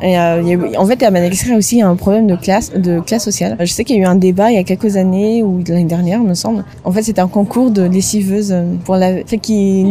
Et, 0.02 0.18
euh, 0.18 0.41
il 0.41 0.48
y 0.49 0.76
a- 0.76 0.82
en 0.82 0.86
fait, 0.86 1.02
à 1.03 1.11
Madagascar, 1.11 1.48
il 1.49 1.52
y 1.52 1.56
a 1.56 1.57
aussi 1.57 1.82
un 1.82 1.95
problème 1.95 2.28
de 2.28 2.36
classe, 2.36 2.72
de 2.74 2.99
classe 2.99 3.24
sociale. 3.24 3.56
Je 3.60 3.65
sais 3.65 3.84
qu'il 3.84 3.95
y 3.95 3.99
a 3.99 4.02
eu 4.02 4.06
un 4.06 4.15
débat 4.15 4.52
il 4.52 4.56
y 4.56 4.57
a 4.57 4.64
quelques 4.64 4.98
années 4.98 5.44
ou 5.44 5.64
l'année 5.68 5.84
dernière, 5.86 6.20
il 6.22 6.28
me 6.28 6.34
semble. 6.34 6.65
En 6.84 6.91
fait, 6.91 7.03
c'était 7.03 7.22
un 7.22 7.28
concours 7.28 7.72
de 7.72 7.84
lessiveuses 7.84 8.52
euh, 8.52 8.64
pour 8.86 8.95
la 8.95 9.24
fait 9.26 9.38
qui 9.38 9.84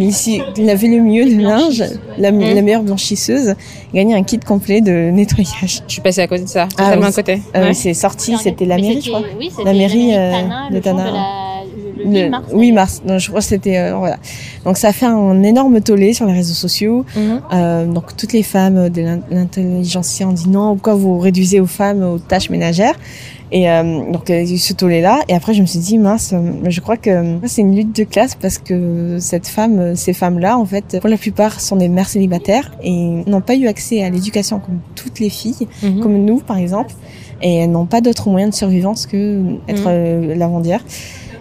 lavait 0.59 0.89
le 0.89 1.01
mieux 1.01 1.25
le 1.25 1.43
linge, 1.43 1.83
la, 2.19 2.31
Mhm. 2.33 2.55
la 2.55 2.63
meilleure 2.63 2.83
blanchisseuse, 2.83 3.55
gagnait 3.95 4.15
un 4.15 4.23
kit 4.23 4.39
complet 4.41 4.81
de 4.81 5.11
nettoyage. 5.11 5.83
Je 5.87 5.93
suis 5.93 6.03
passée 6.03 6.21
à 6.23 6.27
côté 6.27 6.43
de 6.45 6.49
ça, 6.49 6.69
Ah, 6.79 6.95
oui, 6.99 7.05
à 7.07 7.13
côté. 7.13 7.41
Euh, 7.57 7.69
Ouais. 7.69 7.75
c'est 7.75 7.95
sorti, 7.95 8.37
c'était 8.39 8.65
la 8.67 8.77
mairie, 8.77 9.01
je 9.01 9.09
crois. 9.11 9.23
Oui, 9.39 9.51
La 9.65 9.73
mairie, 9.73 10.11
euh, 10.15 10.31
Tana, 10.33 10.69
de 10.71 10.75
jour 10.75 10.83
Tana. 10.83 11.13
De 11.97 12.03
la- 12.03 12.05
le, 12.05 12.11
le 12.11 12.11
8 12.19 12.23
Le 12.25 12.31
mars. 12.31 12.45
8 12.53 12.73
mars. 12.73 13.03
Non, 13.07 13.19
je 13.19 13.29
crois 13.29 13.41
que 13.41 13.47
c'était 13.47 13.79
euh, 13.79 13.95
voilà. 13.97 14.17
Donc 14.65 14.77
ça 14.77 14.89
a 14.89 14.93
fait 14.93 15.07
un 15.07 15.43
énorme 15.43 15.81
tollé 15.81 16.13
sur 16.13 16.27
les 16.27 16.33
réseaux 16.33 16.55
sociaux. 16.55 17.05
Mhm. 17.17 17.41
Euh, 17.53 17.87
donc 17.87 18.17
toutes 18.17 18.33
les 18.33 18.43
femmes 18.43 18.89
de 18.89 19.03
l'in- 19.03 19.21
l'intelligentsia 19.31 20.27
ont 20.29 20.33
dit 20.33 20.49
non, 20.49 20.75
pourquoi 20.75 20.95
vous 20.95 21.19
réduisez 21.19 21.61
aux 21.61 21.67
femmes 21.67 22.03
aux 22.03 22.19
tâches 22.19 22.51
ménagères 22.51 22.95
Et 23.51 23.69
euh, 23.71 24.11
donc 24.13 24.29
il 24.29 24.35
y 24.35 24.39
a 24.39 24.43
eu 24.43 24.59
ce 24.59 24.73
tollé 24.73 25.01
là. 25.01 25.21
Et 25.29 25.35
après 25.35 25.53
je 25.55 25.61
me 25.63 25.67
suis 25.67 25.79
dit 25.79 25.99
mince, 25.99 26.33
euh, 26.33 26.53
je 26.69 26.81
crois 26.81 26.97
que 26.97 27.11
euh, 27.11 27.37
c'est 27.47 27.61
une 27.63 27.75
lutte 27.77 27.95
de 27.95 28.05
classe 28.05 28.35
parce 28.35 28.59
que 28.59 29.19
cette 29.21 29.47
femme, 29.47 29.79
euh, 29.79 29.95
ces 29.95 30.13
femmes 30.15 30.39
là 30.39 30.57
en 30.59 30.65
fait, 30.65 30.99
pour 31.01 31.11
la 31.11 31.17
plupart 31.19 31.61
sont 31.61 31.77
des 31.77 31.89
mères 31.89 32.09
célibataires 32.09 32.71
et 32.83 32.91
n'ont 33.27 33.41
pas 33.41 33.55
eu 33.57 33.67
accès 33.67 34.03
à 34.03 34.11
l'éducation 34.11 34.59
comme 34.59 34.79
toutes 34.95 35.21
les 35.21 35.29
filles, 35.31 35.67
Mhm. 35.83 36.01
comme 36.01 36.17
nous 36.25 36.39
par 36.39 36.57
exemple, 36.59 36.93
et 37.43 37.57
elles 37.57 37.71
n'ont 37.71 37.87
pas 37.87 38.01
d'autre 38.01 38.29
moyen 38.31 38.49
de 38.49 38.55
survivance 38.55 39.07
que 39.07 39.43
être 39.69 39.85
euh, 39.89 40.35
lavandière. 40.35 40.83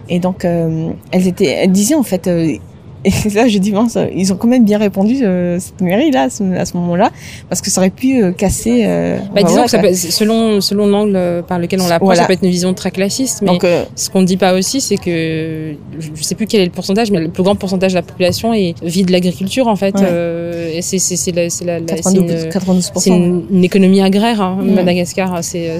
Et 0.08 0.18
donc, 0.18 0.44
euh, 0.44 0.90
elles 1.10 1.28
étaient, 1.28 1.46
elles 1.46 1.72
disaient 1.72 1.94
en 1.94 2.02
fait, 2.02 2.26
euh, 2.26 2.56
et 3.04 3.10
là 3.34 3.48
je 3.48 3.58
dis 3.58 3.72
mince, 3.72 3.96
ils 4.14 4.32
ont 4.32 4.36
quand 4.36 4.48
même 4.48 4.64
bien 4.64 4.78
répondu 4.78 5.16
euh, 5.22 5.58
cette 5.58 5.80
mairie 5.80 6.10
là 6.10 6.24
à 6.24 6.30
ce, 6.30 6.42
moment-là, 6.76 7.10
parce 7.48 7.60
que 7.60 7.70
ça 7.70 7.80
aurait 7.80 7.90
pu 7.90 8.22
euh, 8.22 8.32
casser. 8.32 8.82
euh, 8.86 9.18
Bah, 9.18 9.24
bah, 9.36 9.42
disons 9.44 9.64
que 9.64 9.70
ça 9.70 9.78
peut, 9.78 9.92
selon 9.94 10.60
selon 10.60 10.86
l'angle 10.86 11.14
euh, 11.16 11.42
par 11.42 11.58
lequel 11.58 11.80
on 11.80 11.88
l'approche, 11.88 12.06
Voilà. 12.06 12.22
ça 12.22 12.26
peut 12.26 12.32
être 12.34 12.42
une 12.44 12.50
vision 12.50 12.74
très 12.74 12.90
classiste. 12.90 13.42
Mais 13.42 13.48
Donc, 13.48 13.66
ce 13.96 14.10
qu'on 14.10 14.20
ne 14.20 14.26
dit 14.26 14.36
pas 14.36 14.54
aussi, 14.54 14.80
c'est 14.80 14.96
que 14.96 15.74
je 15.98 16.08
je 16.14 16.22
sais 16.22 16.34
plus 16.34 16.46
quel 16.46 16.60
est 16.60 16.64
le 16.66 16.70
pourcentage, 16.70 17.10
mais 17.10 17.20
le 17.20 17.28
plus 17.28 17.42
grand 17.42 17.54
pourcentage 17.56 17.92
de 17.92 17.96
la 17.96 18.02
population 18.02 18.52
est, 18.54 18.74
vit 18.82 19.02
de 19.04 19.12
l'agriculture 19.12 19.66
en 19.68 19.76
fait. 19.76 19.94
Ouais. 19.96 20.72
Et 20.76 20.82
c'est 20.82 20.98
c'est 20.98 21.16
c'est 21.16 21.32
la, 21.32 21.50
c'est 21.50 21.64
la, 21.64 21.80
la- 21.80 21.86
c'est 21.88 22.14
92, 22.14 22.44
une, 22.44 22.50
92%. 22.50 22.90
c'est 22.96 23.10
une, 23.10 23.44
une 23.50 23.64
économie 23.64 24.00
agraire, 24.00 24.40
hein, 24.40 24.58
Mm. 24.62 24.74
Madagascar. 24.74 25.38
C'est 25.42 25.70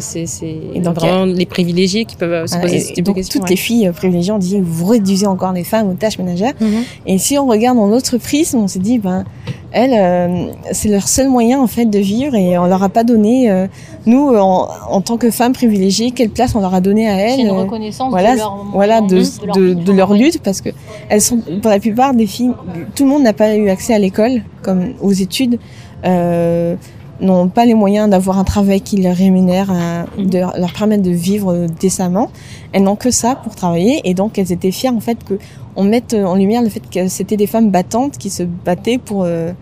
vraiment 0.95 1.25
les 1.25 1.47
privilégiés 1.47 2.05
qui 2.05 2.17
peuvent 2.17 2.47
se 2.47 2.57
poser 2.59 2.77
et- 2.77 2.81
ce 2.81 2.91
et 2.91 2.95
type 2.95 3.05
donc 3.05 3.17
de 3.17 3.21
questions. 3.21 3.41
toutes 3.41 3.49
ouais. 3.49 3.55
les 3.55 3.61
filles 3.61 3.91
privilégiées 3.95 4.33
ont 4.33 4.39
dit 4.39 4.59
vous 4.63 4.87
réduisez 4.87 5.27
encore 5.27 5.53
les 5.53 5.65
femmes 5.65 5.89
aux 5.91 5.95
tâches 5.95 6.19
ménagères. 6.19 6.53
Mhm. 6.61 6.83
Et 7.07 7.12
si 7.19 7.39
on 7.39 7.47
regarde 7.47 7.77
dans 7.77 7.87
l'autre 7.87 8.17
prisme, 8.19 8.59
on 8.59 8.69
s'est 8.69 8.79
dit 8.79 8.99
ben 8.99 9.25
elles, 9.73 9.95
euh, 9.95 10.53
c'est 10.73 10.89
leur 10.89 11.09
seul 11.09 11.29
moyen 11.29 11.59
en 11.61 11.67
fait 11.67 11.87
de 11.87 11.99
vivre 11.99 12.35
et 12.35 12.59
on 12.59 12.67
leur 12.67 12.83
a 12.83 12.89
pas 12.91 13.05
donné 13.05 13.51
euh, 13.51 13.67
nous 14.05 14.31
euh, 14.31 14.39
en, 14.39 14.69
en 14.91 15.01
tant 15.01 15.17
que 15.17 15.31
femmes 15.31 15.55
privilégiées 15.55 16.11
quelle 16.11 16.29
place 16.29 16.55
on 16.55 16.61
leur 16.61 16.75
a 16.75 16.81
donné 16.83 17.09
à 17.09 17.17
C'est 17.17 17.35
elles. 17.35 17.41
une 17.41 17.49
euh, 17.49 17.63
reconnaissance 17.63 18.11
voilà, 18.11 18.35
de 18.35 18.39
leur 18.39 18.67
voilà 18.73 19.01
de, 19.01 19.93
leur 19.93 20.13
lutte 20.13 20.43
parce 20.43 20.61
que 20.61 20.69
elles 21.09 21.23
sont 21.23 21.39
pour 21.63 21.71
la 21.71 21.79
plupart 21.79 22.13
des 22.15 22.27
filles 22.27 22.53
tout 22.95 23.05
le 23.05 23.11
monde 23.11 23.23
n'a 23.23 23.33
pas 23.33 23.57
eu 23.57 23.71
accès 23.71 23.95
à 23.95 23.99
l'école 23.99 24.43
comme 24.63 24.93
aux 25.01 25.13
études 25.13 25.59
euh, 26.05 26.77
n'ont 27.21 27.49
pas 27.49 27.65
les 27.65 27.75
moyens 27.75 28.11
d'avoir 28.11 28.39
un 28.39 28.45
travail 28.45 28.81
qui 28.81 28.97
les 28.97 29.13
rémunère 29.13 29.71
euh, 29.71 30.05
de 30.23 30.39
leur 30.39 30.73
permettre 30.77 31.03
de 31.03 31.11
vivre 31.11 31.67
décemment 31.81 32.31
elles 32.73 32.83
n'ont 32.83 32.97
que 32.97 33.11
ça 33.11 33.37
pour 33.37 33.55
travailler 33.55 34.01
et 34.05 34.13
donc 34.13 34.39
elles 34.39 34.53
étaient 34.53 34.71
fières 34.73 34.95
en 34.95 35.01
fait 35.01 35.19
que 35.25 35.39
on 35.77 35.85
mette 35.85 36.15
en 36.15 36.35
lumière 36.35 36.63
le 36.63 36.69
fait 36.69 36.83
que 36.91 37.09
c'était 37.09 37.37
des 37.37 37.47
femmes 37.47 37.71
battantes 37.71 38.19
qui 38.19 38.31
se 38.31 38.43
battaient 38.43 38.99
pour 38.99 39.23
euh, 39.25 39.53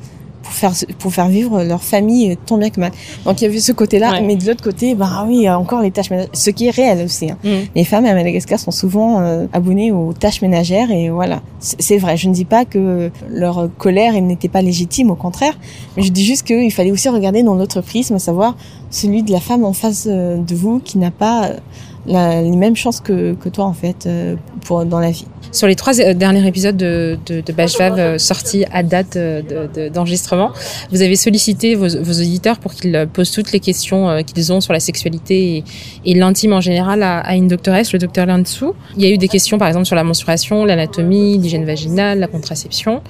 pour 0.42 0.52
faire 0.52 0.72
pour 0.98 1.12
faire 1.12 1.28
vivre 1.28 1.62
leur 1.62 1.82
famille 1.82 2.32
euh, 2.32 2.34
tant 2.46 2.56
bien 2.56 2.70
que 2.70 2.80
mal. 2.80 2.92
Donc 3.26 3.40
il 3.40 3.44
y 3.44 3.46
avait 3.46 3.60
ce 3.60 3.72
côté-là, 3.72 4.12
Ouais. 4.12 4.22
mais 4.22 4.36
de 4.36 4.46
l'autre 4.46 4.64
côté, 4.64 4.94
bah 4.94 5.24
oui, 5.28 5.36
il 5.36 5.42
y 5.42 5.46
a 5.46 5.58
encore 5.58 5.82
les 5.82 5.90
tâches 5.90 6.08
ménagères, 6.10 6.30
ce 6.32 6.48
qui 6.50 6.66
est 6.66 6.70
réel 6.70 7.04
aussi. 7.04 7.30
hein. 7.30 7.36
Mhm. 7.44 7.50
Les 7.76 7.84
femmes 7.84 8.06
à 8.06 8.14
Madagascar 8.14 8.58
sont 8.58 8.70
souvent 8.70 9.20
euh, 9.20 9.46
abonnées 9.52 9.92
aux 9.92 10.14
tâches 10.14 10.40
ménagères 10.40 10.90
et 10.90 11.10
voilà, 11.10 11.42
c'est 11.60 11.98
vrai. 11.98 12.16
Je 12.16 12.28
ne 12.28 12.32
dis 12.34 12.46
pas 12.46 12.64
que 12.64 13.10
leur 13.28 13.68
colère 13.76 14.14
n'était 14.20 14.48
pas 14.48 14.62
légitime, 14.62 15.10
au 15.10 15.14
contraire, 15.14 15.58
mais 15.96 16.02
je 16.02 16.10
dis 16.10 16.24
juste 16.24 16.44
qu'il 16.46 16.72
fallait 16.72 16.90
aussi 16.90 17.10
regarder 17.10 17.42
dans 17.42 17.54
l'autre 17.54 17.82
prisme, 17.82 18.14
à 18.14 18.18
savoir 18.18 18.56
celui 18.88 19.22
de 19.22 19.30
la 19.30 19.40
femme 19.40 19.64
en 19.64 19.74
face 19.74 20.06
de 20.08 20.54
vous 20.54 20.80
qui 20.80 20.96
n'a 20.98 21.10
pas 21.10 21.44
euh, 21.48 21.56
les 22.06 22.56
mêmes 22.56 22.76
chances 22.76 23.00
que, 23.00 23.34
toi 23.52 23.64
en 23.64 23.72
fait 23.72 24.06
euh, 24.06 24.36
pour 24.64 24.84
dans 24.84 25.00
la 25.00 25.10
vie. 25.10 25.26
Sur 25.52 25.66
les 25.66 25.74
trois 25.74 26.00
euh, 26.00 26.14
derniers 26.14 26.46
épisodes 26.46 26.76
de, 26.76 27.18
de, 27.26 27.40
de 27.40 27.52
euh, 27.98 28.18
sortis 28.18 28.64
à 28.72 28.82
date 28.82 29.16
de- 29.16 29.42
de- 29.74 29.88
d'enregistrement, 29.88 30.50
vous 30.92 31.02
avez 31.02 31.16
sollicité 31.16 31.74
vos, 31.74 31.88
auditeurs 31.88 32.58
pour 32.58 32.72
qu'ils 32.74 33.08
posent 33.12 33.32
toutes 33.32 33.52
les 33.52 33.60
questions 33.60 34.22
qu'ils 34.24 34.52
ont 34.52 34.60
sur 34.60 34.72
la 34.72 34.80
sexualité 34.80 35.64
et, 36.06 36.14
l'intime 36.14 36.52
en 36.52 36.60
général 36.60 37.02
à, 37.02 37.34
une 37.34 37.48
doctoresse, 37.48 37.92
le 37.92 37.98
docteur 37.98 38.26
Liansu. 38.26 38.66
Il 38.96 39.02
y 39.02 39.06
a 39.06 39.10
eu 39.10 39.18
des 39.18 39.28
questions 39.28 39.58
par 39.58 39.68
exemple 39.68 39.86
sur 39.86 39.96
la 39.96 40.04
menstruation, 40.04 40.64
l'anatomie, 40.64 41.38
l'hygiène 41.38 41.64
vaginale, 41.64 42.18
la 42.20 42.26
contraception, 42.26 43.02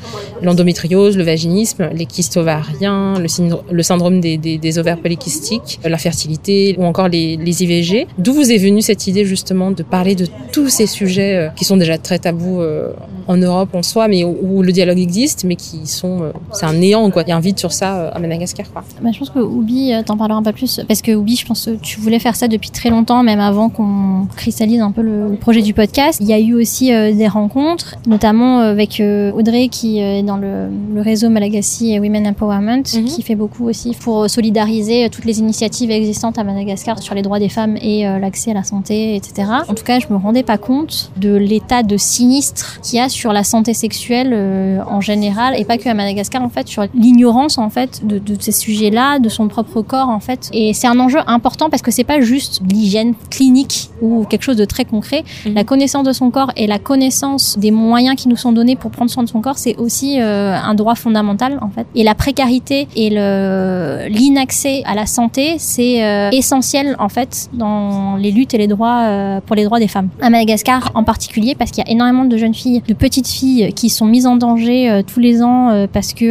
l'endométriose, 0.43 1.17
le 1.17 1.25
vaginisme, 1.25 1.91
les 1.93 2.07
kystes 2.07 2.37
ovariens, 2.37 3.19
le, 3.19 3.29
syndro- 3.29 3.63
le 3.71 3.83
syndrome 3.83 4.21
des, 4.21 4.79
ovaires 4.79 4.99
polykystiques, 4.99 5.81
la 5.85 5.99
fertilité 5.99 6.77
ou 6.79 6.85
encore 6.85 7.09
les, 7.09 7.37
les 7.37 7.63
IVG. 7.65 8.07
D'où 8.19 8.33
vous 8.33 8.51
est 8.53 8.59
venue 8.81 8.83
cette 8.83 9.07
idée 9.07 9.25
justement 9.25 9.71
de 9.71 9.83
parler 9.83 10.15
de 10.15 10.27
tous 10.53 10.69
ces 10.69 10.87
sujets 10.87 11.37
euh, 11.37 11.49
qui 11.57 11.65
sont 11.65 11.77
déjà 11.77 11.99
très 11.99 12.19
tabous 12.19 12.61
euh, 12.61 12.93
en 13.27 13.37
Europe 13.37 13.75
en 13.75 13.83
soi, 13.83 14.09
mais 14.09 14.25
où, 14.25 14.63
le 14.63 14.73
dialogue 14.73 14.99
existe, 14.99 15.45
mais 15.45 15.57
qui 15.57 15.87
sont, 15.87 16.23
euh, 16.23 16.33
c'est 16.53 16.67
un 16.67 16.73
néant 16.73 17.11
quoi. 17.11 17.23
Il 17.23 17.29
y 17.29 17.33
a 17.33 17.37
un 17.37 17.41
vide 17.41 17.59
sur 17.59 17.73
ça 17.73 18.09
à 18.09 18.19
Madagascar 18.19 18.71
quoi. 18.73 18.83
Bah, 19.03 19.11
je 19.13 19.19
pense 19.19 19.31
que 19.31 19.39
Oubi 19.39 19.93
t'en 20.07 20.17
parlera 20.17 20.39
un 20.39 20.43
peu 20.43 20.53
plus 20.53 20.81
parce 20.89 21.03
que 21.03 21.13
Oubi, 21.13 21.37
je 21.37 21.47
pense 21.47 21.67
que 21.67 21.77
tu 21.83 22.01
voulais 22.01 22.19
faire 22.19 22.37
ça 22.37 22.49
depuis 22.49 22.71
très 22.71 22.91
longtemps, 22.91 23.23
même 23.23 23.41
avant 23.41 23.69
qu'on 23.69 24.27
cristallise 24.37 24.81
un 24.81 24.91
peu 24.91 25.03
le, 25.03 25.37
projet 25.41 25.63
du 25.63 25.75
podcast. 25.75 26.19
Il 26.21 26.29
y 26.29 26.33
a 26.33 26.39
eu 26.39 26.55
aussi 26.55 26.89
des 26.89 27.29
rencontres, 27.29 27.97
notamment 28.07 28.61
avec 28.61 29.03
Audrey 29.35 29.69
qui 29.69 29.99
est 29.99 30.23
dans 30.23 30.37
le, 30.37 30.69
le 30.95 31.01
réseau 31.01 31.31
Malagasy 31.31 31.99
Women 31.99 32.27
Empowerment, 32.27 32.83
Mhm. 32.95 33.05
qui 33.05 33.23
fait 33.23 33.35
beaucoup 33.35 33.67
aussi 33.69 33.97
pour 33.99 34.29
solidariser 34.29 35.09
toutes 35.11 35.25
les 35.25 35.39
initiatives 35.39 35.91
existantes 35.91 36.39
à 36.39 36.45
Madagascar 36.45 37.03
sur 37.03 37.15
les 37.15 37.23
droits 37.23 37.39
des 37.39 37.49
femmes 37.49 37.77
et 37.77 38.03
l'accès 38.03 38.51
à 38.51 38.55
la 38.55 38.65
santé, 38.71 39.17
etc. 39.17 39.49
En 39.69 39.75
tout 39.75 39.85
cas, 39.85 39.99
je 39.99 40.07
me 40.11 40.17
rendais 40.17 40.43
pas 40.43 40.59
compte 40.59 41.11
de 41.17 41.35
l'état 41.35 41.83
de 41.83 41.97
sinistre 41.97 42.81
qu'il 42.83 42.99
y 42.99 43.03
a 43.03 43.09
sur 43.09 43.33
la 43.33 43.45
santé 43.45 43.75
sexuelle 43.75 44.31
euh, 44.33 44.81
en 44.87 45.01
général 45.01 45.55
et 45.59 45.65
pas 45.65 45.79
que 45.79 45.89
à 45.89 45.95
Madagascar 45.95 46.43
en 46.43 46.49
fait 46.49 46.69
sur 46.69 46.85
l'ignorance 46.95 47.59
en 47.59 47.71
fait 47.71 48.07
de, 48.07 48.19
de 48.19 48.37
ces 48.41 48.53
sujets-là, 48.53 49.19
de 49.19 49.29
son 49.29 49.49
propre 49.49 49.83
corps 49.83 50.09
en 50.09 50.21
fait. 50.21 50.49
Et 50.53 50.73
c'est 50.73 50.87
un 50.87 50.99
enjeu 51.01 51.21
important 51.27 51.69
parce 51.71 51.83
que 51.83 51.91
c'est 51.91 52.05
pas 52.05 52.21
juste 52.21 52.61
l'hygiène 52.69 53.15
clinique 53.31 53.91
ou 54.01 54.25
quelque 54.29 54.43
chose 54.43 54.57
de 54.57 54.65
très 54.65 54.85
concret. 54.85 55.25
Mhm. 55.47 55.55
La 55.55 55.65
connaissance 55.65 56.05
de 56.05 56.13
son 56.13 56.31
corps 56.31 56.53
et 56.57 56.67
la 56.67 56.79
connaissance 56.79 57.59
des 57.59 57.71
moyens 57.71 58.17
qui 58.17 58.29
nous 58.29 58.37
sont 58.37 58.53
donnés 58.53 58.77
pour 58.77 58.91
prendre 58.91 59.11
soin 59.11 59.23
de 59.23 59.29
son 59.29 59.41
corps, 59.41 59.59
c'est 59.59 59.77
aussi 59.77 60.21
euh, 60.21 60.55
un 60.55 60.75
droit 60.75 60.95
fondamental 60.95 61.59
en 61.61 61.71
fait. 61.71 61.87
Et 61.95 62.05
la 62.05 62.15
précarité 62.15 62.89
et 62.97 63.11
le 63.11 64.07
l'inaccès 64.09 64.83
à 64.85 64.95
la 64.95 65.07
santé, 65.07 65.57
c'est 65.59 66.05
euh, 66.05 66.31
essentiel 66.31 66.97
en 66.99 67.09
fait 67.09 67.49
dans 67.53 68.17
les 68.17 68.31
luttes 68.31 68.55
et 68.55 68.59
les 68.61 68.67
droits 68.69 69.01
euh, 69.03 69.41
pour 69.45 69.57
les 69.57 69.65
droits 69.65 69.81
des 69.81 69.89
femmes. 69.89 70.09
À 70.23 70.31
Madagascar 70.31 70.93
en 70.95 71.03
particulier 71.05 71.55
parce 71.59 71.71
qu'il 71.73 71.83
y 71.85 71.89
a 71.89 71.91
énormément 71.91 72.25
de 72.25 72.37
jeunes 72.37 72.55
filles, 72.55 72.83
de 72.87 72.95
petites 72.95 73.27
filles 73.29 73.73
qui 73.75 73.89
sont 73.91 74.07
mises 74.07 74.27
en 74.27 74.37
danger 74.37 74.89
euh, 74.91 75.03
tous 75.03 75.19
les 75.21 75.43
ans 75.43 75.71
euh, 75.71 75.87
parce 75.93 76.13
que 76.15 76.25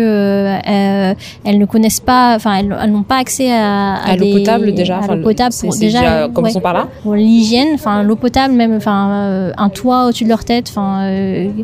elles 1.46 1.58
ne 1.60 1.66
connaissent 1.66 2.00
pas, 2.00 2.36
enfin 2.36 2.56
elles, 2.60 2.76
elles 2.82 2.92
n'ont 2.92 3.04
pas 3.04 3.18
accès 3.18 3.52
à, 3.52 3.96
À 3.96 4.16
l'eau 4.16 4.32
potable 4.38 4.74
déjà. 4.74 5.00
à 5.00 5.16
l'eau 5.16 5.24
potable 5.24 5.52
c'est- 5.54 5.68
pour 5.68 5.76
déjà, 5.78 6.00
déjà 6.00 6.28
ouais 6.28 6.62
par 6.62 6.74
là. 6.74 6.88
pour 7.04 7.16
l'hygiène, 7.16 7.70
enfin 7.74 8.04
l'eau 8.04 8.16
potable 8.16 8.54
même, 8.54 8.76
enfin 8.76 9.52
un 9.58 9.70
toit 9.70 10.06
au-dessus 10.06 10.24
de 10.24 10.30
leur 10.30 10.44
tête, 10.46 10.68
enfin 10.70 11.10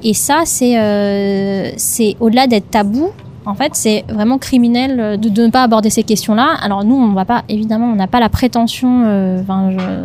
et 0.04 0.14
ça 0.14 0.42
c'est 0.46 0.76
c'est 1.78 2.16
au-delà 2.20 2.48
d'être 2.48 2.70
tabou. 2.70 3.10
En 3.46 3.54
fait, 3.54 3.72
c'est 3.74 4.04
vraiment 4.10 4.38
criminel 4.38 5.00
euh, 5.00 5.18
de, 5.18 5.30
ne 5.42 5.50
pas 5.50 5.64
aborder 5.64 5.90
ces 5.90 6.04
questions-là. 6.04 6.56
Alors 6.62 6.84
nous, 6.84 6.96
on 6.96 7.14
va 7.14 7.26
pas, 7.26 7.44
évidemment, 7.48 7.88
on 7.92 7.96
n'a 7.96 8.08
pas 8.08 8.20
la 8.20 8.30
prétention 8.30 9.04
euh, 9.06 9.42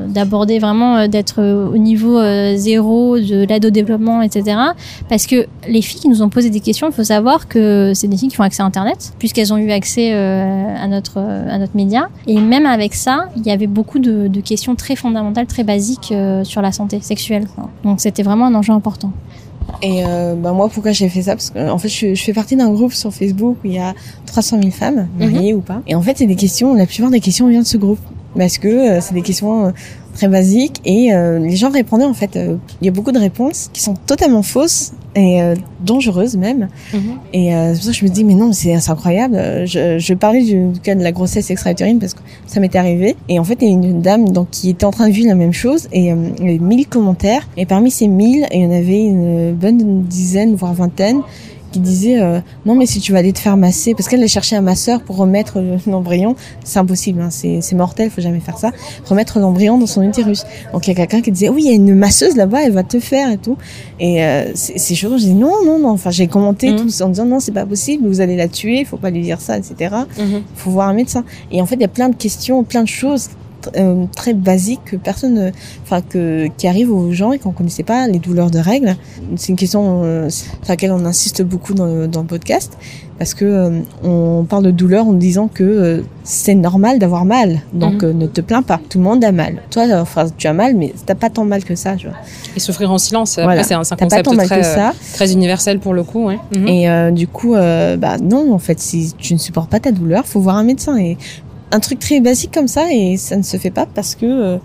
d'aborder 0.09 0.59
vraiment, 0.59 0.97
euh, 0.97 1.09
d'être 1.09 1.43
au 1.43 1.79
niveau 1.79 2.21
zéro 2.57 3.19
de 3.19 3.45
l'aide 3.45 3.65
au 3.65 3.71
développement, 3.71 4.23
etc. 4.23 4.57
Parce 5.09 5.27
que 5.27 5.47
les 5.69 5.83
filles 5.83 6.01
qui 6.01 6.09
nous 6.09 6.23
ont 6.23 6.29
posé 6.29 6.51
des 6.51 6.61
questions, 6.61 6.89
il 6.89 6.93
faut 6.93 7.05
savoir 7.05 7.49
que 7.49 7.93
c'est 7.95 8.09
des 8.09 8.17
filles 8.17 8.29
qui 8.29 8.41
ont 8.41 8.45
accès 8.45 8.63
à 8.63 8.67
Internet, 8.67 9.13
puisqu'elles 9.19 9.53
ont 9.53 9.59
eu 9.59 9.71
accès 9.71 10.13
à 10.13 10.87
notre 10.87 11.19
à 11.19 11.59
notre 11.59 11.77
média. 11.77 12.09
Et 12.27 12.39
même 12.39 12.67
avec 12.67 12.95
ça, 12.95 13.27
il 13.37 13.47
y 13.47 13.51
avait 13.51 13.67
beaucoup 13.67 13.99
de, 13.99 14.29
questions 14.41 14.75
très 14.75 14.97
fondamentales, 14.97 15.47
très 15.47 15.65
basiques 15.65 16.15
sur 16.45 16.63
la 16.63 16.73
santé 16.73 17.01
sexuelle. 17.01 17.47
Donc 17.85 18.01
c'était 18.01 18.23
vraiment 18.23 18.47
un 18.47 18.55
enjeu 18.55 18.73
important. 18.73 19.13
Et 19.83 20.05
euh, 20.05 20.35
bah 20.35 20.53
moi, 20.53 20.69
pourquoi 20.69 20.93
j'ai 20.93 21.09
fait 21.09 21.23
ça? 21.23 21.33
Parce 21.33 21.51
que 21.51 21.71
en 21.71 21.79
fait, 21.79 21.89
je, 21.89 22.15
je 22.15 22.23
fais 22.23 22.33
partie 22.33 22.57
d'un 22.57 22.71
groupe 22.71 22.93
sur 22.93 23.13
Facebook 23.13 23.57
où 23.65 23.67
il 23.67 23.75
y 23.75 23.79
a 23.79 23.95
300 24.27 24.59
000 24.61 24.71
femmes, 24.73 25.09
mariées 25.19 25.55
ou 25.55 25.61
pas. 25.61 25.83
Et 25.87 25.95
en 25.95 26.03
fait, 26.03 26.19
c'est 26.19 26.27
des 26.27 26.37
questions. 26.37 26.75
La 26.75 26.87
plupart 26.87 27.11
des 27.11 27.21
questions 27.21 27.49
viennent 27.49 27.63
de 27.63 27.67
ce 27.67 27.77
groupe. 27.79 28.01
parce 28.37 28.59
que 28.59 28.69
euh, 28.69 29.01
c'est 29.01 29.15
des 29.15 29.23
questions 29.23 29.67
euh, 29.67 29.71
très 30.15 30.29
basiques 30.29 30.81
et 30.85 31.13
euh, 31.13 31.39
les 31.39 31.57
gens 31.57 31.71
répondaient 31.71 32.05
en 32.05 32.15
fait. 32.15 32.37
euh, 32.37 32.57
Il 32.81 32.87
y 32.87 32.89
a 32.89 32.93
beaucoup 32.93 33.13
de 33.13 33.19
réponses 33.19 33.71
qui 33.73 33.81
sont 33.81 33.95
totalement 34.07 34.43
fausses 34.43 34.93
et 35.17 35.43
euh, 35.43 35.55
dangereuses 35.85 36.37
même. 36.37 36.69
Mhm. 36.95 37.01
Et 37.33 37.55
euh, 37.55 37.73
c'est 37.75 37.79
pour 37.81 37.85
ça 37.87 37.91
que 37.93 37.97
je 37.99 38.05
me 38.05 38.11
dis 38.11 38.25
mais 38.25 38.35
non, 38.35 38.53
c'est 38.53 38.75
incroyable. 38.89 39.37
Je, 39.67 39.99
je 39.99 40.15
parlais 40.15 40.43
du 40.43 40.69
cas 40.83 40.95
de 40.95 41.03
la 41.03 41.11
grossesse 41.13 41.51
extra-utérine 41.51 41.99
parce 41.99 42.15
que 42.15 42.21
ça 42.47 42.61
m'était 42.61 42.79
arrivé. 42.79 43.17
Et 43.29 43.39
en 43.39 43.45
fait, 43.45 43.59
il 43.61 43.69
y 43.69 43.71
a 43.71 43.75
une 43.75 44.01
dame 44.03 44.29
donc 44.29 44.49
qui 44.51 44.71
était 44.71 44.85
en 44.85 44.91
train 44.93 45.09
de 45.09 45.13
vivre 45.13 45.29
la 45.29 45.35
même 45.35 45.53
chose 45.53 45.89
et 45.93 46.13
euh, 46.13 46.17
il 46.39 46.45
y 46.45 46.49
avait 46.51 46.59
1000 46.59 46.87
commentaires. 46.87 47.49
Et 47.57 47.67
parmi 47.67 47.91
ces 47.91 48.07
1000, 48.09 48.47
il 48.53 48.61
y 48.61 48.67
en 48.67 48.71
avait 48.71 49.03
une 49.05 49.53
bonne 49.53 50.03
dizaine 50.05 50.55
voire 50.55 50.75
vingtaine 50.75 51.23
qui 51.73 51.81
disaient 51.81 52.21
euh, 52.21 52.41
non 52.67 52.75
mais 52.75 52.87
si 52.87 53.01
tu 53.01 53.13
vas 53.13 53.19
aller 53.19 53.33
te 53.33 53.39
faire 53.39 53.57
masser 53.57 53.95
parce 53.95 54.09
qu'elle 54.09 54.23
a 54.23 54.27
cherché 54.27 54.57
un 54.57 54.61
masseur 54.61 55.03
pour 55.03 55.17
remettre 55.17 55.61
le- 55.61 55.77
l'embryon 55.91 56.35
c'est 56.65 56.79
impossible 56.79 57.21
hein, 57.21 57.29
c'est 57.31 57.61
c'est 57.61 57.77
mortel 57.77 58.11
faut 58.11 58.21
jamais 58.21 58.41
faire 58.41 58.59
ça 58.59 58.73
remettre 59.07 59.39
l'embryon 59.39 59.79
dans 59.79 59.87
son 59.87 60.03
utérus 60.03 60.45
donc 60.73 60.87
il 60.87 60.91
y 60.91 60.93
a 60.93 60.97
quelqu'un 60.97 61.21
qui 61.23 61.31
disait 61.33 61.49
oui 61.49 61.63
il 61.65 61.69
y 61.69 61.73
a 61.73 61.75
une 61.77 61.95
masseuse 61.95 62.37
là-bas 62.37 62.65
elle 62.65 62.73
va 62.73 62.83
te 62.83 62.99
faire 63.01 63.31
et 63.31 63.39
tout 63.39 63.57
et 63.99 64.25
euh, 64.25 64.51
c'est 64.55 64.95
chaud 64.95 65.17
j'ai 65.19 65.27
dit 65.29 65.35
non 65.35 65.65
non 65.65 65.79
non 65.79 65.91
enfin 65.91 66.11
j'ai 66.11 66.27
commenté 66.27 66.71
Mhm. 66.73 66.77
tout 66.77 67.03
en 67.03 67.09
disant 67.09 67.25
non 67.25 67.41
c'est 67.41 67.53
pas 67.53 67.67
possible 67.67 68.07
vous 68.09 68.21
allez 68.21 68.37
la 68.37 68.49
tuer 68.49 68.85
faut 68.85 68.97
pas 68.97 69.11
lui 69.11 69.23
dire 69.23 69.41
ça 69.41 69.57
etc 69.59 69.95
Mhm. 70.19 70.43
faut 70.55 70.71
voir 70.71 70.89
un 70.89 70.95
médecin. 70.95 71.25
Et 71.53 71.61
en 71.63 71.67
fait, 71.67 71.75
il 71.77 71.81
y 71.81 71.85
a 71.85 71.89
plein 71.89 72.09
de 72.09 72.15
questions, 72.17 72.63
plein 72.65 72.83
de 72.83 72.89
choses 72.89 73.29
euh, 73.77 74.05
très 74.17 74.35
basiques 74.35 74.85
que 74.85 74.97
personne, 74.97 75.53
enfin 75.83 76.01
que 76.01 76.49
qui 76.57 76.67
arrivent 76.69 76.93
aux 76.93 77.13
gens 77.13 77.33
et 77.33 77.39
qu'on 77.39 77.53
connaissait 77.53 77.83
pas 77.83 78.07
les 78.09 78.19
douleurs 78.19 78.51
de 78.51 78.59
règles. 78.59 78.97
C'est 79.37 79.49
une 79.51 79.57
question 79.57 80.03
euh, 80.05 80.29
sur 80.31 80.47
laquelle 80.69 80.93
on 80.93 81.05
insiste 81.05 81.43
beaucoup 81.43 81.75
dans 81.75 81.87
le, 81.87 82.09
dans 82.09 82.21
le 82.23 82.27
podcast 82.27 82.77
parce 83.19 83.35
que 83.35 83.45
euh, 83.45 83.81
on 84.03 84.45
parle 84.49 84.65
de 84.65 84.71
douleur 84.71 85.07
en 85.07 85.13
disant 85.13 85.49
que 85.53 86.03
c'est 86.25 86.55
normal 86.55 86.99
d'avoir 86.99 87.27
mal, 87.27 87.61
donc 87.75 88.03
Mhm. 88.03 88.17
ne 88.19 88.27
te 88.27 88.41
plains 88.41 88.63
pas. 88.63 88.81
Tout 88.89 88.97
le 88.99 89.05
monde 89.05 89.23
a 89.25 89.31
mal. 89.33 89.61
Toi, 89.71 89.85
enfin, 90.01 90.25
tu 90.39 90.47
as 90.47 90.55
mal, 90.55 90.75
mais 90.75 90.95
t'as 91.05 91.15
pas 91.15 91.29
tant 91.29 91.45
mal 91.45 91.63
que 91.65 91.75
ça. 91.75 91.97
Tu 91.97 92.07
vois. 92.07 92.17
Et 92.57 92.61
souffrir 92.61 92.91
en 92.91 92.97
silence, 92.97 93.39
Voilà. 93.43 93.63
c'est 93.63 93.75
un, 93.75 93.81
un 93.81 93.85
T'as 93.85 93.97
pas 93.97 94.05
concept 94.07 94.25
tant 94.25 94.35
mal 94.35 94.47
très, 94.47 94.61
que 94.61 94.65
ça. 94.65 94.93
très 95.15 95.33
universel 95.33 95.81
pour 95.81 95.93
le 95.93 96.03
coup. 96.03 96.27
Ouais. 96.29 96.39
Et 96.67 96.89
du 97.13 97.27
coup, 97.29 97.53
bah 97.55 98.17
non, 98.23 98.55
en 98.55 98.59
fait, 98.59 98.81
si 98.81 99.13
tu 99.19 99.35
ne 99.35 99.39
supportes 99.39 99.69
pas 99.71 99.81
ta 99.81 99.93
douleur, 99.93 100.25
faut 100.27 100.41
voir 100.41 100.57
un 100.57 100.65
médecin. 100.65 100.97
Et 100.97 101.19
un 101.73 101.81
truc 101.81 101.99
très 101.99 102.21
basique 102.21 102.53
comme 102.53 102.69
ça, 102.69 102.93
et 102.93 103.17
ça 103.17 103.37
ne 103.37 103.43
se 103.43 103.57
fait 103.57 103.71
pas 103.71 103.87
parce 103.87 104.15
que 104.15 104.27
euh, 104.27 104.59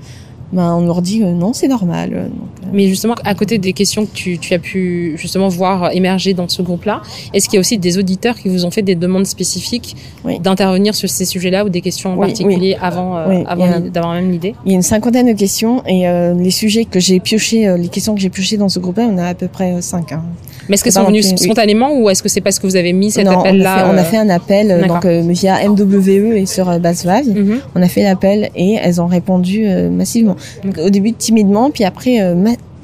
bah, 0.53 0.75
on 0.75 0.85
leur 0.85 1.01
dit 1.01 1.23
euh, 1.23 1.31
non, 1.33 1.53
c'est 1.53 1.67
normal. 1.67 2.11
Donc, 2.11 2.19
euh, 2.21 2.67
Mais 2.71 2.87
justement, 2.87 3.15
à 3.25 3.33
côté 3.35 3.57
des 3.57 3.73
questions 3.73 4.05
que 4.05 4.11
tu, 4.13 4.37
tu 4.37 4.53
as 4.53 4.59
pu 4.59 5.15
justement 5.17 5.47
voir 5.49 5.91
émerger 5.91 6.33
dans 6.33 6.47
ce 6.47 6.61
groupe-là, 6.61 7.01
est-ce 7.33 7.49
qu'il 7.49 7.55
y 7.55 7.57
a 7.57 7.61
aussi 7.61 7.77
des 7.77 7.97
auditeurs 7.97 8.35
qui 8.35 8.49
vous 8.49 8.63
ont 8.65 8.71
fait 8.71 8.83
des 8.83 8.95
demandes 8.95 9.25
spécifiques 9.25 9.95
Oui. 10.23 10.39
d'intervenir 10.39 10.93
sur 10.95 11.09
ces 11.09 11.25
sujets-là 11.25 11.65
ou 11.65 11.69
des 11.69 11.81
questions 11.81 12.11
en 12.13 12.17
Oui, 12.17 12.27
particulier 12.27 12.77
avant, 12.79 13.17
euh, 13.17 13.43
avant 13.47 13.79
d'avoir 13.79 14.13
même 14.13 14.31
l'idée? 14.31 14.55
Il 14.65 14.71
y 14.71 14.75
a 14.75 14.77
une 14.77 14.81
cinquantaine 14.83 15.27
de 15.27 15.37
questions 15.37 15.83
et 15.87 16.05
les 16.37 16.51
sujets 16.51 16.85
que 16.85 16.99
j'ai 16.99 17.19
piochés, 17.19 17.75
les 17.77 17.87
questions 17.87 18.13
que 18.13 18.21
j'ai 18.21 18.29
piochées 18.29 18.57
dans 18.57 18.69
ce 18.69 18.79
groupe-là, 18.79 19.07
on 19.11 19.17
a 19.17 19.25
à 19.25 19.33
peu 19.33 19.47
près 19.47 19.81
cinq. 19.81 20.11
Hein. 20.11 20.23
Mais 20.69 20.75
est-ce 20.75 20.83
qu'elles 20.83 20.93
C'est 20.93 20.99
sont 20.99 21.05
pas 21.05 21.11
venues 21.11 21.23
spontanément 21.23 21.97
ou 21.99 22.09
est-ce 22.09 22.23
que 22.23 22.29
c'est 22.29 22.41
parce 22.41 22.59
que 22.59 22.67
vous 22.67 22.75
avez 22.75 22.93
mis 22.93 23.11
cet 23.11 23.27
on 23.27 23.39
appel-là 23.39 23.77
fait- 23.77 23.83
on 23.93 23.97
a 23.97 24.01
euh, 24.01 24.03
fait 24.03 24.17
un 24.17 24.29
appel 24.29 24.71
euh, 24.71 24.87
donc 24.87 25.05
euh, 25.05 25.21
via 25.27 25.57
MWE 25.67 26.35
et 26.37 26.45
sur 26.45 26.79
Bassevave. 26.79 27.27
mhm. 27.27 27.59
On 27.75 27.81
a 27.81 27.87
fait 27.87 28.03
l'appel 28.03 28.49
et 28.55 28.77
elles 28.81 29.01
ont 29.01 29.07
répondu 29.07 29.65
euh, 29.67 29.89
massivement. 29.89 30.35
Donc, 30.63 30.77
au 30.77 30.89
début 30.89 31.13
timidement, 31.13 31.69
puis 31.71 31.83
après, 31.83 32.21
euh, 32.21 32.35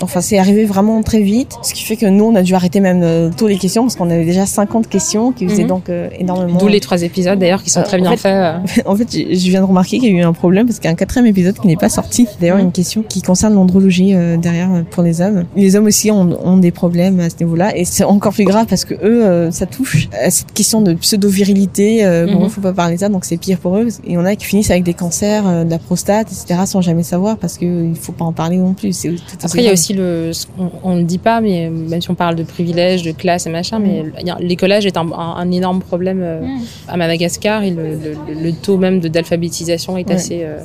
enfin 0.04 0.22
c'est 0.22 0.38
arrivé 0.38 0.66
vraiment 0.66 1.02
très 1.04 1.22
vite, 1.22 1.54
ce 1.64 1.74
qui 1.74 1.84
fait 1.84 1.96
que 1.96 2.06
nous 2.06 2.26
on 2.26 2.36
a 2.36 2.42
dû 2.42 2.54
arrêter 2.56 2.80
même 2.80 3.02
euh, 3.04 3.30
tôt 3.36 3.48
les 3.48 3.58
questions 3.58 3.84
parce 3.84 3.96
qu'on 3.96 4.10
avait 4.10 4.26
déjà 4.26 4.46
50 4.46 4.88
questions 4.88 5.32
qui 5.32 5.48
faisaient 5.48 5.64
Mhm. 5.64 5.68
donc 5.70 5.90
euh, 5.90 6.10
énormément. 6.20 6.58
D'où 6.58 6.68
les 6.68 6.80
trois 6.80 7.02
épisodes 7.02 7.38
d'ailleurs 7.40 7.64
qui 7.64 7.70
sont 7.70 7.82
Euh, 7.82 7.84
très 7.84 7.98
en 8.00 8.02
bien 8.02 8.12
fait- 8.12 8.18
faits. 8.18 8.34
euh. 8.34 8.82
en 8.92 8.96
fait, 8.96 9.08
je 9.12 9.50
viens 9.50 9.62
de 9.62 9.66
remarquer 9.66 10.00
qu'il 10.00 10.12
y 10.12 10.16
a 10.18 10.20
eu 10.20 10.24
un 10.24 10.34
problème 10.34 10.66
parce 10.66 10.80
qu'il 10.80 10.86
y 10.86 10.90
a 10.90 10.92
un 10.92 10.96
quatrième 10.96 11.28
épisode 11.28 11.58
qui 11.60 11.68
n'est 11.68 11.76
pas 11.78 11.90
sorti. 11.90 12.28
D'ailleurs, 12.40 12.58
Mhm. 12.58 12.66
une 12.66 12.72
question 12.72 13.04
qui 13.08 13.22
concerne 13.22 13.54
l'andrologie 13.54 14.14
euh, 14.14 14.38
derrière 14.38 14.72
euh, 14.74 14.82
pour 14.90 15.04
les 15.04 15.22
hommes. 15.22 15.46
Les 15.56 15.76
hommes 15.76 15.86
aussi 15.86 16.12
ont, 16.12 16.38
ont 16.46 16.58
des 16.58 16.72
problèmes 16.72 17.20
à 17.20 17.30
ce 17.30 17.36
niveau-là 17.40 17.76
et 17.78 17.86
c'est 17.86 18.04
encore 18.04 18.34
plus 18.34 18.46
grave 18.46 18.66
parce 18.68 18.86
que 18.86 18.94
eux, 18.96 19.24
euh, 19.26 19.52
ça 19.52 19.66
touche 19.66 20.10
à 20.24 20.30
cette 20.30 20.52
question 20.54 20.82
de 20.82 20.94
pseudo-virilité. 20.94 22.04
Euh, 22.06 22.28
Bon, 22.32 22.44
Mhm. 22.44 22.50
faut 22.50 22.62
pas 22.62 22.74
parler 22.74 22.96
de 22.96 23.00
ça, 23.00 23.10
donc 23.10 23.26
c'est 23.26 23.38
pire 23.38 23.58
pour 23.58 23.78
eux. 23.78 23.88
Et 24.06 24.18
en 24.18 24.26
a 24.26 24.36
qui 24.36 24.46
finissent 24.46 24.70
avec 24.72 24.84
des 24.84 24.94
cancers 24.94 25.44
euh, 25.48 25.64
de 25.64 25.70
la 25.70 25.80
prostate, 25.80 26.28
etc., 26.32 26.62
sans 26.66 26.82
jamais 26.82 27.04
savoir 27.04 27.38
parce 27.38 27.58
que 27.58 27.66
euh, 27.66 27.90
il 27.90 27.96
faut 27.96 28.12
pas 28.12 28.26
en 28.26 28.32
parler 28.32 28.58
non 28.58 28.74
plus. 28.74 28.92
Tout 28.92 29.08
aussi 29.08 29.20
Après, 29.44 29.60
il 29.60 29.64
y 29.64 29.68
a 29.68 29.72
grave. 29.72 29.78
Aussi 29.92 30.54
le, 30.58 30.70
on 30.84 30.94
ne 30.96 31.00
le 31.00 31.06
dit 31.06 31.18
pas, 31.18 31.42
mais 31.42 31.70
même 31.70 32.02
si 32.02 32.10
on 32.10 32.16
parle 32.16 32.36
de 32.36 32.44
privilèges, 32.44 33.04
de 33.04 33.12
classe 33.12 33.46
et 33.48 33.50
machin, 33.50 33.80
mais 33.80 34.04
a- 34.30 34.40
l'écolage 34.40 34.86
est 34.86 34.98
un, 34.98 35.12
un- 35.12 35.36
un 35.38 35.52
énorme 35.52 35.82
problème 35.82 36.22
euh, 36.22 36.42
Mm. 36.42 36.60
à 36.88 36.98
Madagascar 36.98 37.64
et 37.64 37.72
le, 37.72 37.84
le- 37.96 38.42
le 38.44 38.52
taux 38.54 38.78
même 38.78 39.00
de 39.00 39.08
d'alphabétisation 39.08 39.98
est 39.98 40.08
Ouais. 40.08 40.16
assez 40.16 40.42
euh, 40.44 40.60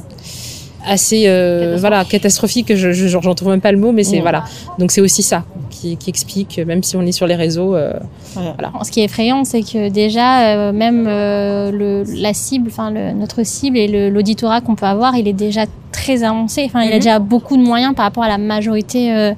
assez 0.86 1.24
euh, 1.26 1.58
Catastrophique. 1.76 1.80
voilà 1.80 2.04
catastrophique. 2.04 2.74
Je 2.76 2.92
je- 2.92 3.08
j'en 3.08 3.34
trouve 3.34 3.48
même 3.50 3.60
pas 3.60 3.72
le 3.72 3.78
mot, 3.78 3.92
mais 3.92 4.04
c'est 4.04 4.16
Ouais. 4.16 4.22
voilà. 4.22 4.44
Donc 4.78 4.90
c'est 4.92 5.00
aussi 5.00 5.22
ça 5.22 5.44
qui, 5.70 5.96
qui 5.96 6.08
explique, 6.10 6.58
même 6.66 6.82
si 6.82 6.96
on 6.96 7.02
est 7.02 7.12
sur 7.12 7.26
les 7.26 7.34
réseaux. 7.34 7.74
euh, 7.74 7.92
Ce 8.82 8.90
qui 8.90 9.00
est 9.00 9.04
effrayant, 9.04 9.44
c'est 9.44 9.62
que 9.62 9.88
déjà, 9.88 10.48
euh, 10.56 10.72
même 10.72 11.06
euh, 11.08 11.70
le, 11.70 12.04
la 12.20 12.32
cible, 12.34 12.68
enfin 12.70 12.90
notre 12.90 13.42
cible 13.44 13.76
et 13.78 14.10
l'auditorat 14.10 14.60
qu'on 14.60 14.74
peut 14.74 14.86
avoir, 14.86 15.16
il 15.16 15.26
est 15.28 15.32
déjà 15.32 15.64
très 15.92 16.22
avancé. 16.22 16.62
Enfin, 16.66 16.82
il 16.82 16.88
a 16.92 16.96
Mhm. 16.96 17.00
déjà 17.00 17.18
beaucoup 17.18 17.56
de 17.56 17.62
moyens 17.62 17.94
par 17.94 18.04
rapport 18.04 18.24
à 18.24 18.28
la 18.28 18.38
majorité 18.38 19.12
euh, 19.14 19.32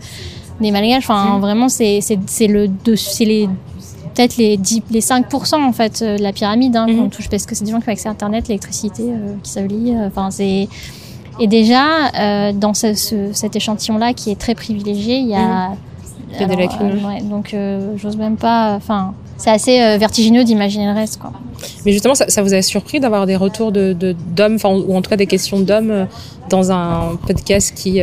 des 0.61 0.71
Malgaches. 0.71 1.05
Enfin, 1.09 1.35
Mhm. 1.37 1.41
vraiment, 1.41 1.69
c'est 1.69 2.01
c'est 2.01 2.19
c'est 2.27 2.47
le 2.47 2.69
c'est 2.97 3.25
les 3.25 3.49
peut-être 4.15 4.37
les 4.37 4.57
10, 4.57 4.83
les 4.91 5.01
5% 5.01 5.63
en 5.63 5.73
fait 5.73 6.03
euh, 6.03 6.19
de 6.19 6.23
la 6.25 6.33
pyramide 6.33 6.75
hein, 6.77 6.87
qu'on 6.87 7.09
touche 7.09 7.29
parce 7.29 7.47
que 7.47 7.55
c'est 7.55 7.65
des 7.65 7.71
gens 7.71 7.81
qui 7.81 7.89
ont 7.89 7.93
accès 7.93 8.09
à 8.09 8.11
internet, 8.13 8.49
l'électricité, 8.49 9.05
euh, 9.05 9.35
qui 9.45 9.51
savent 9.51 9.67
lire. 9.69 9.97
Enfin, 10.09 10.31
c'est 10.33 10.69
et 11.41 11.47
déjà 11.47 12.09
euh, 12.15 12.53
dans 12.53 12.75
ce- 12.75 12.95
ce- 12.95 13.33
cet 13.33 13.57
échantillon 13.57 13.99
là 13.99 14.13
qui 14.13 14.31
est 14.31 14.39
très 14.39 14.55
privilégié, 14.55 15.17
il 15.17 15.29
y 15.29 15.35
a 15.35 15.71
Il 16.35 16.41
y 16.41 16.45
a 16.45 16.47
des 16.47 16.57
lacunes. 16.57 17.01
euh, 17.03 17.09
ouais, 17.09 17.23
donc 17.23 17.55
euh, 17.55 17.93
j'ose 17.97 18.17
même 18.17 18.37
pas. 18.37 18.75
Enfin, 18.77 19.15
c'est 19.39 19.51
assez 19.51 19.79
vertigineux 19.99 20.45
d'imaginer 20.45 20.87
le 20.87 20.93
reste, 20.95 21.19
quoi. 21.19 21.33
Mais 21.87 21.93
justement, 21.93 22.15
ça, 22.15 22.29
ça 22.29 22.43
vous 22.43 22.53
a 22.55 22.61
surpris 22.63 23.01
d'avoir 23.01 23.25
des 23.27 23.37
retours 23.37 23.73
de 23.73 23.93
de- 23.93 24.15
d'hommes, 24.37 24.57
enfin 24.57 24.71
ou 24.71 24.95
en 24.97 25.01
tout 25.03 25.11
cas 25.11 25.17
des 25.17 25.27
questions 25.27 25.59
d'hommes 25.61 26.07
dans 26.51 26.71
un 26.71 27.17
podcast 27.27 27.73
qui 27.75 28.01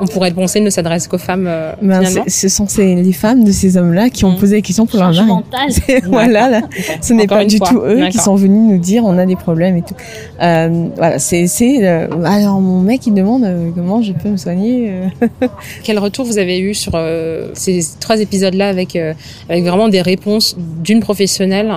on 0.00 0.06
pourrait 0.06 0.30
le 0.30 0.34
penser 0.34 0.60
ne 0.60 0.70
s'adresse 0.70 1.06
qu'aux 1.08 1.18
femmes 1.18 1.46
euh, 1.48 1.72
Ben, 1.82 2.02
ce 2.26 2.48
sont 2.48 2.66
ces, 2.66 2.94
les 2.94 3.12
femmes 3.12 3.44
de 3.44 3.52
ces 3.52 3.76
hommes-là 3.76 4.10
qui 4.10 4.24
ont 4.24 4.30
Mhm. 4.32 4.38
posé 4.38 4.56
des 4.56 4.62
questions 4.62 4.86
pour 4.86 4.98
leur 4.98 5.12
mari. 5.12 5.42
voilà, 6.06 6.48
là, 6.50 6.60
ce 7.00 7.12
n'est 7.12 7.26
pas 7.26 7.44
du 7.44 7.58
fois. 7.58 7.68
tout 7.68 7.80
eux 7.84 8.08
qui 8.10 8.18
sont 8.18 8.34
venus 8.34 8.72
nous 8.72 8.78
dire 8.78 9.04
on 9.04 9.16
a 9.18 9.26
des 9.26 9.36
problèmes 9.36 9.76
et 9.76 9.82
tout. 9.82 9.94
Euh, 10.42 10.86
voilà, 10.96 11.18
c'est 11.18 11.46
c'est 11.46 11.86
euh, 11.86 12.08
alors 12.24 12.60
mon 12.60 12.80
mec 12.80 13.06
il 13.06 13.14
demande 13.14 13.44
euh, 13.44 13.70
comment 13.74 14.02
je 14.02 14.12
peux 14.12 14.28
me 14.30 14.36
soigner. 14.36 14.90
euh. 14.90 15.28
Quel 15.84 15.98
retour 15.98 16.24
vous 16.24 16.38
avez 16.38 16.58
eu 16.58 16.74
sur 16.74 16.92
euh, 16.94 17.48
ces 17.54 17.80
trois 18.00 18.20
épisodes-là 18.20 18.68
avec, 18.68 18.96
euh, 18.96 19.12
avec 19.48 19.64
vraiment 19.64 19.88
des 19.88 20.02
réponses 20.02 20.56
d'une 20.82 21.00
professionnelle 21.00 21.72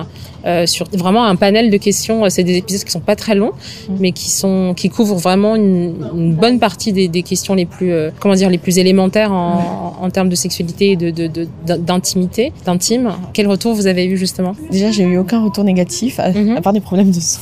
euh, 0.46 0.66
sur 0.66 0.86
vraiment 0.92 1.24
un 1.24 1.36
panel 1.36 1.70
de 1.70 1.76
questions 1.76 2.28
C'est 2.30 2.44
des 2.44 2.56
épisodes 2.56 2.84
qui 2.84 2.90
sont 2.92 3.00
pas 3.00 3.16
très 3.16 3.34
longs, 3.34 3.52
Mm. 3.88 3.92
mais 4.00 4.12
qui 4.12 4.30
sont 4.30 4.72
qui 4.76 4.88
couvrent 4.90 5.16
vraiment 5.16 5.56
une, 5.56 5.94
une 6.14 6.34
bonne 6.34 6.58
partie 6.58 6.92
des, 6.92 7.08
des 7.08 7.22
questions 7.22 7.54
les 7.54 7.66
plus 7.66 7.92
euh, 7.92 8.10
comment 8.20 8.34
dire 8.34 8.50
les 8.50 8.58
plus 8.58 8.78
élémentaires 8.78 9.32
en, 9.32 9.96
en, 10.00 10.10
termes 10.10 10.28
de 10.28 10.34
sexualité 10.36 10.92
et 10.92 10.96
de 10.96 11.10
de- 11.10 11.26
de- 11.26 11.46
d'intimité, 11.76 12.52
d'intime. 12.64 13.10
Quel 13.32 13.46
retour 13.48 13.74
vous 13.74 13.86
avez 13.86 14.04
eu 14.06 14.16
justement? 14.16 14.54
Déjà 14.70 14.90
j'ai 14.90 15.04
eu 15.04 15.16
aucun 15.18 15.42
retour 15.44 15.64
négatif 15.64 16.20
à, 16.20 16.30
Mhm. 16.30 16.56
à 16.56 16.60
part 16.60 16.72
des 16.72 16.80
problèmes 16.80 17.10
de 17.10 17.20
son. 17.20 17.40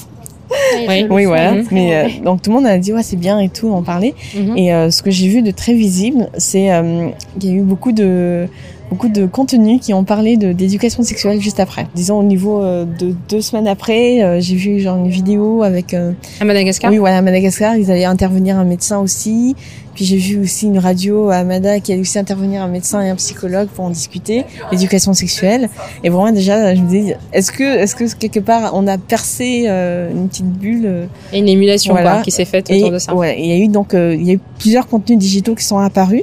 Oui. 0.89 1.07
Oui 1.11 1.25
voilà. 1.25 1.55
Mais 1.73 1.97
euh, 1.97 2.09
donc 2.25 2.41
tout 2.41 2.51
le 2.51 2.57
monde 2.57 2.67
a 2.67 2.79
dit 2.79 2.93
ouais 2.93 3.03
c'est 3.03 3.17
bien 3.17 3.41
et 3.41 3.49
tout 3.49 3.71
en 3.73 3.83
parler. 3.83 4.15
Mhm. 4.37 4.57
Et 4.57 4.73
euh, 4.73 4.91
ce 4.91 5.03
que 5.03 5.11
j'ai 5.11 5.27
vu 5.29 5.43
de 5.43 5.51
très 5.51 5.75
visible, 5.75 6.29
c'est 6.39 6.73
euh, 6.73 7.09
qu'il 7.41 7.51
y 7.51 7.53
a 7.53 7.57
eu 7.57 7.63
beaucoup 7.63 7.91
de 7.93 8.47
beaucoup 8.91 9.09
de 9.09 9.27
contenus 9.27 9.81
qui 9.81 9.93
ont 9.95 10.05
parlé 10.05 10.37
d'éducation 10.37 11.03
sexuelle 11.03 11.41
juste 11.41 11.61
après. 11.61 11.87
Disons 11.95 12.19
au 12.19 12.23
niveau 12.23 12.63
euh, 12.63 12.85
de 12.85 13.15
deux 13.29 13.41
semaines 13.41 13.67
après, 13.69 14.23
euh, 14.23 14.41
j'ai 14.41 14.55
vu 14.57 14.81
genre 14.81 14.97
une 14.97 15.09
vidéo 15.09 15.63
avec 15.63 15.93
euh, 15.95 16.13
À 16.41 16.45
Madagascar. 16.45 16.91
oui 16.91 16.99
voilà 16.99 17.19
à 17.19 17.23
Madagascar, 17.23 17.77
ils 17.77 17.91
allaient 17.91 18.05
intervenir 18.05 18.57
un 18.59 18.65
médecin 18.65 18.99
aussi. 18.99 19.57
Puis 19.95 20.05
j'ai 20.05 20.19
vu 20.19 20.39
aussi 20.43 20.67
une 20.67 20.79
radio 20.79 21.31
à 21.31 21.43
Mada 21.43 21.81
qui 21.81 21.91
allait 21.91 22.03
aussi 22.03 22.19
intervenir 22.19 22.63
un 22.63 22.69
médecin 22.69 23.01
et 23.01 23.09
un 23.09 23.15
psychologue 23.15 23.69
pour 23.69 23.87
en 23.87 23.89
discuter 23.91 24.45
l'éducation 24.71 25.15
sexuelle. 25.15 25.71
Et 26.05 26.11
vraiment 26.11 26.31
déjà 26.33 26.75
je 26.75 26.83
me 26.83 26.89
dis 26.89 27.15
est-ce 27.33 27.51
que 27.51 27.63
est-ce 27.65 27.97
que 27.97 28.05
quelque 28.15 28.41
part 28.41 28.73
on 28.75 28.87
a 28.89 28.99
percé 28.99 29.65
euh, 29.69 30.11
une 30.13 30.29
petite 30.29 30.51
bulle 30.53 31.09
Et 31.33 31.39
une 31.39 31.49
émulation 31.49 31.95
Voilà. 31.95 32.17
quoi, 32.17 32.23
qui 32.23 32.31
s'est 32.31 32.45
faite 32.45 32.71
et 32.71 32.77
autour 32.77 32.91
de 32.93 32.99
ça. 32.99 33.15
ouais, 33.15 33.37
il 33.41 33.47
y 33.47 33.53
a 33.53 33.57
eu 33.57 33.69
donc 33.69 33.95
euh, 33.95 34.15
il 34.15 34.27
y 34.27 34.31
a 34.33 34.35
eu 34.35 34.41
plusieurs 34.59 34.87
contenus 34.87 35.19
digitaux 35.19 35.55
qui 35.55 35.65
sont 35.65 35.79
apparus. 35.79 36.23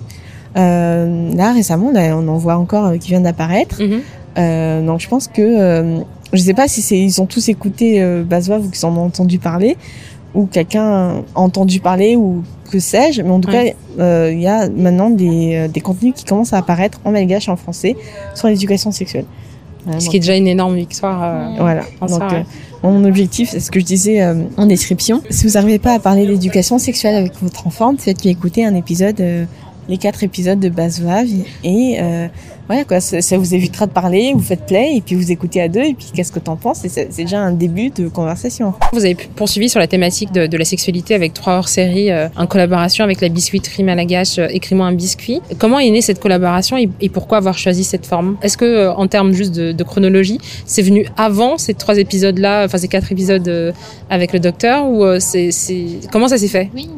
Euh, 0.58 1.34
là 1.36 1.52
récemment, 1.54 1.92
là, 1.92 2.16
on 2.18 2.28
en 2.28 2.38
voit 2.38 2.58
encore 2.58 2.86
euh, 2.88 2.98
qui 2.98 3.10
viennent 3.10 3.24
d'apparaître. 3.24 3.82
Euh, 4.38 4.86
donc 4.86 5.00
je 5.00 5.08
pense 5.08 5.28
que 5.28 5.42
euh, 5.42 6.00
je 6.32 6.42
sais 6.42 6.54
pas 6.54 6.68
si 6.68 6.82
c'est 6.82 6.98
ils 6.98 7.22
ont 7.22 7.26
tous 7.28 7.50
écouté 7.50 8.02
euh, 8.02 8.24
Bazouave 8.24 8.66
ou 8.66 8.70
qu'ils 8.70 8.86
en 8.86 8.96
ont 8.98 9.06
entendu 9.06 9.38
parler 9.40 9.78
ou 10.34 10.48
quelqu'un 10.48 10.84
a 10.86 11.22
entendu 11.36 11.80
parler 11.80 12.16
ou 12.16 12.44
que 12.72 12.80
sais-je, 12.80 13.22
mais 13.22 13.30
en 13.30 13.40
tout 13.40 13.50
Ouais. 13.50 13.76
cas 13.98 14.02
euh, 14.04 14.32
il 14.34 14.42
y 14.42 14.48
a 14.48 14.68
maintenant 14.70 15.12
des, 15.12 15.54
euh, 15.56 15.68
des 15.68 15.82
contenus 15.82 16.14
qui 16.16 16.24
commencent 16.26 16.54
à 16.54 16.58
apparaître 16.58 17.00
en 17.06 17.12
malgache 17.12 17.48
et 17.48 17.52
en 17.52 17.56
français 17.56 17.96
sur 18.34 18.48
l'éducation 18.48 18.92
sexuelle. 18.92 19.26
Voilà, 19.86 20.00
Ce 20.00 20.06
donc- 20.06 20.12
qui 20.12 20.18
est 20.18 20.22
déjà 20.22 20.36
une 20.36 20.48
énorme 20.48 20.76
victoire. 20.76 21.22
euh, 21.24 21.50
voilà. 21.60 21.82
en 22.02 22.08
Donc, 22.08 22.18
soi, 22.18 22.28
ouais. 22.32 22.38
euh, 22.84 22.90
Mon 22.90 23.04
objectif, 23.06 23.50
c'est 23.52 23.60
ce 23.60 23.70
que 23.70 23.80
je 23.80 23.86
disais 23.86 24.24
euh, 24.24 24.34
en 24.58 24.66
description. 24.66 25.22
Si 25.30 25.46
vous 25.46 25.54
n'arrivez 25.54 25.78
pas 25.78 25.94
à 25.94 26.00
parler 26.00 26.26
d'éducation 26.26 26.80
sexuelle 26.80 27.16
avec 27.16 27.34
votre 27.42 27.68
enfant, 27.68 27.94
faites-lui 27.98 28.30
écouter 28.32 28.66
un 28.66 28.74
épisode, 28.76 29.20
euh, 29.22 29.46
les 29.90 29.98
quatre 29.98 30.24
épisodes 30.24 30.60
de 30.60 30.70
Basvav 30.70 31.28
et 31.64 31.98
euh, 32.00 32.28
voilà 32.68 32.86
quoi, 32.86 33.02
ça, 33.02 33.22
ça 33.22 33.38
vous 33.38 33.54
évitera 33.54 33.88
de 33.88 33.92
parler, 33.92 34.32
vous 34.34 34.40
faites 34.40 34.66
play 34.66 34.96
et 34.96 35.02
puis 35.02 35.16
vous 35.16 35.32
écoutez 35.32 35.62
à 35.62 35.68
deux 35.68 35.82
et 35.82 35.94
puis 35.94 36.08
qu'est-ce 36.14 36.32
que 36.32 36.40
t'en 36.40 36.56
penses? 36.56 36.86
Et 36.86 36.90
c'est 36.90 37.14
déjà 37.16 37.40
un 37.40 37.52
début 37.52 37.90
de 37.90 38.08
conversation. 38.08 38.74
Vous 38.94 39.04
avez 39.04 39.16
poursuivi 39.16 39.68
sur 39.68 39.80
la 39.80 39.88
thématique 39.88 40.32
de, 40.32 40.48
de 40.48 40.58
la 40.58 40.64
sexualité 40.64 41.14
avec 41.14 41.34
trois 41.34 41.56
hors-séries 41.58 42.12
euh, 42.12 42.30
en 42.38 42.48
collaboration 42.48 43.04
avec 43.04 43.20
la 43.20 43.28
biscuiterie 43.30 43.84
malagache 43.84 44.40
euh, 44.40 44.48
Écris-moi 44.50 44.86
un 44.86 44.94
biscuit. 44.94 45.42
Comment 45.58 45.80
est 45.80 45.90
née 45.90 46.02
cette 46.02 46.22
collaboration 46.22 46.78
et, 46.78 46.90
et 47.02 47.10
pourquoi 47.10 47.38
avoir 47.40 47.58
choisi 47.58 47.84
cette 47.84 48.06
forme? 48.06 48.38
Est-ce 48.42 48.58
que 48.58 48.66
euh, 48.66 48.94
en 48.94 49.08
termes 49.08 49.34
juste 49.34 49.54
de, 49.54 49.74
de 49.74 49.84
chronologie, 49.84 50.38
c'est 50.66 50.82
venu 50.84 51.06
avant 51.18 51.58
ces 51.58 51.74
trois 51.74 51.98
épisodes-là, 51.98 52.64
enfin 52.66 52.78
ces 52.78 52.88
quatre 52.88 53.12
épisodes 53.12 53.48
euh, 53.48 53.74
avec 54.10 54.32
le 54.32 54.40
docteur 54.40 54.88
ou 54.88 55.04
euh, 55.04 55.20
c'est 55.20 55.52
c'est 55.52 55.86
comment 56.12 56.30
ça 56.30 56.38
s'est 56.38 56.48
fait? 56.48 56.70
Oui. 56.74 56.90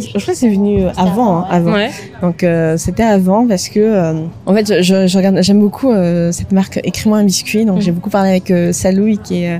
Je 0.00 0.20
crois 0.20 0.34
que 0.34 0.38
c'est 0.38 0.48
venu 0.48 0.82
avant, 0.96 1.38
hein, 1.38 1.46
avant. 1.50 1.72
Ouais. 1.72 1.90
Donc 2.22 2.42
euh, 2.42 2.76
c'était 2.76 3.02
avant 3.02 3.46
parce 3.46 3.68
que 3.68 3.80
euh, 3.80 4.14
en 4.46 4.54
fait 4.54 4.66
je, 4.66 4.82
je, 4.82 5.06
je 5.06 5.16
regarde 5.16 5.38
j'aime 5.42 5.60
beaucoup 5.60 5.90
euh, 5.92 6.32
cette 6.32 6.52
marque 6.52 6.80
Écris-moi 6.84 7.18
un 7.18 7.24
biscuit 7.24 7.64
donc 7.64 7.76
Mhm. 7.76 7.82
j'ai 7.82 7.92
beaucoup 7.92 8.10
parlé 8.10 8.30
avec 8.30 8.50
euh, 8.50 8.72
Salouy 8.72 9.18
qui 9.18 9.42
est 9.44 9.56
euh, 9.56 9.58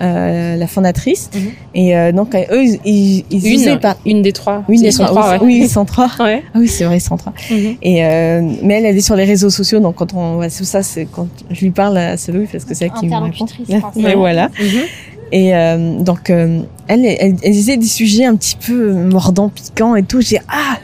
euh, 0.00 0.56
la 0.56 0.66
fondatrice 0.66 1.30
Mhm. 1.34 1.40
et 1.74 1.96
euh, 1.96 2.12
donc 2.12 2.34
euh, 2.34 2.40
eux 2.52 2.64
ils, 2.64 2.80
ils, 2.84 3.24
ils 3.30 3.68
Une, 3.68 3.78
pas 3.80 3.96
une 4.06 4.22
des 4.22 4.32
trois. 4.32 4.62
une 4.68 4.80
des 4.80 4.88
Ils 4.88 4.92
sont 4.92 5.04
trois, 5.04 5.22
trois, 5.22 5.32
oui, 5.34 5.38
ouais. 5.40 5.46
oui, 5.46 5.60
ils 5.64 5.68
sont 5.68 5.84
trois. 5.84 6.08
Ouais. 6.20 6.42
Ah 6.54 6.58
oui, 6.60 6.68
c'est 6.68 6.84
vrai, 6.84 6.96
ils 6.98 7.00
sont 7.00 7.16
trois. 7.16 7.32
Mhm. 7.50 7.76
Et 7.82 8.04
euh, 8.04 8.40
mais 8.62 8.74
elle, 8.74 8.86
elle 8.86 8.96
est 8.96 9.00
sur 9.00 9.16
les 9.16 9.24
réseaux 9.24 9.50
sociaux, 9.50 9.80
donc 9.80 9.96
quand 9.96 10.14
on, 10.14 10.40
c'est 10.48 10.64
ça, 10.64 10.82
c'est 10.82 11.06
quand 11.10 11.26
je 11.50 11.60
lui 11.60 11.70
parle 11.70 11.96
à 11.98 12.16
Salouy 12.16 12.46
parce 12.50 12.64
que 12.64 12.74
c'est 12.74 12.84
elle 12.86 12.92
qui 12.92 13.06
me 13.06 13.16
répond. 13.16 13.46
Mais 13.96 14.14
voilà. 14.24 14.50
Et 15.32 15.54
euh, 15.54 16.00
donc, 16.00 16.30
euh, 16.30 16.60
elle, 16.86 17.04
elle, 17.04 17.36
elle 17.42 17.52
disait 17.52 17.76
des 17.76 17.86
sujets 17.86 18.24
un 18.24 18.36
petit 18.36 18.56
peu 18.56 18.92
mordants, 18.92 19.48
piquants 19.48 19.96
et 19.96 20.02
tout. 20.02 20.20
J'ai 20.20 20.38
ah, 20.48 20.78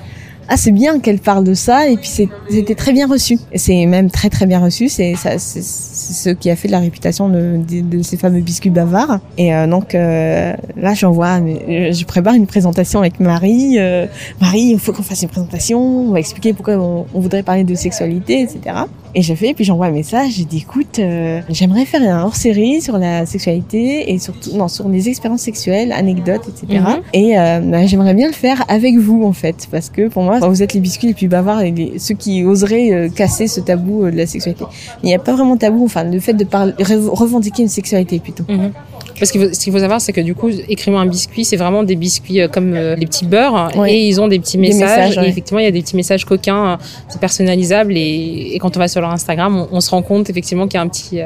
ah, 0.48 0.56
c'est 0.58 0.72
bien 0.72 1.00
qu'elle 1.00 1.18
parle 1.18 1.44
de 1.44 1.54
ça. 1.54 1.88
Et 1.88 1.96
puis, 1.96 2.10
c'était 2.50 2.74
très 2.74 2.92
bien 2.92 3.06
reçu. 3.06 3.38
C'est 3.54 3.86
même 3.86 4.10
très, 4.10 4.28
très 4.28 4.46
bien 4.46 4.60
reçu. 4.60 4.88
C'est 4.88 5.14
ce 5.16 6.30
qui 6.30 6.50
a 6.50 6.56
fait 6.56 6.68
la 6.68 6.80
réputation 6.80 7.28
de, 7.28 7.58
de, 7.66 7.80
de 7.80 8.02
ces 8.02 8.16
fameux 8.16 8.40
biscuits 8.40 8.70
bavards. 8.70 9.20
Et 9.38 9.54
euh, 9.54 9.66
donc, 9.66 9.94
euh, 9.94 10.54
là, 10.76 10.94
j'envoie, 10.94 11.40
euh, 11.40 11.92
je 11.92 12.04
prépare 12.04 12.34
une 12.34 12.46
présentation 12.46 13.00
avec 13.00 13.20
Marie. 13.20 13.78
Euh, 13.78 14.06
Marie, 14.40 14.72
il 14.72 14.78
faut 14.78 14.92
qu'on 14.92 15.02
fasse 15.02 15.22
une 15.22 15.28
présentation. 15.28 15.80
On 15.80 16.12
va 16.12 16.20
expliquer 16.20 16.52
pourquoi 16.52 16.74
on 16.74 17.20
voudrait 17.20 17.42
parler 17.42 17.64
de 17.64 17.74
sexualité, 17.74 18.42
etc. 18.42 18.84
Et 19.16 19.23
je 19.23 19.32
fais, 19.35 19.55
puis 19.55 19.65
j'envoie 19.65 19.86
un 19.86 19.91
message, 19.93 20.32
j'ai 20.32 20.45
dit, 20.45 20.59
écoute, 20.59 20.99
euh, 20.99 21.41
j'aimerais 21.49 21.85
faire 21.85 22.03
un 22.03 22.24
hors-série 22.24 22.81
sur 22.81 22.99
la 22.99 23.27
sexualité 23.27 24.12
et 24.12 24.19
surtout, 24.19 24.51
non, 24.57 24.66
sur 24.69 24.89
les 24.89 25.09
expériences 25.09 25.43
sexuelles, 25.43 25.93
anecdotes, 25.93 26.43
etc. 26.49 26.81
Mhm. 26.81 27.03
Et 27.12 27.39
euh, 27.39 27.61
bah, 27.61 27.86
j'aimerais 27.86 28.15
bien 28.15 28.27
le 28.27 28.32
faire 28.32 28.65
avec 28.69 28.97
vous, 28.97 29.24
en 29.24 29.32
fait, 29.32 29.69
parce 29.70 29.89
que 29.89 30.09
pour 30.09 30.23
moi, 30.24 30.41
vous 30.41 30.62
êtes 30.62 30.74
les 30.74 30.81
biscuits 30.81 31.07
les 31.09 31.15
plus 31.15 31.28
bavards 31.28 31.62
et 31.62 31.70
les- 31.70 31.99
ceux 31.99 32.15
qui 32.15 32.45
oseraient 32.45 32.91
euh, 32.93 33.09
casser 33.09 33.47
ce 33.47 33.61
tabou 33.61 34.05
euh, 34.05 34.11
de 34.11 34.16
la 34.16 34.27
sexualité. 34.27 34.65
Il 35.03 35.07
n'y 35.07 35.15
a 35.15 35.19
pas 35.20 35.32
vraiment 35.35 35.55
de 35.55 35.61
tabou, 35.61 35.85
enfin, 35.85 36.03
le 36.05 36.19
fait 36.19 36.35
de 36.35 36.45
parler, 36.45 36.73
re- 36.81 37.09
revendiquer 37.09 37.62
une 37.62 37.69
sexualité 37.69 38.19
plutôt. 38.19 38.45
Mhm. 38.49 38.73
Parce 39.19 39.32
faut, 39.32 39.53
ce 39.53 39.59
qu'il 39.61 39.73
faut 39.73 39.78
savoir, 39.78 40.01
c'est 40.01 40.12
que 40.12 40.20
du 40.20 40.35
coup, 40.35 40.49
écrivez-moi 40.69 41.01
un 41.01 41.07
biscuit, 41.07 41.45
c'est 41.45 41.57
vraiment 41.57 41.82
des 41.82 41.97
biscuits 41.97 42.41
euh, 42.41 42.49
comme 42.49 42.74
euh, 42.74 42.97
les 42.97 43.07
petits 43.07 43.24
beurres, 43.27 43.70
Oui. 43.77 43.91
et 43.91 44.09
ils 44.09 44.20
ont 44.20 44.28
des 44.28 44.39
petits 44.39 44.57
Des 44.59 44.69
messages. 44.69 45.19
Et 45.19 45.28
effectivement, 45.28 45.61
il 45.61 45.65
y 45.65 45.69
a 45.69 45.70
des 45.70 45.82
petits 45.82 45.97
messages 45.97 46.24
coquins, 46.24 46.73
euh, 46.73 46.77
c'est 47.09 47.20
personnalisable, 47.20 47.97
et, 47.97 48.51
et 48.55 48.59
quand 48.59 48.77
on 48.77 48.81
va 48.81 48.89
sur 48.89 49.01
leur 49.01 49.11
Instagram, 49.11 49.57
on, 49.57 49.69
on 49.77 49.81
se 49.81 49.91
rend 49.91 50.03
compte 50.03 50.31
effectivement 50.31 50.66
qu'il 50.66 50.78
y 50.78 50.81
a 50.81 50.82
un 50.82 50.89
petit, 50.89 51.16
il 51.16 51.19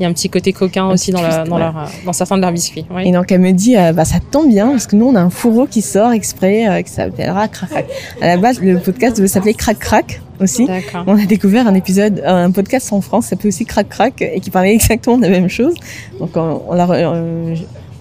y 0.00 0.04
a 0.04 0.08
un 0.08 0.12
petit 0.12 0.28
côté 0.30 0.52
coquin 0.52 0.84
Un 0.84 0.92
aussi 0.92 1.10
dans, 1.10 1.22
la- 1.22 1.28
twist, 1.28 1.48
dans 1.50 1.56
ouais. 1.56 1.62
leur, 1.62 1.90
dans 2.06 2.12
certains 2.12 2.36
de 2.36 2.42
leurs 2.42 2.52
biscuits. 2.52 2.86
Oui. 2.90 3.08
Et 3.08 3.12
donc 3.12 3.30
elle 3.32 3.40
me 3.40 3.52
dit, 3.52 3.76
euh, 3.76 3.92
bah 3.92 4.04
ça 4.04 4.18
tombe 4.30 4.48
bien 4.48 4.68
parce 4.70 4.86
que 4.86 4.96
nous 4.96 5.06
on 5.06 5.14
a 5.14 5.20
un 5.20 5.30
fourreau 5.30 5.66
qui 5.66 5.82
sort 5.82 6.12
exprès, 6.12 6.68
euh, 6.68 6.82
qui 6.82 6.90
s'appellera 6.92 7.48
Crac 7.48 7.70
Crac. 7.70 7.86
À 8.20 8.26
la 8.28 8.36
base, 8.36 8.60
le 8.60 8.78
podcast 8.78 9.16
devait 9.16 9.28
s'appeler 9.28 9.54
Crac 9.54 9.78
Crac 9.78 10.20
aussi. 10.40 10.66
On 11.06 11.16
a 11.18 11.26
découvert 11.26 11.66
un 11.66 11.74
épisode, 11.74 12.22
un 12.24 12.50
podcast 12.50 12.92
en 12.92 13.00
France, 13.00 13.24
ça 13.24 13.30
s'appelait 13.30 13.48
aussi 13.48 13.64
Crac 13.64 13.88
Crac 13.88 14.22
et 14.22 14.40
qui 14.40 14.50
parlait 14.50 14.72
exactement 14.74 15.16
de 15.18 15.22
la 15.22 15.30
même 15.30 15.48
chose. 15.48 15.74
Donc 16.20 16.30
on, 16.36 16.62
on 16.68 16.74
l'a, 16.74 16.88
euh, 16.90 17.54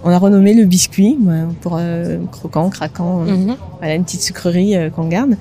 on 0.04 0.10
a 0.12 0.18
renommé 0.20 0.54
le 0.54 0.66
biscuit 0.66 1.18
ouais, 1.22 1.42
pour 1.62 1.76
euh, 1.80 2.18
croquant, 2.32 2.70
craquant. 2.70 3.24
euh, 3.28 3.32
Mhm. 3.36 3.56
Voilà 3.80 3.96
une 3.96 4.04
petite 4.04 4.22
sucrerie 4.22 4.76
euh, 4.76 4.90
qu'on 4.90 5.08
garde. 5.08 5.36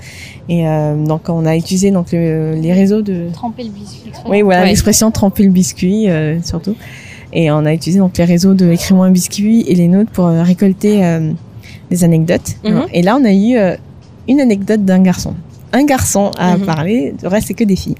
Et 0.48 0.66
euh, 0.66 0.96
donc 1.04 1.28
on 1.28 1.44
a 1.46 1.56
utilisé 1.56 1.90
donc 1.90 2.12
le- 2.12 2.54
les 2.54 2.72
réseaux 2.72 3.02
de, 3.02 3.28
Tremper 3.32 3.64
le 3.64 3.70
biscuit. 3.70 4.10
oui, 4.28 4.42
voilà 4.42 4.62
Ouais. 4.62 4.68
l'expression 4.68 5.10
tremper 5.10 5.42
le 5.44 5.50
biscuit 5.50 6.08
euh, 6.08 6.40
surtout. 6.42 6.74
Et 7.32 7.50
on 7.50 7.64
a 7.66 7.74
utilisé 7.74 7.98
donc 7.98 8.16
les 8.16 8.24
réseaux 8.24 8.54
de 8.54 8.70
Écris-moi 8.70 9.06
un 9.06 9.10
biscuit 9.10 9.62
et 9.68 9.74
les 9.74 9.88
nôtres 9.88 10.10
pour 10.10 10.26
euh, 10.26 10.42
récolter 10.42 11.04
euh, 11.04 11.32
des 11.90 12.02
anecdotes. 12.04 12.56
Mhm. 12.64 12.84
Et 12.92 13.02
là, 13.02 13.16
on 13.20 13.24
a 13.24 13.32
eu 13.32 13.56
euh, 13.56 13.76
une 14.28 14.40
anecdote 14.40 14.84
d'un 14.84 15.00
garçon. 15.02 15.34
Un 15.72 15.84
garçon 15.84 16.30
a 16.38 16.56
Mhm. 16.56 16.64
parlé, 16.66 17.14
le 17.22 17.28
reste 17.28 17.48
c'est 17.48 17.54
que 17.54 17.64
des 17.64 17.76
filles. 17.76 17.96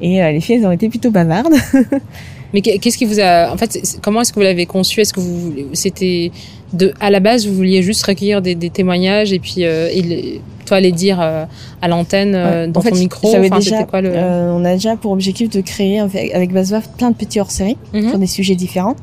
Et 0.00 0.22
euh, 0.22 0.32
les 0.32 0.40
filles, 0.40 0.56
elles 0.56 0.66
ont 0.66 0.72
été 0.72 0.88
plutôt 0.88 1.10
bavardes. 1.10 1.54
Mais 2.54 2.60
qu'est- 2.60 2.78
qu'est-ce 2.78 2.98
qui 2.98 3.04
vous 3.06 3.18
a, 3.20 3.50
en 3.52 3.56
fait, 3.56 3.78
comment 4.02 4.20
est-ce 4.20 4.30
que 4.32 4.36
vous 4.38 4.42
l'avez 4.44 4.66
conçu? 4.66 5.00
Est-ce 5.00 5.12
que 5.14 5.20
vous, 5.20 5.52
c'était 5.72 6.32
de, 6.74 6.92
à 7.00 7.10
la 7.10 7.20
base, 7.20 7.46
vous 7.46 7.54
vouliez 7.54 7.82
juste 7.82 8.04
recueillir 8.04 8.42
des, 8.42 8.54
des 8.54 8.68
témoignages 8.70 9.32
et 9.32 9.38
puis 9.38 9.56
euh, 9.64 9.88
et 9.92 10.40
toi 10.66 10.80
les 10.80 10.92
dire 10.92 11.18
euh, 11.20 11.44
à 11.80 11.88
l'antenne 11.88 12.34
Ouais. 12.34 12.68
dans 12.68 12.80
En 12.80 12.82
fait, 12.82 12.90
ton 12.90 12.96
micro? 12.96 13.30
j'avais 13.32 13.46
Enfin, 13.48 13.58
déjà, 13.58 13.84
quoi 13.84 14.00
le 14.02 14.10
on 14.14 14.64
a 14.64 14.74
déjà 14.74 14.96
pour 14.96 15.12
objectif 15.12 15.48
de 15.50 15.60
créer 15.62 16.00
avec, 16.00 16.32
avec 16.34 16.52
Baswaf 16.52 16.88
plein 16.96 17.10
de 17.10 17.16
petits 17.16 17.40
hors-séries 17.40 17.76
Mhm. 17.94 18.08
sur 18.10 18.18
des 18.18 18.26
sujets 18.26 18.54
différents. 18.54 18.96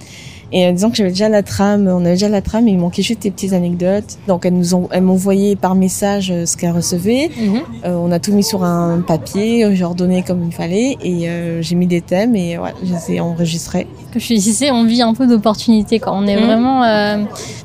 Et 0.52 0.66
euh, 0.66 0.72
disons 0.72 0.90
que 0.90 0.96
j'avais 0.98 1.10
déjà 1.12 1.30
la 1.30 1.44
trame, 1.44 1.88
on 1.88 2.00
avait 2.02 2.14
déjà 2.14 2.28
la 2.30 2.42
trame, 2.42 2.66
mais 2.66 2.72
il 2.72 2.78
manquait 2.80 3.04
juste 3.04 3.22
des 3.22 3.30
petites 3.32 3.54
anecdotes. 3.54 4.18
Donc 4.28 4.46
elles 4.46 4.54
nous 4.54 4.74
ont, 4.74 4.88
elles 4.92 5.04
m'envoyaient 5.04 5.56
par 5.56 5.76
message 5.76 6.32
euh, 6.32 6.46
ce 6.48 6.58
qu'elles 6.58 6.72
recevaient. 6.72 7.30
Mhm. 7.40 7.60
Euh, 7.86 7.94
on 7.96 8.12
a 8.12 8.20
tout 8.20 8.32
mis 8.34 8.44
sur 8.44 8.64
un 8.64 9.02
papier, 9.02 9.68
j'ai 9.76 9.84
ordonné 9.84 10.24
comme 10.26 10.44
il 10.46 10.52
fallait 10.52 10.98
et 11.04 11.30
euh, 11.30 11.62
j'ai 11.62 11.76
mis 11.76 11.86
des 11.88 12.02
thèmes 12.02 12.36
et 12.36 12.58
voilà, 12.58 12.74
je 12.84 12.92
les 12.94 13.16
ai 13.16 13.20
enregistrés. 13.20 13.86
je 14.16 14.34
disais, 14.34 14.72
on 14.72 14.86
vit 14.86 15.04
un 15.04 15.14
peu 15.14 15.28
d'opportunités. 15.28 16.00
Quand 16.00 16.18
on 16.18 16.26
est 16.26 16.36
Mhm. 16.36 16.44
vraiment, 16.46 16.84
euh, 16.84 17.18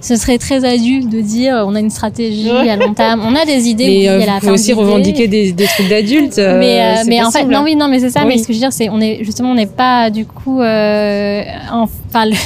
ce 0.02 0.16
serait 0.16 0.36
très 0.38 0.64
adulte 0.66 1.08
de 1.08 1.22
dire, 1.22 1.64
on 1.66 1.74
a 1.74 1.80
une 1.80 1.88
stratégie 1.90 2.50
à 2.50 2.76
long 2.76 2.92
terme, 2.92 3.22
on 3.24 3.34
a 3.34 3.46
des 3.46 3.68
idées. 3.70 4.08
Mais 4.10 4.24
oui, 4.26 4.30
pouvez 4.40 4.52
aussi 4.52 4.72
revendiquer 4.74 5.26
des, 5.26 5.52
des 5.52 5.64
trucs 5.66 5.88
d'adultes. 5.88 6.36
mais 6.38 7.22
en 7.24 7.30
fait 7.30 7.44
non 7.46 7.62
oui 7.64 7.76
non 7.76 7.88
mais 7.88 7.98
c'est 8.00 8.10
ça 8.10 8.20
Oui. 8.22 8.26
mais 8.28 8.38
ce 8.38 8.46
que 8.46 8.52
je 8.52 8.58
veux 8.58 8.64
dire 8.64 8.72
c'est 8.72 8.88
on 8.90 9.00
est 9.00 9.24
justement 9.24 9.50
on 9.52 9.54
n'est 9.54 9.66
pas 9.66 10.10
du 10.10 10.26
coup 10.26 10.60
enfin 10.60 11.86
faut 12.34 12.38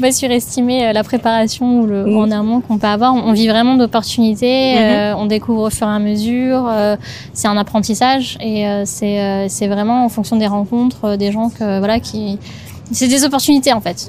pas 0.00 0.12
surestimer 0.12 0.86
euh, 0.86 0.92
la 0.92 1.02
préparation 1.04 1.80
ou 1.80 1.86
le 1.86 2.06
Mm. 2.06 2.16
en 2.16 2.30
amont 2.30 2.60
qu'on 2.60 2.78
peut 2.78 2.86
avoir 2.86 3.14
on, 3.14 3.24
on 3.28 3.32
vit 3.32 3.48
vraiment 3.48 3.76
d'opportunités 3.76 4.74
Mhm. 4.74 4.78
euh, 4.82 5.16
on 5.16 5.26
découvre 5.26 5.62
au 5.66 5.70
fur 5.70 5.86
et 5.86 5.90
à 5.90 5.98
mesure 5.98 6.66
euh, 6.68 6.96
c'est 7.34 7.48
un 7.48 7.56
apprentissage 7.56 8.36
et 8.40 8.66
euh, 8.66 8.82
c'est 8.86 9.46
c'est 9.48 9.68
vraiment 9.68 10.04
en 10.04 10.08
fonction 10.08 10.36
des 10.36 10.46
rencontres 10.46 11.16
des 11.16 11.30
gens 11.32 11.48
que 11.50 11.78
voilà 11.78 12.00
qui 12.00 12.38
c'est 12.92 13.08
des 13.08 13.24
opportunités 13.24 13.72
en 13.72 13.80
fait 13.80 14.08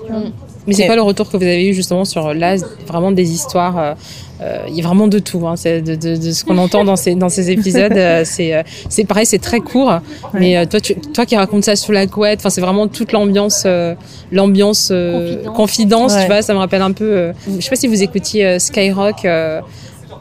Mais 0.67 0.73
c'est 0.73 0.85
quoi 0.85 0.95
le 0.95 1.01
retour 1.01 1.29
que 1.29 1.38
vous 1.38 1.43
avez 1.43 1.65
eu 1.67 1.73
justement 1.73 2.05
sur 2.05 2.33
là 2.33 2.55
vraiment 2.88 3.11
des 3.11 3.31
histoires 3.31 3.77
euh, 3.79 3.93
euh, 4.41 4.57
Il 4.67 4.75
y 4.75 4.81
a 4.81 4.85
vraiment 4.85 5.07
de 5.07 5.19
tout. 5.19 5.47
Hein, 5.47 5.55
c'est 5.55 5.81
de, 5.81 5.95
de, 5.95 6.15
de 6.17 6.31
ce 6.31 6.43
qu'on 6.45 6.57
entend 6.59 6.83
dans 6.83 6.95
ces 6.95 7.15
dans 7.15 7.29
ces 7.29 7.49
épisodes. 7.51 7.91
euh, 7.95 8.21
c'est 8.25 8.53
euh, 8.55 8.63
c'est 8.89 9.05
pareil, 9.05 9.25
c'est 9.25 9.39
très 9.39 9.59
court. 9.59 9.93
Mais 10.33 10.57
euh, 10.57 10.65
toi, 10.65 10.79
tu, 10.79 10.95
toi 10.95 11.25
qui 11.25 11.35
racontes 11.35 11.63
ça 11.63 11.75
sous 11.75 11.91
la 11.91 12.05
couette, 12.07 12.39
enfin 12.39 12.49
c'est 12.51 12.61
vraiment 12.61 12.88
toute 12.88 13.11
l'ambiance, 13.11 13.63
euh, 13.65 13.95
l'ambiance 14.31 14.89
euh, 14.91 15.43
Confidence. 15.45 15.55
confidence. 15.55 16.13
Ouais. 16.13 16.21
Tu 16.21 16.27
vois, 16.27 16.41
ça 16.41 16.53
me 16.53 16.59
rappelle 16.59 16.81
un 16.83 16.91
peu. 16.91 17.05
euh, 17.11 17.33
je 17.57 17.61
sais 17.61 17.69
pas 17.69 17.75
si 17.75 17.88
vous 17.88 18.01
écoutiez 18.03 18.45
euh, 18.45 18.59
Skyrock. 18.59 19.25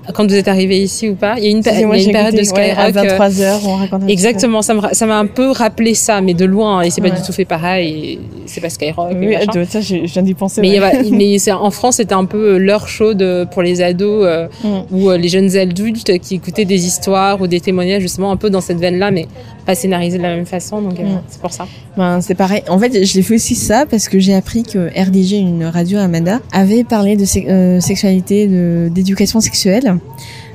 Euh, 0.08 0.12
quand 0.14 0.26
vous 0.26 0.34
êtes 0.34 0.48
arrivé 0.48 0.78
ici 0.80 1.08
ou 1.08 1.14
pas, 1.14 1.34
il 1.38 1.44
y 1.44 1.46
a 1.46 1.50
une, 1.50 1.62
pa- 1.62 1.72
il 1.72 1.80
y 1.80 1.84
Moi, 1.84 1.94
a 1.94 1.98
une 1.98 2.04
j'ai 2.04 2.12
période 2.12 2.34
de 2.34 2.40
écouté, 2.40 2.60
ouais, 2.60 2.70
Skyrock. 2.74 2.96
à 2.96 3.00
euh, 3.00 3.18
23h, 3.28 3.58
on 3.66 3.76
raconte 3.76 4.02
un 4.02 4.06
Exactement, 4.06 4.62
ça 4.62 4.74
m'a 5.06 5.18
un 5.18 5.26
peu 5.26 5.50
rappelé 5.50 5.94
ça, 5.94 6.20
mais 6.20 6.34
de 6.34 6.44
loin, 6.44 6.82
et 6.82 6.90
c'est 6.90 7.00
pas 7.00 7.08
Ouais. 7.08 7.16
du 7.16 7.22
tout 7.22 7.32
fait 7.32 7.44
pareil, 7.44 8.18
c'est 8.46 8.60
pas 8.60 8.70
Skyrock. 8.70 9.12
Oui, 9.16 9.34
vois, 9.52 9.64
ça, 9.66 9.80
je 9.80 9.96
je 10.06 10.12
viens 10.12 10.22
d'y 10.22 10.34
penser. 10.34 10.60
Mais, 10.60 10.76
y 10.76 10.80
ouais. 10.80 11.02
mais 11.10 11.36
en 11.52 11.70
France, 11.70 11.96
c'était 11.96 12.14
un 12.14 12.24
peu 12.24 12.56
l'heure 12.58 12.88
chaude 12.88 13.48
pour 13.52 13.62
les 13.62 13.82
ados 13.82 14.24
euh, 14.26 14.46
Mm. 14.64 14.68
ou 14.92 15.10
euh, 15.10 15.16
les 15.16 15.28
jeunes 15.28 15.56
adultes 15.56 16.18
qui 16.20 16.34
écoutaient 16.36 16.64
des 16.64 16.86
histoires 16.86 17.40
ou 17.40 17.46
des 17.46 17.60
témoignages 17.60 18.02
justement 18.02 18.30
un 18.32 18.36
peu 18.36 18.50
dans 18.50 18.60
cette 18.60 18.78
veine-là, 18.78 19.10
mais 19.10 19.26
pas 19.70 19.74
scénarisés 19.76 20.18
de 20.18 20.22
la 20.22 20.34
même 20.34 20.46
façon. 20.46 20.82
Donc 20.82 20.98
euh, 20.98 21.04
Mm. 21.04 21.22
c'est 21.28 21.40
pour 21.40 21.52
ça. 21.52 21.66
Ben, 21.96 22.20
c'est 22.20 22.34
pareil. 22.34 22.62
En 22.68 22.78
fait, 22.78 23.04
je 23.04 23.14
l'ai 23.14 23.22
fait 23.22 23.34
aussi 23.34 23.54
ça 23.54 23.86
parce 23.86 24.08
que 24.08 24.18
j'ai 24.18 24.34
appris 24.34 24.62
que 24.62 24.88
RDG, 25.00 25.36
une 25.36 25.64
radio 25.64 25.98
à 25.98 26.02
Amanda, 26.02 26.40
avait 26.52 26.84
parlé 26.84 27.16
de 27.16 27.24
euh, 27.48 27.80
sexualité, 27.80 28.46
d'éducation 28.90 29.40
sexuelle 29.40 29.96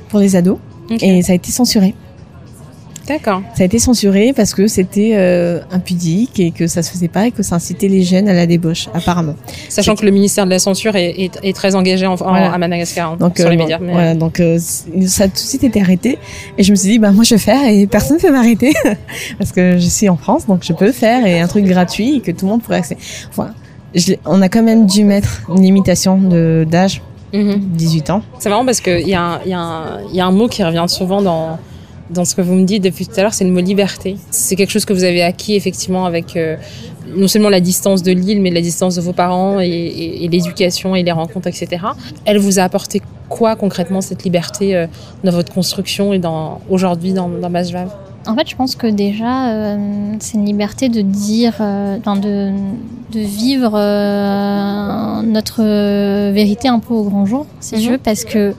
pour 0.08 0.18
les 0.20 0.36
ados. 0.36 0.58
Et 1.00 1.22
ça 1.22 1.32
a 1.32 1.34
été 1.34 1.50
censuré. 1.50 1.94
D'accord. 3.06 3.42
Ça 3.54 3.62
a 3.62 3.66
été 3.66 3.78
censuré 3.78 4.32
parce 4.34 4.52
que 4.54 4.66
c'était 4.66 5.12
euh, 5.14 5.60
impudique 5.70 6.40
et 6.40 6.50
que 6.50 6.66
ça 6.66 6.82
se 6.82 6.90
faisait 6.90 7.08
pas 7.08 7.26
et 7.28 7.30
que 7.30 7.42
ça 7.42 7.54
incitait 7.56 7.88
les 7.88 8.02
jeunes 8.02 8.28
à 8.28 8.32
la 8.32 8.46
débauche, 8.46 8.88
apparemment. 8.94 9.34
Sachant 9.68 9.94
que 9.94 10.04
le 10.04 10.10
ministère 10.10 10.44
de 10.44 10.50
la 10.50 10.58
censure 10.58 10.96
est, 10.96 11.10
est, 11.18 11.38
est 11.42 11.54
très 11.54 11.74
engagé 11.74 12.06
en, 12.06 12.14
en- 12.14 12.16
Voilà. 12.16 12.52
à 12.52 12.58
Madagascar 12.58 13.12
hein, 13.12 13.16
Donc, 13.18 13.36
sur 13.38 13.46
euh, 13.46 13.50
les 13.50 13.56
médias. 13.56 13.78
mais, 13.80 13.92
voilà, 13.92 14.14
donc 14.14 14.40
euh, 14.40 14.58
c- 14.58 14.84
ça 15.06 15.24
a 15.24 15.28
tout 15.28 15.34
de 15.34 15.38
suite 15.38 15.62
été 15.64 15.80
arrêté. 15.80 16.18
Et 16.58 16.62
je 16.62 16.70
me 16.72 16.76
suis 16.76 16.88
dit, 16.90 16.98
bah 16.98 17.12
moi 17.12 17.22
je 17.24 17.34
vais 17.34 17.40
faire 17.40 17.64
et 17.68 17.86
personne 17.86 18.16
ne 18.16 18.22
peut 18.22 18.32
m'arrêter 18.32 18.72
parce 19.38 19.52
que 19.52 19.76
je 19.78 19.86
suis 19.88 20.08
en 20.08 20.16
France, 20.16 20.46
donc 20.46 20.60
je 20.64 20.72
peux 20.72 20.90
faire 20.92 21.24
et 21.26 21.40
un 21.40 21.46
truc 21.48 21.64
gratuit 21.64 22.16
et 22.16 22.20
que 22.20 22.32
tout 22.32 22.46
le 22.46 22.50
monde 22.52 22.62
pourrait 22.62 22.78
accéder. 22.78 23.00
Je 23.94 24.08
l'ai- 24.08 24.18
on 24.26 24.42
a 24.42 24.48
quand 24.48 24.62
même 24.62 24.86
dû 24.86 25.04
mettre 25.04 25.42
une 25.48 25.62
limitation 25.62 26.18
de 26.18 26.66
d'âge, 26.68 27.02
18 27.32 28.10
ans. 28.10 28.22
C'est 28.38 28.48
marrant 28.48 28.64
parce 28.64 28.80
qu'il 28.80 29.00
y, 29.06 29.10
y, 29.10 29.10
y 29.10 29.14
a 30.20 30.26
un 30.26 30.30
mot 30.32 30.48
qui 30.48 30.64
revient 30.64 30.84
souvent 30.88 31.22
dans, 31.22 31.58
dans 32.10 32.24
ce 32.24 32.34
que 32.34 32.40
vous 32.42 32.54
me 32.54 32.64
dites 32.64 32.82
depuis 32.84 33.06
tout 33.06 33.12
à 33.18 33.22
l'heure, 33.22 33.34
c'est 33.34 33.44
le 33.44 33.50
mot 33.50 33.60
liberté. 33.60 34.16
C'est 34.30 34.54
quelque 34.56 34.70
chose 34.70 34.84
que 34.84 34.92
vous 34.92 35.04
avez 35.04 35.22
acquis 35.22 35.54
effectivement 35.54 36.06
avec 36.06 36.36
euh, 36.36 36.56
non 37.16 37.28
seulement 37.28 37.48
la 37.48 37.60
distance 37.60 38.02
de 38.02 38.12
l'île, 38.12 38.40
mais 38.40 38.50
la 38.50 38.60
distance 38.60 38.94
de 38.96 39.00
vos 39.00 39.12
parents 39.12 39.58
et, 39.60 39.66
et- 39.68 40.24
et 40.24 40.28
l'éducation 40.28 40.94
et 40.94 41.02
les 41.02 41.12
rencontres, 41.12 41.48
etc. 41.48 41.68
Elle 42.24 42.38
vous 42.38 42.58
a 42.58 42.62
apporté 42.62 43.02
quoi 43.28 43.56
concrètement 43.56 44.00
cette 44.00 44.22
liberté 44.24 44.76
euh, 44.76 44.86
dans 45.24 45.32
votre 45.32 45.52
construction 45.52 46.12
et 46.12 46.18
dans 46.20 46.60
aujourd'hui 46.70 47.12
dans, 47.12 47.28
dans 47.28 47.50
Masvav 47.50 47.88
En 48.28 48.34
fait, 48.36 48.48
je 48.48 48.54
pense 48.56 48.76
que 48.76 48.86
déjà, 48.86 49.50
euh, 49.50 49.76
c'est 50.20 50.34
une 50.38 50.46
liberté 50.46 50.88
de 50.88 51.00
dire, 51.00 51.54
euh, 51.60 51.96
de, 51.98 52.52
de 53.12 53.20
vivre 53.20 53.72
euh, 53.74 55.22
notre 55.22 55.62
vérité 56.32 56.68
un 56.68 56.78
peu 56.78 56.94
au 56.94 57.04
grand 57.04 57.26
jour, 57.26 57.46
si 57.60 57.80
je 57.80 57.86
Mhm. 57.86 57.92
veux, 57.92 57.98
parce 57.98 58.24
que 58.24 58.54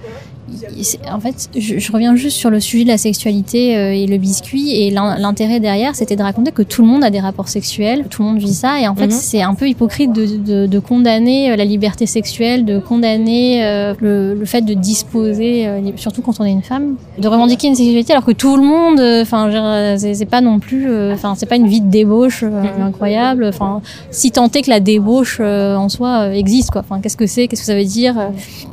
en 1.12 1.20
fait, 1.20 1.50
je, 1.58 1.78
je 1.78 1.92
reviens 1.92 2.16
juste 2.16 2.38
sur 2.38 2.50
le 2.50 2.60
sujet 2.60 2.84
de 2.84 2.90
la 2.90 2.98
sexualité 2.98 3.76
euh, 3.78 3.92
et 3.94 4.08
le 4.08 4.18
biscuit 4.18 4.72
et 4.82 4.92
l'in- 4.92 5.18
l'intérêt 5.18 5.60
derrière, 5.60 5.96
c'était 5.96 6.16
de 6.16 6.24
raconter 6.24 6.52
que 6.52 6.62
tout 6.62 6.82
le 6.82 6.88
monde 6.88 7.04
a 7.04 7.10
des 7.10 7.20
rapports 7.20 7.50
sexuels, 7.50 8.06
tout 8.10 8.22
le 8.24 8.30
monde 8.30 8.40
vit 8.40 8.54
ça, 8.54 8.80
et 8.80 8.88
en 8.88 8.96
fait, 8.96 9.08
Mhm. 9.08 9.12
c'est 9.12 9.42
un 9.42 9.54
peu 9.56 9.68
hypocrite 9.68 10.14
de, 10.14 10.26
de, 10.38 10.66
de 10.68 10.80
condamner 10.80 11.52
euh, 11.52 11.56
la 11.56 11.66
liberté 11.66 12.06
sexuelle, 12.06 12.66
de 12.66 12.80
condamner 12.80 13.66
euh, 13.66 13.94
le, 14.00 14.34
le 14.36 14.46
fait 14.46 14.62
de 14.62 14.74
disposer, 14.74 15.68
euh, 15.68 15.82
surtout 15.98 16.22
quand 16.22 16.40
on 16.40 16.46
est 16.46 16.52
une 16.52 16.62
femme, 16.64 16.96
de 17.18 17.28
revendiquer 17.28 17.68
une 17.68 17.76
sexualité 17.76 18.14
alors 18.14 18.26
que 18.26 18.32
tout 18.32 18.56
le 18.56 18.64
monde, 18.64 19.00
enfin, 19.22 19.50
c'est 19.98 20.26
pas 20.26 20.42
non 20.42 20.60
plus, 20.60 20.88
enfin, 21.14 21.34
c'est 21.36 21.46
pas 21.46 21.56
une 21.58 21.68
vie 21.68 21.82
de 21.82 21.90
débauche 21.90 22.44
Mhm. 22.44 22.82
incroyable, 22.84 23.46
enfin, 23.46 23.82
si 24.12 24.32
tant 24.32 24.50
est 24.52 24.62
que 24.62 24.70
la 24.70 24.80
débauche 24.80 25.40
en 25.42 25.90
soi 25.90 26.34
existe, 26.36 26.72
quoi. 26.72 26.82
Enfin, 26.88 27.02
qu'est-ce 27.02 27.18
que 27.18 27.28
c'est, 27.28 27.48
qu'est-ce 27.48 27.62
que 27.62 27.68
ça 27.68 27.76
veut 27.76 27.84
dire? 27.86 28.16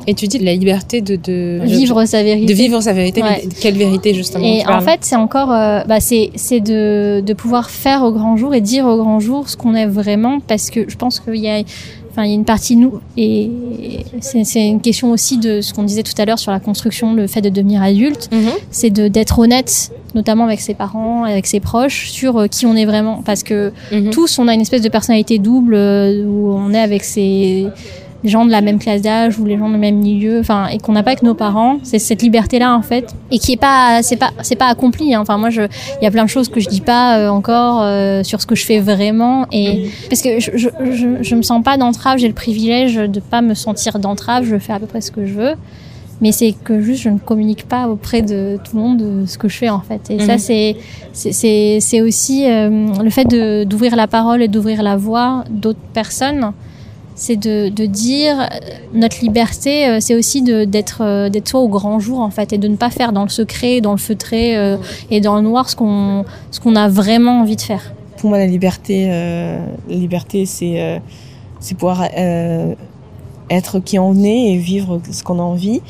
Et 0.07 0.13
tu 0.13 0.27
dis 0.27 0.39
la 0.39 0.53
liberté 0.53 1.01
de, 1.01 1.15
de 1.15 1.64
vivre 1.65 2.05
sa 2.05 2.23
vérité. 2.23 2.45
de 2.45 2.53
vivre 2.57 2.81
sa 2.81 2.93
vérité, 2.93 3.21
mais 3.21 3.29
Ouais. 3.29 3.43
quelle 3.61 3.75
vérité 3.77 4.13
justement 4.13 4.43
Et 4.45 4.65
en 4.67 4.81
fait, 4.81 4.99
c'est 5.01 5.15
encore, 5.15 5.51
euh, 5.51 5.81
bah, 5.87 5.99
c'est 5.99 6.31
de, 6.59 7.21
de 7.25 7.33
pouvoir 7.33 7.69
faire 7.69 8.03
au 8.03 8.11
grand 8.11 8.37
jour 8.37 8.53
et 8.53 8.61
dire 8.61 8.85
au 8.85 8.97
grand 8.97 9.19
jour 9.19 9.49
ce 9.49 9.57
qu'on 9.57 9.75
est 9.75 9.85
vraiment, 9.87 10.39
parce 10.39 10.69
que 10.69 10.89
je 10.89 10.95
pense 10.95 11.19
qu'il 11.19 11.35
y 11.37 11.49
a, 11.49 11.61
enfin, 12.11 12.23
il 12.23 12.29
y 12.29 12.31
a 12.31 12.35
une 12.35 12.45
partie 12.45 12.75
de 12.75 12.81
nous 12.81 12.99
et 13.17 13.51
c'est 14.21 14.67
une 14.67 14.79
question 14.81 15.11
aussi 15.11 15.37
de 15.37 15.61
ce 15.61 15.73
qu'on 15.73 15.83
disait 15.83 16.03
tout 16.03 16.13
à 16.17 16.25
l'heure 16.25 16.39
sur 16.39 16.51
la 16.51 16.59
construction, 16.59 17.13
le 17.13 17.27
fait 17.27 17.41
de 17.41 17.49
devenir 17.49 17.81
adulte, 17.83 18.29
Mhm. 18.31 18.49
c'est 18.71 18.89
de 18.89 19.07
d'être 19.09 19.37
honnête, 19.39 19.91
notamment 20.15 20.45
avec 20.45 20.61
ses 20.61 20.73
parents, 20.73 21.23
avec 21.25 21.45
ses 21.45 21.59
proches, 21.59 22.09
sur 22.09 22.37
euh, 22.37 22.47
qui 22.47 22.65
on 22.65 22.75
est 22.75 22.85
vraiment, 22.85 23.21
parce 23.25 23.43
que 23.43 23.71
Mhm. 23.91 24.11
tous, 24.11 24.39
on 24.39 24.47
a 24.47 24.53
une 24.53 24.61
espèce 24.61 24.81
de 24.81 24.89
personnalité 24.89 25.39
double 25.39 25.73
euh, 25.75 26.23
où 26.25 26.51
on 26.53 26.73
est 26.73 26.79
avec 26.79 27.03
ces 27.03 27.67
les 28.25 28.29
gens 28.31 28.43
de 28.45 28.51
la 28.51 28.59
même 28.61 28.79
classe 28.79 29.01
d'âge 29.01 29.39
ou 29.39 29.45
les 29.45 29.57
gens 29.57 29.69
du 29.69 29.77
même 29.77 29.95
milieu, 29.97 30.39
enfin, 30.39 30.67
et 30.67 30.79
qu'on 30.79 30.91
n'a 30.91 31.03
pas 31.03 31.11
avec 31.11 31.23
nos 31.23 31.33
parents. 31.35 31.77
C'est 31.83 31.99
cette 31.99 32.21
liberté-là, 32.21 32.75
en 32.75 32.81
fait, 32.81 33.15
et 33.31 33.39
qui 33.39 33.53
est 33.53 33.57
pas, 33.57 34.01
c'est 34.01 34.17
pas, 34.17 34.31
c'est 34.41 34.55
pas 34.57 34.65
accompli. 34.67 35.13
hein. 35.13 35.21
Enfin, 35.21 35.37
moi, 35.37 35.49
il 35.51 35.67
y 36.03 36.05
a 36.07 36.11
plein 36.11 36.25
de 36.25 36.29
choses 36.29 36.49
que 36.49 36.59
je 36.59 36.67
dis 36.67 36.81
pas 36.81 37.17
euh, 37.19 37.29
encore 37.29 37.81
euh, 37.83 38.23
sur 38.23 38.41
ce 38.41 38.45
que 38.47 38.55
je 38.55 38.65
fais 38.65 38.79
vraiment, 38.79 39.45
et 39.51 39.89
parce 40.09 40.21
que 40.21 40.39
je, 40.39 40.51
je, 40.55 40.69
je, 40.91 41.07
je 41.21 41.35
me 41.35 41.41
sens 41.43 41.63
pas 41.63 41.77
d'entrave. 41.77 42.17
J'ai 42.17 42.27
le 42.27 42.33
privilège 42.33 42.95
de 42.95 43.19
pas 43.19 43.41
me 43.41 43.53
sentir 43.53 43.99
d'entrave. 43.99 44.43
Je 44.43 44.57
fais 44.57 44.73
à 44.73 44.79
peu 44.79 44.87
près 44.87 45.01
ce 45.01 45.11
que 45.11 45.25
je 45.25 45.33
veux. 45.33 45.53
Mais 46.21 46.31
c'est 46.31 46.53
que 46.63 46.79
juste 46.81 47.01
je 47.01 47.09
ne 47.09 47.17
communique 47.19 47.67
pas 47.67 47.89
auprès 47.89 48.21
de 48.21 48.57
tout 48.63 48.77
le 48.77 48.81
monde 48.81 49.01
euh, 49.01 49.23
ce 49.27 49.37
que 49.37 49.49
je 49.49 49.57
fais 49.57 49.69
en 49.69 49.81
fait. 49.81 50.09
Et 50.09 50.19
ça 50.19 50.33
Mhm. 50.33 50.39
c'est 50.39 50.75
c'est- 51.11 51.31
c'est 51.33 51.77
c'est 51.81 52.01
aussi 52.01 52.49
euh, 52.49 52.87
le 53.03 53.09
fait 53.09 53.25
de 53.25 53.65
d'ouvrir 53.65 53.97
la 53.97 54.07
parole 54.07 54.41
et 54.41 54.47
d'ouvrir 54.47 54.81
la 54.81 54.95
voix 54.95 55.43
d'autres 55.49 55.77
personnes 55.93 56.53
c'est 57.15 57.37
de, 57.37 57.69
de 57.69 57.85
dire 57.85 58.41
euh, 58.41 58.45
notre 58.93 59.21
liberté 59.21 59.87
euh, 59.87 59.97
c'est 60.01 60.15
aussi 60.15 60.43
euh, 60.49 60.65
d'être 60.65 61.29
soi 61.45 61.61
au 61.61 61.69
grand 61.69 61.99
jour 61.99 62.19
en 62.19 62.29
fait 62.29 62.53
et 62.53 62.57
de 62.57 62.67
ne 62.67 62.75
pas 62.75 62.89
faire 62.89 63.13
dans 63.13 63.23
le 63.23 63.29
secret 63.29 63.79
dans 63.81 63.93
le 63.93 63.97
feutré 63.97 64.55
et 65.09 65.21
dans 65.21 65.35
le 65.35 65.41
noir 65.41 65.69
ce 65.69 65.75
qu'on 65.75 66.25
ce 66.51 66.75
a 66.75 66.89
vraiment 66.89 67.41
envie 67.41 67.55
de 67.55 67.61
faire 67.61 67.93
Pour 68.17 68.29
moi, 68.29 68.37
la 68.37 68.47
liberté, 68.47 69.09
liberté, 69.87 70.45
c'est 70.45 71.01
c'est 71.59 71.75
pouvoir 71.75 72.03
être 73.49 73.79
qui 73.79 73.99
on 73.99 74.23
est 74.23 74.53
et 74.53 74.57
vivre 74.57 74.99
ce 75.09 75.23
qu'on 75.23 75.39
a 75.39 75.43
envie. 75.43 75.81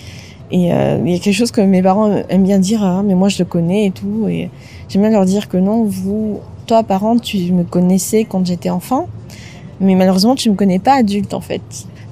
Et 0.52 0.68
il 0.68 1.10
y 1.10 1.16
a 1.16 1.20
quelque 1.20 1.32
chose 1.32 1.52
que 1.52 1.62
mes 1.62 1.82
parents 1.82 2.24
aiment 2.30 2.44
bien 2.44 2.60
dire, 2.60 2.84
Ah, 2.84 3.02
mais 3.04 3.16
moi 3.16 3.30
je 3.30 3.40
le 3.40 3.46
connais 3.46 3.88
et 3.88 3.92
tout. 3.92 4.28
Et 4.28 4.50
j'aime 4.90 5.02
bien 5.02 5.12
leur 5.12 5.26
dire 5.26 5.48
que 5.48 5.58
non, 5.58 5.84
vous, 5.84 6.40
toi, 6.66 6.84
parent, 6.84 7.18
tu 7.18 7.38
me 7.52 7.64
connaissais 7.64 8.26
quand 8.26 8.46
j'étais 8.46 8.70
enfant, 8.70 9.08
mais 9.80 9.96
malheureusement, 9.96 10.36
tu 10.36 10.50
me 10.50 10.56
connais 10.56 10.80
pas 10.80 10.94
adulte 10.96 11.34
en 11.34 11.42
fait. 11.42 11.62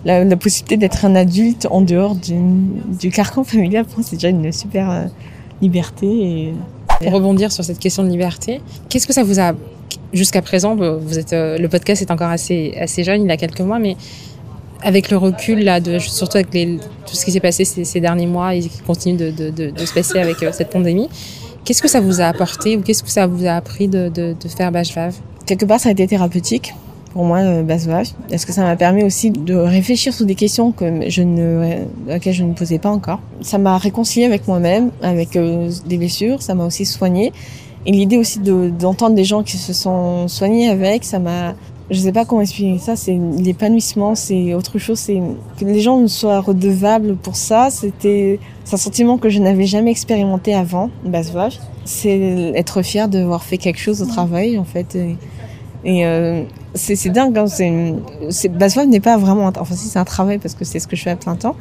La, 0.05 0.23
la 0.23 0.35
possibilité 0.35 0.77
d'être 0.77 1.05
un 1.05 1.15
adulte 1.15 1.67
en 1.71 1.81
dehors 1.81 2.15
du, 2.15 2.35
du 2.99 3.09
carcan 3.09 3.43
familial, 3.43 3.85
pour 3.85 3.99
moi, 3.99 4.07
c'est 4.07 4.17
déjà 4.17 4.29
une 4.29 4.51
super 4.51 4.91
euh, 4.91 5.05
liberté. 5.61 6.07
Et 6.07 6.53
Pour 7.01 7.13
rebondir 7.13 7.51
sur 7.51 7.63
cette 7.63 7.79
question 7.79 8.03
de 8.03 8.09
liberté, 8.09 8.61
qu'est-ce 8.89 9.07
que 9.07 9.13
ça 9.13 9.23
vous 9.23 9.39
a 9.39 9.53
jusqu'à 10.11 10.41
présent 10.41 10.75
Vous 10.75 11.19
êtes 11.19 11.33
euh, 11.33 11.57
le 11.57 11.69
podcast 11.69 12.01
est 12.01 12.11
encore 12.11 12.29
assez 12.29 12.75
assez 12.79 13.03
jeune, 13.03 13.23
il 13.23 13.31
a 13.31 13.37
quelques 13.37 13.61
mois, 13.61 13.79
mais 13.79 13.95
avec 14.81 15.09
le 15.09 15.17
recul 15.17 15.63
là, 15.63 15.79
de, 15.79 15.97
surtout 15.99 16.37
avec 16.37 16.53
les, 16.53 16.77
tout 17.07 17.15
ce 17.15 17.23
qui 17.23 17.31
s'est 17.31 17.39
passé 17.39 17.65
ces, 17.65 17.85
ces 17.85 17.99
derniers 18.01 18.27
mois 18.27 18.53
et 18.53 18.61
qui 18.61 18.81
continue 18.85 19.17
de, 19.17 19.31
de, 19.31 19.49
de, 19.49 19.69
de 19.69 19.85
se 19.85 19.93
passer 19.93 20.19
avec 20.19 20.43
euh, 20.43 20.51
cette 20.51 20.69
pandémie, 20.69 21.09
qu'est-ce 21.63 21.81
que 21.81 21.87
ça 21.87 22.01
vous 22.01 22.21
a 22.21 22.25
apporté 22.25 22.77
ou 22.77 22.81
qu'est-ce 22.81 23.03
que 23.03 23.09
ça 23.09 23.27
vous 23.27 23.45
a 23.45 23.51
appris 23.51 23.87
de, 23.87 24.11
faire 24.55 24.71
Bashvav 24.71 25.15
quelque 25.45 25.65
part, 25.65 25.79
ça 25.79 25.89
a 25.89 25.91
été 25.91 26.07
thérapeutique 26.07 26.73
pour 27.13 27.23
moi, 27.23 27.37
euh, 27.39 27.63
Basvach, 27.63 28.09
parce 28.29 28.43
que 28.43 28.51
ça 28.51 28.63
m'a 28.63 28.75
permis 28.75 29.03
aussi 29.03 29.29
de 29.29 29.53
réfléchir 29.53 30.13
sur 30.13 30.25
des 30.25 30.35
questions 30.35 30.71
que 30.71 31.09
je 31.09 31.21
ne, 31.21 31.85
auxquelles 32.13 32.33
je 32.33 32.43
ne 32.43 32.53
posais 32.53 32.79
pas 32.79 32.89
encore? 32.89 33.19
Ça 33.41 33.57
m'a 33.59 33.77
réconcilié 33.77 34.25
avec 34.25 34.47
moi-même, 34.47 34.89
avec 35.01 35.35
euh, 35.35 35.69
des 35.87 35.97
blessures, 35.97 36.41
ça 36.41 36.55
m'a 36.55 36.65
aussi 36.65 36.85
soigné. 36.85 37.31
Et 37.85 37.91
l'idée 37.91 38.17
aussi 38.17 38.39
de- 38.39 38.69
d'entendre 38.69 39.15
des 39.15 39.25
gens 39.25 39.43
qui 39.43 39.57
se 39.57 39.73
sont 39.73 40.27
soignés 40.27 40.69
avec, 40.69 41.03
ça 41.03 41.19
m'a, 41.19 41.53
je 41.91 41.99
sais 41.99 42.11
pas 42.13 42.25
comment 42.25 42.41
expliquer 42.41 42.79
ça, 42.79 42.95
c'est 42.95 43.19
l'épanouissement, 43.37 44.15
c'est 44.15 44.53
autre 44.53 44.79
chose, 44.79 44.97
c'est 44.99 45.21
que 45.59 45.65
les 45.65 45.81
gens 45.81 45.99
me 45.99 46.07
soient 46.07 46.39
redevables 46.39 47.15
pour 47.15 47.35
ça, 47.35 47.69
c'était, 47.69 48.39
un 48.71 48.77
sentiment 48.77 49.17
que 49.17 49.29
je 49.29 49.39
n'avais 49.39 49.65
jamais 49.65 49.91
expérimenté 49.91 50.55
avant, 50.55 50.89
Basvach. 51.05 51.59
C'est 51.85 52.53
être 52.55 52.81
fier 52.81 53.09
d'avoir 53.09 53.43
fait 53.43 53.57
quelque 53.57 53.79
chose 53.79 54.01
au 54.01 54.05
travail, 54.05 54.57
en 54.57 54.63
fait. 54.63 54.97
Et, 55.85 56.05
euh, 56.05 56.43
c'est 56.75 57.09
dingue, 57.09 57.37
hein, 57.37 57.45
c'est, 57.47 58.49
Basvach 58.49 58.87
n'est 58.87 58.99
pas 58.99 59.17
vraiment, 59.17 59.51
enfin 59.59 59.75
si 59.75 59.87
c'est 59.87 59.99
un 59.99 60.05
travail 60.05 60.37
parce 60.37 60.55
que 60.55 60.65
c'est 60.65 60.79
ce 60.79 60.87
que 60.87 60.95
je 60.95 61.03
fais 61.03 61.11
à 61.11 61.15
plein 61.15 61.35
temps, 61.35 61.55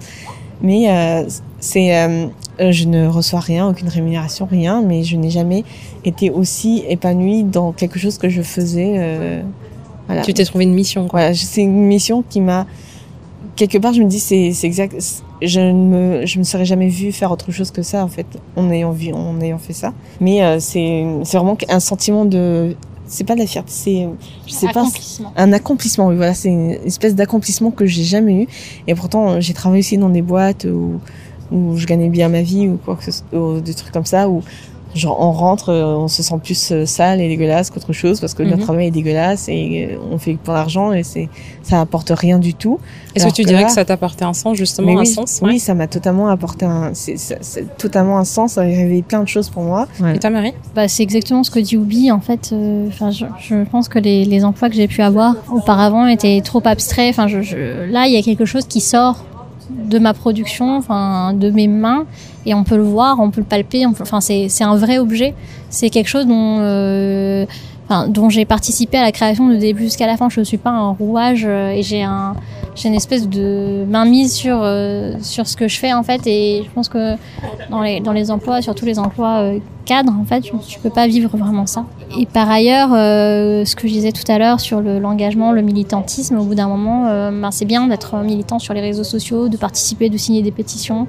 mais 0.62 0.90
euh, 0.90 1.28
c'est, 1.58 1.96
euh, 1.96 2.28
je 2.58 2.84
ne 2.84 3.06
reçois 3.06 3.40
rien, 3.40 3.68
aucune 3.68 3.88
rémunération, 3.88 4.46
rien, 4.50 4.80
mais 4.80 5.02
je 5.02 5.16
n'ai 5.16 5.30
jamais 5.30 5.64
été 6.04 6.30
aussi 6.30 6.84
épanouie 6.88 7.42
dans 7.42 7.72
quelque 7.72 7.98
chose 7.98 8.18
que 8.18 8.28
je 8.28 8.42
faisais. 8.42 9.42
Voilà. 10.06 10.22
Tu 10.22 10.34
t'es 10.34 10.44
trouvé 10.44 10.64
une 10.64 10.74
mission 10.74 11.06
quoi. 11.06 11.20
Voilà, 11.20 11.34
c'est 11.34 11.62
une 11.62 11.86
mission 11.86 12.24
qui 12.28 12.40
m'a 12.40 12.66
quelque 13.54 13.78
part 13.78 13.92
je 13.92 14.02
me 14.02 14.08
dis 14.08 14.18
c'est 14.18 14.52
exact 14.64 14.96
je 15.42 15.60
ne 15.60 15.72
me 15.72 16.26
je 16.26 16.38
me 16.38 16.44
serais 16.44 16.64
jamais 16.64 16.88
vue 16.88 17.12
faire 17.12 17.30
autre 17.30 17.52
chose 17.52 17.70
que 17.70 17.82
ça 17.82 18.02
en 18.02 18.08
fait 18.08 18.26
en 18.56 18.70
ayant 18.70 18.90
vu 18.90 19.12
en 19.12 19.40
ayant 19.40 19.58
fait 19.58 19.74
ça 19.74 19.92
mais 20.20 20.58
c'est 20.58 21.04
vraiment 21.32 21.56
un 21.68 21.78
sentiment 21.78 22.24
de 22.24 22.74
c'est 23.12 23.24
pas 23.24 23.34
de 23.34 23.40
la 23.40 23.46
fierté 23.46 23.70
c'est 23.70 24.08
je 24.46 24.52
sais 24.52 24.68
pas 24.72 24.86
un 25.36 25.52
accomplissement 25.52 26.08
oui 26.08 26.16
voilà 26.16 26.32
c'est 26.32 26.48
une 26.48 26.70
espèce 26.70 27.14
d'accomplissement 27.14 27.70
que 27.70 27.84
j'ai 27.84 28.04
jamais 28.04 28.42
eu. 28.42 28.48
Et 28.86 28.94
pourtant 28.94 29.40
j'ai 29.40 29.52
travaillé 29.52 29.80
aussi 29.80 29.98
dans 29.98 30.08
des 30.08 30.22
boîtes 30.22 30.64
où 30.64 30.98
où 31.52 31.76
je 31.76 31.86
gagnais 31.86 32.08
bien 32.08 32.30
ma 32.30 32.40
vie 32.40 32.68
ou 32.68 32.78
quoi 32.82 32.96
que 32.96 33.04
ce 33.04 33.12
soit 33.12 33.38
ou 33.38 33.60
des 33.60 33.74
trucs 33.74 33.92
comme 33.92 34.06
ça 34.06 34.28
où 34.28 34.42
genre 34.94 35.16
on 35.20 35.32
rentre 35.32 35.70
euh, 35.70 35.84
on 35.96 36.08
se 36.08 36.22
sent 36.22 36.34
plus 36.42 36.70
euh, 36.72 36.84
sale 36.86 37.20
et 37.20 37.28
dégueulasse 37.28 37.70
qu'autre 37.70 37.92
chose 37.92 38.20
parce 38.20 38.34
que 38.34 38.42
Mhm. 38.42 38.50
notre 38.50 38.62
travail 38.62 38.86
est 38.88 38.90
dégueulasse 38.90 39.48
et 39.48 39.90
euh, 39.92 39.98
on 40.12 40.18
fait 40.18 40.34
pour 40.34 40.52
l'argent 40.54 40.92
et 40.92 41.02
c'est 41.02 41.28
ça 41.62 41.80
apporte 41.80 42.12
rien 42.14 42.38
du 42.38 42.52
tout 42.54 42.78
Est-ce 43.14 43.26
que 43.26 43.32
tu 43.32 43.42
que 43.42 43.48
dirais 43.48 43.62
là- 43.62 43.66
que 43.68 43.72
ça 43.72 43.84
t'a 43.84 43.94
apporté 43.94 44.24
un 44.24 44.34
sens 44.34 44.56
justement 44.56 44.88
Mais 44.88 44.96
un 44.96 45.00
oui, 45.00 45.06
sens 45.06 45.40
oui 45.42 45.58
ça 45.58 45.74
m'a 45.74 45.86
totalement 45.86 46.28
apporté 46.28 46.66
un 46.66 46.90
c'est 46.94 47.16
c'est- 47.16 47.38
c'est 47.40 47.76
totalement 47.78 48.18
un 48.18 48.24
sens 48.24 48.52
ça 48.52 48.60
a 48.62 48.64
réveillé 48.64 49.02
plein 49.02 49.22
de 49.22 49.28
choses 49.28 49.48
pour 49.48 49.62
moi 49.62 49.86
Et 50.14 50.18
toi 50.18 50.30
Marie 50.30 50.52
Bah, 50.74 50.88
c'est 50.88 51.02
exactement 51.02 51.42
ce 51.44 51.50
que 51.50 51.58
dit 51.60 51.76
Oubi. 51.76 52.10
En 52.10 52.20
fait, 52.20 52.50
euh, 52.52 52.86
enfin, 52.88 53.10
je, 53.10 53.24
je 53.38 53.64
pense 53.64 53.88
que 53.88 53.98
les, 53.98 54.24
les 54.24 54.44
emplois 54.44 54.68
que 54.68 54.74
j'ai 54.74 54.88
pu 54.88 55.00
avoir 55.02 55.34
auparavant 55.50 56.06
étaient 56.06 56.40
trop 56.42 56.60
abstraits. 56.64 57.10
Enfin, 57.10 57.28
je, 57.28 57.40
je- 57.42 57.90
là, 57.90 58.06
il 58.06 58.12
y 58.12 58.16
a 58.16 58.22
quelque 58.22 58.44
chose 58.44 58.66
qui 58.66 58.80
sort 58.80 59.24
de 59.70 59.98
ma 59.98 60.14
production, 60.14 60.76
enfin, 60.76 61.32
de 61.34 61.50
mes 61.50 61.68
mains, 61.68 62.04
et 62.46 62.54
on 62.54 62.64
peut 62.64 62.76
le 62.76 62.82
voir, 62.82 63.20
on 63.20 63.30
peut 63.30 63.40
le 63.40 63.46
palper. 63.46 63.86
Enfin, 63.86 64.20
c'est 64.20 64.64
un 64.64 64.76
vrai 64.76 64.98
objet. 64.98 65.34
C'est 65.70 65.90
quelque 65.90 66.08
chose 66.08 66.26
dont 66.26 66.58
euh, 66.60 67.46
dont 68.08 68.30
j'ai 68.30 68.44
participé 68.44 68.98
à 68.98 69.02
la 69.02 69.12
création 69.12 69.48
de 69.48 69.56
début 69.56 69.84
jusqu'à 69.84 70.06
la 70.06 70.16
fin. 70.16 70.28
Je 70.28 70.40
ne 70.40 70.44
suis 70.44 70.56
pas 70.56 70.70
un 70.70 70.90
rouage 70.90 71.44
euh, 71.46 71.70
et 71.70 71.82
j'ai 71.82 72.02
un, 72.02 72.34
j'ai 72.74 72.88
une 72.88 72.94
espèce 72.94 73.28
de 73.28 73.84
mainmise 73.86 74.32
sur 74.32 74.60
euh, 74.62 75.14
sur 75.20 75.46
ce 75.46 75.56
que 75.56 75.68
je 75.68 75.78
fais 75.78 75.92
en 75.92 76.02
fait 76.02 76.26
et 76.26 76.62
je 76.64 76.70
pense 76.70 76.88
que 76.88 77.16
dans 77.70 77.82
les 77.82 78.00
dans 78.00 78.12
les 78.12 78.30
emplois 78.30 78.62
surtout 78.62 78.86
les 78.86 78.98
emplois 78.98 79.40
euh, 79.40 79.58
cadres 79.84 80.14
en 80.18 80.24
fait 80.24 80.40
tu, 80.40 80.52
tu 80.66 80.78
peux 80.80 80.90
pas 80.90 81.06
vivre 81.06 81.36
vraiment 81.36 81.66
ça. 81.66 81.84
Et 82.18 82.24
par 82.26 82.50
ailleurs 82.50 82.90
euh, 82.94 83.64
ce 83.64 83.74
que 83.76 83.86
je 83.88 83.92
disais 83.92 84.12
tout 84.12 84.30
à 84.30 84.38
l'heure 84.38 84.60
sur 84.60 84.80
le- 84.80 84.98
l'engagement 84.98 85.52
le 85.52 85.60
militantisme 85.62 86.38
au 86.38 86.44
bout 86.44 86.54
d'un 86.54 86.68
moment 86.68 87.06
ben, 87.30 87.50
c'est 87.50 87.64
bien 87.64 87.86
d'être 87.88 88.16
militant 88.18 88.58
sur 88.58 88.72
les 88.74 88.80
réseaux 88.80 89.04
sociaux 89.04 89.48
de 89.48 89.56
participer 89.56 90.08
de 90.08 90.16
signer 90.16 90.42
des 90.42 90.50
pétitions 90.52 91.06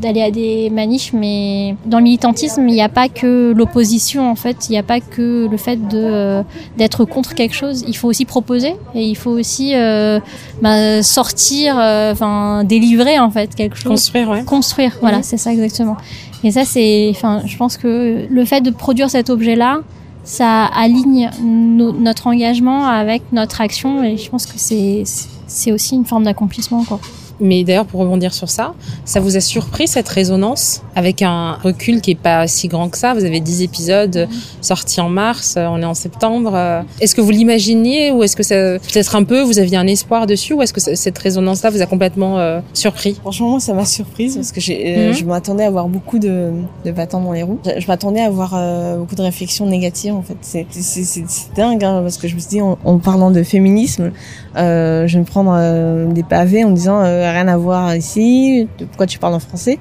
d'aller 0.00 0.22
à 0.22 0.30
des 0.30 0.70
manifs 0.70 1.12
mais 1.12 1.74
dans 1.86 1.98
le 1.98 2.04
militantisme 2.04 2.68
il 2.68 2.74
n'y 2.74 2.82
a 2.82 2.88
pas 2.88 3.08
que 3.08 3.52
l'opposition 3.56 4.30
en 4.30 4.34
fait. 4.34 4.68
Il 4.68 4.72
n'y 4.72 4.78
a 4.78 4.82
pas 4.82 5.00
que 5.00 5.48
le 5.50 5.56
fait 5.56 5.76
de 5.88 5.98
euh, 5.98 6.42
d'être 6.76 7.04
contre 7.04 7.34
quelque 7.34 7.54
chose. 7.54 7.84
Il 7.86 7.96
faut 7.96 8.08
aussi 8.08 8.24
proposer 8.24 8.74
et 8.94 9.02
il 9.02 9.16
faut 9.16 9.30
aussi 9.30 9.74
euh, 9.74 10.20
bah, 10.62 11.02
sortir 11.02 11.76
euh, 11.78 12.12
enfin 12.12 12.64
délivrer 12.64 13.18
en 13.18 13.30
fait 13.30 13.54
quelque 13.54 13.76
chose. 13.76 13.90
Construire, 13.90 14.28
ouais. 14.30 14.44
construire 14.44 14.96
voilà 15.00 15.18
Mhm. 15.18 15.22
c'est 15.24 15.36
ça 15.36 15.52
exactement. 15.52 15.96
Et 16.44 16.50
ça 16.52 16.64
c'est 16.64 17.08
enfin 17.10 17.42
je 17.46 17.56
pense 17.56 17.76
que 17.76 18.26
le 18.30 18.44
fait 18.44 18.60
de 18.60 18.70
produire 18.70 19.10
cet 19.10 19.28
objet 19.30 19.56
là 19.56 19.80
ça 20.24 20.66
aligne 20.66 21.30
no- 21.42 21.92
notre 21.92 22.26
engagement 22.26 22.84
avec 22.86 23.22
notre 23.32 23.60
action 23.60 24.02
et 24.04 24.16
je 24.16 24.28
pense 24.30 24.46
que 24.46 24.52
c'est 24.56 25.02
c'est 25.46 25.72
aussi 25.72 25.94
une 25.94 26.04
forme 26.04 26.24
d'accomplissement 26.24 26.84
quoi 26.84 27.00
Mais 27.40 27.62
d'ailleurs, 27.64 27.86
pour 27.86 28.00
rebondir 28.00 28.34
sur 28.34 28.48
ça, 28.50 28.74
ça 29.04 29.20
vous 29.20 29.36
a 29.36 29.40
surpris 29.40 29.86
cette 29.88 30.08
résonance 30.08 30.82
avec 30.96 31.22
un 31.22 31.52
recul 31.62 32.00
qui 32.00 32.12
est 32.12 32.14
pas 32.20 32.46
si 32.48 32.66
grand 32.68 32.88
que 32.88 32.98
ça? 32.98 33.14
Vous 33.14 33.24
avez 33.24 33.40
10 33.40 33.62
épisodes 33.62 34.28
sortis 34.60 35.00
en 35.00 35.08
mars, 35.08 35.54
euh, 35.56 35.66
on 35.70 35.80
est 35.80 35.84
en 35.84 35.94
septembre. 35.94 36.52
euh. 36.54 36.82
Est-ce 37.00 37.14
que 37.14 37.20
vous 37.20 37.30
l'imaginiez 37.30 38.10
ou 38.10 38.22
est-ce 38.22 38.34
que 38.36 38.42
ça, 38.42 38.54
peut-être 38.78 39.14
un 39.16 39.22
peu, 39.24 39.40
vous 39.42 39.58
aviez 39.58 39.76
un 39.76 39.86
espoir 39.86 40.26
dessus 40.26 40.52
ou 40.54 40.62
est-ce 40.62 40.72
que 40.72 40.80
cette 40.80 41.18
résonance-là 41.18 41.70
vous 41.70 41.82
a 41.82 41.86
complètement 41.86 42.38
euh, 42.38 42.60
surpris? 42.74 43.14
Franchement, 43.20 43.50
moi, 43.50 43.60
ça 43.60 43.72
m'a 43.74 43.84
surprise 43.84 44.34
parce 44.36 44.52
que 44.52 44.60
j'ai, 44.60 44.96
euh, 44.98 45.08
Mhm. 45.08 45.14
je 45.14 45.24
m'attendais 45.24 45.64
à 45.64 45.68
avoir 45.68 45.86
beaucoup 45.88 46.18
de, 46.18 46.50
de 46.84 46.90
bâtons 46.90 47.20
dans 47.20 47.32
les 47.32 47.42
roues. 47.44 47.58
Je, 47.64 47.80
je 47.80 47.86
m'attendais 47.86 48.20
à 48.20 48.26
avoir 48.26 48.54
euh, 48.56 48.96
beaucoup 48.96 49.14
de 49.14 49.22
réflexions 49.22 49.66
négatives, 49.66 50.14
en 50.14 50.22
fait. 50.22 50.36
C'est, 50.40 50.66
c'est, 50.70 50.82
c'est, 50.82 51.24
c'est 51.28 51.54
dingue, 51.54 51.84
hein, 51.84 52.00
parce 52.02 52.16
que 52.18 52.26
je 52.28 52.34
me 52.34 52.40
suis 52.40 52.48
dit, 52.50 52.60
en, 52.60 52.78
en 52.84 52.98
parlant 52.98 53.30
de 53.30 53.42
féminisme, 53.42 54.10
je 54.56 55.06
vais 55.12 55.18
me 55.20 55.24
prendre 55.24 56.12
des 56.12 56.22
pavés 56.24 56.64
en 56.64 56.70
me 56.70 56.74
disant, 56.74 57.00
rien 57.32 57.48
à 57.48 57.56
voir 57.56 57.94
ici, 57.96 58.66
de- 58.78 58.84
pourquoi 58.84 59.06
tu 59.06 59.18
parles 59.18 59.34
en 59.34 59.38
français 59.40 59.78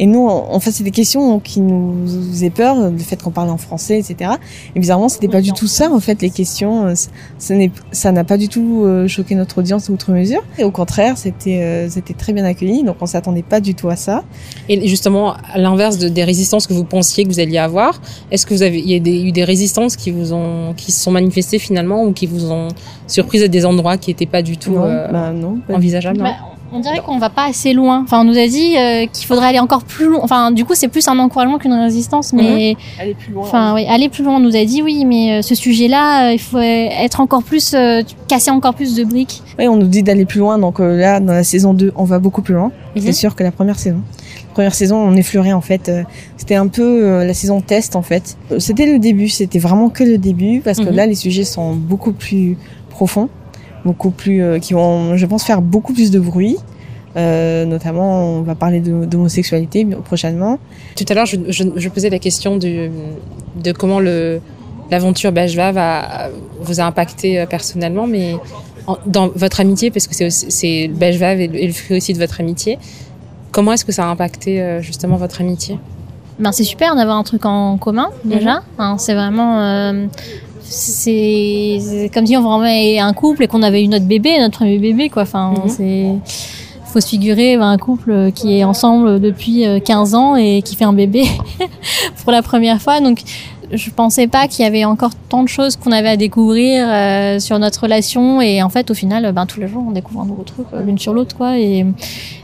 et 0.00 0.06
nous, 0.06 0.28
en 0.28 0.60
fait, 0.60 0.70
c'est 0.70 0.84
des 0.84 0.92
questions 0.92 1.40
qui 1.40 1.60
nous 1.60 2.06
faisaient 2.30 2.50
peur, 2.50 2.88
le 2.88 2.96
fait 2.98 3.20
qu'on 3.20 3.32
parle 3.32 3.50
en 3.50 3.56
français, 3.56 3.98
etc. 3.98 4.30
Et 4.76 4.78
bizarrement, 4.78 5.08
c'était 5.08 5.26
pas 5.26 5.40
du 5.40 5.50
tout 5.50 5.66
ça, 5.66 5.90
en 5.90 5.98
fait, 5.98 6.22
les 6.22 6.30
questions. 6.30 6.86
euh, 6.86 6.94
Ça 7.90 8.12
n'a 8.12 8.22
pas 8.22 8.36
du 8.38 8.48
tout 8.48 8.84
euh, 8.84 9.08
choqué 9.08 9.34
notre 9.34 9.58
audience 9.58 9.88
outre 9.88 10.12
mesure. 10.12 10.40
Et 10.56 10.62
au 10.62 10.70
contraire, 10.70 11.18
c'était 11.18 11.60
euh, 11.62 11.88
c'était 11.90 12.14
très 12.14 12.32
bien 12.32 12.44
accueilli. 12.44 12.84
Donc, 12.84 12.94
on 13.00 13.06
s'attendait 13.06 13.42
pas 13.42 13.60
du 13.60 13.74
tout 13.74 13.88
à 13.88 13.96
ça. 13.96 14.22
Et 14.68 14.86
justement, 14.86 15.32
à 15.52 15.58
l'inverse 15.58 15.98
de, 15.98 16.08
des 16.08 16.22
résistances 16.22 16.68
que 16.68 16.74
vous 16.74 16.84
pensiez 16.84 17.24
que 17.24 17.28
vous 17.30 17.40
alliez 17.40 17.58
avoir, 17.58 18.00
est-ce 18.30 18.46
que 18.46 18.54
vous 18.54 18.62
avez, 18.62 18.78
il 18.78 18.88
y 18.88 18.94
a 18.94 19.00
des- 19.00 19.22
eu 19.24 19.32
des 19.32 19.42
résistances 19.42 19.96
qui 19.96 20.12
vous 20.12 20.32
ont, 20.32 20.74
qui 20.76 20.92
se 20.92 21.00
sont 21.02 21.10
manifestées 21.10 21.58
finalement 21.58 22.04
ou 22.04 22.12
qui 22.12 22.26
vous 22.28 22.52
ont 22.52 22.68
surprise 23.08 23.42
à 23.42 23.48
des 23.48 23.66
endroits 23.66 23.96
qui 23.96 24.10
n'étaient 24.10 24.26
pas 24.26 24.42
du 24.42 24.58
tout 24.58 24.74
non, 24.74 24.84
euh, 24.84 25.08
bah 25.10 25.32
non. 25.32 25.56
pas 25.66 25.72
du 25.72 25.76
envisageables 25.78 26.18
non? 26.18 26.24
Bah, 26.24 26.36
on 26.72 26.80
dirait 26.80 27.00
qu'on 27.00 27.18
va 27.18 27.30
pas 27.30 27.44
assez 27.46 27.72
loin. 27.72 28.02
Enfin, 28.04 28.20
on 28.20 28.24
nous 28.24 28.38
a 28.38 28.46
dit 28.46 28.76
euh, 28.76 29.06
qu'il 29.06 29.26
faudrait 29.26 29.46
aller 29.48 29.58
encore 29.58 29.84
plus 29.84 30.06
loin. 30.08 30.20
Enfin, 30.22 30.50
du 30.50 30.64
coup, 30.64 30.74
c'est 30.74 30.88
plus 30.88 31.06
un 31.08 31.18
encouragement 31.18 31.58
qu'une 31.58 31.72
résistance. 31.72 32.32
Mais, 32.32 32.76
Aller 33.00 33.14
plus 33.14 33.32
loin. 33.32 33.42
enfin, 33.44 33.74
oui, 33.74 33.86
aller 33.88 34.08
plus 34.08 34.22
loin. 34.22 34.36
On 34.36 34.40
nous 34.40 34.54
a 34.56 34.64
dit 34.64 34.82
oui, 34.82 35.04
mais 35.04 35.38
euh, 35.38 35.42
ce 35.42 35.54
sujet-là, 35.54 36.28
euh, 36.28 36.32
il 36.32 36.38
faut 36.40 36.58
être 36.58 37.20
encore 37.20 37.42
plus, 37.42 37.72
euh, 37.74 38.02
casser 38.28 38.50
encore 38.50 38.74
plus 38.74 38.94
de 38.94 39.04
briques. 39.04 39.42
Oui, 39.58 39.66
on 39.68 39.76
nous 39.76 39.86
dit 39.88 40.02
d'aller 40.02 40.24
plus 40.26 40.40
loin. 40.40 40.58
Donc 40.58 40.80
euh, 40.80 40.96
là, 40.96 41.20
dans 41.20 41.32
la 41.32 41.44
saison 41.44 41.72
2, 41.74 41.92
on 41.96 42.04
va 42.04 42.18
beaucoup 42.18 42.42
plus 42.42 42.54
loin. 42.54 42.70
Mhm. 42.96 43.02
C'est 43.02 43.12
sûr 43.12 43.34
que 43.34 43.42
la 43.42 43.50
première 43.50 43.78
saison. 43.78 44.00
La 44.48 44.54
première 44.54 44.74
saison, 44.74 44.96
on 44.96 45.14
effleurait 45.14 45.52
en 45.52 45.60
fait. 45.60 45.90
C'était 46.36 46.56
un 46.56 46.66
peu 46.66 46.82
euh, 47.04 47.24
la 47.24 47.32
saison 47.34 47.60
test 47.60 47.94
en 47.96 48.02
fait. 48.02 48.36
C'était 48.58 48.86
le 48.86 48.98
début. 48.98 49.28
C'était 49.28 49.58
vraiment 49.60 49.88
que 49.88 50.02
le 50.04 50.18
début 50.18 50.60
parce 50.64 50.78
que 50.78 50.88
Mhm. 50.90 50.96
là, 50.96 51.06
les 51.06 51.14
sujets 51.14 51.44
sont 51.44 51.74
beaucoup 51.74 52.12
plus 52.12 52.56
profonds, 52.90 53.28
beaucoup 53.84 54.10
plus, 54.10 54.42
euh, 54.42 54.58
qui 54.58 54.74
vont, 54.74 55.16
je 55.16 55.26
pense, 55.26 55.44
faire 55.44 55.62
beaucoup 55.62 55.92
plus 55.92 56.10
de 56.10 56.18
bruit. 56.20 56.56
Euh, 57.16 57.64
notamment, 57.64 58.36
on 58.36 58.42
va 58.42 58.54
parler 58.54 58.80
d'homosexualité 58.80 59.84
prochainement. 60.04 60.58
Tout 60.96 61.04
à 61.08 61.14
l'heure, 61.14 61.26
je, 61.26 61.36
je, 61.48 61.64
je 61.74 61.88
posais 61.88 62.10
la 62.10 62.18
question 62.18 62.56
du, 62.56 62.90
de 63.62 63.72
comment 63.72 63.98
l'aventure 64.90 65.32
Bajva 65.32 65.72
va 65.72 66.28
vous 66.60 66.80
a 66.80 66.84
impacté 66.84 67.40
euh, 67.40 67.46
personnellement, 67.46 68.06
mais 68.06 68.36
en- 68.86 68.98
dans 69.06 69.28
votre 69.34 69.60
amitié, 69.60 69.90
parce 69.90 70.06
que 70.06 70.28
c'est 70.30 70.88
Bajva 70.88 71.34
est, 71.34 71.46
le- 71.48 71.62
est 71.62 71.66
le 71.66 71.72
fruit 71.72 71.96
aussi 71.96 72.12
de 72.12 72.18
votre 72.18 72.40
amitié. 72.40 72.78
Comment 73.52 73.72
est-ce 73.72 73.84
que 73.84 73.92
ça 73.92 74.04
a 74.04 74.08
impacté 74.08 74.78
justement 74.82 75.16
votre 75.16 75.40
amitié? 75.40 75.78
Ben, 76.38 76.52
c'est 76.52 76.62
super 76.62 76.94
d'avoir 76.94 77.16
un 77.16 77.24
truc 77.24 77.44
en 77.46 77.78
commun 77.78 78.10
déjà. 78.24 78.60
Hein, 78.78 78.96
c'est 78.98 79.14
vraiment, 79.14 79.60
euh, 79.60 80.06
c'est 80.70 82.10
comme 82.12 82.26
si 82.26 82.36
on 82.36 82.42
vraiment 82.42 82.64
un 83.00 83.12
couple 83.12 83.44
et 83.44 83.46
qu'on 83.48 83.62
avait 83.62 83.82
eu 83.82 83.88
notre 83.88 84.04
bébé, 84.06 84.38
notre 84.38 84.58
premier 84.58 84.78
bébé 84.78 85.08
quoi. 85.08 85.22
Enfin, 85.22 85.54
Mhm. 85.64 85.68
c'est 85.68 86.06
faut 86.92 87.00
se 87.00 87.08
figurer 87.08 87.58
ben, 87.58 87.68
un 87.68 87.76
couple 87.76 88.32
qui 88.34 88.58
est 88.58 88.64
ensemble 88.64 89.20
depuis 89.20 89.66
euh, 89.66 89.78
15 89.78 90.14
ans 90.14 90.36
et 90.36 90.62
qui 90.62 90.74
fait 90.74 90.86
un 90.86 90.94
bébé 90.94 91.24
pour 92.22 92.32
la 92.32 92.40
première 92.42 92.80
fois. 92.80 93.00
Donc 93.00 93.20
je 93.72 93.90
pensais 93.90 94.26
pas 94.26 94.48
qu'il 94.48 94.64
y 94.64 94.68
avait 94.68 94.84
encore 94.84 95.12
tant 95.28 95.42
de 95.42 95.48
choses 95.48 95.76
qu'on 95.76 95.92
avait 95.92 96.08
à 96.08 96.16
découvrir 96.16 96.86
euh, 96.88 97.38
sur 97.38 97.58
notre 97.58 97.82
relation. 97.82 98.40
Et 98.40 98.62
en 98.62 98.68
fait 98.68 98.90
au 98.90 98.94
final 98.94 99.30
ben 99.32 99.46
tous 99.46 99.60
les 99.60 99.68
jours 99.68 99.84
on 99.86 99.92
découvre 99.92 100.22
un 100.22 100.26
nouveau 100.26 100.42
truc 100.42 100.66
euh, 100.72 100.82
l'une 100.82 100.98
sur 100.98 101.12
l'autre 101.12 101.36
quoi. 101.36 101.58
Et, 101.58 101.84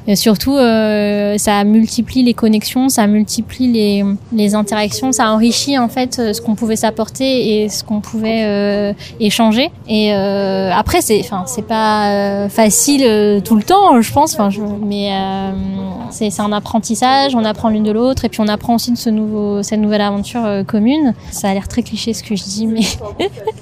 et 0.07 0.17
surtout 0.17 0.55
euh, 0.55 1.39
ça 1.39 1.65
multiplie 1.65 2.23
les 2.23 2.35
connexions 2.35 2.91
ça 2.91 3.07
multiplie 3.07 3.73
les, 3.73 4.05
les 4.33 4.55
interactions 4.55 5.13
ça 5.13 5.31
enrichit 5.31 5.79
en 5.79 5.89
fait 5.89 6.19
euh, 6.19 6.33
ce 6.35 6.43
qu'on 6.43 6.55
pouvait 6.55 6.77
s'apporter 6.77 7.63
et 7.63 7.69
ce 7.69 7.85
qu'on 7.85 8.01
pouvait 8.01 8.45
euh, 8.45 8.93
échanger. 9.19 9.71
Et 9.89 10.15
euh, 10.15 10.71
après 10.73 11.01
c'est 11.01 11.21
enfin 11.21 11.45
c'est 11.47 11.67
pas 11.67 12.49
facile 12.49 13.43
tout 13.45 13.57
le 13.57 13.63
temps 13.63 14.01
je 14.01 14.13
pense. 14.13 14.35
Enfin 14.35 14.51
mais 14.85 15.11
c'est 16.11 16.41
un 16.41 16.53
apprentissage 16.53 17.35
on 17.35 17.45
apprend 17.45 17.71
l'une 17.71 17.83
de 17.83 17.93
l'autre 17.93 18.25
et 18.25 18.29
puis 18.29 18.41
on 18.41 18.49
apprend 18.49 18.75
aussi 18.75 18.93
de 18.93 18.97
ce 18.97 19.11
nouveau 19.11 19.63
cette 19.63 19.81
nouvelle 19.81 20.03
aventure 20.03 20.47
commune 20.67 21.14
ça 21.31 21.49
a 21.51 21.55
l'air 21.55 21.67
très 21.69 21.83
cliché 21.83 22.13
ce 22.15 22.23
que 22.23 22.37
je 22.37 22.45
dis 22.45 22.67
mais 22.67 22.81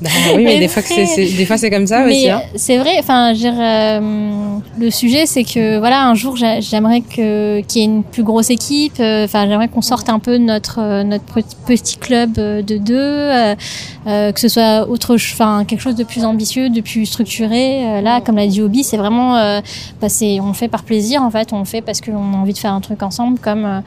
Bah 0.00 0.10
oui, 0.34 0.44
mais 0.44 0.58
des 0.58 0.68
fois, 0.68 0.82
c'est- 0.82 1.06
c'est- 1.06 1.36
des 1.36 1.46
fois 1.46 1.56
c'est 1.58 1.70
comme 1.70 1.86
ça 1.86 2.00
mais 2.04 2.10
aussi. 2.12 2.28
Hein. 2.30 2.42
c'est 2.56 2.78
vrai 2.78 2.92
enfin 2.98 3.32
euh, 3.34 4.58
le 4.78 4.90
sujet 4.90 5.26
c'est 5.26 5.44
que 5.44 5.78
voilà 5.78 6.06
un 6.06 6.14
jour 6.14 6.36
j'a- 6.36 6.60
j'aimerais 6.60 7.00
que 7.00 7.60
qu'il 7.60 7.80
y 7.80 7.84
ait 7.84 7.88
une 7.88 8.02
plus 8.04 8.22
grosse 8.22 8.50
équipe 8.50 9.00
euh, 9.00 9.24
enfin 9.24 9.46
j'aimerais 9.48 9.68
qu'on 9.68 9.82
sorte 9.82 10.08
un 10.08 10.18
peu 10.18 10.36
notre 10.38 10.80
euh, 10.80 11.02
notre 11.04 11.24
petit- 11.24 11.96
club 11.98 12.38
euh, 12.38 12.62
de 12.62 12.76
deux 12.78 12.94
euh, 12.98 14.32
que 14.32 14.40
ce 14.40 14.48
soit 14.48 14.88
autre 14.88 15.14
enfin 15.16 15.64
quelque 15.66 15.80
chose 15.80 15.94
de 15.94 16.04
plus 16.04 16.24
ambitieux 16.24 16.68
de 16.70 16.80
plus 16.80 17.06
structuré 17.06 18.00
là 18.02 18.20
comme 18.20 18.36
l'a 18.36 18.46
dit 18.46 18.60
Obi 18.62 18.82
c'est 18.84 18.96
vraiment 18.96 19.36
euh, 19.36 19.60
bah, 20.00 20.08
c'est 20.08 20.40
on 20.40 20.48
le 20.48 20.52
fait 20.54 20.68
par 20.68 20.82
plaisir 20.82 21.22
en 21.22 21.30
fait 21.30 21.52
on 21.52 21.58
le 21.60 21.64
fait 21.64 21.80
parce 21.82 22.00
qu'on 22.00 22.34
a 22.34 22.36
envie 22.36 22.52
de 22.52 22.58
faire 22.58 22.72
un 22.72 22.80
truc 22.80 23.02
ensemble 23.02 23.38
comme 23.38 23.82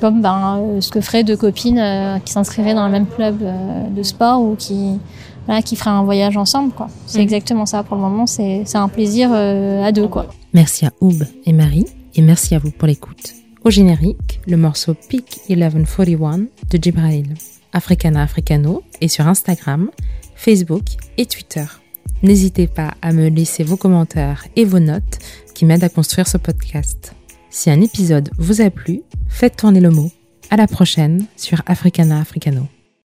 comme 0.00 0.22
ben, 0.22 0.58
euh, 0.58 0.80
ce 0.80 0.90
que 0.90 1.00
feraient 1.00 1.24
deux 1.24 1.36
copines 1.36 1.78
euh, 1.78 2.18
qui 2.18 2.32
s'inscriraient 2.32 2.74
dans 2.74 2.86
le 2.86 2.92
même 2.92 3.06
club 3.06 3.38
euh, 3.42 3.88
de 3.88 4.02
sport 4.02 4.40
ou 4.42 4.54
qui 4.56 4.98
voilà, 5.46 5.62
qui 5.62 5.76
feraient 5.76 5.90
un 5.90 6.02
voyage 6.04 6.36
ensemble 6.36 6.72
quoi. 6.72 6.88
C'est 7.06 7.18
Mhm. 7.18 7.22
exactement 7.24 7.66
ça 7.66 7.82
pour 7.82 7.96
le 7.96 8.02
moment, 8.02 8.26
c'est 8.26 8.62
c'est 8.66 8.78
un 8.78 8.88
plaisir 8.88 9.30
euh, 9.32 9.82
à 9.82 9.92
deux 9.92 10.08
quoi. 10.08 10.26
Merci 10.52 10.86
à 10.86 10.92
Oub 11.00 11.22
et 11.46 11.52
Marie, 11.52 11.86
et 12.14 12.22
merci 12.22 12.54
à 12.54 12.58
vous 12.58 12.70
pour 12.70 12.86
l'écoute. 12.88 13.34
Au 13.64 13.70
générique, 13.70 14.40
le 14.46 14.56
morceau 14.56 14.94
Peak 15.08 15.40
1141 15.48 16.38
de 16.70 16.78
Jibrail. 16.82 17.24
Africana 17.72 18.22
Africano 18.22 18.82
est 19.00 19.08
sur 19.08 19.28
Instagram, 19.28 19.90
Facebook 20.34 20.82
et 21.18 21.26
Twitter. 21.26 21.64
N'hésitez 22.22 22.66
pas 22.66 22.94
à 23.00 23.12
me 23.12 23.28
laisser 23.28 23.62
vos 23.62 23.76
commentaires 23.76 24.44
et 24.56 24.64
vos 24.64 24.80
notes 24.80 25.18
qui 25.54 25.64
m'aident 25.66 25.84
à 25.84 25.88
construire 25.88 26.26
ce 26.26 26.36
podcast. 26.38 27.14
Si 27.50 27.68
un 27.68 27.80
épisode 27.80 28.30
vous 28.38 28.60
a 28.60 28.70
plu, 28.70 29.02
faites 29.28 29.56
tourner 29.56 29.80
le 29.80 29.90
mot. 29.90 30.10
À 30.50 30.56
la 30.56 30.68
prochaine 30.68 31.26
sur 31.36 31.62
Africana 31.66 32.20
Africano. 32.20 32.68